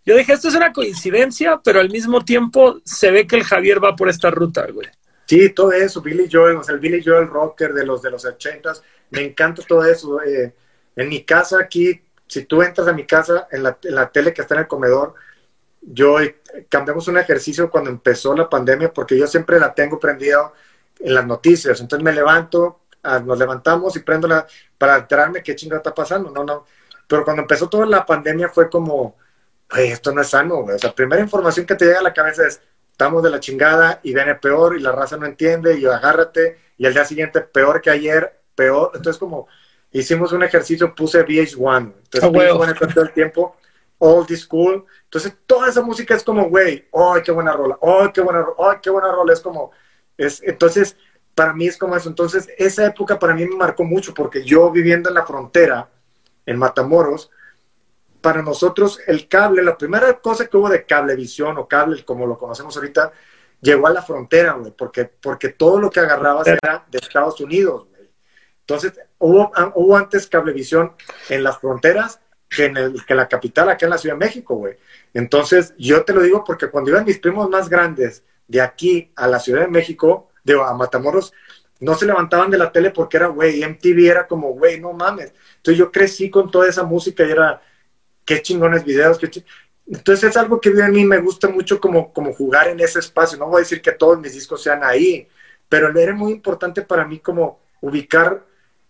yo 0.04 0.16
dije, 0.16 0.32
esto 0.32 0.48
es 0.48 0.54
una 0.56 0.72
coincidencia, 0.72 1.60
pero 1.62 1.78
al 1.80 1.90
mismo 1.90 2.24
tiempo 2.24 2.80
se 2.84 3.10
ve 3.12 3.26
que 3.26 3.36
el 3.36 3.44
Javier 3.44 3.82
va 3.82 3.94
por 3.94 4.08
esta 4.08 4.30
ruta, 4.30 4.66
güey. 4.72 4.88
Sí, 5.26 5.50
todo 5.50 5.70
eso, 5.72 6.00
Billy 6.00 6.26
Joel, 6.32 6.56
o 6.56 6.64
sea, 6.64 6.74
el 6.74 6.80
Billy 6.80 7.02
Joel 7.04 7.28
rocker 7.28 7.74
de 7.74 7.84
los 7.86 8.00
de 8.02 8.10
los 8.10 8.24
ochentas, 8.24 8.82
me 9.10 9.22
encanta 9.22 9.62
todo 9.62 9.84
eso. 9.84 10.20
eh, 10.22 10.52
en 10.96 11.08
mi 11.08 11.22
casa 11.22 11.58
aquí, 11.60 12.00
si 12.28 12.44
tú 12.44 12.62
entras 12.62 12.86
a 12.86 12.92
mi 12.92 13.06
casa, 13.06 13.48
en 13.50 13.62
la, 13.62 14.10
tele 14.12 14.34
que 14.34 14.42
está 14.42 14.54
en 14.54 14.60
el 14.60 14.68
comedor, 14.68 15.14
yo 15.80 16.20
eh, 16.20 16.40
cambiamos 16.68 17.08
un 17.08 17.18
ejercicio 17.18 17.70
cuando 17.70 17.90
empezó 17.90 18.34
la 18.36 18.48
pandemia, 18.48 18.92
porque 18.92 19.18
yo 19.18 19.26
siempre 19.26 19.58
la 19.58 19.74
tengo 19.74 19.98
prendida 19.98 20.52
en 21.00 21.14
las 21.14 21.26
noticias. 21.26 21.80
Entonces 21.80 22.04
me 22.04 22.12
levanto, 22.12 22.80
ah, 23.02 23.18
nos 23.20 23.38
levantamos 23.38 23.96
y 23.96 24.00
prendo 24.00 24.28
la, 24.28 24.46
para 24.76 24.98
enterarme 24.98 25.42
qué 25.42 25.56
chingada 25.56 25.78
está 25.78 25.94
pasando. 25.94 26.30
No, 26.30 26.44
no. 26.44 26.66
Pero 27.06 27.24
cuando 27.24 27.42
empezó 27.42 27.68
toda 27.68 27.86
la 27.86 28.04
pandemia 28.04 28.50
fue 28.50 28.68
como, 28.68 29.16
"Güey, 29.70 29.92
esto 29.92 30.12
no 30.12 30.20
es 30.20 30.28
sano, 30.28 30.62
güey". 30.62 30.76
O 30.76 30.78
sea, 30.78 30.94
primera 30.94 31.22
información 31.22 31.66
que 31.66 31.74
te 31.74 31.86
llega 31.86 32.00
a 32.00 32.02
la 32.02 32.12
cabeza 32.14 32.46
es, 32.46 32.60
estamos 32.92 33.22
de 33.22 33.30
la 33.30 33.40
chingada 33.40 34.00
y 34.02 34.12
viene 34.12 34.34
peor 34.34 34.76
y 34.76 34.80
la 34.80 34.92
raza 34.92 35.16
no 35.16 35.26
entiende 35.26 35.78
y 35.78 35.86
agárrate 35.86 36.58
y 36.76 36.86
al 36.86 36.92
día 36.94 37.04
siguiente 37.04 37.40
peor 37.40 37.80
que 37.80 37.90
ayer, 37.90 38.40
peor. 38.54 38.92
Entonces 38.94 39.18
como, 39.18 39.48
hicimos 39.92 40.32
un 40.32 40.42
ejercicio, 40.42 40.94
puse 40.94 41.24
VH1. 41.24 41.94
Entonces, 42.04 42.22
Ah, 42.22 42.28
huevo. 42.28 42.64
VH1 42.64 42.72
está 42.72 42.88
todo 42.88 43.04
el 43.04 43.12
tiempo, 43.12 43.56
old 43.98 44.34
school. 44.36 44.84
Entonces, 45.04 45.34
toda 45.46 45.68
esa 45.68 45.82
música 45.82 46.14
es 46.14 46.22
como, 46.22 46.48
güey, 46.48 46.88
¡ay, 46.92 47.22
qué 47.24 47.32
buena 47.32 47.52
rola! 47.52 47.78
¡ay, 47.82 48.10
qué 48.12 48.20
buena 48.20 48.42
rola! 48.42 48.70
¡ay, 48.70 48.78
qué 48.82 48.90
buena 48.90 49.10
rola! 49.10 49.32
Es 49.32 49.40
como, 49.40 49.72
es, 50.16 50.42
entonces, 50.42 50.96
para 51.34 51.52
mí 51.52 51.66
es 51.66 51.78
como 51.78 51.96
eso. 51.96 52.08
Entonces, 52.08 52.48
esa 52.58 52.86
época 52.86 53.18
para 53.18 53.34
mí 53.34 53.46
me 53.46 53.56
marcó 53.56 53.84
mucho 53.84 54.12
porque 54.12 54.44
yo 54.44 54.70
viviendo 54.70 55.08
en 55.08 55.14
la 55.14 55.24
frontera, 55.24 55.88
en 56.44 56.58
Matamoros, 56.58 57.30
para 58.20 58.42
nosotros 58.42 58.98
el 59.06 59.28
cable, 59.28 59.62
la 59.62 59.78
primera 59.78 60.18
cosa 60.18 60.46
que 60.46 60.56
hubo 60.56 60.68
de 60.68 60.84
cablevisión 60.84 61.56
o 61.56 61.68
cable, 61.68 62.04
como 62.04 62.26
lo 62.26 62.36
conocemos 62.36 62.76
ahorita, 62.76 63.12
llegó 63.60 63.86
a 63.86 63.92
la 63.92 64.02
frontera, 64.02 64.52
güey, 64.52 64.72
porque, 64.72 65.04
porque 65.04 65.50
todo 65.50 65.78
lo 65.78 65.90
que 65.90 66.00
agarrabas 66.00 66.48
era 66.48 66.84
de 66.90 66.98
Estados 66.98 67.40
Unidos, 67.40 67.86
güey. 67.88 67.97
Entonces, 68.68 69.00
hubo, 69.16 69.50
ah, 69.54 69.72
hubo 69.76 69.96
antes 69.96 70.26
cablevisión 70.26 70.92
en 71.30 71.42
las 71.42 71.58
fronteras 71.58 72.20
que 72.50 72.66
en, 72.66 72.76
el, 72.76 73.02
que 73.06 73.14
la 73.14 73.26
capital, 73.26 73.70
acá 73.70 73.86
en 73.86 73.90
la 73.90 73.96
Ciudad 73.98 74.14
de 74.14 74.26
México, 74.26 74.56
güey. 74.56 74.76
Entonces, 75.14 75.74
yo 75.78 76.04
te 76.04 76.12
lo 76.12 76.20
digo 76.20 76.44
porque 76.44 76.68
cuando 76.68 76.90
iban 76.90 77.06
mis 77.06 77.18
primos 77.18 77.48
más 77.48 77.70
grandes 77.70 78.24
de 78.46 78.60
aquí 78.60 79.10
a 79.16 79.26
la 79.26 79.40
Ciudad 79.40 79.62
de 79.62 79.68
México, 79.68 80.28
de 80.44 80.52
a 80.52 80.74
Matamoros, 80.74 81.32
no 81.80 81.94
se 81.94 82.04
levantaban 82.04 82.50
de 82.50 82.58
la 82.58 82.70
tele 82.70 82.90
porque 82.90 83.16
era, 83.16 83.28
güey, 83.28 83.64
MTV 83.64 84.06
era 84.06 84.26
como, 84.26 84.50
güey, 84.50 84.78
no 84.78 84.92
mames. 84.92 85.32
Entonces 85.56 85.78
yo 85.78 85.90
crecí 85.90 86.28
con 86.28 86.50
toda 86.50 86.68
esa 86.68 86.82
música 86.82 87.24
y 87.24 87.30
era, 87.30 87.62
qué 88.26 88.42
chingones 88.42 88.84
videos, 88.84 89.18
qué 89.18 89.30
Entonces 89.86 90.28
es 90.28 90.36
algo 90.36 90.60
que 90.60 90.68
a 90.82 90.88
mí 90.88 91.06
me 91.06 91.18
gusta 91.20 91.48
mucho 91.48 91.80
como, 91.80 92.12
como 92.12 92.34
jugar 92.34 92.68
en 92.68 92.80
ese 92.80 92.98
espacio. 92.98 93.38
No 93.38 93.46
voy 93.46 93.60
a 93.60 93.60
decir 93.60 93.80
que 93.80 93.92
todos 93.92 94.20
mis 94.20 94.34
discos 94.34 94.62
sean 94.62 94.84
ahí, 94.84 95.26
pero 95.70 95.88
era 95.98 96.12
muy 96.12 96.32
importante 96.32 96.82
para 96.82 97.06
mí 97.06 97.18
como 97.20 97.60
ubicar 97.80 98.47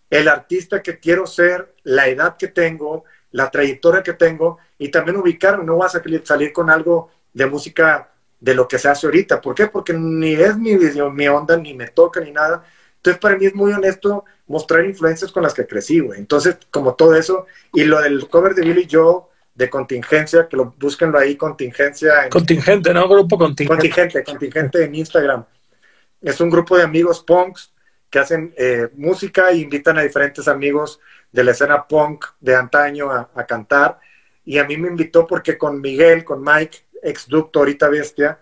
el 0.09 0.27
artista 0.27 0.81
que 0.81 0.99
quiero 0.99 1.27
ser, 1.27 1.75
la 1.83 2.07
edad 2.07 2.37
que 2.37 2.47
tengo, 2.47 3.03
la 3.31 3.51
trayectoria 3.51 4.01
que 4.01 4.13
tengo 4.13 4.57
y 4.77 4.89
también 4.89 5.17
ubicarme. 5.17 5.63
No 5.63 5.77
vas 5.77 5.95
a 5.95 6.01
salir, 6.23 6.51
con 6.51 6.69
algo 6.69 7.11
de 7.33 7.45
música 7.45 8.11
de 8.39 8.55
lo 8.55 8.67
que 8.67 8.79
se 8.79 8.89
hace 8.89 9.05
ahorita. 9.07 9.39
¿Por 9.41 9.53
qué? 9.53 9.67
Porque 9.67 9.93
ni 9.93 10.33
es 10.33 10.57
mi, 10.57 10.75
mi 10.75 11.27
onda, 11.27 11.57
ni 11.57 11.73
me 11.73 11.87
toca, 11.87 12.19
ni 12.21 12.31
nada. 12.31 12.63
Entonces, 12.95 13.19
para 13.19 13.37
mí 13.37 13.45
es 13.45 13.55
muy 13.55 13.71
honesto 13.71 14.25
mostrar 14.47 14.83
influencias 14.85 15.31
con 15.31 15.43
las 15.43 15.53
que 15.53 15.67
crecí, 15.67 15.99
güey. 15.99 16.19
Entonces, 16.19 16.57
como 16.71 16.95
todo 16.95 17.15
eso, 17.15 17.45
y 17.73 17.83
lo 17.83 18.01
del 18.01 18.27
cover 18.27 18.55
de 18.55 18.63
Billy 18.63 18.87
Joe, 18.91 19.23
de 19.53 19.69
contingencia, 19.69 20.47
que 20.49 20.57
lo 20.57 20.73
búsquenlo 20.77 21.19
ahí, 21.19 21.35
contingencia 21.35 22.23
en, 22.23 22.29
Contingente, 22.29 22.93
¿no? 22.93 23.07
Grupo 23.07 23.37
contingente. 23.37 23.89
Contingente, 23.89 24.23
contingente 24.23 24.83
en 24.83 24.95
Instagram. 24.95 25.45
Es 26.21 26.39
un 26.41 26.49
grupo 26.49 26.77
de 26.77 26.83
amigos 26.83 27.23
punks 27.23 27.73
que 28.09 28.19
hacen 28.19 28.53
eh, 28.57 28.89
música 28.95 29.51
e 29.51 29.57
invitan 29.57 29.97
a 29.97 30.01
diferentes 30.01 30.47
amigos 30.47 30.99
de 31.31 31.43
la 31.43 31.51
escena 31.51 31.87
punk 31.87 32.25
de 32.39 32.55
antaño 32.55 33.11
a, 33.11 33.29
a 33.35 33.45
cantar. 33.45 33.99
Y 34.45 34.57
a 34.57 34.63
mí 34.63 34.77
me 34.77 34.87
invitó 34.87 35.27
porque 35.27 35.57
con 35.57 35.79
Miguel, 35.79 36.23
con 36.23 36.43
Mike, 36.43 36.79
ex 37.03 37.27
ducto, 37.27 37.59
ahorita 37.59 37.87
bestia, 37.87 38.39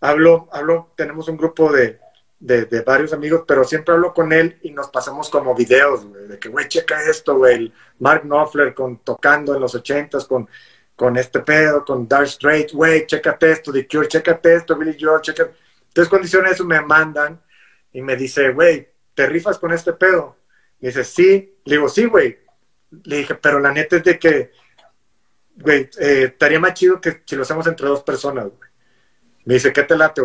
hablo, 0.00 0.48
hablo, 0.52 0.92
tenemos 0.96 1.28
un 1.28 1.36
grupo 1.36 1.70
de, 1.72 1.98
de, 2.38 2.66
de 2.66 2.80
varios 2.82 3.12
amigos, 3.12 3.44
pero 3.46 3.64
siempre 3.64 3.94
hablo 3.94 4.12
con 4.12 4.32
él 4.32 4.58
y 4.62 4.70
nos 4.70 4.88
pasamos 4.88 5.30
como 5.30 5.54
videos, 5.54 6.04
güey, 6.04 6.28
de 6.28 6.38
que, 6.38 6.48
güey, 6.48 6.68
checa 6.68 7.02
esto, 7.08 7.36
güey, 7.36 7.54
el 7.54 7.72
Mark 7.98 8.22
Knopfler 8.22 8.74
con, 8.74 8.98
tocando 8.98 9.54
en 9.54 9.60
los 9.60 9.74
ochentas 9.74 10.26
con, 10.26 10.48
con 10.96 11.16
este 11.16 11.40
pedo, 11.40 11.84
con 11.84 12.08
Dark 12.08 12.26
Straight, 12.26 12.72
güey, 12.72 13.06
chécate 13.06 13.52
esto, 13.52 13.72
The 13.72 13.86
Cure, 13.86 14.08
chécate 14.08 14.56
esto, 14.56 14.76
Billy 14.76 14.96
Joel, 14.98 15.20
checa. 15.20 15.50
Entonces 15.88 16.08
cuando 16.08 16.26
hicieron 16.26 16.48
eso 16.48 16.64
me 16.64 16.80
mandan 16.80 17.40
y 17.92 18.02
me 18.02 18.16
dice, 18.16 18.50
güey, 18.50 18.93
¿te 19.14 19.26
rifas 19.26 19.58
con 19.58 19.72
este 19.72 19.92
pedo? 19.92 20.36
Me 20.80 20.88
dice, 20.88 21.04
sí. 21.04 21.56
Le 21.64 21.76
digo, 21.76 21.88
sí, 21.88 22.04
güey. 22.06 22.38
Le 23.04 23.16
dije, 23.18 23.34
pero 23.34 23.58
la 23.60 23.72
neta 23.72 23.96
es 23.96 24.04
de 24.04 24.18
que, 24.18 24.50
güey, 25.56 25.88
eh, 25.98 26.24
estaría 26.32 26.60
más 26.60 26.74
chido 26.74 27.00
que 27.00 27.22
si 27.24 27.36
lo 27.36 27.42
hacemos 27.42 27.66
entre 27.66 27.86
dos 27.88 28.02
personas, 28.02 28.44
güey. 28.46 28.70
Me 29.46 29.54
dice, 29.54 29.72
¿qué 29.74 29.82
te 29.82 29.94
late? 29.96 30.22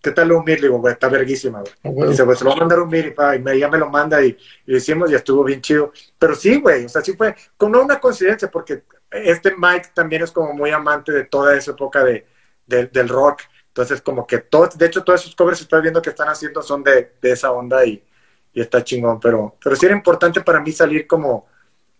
¿Qué 0.00 0.12
tal 0.12 0.30
un 0.30 0.44
mir? 0.44 0.60
Le 0.60 0.68
digo, 0.68 0.78
güey, 0.78 0.92
está 0.92 1.08
verguísima, 1.08 1.60
güey. 1.60 1.94
Güey. 1.94 2.10
Dice, 2.10 2.24
pues 2.24 2.38
se 2.38 2.44
lo 2.44 2.50
voy 2.50 2.58
a 2.58 2.60
mandar 2.60 2.78
un 2.80 2.88
mir 2.88 3.06
y, 3.06 3.10
pa, 3.10 3.34
y 3.34 3.40
me, 3.40 3.58
ya 3.58 3.68
me 3.68 3.78
lo 3.78 3.90
manda 3.90 4.22
y, 4.22 4.28
y 4.28 4.70
lo 4.70 4.76
hicimos 4.76 5.10
y 5.10 5.16
estuvo 5.16 5.42
bien 5.42 5.60
chido. 5.60 5.92
Pero 6.18 6.36
sí, 6.36 6.60
güey, 6.60 6.84
o 6.84 6.88
sea, 6.88 7.02
sí 7.02 7.16
fue 7.16 7.34
como 7.56 7.80
una 7.80 7.98
coincidencia, 7.98 8.48
porque 8.48 8.84
este 9.10 9.54
Mike 9.56 9.88
también 9.92 10.22
es 10.22 10.30
como 10.30 10.52
muy 10.54 10.70
amante 10.70 11.10
de 11.10 11.24
toda 11.24 11.56
esa 11.56 11.72
época 11.72 12.04
de, 12.04 12.26
de- 12.66 12.86
del 12.86 13.08
rock. 13.08 13.40
Entonces, 13.66 14.00
como 14.02 14.24
que 14.24 14.38
todo, 14.38 14.68
de 14.72 14.86
hecho, 14.86 15.02
todos 15.02 15.22
esos 15.22 15.34
covers 15.34 15.58
que 15.58 15.64
estás 15.64 15.82
viendo 15.82 16.00
que 16.00 16.10
están 16.10 16.28
haciendo 16.28 16.62
son 16.62 16.84
de, 16.84 17.14
de 17.20 17.32
esa 17.32 17.50
onda 17.50 17.84
y, 17.84 18.04
y 18.52 18.60
está 18.60 18.82
chingón. 18.82 19.20
Pero, 19.20 19.56
pero 19.62 19.76
sí 19.76 19.86
era 19.86 19.94
importante 19.94 20.40
para 20.40 20.60
mí 20.60 20.72
salir 20.72 21.06
como, 21.06 21.46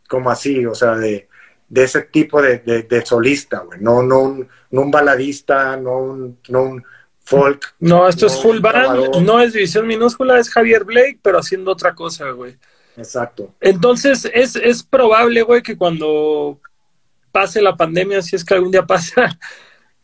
como 0.08 0.30
así, 0.30 0.64
o 0.66 0.74
sea, 0.74 0.94
de, 0.96 1.28
de 1.68 1.84
ese 1.84 2.02
tipo 2.02 2.42
de, 2.42 2.58
de, 2.58 2.82
de 2.82 3.06
solista, 3.06 3.60
güey. 3.60 3.80
No, 3.80 4.02
no, 4.02 4.20
un, 4.20 4.48
no 4.70 4.82
un 4.82 4.90
baladista, 4.90 5.76
no 5.76 5.98
un, 5.98 6.38
no 6.48 6.62
un 6.62 6.84
folk. 7.20 7.74
No, 7.78 8.08
esto 8.08 8.26
es 8.26 8.40
full 8.40 8.58
band, 8.58 9.16
no 9.22 9.40
es 9.40 9.52
división 9.52 9.86
minúscula, 9.86 10.38
es 10.38 10.50
Javier 10.50 10.84
Blake, 10.84 11.20
pero 11.22 11.38
haciendo 11.38 11.70
otra 11.70 11.94
cosa, 11.94 12.30
güey. 12.30 12.56
Exacto. 12.96 13.54
Entonces, 13.60 14.28
es, 14.34 14.56
es 14.56 14.82
probable, 14.82 15.42
güey, 15.42 15.62
que 15.62 15.76
cuando 15.76 16.58
pase 17.30 17.62
la 17.62 17.76
pandemia, 17.76 18.22
si 18.22 18.36
es 18.36 18.44
que 18.44 18.54
algún 18.54 18.72
día 18.72 18.84
pasa, 18.86 19.38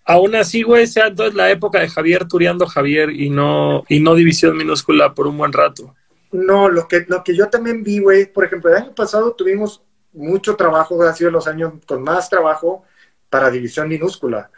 aún 0.05 0.37
así, 0.37 0.63
güey, 0.63 0.87
sea 0.87 1.09
entonces 1.09 1.35
la 1.35 1.51
época 1.51 1.81
de 1.81 1.89
Javier 1.89 2.29
tureando 2.29 2.67
Javier 2.67 3.11
y 3.11 3.29
no, 3.29 3.85
y 3.89 4.01
no 4.01 4.15
división 4.15 4.57
minúscula 4.57 5.15
por 5.15 5.27
un 5.27 5.37
buen 5.37 5.53
rato. 5.53 5.95
No, 6.33 6.69
lo 6.69 6.89
que, 6.89 7.05
lo 7.09 7.23
que 7.23 7.35
yo 7.35 7.49
también 7.49 7.83
vi, 7.83 8.01
güey, 8.01 8.27
por 8.27 8.45
ejemplo, 8.45 8.71
el 8.71 8.83
año 8.83 8.95
pasado 8.95 9.33
tuvimos 9.33 9.83
mucho 10.13 10.57
trabajo, 10.57 11.03
ha 11.03 11.15
sido 11.15 11.31
los 11.31 11.47
años 11.47 11.75
con 11.87 12.03
más 12.03 12.29
trabajo 12.29 12.85
para 13.31 13.51
división 13.51 13.89
minúscula. 13.89 14.51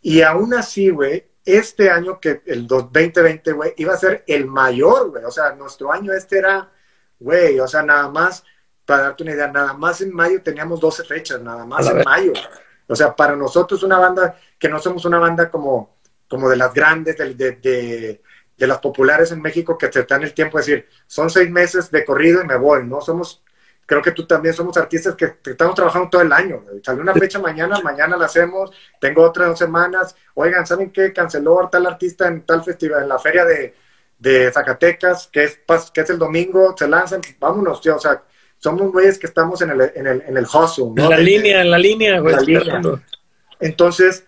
Y 0.00 0.22
aún 0.22 0.54
así, 0.54 0.90
güey, 0.90 1.26
este 1.44 1.90
año 1.90 2.20
que 2.20 2.42
el 2.46 2.66
2020, 2.66 3.52
güey, 3.52 3.74
iba 3.76 3.94
a 3.94 3.98
ser 3.98 4.24
el 4.26 4.46
mayor, 4.46 5.10
güey. 5.10 5.24
O 5.24 5.30
sea, 5.30 5.54
nuestro 5.54 5.92
año 5.92 6.12
este 6.12 6.38
era, 6.38 6.70
güey, 7.18 7.58
o 7.58 7.66
sea, 7.66 7.82
nada 7.82 8.08
más, 8.08 8.44
para 8.84 9.02
darte 9.02 9.22
una 9.22 9.32
idea, 9.32 9.48
nada 9.48 9.74
más 9.74 10.00
en 10.00 10.14
mayo 10.14 10.42
teníamos 10.42 10.80
12 10.80 11.04
fechas, 11.04 11.40
nada 11.40 11.64
más 11.64 11.86
en 11.86 11.96
vez. 11.96 12.04
mayo. 12.04 12.32
O 12.86 12.96
sea, 12.96 13.14
para 13.14 13.36
nosotros 13.36 13.82
una 13.82 13.98
banda 13.98 14.38
que 14.58 14.68
no 14.68 14.78
somos 14.78 15.04
una 15.04 15.18
banda 15.18 15.50
como, 15.50 15.98
como 16.28 16.48
de 16.48 16.56
las 16.56 16.72
grandes, 16.72 17.16
de, 17.16 17.34
de, 17.34 17.52
de, 17.52 18.22
de 18.58 18.66
las 18.66 18.78
populares 18.78 19.30
en 19.32 19.40
México 19.40 19.78
que 19.78 19.88
te 19.88 20.02
dan 20.02 20.22
el 20.24 20.34
tiempo 20.34 20.58
de 20.58 20.64
decir, 20.64 20.88
son 21.06 21.30
seis 21.30 21.48
meses 21.50 21.90
de 21.90 22.04
corrido 22.04 22.42
y 22.42 22.46
me 22.46 22.56
voy, 22.56 22.84
¿no? 22.84 23.00
Somos, 23.00 23.42
creo 23.86 24.02
que 24.02 24.10
tú 24.10 24.26
también 24.26 24.52
somos 24.52 24.76
artistas 24.76 25.14
que, 25.14 25.36
que 25.42 25.52
estamos 25.52 25.74
trabajando 25.76 26.10
todo 26.10 26.22
el 26.22 26.32
año. 26.32 26.64
Sale 26.82 27.00
una 27.00 27.14
fecha 27.14 27.38
mañana, 27.38 27.80
mañana 27.82 28.16
la 28.16 28.26
hacemos, 28.26 28.70
tengo 29.00 29.22
otras 29.22 29.48
dos 29.48 29.58
semanas. 29.58 30.14
Oigan, 30.34 30.66
¿saben 30.66 30.90
qué? 30.90 31.12
Canceló 31.12 31.68
tal 31.70 31.86
artista 31.86 32.26
en 32.26 32.42
tal 32.42 32.62
festival, 32.64 33.02
en 33.04 33.08
la 33.08 33.18
feria 33.18 33.44
de, 33.44 33.74
de 34.18 34.50
Zacatecas, 34.52 35.28
que 35.32 35.44
es, 35.44 35.60
que 35.94 36.00
es 36.00 36.10
el 36.10 36.18
domingo, 36.18 36.74
se 36.76 36.88
lanzan, 36.88 37.20
vámonos, 37.38 37.80
tío, 37.80 37.94
o 37.96 38.00
sea, 38.00 38.22
somos 38.58 38.90
güeyes 38.90 39.20
que 39.20 39.28
estamos 39.28 39.62
en 39.62 39.70
el, 39.70 39.80
en 39.94 40.06
el, 40.08 40.22
en 40.26 40.36
el 40.36 40.44
hustle, 40.44 40.86
¿no? 40.96 41.04
En 41.04 41.10
la 41.10 41.16
De- 41.16 41.22
línea, 41.22 41.60
en 41.62 41.70
la 41.70 41.78
línea, 41.78 42.18
güey. 42.18 42.34
La 42.34 42.40
línea. 42.40 42.80
entonces, 43.60 44.24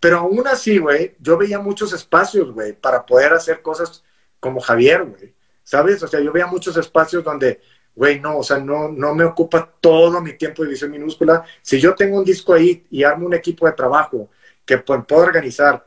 pero 0.00 0.18
aún 0.18 0.46
así, 0.46 0.78
güey, 0.78 1.14
yo 1.20 1.36
veía 1.36 1.58
muchos 1.58 1.92
espacios, 1.92 2.50
güey, 2.52 2.72
para 2.72 3.04
poder 3.04 3.34
hacer 3.34 3.60
cosas 3.60 4.02
como 4.40 4.60
Javier, 4.60 5.04
güey. 5.04 5.34
¿Sabes? 5.62 6.02
O 6.02 6.08
sea, 6.08 6.20
yo 6.20 6.32
veía 6.32 6.46
muchos 6.46 6.76
espacios 6.78 7.22
donde, 7.22 7.60
güey, 7.94 8.18
no, 8.18 8.38
o 8.38 8.42
sea, 8.42 8.58
no, 8.58 8.88
no 8.88 9.14
me 9.14 9.24
ocupa 9.24 9.70
todo 9.80 10.20
mi 10.22 10.32
tiempo 10.32 10.64
de 10.64 10.70
visión 10.70 10.90
minúscula. 10.90 11.44
Si 11.60 11.78
yo 11.78 11.94
tengo 11.94 12.18
un 12.18 12.24
disco 12.24 12.54
ahí 12.54 12.86
y 12.90 13.04
armo 13.04 13.26
un 13.26 13.34
equipo 13.34 13.66
de 13.66 13.72
trabajo 13.72 14.30
que 14.64 14.78
puedo 14.78 15.22
organizar 15.22 15.84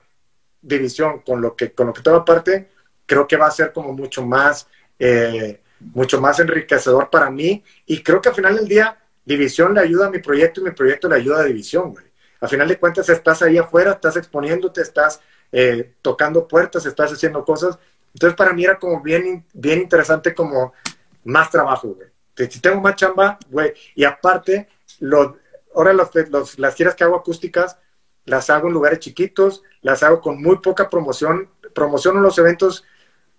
división 0.61 1.21
con 1.21 1.41
lo 1.41 1.55
que, 1.55 1.71
con 1.73 1.87
lo 1.87 1.93
que 1.93 2.01
tengo 2.01 2.17
aparte, 2.17 2.69
creo 3.05 3.27
que 3.27 3.35
va 3.35 3.47
a 3.47 3.51
ser 3.51 3.73
como 3.73 3.93
mucho 3.93 4.25
más, 4.25 4.67
eh, 4.99 5.61
mucho 5.79 6.21
más 6.21 6.39
enriquecedor 6.39 7.09
para 7.09 7.31
mí. 7.31 7.63
Y 7.87 8.03
creo 8.03 8.21
que 8.21 8.29
al 8.29 8.35
final 8.35 8.55
del 8.55 8.67
día, 8.67 8.97
división 9.25 9.73
le 9.73 9.81
ayuda 9.81 10.07
a 10.07 10.11
mi 10.11 10.19
proyecto 10.19 10.61
y 10.61 10.65
mi 10.65 10.71
proyecto 10.71 11.09
le 11.09 11.15
ayuda 11.15 11.41
a 11.41 11.45
división, 11.45 11.91
güey. 11.91 12.12
Al 12.43 12.49
final 12.49 12.67
de 12.67 12.77
cuentas, 12.77 13.07
estás 13.07 13.41
ahí 13.41 13.57
afuera, 13.57 13.93
estás 13.93 14.17
exponiéndote, 14.17 14.81
estás 14.81 15.21
eh, 15.51 15.93
tocando 16.01 16.45
puertas, 16.45 16.85
estás 16.85 17.13
haciendo 17.13 17.45
cosas. 17.45 17.79
Entonces, 18.13 18.35
para 18.35 18.51
mí 18.51 18.65
era 18.65 18.77
como 18.77 19.01
bien, 19.01 19.45
bien 19.53 19.79
interesante, 19.79 20.35
como 20.35 20.73
más 21.23 21.49
trabajo, 21.49 21.95
güey. 21.95 22.09
Si 22.49 22.59
tengo 22.59 22.81
más 22.81 22.95
chamba, 22.95 23.37
güey. 23.49 23.73
Y 23.95 24.03
aparte, 24.03 24.67
lo, 24.99 25.37
ahora 25.73 25.93
los, 25.93 26.09
los- 26.29 26.59
las 26.59 26.75
giras 26.75 26.95
que 26.95 27.05
hago 27.05 27.15
acústicas, 27.15 27.77
las 28.25 28.49
hago 28.49 28.67
en 28.67 28.73
lugares 28.73 28.99
chiquitos, 28.99 29.63
las 29.81 30.03
hago 30.03 30.19
con 30.19 30.41
muy 30.41 30.57
poca 30.57 30.89
promoción. 30.89 31.49
Promociono 31.73 32.19
los 32.19 32.37
eventos 32.39 32.83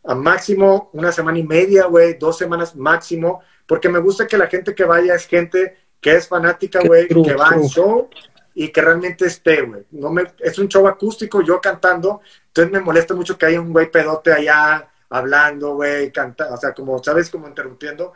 a 0.04 0.14
máximo 0.14 0.88
una 0.94 1.12
semana 1.12 1.38
y 1.38 1.44
media, 1.44 1.86
güey, 1.86 2.14
dos 2.14 2.38
semanas 2.38 2.74
máximo, 2.74 3.42
porque 3.66 3.88
me 3.90 3.98
gusta 3.98 4.26
que 4.26 4.38
la 4.38 4.46
gente 4.46 4.74
que 4.74 4.84
vaya 4.84 5.14
es 5.14 5.26
gente 5.26 5.76
que 6.00 6.16
es 6.16 6.26
fanática, 6.28 6.80
güey, 6.86 7.06
que 7.22 7.34
va 7.34 7.48
al 7.48 7.60
show 7.68 8.08
y 8.54 8.68
que 8.68 8.80
realmente 8.80 9.26
esté, 9.26 9.62
güey. 9.62 9.84
No 9.90 10.10
me, 10.10 10.24
es 10.38 10.58
un 10.58 10.68
show 10.68 10.86
acústico, 10.86 11.42
yo 11.42 11.60
cantando, 11.60 12.20
entonces 12.46 12.72
me 12.72 12.80
molesta 12.80 13.14
mucho 13.14 13.36
que 13.36 13.46
haya 13.46 13.60
un 13.60 13.72
güey 13.72 13.90
pedote 13.90 14.32
allá 14.32 14.88
hablando, 15.10 15.74
güey, 15.74 16.12
cantando, 16.12 16.54
o 16.54 16.56
sea, 16.56 16.72
como, 16.72 17.02
¿sabes? 17.02 17.30
Como 17.30 17.48
interrumpiendo. 17.48 18.12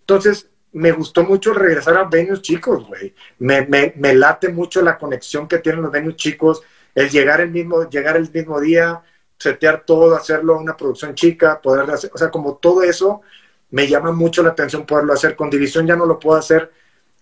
Entonces, 0.00 0.48
me 0.72 0.92
gustó 0.92 1.24
mucho 1.24 1.52
regresar 1.54 1.96
a 1.96 2.04
venues 2.04 2.42
chicos, 2.42 2.86
güey. 2.86 3.14
Me, 3.38 3.66
me, 3.66 4.14
late 4.14 4.48
mucho 4.48 4.82
la 4.82 4.98
conexión 4.98 5.48
que 5.48 5.58
tienen 5.58 5.82
los 5.82 5.92
venues 5.92 6.16
chicos, 6.16 6.62
el 6.94 7.10
llegar 7.10 7.40
el 7.40 7.50
mismo, 7.50 7.88
llegar 7.88 8.16
el 8.16 8.30
mismo 8.30 8.60
día, 8.60 9.02
setear 9.38 9.84
todo, 9.84 10.16
hacerlo 10.16 10.58
una 10.58 10.76
producción 10.76 11.14
chica, 11.14 11.60
poder 11.60 11.90
hacer, 11.90 12.10
o 12.12 12.18
sea, 12.18 12.30
como 12.30 12.56
todo 12.56 12.82
eso 12.82 13.22
me 13.70 13.86
llama 13.86 14.12
mucho 14.12 14.42
la 14.42 14.50
atención 14.50 14.86
poderlo 14.86 15.12
hacer. 15.12 15.36
Con 15.36 15.50
División 15.50 15.86
ya 15.86 15.96
no 15.96 16.06
lo 16.06 16.18
puedo 16.18 16.38
hacer 16.38 16.70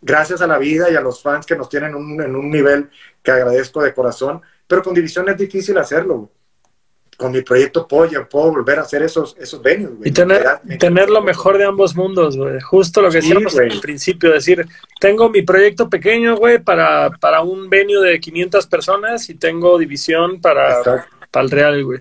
gracias 0.01 0.41
a 0.41 0.47
la 0.47 0.59
vida 0.59 0.91
y 0.91 0.97
a 0.97 1.01
los 1.01 1.23
fans 1.23 1.47
que 1.47 1.57
nos 1.57 1.69
tienen 1.69 1.95
un, 1.95 2.21
en 2.21 2.37
un 2.37 2.51
nivel 2.51 2.91
que 3.23 3.31
agradezco 3.31 3.83
de 3.83 3.95
corazón, 3.95 4.43
pero 4.67 4.83
con 4.83 4.95
División 4.95 5.29
es 5.29 5.37
difícil 5.37 5.79
hacerlo 5.79 6.31
con 7.17 7.33
mi 7.33 7.43
proyecto 7.43 7.89
Polla 7.89 8.29
puedo 8.29 8.53
volver 8.53 8.79
a 8.79 8.83
hacer 8.83 9.03
esos, 9.03 9.37
esos 9.39 9.63
venues, 9.63 9.95
Y 10.05 10.13
tener, 10.13 10.45
tener 10.79 11.09
lo 11.09 11.23
mejor 11.23 11.57
de 11.57 11.65
ambos 11.65 11.97
mundos, 11.97 12.37
güey. 12.37 12.61
Justo 12.61 13.01
lo 13.01 13.11
que 13.11 13.19
decíamos 13.19 13.57
al 13.59 13.81
principio, 13.81 14.33
decir, 14.33 14.67
tengo 15.01 15.31
mi 15.31 15.43
proyecto 15.43 15.89
pequeño, 15.89 16.37
güey, 16.37 16.59
para, 16.59 17.11
para 17.11 17.41
un 17.41 17.71
venue 17.71 18.07
de 18.07 18.21
500 18.21 18.67
personas 18.67 19.31
y 19.31 19.35
tengo 19.35 19.79
división 19.79 20.41
para, 20.41 20.83
para 21.31 21.45
el 21.45 21.51
Real, 21.51 21.85
güey. 21.85 22.01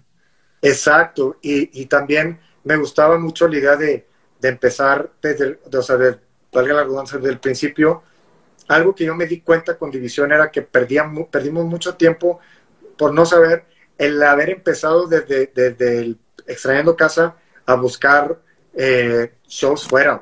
Exacto, 0.62 1.38
y, 1.42 1.82
y, 1.82 1.86
también 1.86 2.40
me 2.64 2.76
gustaba 2.76 3.20
mucho 3.20 3.48
la 3.48 3.58
idea 3.58 3.76
de, 3.76 4.08
de 4.40 4.50
empezar 4.50 5.12
desde, 5.22 5.60
o 5.72 5.82
sea, 5.82 5.96
de, 5.98 6.18
valga 6.56 6.74
la 6.74 6.84
redundancia, 6.84 7.18
desde 7.18 7.32
el 7.32 7.40
principio. 7.40 8.04
Algo 8.68 8.96
que 8.96 9.06
yo 9.06 9.16
me 9.16 9.28
di 9.28 9.42
cuenta 9.42 9.78
con 9.78 9.92
División 9.92 10.32
era 10.32 10.50
que 10.50 10.62
perdíamos, 10.62 11.28
perdimos 11.28 11.66
mucho 11.66 11.96
tiempo 11.96 12.40
por 12.98 13.14
no 13.14 13.26
saber 13.26 13.66
el 13.98 14.22
haber 14.24 14.50
empezado 14.50 15.08
desde, 15.08 15.52
desde 15.54 16.00
el 16.00 16.18
extrayendo 16.48 16.96
casa 16.96 17.36
a 17.66 17.76
buscar 17.76 18.40
eh, 18.74 19.34
shows 19.48 19.88
fuera. 19.88 20.22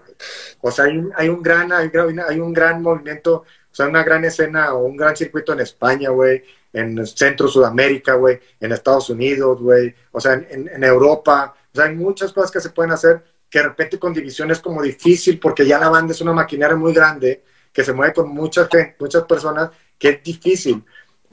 O 0.62 0.72
sea, 0.72 0.86
hay 0.86 0.98
un, 0.98 1.14
hay 1.16 1.30
un 1.30 1.42
gran, 1.42 1.72
hay, 1.72 1.92
hay, 2.28 2.40
un 2.40 2.54
gran 2.54 2.82
movimiento, 2.82 3.38
o 3.38 3.76
sea, 3.76 3.88
una 3.88 4.04
gran 4.04 4.24
escena 4.26 4.74
o 4.74 4.84
un 4.86 4.96
gran 4.96 5.16
circuito 5.16 5.54
en 5.54 5.62
España, 5.62 6.10
güey, 6.10 6.44
en 6.72 7.06
Centro 7.06 7.48
Sudamérica, 7.48 8.16
güey, 8.16 8.40
en 8.60 8.72
Estados 8.72 9.10
Unidos, 9.10 9.62
güey, 9.62 9.94
o 10.12 10.20
sea, 10.22 10.34
en, 10.34 10.70
en, 10.70 10.84
Europa. 10.84 11.56
O 11.74 11.76
sea, 11.76 11.86
hay 11.86 11.96
muchas 11.96 12.32
cosas 12.32 12.52
que 12.52 12.60
se 12.60 12.70
pueden 12.70 12.92
hacer 12.92 13.24
que 13.54 13.60
de 13.60 13.66
repente 13.66 14.00
con 14.00 14.16
división 14.16 14.50
es 14.50 14.60
como 14.60 14.82
difícil 14.82 15.40
porque 15.40 15.64
ya 15.64 15.78
la 15.78 15.88
banda 15.88 16.12
es 16.12 16.22
una 16.22 16.34
maquinaria 16.34 16.76
muy 16.76 16.92
grande 16.92 17.44
que 17.72 17.84
se 17.84 17.94
mueve 17.94 18.12
con 18.12 18.30
muchas, 18.30 18.68
muchas 19.00 19.26
personas, 19.26 19.70
que 19.96 20.10
es 20.10 20.24
difícil. 20.24 20.84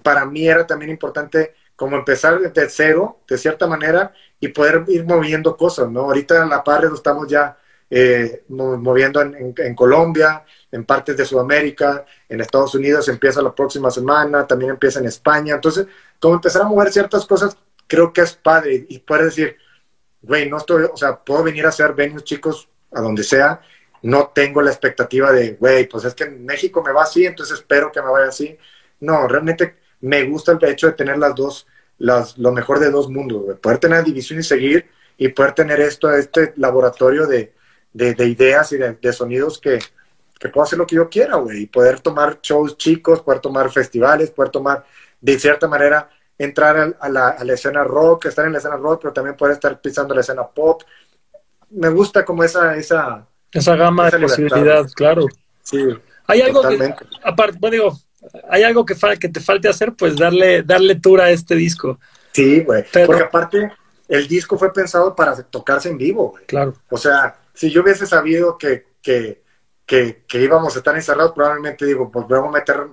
Para 0.02 0.26
mí 0.26 0.47
era 0.47 0.66
también 0.66 0.90
importante 0.90 1.55
como 1.74 1.97
empezar 1.97 2.39
desde 2.39 2.68
cero, 2.68 3.20
de 3.26 3.39
cierta 3.39 3.66
manera, 3.66 4.12
y 4.39 4.49
poder 4.49 4.84
ir 4.89 5.07
moviendo 5.07 5.57
cosas, 5.57 5.90
¿no? 5.90 6.00
Ahorita 6.00 6.42
en 6.42 6.50
la 6.50 6.62
par 6.62 6.84
lo 6.84 6.94
estamos 6.94 7.26
ya 7.26 7.57
eh, 7.89 8.44
moviendo 8.49 9.23
en, 9.23 9.55
en, 9.57 9.74
Colombia, 9.74 10.44
en 10.70 10.84
partes 10.84 11.16
de 11.16 11.24
Sudamérica, 11.24 12.05
en 12.28 12.42
Estados 12.42 12.74
Unidos 12.74 13.08
empieza 13.08 13.40
la 13.40 13.55
próxima 13.55 13.90
semana, 13.90 14.47
también 14.47 14.73
empieza 14.73 15.00
en 15.00 15.07
España. 15.07 15.55
Entonces, 15.55 15.86
como 16.18 16.34
empezar 16.34 16.60
a 16.60 16.66
mover 16.66 16.92
ciertas 16.92 17.24
cosas, 17.24 17.57
creo 17.86 18.12
que 18.12 18.20
es 18.20 18.34
padre 18.34 18.84
y 18.90 18.99
poder 18.99 19.24
decir, 19.24 19.57
güey, 20.23 20.49
no 20.49 20.58
estoy, 20.58 20.84
o 20.84 20.97
sea, 20.97 21.16
puedo 21.16 21.44
venir 21.44 21.66
a 21.66 21.70
hacer 21.70 21.94
venues 21.94 22.24
chicos 22.24 22.68
a 22.92 23.00
donde 23.00 23.23
sea, 23.23 23.60
no 24.02 24.28
tengo 24.34 24.62
la 24.62 24.70
expectativa 24.70 25.32
de, 25.32 25.55
güey, 25.55 25.89
pues 25.89 26.05
es 26.05 26.15
que 26.15 26.24
en 26.24 26.44
México 26.44 26.82
me 26.82 26.92
va 26.92 27.02
así, 27.02 27.26
entonces 27.26 27.58
espero 27.58 27.92
que 27.92 28.00
me 28.00 28.10
vaya 28.10 28.28
así. 28.28 28.57
No, 29.00 29.28
realmente 29.28 29.76
me 30.00 30.24
gusta 30.24 30.52
el 30.52 30.65
hecho 30.65 30.86
de 30.86 30.94
tener 30.94 31.18
las 31.18 31.34
dos, 31.34 31.66
las, 31.99 32.39
lo 32.39 32.52
mejor 32.52 32.78
de 32.78 32.90
dos 32.90 33.08
mundos, 33.08 33.58
poder 33.60 33.78
tener 33.78 34.05
división 34.05 34.39
y 34.40 34.42
seguir 34.42 34.89
y 35.18 35.28
poder 35.28 35.52
tener 35.52 35.81
esto, 35.81 36.10
este 36.12 36.55
laboratorio 36.57 37.26
de, 37.26 37.52
de, 37.92 38.26
ideas 38.26 38.73
y 38.73 38.78
de, 38.78 39.12
sonidos 39.12 39.58
que, 39.58 39.78
que 40.39 40.49
puedo 40.49 40.65
hacer 40.65 40.78
lo 40.78 40.86
que 40.86 40.97
yo 40.97 41.10
quiera, 41.10 41.36
güey, 41.36 41.62
y 41.62 41.66
poder 41.66 42.00
tomar 42.00 42.40
shows 42.40 42.78
chicos, 42.78 43.20
poder 43.20 43.40
tomar 43.40 43.70
festivales, 43.70 44.31
poder 44.31 44.50
tomar, 44.50 44.84
de 45.20 45.39
cierta 45.39 45.68
manera, 45.68 46.08
entrar 46.44 46.97
a, 46.99 47.09
la, 47.10 47.28
a 47.28 47.44
la 47.44 47.52
escena 47.52 47.85
rock, 47.85 48.27
estar 48.27 48.47
en 48.47 48.52
la 48.52 48.59
escena 48.59 48.77
rock, 48.77 49.01
pero 49.02 49.12
también 49.12 49.36
poder 49.36 49.55
estar 49.55 49.78
pisando 49.81 50.15
la 50.15 50.23
escena 50.23 50.47
pop. 50.47 50.83
Me 51.70 51.91
gusta 51.91 52.25
como 52.25 52.43
esa... 52.43 52.77
Esa, 52.77 53.27
esa 53.52 53.77
gama 53.77 54.10
de 54.10 54.20
posibilidad, 54.20 54.86
claro. 54.94 55.27
Sí. 55.62 55.86
Hay 56.27 56.41
algo 56.41 56.67
que, 56.67 56.94
aparte, 57.23 57.59
bueno, 57.60 57.75
digo, 57.75 57.99
hay 58.49 58.62
algo 58.62 58.86
que, 58.86 58.94
que 59.19 59.28
te 59.28 59.41
falte 59.41 59.69
hacer, 59.69 59.93
pues 59.93 60.17
darle, 60.17 60.62
darle 60.62 60.94
tour 60.94 61.20
a 61.20 61.31
este 61.31 61.55
disco. 61.55 61.99
Sí, 62.33 62.60
güey. 62.60 62.85
Porque 63.07 63.23
aparte, 63.23 63.73
el 64.09 64.27
disco 64.27 64.57
fue 64.57 64.73
pensado 64.73 65.15
para 65.15 65.36
tocarse 65.43 65.91
en 65.91 65.99
vivo, 65.99 66.31
güey. 66.31 66.47
Claro. 66.47 66.75
O 66.89 66.97
sea, 66.97 67.36
si 67.52 67.70
yo 67.70 67.83
hubiese 67.83 68.07
sabido 68.07 68.57
que, 68.57 68.86
que, 69.02 69.43
que, 69.85 70.25
que, 70.27 70.41
íbamos 70.41 70.75
a 70.75 70.78
estar 70.78 70.97
encerrados, 70.97 71.33
probablemente 71.33 71.85
digo, 71.85 72.10
pues 72.10 72.27
vamos 72.28 72.49
a 72.49 72.59
meter 72.59 72.86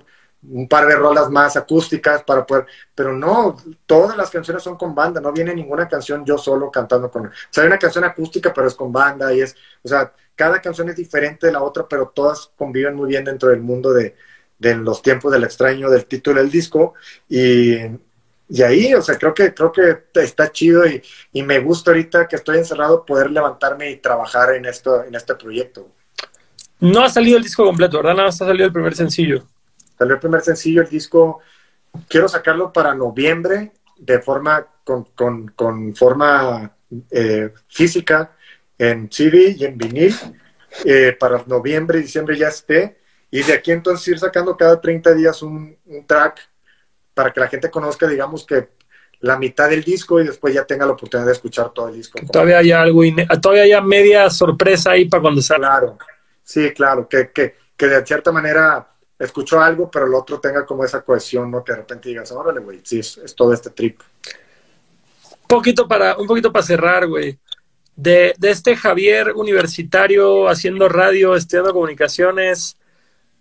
un 0.43 0.67
par 0.67 0.87
de 0.87 0.95
rolas 0.95 1.29
más 1.29 1.57
acústicas 1.57 2.23
para 2.23 2.45
poder, 2.45 2.65
pero 2.93 3.13
no, 3.13 3.57
todas 3.85 4.15
las 4.15 4.29
canciones 4.29 4.63
son 4.63 4.77
con 4.77 4.93
banda, 4.93 5.19
no 5.19 5.31
viene 5.31 5.53
ninguna 5.53 5.87
canción 5.87 6.25
yo 6.25 6.37
solo 6.37 6.69
cantando 6.71 7.09
con, 7.09 7.27
o 7.27 7.31
sea, 7.49 7.63
hay 7.63 7.67
una 7.67 7.79
canción 7.79 8.03
acústica, 8.03 8.53
pero 8.53 8.67
es 8.67 8.75
con 8.75 8.91
banda 8.91 9.33
y 9.33 9.41
es, 9.41 9.55
o 9.83 9.87
sea, 9.87 10.13
cada 10.35 10.61
canción 10.61 10.89
es 10.89 10.95
diferente 10.95 11.47
de 11.47 11.53
la 11.53 11.63
otra, 11.63 11.87
pero 11.87 12.11
todas 12.13 12.51
conviven 12.55 12.95
muy 12.95 13.09
bien 13.09 13.23
dentro 13.23 13.49
del 13.49 13.61
mundo 13.61 13.91
de, 13.91 14.15
de 14.59 14.75
los 14.75 15.01
tiempos 15.01 15.31
del 15.31 15.43
extraño 15.43 15.89
del 15.89 16.05
título 16.05 16.39
del 16.39 16.51
disco 16.51 16.93
y, 17.27 17.75
y 18.49 18.61
ahí, 18.61 18.93
o 18.93 19.01
sea, 19.01 19.17
creo 19.17 19.33
que, 19.33 19.53
creo 19.53 19.71
que 19.71 20.03
está 20.21 20.51
chido 20.51 20.87
y, 20.87 21.01
y, 21.33 21.43
me 21.43 21.59
gusta 21.59 21.91
ahorita 21.91 22.27
que 22.27 22.37
estoy 22.37 22.59
encerrado 22.59 23.05
poder 23.05 23.29
levantarme 23.31 23.91
y 23.91 23.97
trabajar 23.97 24.53
en 24.53 24.65
esto, 24.65 25.03
en 25.03 25.15
este 25.15 25.35
proyecto. 25.35 25.89
No 26.79 27.03
ha 27.03 27.09
salido 27.09 27.37
el 27.37 27.43
disco 27.43 27.65
completo, 27.65 27.97
¿verdad? 27.97 28.13
Nada 28.13 28.27
más 28.27 28.41
ha 28.41 28.45
salido 28.45 28.67
el 28.67 28.71
primer 28.71 28.95
sencillo. 28.95 29.43
Salió 29.97 30.15
el 30.15 30.19
primer 30.19 30.41
sencillo, 30.41 30.81
el 30.81 30.89
disco, 30.89 31.39
quiero 32.07 32.27
sacarlo 32.27 32.71
para 32.71 32.93
noviembre 32.93 33.71
de 33.97 34.19
forma, 34.19 34.65
con, 34.83 35.05
con, 35.15 35.47
con 35.49 35.95
forma 35.95 36.71
eh, 37.11 37.51
física 37.67 38.31
en 38.77 39.11
CD 39.11 39.55
y 39.57 39.65
en 39.65 39.77
vinil, 39.77 40.15
eh, 40.85 41.15
para 41.19 41.43
noviembre 41.47 41.99
y 41.99 42.03
diciembre 42.03 42.37
ya 42.37 42.49
esté 42.49 42.99
y 43.31 43.41
de 43.43 43.53
aquí 43.53 43.71
entonces 43.71 44.07
ir 44.07 44.19
sacando 44.19 44.55
cada 44.55 44.79
30 44.79 45.13
días 45.13 45.41
un, 45.41 45.77
track 46.05 46.39
para 47.13 47.33
que 47.33 47.39
la 47.39 47.47
gente 47.47 47.69
conozca, 47.69 48.07
digamos 48.07 48.45
que 48.45 48.69
la 49.19 49.37
mitad 49.37 49.69
del 49.69 49.83
disco 49.83 50.21
y 50.21 50.27
después 50.27 50.53
ya 50.53 50.65
tenga 50.65 50.85
la 50.85 50.91
oportunidad 50.91 51.25
de 51.25 51.33
escuchar 51.33 51.71
todo 51.71 51.89
el 51.89 51.95
disco. 51.95 52.19
Todavía 52.31 52.59
hay 52.59 52.71
algo, 52.71 53.01
todavía 53.41 53.77
hay 53.77 53.83
media 53.83 54.29
sorpresa 54.29 54.91
ahí 54.91 55.05
para 55.05 55.21
cuando 55.21 55.41
salga. 55.41 55.67
Claro, 55.67 55.97
sí, 56.43 56.71
claro, 56.71 57.07
que, 57.09 57.31
que, 57.31 57.55
que 57.75 57.87
de 57.87 58.05
cierta 58.05 58.31
manera 58.31 58.87
escuchó 59.19 59.59
algo, 59.61 59.89
pero 59.89 60.05
el 60.05 60.13
otro 60.13 60.39
tenga 60.39 60.65
como 60.65 60.83
esa 60.83 61.01
cohesión, 61.01 61.49
¿no? 61.49 61.63
Que 61.63 61.73
de 61.73 61.79
repente 61.79 62.09
digas, 62.09 62.31
órale, 62.31 62.59
güey, 62.59 62.81
sí, 62.83 62.99
es, 62.99 63.17
es, 63.17 63.35
todo 63.35 63.53
este 63.53 63.69
trip. 63.69 63.99
Poquito 65.47 65.87
para, 65.87 66.17
un 66.17 66.27
poquito 66.27 66.51
para 66.51 66.65
cerrar, 66.65 67.07
güey. 67.07 67.39
De, 67.95 68.35
de 68.37 68.51
este 68.51 68.75
Javier 68.75 69.33
universitario 69.33 70.47
haciendo 70.47 70.87
radio, 70.87 71.35
estudiando 71.35 71.73
comunicaciones, 71.73 72.77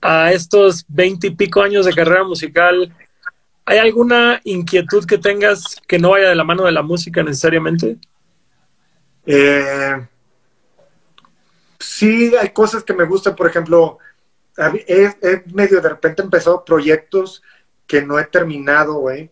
a 0.00 0.32
estos 0.32 0.84
veinte 0.88 1.28
y 1.28 1.30
pico 1.30 1.62
años 1.62 1.86
de 1.86 1.94
carrera 1.94 2.24
musical, 2.24 2.94
¿hay 3.64 3.78
alguna 3.78 4.40
inquietud 4.44 5.04
que 5.04 5.18
tengas 5.18 5.76
que 5.86 5.98
no 5.98 6.10
vaya 6.10 6.28
de 6.28 6.34
la 6.36 6.44
mano 6.44 6.64
de 6.64 6.72
la 6.72 6.82
música 6.82 7.22
necesariamente? 7.22 7.96
Eh, 9.26 10.06
sí, 11.78 12.32
hay 12.36 12.50
cosas 12.50 12.84
que 12.84 12.94
me 12.94 13.04
gustan, 13.04 13.34
por 13.34 13.48
ejemplo, 13.48 13.98
he, 14.56 15.44
medio 15.52 15.80
de 15.80 15.88
repente 15.88 16.22
empezado 16.22 16.64
proyectos 16.64 17.42
que 17.86 18.02
no 18.02 18.18
he 18.18 18.24
terminado, 18.24 18.94
güey, 18.94 19.30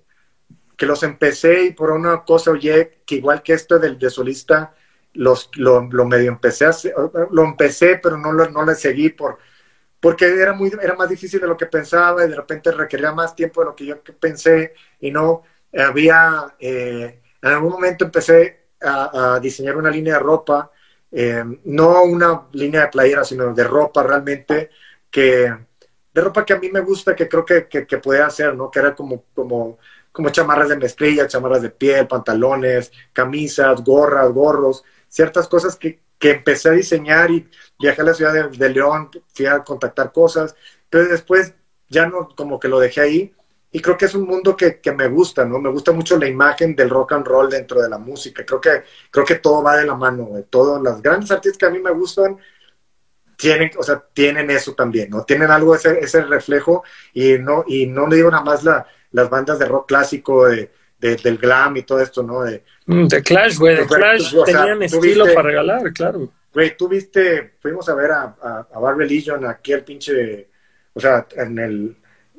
que 0.77 0.87
los 0.87 1.03
empecé 1.03 1.65
y 1.65 1.73
por 1.73 1.91
una 1.91 2.25
cosa 2.25 2.51
oye, 2.51 3.03
que 3.07 3.17
igual 3.17 3.43
que 3.43 3.53
esto 3.55 3.79
del 3.79 3.99
de 3.99 4.11
solista, 4.11 4.75
los, 5.15 5.51
lo, 5.57 5.83
medio 6.07 6.31
empecé, 6.31 6.67
a, 6.67 6.73
lo 7.31 7.45
empecé, 7.45 8.01
pero 8.03 8.19
no 8.19 8.33
lo, 8.33 8.51
no 8.51 8.65
le 8.65 8.75
seguí 8.75 9.11
por 9.11 9.39
porque 10.05 10.27
era, 10.27 10.53
muy, 10.53 10.71
era 10.83 10.95
más 10.97 11.09
difícil 11.09 11.41
de 11.41 11.47
lo 11.47 11.57
que 11.57 11.65
pensaba 11.65 12.27
y 12.27 12.29
de 12.29 12.37
repente 12.37 12.71
requería 12.71 13.11
más 13.13 13.35
tiempo 13.35 13.63
de 13.63 13.67
lo 13.69 13.75
que 13.75 13.87
yo 13.87 14.03
pensé 14.21 14.75
y 15.01 15.11
no 15.11 15.45
había, 15.75 16.55
eh, 16.59 17.23
en 17.41 17.49
algún 17.49 17.71
momento 17.73 18.05
empecé 18.05 18.67
a, 18.83 19.41
diseñar 19.41 19.79
una 19.79 19.89
línea 19.89 20.13
de 20.15 20.21
ropa, 20.21 20.71
eh, 21.11 21.43
no 21.65 22.03
una 22.03 22.49
línea 22.53 22.83
de 22.83 22.89
playera, 22.89 23.25
sino 23.25 23.55
de 23.55 23.65
ropa 23.65 24.03
realmente, 24.03 24.69
que, 25.15 25.57
de 26.13 26.21
ropa 26.21 26.45
que 26.45 26.55
a 26.55 26.59
mí 26.59 26.71
me 26.73 26.81
gusta, 26.81 27.15
que 27.15 27.29
creo 27.29 27.45
que, 27.45 27.69
que, 27.69 27.99
podía 27.99 28.27
hacer, 28.27 28.57
¿no? 28.57 28.69
Que 28.69 28.81
era 28.81 28.97
como, 28.97 29.27
como, 29.33 29.79
como 30.11 30.31
chamarras 30.31 30.71
de 30.71 30.77
mezclilla, 30.77 31.29
chamarras 31.29 31.63
de 31.63 31.71
piel, 31.71 32.09
pantalones, 32.09 32.91
camisas, 33.13 33.85
gorras, 33.85 34.33
gorros, 34.33 34.83
ciertas 35.07 35.47
cosas 35.47 35.77
que, 35.77 36.01
que 36.19 36.33
empecé 36.33 36.69
a 36.69 36.73
diseñar 36.73 37.31
y 37.31 37.49
viajé 37.79 38.03
a 38.03 38.07
la 38.07 38.15
ciudad 38.15 38.51
de, 38.51 38.69
León, 38.71 39.09
fui 39.33 39.47
a 39.47 39.63
contactar 39.63 40.11
cosas, 40.11 40.57
pero 40.91 41.07
después 41.07 41.55
ya 41.89 42.07
no, 42.07 42.29
como 42.35 42.59
que 42.59 42.67
lo 42.67 42.81
dejé 42.81 43.01
ahí. 43.01 43.35
Y 43.71 43.81
creo 43.81 43.97
que 43.97 44.07
es 44.07 44.15
un 44.17 44.27
mundo 44.27 44.57
que, 44.57 44.81
que, 44.81 44.91
me 44.91 45.07
gusta, 45.07 45.45
¿no? 45.45 45.61
Me 45.61 45.71
gusta 45.71 45.93
mucho 45.93 46.19
la 46.19 46.27
imagen 46.27 46.75
del 46.75 46.91
rock 46.91 47.13
and 47.13 47.27
roll 47.27 47.51
dentro 47.51 47.81
de 47.81 47.89
la 47.89 47.99
música. 47.99 48.45
Creo 48.45 48.61
que, 48.61 48.83
creo 49.11 49.25
que 49.25 49.37
todo 49.37 49.63
va 49.63 49.77
de 49.77 49.85
la 49.85 49.95
mano, 49.95 50.25
güey. 50.25 50.45
Todos, 50.45 50.83
las 50.83 51.01
grandes 51.03 51.31
artistas 51.31 51.59
que 51.59 51.67
a 51.67 51.71
mí 51.71 51.81
me 51.81 51.91
gustan 51.91 52.39
tienen, 53.37 53.71
o 53.79 53.83
sea, 53.83 54.03
tienen 54.13 54.51
eso 54.51 54.75
también, 54.75 55.11
¿no? 55.11 55.25
Tienen 55.25 55.51
algo, 55.51 55.75
ese, 55.75 55.99
ese 56.01 56.23
reflejo, 56.23 56.85
y 57.13 57.39
no, 57.39 57.65
y 57.67 57.87
no 57.87 58.07
le 58.07 58.17
digo 58.17 58.31
nada 58.31 58.45
más 58.45 58.65
la, 58.65 58.87
las 59.13 59.31
bandas 59.31 59.59
de 59.59 59.67
rock 59.67 59.89
clásico, 59.89 60.47
de, 60.47 60.71
del 60.99 61.37
glam 61.37 61.77
y 61.77 61.83
todo 61.83 62.01
esto, 62.01 62.23
¿no? 62.23 62.43
De, 62.43 62.65
mm, 62.87 63.07
de 63.07 63.23
Clash, 63.23 63.59
güey, 63.59 63.77
de 63.77 63.87
Clash 63.87 64.35
tenían 64.47 64.83
estilo 64.83 65.27
para 65.27 65.43
regalar, 65.43 65.93
claro. 65.93 66.31
Güey, 66.53 66.77
tú 66.77 66.89
viste, 66.89 67.55
fuimos 67.59 67.89
a 67.89 67.95
ver 67.95 68.13
a, 68.13 68.37
a, 68.41 68.67
a 68.73 68.79
Bar 68.79 68.97
Religion 68.97 69.45
aquí 69.45 69.73
al 69.73 69.85
pinche, 69.85 70.49
o 70.95 71.01
sea, 71.01 71.27
en 71.37 71.59
el, 71.59 71.97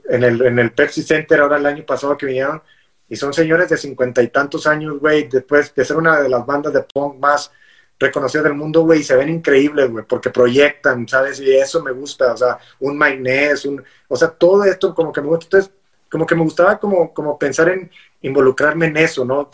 en 0.10 0.24
el, 0.24 0.42
en 0.42 0.60
el 0.60 0.72
Pepsi 0.72 1.04
Center 1.04 1.42
ahora 1.42 1.58
el 1.58 1.66
año 1.66 1.86
pasado 1.86 2.18
que 2.18 2.26
vinieron, 2.26 2.62
y 3.08 3.16
son 3.16 3.34
señores 3.34 3.70
de 3.70 3.78
cincuenta 3.78 4.24
y 4.24 4.30
tantos 4.30 4.66
años, 4.66 5.00
güey, 5.00 5.28
después 5.28 5.74
de 5.76 5.86
ser 5.86 5.98
una 5.98 6.22
de 6.22 6.30
las 6.30 6.46
bandas 6.46 6.74
de 6.74 6.82
punk 6.82 7.20
más 7.20 7.52
reconocidas 8.00 8.44
del 8.44 8.54
mundo, 8.56 8.82
güey, 8.82 9.00
y 9.02 9.04
se 9.04 9.16
ven 9.16 9.30
increíbles, 9.30 9.90
güey, 9.90 10.06
porque 10.06 10.30
proyectan, 10.30 11.08
¿sabes? 11.08 11.40
Y 11.40 11.56
eso 11.56 11.82
me 11.82 11.92
gusta, 11.92 12.34
o 12.34 12.38
sea, 12.38 12.58
un 12.80 12.98
Maynés, 12.98 13.66
un, 13.66 13.84
o 14.08 14.16
sea, 14.16 14.30
todo 14.30 14.64
esto 14.66 14.94
como 14.94 15.14
que 15.14 15.22
me 15.22 15.28
gusta, 15.28 15.46
entonces, 15.46 15.72
como 16.10 16.26
que 16.26 16.36
me 16.36 16.44
gustaba 16.44 16.78
como, 16.80 17.14
como 17.14 17.38
pensar 17.38 17.70
en 17.70 17.90
involucrarme 18.22 18.88
en 18.88 18.98
eso, 18.98 19.26
¿no? 19.26 19.50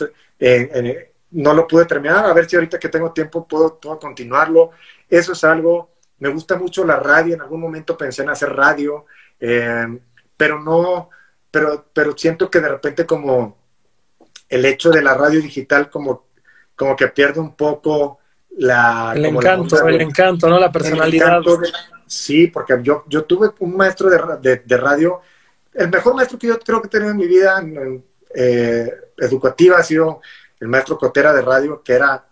no 1.32 1.54
lo 1.54 1.68
pude 1.68 1.86
terminar, 1.86 2.26
a 2.26 2.34
ver 2.34 2.50
si 2.50 2.56
ahorita 2.56 2.78
que 2.78 2.90
tengo 2.90 3.14
tiempo 3.14 3.48
puedo, 3.48 3.80
puedo 3.80 3.98
continuarlo. 4.00 4.72
Eso 5.10 5.32
es 5.32 5.44
algo, 5.44 5.92
me 6.20 6.30
gusta 6.30 6.58
mucho 6.58 6.84
la 6.86 6.98
radio, 6.98 7.36
en 7.36 7.42
algún 7.42 7.62
momento 7.62 7.98
pensé 7.98 8.24
en 8.24 8.30
hacer 8.30 8.54
radio, 8.54 9.06
eh, 9.40 10.00
pero 10.36 10.60
no, 10.60 11.10
pero, 11.50 11.86
pero 11.94 12.18
siento 12.18 12.50
que 12.50 12.60
de 12.60 12.70
repente 12.70 13.06
como 13.06 13.58
el 14.50 14.66
hecho 14.66 14.90
de 14.90 15.02
la 15.02 15.14
radio 15.14 15.42
digital 15.42 15.90
como, 15.90 16.26
como 16.76 16.96
que 16.96 17.08
pierde 17.08 17.40
un 17.40 17.56
poco 17.56 18.20
la... 18.58 19.14
El 19.16 19.26
encanto, 19.26 19.88
el 19.88 20.02
encanto, 20.02 20.50
¿no? 20.50 20.60
La 20.60 20.72
personalidad. 20.72 21.42
sí, 22.06 22.48
porque 22.48 22.80
yo, 22.82 23.04
yo 23.08 23.24
tuve 23.24 23.52
un 23.60 23.76
maestro 23.76 24.10
de, 24.10 24.58
de, 24.66 24.78
radio, 24.78 25.22
el 25.74 25.90
mejor 25.90 26.16
maestro 26.16 26.38
que 26.38 26.48
yo 26.48 26.60
creo 26.60 26.82
que 26.82 26.88
he 26.88 26.92
tenido 26.92 27.12
en 27.12 27.18
mi 27.18 27.28
vida 27.28 27.64
eh, 28.34 28.92
educativa 29.18 29.78
ha 29.78 29.84
sido 29.84 30.22
el 30.60 30.68
maestro 30.68 30.98
Cotera 30.98 31.34
de 31.34 31.42
radio, 31.42 31.82
que 31.84 31.94
era 31.94 32.26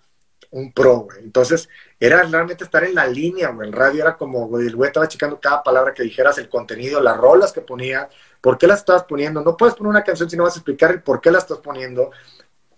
un 0.52 0.72
pro, 0.72 1.00
güey. 1.00 1.20
Entonces, 1.24 1.70
era 2.00 2.24
realmente 2.24 2.64
estar 2.64 2.84
en 2.84 2.96
la 2.96 3.08
línea, 3.08 3.50
güey. 3.50 3.68
El 3.68 3.74
radio 3.74 4.04
era 4.04 4.18
como, 4.18 4.48
güey, 4.48 4.68
el 4.68 4.76
güey 4.76 4.88
estaba 4.88 5.08
checando 5.08 5.40
cada 5.40 5.62
palabra 5.64 5.94
que 5.94 6.04
dijeras, 6.04 6.38
el 6.38 6.50
contenido, 6.50 7.02
las 7.02 7.18
rolas 7.18 7.52
que 7.52 7.62
ponía, 7.62 8.10
por 8.42 8.58
qué 8.58 8.68
las 8.68 8.80
estabas 8.80 9.04
poniendo. 9.04 9.42
No 9.42 9.58
puedes 9.58 9.76
poner 9.76 9.90
una 9.90 10.04
canción 10.04 10.30
si 10.30 10.38
no 10.38 10.44
vas 10.44 10.56
a 10.56 10.60
explicar 10.60 10.92
el 10.92 11.02
por 11.02 11.22
qué 11.22 11.32
la 11.32 11.40
estás 11.40 11.60
poniendo. 11.60 12.12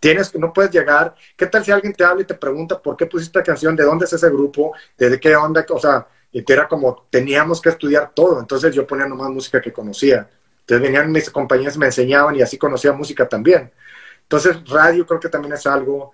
Tienes 0.01 0.29
que, 0.29 0.37
no 0.37 0.51
puedes 0.51 0.71
llegar. 0.71 1.15
¿Qué 1.37 1.45
tal 1.45 1.63
si 1.63 1.71
alguien 1.71 1.93
te 1.93 2.03
habla 2.03 2.23
y 2.23 2.25
te 2.25 2.33
pregunta 2.33 2.81
por 2.81 2.97
qué 2.97 3.05
pusiste 3.05 3.39
esta 3.39 3.51
canción? 3.51 3.75
¿De 3.75 3.85
dónde 3.85 4.03
es 4.03 4.11
ese 4.11 4.29
grupo? 4.29 4.73
¿De 4.97 5.17
qué 5.17 5.33
onda? 5.37 5.65
O 5.69 5.79
sea, 5.79 6.05
era 6.33 6.67
como, 6.67 7.07
teníamos 7.09 7.61
que 7.61 7.69
estudiar 7.69 8.11
todo. 8.13 8.39
Entonces 8.41 8.75
yo 8.75 8.85
ponía 8.85 9.05
nomás 9.05 9.29
música 9.29 9.61
que 9.61 9.71
conocía. 9.71 10.29
Entonces 10.61 10.81
venían 10.81 11.09
mis 11.09 11.29
compañeros, 11.29 11.77
me 11.77 11.85
enseñaban 11.85 12.35
y 12.35 12.41
así 12.41 12.57
conocía 12.57 12.91
música 12.91 13.29
también. 13.29 13.71
Entonces, 14.23 14.67
radio 14.69 15.05
creo 15.05 15.19
que 15.19 15.29
también 15.29 15.53
es 15.53 15.65
algo 15.67 16.13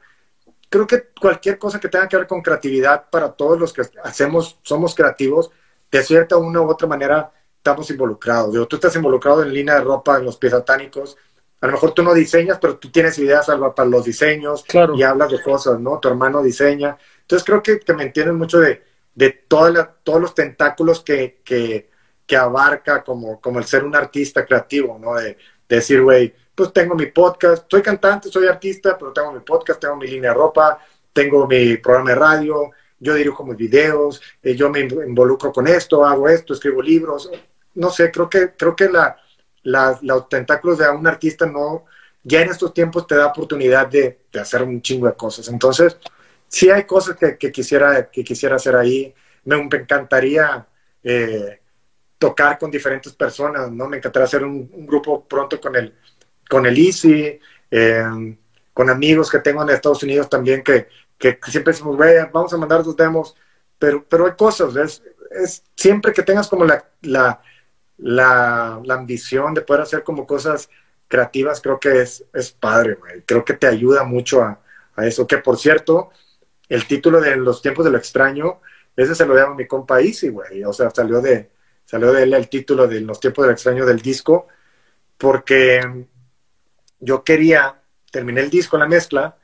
creo 0.69 0.87
que 0.87 1.09
cualquier 1.19 1.57
cosa 1.57 1.79
que 1.79 1.87
tenga 1.87 2.07
que 2.07 2.17
ver 2.17 2.27
con 2.27 2.41
creatividad 2.41 3.09
para 3.09 3.31
todos 3.31 3.59
los 3.59 3.73
que 3.73 3.83
hacemos, 4.03 4.59
somos 4.63 4.95
creativos, 4.95 5.51
de 5.91 6.03
cierta 6.03 6.37
una 6.37 6.61
u 6.61 6.69
otra 6.69 6.87
manera 6.87 7.31
estamos 7.57 7.89
involucrados. 7.89 8.53
Digo, 8.53 8.67
tú 8.67 8.75
estás 8.75 8.95
involucrado 8.95 9.43
en 9.43 9.53
línea 9.53 9.75
de 9.75 9.81
ropa, 9.81 10.17
en 10.17 10.25
los 10.25 10.37
pies 10.37 10.51
satánicos. 10.51 11.17
A 11.59 11.65
lo 11.65 11.73
mejor 11.73 11.93
tú 11.93 12.03
no 12.03 12.13
diseñas, 12.13 12.59
pero 12.59 12.77
tú 12.77 12.91
tienes 12.91 13.17
ideas 13.17 13.47
para 13.75 13.89
los 13.89 14.05
diseños 14.05 14.63
y 14.95 15.03
hablas 15.03 15.31
de 15.31 15.41
cosas, 15.41 15.79
¿no? 15.79 15.99
Tu 15.99 16.07
hermano 16.07 16.43
diseña. 16.43 16.97
Entonces 17.21 17.45
creo 17.45 17.63
que, 17.63 17.79
que 17.79 17.93
me 17.93 18.03
entienden 18.03 18.37
mucho 18.37 18.59
de, 18.59 18.83
de 19.15 19.31
todos 19.47 19.91
los 20.05 20.35
tentáculos 20.35 21.01
que, 21.01 21.41
que, 21.43 21.89
que, 22.25 22.37
abarca 22.37 23.03
como, 23.03 23.41
como 23.41 23.57
el 23.59 23.65
ser 23.65 23.83
un 23.83 23.95
artista 23.95 24.45
creativo, 24.45 24.99
¿no? 24.99 25.15
De, 25.15 25.29
de 25.29 25.75
decir, 25.75 26.01
güey, 26.01 26.33
pues 26.53 26.71
tengo 26.71 26.95
mi 26.95 27.07
podcast, 27.07 27.65
soy 27.69 27.81
cantante, 27.81 28.29
soy 28.29 28.47
artista, 28.47 28.97
pero 28.97 29.11
tengo 29.11 29.31
mi 29.31 29.39
podcast, 29.39 29.79
tengo 29.79 29.95
mi 29.95 30.07
línea 30.07 30.31
de 30.31 30.37
ropa, 30.37 30.79
tengo 31.11 31.47
mi 31.47 31.77
programa 31.77 32.11
de 32.11 32.15
radio, 32.15 32.71
yo 32.99 33.13
dirijo 33.13 33.43
mis 33.45 33.57
videos, 33.57 34.21
eh, 34.41 34.55
yo 34.55 34.69
me 34.69 34.81
involucro 34.81 35.51
con 35.51 35.67
esto, 35.67 36.05
hago 36.05 36.27
esto, 36.29 36.53
escribo 36.53 36.81
libros, 36.81 37.29
no 37.75 37.89
sé, 37.89 38.11
creo 38.11 38.29
que, 38.29 38.53
creo 38.57 38.75
que 38.75 38.89
la, 38.89 39.17
los 40.01 40.29
tentáculos 40.29 40.77
de 40.77 40.89
un 40.89 41.05
artista 41.07 41.45
no, 41.45 41.85
ya 42.23 42.41
en 42.41 42.49
estos 42.49 42.73
tiempos 42.73 43.05
te 43.05 43.15
da 43.15 43.27
oportunidad 43.27 43.87
de, 43.87 44.19
hacer 44.39 44.63
un 44.63 44.81
chingo 44.81 45.07
de 45.07 45.13
cosas. 45.13 45.47
Entonces, 45.49 45.97
sí 46.47 46.69
hay 46.69 46.83
cosas 46.83 47.17
que, 47.17 47.51
quisiera, 47.51 48.09
que 48.09 48.23
quisiera 48.23 48.55
hacer 48.55 48.75
ahí. 48.75 49.13
Me, 49.45 49.55
encantaría 49.57 50.65
eh, 51.03 51.59
tocar 52.17 52.57
con 52.57 52.71
diferentes 52.71 53.13
personas, 53.13 53.71
¿no? 53.71 53.87
Me 53.87 53.97
encantaría 53.97 54.25
hacer 54.25 54.43
un, 54.43 54.69
un 54.71 54.85
grupo 54.85 55.25
pronto 55.25 55.59
con 55.59 55.75
el, 55.75 55.93
con 56.49 56.65
el 56.65 56.77
Easy, 56.77 57.39
eh, 57.69 58.35
con 58.73 58.89
amigos 58.89 59.29
que 59.29 59.39
tengo 59.39 59.63
en 59.63 59.69
Estados 59.69 60.03
Unidos 60.03 60.29
también 60.29 60.63
que, 60.63 60.87
que 61.17 61.39
siempre 61.47 61.73
decimos, 61.73 61.97
güey, 61.97 62.15
vamos 62.31 62.53
a 62.53 62.57
mandar 62.57 62.83
dos 62.83 62.95
demos, 62.95 63.35
pero, 63.79 64.05
pero 64.07 64.25
hay 64.25 64.33
cosas, 64.33 64.75
es, 64.75 65.03
es 65.31 65.63
siempre 65.75 66.13
que 66.13 66.23
tengas 66.23 66.47
como 66.47 66.63
la, 66.63 66.85
la, 67.01 67.41
la, 67.97 68.81
ambición 68.89 69.53
de 69.53 69.61
poder 69.61 69.83
hacer 69.83 70.03
como 70.03 70.25
cosas 70.25 70.69
creativas, 71.07 71.61
creo 71.61 71.79
que 71.79 72.01
es, 72.01 72.23
es 72.33 72.51
padre, 72.51 72.95
güey. 72.95 73.21
Creo 73.25 73.43
que 73.45 73.53
te 73.53 73.67
ayuda 73.67 74.03
mucho 74.03 74.41
a, 74.41 74.61
a, 74.95 75.05
eso. 75.05 75.25
Que 75.27 75.37
por 75.37 75.57
cierto, 75.57 76.11
el 76.69 76.85
título 76.87 77.21
de 77.21 77.35
Los 77.37 77.61
tiempos 77.61 77.85
de 77.85 77.91
lo 77.91 77.97
extraño, 77.97 78.61
ese 78.95 79.15
se 79.15 79.25
lo 79.25 79.35
llama 79.35 79.55
mi 79.55 79.67
compa 79.67 80.01
Easy, 80.01 80.29
güey. 80.29 80.63
O 80.63 80.73
sea, 80.73 80.89
salió 80.89 81.21
de, 81.21 81.49
salió 81.85 82.11
de 82.11 82.23
él 82.23 82.33
el 82.33 82.49
título 82.49 82.87
de 82.87 83.01
Los 83.01 83.19
tiempos 83.19 83.43
de 83.43 83.47
lo 83.47 83.53
extraño 83.53 83.85
del 83.85 84.01
disco, 84.01 84.47
porque 85.17 86.05
yo 86.99 87.23
quería, 87.23 87.81
terminé 88.11 88.41
el 88.41 88.49
disco, 88.49 88.77
la 88.77 88.87
mezcla, 88.87 89.37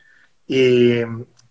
y 0.48 1.02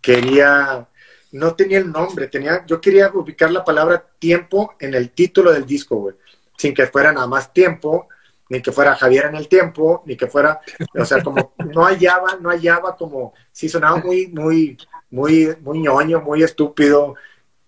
quería, 0.01 0.89
no 1.33 1.55
tenía 1.55 1.79
el 1.79 1.91
nombre, 1.91 2.29
tenía, 2.29 2.65
yo 2.67 2.81
quería 2.81 3.11
ubicar 3.15 3.51
la 3.51 3.65
palabra 3.65 4.05
tiempo 4.19 4.75
en 4.79 4.95
el 4.95 5.11
título 5.11 5.53
del 5.53 5.65
disco, 5.65 5.97
güey, 5.97 6.17
sin 6.63 6.75
que 6.75 6.87
fuera 6.87 7.11
nada 7.13 7.27
más 7.27 7.53
tiempo, 7.53 8.09
ni 8.49 8.63
que 8.63 8.71
fuera 8.71 8.95
Javier 8.95 9.27
en 9.27 9.35
el 9.35 9.49
tiempo, 9.49 10.05
ni 10.07 10.17
que 10.17 10.29
fuera, 10.29 10.61
o 10.97 11.05
sea, 11.05 11.21
como 11.21 11.55
no 11.75 11.83
hallaba, 11.85 12.37
no 12.41 12.51
hallaba 12.51 12.97
como, 12.97 13.35
sí 13.51 13.69
sonaba 13.69 13.97
muy, 13.97 14.29
muy, 14.29 14.79
muy, 15.11 15.57
muy 15.61 15.81
ñoño, 15.81 16.21
muy 16.21 16.45
estúpido, 16.45 17.17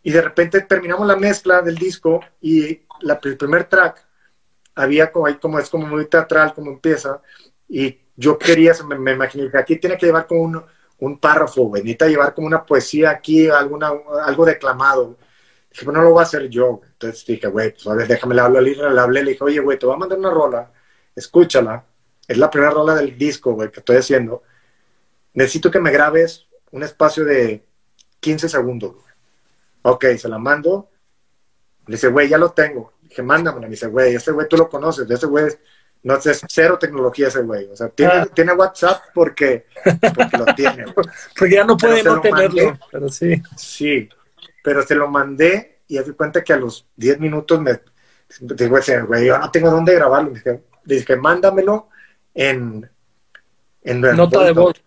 y 0.00 0.12
de 0.12 0.22
repente 0.22 0.60
terminamos 0.60 1.08
la 1.08 1.16
mezcla 1.16 1.60
del 1.60 1.74
disco 1.74 2.20
y 2.40 2.82
el 3.00 3.36
primer 3.36 3.64
track 3.64 4.06
había 4.76 5.10
como 5.10 5.26
ahí 5.26 5.34
como 5.34 5.58
es 5.58 5.68
como 5.68 5.86
muy 5.86 6.06
teatral 6.06 6.52
como 6.54 6.70
empieza 6.70 7.20
y 7.68 7.98
yo 8.16 8.38
quería, 8.38 8.72
me, 8.86 8.96
me 8.96 9.12
imaginé 9.12 9.50
que 9.50 9.58
aquí 9.58 9.76
tiene 9.76 9.96
que 9.98 10.06
llevar 10.06 10.26
como 10.26 10.42
un, 10.42 10.62
un 11.00 11.18
párrafo, 11.18 11.64
güey, 11.64 11.82
necesita 11.82 12.06
llevar 12.06 12.32
como 12.32 12.46
una 12.46 12.64
poesía 12.64 13.10
aquí, 13.10 13.48
alguna, 13.48 13.90
algo 14.24 14.44
declamado. 14.44 15.16
Dije, 15.74 15.86
pues 15.86 15.96
no 15.96 16.02
lo 16.04 16.10
voy 16.10 16.20
a 16.20 16.22
hacer 16.22 16.48
yo. 16.48 16.80
Entonces 16.86 17.26
dije, 17.26 17.48
güey, 17.48 17.72
pues 17.72 17.84
a 17.88 17.94
ver, 17.94 18.06
déjame 18.06 18.36
le 18.36 18.42
hablo 18.42 18.60
le 18.60 19.00
hablé, 19.00 19.24
le 19.24 19.32
dije, 19.32 19.42
oye, 19.42 19.58
güey, 19.58 19.76
te 19.76 19.86
voy 19.86 19.96
a 19.96 19.98
mandar 19.98 20.20
una 20.20 20.30
rola, 20.30 20.72
escúchala. 21.16 21.84
Es 22.28 22.38
la 22.38 22.48
primera 22.48 22.70
rola 22.70 22.94
del 22.94 23.18
disco, 23.18 23.54
güey, 23.54 23.72
que 23.72 23.80
estoy 23.80 23.96
haciendo. 23.96 24.44
Necesito 25.32 25.72
que 25.72 25.80
me 25.80 25.90
grabes 25.90 26.46
un 26.70 26.84
espacio 26.84 27.24
de 27.24 27.66
15 28.20 28.48
segundos, 28.48 28.92
güey. 28.92 29.14
Ok, 29.82 30.04
se 30.16 30.28
la 30.28 30.38
mando. 30.38 30.90
Le 31.88 31.96
dice, 31.96 32.06
güey, 32.06 32.28
ya 32.28 32.38
lo 32.38 32.52
tengo. 32.52 32.92
Dije, 33.02 33.22
mándamela. 33.22 33.66
Me 33.66 33.72
dice, 33.72 33.88
güey, 33.88 34.14
este 34.14 34.30
güey 34.30 34.46
tú 34.48 34.56
lo 34.56 34.68
conoces, 34.68 35.10
ese 35.10 35.26
güey 35.26 35.46
no 36.04 36.14
es 36.14 36.40
cero 36.48 36.78
tecnología 36.78 37.26
ese 37.28 37.42
güey. 37.42 37.66
O 37.66 37.74
sea, 37.74 37.88
tiene, 37.88 38.12
ah. 38.12 38.26
tiene 38.32 38.52
WhatsApp 38.52 39.06
porque, 39.12 39.66
porque 40.14 40.38
lo 40.38 40.44
tiene. 40.54 40.84
porque 41.36 41.54
ya 41.54 41.64
no 41.64 41.76
puede 41.76 42.04
no 42.04 42.20
tenerlo, 42.20 42.78
pero 42.92 43.08
sí. 43.08 43.42
Sí, 43.56 44.08
pero 44.64 44.82
se 44.82 44.94
lo 44.94 45.08
mandé 45.08 45.82
y 45.86 45.98
di 45.98 46.12
cuenta 46.12 46.42
que 46.42 46.54
a 46.54 46.56
los 46.56 46.88
10 46.96 47.20
minutos 47.20 47.60
me 47.60 47.78
digo, 48.40 48.78
güey, 49.06 49.26
yo 49.26 49.38
no 49.38 49.50
tengo 49.50 49.70
dónde 49.70 49.94
grabarlo. 49.94 50.30
Dije, 50.30 50.64
dije 50.82 51.16
mándamelo 51.16 51.90
en, 52.32 52.90
en 53.82 54.00
nota 54.00 54.42
de 54.42 54.52
voz. 54.52 54.82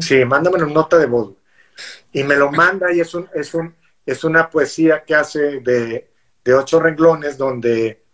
Sí, 0.00 0.22
mándamelo 0.26 0.66
en 0.66 0.74
nota 0.74 0.98
de 0.98 1.06
voz. 1.06 1.32
Y 2.12 2.24
me 2.24 2.36
lo 2.36 2.52
manda 2.52 2.92
y 2.92 3.00
es, 3.00 3.14
un, 3.14 3.26
es, 3.34 3.54
un, 3.54 3.74
es 4.04 4.22
una 4.22 4.50
poesía 4.50 5.02
que 5.02 5.14
hace 5.14 5.60
de, 5.60 6.10
de 6.44 6.54
ocho 6.54 6.78
renglones 6.78 7.38
donde 7.38 8.04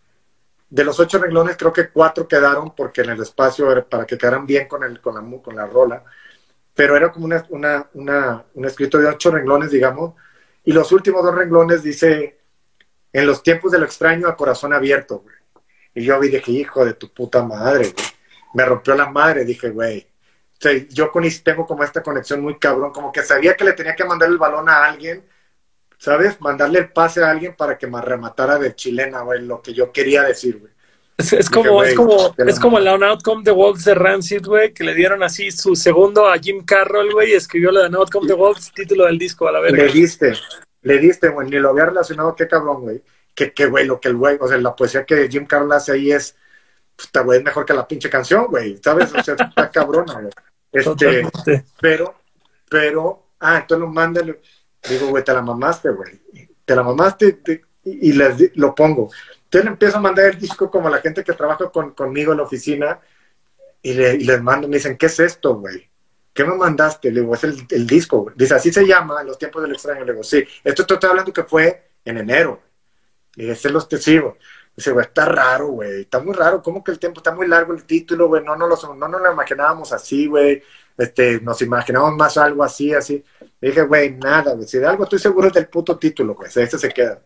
de 0.68 0.84
los 0.84 1.00
ocho 1.00 1.18
renglones, 1.18 1.56
creo 1.56 1.72
que 1.72 1.88
cuatro 1.88 2.28
quedaron 2.28 2.76
porque 2.76 3.00
en 3.00 3.10
el 3.10 3.20
espacio 3.20 3.72
era 3.72 3.84
para 3.84 4.06
que 4.06 4.16
quedaran 4.16 4.46
bien 4.46 4.68
con, 4.68 4.84
el, 4.84 5.00
con, 5.00 5.16
la, 5.16 5.42
con 5.42 5.56
la 5.56 5.66
rola. 5.66 6.04
Pero 6.72 6.96
era 6.96 7.10
como 7.10 7.24
una, 7.26 7.44
una, 7.48 7.90
una, 7.94 8.44
un 8.54 8.64
escrito 8.64 8.96
de 8.98 9.08
ocho 9.08 9.32
renglones, 9.32 9.72
digamos. 9.72 10.14
Y 10.64 10.72
los 10.72 10.92
últimos 10.92 11.22
dos 11.22 11.34
renglones 11.34 11.82
dice, 11.82 12.38
en 13.12 13.26
los 13.26 13.42
tiempos 13.42 13.72
de 13.72 13.78
lo 13.78 13.84
extraño 13.84 14.28
a 14.28 14.36
corazón 14.36 14.72
abierto, 14.72 15.20
güey. 15.20 15.36
Y 15.94 16.04
yo 16.04 16.20
vi 16.20 16.28
dije, 16.28 16.52
hijo 16.52 16.84
de 16.84 16.94
tu 16.94 17.12
puta 17.12 17.42
madre, 17.42 17.92
güey. 17.92 18.06
Me 18.54 18.64
rompió 18.64 18.94
la 18.94 19.08
madre, 19.10 19.44
dije, 19.44 19.70
güey. 19.70 20.06
O 20.52 20.56
sea, 20.60 20.72
yo 20.90 21.10
con 21.10 21.24
tengo 21.42 21.66
como 21.66 21.84
esta 21.84 22.02
conexión 22.02 22.40
muy 22.42 22.58
cabrón, 22.58 22.92
como 22.92 23.10
que 23.10 23.22
sabía 23.22 23.54
que 23.54 23.64
le 23.64 23.72
tenía 23.72 23.96
que 23.96 24.04
mandar 24.04 24.28
el 24.28 24.38
balón 24.38 24.68
a 24.68 24.84
alguien 24.84 25.24
¿sabes? 26.00 26.40
Mandarle 26.40 26.78
el 26.78 26.92
pase 26.92 27.22
a 27.22 27.30
alguien 27.30 27.54
para 27.54 27.76
que 27.76 27.86
me 27.86 28.00
rematara 28.00 28.58
de 28.58 28.74
chilena, 28.74 29.20
güey, 29.20 29.42
lo 29.42 29.60
que 29.60 29.74
yo 29.74 29.92
quería 29.92 30.22
decir, 30.22 30.58
güey. 30.58 30.72
Es, 31.20 31.50
como, 31.50 31.82
es 31.82 31.94
como, 31.94 32.34
es 32.38 32.58
como 32.58 32.78
el 32.78 32.88
Outcome 32.88 33.44
the 33.44 33.50
Wolves 33.50 33.84
de 33.84 33.94
Rancid, 33.94 34.44
güey, 34.46 34.72
que 34.72 34.84
le 34.84 34.94
dieron 34.94 35.22
así 35.22 35.50
su 35.50 35.76
segundo 35.76 36.28
a 36.28 36.38
Jim 36.38 36.64
Carroll, 36.64 37.12
güey, 37.12 37.32
y 37.32 37.34
escribió 37.34 37.70
lo 37.70 37.88
de 37.88 37.96
Outcome 37.96 38.26
the 38.26 38.34
Wolves, 38.34 38.72
título 38.72 39.04
del 39.04 39.18
disco, 39.18 39.46
a 39.46 39.52
la 39.52 39.60
verga. 39.60 39.84
Le 39.84 39.92
diste, 39.92 40.32
le 40.82 40.98
diste, 40.98 41.28
güey, 41.28 41.48
ni 41.48 41.58
lo 41.58 41.70
había 41.70 41.86
relacionado, 41.86 42.34
qué 42.34 42.48
cabrón, 42.48 42.82
güey. 42.82 43.02
Que, 43.34 43.52
que, 43.52 43.66
güey, 43.66 43.86
lo 43.86 44.00
que 44.00 44.08
el 44.08 44.16
güey, 44.16 44.38
o 44.40 44.48
sea, 44.48 44.58
la 44.58 44.74
poesía 44.74 45.04
que 45.04 45.28
Jim 45.28 45.46
Carroll 45.46 45.72
hace 45.72 45.92
ahí 45.92 46.10
es, 46.10 46.34
puta, 46.96 47.20
güey, 47.20 47.38
es 47.38 47.44
mejor 47.44 47.64
que 47.64 47.74
la 47.74 47.86
pinche 47.86 48.10
canción, 48.10 48.46
güey, 48.46 48.78
¿sabes? 48.82 49.12
O 49.14 49.22
sea, 49.22 49.34
está 49.34 49.70
cabrona, 49.72 50.14
güey. 50.14 50.32
Este, 50.72 51.64
pero, 51.80 52.14
pero, 52.68 53.30
ah, 53.40 53.58
entonces 53.58 53.80
lo 53.80 53.92
manda, 53.92 54.22
digo, 54.22 55.06
güey, 55.08 55.24
te 55.24 55.32
la 55.32 55.42
mamaste, 55.42 55.90
güey, 55.90 56.20
te 56.64 56.76
la 56.76 56.82
mamaste 56.82 57.40
y 57.84 58.12
les, 58.12 58.56
lo 58.56 58.74
pongo 58.74 59.10
entonces 59.50 59.68
empiezo 59.68 59.96
a 59.96 60.00
mandar 60.00 60.26
el 60.26 60.38
disco 60.38 60.70
como 60.70 60.88
la 60.88 60.98
gente 60.98 61.24
que 61.24 61.32
trabaja 61.32 61.68
con, 61.70 61.90
conmigo 61.90 62.30
en 62.30 62.38
la 62.38 62.44
oficina 62.44 63.00
y, 63.82 63.94
le, 63.94 64.16
les 64.16 64.40
mando, 64.40 64.68
me 64.68 64.76
dicen, 64.76 64.96
¿qué 64.96 65.06
es 65.06 65.18
esto, 65.18 65.56
güey? 65.56 65.90
¿Qué 66.32 66.44
me 66.44 66.54
mandaste? 66.54 67.10
Le 67.10 67.22
digo, 67.22 67.34
es 67.34 67.42
el, 67.42 67.86
disco, 67.86 68.20
güey. 68.20 68.36
Dice, 68.38 68.54
así 68.54 68.72
se 68.72 68.86
llama, 68.86 69.24
Los 69.24 69.38
tiempos 69.38 69.62
del 69.62 69.72
extraño. 69.72 70.04
Le 70.04 70.12
digo, 70.12 70.22
sí, 70.22 70.44
esto 70.62 70.86
te 70.86 70.94
estoy 70.94 71.10
hablando 71.10 71.32
que 71.32 71.42
fue 71.42 71.90
en 72.04 72.18
enero. 72.18 72.62
Y 73.34 73.50
ese 73.50 73.70
los 73.70 73.88
testigos. 73.88 74.36
Dice, 74.76 74.92
güey, 74.92 75.06
está 75.06 75.24
raro, 75.24 75.66
güey, 75.68 76.02
está 76.02 76.20
muy 76.20 76.32
raro, 76.32 76.62
¿cómo 76.62 76.84
que 76.84 76.92
el 76.92 77.00
tiempo 77.00 77.18
está 77.18 77.34
muy 77.34 77.48
largo 77.48 77.72
el 77.72 77.84
título, 77.84 78.28
güey? 78.28 78.44
No, 78.44 78.54
no, 78.54 78.68
lo, 78.68 78.76
no 78.94 79.08
nos 79.08 79.20
lo 79.20 79.32
imaginábamos 79.32 79.92
así, 79.92 80.28
güey. 80.28 80.62
Este, 80.96 81.40
nos 81.40 81.60
imaginábamos 81.60 82.16
más 82.16 82.36
algo 82.36 82.62
así, 82.62 82.94
así. 82.94 83.24
Le 83.60 83.70
dije, 83.70 83.82
güey, 83.82 84.12
nada, 84.12 84.54
güey. 84.54 84.68
Si 84.68 84.78
de 84.78 84.86
algo 84.86 85.02
estoy 85.04 85.18
seguro 85.18 85.48
es 85.48 85.54
del 85.54 85.68
puto 85.68 85.98
título, 85.98 86.36
güey. 86.36 86.48
Ese 86.48 86.78
se 86.78 86.88
queda. 86.90 87.20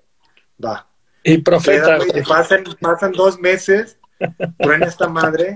Va. 0.65 0.94
Y 1.25 1.39
profeta. 1.39 1.99
pasan, 2.29 2.65
pasan 2.81 3.13
dos 3.13 3.41
meses, 3.41 3.99
en 4.21 4.83
esta 4.83 5.09
madre, 5.09 5.55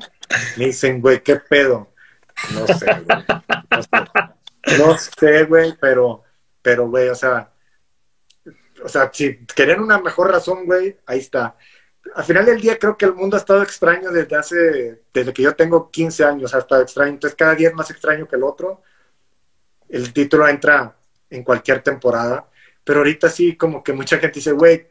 me 0.57 0.67
dicen, 0.67 1.01
güey, 1.01 1.23
¿qué 1.23 1.37
pedo? 1.37 1.93
No 2.55 2.67
sé, 2.67 2.87
güey. 3.05 4.79
No 4.79 4.99
sé, 4.99 5.45
güey, 5.45 5.75
pero, 5.81 6.25
pero, 6.63 6.89
güey, 6.89 7.09
o 7.09 7.15
sea, 7.15 7.53
o 8.83 8.89
sea, 8.89 9.11
si 9.13 9.45
querían 9.47 9.81
una 9.81 9.99
mejor 9.99 10.31
razón, 10.31 10.65
güey, 10.65 10.97
ahí 11.07 11.19
está. 11.19 11.57
Al 12.15 12.25
final 12.25 12.47
del 12.47 12.61
día 12.61 12.79
creo 12.79 12.97
que 12.97 13.05
el 13.05 13.15
mundo 13.15 13.37
ha 13.37 13.41
estado 13.41 13.63
extraño 13.63 14.11
desde 14.11 14.37
hace, 14.37 15.03
desde 15.13 15.33
que 15.33 15.43
yo 15.43 15.55
tengo 15.55 15.91
15 15.91 16.25
años, 16.25 16.55
ha 16.55 16.59
estado 16.59 16.83
extraño. 16.83 17.13
Entonces 17.13 17.37
cada 17.37 17.55
día 17.55 17.69
es 17.69 17.75
más 17.75 17.91
extraño 17.91 18.27
que 18.27 18.37
el 18.37 18.43
otro. 18.43 18.83
El 19.89 20.13
título 20.13 20.49
entra 20.49 20.97
en 21.31 21.43
cualquier 21.43 21.83
temporada. 21.83 22.49
Pero 22.85 23.01
ahorita 23.01 23.29
sí, 23.29 23.57
como 23.57 23.83
que 23.83 23.93
mucha 23.93 24.19
gente 24.19 24.37
dice, 24.37 24.53
güey, 24.53 24.87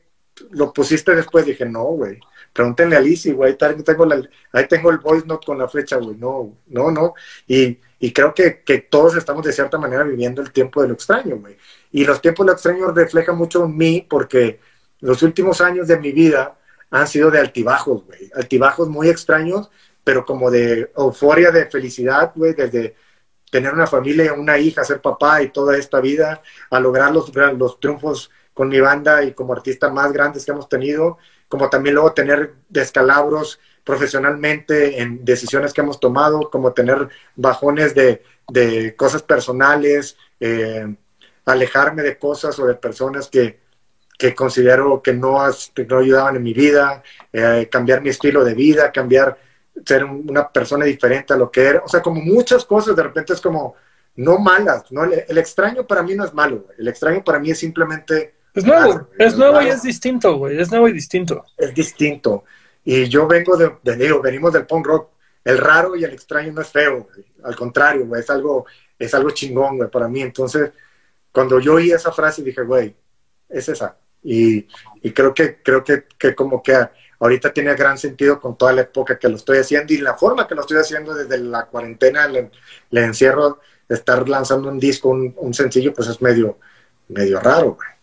lo 0.51 0.74
pusiste 0.74 1.16
después, 1.16 1.45
dije, 1.45 1.66
no, 1.66 1.83
güey. 1.83 2.19
Pregúntenle 2.53 2.95
a 2.95 3.01
Lizzie, 3.01 3.33
güey, 3.33 3.51
ahí 3.59 3.83
tengo, 3.83 4.07
ahí 4.51 4.67
tengo 4.67 4.90
el 4.90 4.98
voice 4.98 5.27
note 5.27 5.45
con 5.45 5.57
la 5.57 5.67
flecha, 5.67 5.98
güey. 5.98 6.17
No, 6.17 6.57
no, 6.67 6.91
no. 6.91 7.14
Y, 7.48 7.80
y 7.99 8.11
creo 8.11 8.33
que, 8.33 8.64
que, 8.64 8.80
todos 8.80 9.16
estamos 9.16 9.45
de 9.45 9.53
cierta 9.53 9.77
manera 9.77 10.03
viviendo 10.03 10.41
el 10.41 10.51
tiempo 10.51 10.82
de 10.82 10.88
lo 10.88 10.93
extraño, 10.93 11.38
güey. 11.38 11.57
Y 11.91 12.06
los 12.06 12.22
tiempos 12.22 12.45
de 12.45 12.51
lo 12.51 12.53
extraño 12.53 12.91
reflejan 12.91 13.38
mucho 13.38 13.66
en 13.66 13.77
mí 13.77 14.06
porque 14.09 14.59
los 14.99 15.22
últimos 15.24 15.61
años 15.61 15.88
de 15.88 15.99
mi 15.99 16.11
vida 16.11 16.57
han 16.90 17.07
sido 17.07 17.30
de 17.30 17.40
altibajos, 17.40 18.06
güey. 18.06 18.32
Altibajos 18.35 18.88
muy 18.90 19.09
extraños, 19.09 19.69
pero 20.03 20.25
como 20.25 20.49
de 20.49 20.91
euforia, 20.95 21.51
de 21.51 21.66
felicidad, 21.67 22.32
güey, 22.35 22.53
desde 22.53 22.95
tener 23.51 23.74
una 23.74 23.88
familia, 23.88 24.33
una 24.33 24.57
hija, 24.57 24.83
ser 24.83 25.01
papá 25.01 25.41
y 25.41 25.49
toda 25.49 25.77
esta 25.77 25.99
vida, 25.99 26.41
a 26.69 26.80
lograr 26.80 27.14
los, 27.14 27.32
los 27.35 27.80
triunfos 27.80 28.32
con 28.57 28.69
mi 28.69 28.79
banda 28.79 29.23
y 29.23 29.33
como 29.33 29.53
artista 29.53 29.91
más 29.91 30.11
grandes 30.11 30.43
que 30.43 30.51
hemos 30.51 30.67
tenido, 30.67 31.19
como 31.47 31.69
también 31.69 31.93
luego 31.93 32.13
tener 32.13 32.55
descalabros 32.67 33.59
profesionalmente 33.83 34.99
en 34.99 35.23
decisiones 35.23 35.73
que 35.73 35.81
hemos 35.81 35.99
tomado, 35.99 36.49
como 36.49 36.73
tener 36.73 37.07
bajones 37.35 37.93
de, 37.93 38.23
de 38.49 38.95
cosas 38.95 39.21
personales, 39.21 40.17
eh, 40.39 40.91
alejarme 41.45 42.01
de 42.01 42.17
cosas 42.17 42.57
o 42.57 42.65
de 42.65 42.73
personas 42.73 43.27
que, 43.27 43.59
que 44.17 44.33
considero 44.33 45.03
que 45.03 45.13
no, 45.13 45.37
no, 45.37 45.97
ayudaban 45.99 46.35
en 46.35 46.41
mi 46.41 46.53
vida, 46.53 47.03
eh, 47.31 47.69
cambiar 47.71 48.01
mi 48.01 48.09
estilo 48.09 48.43
de 48.43 48.55
vida, 48.55 48.91
cambiar, 48.91 49.37
ser 49.85 50.03
una 50.03 50.49
persona 50.49 50.83
diferente 50.83 51.31
a 51.31 51.37
lo 51.37 51.51
que 51.51 51.63
era, 51.63 51.83
o 51.85 51.87
sea, 51.87 52.01
como 52.01 52.21
muchas 52.21 52.65
cosas, 52.65 52.95
de 52.95 53.03
repente 53.03 53.33
es 53.33 53.39
como, 53.39 53.75
no 54.15 54.39
malas, 54.39 54.91
¿no? 54.91 55.03
El, 55.03 55.23
el 55.27 55.37
extraño 55.37 55.85
para 55.85 56.01
mí 56.01 56.15
no 56.15 56.25
es 56.25 56.33
malo, 56.33 56.65
el 56.75 56.87
extraño 56.87 57.23
para 57.23 57.37
mí 57.37 57.51
es 57.51 57.59
simplemente 57.59 58.36
es 58.53 58.66
nuevo, 58.66 59.08
es 59.17 59.38
nuevo 59.38 59.61
y 59.61 59.67
es 59.67 59.84
distinto, 59.84 60.38
güey. 60.38 60.59
Es 60.59 60.72
nuevo 60.72 60.88
y 60.88 60.93
distinto. 60.93 61.45
Es 61.56 61.74
distinto. 61.74 62.43
Y 62.84 63.08
yo 63.08 63.27
vengo 63.27 63.58
de, 63.58 63.77
de 63.84 64.19
venimos 64.24 64.53
del 64.53 64.66
punk 64.66 64.88
rock. 64.88 65.09
El 65.43 65.58
raro 65.58 65.95
y 65.95 66.03
el 66.03 66.11
extraño 66.11 66.51
no 66.53 66.61
es 66.61 66.69
feo, 66.69 67.03
güey. 67.03 67.26
Al 67.43 67.56
contrario, 67.56 68.06
güey, 68.06 68.22
es 68.22 68.30
algo, 68.30 68.66
es 68.98 69.14
algo 69.14 69.32
chingón, 69.32 69.77
güey, 69.77 69.90
para 69.90 70.08
mí. 70.08 70.22
Entonces, 70.22 70.72
cuando 71.32 71.59
yo 71.59 71.76
oí 71.76 71.92
esa 71.92 72.11
frase, 72.11 72.43
dije, 72.43 72.64
güey, 72.64 72.95
es 73.48 73.69
esa. 73.69 73.98
Y, 74.24 74.67
y 75.01 75.11
creo 75.11 75.34
que, 75.34 75.61
creo 75.61 75.84
que, 75.84 76.06
que 76.17 76.34
como 76.34 76.61
que 76.61 76.76
ahorita 77.19 77.53
tiene 77.53 77.76
gran 77.76 77.98
sentido 77.98 78.40
con 78.40 78.58
toda 78.58 78.74
la 78.74 78.82
época 78.82 79.17
que 79.17 79.30
lo 79.30 79.35
estoy 79.35 79.59
haciendo 79.59 79.93
y 79.93 79.98
la 79.98 80.16
forma 80.16 80.48
que 80.48 80.56
lo 80.56 80.61
estoy 80.61 80.77
haciendo 80.77 81.14
desde 81.14 81.38
la 81.38 81.66
cuarentena, 81.66 82.26
el, 82.26 82.50
encierro, 82.92 83.59
estar 83.88 84.27
lanzando 84.27 84.69
un 84.69 84.80
disco, 84.80 85.09
un, 85.09 85.34
un 85.38 85.53
sencillo, 85.53 85.93
pues 85.93 86.08
es 86.08 86.22
medio, 86.22 86.58
medio 87.08 87.40
raro, 87.40 87.76
güey. 87.76 87.97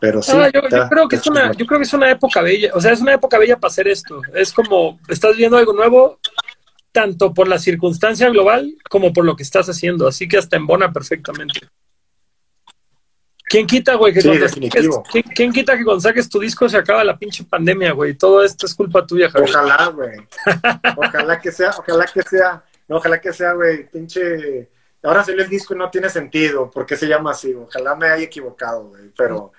Pero 0.00 0.22
sí. 0.22 0.32
yo, 0.52 0.62
creo 0.88 1.08
que 1.08 1.16
es 1.16 1.26
una, 1.26 1.52
yo 1.52 1.66
creo 1.66 1.78
que 1.78 1.84
es 1.84 1.92
una 1.92 2.10
época 2.10 2.40
bella, 2.40 2.70
o 2.74 2.80
sea, 2.80 2.92
es 2.92 3.00
una 3.00 3.12
época 3.12 3.38
bella 3.38 3.58
para 3.58 3.70
hacer 3.70 3.86
esto. 3.86 4.22
Es 4.34 4.52
como, 4.52 4.98
estás 5.08 5.36
viendo 5.36 5.58
algo 5.58 5.74
nuevo, 5.74 6.18
tanto 6.90 7.34
por 7.34 7.48
la 7.48 7.58
circunstancia 7.58 8.28
global 8.30 8.74
como 8.88 9.12
por 9.12 9.24
lo 9.24 9.36
que 9.36 9.42
estás 9.42 9.68
haciendo, 9.68 10.08
así 10.08 10.26
que 10.26 10.38
hasta 10.38 10.56
embona 10.56 10.92
perfectamente. 10.92 11.60
¿Quién 13.50 13.66
quita, 13.66 13.96
güey? 13.96 14.14
Que 14.14 14.20
¿quién, 15.34 15.52
quita 15.52 15.76
que 15.76 15.84
cuando 15.84 16.00
saques 16.00 16.28
tu 16.28 16.38
disco 16.38 16.68
se 16.68 16.76
acaba 16.76 17.02
la 17.02 17.18
pinche 17.18 17.42
pandemia, 17.42 17.90
güey? 17.90 18.14
Todo 18.14 18.44
esto 18.44 18.64
es 18.64 18.72
culpa 18.76 19.04
tuya, 19.04 19.28
Javier. 19.28 19.50
Ojalá, 19.50 19.86
güey. 19.86 20.12
ojalá 20.96 21.40
que 21.40 21.50
sea, 21.50 21.70
ojalá 21.76 22.06
que 22.06 22.22
sea, 22.22 22.62
ojalá 22.88 23.20
que 23.20 23.32
sea, 23.32 23.54
güey, 23.54 23.90
pinche. 23.90 24.70
Ahora 25.02 25.24
salió 25.24 25.42
el 25.42 25.50
disco 25.50 25.74
y 25.74 25.78
no 25.78 25.90
tiene 25.90 26.08
sentido, 26.08 26.70
porque 26.70 26.96
se 26.96 27.08
llama 27.08 27.32
así? 27.32 27.52
Ojalá 27.52 27.96
me 27.96 28.06
haya 28.06 28.24
equivocado, 28.24 28.84
güey, 28.84 29.10
pero. 29.16 29.52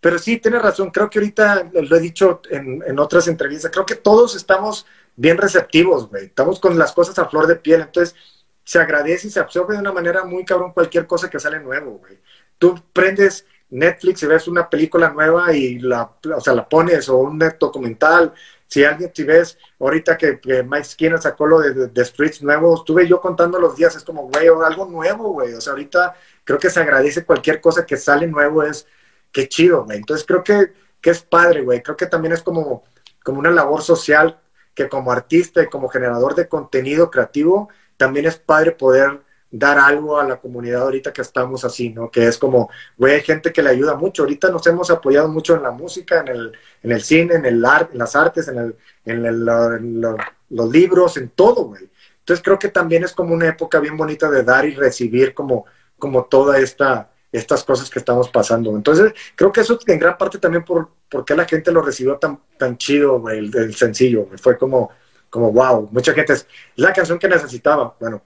Pero 0.00 0.18
sí, 0.18 0.38
tienes 0.38 0.62
razón, 0.62 0.90
creo 0.90 1.10
que 1.10 1.18
ahorita 1.18 1.70
lo 1.72 1.96
he 1.96 2.00
dicho 2.00 2.40
en, 2.50 2.98
otras 2.98 3.26
entrevistas, 3.26 3.70
creo 3.72 3.84
que 3.84 3.96
todos 3.96 4.36
estamos 4.36 4.86
bien 5.16 5.36
receptivos, 5.36 6.08
güey, 6.08 6.26
estamos 6.26 6.60
con 6.60 6.78
las 6.78 6.92
cosas 6.92 7.18
a 7.18 7.28
flor 7.28 7.48
de 7.48 7.56
piel, 7.56 7.80
entonces 7.80 8.14
se 8.62 8.78
agradece 8.78 9.26
y 9.26 9.30
se 9.30 9.40
absorbe 9.40 9.74
de 9.74 9.80
una 9.80 9.92
manera 9.92 10.24
muy 10.24 10.44
cabrón 10.44 10.72
cualquier 10.72 11.06
cosa 11.06 11.28
que 11.28 11.40
sale 11.40 11.58
nuevo, 11.58 11.98
güey. 11.98 12.20
Tú 12.58 12.80
prendes 12.92 13.46
Netflix 13.70 14.22
y 14.22 14.26
ves 14.26 14.46
una 14.46 14.68
película 14.70 15.10
nueva 15.10 15.52
y 15.52 15.78
la, 15.80 16.12
o 16.36 16.40
sea, 16.40 16.54
la 16.54 16.68
pones, 16.68 17.08
o 17.08 17.16
un 17.16 17.38
documental, 17.58 18.32
si 18.66 18.84
alguien, 18.84 19.10
si 19.14 19.24
ves 19.24 19.58
ahorita 19.80 20.16
que, 20.16 20.38
Mike 20.62 20.84
Skinner 20.84 21.20
sacó 21.20 21.46
lo 21.46 21.60
de, 21.60 21.88
de, 21.88 22.04
Streets 22.04 22.42
nuevo, 22.42 22.76
estuve 22.76 23.08
yo 23.08 23.20
contando 23.20 23.58
los 23.58 23.74
días, 23.74 23.96
es 23.96 24.04
como, 24.04 24.28
güey, 24.28 24.46
algo 24.46 24.84
nuevo, 24.84 25.32
güey, 25.32 25.54
o 25.54 25.60
sea, 25.60 25.72
ahorita 25.72 26.14
creo 26.44 26.58
que 26.58 26.70
se 26.70 26.80
agradece 26.80 27.24
cualquier 27.24 27.60
cosa 27.60 27.84
que 27.86 27.96
sale 27.96 28.26
nuevo, 28.26 28.62
es 28.62 28.86
qué 29.32 29.48
chido, 29.48 29.84
güey. 29.84 29.98
Entonces 29.98 30.26
creo 30.26 30.42
que, 30.42 30.72
que 31.00 31.10
es 31.10 31.22
padre, 31.22 31.62
güey. 31.62 31.82
Creo 31.82 31.96
que 31.96 32.06
también 32.06 32.32
es 32.32 32.42
como, 32.42 32.84
como 33.22 33.38
una 33.38 33.50
labor 33.50 33.82
social 33.82 34.40
que 34.74 34.88
como 34.88 35.10
artista 35.10 35.62
y 35.62 35.68
como 35.68 35.88
generador 35.88 36.34
de 36.34 36.48
contenido 36.48 37.10
creativo, 37.10 37.68
también 37.96 38.26
es 38.26 38.36
padre 38.38 38.72
poder 38.72 39.20
dar 39.50 39.78
algo 39.78 40.18
a 40.18 40.24
la 40.24 40.36
comunidad 40.36 40.82
ahorita 40.82 41.12
que 41.12 41.22
estamos 41.22 41.64
así, 41.64 41.90
¿no? 41.90 42.10
Que 42.10 42.26
es 42.26 42.38
como, 42.38 42.70
güey, 42.96 43.14
hay 43.14 43.22
gente 43.22 43.52
que 43.52 43.62
le 43.62 43.70
ayuda 43.70 43.94
mucho. 43.94 44.22
Ahorita 44.22 44.50
nos 44.50 44.66
hemos 44.66 44.90
apoyado 44.90 45.28
mucho 45.28 45.56
en 45.56 45.62
la 45.62 45.70
música, 45.70 46.20
en 46.20 46.28
el, 46.28 46.52
en 46.82 46.92
el 46.92 47.02
cine, 47.02 47.34
en, 47.34 47.46
el 47.46 47.64
art, 47.64 47.90
en 47.92 47.98
las 47.98 48.14
artes, 48.14 48.48
en, 48.48 48.58
el, 48.58 48.76
en, 49.04 49.26
el, 49.26 49.48
en 49.48 50.16
los 50.50 50.70
libros, 50.70 51.16
en 51.16 51.30
todo, 51.30 51.64
güey. 51.64 51.88
Entonces 52.20 52.44
creo 52.44 52.58
que 52.58 52.68
también 52.68 53.04
es 53.04 53.12
como 53.12 53.34
una 53.34 53.48
época 53.48 53.80
bien 53.80 53.96
bonita 53.96 54.30
de 54.30 54.42
dar 54.42 54.66
y 54.66 54.74
recibir 54.74 55.32
como, 55.32 55.64
como 55.98 56.26
toda 56.26 56.58
esta, 56.58 57.10
estas 57.30 57.64
cosas 57.64 57.90
que 57.90 57.98
estamos 57.98 58.28
pasando. 58.30 58.74
Entonces, 58.74 59.12
creo 59.34 59.52
que 59.52 59.60
eso 59.60 59.78
en 59.86 59.98
gran 59.98 60.16
parte 60.16 60.38
también 60.38 60.64
por, 60.64 60.88
por 61.08 61.24
qué 61.24 61.34
la 61.36 61.44
gente 61.44 61.70
lo 61.72 61.82
recibió 61.82 62.16
tan, 62.16 62.40
tan 62.56 62.76
chido, 62.78 63.20
güey, 63.20 63.38
el, 63.38 63.74
sencillo, 63.74 64.28
Fue 64.36 64.56
como, 64.56 64.90
como, 65.28 65.52
wow, 65.52 65.88
mucha 65.92 66.14
gente 66.14 66.32
es 66.32 66.46
la 66.76 66.92
canción 66.92 67.18
que 67.18 67.28
necesitaba. 67.28 67.94
Bueno, 68.00 68.22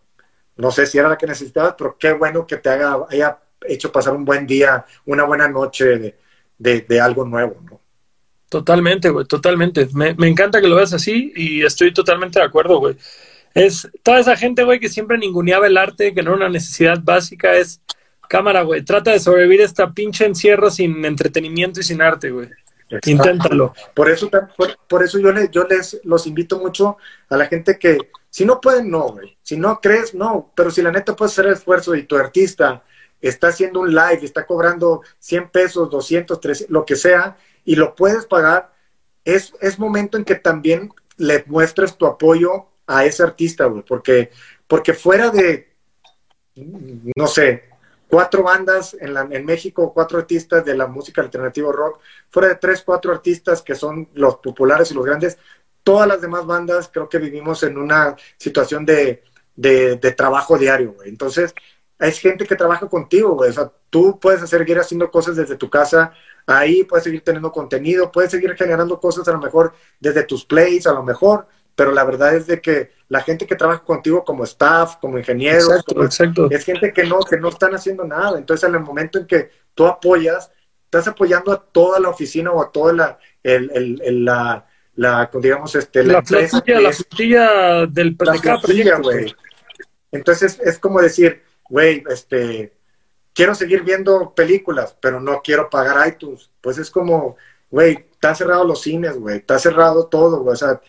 no 0.57 0.71
sé 0.71 0.87
si 0.87 0.99
era 0.99 1.09
la 1.09 1.19
que 1.19 1.27
necesitaba, 1.27 1.77
pero 1.77 1.97
qué 1.99 2.13
bueno 2.13 2.47
que 2.47 2.59
te 2.59 2.69
haga, 2.69 3.07
haya 3.09 3.39
hecho 3.67 3.91
pasar 3.91 4.15
un 4.15 4.25
buen 4.25 4.47
día, 4.47 4.85
una 5.07 5.25
buena 5.25 5.49
noche 5.49 6.15
de, 6.59 6.81
de, 6.83 7.01
algo 7.01 7.25
nuevo, 7.25 7.57
¿no? 7.69 7.81
Totalmente, 8.49 9.09
güey, 9.09 9.27
totalmente. 9.27 9.89
Me, 9.95 10.15
me 10.15 10.29
encanta 10.29 10.61
que 10.61 10.69
lo 10.69 10.77
veas 10.77 10.93
así 10.93 11.33
y 11.35 11.65
estoy 11.65 11.93
totalmente 11.93 12.39
de 12.39 12.45
acuerdo, 12.45 12.79
güey. 12.79 12.97
Es 13.55 13.89
toda 14.03 14.21
esa 14.21 14.37
gente, 14.37 14.63
güey, 14.63 14.79
que 14.79 14.89
siempre 14.89 15.19
ninguneaba 15.19 15.67
el 15.67 15.77
arte, 15.77 16.15
que 16.15 16.23
no 16.23 16.31
era 16.31 16.37
una 16.37 16.49
necesidad 16.49 17.01
básica, 17.03 17.55
es 17.55 17.81
cámara, 18.29 18.63
güey, 18.63 18.83
trata 18.83 19.13
de 19.13 19.21
sobrevivir 19.21 19.61
esta 19.61 19.93
pinche 19.93 20.25
encierro 20.25 20.71
sin 20.71 21.05
entretenimiento 21.05 21.81
y 21.81 21.83
sin 21.83 22.01
arte, 22.01 22.31
güey. 22.31 22.49
Exacto. 22.89 23.11
Inténtalo. 23.11 23.75
Por 23.95 24.11
eso, 24.11 24.31
por, 24.31 24.77
por 24.87 25.03
eso 25.03 25.19
yo, 25.19 25.33
les, 25.33 25.51
yo 25.51 25.65
les 25.65 26.01
los 26.05 26.27
invito 26.27 26.59
mucho 26.59 26.99
a 27.29 27.37
la 27.37 27.47
gente 27.47 27.79
que, 27.79 27.99
si 28.29 28.45
no 28.45 28.61
pueden, 28.61 28.91
no, 28.91 29.13
güey. 29.13 29.37
Si 29.43 29.57
no 29.57 29.81
crees, 29.81 30.15
no. 30.15 30.53
Pero 30.55 30.71
si 30.71 30.83
la 30.83 30.93
neta 30.93 31.17
puedes 31.17 31.33
hacer 31.33 31.47
el 31.47 31.53
esfuerzo 31.53 31.95
y 31.95 32.05
tu 32.05 32.17
artista 32.17 32.83
está 33.21 33.49
haciendo 33.49 33.81
un 33.81 33.95
live, 33.95 34.21
está 34.23 34.47
cobrando 34.47 35.03
100 35.19 35.51
pesos, 35.51 35.91
200, 35.91 36.41
300, 36.41 36.71
lo 36.71 36.85
que 36.85 36.97
sea, 36.97 37.37
y 37.65 37.77
lo 37.77 37.95
puedes 37.95 38.27
pagar, 38.27 38.73
es, 39.25 39.55
es 39.61 39.79
momento 39.79 40.19
en 40.19 40.25
que 40.25 40.35
también 40.35 40.91
le 41.17 41.45
muestres 41.47 41.97
tu 41.97 42.07
apoyo 42.07 42.67
a 42.87 43.05
ese 43.05 43.23
artista, 43.23 43.67
güey. 43.67 43.83
Porque, 43.83 44.31
porque 44.67 44.93
fuera 44.93 45.31
de, 45.31 45.73
no 47.17 47.27
sé, 47.27 47.72
cuatro 48.13 48.43
bandas 48.43 48.95
en, 49.01 49.15
la, 49.15 49.27
en 49.31 49.43
México, 49.47 49.91
cuatro 49.95 50.19
artistas 50.19 50.63
de 50.67 50.77
la 50.77 50.87
música 50.87 51.23
alternativa 51.23 51.73
rock, 51.73 51.99
fuera 52.29 52.49
de 52.49 52.57
tres, 52.57 52.83
cuatro 52.85 53.11
artistas 53.11 53.63
que 53.63 53.75
son 53.75 54.11
los 54.13 54.37
populares 54.37 54.91
y 54.91 54.95
los 54.95 55.07
grandes, 55.07 55.39
todas 55.83 56.07
las 56.07 56.21
demás 56.21 56.45
bandas 56.45 56.91
creo 56.93 57.09
que 57.09 57.17
vivimos 57.17 57.63
en 57.63 57.79
una 57.79 58.15
situación 58.37 58.85
de, 58.85 59.23
de, 59.57 59.97
de 59.97 60.13
trabajo 60.13 60.59
diario. 60.59 60.97
Entonces, 61.07 61.55
hay 61.99 62.13
gente 62.13 62.45
que 62.45 62.55
trabaja 62.55 62.87
contigo, 62.87 63.31
güey. 63.31 63.49
O 63.49 63.55
sea, 63.55 63.73
tú 63.89 64.21
puedes 64.21 64.47
seguir 64.47 64.79
haciendo 64.79 65.11
cosas 65.11 65.35
desde 65.35 65.57
tu 65.57 65.71
casa, 65.71 66.13
ahí 66.47 66.85
puedes 66.85 67.05
seguir 67.05 67.25
teniendo 67.25 67.51
contenido, 67.51 68.13
puedes 68.13 68.31
seguir 68.31 68.55
generando 68.57 69.01
cosas 69.01 69.27
a 69.27 69.33
lo 69.33 69.39
mejor 69.39 69.73
desde 69.99 70.25
tus 70.25 70.45
plays, 70.45 70.87
a 70.87 70.93
lo 70.93 71.03
mejor, 71.03 71.47
pero 71.75 71.93
la 71.93 72.05
verdad 72.05 72.35
es 72.35 72.47
de 72.47 72.61
que 72.61 72.93
la 73.09 73.21
gente 73.23 73.47
que 73.47 73.57
trabaja 73.57 73.83
contigo 73.85 74.25
como 74.25 74.45
staff, 74.45 74.97
como 75.01 75.19
ingenieros, 75.19 75.65
Exacto, 75.69 75.95
como- 75.95 76.05
exacto. 76.07 76.49
es 76.51 76.65
gente 76.65 76.93
que 76.93 77.05
no, 77.05 77.21
que 77.21 77.37
no 77.39 77.49
están 77.49 77.75
haciendo 77.75 78.05
nada. 78.05 78.39
Entonces, 78.39 78.69
en 78.69 78.75
el 78.75 78.81
momento 78.81 79.19
en 79.19 79.27
que 79.27 79.51
tú 79.75 79.87
apoyas, 79.87 80.51
estás 80.85 81.09
apoyando 81.09 81.53
a 81.53 81.63
toda 81.63 81.99
la 82.01 82.09
oficina 82.11 82.51
o 82.53 82.63
a 82.63 82.71
toda 82.71 82.93
la, 82.93 83.19
el, 83.43 83.71
el- 83.75 84.03
el- 84.05 84.25
la, 84.25 84.67
la, 84.95 85.31
digamos, 85.35 85.75
este, 85.75 86.03
la, 86.05 86.15
La 86.15 86.19
empresa 86.21 86.51
flotilla, 86.59 86.81
la 86.81 86.93
flotilla 86.93 87.87
del 87.87 88.17
la 88.19 88.33
de 88.33 88.41
cada 88.41 88.59
flotilla, 88.61 88.97
proyecto. 88.99 89.37
Entonces 90.11 90.61
es 90.63 90.79
como 90.79 91.01
decir, 91.01 91.43
güey, 91.69 92.03
este, 92.11 92.75
quiero 93.33 93.55
seguir 93.55 93.83
viendo 93.83 94.35
películas, 94.35 94.97
pero 95.01 95.21
no 95.21 95.41
quiero 95.43 95.71
pagar 95.71 96.07
iTunes. 96.09 96.51
Pues 96.61 96.77
es 96.79 96.91
como, 96.91 97.37
güey, 97.71 98.07
está 98.13 98.35
cerrado 98.35 98.65
los 98.65 98.83
cines, 98.83 99.19
güey, 99.19 99.39
está 99.39 99.59
cerrado 99.59 100.07
todo, 100.07 100.41
güey. 100.41 100.53
O 100.53 100.57
sea, 100.57 100.81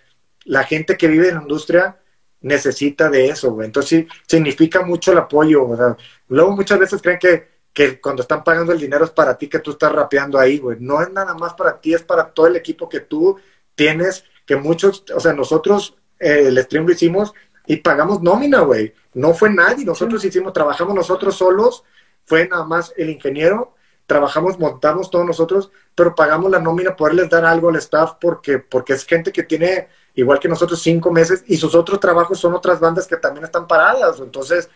la 0.45 0.63
gente 0.63 0.97
que 0.97 1.07
vive 1.07 1.29
en 1.29 1.35
la 1.35 1.41
industria 1.41 1.99
necesita 2.41 3.09
de 3.09 3.27
eso, 3.29 3.51
güey. 3.51 3.67
Entonces 3.67 3.89
sí, 3.89 4.07
significa 4.27 4.83
mucho 4.83 5.11
el 5.11 5.17
apoyo, 5.19 5.67
o 5.67 5.77
sea, 5.77 5.97
luego 6.27 6.51
muchas 6.51 6.79
veces 6.79 7.01
creen 7.01 7.19
que, 7.19 7.47
que 7.73 7.99
cuando 7.99 8.21
están 8.21 8.43
pagando 8.43 8.71
el 8.71 8.79
dinero 8.79 9.05
es 9.05 9.11
para 9.11 9.37
ti 9.37 9.47
que 9.47 9.59
tú 9.59 9.71
estás 9.71 9.91
rapeando 9.91 10.37
ahí, 10.37 10.59
güey. 10.59 10.77
No 10.79 11.01
es 11.01 11.09
nada 11.11 11.33
más 11.33 11.53
para 11.53 11.79
ti, 11.79 11.93
es 11.93 12.03
para 12.03 12.31
todo 12.31 12.47
el 12.47 12.55
equipo 12.55 12.89
que 12.89 12.99
tú 12.99 13.39
tienes, 13.75 14.25
que 14.45 14.55
muchos, 14.55 15.05
o 15.15 15.19
sea, 15.19 15.33
nosotros 15.33 15.95
eh, 16.19 16.45
el 16.47 16.61
stream 16.61 16.85
lo 16.85 16.93
hicimos 16.93 17.33
y 17.65 17.77
pagamos 17.77 18.21
nómina, 18.21 18.61
güey. 18.61 18.93
No 19.13 19.33
fue 19.33 19.49
nadie, 19.49 19.85
nosotros 19.85 20.23
hicimos, 20.25 20.53
trabajamos 20.53 20.95
nosotros 20.95 21.35
solos, 21.35 21.83
fue 22.23 22.47
nada 22.47 22.65
más 22.65 22.93
el 22.97 23.09
ingeniero, 23.09 23.75
trabajamos, 24.05 24.59
montamos 24.59 25.09
todos 25.09 25.25
nosotros, 25.25 25.71
pero 25.95 26.15
pagamos 26.15 26.51
la 26.51 26.59
nómina, 26.59 26.95
poderles 26.95 27.29
dar 27.29 27.45
algo 27.45 27.69
al 27.69 27.77
staff 27.77 28.13
porque, 28.19 28.59
porque 28.59 28.93
es 28.93 29.05
gente 29.05 29.31
que 29.31 29.43
tiene, 29.43 29.87
igual 30.15 30.39
que 30.39 30.47
nosotros, 30.49 30.81
cinco 30.81 31.11
meses 31.11 31.43
y 31.47 31.57
sus 31.57 31.75
otros 31.75 31.99
trabajos 31.99 32.39
son 32.39 32.53
otras 32.53 32.79
bandas 32.79 33.07
que 33.07 33.17
también 33.17 33.45
están 33.45 33.67
paradas. 33.67 34.19
Entonces, 34.19 34.69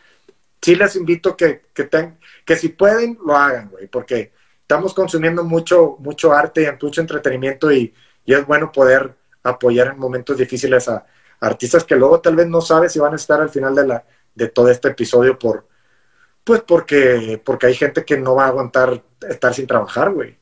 sí 0.62 0.76
les 0.76 0.96
invito 0.96 1.36
que, 1.38 1.64
que, 1.74 1.86
ten- 1.86 2.20
que 2.46 2.56
si 2.56 2.70
pueden, 2.70 3.18
lo 3.26 3.36
hagan, 3.36 3.70
güey, 3.70 3.88
porque 3.88 4.34
estamos 4.62 4.94
consumiendo 4.94 5.44
mucho, 5.44 5.98
mucho 6.00 6.34
arte 6.34 6.64
y 6.64 6.86
mucho 6.86 7.02
entretenimiento 7.02 7.72
y, 7.72 7.94
y 8.26 8.34
es 8.34 8.46
bueno 8.46 8.72
poder 8.72 9.16
apoyar 9.44 9.88
en 9.88 10.00
momentos 10.00 10.38
difíciles 10.38 10.90
a, 10.90 11.06
artistas 11.40 11.84
que 11.84 11.96
luego 11.96 12.20
tal 12.20 12.36
vez 12.36 12.48
no 12.48 12.62
sabes 12.62 12.92
si 12.94 13.00
van 13.00 13.14
a 13.14 13.18
estar 13.18 13.40
al 13.42 13.50
final 13.50 13.76
de, 13.76 13.88
la, 13.88 14.04
de 14.36 14.48
todo 14.50 14.70
este 14.70 14.90
episodio 14.90 15.38
por, 15.38 15.68
pues 16.44 16.62
porque, 16.62 17.42
porque 17.44 17.68
hay 17.68 17.76
gente 17.76 18.06
que 18.06 18.18
no 18.18 18.36
va 18.36 18.46
a 18.46 18.48
aguantar 18.48 19.04
estar 19.30 19.54
sin 19.54 19.68
trabajar, 19.68 20.12
güey. 20.12 20.38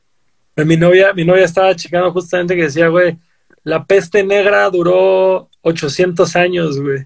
Mi 0.56 0.76
novia, 0.76 1.12
mi 1.12 1.24
novia 1.24 1.44
estaba 1.44 1.74
checando 1.76 2.10
justamente 2.12 2.56
que 2.56 2.62
decía, 2.62 2.88
güey, 2.88 3.18
la 3.66 3.84
peste 3.84 4.22
negra 4.22 4.70
duró 4.70 5.50
800 5.62 6.36
años, 6.36 6.80
güey. 6.80 7.04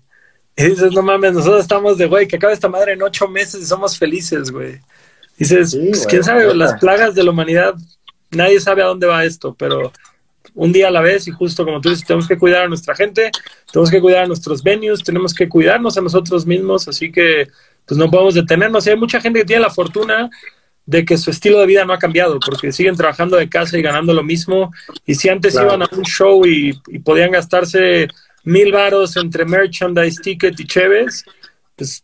Y 0.55 0.65
dices, 0.65 0.93
no 0.93 1.01
mames, 1.01 1.33
nosotros 1.33 1.63
estamos 1.63 1.97
de, 1.97 2.05
güey, 2.05 2.29
que 2.29 2.37
acaba 2.37 2.53
esta 2.53 2.69
madre 2.69 2.93
en 2.93 3.03
ocho 3.03 3.27
meses 3.29 3.63
y 3.63 3.65
somos 3.65 3.97
felices, 3.97 4.51
güey. 4.51 4.79
Dices, 5.39 5.71
Sí, 5.71 5.87
pues, 5.89 6.07
quién 6.07 6.23
sabe, 6.23 6.55
las 6.55 6.79
plagas 6.79 7.15
de 7.15 7.25
la 7.25 7.31
humanidad, 7.31 7.77
nadie 8.31 8.61
sabe 8.61 8.83
a 8.83 8.89
dónde 8.89 9.07
va 9.07 9.25
esto, 9.25 9.57
pero 9.59 9.91
un 10.55 10.71
día 10.71 10.89
a 10.89 10.91
la 10.91 11.01
vez 11.01 11.27
y 11.29 11.31
justo 11.31 11.65
como 11.65 11.81
tú 11.81 11.89
dices, 11.89 12.05
tenemos 12.07 12.29
que 12.29 12.37
cuidar 12.37 12.65
a 12.65 12.69
nuestra 12.69 12.95
gente, 12.95 13.31
tenemos 13.73 13.91
que 13.91 14.01
cuidar 14.03 14.25
a 14.25 14.27
nuestros 14.27 14.63
venues, 14.63 15.03
tenemos 15.03 15.33
que 15.33 15.49
cuidarnos 15.49 15.97
a 15.97 16.03
nosotros 16.03 16.45
mismos, 16.45 16.87
así 16.89 17.11
que 17.11 17.49
pues 17.87 17.97
no 17.97 18.11
podemos 18.11 18.35
detenernos. 18.35 18.87
Y 18.87 18.91
hay 18.91 18.97
mucha 18.97 19.19
gente 19.19 19.39
que 19.39 19.47
tiene 19.47 19.63
la 19.63 19.71
fortuna 19.71 20.29
de 20.87 21.05
que 21.05 21.17
su 21.19 21.31
estilo 21.31 21.61
de 21.61 21.67
vida 21.67 21.85
no 21.85 21.93
ha 21.93 21.99
cambiado, 21.99 22.39
porque 22.45 22.73
siguen 22.73 22.97
trabajando 22.97 23.37
de 23.37 23.49
casa 23.49 23.79
y 23.79 23.83
ganando 23.83 24.13
lo 24.13 24.23
mismo. 24.25 24.73
Y 25.07 25.15
si 25.15 25.29
antes 25.29 25.53
Claro. 25.53 25.69
iban 25.69 25.83
a 25.83 25.89
un 25.97 26.03
show 26.05 26.45
y, 26.47 26.81
y 26.89 26.99
podían 26.99 27.31
gastarse 27.31 28.09
mil 28.45 28.73
varos 28.73 29.17
entre 29.17 29.45
merchandise, 29.45 30.21
ticket 30.23 30.59
y 30.59 30.67
cheves, 30.67 31.25
pues 31.77 32.03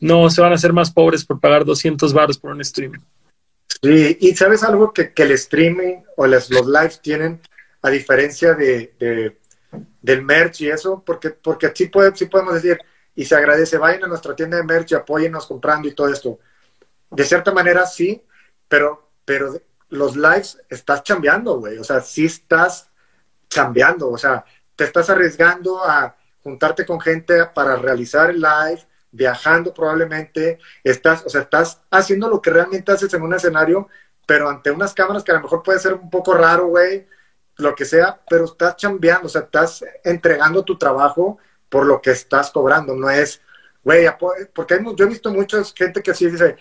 no 0.00 0.28
se 0.28 0.40
van 0.42 0.52
a 0.52 0.56
hacer 0.56 0.72
más 0.72 0.90
pobres 0.90 1.24
por 1.24 1.40
pagar 1.40 1.64
200 1.64 2.12
varos 2.12 2.36
por 2.38 2.50
un 2.52 2.62
stream. 2.64 2.92
Sí, 3.82 4.16
y 4.20 4.34
sabes 4.34 4.62
algo 4.62 4.92
que, 4.92 5.12
que 5.12 5.22
el 5.22 5.32
streaming 5.32 6.02
o 6.16 6.26
las, 6.26 6.50
los 6.50 6.66
lives 6.66 7.00
tienen, 7.00 7.40
a 7.82 7.90
diferencia 7.90 8.54
de, 8.54 8.94
de- 8.98 9.38
del 10.00 10.22
merch 10.22 10.62
y 10.62 10.68
eso, 10.68 11.02
porque, 11.04 11.30
porque 11.30 11.70
sí, 11.74 11.86
puede, 11.86 12.14
sí 12.16 12.26
podemos 12.26 12.54
decir, 12.54 12.78
y 13.14 13.24
se 13.24 13.34
agradece, 13.34 13.76
vayan 13.78 14.04
a 14.04 14.08
nuestra 14.08 14.34
tienda 14.34 14.56
de 14.56 14.62
merch 14.64 14.92
y 14.92 14.94
apóyennos 14.94 15.46
comprando 15.46 15.88
y 15.88 15.92
todo 15.94 16.08
esto. 16.12 16.38
De 17.10 17.24
cierta 17.24 17.52
manera 17.52 17.86
sí, 17.86 18.24
pero, 18.68 19.10
pero 19.24 19.60
los 19.88 20.16
lives 20.16 20.58
estás 20.68 21.02
chambeando, 21.02 21.58
güey. 21.58 21.78
O 21.78 21.84
sea, 21.84 22.00
sí 22.00 22.26
estás 22.26 22.90
chambeando, 23.48 24.10
o 24.10 24.18
sea, 24.18 24.44
te 24.74 24.84
estás 24.84 25.08
arriesgando 25.10 25.82
a 25.82 26.16
juntarte 26.42 26.84
con 26.84 27.00
gente 27.00 27.46
para 27.46 27.76
realizar 27.76 28.30
el 28.30 28.40
live, 28.40 28.86
viajando 29.10 29.72
probablemente, 29.72 30.58
estás, 30.84 31.24
o 31.24 31.28
sea, 31.28 31.42
estás 31.42 31.80
haciendo 31.90 32.28
lo 32.28 32.40
que 32.42 32.50
realmente 32.50 32.92
haces 32.92 33.12
en 33.14 33.22
un 33.22 33.34
escenario, 33.34 33.88
pero 34.26 34.48
ante 34.48 34.70
unas 34.70 34.92
cámaras 34.92 35.24
que 35.24 35.32
a 35.32 35.36
lo 35.36 35.42
mejor 35.42 35.62
puede 35.62 35.78
ser 35.78 35.94
un 35.94 36.10
poco 36.10 36.34
raro, 36.34 36.66
güey, 36.68 37.06
lo 37.56 37.74
que 37.74 37.84
sea, 37.84 38.20
pero 38.28 38.44
estás 38.44 38.76
chambeando, 38.76 39.26
o 39.26 39.30
sea, 39.30 39.42
estás 39.42 39.84
entregando 40.04 40.64
tu 40.64 40.76
trabajo 40.76 41.38
por 41.68 41.86
lo 41.86 42.00
que 42.00 42.10
estás 42.10 42.50
cobrando, 42.50 42.94
no 42.94 43.08
es, 43.10 43.40
güey, 43.86 44.04
porque 44.52 44.74
hay 44.74 44.80
yo 44.96 45.04
he 45.04 45.08
visto 45.08 45.30
mucha 45.30 45.62
gente 45.62 46.02
que 46.02 46.12
sí 46.12 46.28
dice, 46.28 46.56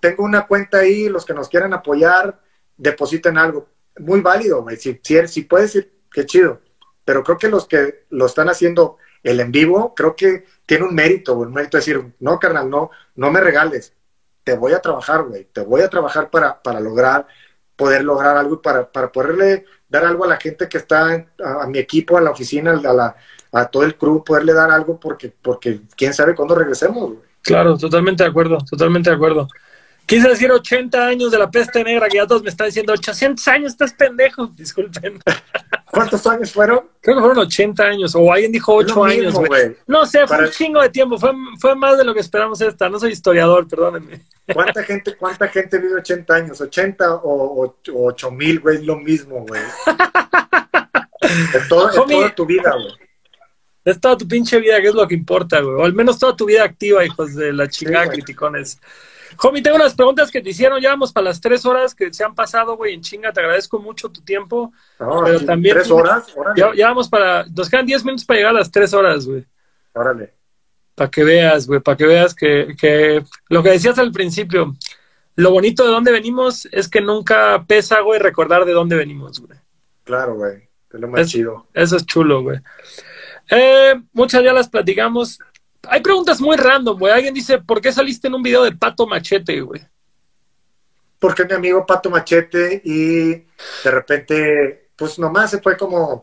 tengo 0.00 0.24
una 0.24 0.46
cuenta 0.46 0.78
ahí, 0.78 1.10
los 1.10 1.26
que 1.26 1.34
nos 1.34 1.50
quieran 1.50 1.74
apoyar, 1.74 2.40
depositen 2.74 3.36
algo. 3.36 3.68
Muy 3.98 4.22
válido, 4.22 4.62
güey, 4.62 4.78
si, 4.78 4.98
si, 5.02 5.28
si 5.28 5.42
puedes 5.42 5.74
ir, 5.74 5.92
qué 6.10 6.24
chido, 6.24 6.62
pero 7.04 7.22
creo 7.22 7.36
que 7.36 7.48
los 7.48 7.66
que 7.66 8.06
lo 8.08 8.24
están 8.24 8.48
haciendo 8.48 8.96
el 9.22 9.40
en 9.40 9.52
vivo, 9.52 9.94
creo 9.94 10.16
que 10.16 10.46
tiene 10.64 10.86
un 10.86 10.94
mérito, 10.94 11.34
un 11.34 11.52
mérito 11.52 11.76
de 11.76 11.80
decir, 11.80 12.14
no, 12.18 12.38
carnal, 12.38 12.70
no, 12.70 12.90
no 13.14 13.30
me 13.30 13.42
regales, 13.42 13.92
te 14.42 14.54
voy 14.54 14.72
a 14.72 14.80
trabajar, 14.80 15.24
güey, 15.24 15.44
te 15.52 15.60
voy 15.60 15.82
a 15.82 15.90
trabajar 15.90 16.30
para, 16.30 16.62
para 16.62 16.80
lograr, 16.80 17.26
poder 17.76 18.04
lograr 18.04 18.38
algo 18.38 18.54
y 18.54 18.58
para, 18.62 18.90
para 18.90 19.12
poderle 19.12 19.66
dar 19.86 20.06
algo 20.06 20.24
a 20.24 20.28
la 20.28 20.38
gente 20.38 20.66
que 20.66 20.78
está, 20.78 21.26
a, 21.44 21.62
a 21.62 21.66
mi 21.66 21.78
equipo, 21.78 22.16
a 22.16 22.22
la 22.22 22.30
oficina, 22.30 22.70
a, 22.70 22.92
la, 22.94 23.16
a 23.52 23.66
todo 23.66 23.82
el 23.84 23.96
crew, 23.96 24.22
poderle 24.24 24.52
dar 24.52 24.70
algo 24.70 24.98
porque, 25.00 25.32
porque 25.42 25.80
quién 25.96 26.14
sabe 26.14 26.34
cuándo 26.34 26.54
regresemos, 26.54 27.10
güey. 27.10 27.20
Claro, 27.42 27.76
totalmente 27.78 28.22
de 28.22 28.28
acuerdo, 28.30 28.58
totalmente 28.68 29.10
de 29.10 29.16
acuerdo. 29.16 29.48
Quise 30.06 30.28
decir 30.28 30.50
80 30.50 31.06
años 31.06 31.30
de 31.30 31.38
la 31.38 31.48
peste 31.50 31.84
negra, 31.84 32.08
que 32.08 32.16
ya 32.16 32.26
todos 32.26 32.42
me 32.42 32.48
están 32.50 32.66
diciendo 32.66 32.92
800 32.92 33.46
años, 33.48 33.72
estás 33.72 33.92
pendejo. 33.92 34.46
Disculpen. 34.56 35.20
¿Cuántos 35.90 36.26
años 36.26 36.52
fueron? 36.52 36.80
Creo 37.00 37.16
que 37.16 37.20
fueron 37.22 37.38
80 37.38 37.82
años, 37.84 38.14
o 38.16 38.32
alguien 38.32 38.50
dijo 38.50 38.80
Es 38.80 38.88
lo 38.88 38.92
8 39.02 39.04
años, 39.04 39.24
mismo, 39.26 39.46
güey. 39.46 39.66
güey. 39.66 39.76
No 39.86 40.04
sé, 40.06 40.18
fue 40.26 40.36
Para- 40.36 40.44
un 40.48 40.50
chingo 40.52 40.80
de 40.82 40.88
tiempo, 40.88 41.16
fue, 41.18 41.30
fue 41.60 41.74
más 41.76 41.96
de 41.96 42.04
lo 42.04 42.12
que 42.12 42.20
esperamos 42.20 42.60
esta. 42.60 42.88
No 42.88 42.98
soy 42.98 43.12
historiador, 43.12 43.68
perdónenme. 43.68 44.22
¿Cuánta 44.52 44.82
gente, 44.82 45.16
cuánta 45.16 45.46
gente 45.48 45.78
vive 45.78 45.94
80 45.94 46.34
años? 46.34 46.60
80 46.60 47.14
o, 47.16 47.64
o, 47.64 47.76
8 48.06 48.30
mil, 48.32 48.58
güey, 48.60 48.76
es 48.78 48.82
lo 48.84 48.96
mismo, 48.96 49.46
güey. 49.46 49.62
Todo, 51.68 51.88
Homie. 52.02 52.16
toda 52.16 52.34
tu 52.34 52.46
vida, 52.46 52.72
güey. 52.72 52.94
Es 53.84 53.98
toda 54.00 54.16
tu 54.16 54.28
pinche 54.28 54.58
vida 54.60 54.80
que 54.80 54.88
es 54.88 54.94
lo 54.94 55.06
que 55.08 55.14
importa, 55.14 55.60
güey. 55.60 55.74
O 55.76 55.84
al 55.84 55.94
menos 55.94 56.18
toda 56.18 56.36
tu 56.36 56.46
vida 56.46 56.64
activa, 56.64 57.04
hijos 57.04 57.34
de 57.34 57.52
la 57.52 57.68
chingada 57.68 58.06
güey. 58.06 58.18
criticones. 58.18 58.78
Homie, 59.42 59.62
tengo 59.62 59.76
unas 59.76 59.94
preguntas 59.94 60.30
que 60.30 60.42
te 60.42 60.50
hicieron. 60.50 60.80
Ya 60.82 60.90
vamos 60.90 61.12
para 61.12 61.24
las 61.26 61.40
tres 61.40 61.64
horas 61.64 61.94
que 61.94 62.12
se 62.12 62.24
han 62.24 62.34
pasado, 62.34 62.76
güey, 62.76 62.94
en 62.94 63.00
chinga. 63.00 63.32
Te 63.32 63.40
agradezco 63.40 63.78
mucho 63.78 64.10
tu 64.10 64.20
tiempo. 64.22 64.72
No, 64.98 65.22
Pero 65.24 65.38
sí, 65.38 65.46
también- 65.46 65.76
tres 65.76 65.90
horas, 65.90 66.26
órale. 66.36 66.76
Ya, 66.76 66.88
vamos 66.88 67.08
para. 67.08 67.46
Nos 67.46 67.70
quedan 67.70 67.86
10 67.86 68.04
minutos 68.04 68.24
para 68.26 68.38
llegar 68.38 68.54
a 68.54 68.58
las 68.58 68.70
tres 68.70 68.92
horas, 68.92 69.26
güey. 69.26 69.44
órale. 69.94 70.34
Para 70.94 71.10
que 71.10 71.24
veas, 71.24 71.66
güey, 71.66 71.80
para 71.80 71.96
que 71.96 72.04
veas 72.06 72.34
que, 72.34 72.74
que 72.78 73.24
lo 73.48 73.62
que 73.62 73.70
decías 73.70 73.98
al 73.98 74.12
principio, 74.12 74.74
lo 75.36 75.50
bonito 75.52 75.84
de 75.84 75.90
dónde 75.90 76.12
venimos 76.12 76.68
es 76.72 76.88
que 76.88 77.00
nunca 77.00 77.64
pesa, 77.66 78.00
güey, 78.00 78.18
recordar 78.20 78.66
de 78.66 78.72
dónde 78.72 78.96
venimos, 78.96 79.40
güey. 79.40 79.58
Claro, 80.04 80.34
güey. 80.34 80.68
Es 80.92 81.00
lo 81.00 81.08
más 81.08 81.28
chido. 81.30 81.66
Eso 81.72 81.96
es 81.96 82.04
chulo, 82.04 82.42
güey. 82.42 82.58
Eh, 83.50 84.00
muchas 84.12 84.42
ya 84.42 84.52
las 84.52 84.68
platicamos. 84.68 85.38
Hay 85.88 86.00
preguntas 86.00 86.40
muy 86.40 86.56
random, 86.56 86.98
güey. 86.98 87.12
Alguien 87.12 87.34
dice, 87.34 87.58
¿por 87.58 87.80
qué 87.80 87.92
saliste 87.92 88.28
en 88.28 88.34
un 88.34 88.42
video 88.42 88.62
de 88.62 88.72
Pato 88.72 89.06
Machete, 89.06 89.60
güey? 89.60 89.80
Porque 91.18 91.44
mi 91.44 91.52
amigo 91.52 91.84
Pato 91.84 92.08
Machete 92.08 92.80
y 92.84 93.30
de 93.32 93.90
repente, 93.90 94.90
pues 94.96 95.18
nomás 95.18 95.50
se 95.50 95.60
fue 95.60 95.76
como, 95.76 96.22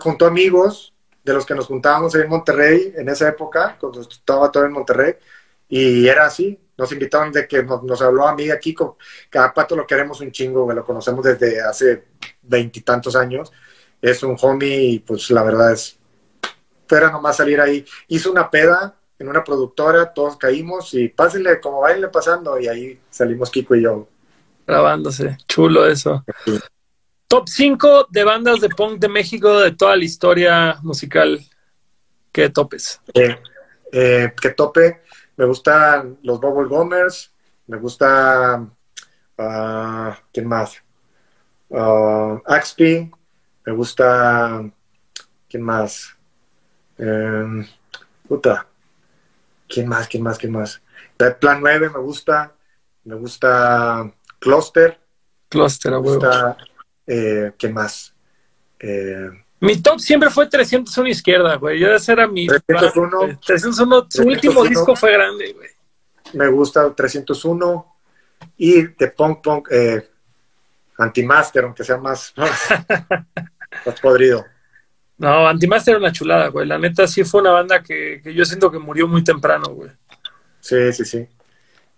juntó 0.00 0.26
amigos 0.26 0.94
de 1.24 1.34
los 1.34 1.44
que 1.44 1.54
nos 1.54 1.66
juntábamos 1.66 2.14
en 2.14 2.28
Monterrey 2.28 2.94
en 2.96 3.08
esa 3.08 3.28
época, 3.28 3.76
cuando 3.78 4.00
estaba 4.00 4.50
todo 4.50 4.64
en 4.64 4.72
Monterrey, 4.72 5.14
y 5.68 6.06
era 6.08 6.24
así, 6.24 6.58
nos 6.76 6.90
invitaron 6.92 7.30
de 7.32 7.46
que 7.46 7.62
nos, 7.62 8.00
habló 8.00 8.26
a 8.26 8.34
mí 8.34 8.48
aquí, 8.50 8.74
cada 9.28 9.52
pato 9.52 9.76
lo 9.76 9.86
queremos 9.86 10.20
un 10.22 10.32
chingo, 10.32 10.64
güey, 10.64 10.76
lo 10.76 10.84
conocemos 10.84 11.22
desde 11.24 11.60
hace 11.60 12.04
veintitantos 12.40 13.14
años, 13.14 13.52
es 14.00 14.22
un 14.22 14.36
homie 14.40 14.82
y 14.84 14.98
pues 15.00 15.30
la 15.30 15.42
verdad 15.42 15.72
es, 15.72 15.97
fuera 16.88 17.10
nomás 17.10 17.36
salir 17.36 17.60
ahí, 17.60 17.84
hizo 18.08 18.30
una 18.30 18.50
peda 18.50 18.96
en 19.18 19.28
una 19.28 19.42
productora, 19.42 20.12
todos 20.12 20.36
caímos 20.36 20.94
y 20.94 21.08
pásenle 21.08 21.60
como 21.60 21.80
vayan 21.80 22.10
pasando 22.10 22.58
y 22.58 22.68
ahí 22.68 23.00
salimos 23.10 23.50
Kiko 23.50 23.74
y 23.74 23.82
yo. 23.82 24.08
Grabándose, 24.66 25.36
chulo 25.46 25.86
eso. 25.86 26.24
Top 27.26 27.48
5 27.48 28.06
de 28.10 28.24
bandas 28.24 28.60
de 28.60 28.68
punk 28.68 29.00
de 29.00 29.08
México 29.08 29.60
de 29.60 29.72
toda 29.72 29.96
la 29.96 30.04
historia 30.04 30.78
musical. 30.82 31.40
¿Qué 32.32 32.50
topes? 32.50 33.00
Eh, 33.14 33.38
eh, 33.92 34.32
que 34.40 34.50
tope 34.50 35.02
me 35.38 35.44
gustan 35.44 36.18
los 36.24 36.40
Bubble 36.40 36.68
Gomers, 36.68 37.32
me 37.68 37.78
gusta, 37.78 38.60
uh, 39.38 40.12
¿quién 40.32 40.48
más? 40.48 40.82
Uh, 41.68 42.40
Axpi, 42.44 43.08
me 43.64 43.72
gusta, 43.72 44.68
¿quién 45.48 45.62
más? 45.62 46.17
Um, 46.98 47.64
puta, 48.26 48.66
¿quién 49.68 49.88
más? 49.88 50.08
¿Quién 50.08 50.22
más? 50.22 50.38
¿Quién 50.38 50.52
más? 50.52 50.82
Plan 51.40 51.60
9 51.60 51.90
me 51.90 51.98
gusta, 51.98 52.52
me 53.04 53.14
gusta 53.16 54.12
Cluster. 54.38 54.98
Cluster, 55.48 55.94
a 55.94 55.98
huevo. 55.98 56.56
Eh, 57.06 57.52
¿Quién 57.58 57.72
más? 57.72 58.14
Eh, 58.78 59.30
mi 59.60 59.80
top 59.80 59.98
siempre 59.98 60.30
fue 60.30 60.46
301 60.46 61.08
izquierda, 61.08 61.56
güey. 61.56 61.80
Yo 61.80 61.88
ese 61.88 62.12
era 62.12 62.28
mi. 62.28 62.46
301. 62.46 63.40
301, 63.44 64.06
su 64.08 64.22
último 64.22 64.64
disco 64.64 64.94
fue 64.94 65.12
grande, 65.12 65.52
güey. 65.52 65.68
Me 66.34 66.48
gusta 66.48 66.94
301. 66.94 67.94
Y 68.56 68.82
de 68.82 69.08
Punk 69.08 69.42
Punk 69.42 69.68
eh, 69.70 70.08
Antimaster, 70.98 71.64
aunque 71.64 71.82
sea 71.82 71.96
más, 71.96 72.32
más 73.86 74.00
podrido. 74.00 74.44
No, 75.18 75.48
Antimaster 75.48 75.92
era 75.92 75.98
una 75.98 76.12
chulada, 76.12 76.48
güey. 76.48 76.66
La 76.66 76.78
neta 76.78 77.06
sí 77.06 77.24
fue 77.24 77.40
una 77.40 77.50
banda 77.50 77.82
que, 77.82 78.20
que 78.22 78.32
yo 78.32 78.44
siento 78.44 78.70
que 78.70 78.78
murió 78.78 79.08
muy 79.08 79.22
temprano, 79.24 79.68
güey. 79.70 79.90
Sí, 80.60 80.92
sí, 80.92 81.04
sí. 81.04 81.28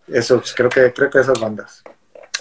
Eso, 0.08 0.42
creo 0.56 0.68
que, 0.68 0.92
creo 0.92 1.10
que 1.10 1.20
esas 1.20 1.38
bandas. 1.38 1.82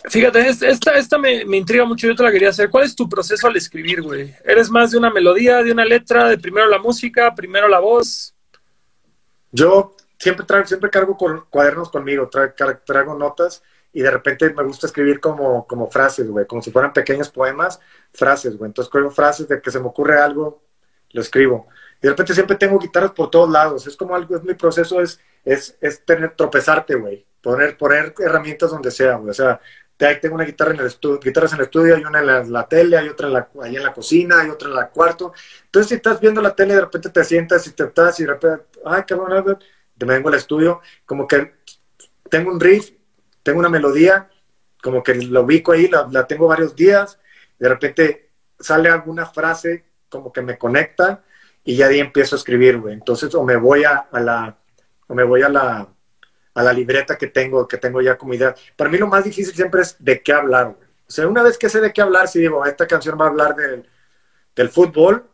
Fíjate, 0.08 0.48
esta, 0.48 0.91
esta 0.93 1.17
me, 1.17 1.41
intriga 1.58 1.85
mucho, 1.85 2.08
yo 2.08 2.16
te 2.16 2.24
la 2.24 2.32
quería 2.32 2.49
hacer. 2.49 2.69
¿Cuál 2.69 2.85
es 2.85 2.95
tu 2.95 3.09
proceso 3.09 3.48
al 3.48 3.58
escribir, 3.58 4.01
güey? 4.01 4.33
¿Eres 4.45 4.69
más 4.69 4.91
de 4.91 4.98
una 4.98 5.09
melodía, 5.09 5.61
de 5.61 5.72
una 5.72 5.85
letra, 5.85 6.27
de 6.30 6.38
primero 6.38 6.67
la 6.67 6.80
música, 6.80 7.35
primero 7.35 7.67
la 7.67 7.80
voz? 7.80 8.33
Yo 9.51 9.95
siempre 10.17 10.45
traigo, 10.45 10.66
siempre 10.66 10.90
cargo 10.90 11.17
con, 11.17 11.45
cuadernos 11.49 11.90
conmigo, 11.90 12.30
traigo, 12.30 13.16
notas 13.16 13.61
y 13.91 14.01
de 14.01 14.11
repente 14.11 14.53
me 14.53 14.64
gusta 14.64 14.88
escribir 14.88 15.19
como, 15.19 15.66
como 15.67 15.90
frases, 15.90 16.30
güey, 16.30 16.45
como 16.45 16.61
si 16.61 16.72
fueran 16.72 16.93
pequeños 16.93 17.30
poemas, 17.30 17.80
frases, 18.14 18.58
güey. 18.58 18.69
Entonces 18.69 18.88
escribo 18.88 19.11
frases 19.11 19.48
de 19.48 19.61
que 19.61 19.72
se 19.72 19.80
me 19.80 19.88
ocurre 19.88 20.19
algo, 20.19 20.61
lo 21.11 21.21
escribo. 21.21 21.67
Y 22.01 22.03
de 22.03 22.09
repente 22.09 22.33
siempre 22.33 22.55
tengo 22.55 22.79
guitarras 22.79 23.11
por 23.11 23.29
todos 23.29 23.49
lados. 23.49 23.88
Es 23.88 23.97
como 23.97 24.15
algo, 24.15 24.35
es 24.35 24.43
mi 24.43 24.53
proceso, 24.53 25.01
es, 25.01 25.19
es, 25.43 25.77
es 25.81 26.05
tener, 26.05 26.35
tropezarte, 26.35 26.95
güey. 26.95 27.25
Poner, 27.41 27.77
poner 27.77 28.13
herramientas 28.19 28.71
donde 28.71 28.91
sea, 28.91 29.15
güey. 29.15 29.31
O 29.31 29.33
sea, 29.33 29.59
tengo 30.21 30.35
una 30.35 30.45
guitarra 30.45 30.73
en 30.73 30.79
el 30.79 30.85
estudio, 30.85 31.19
guitarras 31.19 31.51
en 31.51 31.59
el 31.59 31.65
estudio, 31.65 31.95
hay 31.95 32.03
una 32.03 32.19
en 32.19 32.53
la, 32.53 32.67
tele, 32.67 32.97
hay 32.97 33.09
otra 33.09 33.27
en 33.27 33.33
la, 33.33 33.49
ahí 33.61 33.75
en 33.75 33.83
la 33.83 33.93
cocina, 33.93 34.39
hay 34.39 34.49
otra 34.49 34.69
en 34.69 34.75
la 34.75 34.89
cuarto. 34.89 35.33
Entonces, 35.65 35.89
si 35.89 35.95
estás 35.95 36.21
viendo 36.21 36.41
la 36.41 36.55
tele, 36.55 36.73
de 36.75 36.81
repente 36.81 37.09
te 37.09 37.23
sientas 37.25 37.67
y 37.67 37.71
te 37.71 37.83
estás 37.83 38.17
y 38.19 38.23
de 38.23 38.29
repente, 38.29 38.63
ay, 38.85 39.03
cabrón, 39.03 39.57
me 39.99 40.13
vengo 40.13 40.29
al 40.29 40.35
estudio, 40.35 40.79
como 41.05 41.27
que 41.27 41.53
tengo 42.29 42.49
un 42.49 42.59
riff, 42.61 42.91
tengo 43.43 43.59
una 43.59 43.69
melodía, 43.69 44.29
como 44.81 45.03
que 45.03 45.15
lo 45.15 45.41
ubico 45.41 45.73
ahí, 45.73 45.89
la, 45.89 46.25
tengo 46.25 46.47
varios 46.47 46.75
días, 46.75 47.19
de 47.57 47.67
repente 47.67 48.29
sale 48.57 48.89
alguna 48.89 49.25
frase 49.25 49.85
como 50.09 50.31
que 50.33 50.41
me 50.41 50.57
conecta 50.57 51.23
y 51.63 51.75
ya 51.75 51.88
de 51.88 51.95
ahí 51.95 51.99
empiezo 51.99 52.35
a 52.35 52.39
escribir, 52.39 52.79
güey. 52.79 52.93
Entonces, 52.93 53.33
o 53.35 53.43
me 53.43 53.55
voy 53.55 53.83
a 53.83 54.07
la, 54.13 54.57
o 55.07 55.13
me 55.13 55.23
voy 55.23 55.41
a 55.41 55.49
la, 55.49 55.88
a 56.53 56.63
la 56.63 56.73
libreta 56.73 57.17
que 57.17 57.27
tengo, 57.27 57.67
que 57.67 57.77
tengo 57.77 58.01
ya 58.01 58.17
como 58.17 58.33
idea. 58.33 58.55
Para 58.75 58.89
mí 58.89 58.97
lo 58.97 59.07
más 59.07 59.23
difícil 59.23 59.53
siempre 59.53 59.81
es 59.81 59.95
de 59.99 60.21
qué 60.21 60.33
hablar, 60.33 60.75
güey. 60.75 60.89
O 61.07 61.11
sea, 61.11 61.27
una 61.27 61.41
vez 61.41 61.57
que 61.57 61.69
sé 61.69 61.81
de 61.81 61.91
qué 61.91 62.01
hablar, 62.01 62.27
si 62.27 62.39
digo, 62.39 62.63
esta 62.65 62.85
canción 62.85 63.17
va 63.19 63.25
a 63.25 63.29
hablar 63.29 63.55
del, 63.55 63.88
del 64.55 64.69
fútbol, 64.69 65.25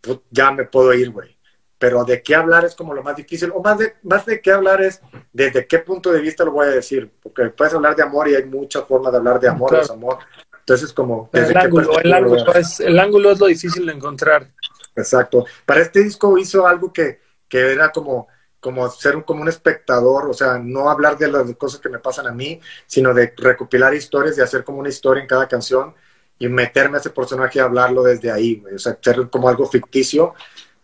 pues 0.00 0.18
ya 0.30 0.50
me 0.50 0.64
puedo 0.64 0.92
ir, 0.92 1.10
güey. 1.10 1.36
Pero 1.78 2.04
de 2.04 2.22
qué 2.22 2.34
hablar 2.34 2.64
es 2.64 2.74
como 2.74 2.94
lo 2.94 3.02
más 3.02 3.16
difícil, 3.16 3.50
o 3.54 3.62
más 3.62 3.78
de, 3.78 3.94
más 4.02 4.26
de 4.26 4.40
qué 4.40 4.52
hablar 4.52 4.82
es 4.82 5.00
desde 5.32 5.66
qué 5.66 5.78
punto 5.78 6.10
de 6.10 6.20
vista 6.20 6.44
lo 6.44 6.52
voy 6.52 6.66
a 6.66 6.70
decir, 6.70 7.10
porque 7.22 7.44
puedes 7.50 7.74
hablar 7.74 7.94
de 7.96 8.02
amor 8.02 8.28
y 8.28 8.34
hay 8.34 8.44
muchas 8.44 8.84
formas 8.84 9.12
de 9.12 9.18
hablar 9.18 9.40
de 9.40 9.48
amor, 9.48 9.74
o 9.74 9.78
desamor. 9.78 10.18
Entonces, 10.66 10.92
como... 10.92 11.30
El 11.32 11.56
ángulo, 11.56 11.98
el, 12.00 12.12
ángulo 12.12 12.54
es, 12.54 12.80
el 12.80 12.98
ángulo 12.98 13.30
es 13.30 13.38
lo 13.38 13.46
difícil 13.46 13.86
de 13.86 13.92
encontrar. 13.92 14.48
Exacto. 14.96 15.44
Para 15.64 15.82
este 15.82 16.02
disco 16.02 16.36
hizo 16.38 16.66
algo 16.66 16.92
que, 16.92 17.20
que 17.48 17.72
era 17.72 17.92
como 17.92 18.26
como 18.58 18.90
ser 18.90 19.14
un, 19.14 19.22
como 19.22 19.42
un 19.42 19.48
espectador, 19.48 20.28
o 20.28 20.32
sea, 20.32 20.58
no 20.58 20.90
hablar 20.90 21.16
de 21.16 21.30
las 21.30 21.54
cosas 21.54 21.78
que 21.78 21.88
me 21.88 22.00
pasan 22.00 22.26
a 22.26 22.32
mí, 22.32 22.60
sino 22.84 23.14
de 23.14 23.32
recopilar 23.36 23.94
historias 23.94 24.36
y 24.36 24.40
hacer 24.40 24.64
como 24.64 24.78
una 24.78 24.88
historia 24.88 25.22
en 25.22 25.28
cada 25.28 25.46
canción 25.46 25.94
y 26.36 26.48
meterme 26.48 26.96
a 26.96 27.00
ese 27.00 27.10
personaje 27.10 27.60
y 27.60 27.62
hablarlo 27.62 28.02
desde 28.02 28.32
ahí, 28.32 28.64
o 28.74 28.76
sea, 28.76 28.98
ser 29.00 29.28
como 29.30 29.48
algo 29.48 29.68
ficticio, 29.68 30.34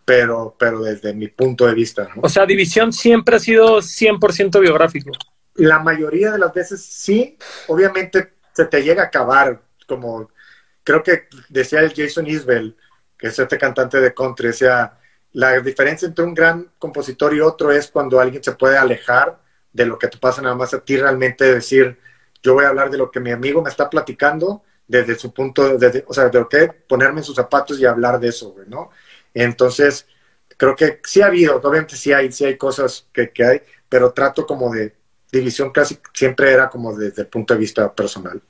pero, 0.05 0.55
pero 0.57 0.81
desde 0.81 1.13
mi 1.13 1.27
punto 1.27 1.67
de 1.67 1.75
vista. 1.75 2.09
O 2.21 2.29
sea, 2.29 2.47
División 2.47 2.93
siempre 2.93 3.35
ha 3.35 3.41
sido 3.41 3.79
100% 3.79 4.61
biográfico. 4.61 5.11
La 5.55 5.81
mayoría 5.81 6.31
de 6.31 6.39
las 6.39 6.55
veces 6.55 6.85
sí, 6.85 7.37
obviamente 7.67 8.35
se 8.53 8.65
te 8.67 8.83
llega 8.85 9.03
a 9.03 9.07
acabar, 9.07 9.61
como 9.87 10.31
creo 10.85 11.03
que 11.03 11.29
decía 11.49 11.81
el 11.81 11.95
Jason 11.95 12.27
Isbell, 12.27 12.77
que 13.17 13.29
es 13.29 13.39
este 13.39 13.59
cantante 13.59 14.01
de 14.01 14.15
country, 14.15 14.49
decía, 14.49 14.99
la 15.33 15.61
diferencia 15.61 16.07
entre 16.07 16.25
un 16.25 16.35
gran 16.35 16.71
compositor 16.79 17.35
y 17.35 17.41
otro 17.41 17.73
es 17.73 17.89
cuando 17.89 18.21
alguien 18.21 18.43
se 18.43 18.53
puede 18.53 18.77
alejar 18.77 19.41
de 19.73 19.87
lo 19.87 19.99
que 19.99 20.09
te 20.09 20.19
pasa 20.19 20.43
nada 20.43 20.55
más 20.55 20.75
a 20.75 20.85
ti, 20.85 20.97
realmente 20.97 21.45
decir, 21.55 21.99
yo 22.43 22.55
voy 22.55 22.65
a 22.65 22.69
hablar 22.69 22.91
de 22.91 22.99
lo 22.99 23.11
que 23.11 23.21
mi 23.21 23.31
amigo 23.31 23.63
me 23.63 23.71
está 23.71 23.89
platicando 23.89 24.63
desde 24.87 25.15
su 25.15 25.33
punto, 25.33 25.79
desde, 25.79 26.05
o 26.07 26.13
sea, 26.13 26.29
de 26.29 26.39
lo 26.39 26.49
que 26.49 26.69
ponerme 26.69 27.21
en 27.21 27.25
sus 27.25 27.37
zapatos 27.37 27.79
y 27.79 27.87
hablar 27.87 28.21
de 28.21 28.29
eso, 28.29 28.55
¿no? 28.67 28.91
Entonces, 29.33 30.07
creo 30.57 30.77
que 30.77 31.01
sí 31.05 31.23
ha 31.23 31.27
habido, 31.27 31.57
obviamente 31.57 31.97
sí 31.97 32.13
hay, 32.13 32.31
sí 32.33 32.45
hay 32.45 32.59
cosas 32.59 33.09
que, 33.13 33.31
que 33.31 33.45
hay, 33.45 33.63
pero 33.89 34.13
trato 34.13 34.47
como 34.47 34.73
de 34.73 34.95
división 35.31 35.71
casi 35.71 35.99
siempre 36.13 36.53
era 36.53 36.69
como 36.69 36.95
desde 36.95 37.23
el 37.23 37.29
punto 37.29 37.55
de 37.55 37.61
vista 37.61 37.93
personal. 37.95 38.43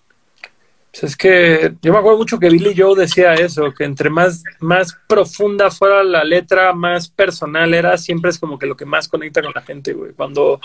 Pues 0.93 1.05
es 1.05 1.17
que 1.17 1.75
yo 1.81 1.91
me 1.91 1.99
acuerdo 1.99 2.19
mucho 2.19 2.39
que 2.39 2.51
Billy 2.51 2.75
Joe 2.77 2.95
decía 2.95 3.33
eso, 3.33 3.73
que 3.73 3.85
entre 3.85 4.11
más, 4.11 4.45
más 4.61 4.95
profunda 5.09 5.71
fuera 5.71 6.05
la 6.05 6.23
letra, 6.23 6.75
más 6.75 7.09
personal 7.09 7.73
era, 7.73 7.97
siempre 7.97 8.29
es 8.29 8.39
como 8.39 8.59
que 8.59 8.67
lo 8.67 8.77
que 8.77 8.85
más 8.85 9.09
conecta 9.09 9.41
con 9.43 9.53
la 9.55 9.63
gente, 9.63 9.95
güey. 9.95 10.13
Cuando, 10.13 10.61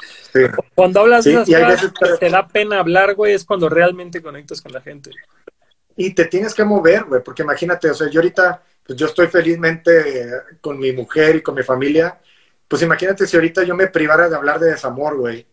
cuando 0.75 0.99
hablas 0.99 1.23
de 1.23 1.31
esas 1.31 1.49
cosas 1.49 1.93
que 1.93 2.17
te 2.19 2.29
da 2.29 2.45
pena 2.45 2.79
hablar, 2.79 3.15
güey, 3.15 3.35
es 3.35 3.45
cuando 3.45 3.69
realmente 3.69 4.21
conectas 4.21 4.61
con 4.61 4.73
la 4.73 4.81
gente. 4.81 5.11
Y 5.95 6.13
te 6.13 6.25
tienes 6.25 6.53
que 6.53 6.65
mover, 6.65 7.05
güey, 7.05 7.23
porque 7.23 7.43
imagínate, 7.43 7.89
o 7.89 7.93
sea, 7.93 8.09
yo 8.09 8.19
ahorita, 8.19 8.61
pues 8.85 8.99
yo 8.99 9.05
estoy 9.05 9.27
felizmente 9.27 10.29
con 10.59 10.77
mi 10.77 10.91
mujer 10.91 11.37
y 11.37 11.41
con 11.41 11.55
mi 11.55 11.63
familia, 11.63 12.19
pues 12.67 12.81
imagínate 12.81 13.25
si 13.25 13.37
ahorita 13.37 13.63
yo 13.63 13.75
me 13.75 13.87
privara 13.87 14.27
de 14.27 14.35
hablar 14.35 14.59
de 14.59 14.71
desamor, 14.71 15.15
güey, 15.15 15.47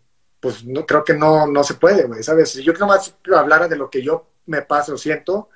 pues 0.44 0.62
no, 0.62 0.84
creo 0.84 1.02
que 1.02 1.14
no, 1.14 1.46
no 1.46 1.64
se 1.64 1.72
puede, 1.72 2.04
güey, 2.04 2.22
¿sabes? 2.22 2.50
Si 2.50 2.62
yo 2.62 2.74
más 2.86 3.16
hablara 3.34 3.66
de 3.66 3.76
lo 3.76 3.88
que 3.88 4.02
yo 4.02 4.26
me 4.44 4.60
pasa 4.60 4.92
o 4.92 4.98
siento, 4.98 5.48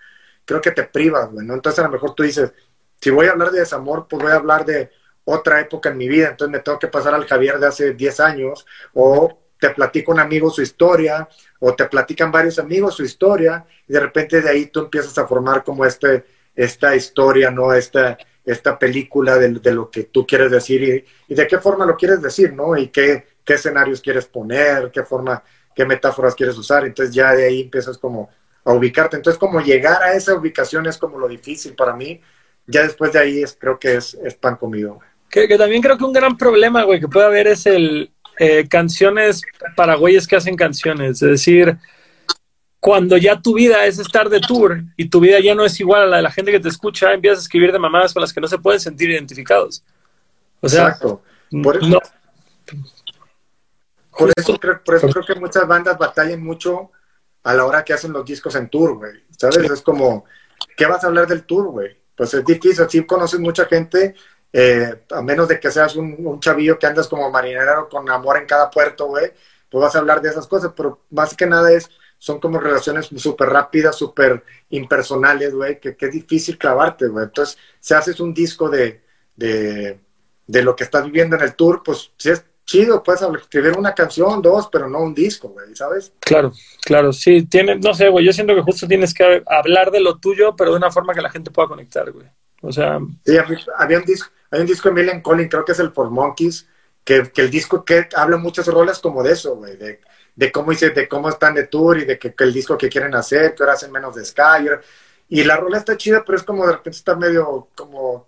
creo 0.47 0.63
que 0.63 0.71
te 0.71 0.85
privas, 0.85 1.31
güey, 1.31 1.47
¿no? 1.47 1.53
Entonces 1.53 1.81
a 1.81 1.89
lo 1.89 1.93
mejor 1.93 2.15
tú 2.15 2.23
dices, 2.23 2.55
si 2.99 3.11
voy 3.11 3.27
a 3.27 3.33
hablar 3.33 3.51
de 3.51 3.59
desamor, 3.61 4.07
pues 4.09 4.23
voy 4.23 4.33
a 4.33 4.37
hablar 4.37 4.65
de 4.65 4.91
otra 5.25 5.61
época 5.61 5.91
en 5.91 5.99
mi 5.99 6.09
vida, 6.09 6.29
entonces 6.29 6.51
me 6.51 6.61
tengo 6.61 6.79
que 6.79 6.89
pasar 6.89 7.15
al 7.15 7.27
Javier 7.27 7.59
de 7.59 7.67
hace 7.67 7.93
10 7.93 8.21
años, 8.21 8.65
o 8.95 9.39
te 9.61 9.69
platico 9.69 10.11
un 10.11 10.21
amigo 10.21 10.49
su 10.49 10.63
historia, 10.63 11.29
o 11.61 11.75
te 11.75 11.85
platican 11.85 12.33
varios 12.33 12.59
amigos 12.59 12.95
su 12.95 13.05
historia, 13.05 13.67
y 13.87 13.93
de 13.93 14.01
repente 14.01 14.41
de 14.41 14.49
ahí 14.49 14.67
tú 14.69 14.81
empiezas 14.81 15.19
a 15.19 15.27
formar 15.27 15.65
como 15.65 15.85
este, 15.85 16.25
esta 16.57 16.97
historia, 16.97 17.51
¿no? 17.51 17.75
Esta, 17.75 18.17
esta 18.43 18.79
película 18.79 19.37
de, 19.37 19.51
de 19.51 19.73
lo 19.75 19.91
que 19.91 20.05
tú 20.05 20.27
quieres 20.27 20.51
decir 20.51 20.83
y, 20.83 21.05
y, 21.31 21.35
de 21.35 21.47
qué 21.47 21.59
forma 21.59 21.85
lo 21.85 21.95
quieres 21.95 22.23
decir, 22.23 22.55
¿no? 22.55 22.75
Y 22.75 22.89
qué, 22.89 23.27
qué 23.49 23.55
escenarios 23.55 24.03
quieres 24.03 24.27
poner, 24.27 24.91
qué 24.93 25.03
forma 25.03 25.43
qué 25.75 25.87
metáforas 25.87 26.35
quieres 26.35 26.59
usar. 26.59 26.85
Entonces 26.85 27.15
ya 27.15 27.35
de 27.35 27.47
ahí 27.47 27.63
empiezas 27.63 27.97
como 27.97 28.29
a 28.63 28.75
ubicarte. 28.75 29.17
Entonces 29.17 29.39
como 29.39 29.63
llegar 29.63 30.03
a 30.03 30.13
esa 30.13 30.35
ubicación 30.35 30.85
es 30.87 30.99
como 30.99 31.19
lo 31.19 31.27
difícil 31.27 31.75
para 31.75 31.97
mí. 31.97 32.21
Ya 32.67 32.83
después 32.83 33.11
de 33.15 33.21
ahí 33.21 33.43
es, 33.43 33.57
creo 33.59 33.79
que 33.79 33.95
es, 33.95 34.13
es 34.23 34.35
pan 34.35 34.57
comido. 34.57 34.99
Que, 35.31 35.49
que, 35.49 35.57
también 35.57 35.81
creo 35.81 35.97
que 35.97 36.05
un 36.05 36.13
gran 36.13 36.37
problema, 36.37 36.83
güey, 36.83 37.01
que 37.01 37.09
puede 37.09 37.25
haber 37.25 37.47
es 37.47 37.65
el 37.65 38.11
eh, 38.39 38.69
canciones 38.69 39.41
para 39.75 39.95
güeyes 39.95 40.27
que 40.27 40.37
hacen 40.37 40.55
canciones. 40.55 41.23
Es 41.23 41.31
decir, 41.31 41.79
cuando 42.81 43.17
ya 43.17 43.41
tu 43.41 43.55
vida 43.55 43.87
es 43.87 43.99
estar 43.99 44.29
de 44.29 44.41
tour 44.41 44.83
y 44.99 45.09
tu 45.09 45.21
vida 45.21 45.41
ya 45.41 45.55
no 45.55 45.65
es 45.65 45.81
igual 45.81 46.03
a 46.03 46.07
la 46.07 46.17
de 46.19 46.23
la 46.25 46.31
gente 46.31 46.53
que 46.53 46.61
te 46.61 46.69
escucha, 46.69 47.15
empiezas 47.15 47.39
a 47.39 47.43
escribir 47.43 47.73
de 47.73 47.79
mamadas 47.79 48.13
con 48.13 48.21
las 48.21 48.35
que 48.35 48.43
no 48.43 48.47
se 48.47 48.59
pueden 48.59 48.81
sentir 48.81 49.09
identificados. 49.09 49.83
O 50.61 50.69
sea, 50.69 50.89
Exacto. 50.89 51.23
Por 51.63 51.79
eso, 51.79 51.87
no. 51.89 52.01
Por 54.19 54.33
eso, 54.37 54.59
creo, 54.59 54.83
por 54.83 54.95
eso 54.97 55.09
creo 55.09 55.25
que 55.25 55.41
muchas 55.41 55.67
bandas 55.67 55.97
batallan 55.97 56.43
mucho 56.43 56.91
a 57.43 57.55
la 57.55 57.65
hora 57.65 57.85
que 57.85 57.93
hacen 57.93 58.13
los 58.13 58.25
discos 58.25 58.55
en 58.57 58.69
tour, 58.69 58.97
güey. 58.97 59.13
¿Sabes? 59.37 59.71
Es 59.71 59.83
como, 59.83 60.25
¿qué 60.77 60.87
vas 60.87 61.05
a 61.05 61.07
hablar 61.07 61.27
del 61.27 61.45
tour, 61.45 61.69
güey? 61.69 61.97
Pues 62.15 62.35
es 62.35 62.45
difícil. 62.45 62.85
Sí 62.89 63.07
conoces 63.07 63.41
mucha 63.41 63.65
gente, 63.67 64.15
eh, 64.53 65.05
a 65.11 65.23
menos 65.23 65.49
de 65.49 65.61
que 65.61 65.71
seas 65.71 65.97
un, 65.97 66.15
un, 66.19 66.41
chavillo 66.41 66.79
que 66.79 66.87
andas 66.87 67.07
como 67.09 67.31
marinero 67.31 67.89
con 67.89 68.09
amor 68.11 68.39
en 68.39 68.47
cada 68.47 68.71
puerto, 68.71 69.07
güey, 69.07 69.33
pues 69.71 69.83
vas 69.83 69.95
a 69.95 69.99
hablar 69.99 70.21
de 70.21 70.31
esas 70.31 70.47
cosas, 70.47 70.73
pero 70.77 71.05
más 71.11 71.35
que 71.35 71.47
nada 71.47 71.71
es, 71.73 71.89
son 72.19 72.41
como 72.41 72.59
relaciones 72.59 73.07
súper 73.17 73.49
rápidas, 73.49 73.97
súper 73.97 74.43
impersonales, 74.71 75.55
güey, 75.55 75.79
que, 75.79 75.97
que, 75.97 76.07
es 76.07 76.13
difícil 76.13 76.59
clavarte, 76.59 77.07
güey. 77.07 77.25
Entonces, 77.25 77.57
si 77.79 77.95
haces 77.95 78.19
un 78.21 78.35
disco 78.35 78.69
de, 78.69 79.03
de, 79.37 80.01
de, 80.47 80.63
lo 80.63 80.75
que 80.75 80.85
estás 80.85 81.05
viviendo 81.05 81.37
en 81.37 81.43
el 81.43 81.55
tour, 81.55 81.83
pues 81.85 82.11
si 82.17 82.31
es 82.31 82.45
chido, 82.69 83.03
puedes 83.03 83.23
escribir 83.23 83.79
una 83.79 83.95
canción, 83.95 84.43
dos, 84.43 84.69
pero 84.71 84.91
no 84.91 85.01
un 85.01 85.15
disco, 85.15 85.49
güey, 85.49 85.75
¿sabes? 85.75 86.13
Claro, 86.21 86.53
claro, 86.85 87.15
sí, 87.15 87.47
tiene, 87.47 87.77
no 87.77 87.95
sé, 87.95 88.11
güey, 88.11 88.27
yo 88.27 88.33
siento 88.35 88.55
que 88.55 88.61
justo 88.61 88.87
tienes 88.87 89.15
que 89.15 89.43
hablar 89.47 89.91
de 89.91 90.01
lo 90.01 90.19
tuyo, 90.19 90.55
pero 90.55 90.73
de 90.73 90.77
una 90.77 90.91
forma 90.91 91.15
que 91.15 91.23
la 91.23 91.31
gente 91.31 91.51
pueda 91.51 91.67
conectar, 91.67 92.13
güey. 92.13 92.27
O 92.61 92.71
sea... 92.71 93.01
Sí, 93.25 93.39
había 93.79 93.99
un 93.99 94.05
disco, 94.05 94.31
hay 94.51 94.61
un 94.61 94.67
disco 94.67 94.91
de 94.91 94.95
Million 94.95 95.23
Collin, 95.23 95.49
creo 95.49 95.65
que 95.65 95.73
es 95.73 95.79
el 95.79 95.93
For 95.93 96.11
Monkeys, 96.11 96.69
que, 97.03 97.33
que 97.33 97.41
el 97.41 97.51
disco 97.51 97.87
que 97.87 98.07
habla 98.15 98.37
muchas 98.37 98.67
rolas 98.67 98.99
como 98.99 99.23
de 99.23 99.33
eso, 99.33 99.57
güey, 99.57 99.79
de, 99.79 100.03
de, 100.37 100.53
cómo 100.53 100.71
hice, 100.71 100.91
de 100.91 101.09
cómo 101.09 101.31
están 101.31 101.55
de 101.55 101.69
tour 101.69 101.97
y 101.97 102.05
de 102.05 102.19
que, 102.19 102.35
que, 102.35 102.45
el 102.45 102.53
disco 102.53 102.77
que 102.77 102.91
quieren 102.91 103.15
hacer, 103.15 103.55
que 103.55 103.63
ahora 103.63 103.73
hacen 103.77 103.91
menos 103.91 104.15
de 104.15 104.27
Sky. 104.27 104.69
Y 105.31 105.43
la 105.43 105.57
rola 105.57 105.79
está 105.79 105.97
chida, 105.97 106.23
pero 106.23 106.37
es 106.37 106.45
como 106.45 106.67
de 106.67 106.73
repente 106.73 106.99
está 106.99 107.17
medio 107.17 107.69
como 107.75 108.28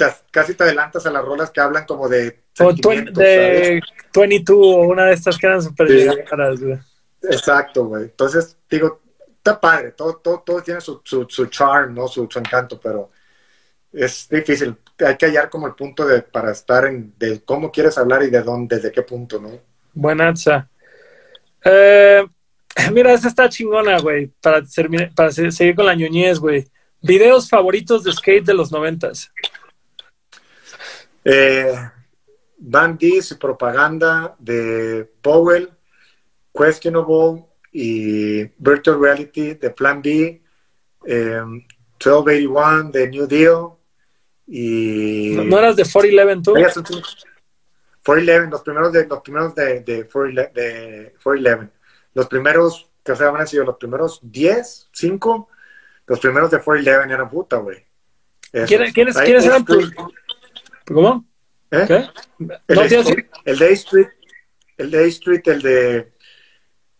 te, 0.00 0.12
casi 0.30 0.54
te 0.54 0.64
adelantas 0.64 1.04
a 1.04 1.10
las 1.10 1.24
rolas 1.24 1.50
que 1.50 1.60
hablan 1.60 1.84
como 1.84 2.08
de 2.08 2.40
como 2.56 2.72
de 2.72 3.80
22 4.14 4.58
o 4.58 4.80
una 4.80 5.06
de 5.06 5.14
estas 5.14 5.36
que 5.36 5.46
eran 5.46 5.62
súper 5.62 5.88
sí. 5.88 6.06
güey. 6.64 6.78
Exacto, 7.22 7.84
güey. 7.84 8.04
Entonces, 8.04 8.56
digo, 8.68 9.00
está 9.36 9.60
padre, 9.60 9.92
todo, 9.92 10.16
todo, 10.16 10.42
todo 10.44 10.62
tiene 10.62 10.80
su, 10.80 11.00
su, 11.04 11.26
su 11.28 11.46
charm, 11.46 11.94
¿no? 11.94 12.08
Su, 12.08 12.26
su 12.30 12.38
encanto, 12.38 12.80
pero 12.80 13.10
es 13.92 14.26
difícil. 14.30 14.74
Hay 15.06 15.16
que 15.16 15.26
hallar 15.26 15.50
como 15.50 15.66
el 15.66 15.74
punto 15.74 16.06
de 16.06 16.22
para 16.22 16.50
estar 16.52 16.86
en 16.86 17.12
de 17.18 17.42
cómo 17.44 17.70
quieres 17.70 17.98
hablar 17.98 18.22
y 18.22 18.30
de 18.30 18.42
dónde, 18.42 18.76
desde 18.76 18.92
qué 18.92 19.02
punto, 19.02 19.38
¿no? 19.38 19.50
Buenaza. 19.92 20.68
Eh, 21.62 22.24
mira, 22.92 23.12
esta 23.12 23.28
está 23.28 23.48
chingona, 23.50 23.98
güey, 23.98 24.30
para, 24.40 24.62
para 25.14 25.30
seguir 25.30 25.74
con 25.74 25.86
la 25.86 25.94
ñoñez, 25.94 26.38
güey. 26.38 26.66
Videos 27.02 27.48
favoritos 27.48 28.04
de 28.04 28.12
skate 28.12 28.44
de 28.44 28.54
los 28.54 28.72
noventas. 28.72 29.30
Eh, 31.24 31.74
Bandits 32.58 33.32
y 33.32 33.34
propaganda 33.36 34.36
de 34.38 35.10
Powell, 35.22 35.70
Questionable 36.52 37.46
y 37.72 38.44
Virtual 38.58 39.00
Reality 39.00 39.54
de 39.54 39.70
Plan 39.70 40.02
B, 40.02 40.42
eh, 41.06 41.40
1281 41.98 42.90
de 42.90 43.08
New 43.08 43.26
Deal 43.26 43.70
y... 44.46 45.32
¿No, 45.36 45.44
¿No, 45.44 45.58
eras 45.58 45.76
de 45.76 45.84
411 45.84 46.82
tú? 46.82 47.00
411, 48.04 48.50
los 48.50 48.62
primeros 48.62 48.92
de, 48.92 49.06
los 49.06 49.20
primeros 49.20 49.54
de, 49.54 49.80
de, 49.80 50.04
411, 50.06 50.52
de 50.54 51.14
411. 51.22 51.72
Los 52.12 52.26
primeros, 52.26 52.90
que 53.04 53.14
se 53.14 53.24
han 53.24 53.46
sido 53.46 53.64
los 53.64 53.76
primeros 53.76 54.20
10, 54.22 54.90
5, 54.92 55.48
los 56.06 56.20
primeros 56.20 56.50
de 56.50 56.58
411 56.58 57.14
eran 57.14 57.30
puta, 57.30 57.56
güey. 57.56 57.86
¿Quiénes, 58.50 58.92
¿quiénes, 58.92 59.16
¿quiénes 59.16 59.44
eran 59.44 59.64
tus... 59.64 59.92
¿Cómo? 60.92 61.24
¿Eh? 61.70 61.84
¿Qué? 61.86 61.94
El, 62.68 62.76
¿No 62.76 62.82
de, 62.82 63.26
el 63.44 63.58
de 63.58 63.66
A 63.66 63.70
Street, 63.70 64.08
el 64.76 64.90
de 64.90 64.98
A 64.98 65.06
Street, 65.06 65.42
el 65.46 65.62
de 65.62 66.12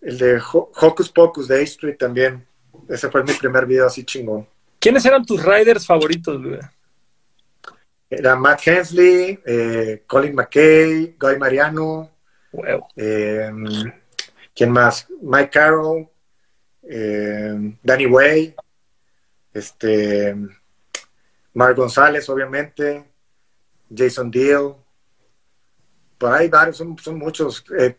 el 0.00 0.18
de 0.18 0.40
Hocus 0.52 1.10
Pocus 1.10 1.48
de 1.48 1.58
A 1.58 1.60
Street 1.62 1.96
también. 1.98 2.46
Ese 2.88 3.10
fue 3.10 3.22
mi 3.24 3.32
primer 3.32 3.66
video 3.66 3.86
así 3.86 4.04
chingón. 4.04 4.46
¿Quiénes 4.78 5.04
eran 5.04 5.24
tus 5.24 5.44
riders 5.44 5.86
favoritos, 5.86 6.42
güey? 6.42 6.60
Era 8.08 8.34
Matt 8.34 8.66
Hensley, 8.66 9.38
eh, 9.44 10.02
Colin 10.06 10.34
McKay, 10.34 11.16
Guy 11.18 11.38
Mariano. 11.38 12.10
Wow. 12.52 12.86
Eh, 12.96 13.50
¿Quién 14.54 14.70
más? 14.70 15.06
Mike 15.20 15.50
Carroll, 15.50 16.08
eh, 16.82 17.76
Danny 17.82 18.06
Way, 18.06 18.54
este, 19.54 20.34
Mark 21.54 21.76
González, 21.76 22.28
obviamente, 22.28 23.09
Jason 23.94 24.30
Deal. 24.30 24.74
Por 26.18 26.32
ahí 26.32 26.48
varios, 26.48 26.76
son, 26.76 26.96
son 26.98 27.18
muchos. 27.18 27.64
Eh, 27.78 27.96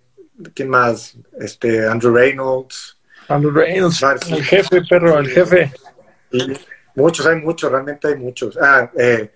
¿Quién 0.54 0.70
más? 0.70 1.18
Este, 1.40 1.88
Andrew 1.88 2.14
Reynolds. 2.14 2.98
Andrew 3.28 3.52
Reynolds, 3.52 4.00
varios. 4.00 4.32
el 4.32 4.44
jefe, 4.44 4.82
perro, 4.84 5.20
el 5.20 5.30
jefe. 5.30 5.72
Y 6.32 6.54
muchos, 6.96 7.26
hay 7.26 7.38
muchos, 7.38 7.72
realmente 7.72 8.08
hay 8.08 8.16
muchos. 8.16 8.58
Ah, 8.62 8.92
eh, 8.98 9.32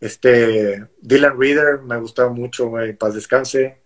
este, 0.00 0.86
Dylan 1.00 1.38
Reader, 1.38 1.80
me 1.82 1.96
gustaba 1.98 2.30
mucho, 2.30 2.68
güey, 2.68 2.92
paz 2.94 3.14
descanse. 3.14 3.78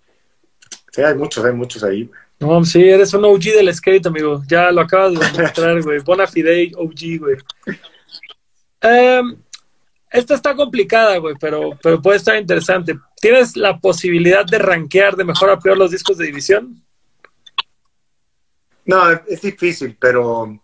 Sí, 0.90 1.02
hay 1.02 1.14
muchos, 1.14 1.44
hay 1.44 1.52
muchos 1.52 1.82
ahí. 1.84 2.10
No, 2.40 2.64
sí, 2.64 2.82
eres 2.82 3.12
un 3.12 3.24
OG 3.24 3.42
del 3.42 3.74
skate, 3.74 4.06
amigo. 4.06 4.42
Ya 4.48 4.72
lo 4.72 4.80
acabas 4.80 5.12
de 5.12 5.26
demostrar, 5.26 5.82
güey. 5.84 5.98
Bona 6.00 6.26
fide, 6.26 6.72
OG, 6.74 7.18
güey. 7.18 7.36
Um, 8.82 9.36
esta 10.10 10.34
está 10.34 10.56
complicada, 10.56 11.18
güey, 11.18 11.36
pero, 11.40 11.70
pero 11.82 12.02
puede 12.02 12.16
estar 12.16 12.36
interesante. 12.36 12.98
¿Tienes 13.20 13.56
la 13.56 13.78
posibilidad 13.78 14.44
de 14.44 14.58
rankear 14.58 15.16
de 15.16 15.24
mejor 15.24 15.50
a 15.50 15.58
peor 15.58 15.78
los 15.78 15.92
discos 15.92 16.18
de 16.18 16.26
división? 16.26 16.82
No, 18.84 19.10
es 19.10 19.40
difícil, 19.40 19.96
pero 20.00 20.60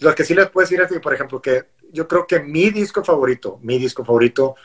lo 0.00 0.14
que 0.14 0.24
sí 0.24 0.34
les 0.34 0.50
puedo 0.50 0.64
decir 0.64 0.80
es 0.80 0.88
que, 0.88 1.00
por 1.00 1.14
ejemplo, 1.14 1.40
que 1.40 1.66
yo 1.92 2.08
creo 2.08 2.26
que 2.26 2.40
mi 2.40 2.70
disco 2.70 3.04
favorito, 3.04 3.60
mi 3.62 3.78
disco 3.78 4.04
favorito, 4.04 4.56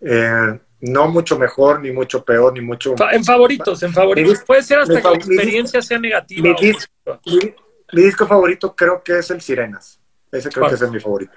eh, 0.00 0.60
no 0.80 1.08
mucho 1.08 1.38
mejor, 1.38 1.80
ni 1.80 1.90
mucho 1.90 2.24
peor, 2.24 2.52
ni 2.52 2.60
mucho... 2.60 2.94
En 3.10 3.24
favoritos, 3.24 3.82
en 3.82 3.92
favoritos. 3.92 4.38
Mi, 4.38 4.44
Puede 4.44 4.62
ser 4.62 4.78
hasta 4.78 5.00
que 5.00 5.08
la 5.08 5.14
experiencia 5.14 5.82
sea 5.82 5.98
negativa. 5.98 6.42
Mi, 6.42 6.54
disco, 6.54 6.92
mi, 7.26 7.54
mi, 7.92 8.02
disco 8.02 8.26
favorito 8.26 8.74
creo 8.76 9.02
que 9.02 9.18
es 9.18 9.30
el 9.30 9.40
Sirenas. 9.40 10.00
Ese 10.30 10.48
creo 10.50 10.68
que 10.68 10.74
es 10.74 10.90
mi 10.90 11.00
favorito. 11.00 11.32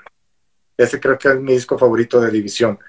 Ese 0.77 0.99
creo 0.99 1.17
que 1.17 1.29
es 1.29 1.39
mi 1.39 1.53
disco 1.53 1.77
favorito 1.77 2.19
de 2.19 2.31
división. 2.31 2.79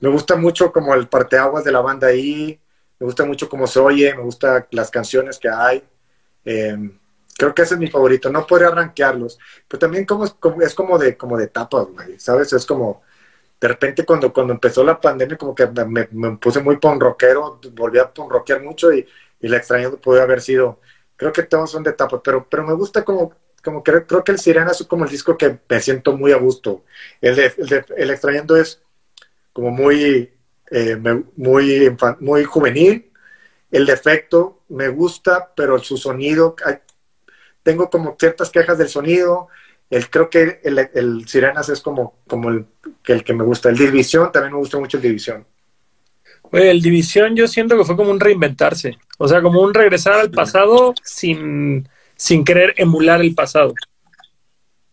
Me 0.00 0.08
gusta 0.08 0.36
mucho 0.36 0.72
como 0.72 0.94
el 0.94 1.08
parteaguas 1.08 1.64
de 1.64 1.72
la 1.72 1.80
banda 1.80 2.08
ahí, 2.08 2.60
me 2.98 3.06
gusta 3.06 3.24
mucho 3.24 3.48
cómo 3.48 3.66
se 3.66 3.80
oye, 3.80 4.14
me 4.14 4.22
gustan 4.22 4.66
las 4.70 4.90
canciones 4.90 5.38
que 5.38 5.48
hay. 5.48 5.82
Eh, 6.44 6.76
creo 7.36 7.54
que 7.54 7.62
ese 7.62 7.74
es 7.74 7.80
mi 7.80 7.88
favorito. 7.88 8.30
No 8.30 8.46
podría 8.46 8.70
rankearlos, 8.70 9.38
pero 9.68 9.78
también 9.80 10.04
como, 10.04 10.24
es 10.24 10.74
como 10.74 10.98
de, 10.98 11.16
como 11.16 11.36
de 11.38 11.44
etapas, 11.44 11.86
güey, 11.86 12.18
¿sabes? 12.18 12.52
Es 12.52 12.66
como, 12.66 13.02
de 13.60 13.68
repente 13.68 14.04
cuando, 14.04 14.32
cuando 14.32 14.52
empezó 14.52 14.84
la 14.84 15.00
pandemia, 15.00 15.36
como 15.36 15.54
que 15.54 15.66
me, 15.66 16.36
puse 16.36 16.60
muy 16.60 16.76
ponroquero, 16.78 17.60
volví 17.72 17.98
a 17.98 18.12
ponroquear 18.12 18.62
mucho 18.62 18.92
y, 18.92 19.06
y 19.40 19.48
la 19.48 19.56
extrañando 19.58 19.98
puede 20.00 20.20
haber 20.22 20.40
sido, 20.40 20.80
creo 21.16 21.32
que 21.32 21.44
todos 21.44 21.70
son 21.70 21.82
de 21.82 21.90
etapas, 21.90 22.20
pero, 22.24 22.46
pero 22.48 22.64
me 22.64 22.74
gusta 22.74 23.04
como, 23.04 23.32
como 23.62 23.82
creo, 23.82 24.06
creo 24.06 24.24
que 24.24 24.32
el 24.32 24.38
Sirena 24.38 24.70
es 24.70 24.82
como 24.84 25.04
el 25.04 25.10
disco 25.10 25.36
que 25.36 25.58
me 25.68 25.80
siento 25.80 26.16
muy 26.16 26.32
a 26.32 26.36
gusto. 26.36 26.84
El 27.20 27.36
de, 27.36 27.52
el, 27.56 27.68
de, 27.68 27.84
el 27.96 28.10
extrañando 28.10 28.56
es 28.56 28.82
como 29.52 29.70
muy, 29.70 30.32
eh, 30.70 30.96
muy, 31.36 31.96
muy 32.20 32.44
juvenil. 32.44 33.10
El 33.70 33.86
defecto 33.86 34.62
me 34.68 34.88
gusta, 34.88 35.52
pero 35.54 35.78
su 35.78 35.96
sonido, 35.96 36.56
hay, 36.64 36.76
tengo 37.62 37.88
como 37.88 38.16
ciertas 38.18 38.50
quejas 38.50 38.78
del 38.78 38.88
sonido. 38.88 39.48
El, 39.88 40.10
creo 40.10 40.28
que 40.28 40.60
el, 40.64 40.78
el 40.94 41.28
Sirenas 41.28 41.68
es 41.68 41.80
como, 41.80 42.18
como 42.26 42.50
el, 42.50 42.66
que 43.02 43.12
el 43.12 43.24
que 43.24 43.34
me 43.34 43.44
gusta. 43.44 43.68
El 43.68 43.76
División, 43.76 44.32
también 44.32 44.52
me 44.54 44.58
gusta 44.58 44.78
mucho 44.78 44.96
el 44.96 45.02
División. 45.02 45.46
Oye, 46.50 46.70
el 46.70 46.82
División 46.82 47.36
yo 47.36 47.46
siento 47.48 47.78
que 47.78 47.84
fue 47.84 47.96
como 47.96 48.10
un 48.10 48.20
reinventarse. 48.20 48.98
O 49.18 49.28
sea, 49.28 49.40
como 49.40 49.62
un 49.62 49.72
regresar 49.72 50.14
al 50.14 50.30
pasado 50.30 50.94
sin, 51.02 51.88
sin 52.22 52.44
querer 52.44 52.72
emular 52.76 53.20
el 53.20 53.34
pasado. 53.34 53.74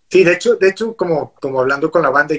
Sí, 0.09 0.24
de 0.24 0.33
hecho, 0.33 0.56
de 0.56 0.69
hecho 0.69 0.95
como, 0.95 1.35
como 1.35 1.61
hablando 1.61 1.91
con 1.91 2.01
la 2.01 2.09
banda, 2.09 2.33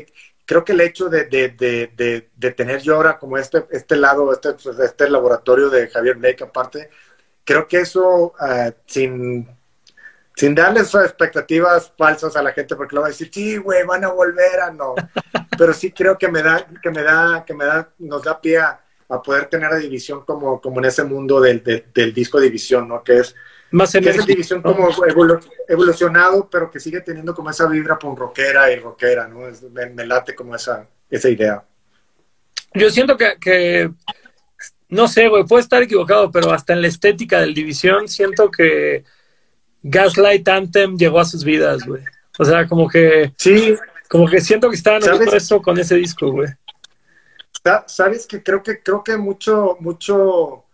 creo 0.44 0.64
que 0.64 0.72
el 0.72 0.80
hecho 0.80 1.08
de, 1.08 1.26
de, 1.26 2.26
de, 2.36 2.50
tener 2.50 2.80
yo 2.82 2.96
ahora 2.96 3.16
como 3.16 3.38
este, 3.38 3.66
este 3.70 3.94
lado, 3.94 4.32
este, 4.32 4.48
este 4.84 5.08
laboratorio 5.08 5.70
de 5.70 5.86
Javier 5.86 6.16
Blake 6.16 6.42
aparte, 6.42 6.90
creo 7.44 7.68
que 7.68 7.78
eso, 7.78 8.34
uh, 8.40 8.72
sin, 8.84 9.48
sin 10.34 10.56
darle 10.56 10.80
esas 10.80 11.04
expectativas 11.04 11.92
falsas 11.96 12.34
a 12.34 12.42
la 12.42 12.50
gente, 12.50 12.74
porque 12.74 12.96
lo 12.96 13.02
va 13.02 13.06
a 13.06 13.10
decir, 13.10 13.30
sí, 13.32 13.58
güey, 13.58 13.86
van 13.86 14.04
a 14.04 14.08
volver 14.08 14.58
a 14.58 14.72
no. 14.72 14.96
Pero 15.56 15.72
sí 15.72 15.92
creo 15.92 16.18
que 16.18 16.26
me 16.26 16.42
da, 16.42 16.66
que 16.82 16.90
me 16.90 17.04
da, 17.04 17.44
que 17.46 17.54
me 17.54 17.64
da, 17.64 17.88
nos 18.00 18.24
da 18.24 18.40
pie 18.40 18.58
a, 18.58 18.80
a 19.08 19.22
poder 19.22 19.46
tener 19.46 19.72
a 19.72 19.76
División 19.76 20.24
como, 20.24 20.60
como 20.60 20.80
en 20.80 20.86
ese 20.86 21.04
mundo 21.04 21.40
del, 21.40 21.62
del, 21.62 21.84
del 21.94 22.12
disco 22.12 22.40
División, 22.40 22.88
¿no? 22.88 23.04
Que 23.04 23.18
es, 23.18 23.36
Más 23.72 23.92
que 23.92 23.98
es 23.98 24.26
División 24.26 24.62
¿no? 24.64 24.74
como 24.74 24.90
evolu- 24.90 25.48
evolucionado, 25.68 26.48
pero 26.50 26.70
que 26.70 26.80
sigue 26.80 27.00
teniendo 27.00 27.34
como 27.34 27.50
esa 27.50 27.66
vibra 27.68 27.98
pon 27.98 28.16
rockera 28.16 28.70
y 28.72 28.76
rockera, 28.80 29.28
¿no? 29.28 29.46
Es- 29.48 29.62
me, 29.62 29.86
me 29.90 30.06
late 30.06 30.34
como 30.34 30.56
esa, 30.56 30.86
esa 31.08 31.28
idea. 31.28 31.62
Yo 32.74 32.90
siento 32.90 33.16
que, 33.16 33.36
que 33.40 33.90
no 34.88 35.06
sé, 35.08 35.28
güey, 35.28 35.44
puedo 35.44 35.60
estar 35.60 35.82
equivocado, 35.82 36.30
pero 36.30 36.52
hasta 36.52 36.72
en 36.72 36.82
la 36.82 36.88
estética 36.88 37.40
del 37.40 37.54
División 37.54 38.08
siento 38.08 38.50
que 38.50 39.04
Gaslight 39.82 40.46
Anthem 40.48 40.96
llegó 40.96 41.20
a 41.20 41.24
sus 41.24 41.44
vidas, 41.44 41.84
güey. 41.86 42.02
O 42.38 42.44
sea, 42.44 42.66
como 42.66 42.88
que, 42.88 43.32
Sí, 43.38 43.76
como 44.08 44.26
que 44.28 44.40
siento 44.40 44.68
que 44.68 44.76
estaban 44.76 45.02
haciendo 45.02 45.34
eso 45.36 45.62
con 45.62 45.78
ese 45.78 45.94
disco, 45.96 46.30
güey. 46.32 46.48
Sa- 47.62 47.84
sabes 47.86 48.26
que 48.26 48.42
creo 48.42 48.62
que 48.62 48.82
creo 48.82 49.04
que 49.04 49.16
mucho 49.16 49.76
mucho 49.80 50.64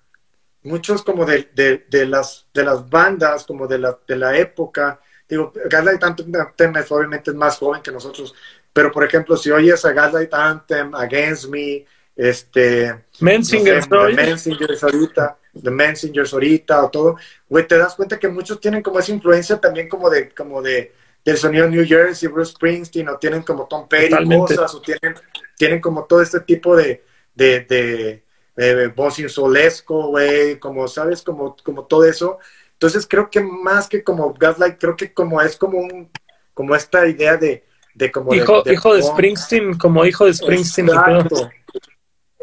muchos 0.67 1.03
como 1.03 1.25
de, 1.25 1.49
de, 1.55 1.87
de 1.89 2.07
las 2.07 2.47
de 2.53 2.65
las 2.65 2.89
bandas 2.89 3.45
como 3.45 3.67
de 3.67 3.79
la 3.79 3.99
de 4.07 4.17
la 4.17 4.37
época 4.37 5.01
digo 5.29 5.53
Gaslight 5.69 6.03
Anthem 6.03 6.33
es, 6.77 6.93
obviamente 6.93 7.31
es 7.31 7.37
más 7.37 7.59
joven 7.59 7.83
que 7.83 7.93
nosotros 7.93 8.35
pero 8.73 8.93
por 8.93 9.05
ejemplo 9.05 9.37
si 9.37 9.51
oyes 9.51 9.85
a 9.85 9.93
Gaslight 9.93 10.35
Anthem 10.35 10.95
Against 10.95 11.49
Me 11.49 11.87
este 12.17 13.05
Mensinger, 13.21 13.89
no 13.91 14.09
sé. 14.09 14.57
The 14.57 14.79
ahorita, 14.83 15.39
The 15.63 15.71
Messengers 15.71 16.33
ahorita 16.33 16.85
o 16.85 16.91
todo, 16.91 17.17
güey, 17.49 17.67
te 17.67 17.77
das 17.77 17.95
cuenta 17.95 18.19
que 18.19 18.29
muchos 18.29 18.59
tienen 18.59 18.83
como 18.83 18.99
esa 18.99 19.13
influencia 19.13 19.61
también 19.61 19.89
como 19.89 20.09
de, 20.09 20.31
como 20.31 20.63
de, 20.63 20.93
del 21.23 21.37
sonido 21.37 21.69
New 21.69 21.87
Jersey, 21.87 22.29
Bruce 22.29 22.53
Springsteen, 22.53 23.09
o 23.11 23.19
tienen 23.19 23.43
como 23.43 23.67
Tom 23.67 23.87
Petty 23.87 24.11
Totalmente. 24.11 24.57
cosas, 24.57 24.75
o 24.75 24.81
tienen, 24.81 25.15
tienen 25.59 25.81
como 25.81 26.05
todo 26.05 26.23
este 26.23 26.41
tipo 26.41 26.75
de, 26.75 27.05
de, 27.35 27.61
de, 27.61 28.23
de 28.57 28.89
voz 28.89 29.19
insolesco, 29.19 30.09
güey, 30.09 30.59
como, 30.59 30.89
¿sabes? 30.89 31.23
Como, 31.23 31.57
como 31.63 31.85
todo 31.85 32.05
eso. 32.05 32.39
Entonces 32.73 33.07
creo 33.07 33.31
que 33.31 33.41
más 33.41 33.89
que 33.89 34.03
como 34.03 34.33
Gaslight, 34.35 34.79
creo 34.79 34.97
que 34.97 35.13
como 35.13 35.41
es 35.41 35.57
como 35.57 35.79
un, 35.79 36.11
como 36.55 36.75
esta 36.75 37.07
idea 37.07 37.37
de, 37.37 37.65
de 37.95 38.11
como 38.11 38.35
Hijo, 38.35 38.63
de 38.63 38.73
hijo 38.75 38.95
de 38.95 39.03
punk. 39.03 39.39
Como 39.49 39.79
como 39.79 40.05
hijo 40.05 40.25
de 40.25 40.35
Springsteen. 40.35 40.89
Exacto. 40.89 41.51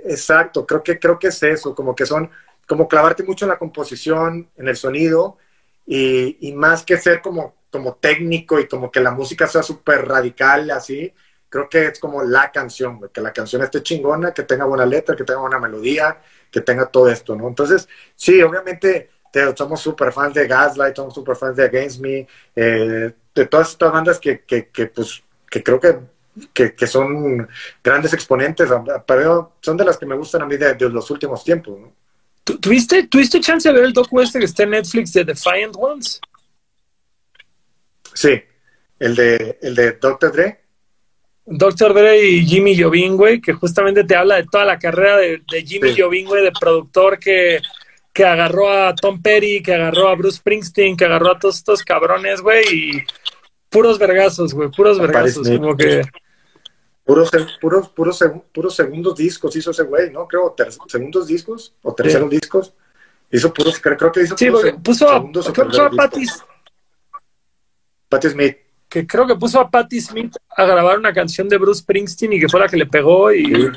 Exacto, 0.06 0.66
creo 0.66 0.84
que 0.84 1.00
creo 1.00 1.18
que 1.18 1.28
es 1.28 1.42
eso, 1.44 1.74
como 1.74 1.96
que 1.96 2.06
son, 2.06 2.30
como 2.68 2.88
clavarte 2.88 3.24
mucho 3.24 3.46
en 3.46 3.50
la 3.50 3.58
composición, 3.58 4.50
en 4.58 4.68
el 4.68 4.76
sonido, 4.76 5.38
y, 5.86 6.38
y 6.48 6.52
más 6.54 6.84
que 6.84 6.98
ser 6.98 7.22
como, 7.22 7.56
como 7.72 7.96
técnico 7.96 8.60
y 8.60 8.68
como 8.68 8.92
que 8.92 9.00
la 9.00 9.12
música 9.12 9.48
sea 9.48 9.64
súper 9.64 10.08
radical, 10.08 10.70
así, 10.72 11.14
creo 11.54 11.70
que 11.70 11.86
es 11.86 12.00
como 12.00 12.24
la 12.24 12.52
canción, 12.52 13.00
que 13.14 13.22
la 13.22 13.32
canción 13.32 13.62
esté 13.62 13.84
chingona, 13.84 14.34
que 14.34 14.42
tenga 14.42 14.66
buena 14.66 14.88
letra, 14.88 15.16
que 15.16 15.24
tenga 15.24 15.40
buena 15.42 15.60
melodía, 15.60 16.20
que 16.50 16.62
tenga 16.62 16.88
todo 16.88 17.08
esto, 17.12 17.36
¿no? 17.36 17.48
Entonces, 17.48 17.88
sí, 18.16 18.42
obviamente 18.42 19.12
te- 19.32 19.56
somos 19.56 19.80
súper 19.80 20.12
fans 20.12 20.34
de 20.34 20.48
Gaslight, 20.48 20.96
somos 20.96 21.14
súper 21.14 21.36
fans 21.36 21.56
de 21.56 21.66
Against 21.66 22.00
Me, 22.00 22.28
eh, 22.56 23.14
de 23.36 23.46
todas 23.46 23.70
estas 23.70 23.92
bandas 23.92 24.20
que, 24.20 24.42
que, 24.42 24.70
que, 24.70 24.88
pues, 24.88 25.22
que 25.48 25.62
creo 25.62 25.80
que 25.80 26.00
que, 26.52 26.74
que 26.74 26.88
son 26.88 27.48
grandes 27.84 28.12
exponentes, 28.14 28.68
pero 29.06 29.54
son 29.62 29.78
de 29.78 29.86
las 29.86 29.98
que 30.00 30.08
me 30.08 30.16
gustan 30.16 30.42
a 30.42 30.46
mí 30.48 30.58
de, 30.58 30.74
de 30.74 30.90
los 30.90 31.12
últimos 31.12 31.44
tiempos. 31.44 31.80
¿no? 31.80 31.94
¿Tu- 32.44 32.58
¿Tuviste, 32.58 33.06
¿Tuviste 33.06 33.40
chance 33.40 33.70
de 33.70 33.76
ver 33.76 33.84
el 33.84 33.94
docu 33.94 34.20
este 34.22 34.40
que 34.40 34.46
está 34.46 34.64
en 34.64 34.72
Netflix 34.72 35.14
de 35.14 35.24
Defiant 35.26 35.76
Ones? 35.78 36.20
Sí, 38.16 38.42
el 38.98 39.16
de, 39.16 39.60
el 39.62 39.76
de 39.76 39.92
Dr. 39.94 40.32
Dre. 40.32 40.63
Dr. 41.46 41.94
Dre 41.94 42.22
y 42.26 42.46
Jimmy 42.46 42.80
Jovin, 42.82 43.18
güey, 43.18 43.42
que 43.42 43.54
justamente 43.54 44.04
te 44.04 44.16
habla 44.16 44.36
de 44.38 44.46
toda 44.50 44.64
la 44.66 44.80
carrera 44.80 45.18
de, 45.18 45.42
de 45.52 45.64
Jimmy 45.64 45.94
Sí. 45.94 46.02
Jovin, 46.02 46.26
güey, 46.28 46.44
de 46.44 46.52
productor 46.58 47.20
que, 47.20 47.60
que 48.14 48.24
agarró 48.26 48.72
a 48.72 48.96
Tom 48.96 49.22
Petty, 49.22 49.62
que 49.62 49.74
agarró 49.74 50.08
a 50.08 50.16
Bruce 50.16 50.38
Springsteen, 50.38 50.96
que 50.96 51.06
agarró 51.06 51.32
a 51.32 51.40
todos 51.40 51.58
estos 51.58 51.84
cabrones, 51.84 52.42
güey, 52.42 52.64
y 52.72 53.04
puros 53.70 54.00
vergazos, 54.00 54.54
güey, 54.54 54.70
puros 54.70 55.00
vergazos, 55.00 55.48
como 55.50 55.76
que... 55.76 56.04
Puros, 57.06 57.30
puros, 57.60 57.90
puros, 57.90 58.22
seg- 58.22 58.44
puros 58.54 58.74
segundos 58.74 59.18
discos 59.18 59.54
hizo 59.58 59.72
ese 59.72 59.84
güey, 59.84 60.10
¿no? 60.10 60.26
Creo, 60.26 60.56
segundos 60.88 61.28
discos 61.28 61.76
o 61.82 61.94
terceros 61.94 62.30
discos. 62.30 62.74
Hizo 63.30 63.54
puros, 63.54 63.78
creo, 63.82 63.98
creo 63.98 64.12
que 64.14 64.22
hizo 64.22 64.38
Sí, 64.38 64.46
puros 64.50 64.74
puso 64.82 65.10
a, 65.10 65.16
segundos 65.16 65.50
o 65.50 65.52
creo 65.52 65.66
que 65.66 65.72
puso 65.72 65.84
a. 65.84 65.90
Patti 68.08 68.30
Smith. 68.30 68.58
Que 68.94 69.08
creo 69.08 69.26
que 69.26 69.36
puso 69.36 69.60
a 69.60 69.72
Patti 69.72 70.00
Smith 70.00 70.36
a 70.56 70.66
grabar 70.66 71.00
una 71.00 71.12
canción 71.12 71.50
de 71.50 71.58
Bruce 71.58 71.82
Springsteen 71.82 72.34
y 72.34 72.40
que 72.40 72.48
fue 72.48 72.60
la 72.60 72.68
que 72.68 72.78
le 72.78 72.86
pegó 72.86 73.34
y... 73.34 73.44
Sí. 73.44 73.68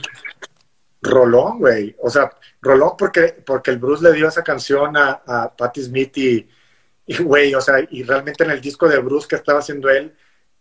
Rolón, 1.00 1.58
güey. 1.58 1.96
O 2.02 2.10
sea, 2.10 2.30
Rolón 2.60 2.92
porque, 2.98 3.34
porque 3.46 3.70
el 3.70 3.78
Bruce 3.78 4.04
le 4.04 4.12
dio 4.12 4.28
esa 4.28 4.44
canción 4.44 4.94
a, 4.94 5.22
a 5.26 5.56
Patti 5.56 5.84
Smith 5.84 6.18
y, 6.18 6.46
y, 7.06 7.22
güey, 7.22 7.54
o 7.54 7.62
sea, 7.62 7.76
y 7.88 8.02
realmente 8.02 8.44
en 8.44 8.50
el 8.50 8.60
disco 8.60 8.86
de 8.90 8.98
Bruce 8.98 9.26
que 9.26 9.36
estaba 9.36 9.60
haciendo 9.60 9.88
él, 9.88 10.14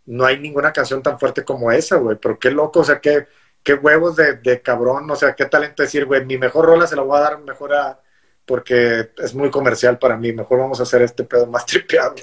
no 0.06 0.24
hay 0.24 0.38
ninguna 0.38 0.72
canción 0.72 1.02
tan 1.02 1.18
fuerte 1.18 1.44
como 1.44 1.70
esa, 1.70 1.96
güey. 1.96 2.16
Pero 2.18 2.38
qué 2.38 2.50
loco, 2.50 2.80
o 2.80 2.84
sea, 2.84 2.98
qué, 2.98 3.26
qué 3.62 3.74
huevos 3.74 4.16
de, 4.16 4.36
de 4.36 4.62
cabrón, 4.62 5.10
o 5.10 5.16
sea, 5.16 5.34
qué 5.34 5.44
talento 5.44 5.82
decir, 5.82 6.06
güey, 6.06 6.24
mi 6.24 6.38
mejor 6.38 6.64
rola 6.64 6.86
se 6.86 6.96
la 6.96 7.02
voy 7.02 7.18
a 7.18 7.20
dar 7.20 7.42
mejor 7.42 7.74
a 7.74 8.00
porque 8.46 9.10
es 9.18 9.34
muy 9.34 9.50
comercial 9.50 9.98
para 9.98 10.16
mí, 10.16 10.32
mejor 10.32 10.60
vamos 10.60 10.80
a 10.80 10.84
hacer 10.84 11.02
este 11.02 11.24
pedo 11.24 11.46
más 11.46 11.66
tripeado. 11.66 12.14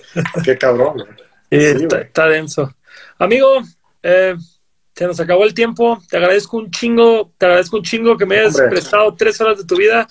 qué 0.44 0.58
cabrón, 0.58 1.06
Sí, 1.60 1.80
Sí, 1.80 1.88
está, 1.92 2.28
denso. 2.28 2.74
Amigo, 3.20 3.62
eh, 4.02 4.36
se 4.94 5.08
nos 5.08 5.20
acabó 5.20 5.44
el 5.44 5.54
tiempo. 5.54 6.02
Te 6.10 6.18
agradezco 6.18 6.58
un 6.58 6.72
chingo, 6.72 7.32
te 7.38 7.46
agradezco 7.46 7.78
un 7.78 7.84
chingo 7.84 8.18
que 8.18 8.26
me 8.26 8.40
hayas 8.40 8.56
Hombre. 8.56 8.70
prestado 8.70 9.14
tres 9.16 9.40
horas 9.42 9.58
de 9.58 9.66
tu 9.66 9.76
vida. 9.76 10.08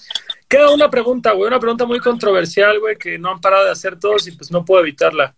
Queda 0.48 0.70
una 0.72 0.90
pregunta, 0.90 1.32
güey, 1.32 1.48
una 1.48 1.58
pregunta 1.60 1.84
muy 1.86 1.98
controversial, 2.00 2.78
güey, 2.78 2.96
que 2.96 3.18
no 3.18 3.30
han 3.30 3.40
parado 3.40 3.64
de 3.64 3.70
hacer 3.72 3.98
todos 3.98 4.26
y 4.28 4.32
pues 4.32 4.50
no 4.50 4.64
puedo 4.64 4.82
evitarla. 4.82 5.34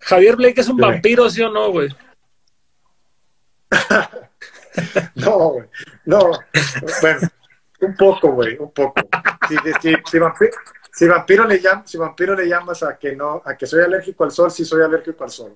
Javier 0.00 0.36
Blake 0.36 0.60
es 0.60 0.68
un 0.68 0.76
vampiro, 0.76 1.28
¿sí 1.30 1.42
o 1.42 1.50
no, 1.50 1.70
güey? 1.70 1.88
No, 5.16 5.38
güey. 5.50 5.66
No. 6.04 6.30
Bueno, 7.00 7.20
un 7.80 7.96
poco, 7.96 8.30
güey, 8.32 8.56
un 8.58 8.70
poco. 8.72 8.94
Si, 9.48 9.56
si, 9.80 9.94
si, 10.08 10.18
vampiro, 10.18 10.52
si 10.98 11.06
vampiro 11.06 11.46
le 11.46 11.60
llam- 11.62 11.84
si 11.86 11.96
vampiro 11.96 12.34
le 12.34 12.48
llamas 12.48 12.82
a 12.82 12.98
que 12.98 13.14
no, 13.14 13.40
a 13.44 13.56
que 13.56 13.66
soy 13.66 13.82
alérgico 13.82 14.24
al 14.24 14.32
sol, 14.32 14.50
sí 14.50 14.64
soy 14.64 14.82
alérgico 14.82 15.22
al 15.22 15.30
sol. 15.30 15.54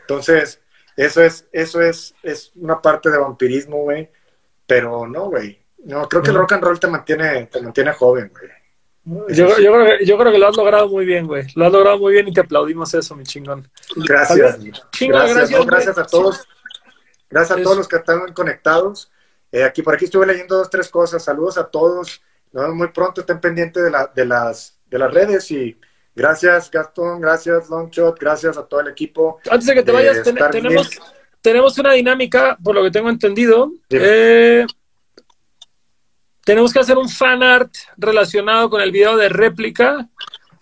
Entonces, 0.00 0.60
eso 0.96 1.22
es, 1.22 1.46
eso 1.52 1.82
es, 1.82 2.14
es 2.22 2.52
una 2.54 2.80
parte 2.80 3.10
de 3.10 3.18
vampirismo, 3.18 3.82
güey. 3.82 4.10
Pero 4.66 5.06
no, 5.06 5.26
güey. 5.26 5.60
No, 5.84 6.08
creo 6.08 6.22
que 6.22 6.30
el 6.30 6.36
rock 6.36 6.52
and 6.52 6.64
roll 6.64 6.80
te 6.80 6.86
mantiene, 6.86 7.46
te 7.46 7.60
mantiene 7.60 7.92
joven, 7.92 8.32
güey. 8.32 8.50
Yo, 9.34 9.58
yo 9.58 9.72
creo 9.72 9.98
que, 9.98 10.04
yo 10.04 10.16
creo 10.18 10.32
que 10.32 10.38
lo 10.38 10.48
has 10.48 10.56
logrado 10.56 10.88
muy 10.88 11.04
bien, 11.04 11.26
güey. 11.26 11.46
Lo 11.56 11.66
has 11.66 11.72
logrado 11.72 11.98
muy 11.98 12.12
bien 12.12 12.28
y 12.28 12.32
te 12.32 12.40
aplaudimos 12.40 12.94
eso, 12.94 13.16
mi 13.16 13.24
chingón. 13.24 13.68
Gracias. 13.96 14.58
Chingo, 14.92 15.16
gracias, 15.16 15.36
gracias, 15.36 15.60
no, 15.60 15.66
gracias 15.66 15.98
a 15.98 16.06
todos. 16.06 16.48
Gracias 17.28 17.58
a 17.58 17.62
todos 17.62 17.76
los 17.76 17.88
que 17.88 17.96
están 17.96 18.32
conectados. 18.32 19.10
Eh, 19.52 19.64
aquí 19.64 19.82
por 19.82 19.94
aquí 19.94 20.04
estuve 20.04 20.26
leyendo 20.26 20.56
dos, 20.56 20.70
tres 20.70 20.88
cosas. 20.88 21.24
Saludos 21.24 21.58
a 21.58 21.68
todos. 21.68 22.22
Nos 22.52 22.62
vemos 22.64 22.76
muy 22.76 22.88
pronto. 22.88 23.20
Estén 23.20 23.40
pendientes 23.40 23.82
de, 23.82 23.90
la, 23.90 24.10
de, 24.14 24.24
las, 24.24 24.78
de 24.88 24.98
las 24.98 25.12
redes. 25.12 25.50
Y 25.50 25.76
gracias, 26.14 26.70
Gastón. 26.70 27.20
Gracias, 27.20 27.68
Longshot. 27.70 28.18
Gracias 28.18 28.56
a 28.56 28.66
todo 28.66 28.80
el 28.80 28.88
equipo. 28.88 29.38
Antes 29.50 29.66
de 29.66 29.74
que 29.74 29.82
te 29.82 29.92
de 29.92 29.92
vayas, 29.92 30.22
ten- 30.22 30.36
tenemos, 30.50 30.90
tenemos 31.40 31.78
una 31.78 31.92
dinámica, 31.92 32.58
por 32.62 32.74
lo 32.74 32.82
que 32.82 32.90
tengo 32.90 33.08
entendido. 33.08 33.72
Eh, 33.88 34.66
tenemos 36.44 36.72
que 36.72 36.80
hacer 36.80 36.98
un 36.98 37.08
fan 37.08 37.42
art 37.42 37.72
relacionado 37.96 38.68
con 38.70 38.80
el 38.80 38.90
video 38.90 39.16
de 39.16 39.28
réplica. 39.28 40.08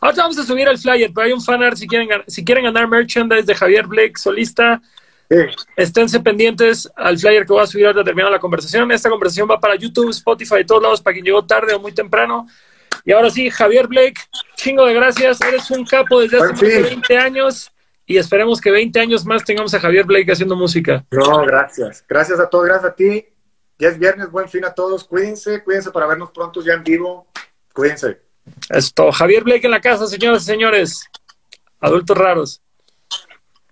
Ahora 0.01 0.17
vamos 0.19 0.39
a 0.39 0.45
subir 0.45 0.69
el 0.69 0.79
flyer, 0.79 1.11
pero 1.15 1.27
hay 1.27 1.33
un 1.33 1.43
fan 1.43 1.63
art 1.63 1.77
si 1.77 1.87
quieren, 1.89 2.09
si 2.27 2.45
quieren 2.45 2.65
ganar 2.65 2.87
merchandise 2.87 3.45
de 3.45 3.55
Javier 3.55 3.87
Blake, 3.87 4.13
solista. 4.17 4.81
Esténse 5.77 6.21
pendientes 6.21 6.91
al 6.97 7.19
flyer 7.19 7.45
que 7.45 7.53
voy 7.53 7.63
a 7.63 7.67
subir 7.67 7.87
ahora 7.87 8.03
terminando 8.03 8.33
la 8.33 8.41
conversación. 8.41 8.91
Esta 8.93 9.11
conversación 9.11 9.49
va 9.51 9.61
para 9.61 9.77
YouTube, 9.77 10.11
Spotify, 10.11 10.65
todos 10.67 10.83
lados, 10.83 11.03
para 11.03 11.15
quien 11.15 11.25
llegó 11.25 11.45
tarde 11.45 11.75
o 11.75 11.81
muy 11.81 11.93
temprano. 11.93 12.47
Y 13.05 13.13
ahora 13.13 13.31
sí, 13.31 13.51
Javier 13.51 13.87
Blake, 13.87 14.21
chingo 14.57 14.87
de 14.87 14.95
gracias. 14.95 15.41
Eres 15.41 15.71
un 15.71 15.85
capo 15.85 16.21
desde 16.21 16.39
hace 16.39 16.53
más 16.53 16.61
de 16.61 16.71
fin. 16.71 16.83
20 16.83 17.19
años 17.19 17.73
y 18.07 18.17
esperemos 18.17 18.61
que 18.61 18.71
20 18.71 18.99
años 19.01 19.27
más 19.27 19.45
tengamos 19.45 19.75
a 19.75 19.81
Javier 19.81 20.07
Blake 20.07 20.33
haciendo 20.33 20.57
música. 20.57 21.05
no, 21.11 21.43
gracias. 21.45 22.05
Gracias 22.09 22.41
a 22.41 22.49
todos. 22.49 22.65
Gracias 22.65 22.93
a 22.93 22.95
ti. 22.95 23.27
Ya 23.79 23.89
es 23.89 23.99
viernes. 23.99 24.31
Buen 24.31 24.49
fin 24.49 24.65
a 24.65 24.73
todos. 24.73 25.05
Cuídense. 25.05 25.63
Cuídense 25.63 25.91
para 25.91 26.07
vernos 26.07 26.31
pronto 26.31 26.63
ya 26.63 26.73
en 26.73 26.83
vivo. 26.83 27.27
Cuídense. 27.75 28.23
Esto, 28.71 29.13
Javier 29.13 29.45
Blake 29.45 29.67
en 29.67 29.73
la 29.73 29.81
casa, 29.81 30.07
señoras 30.07 30.43
y 30.43 30.47
señores. 30.47 31.05
Adultos 31.81 32.17
raros. 32.17 32.63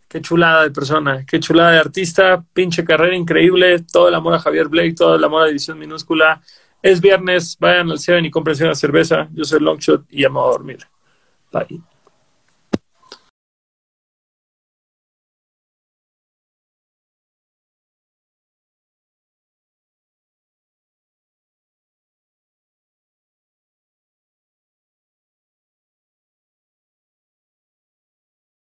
Qué 0.09 0.21
chulada 0.21 0.63
de 0.63 0.71
persona, 0.71 1.25
qué 1.27 1.41
chulada 1.41 1.73
de 1.73 1.79
artista, 1.79 2.45
pinche 2.53 2.85
carrera 2.85 3.17
increíble, 3.17 3.81
todo 3.81 4.09
el 4.09 4.15
amor 4.15 4.35
a 4.35 4.39
Javier 4.39 4.69
Blake, 4.69 4.95
todo 4.95 5.17
el 5.17 5.25
amor 5.25 5.43
a 5.43 5.47
División 5.47 5.79
Minúscula. 5.79 6.41
Es 6.81 7.01
viernes, 7.01 7.57
vayan 7.59 7.91
al 7.91 7.99
Seven 7.99 8.25
y 8.25 8.31
compren 8.31 8.57
una 8.63 8.75
cerveza. 8.75 9.29
Yo 9.33 9.45
soy 9.45 9.61
Longshot 9.61 10.05
y 10.11 10.23
llamo 10.23 10.45
a 10.45 10.51
dormir. 10.51 10.79
Bye. 11.53 11.96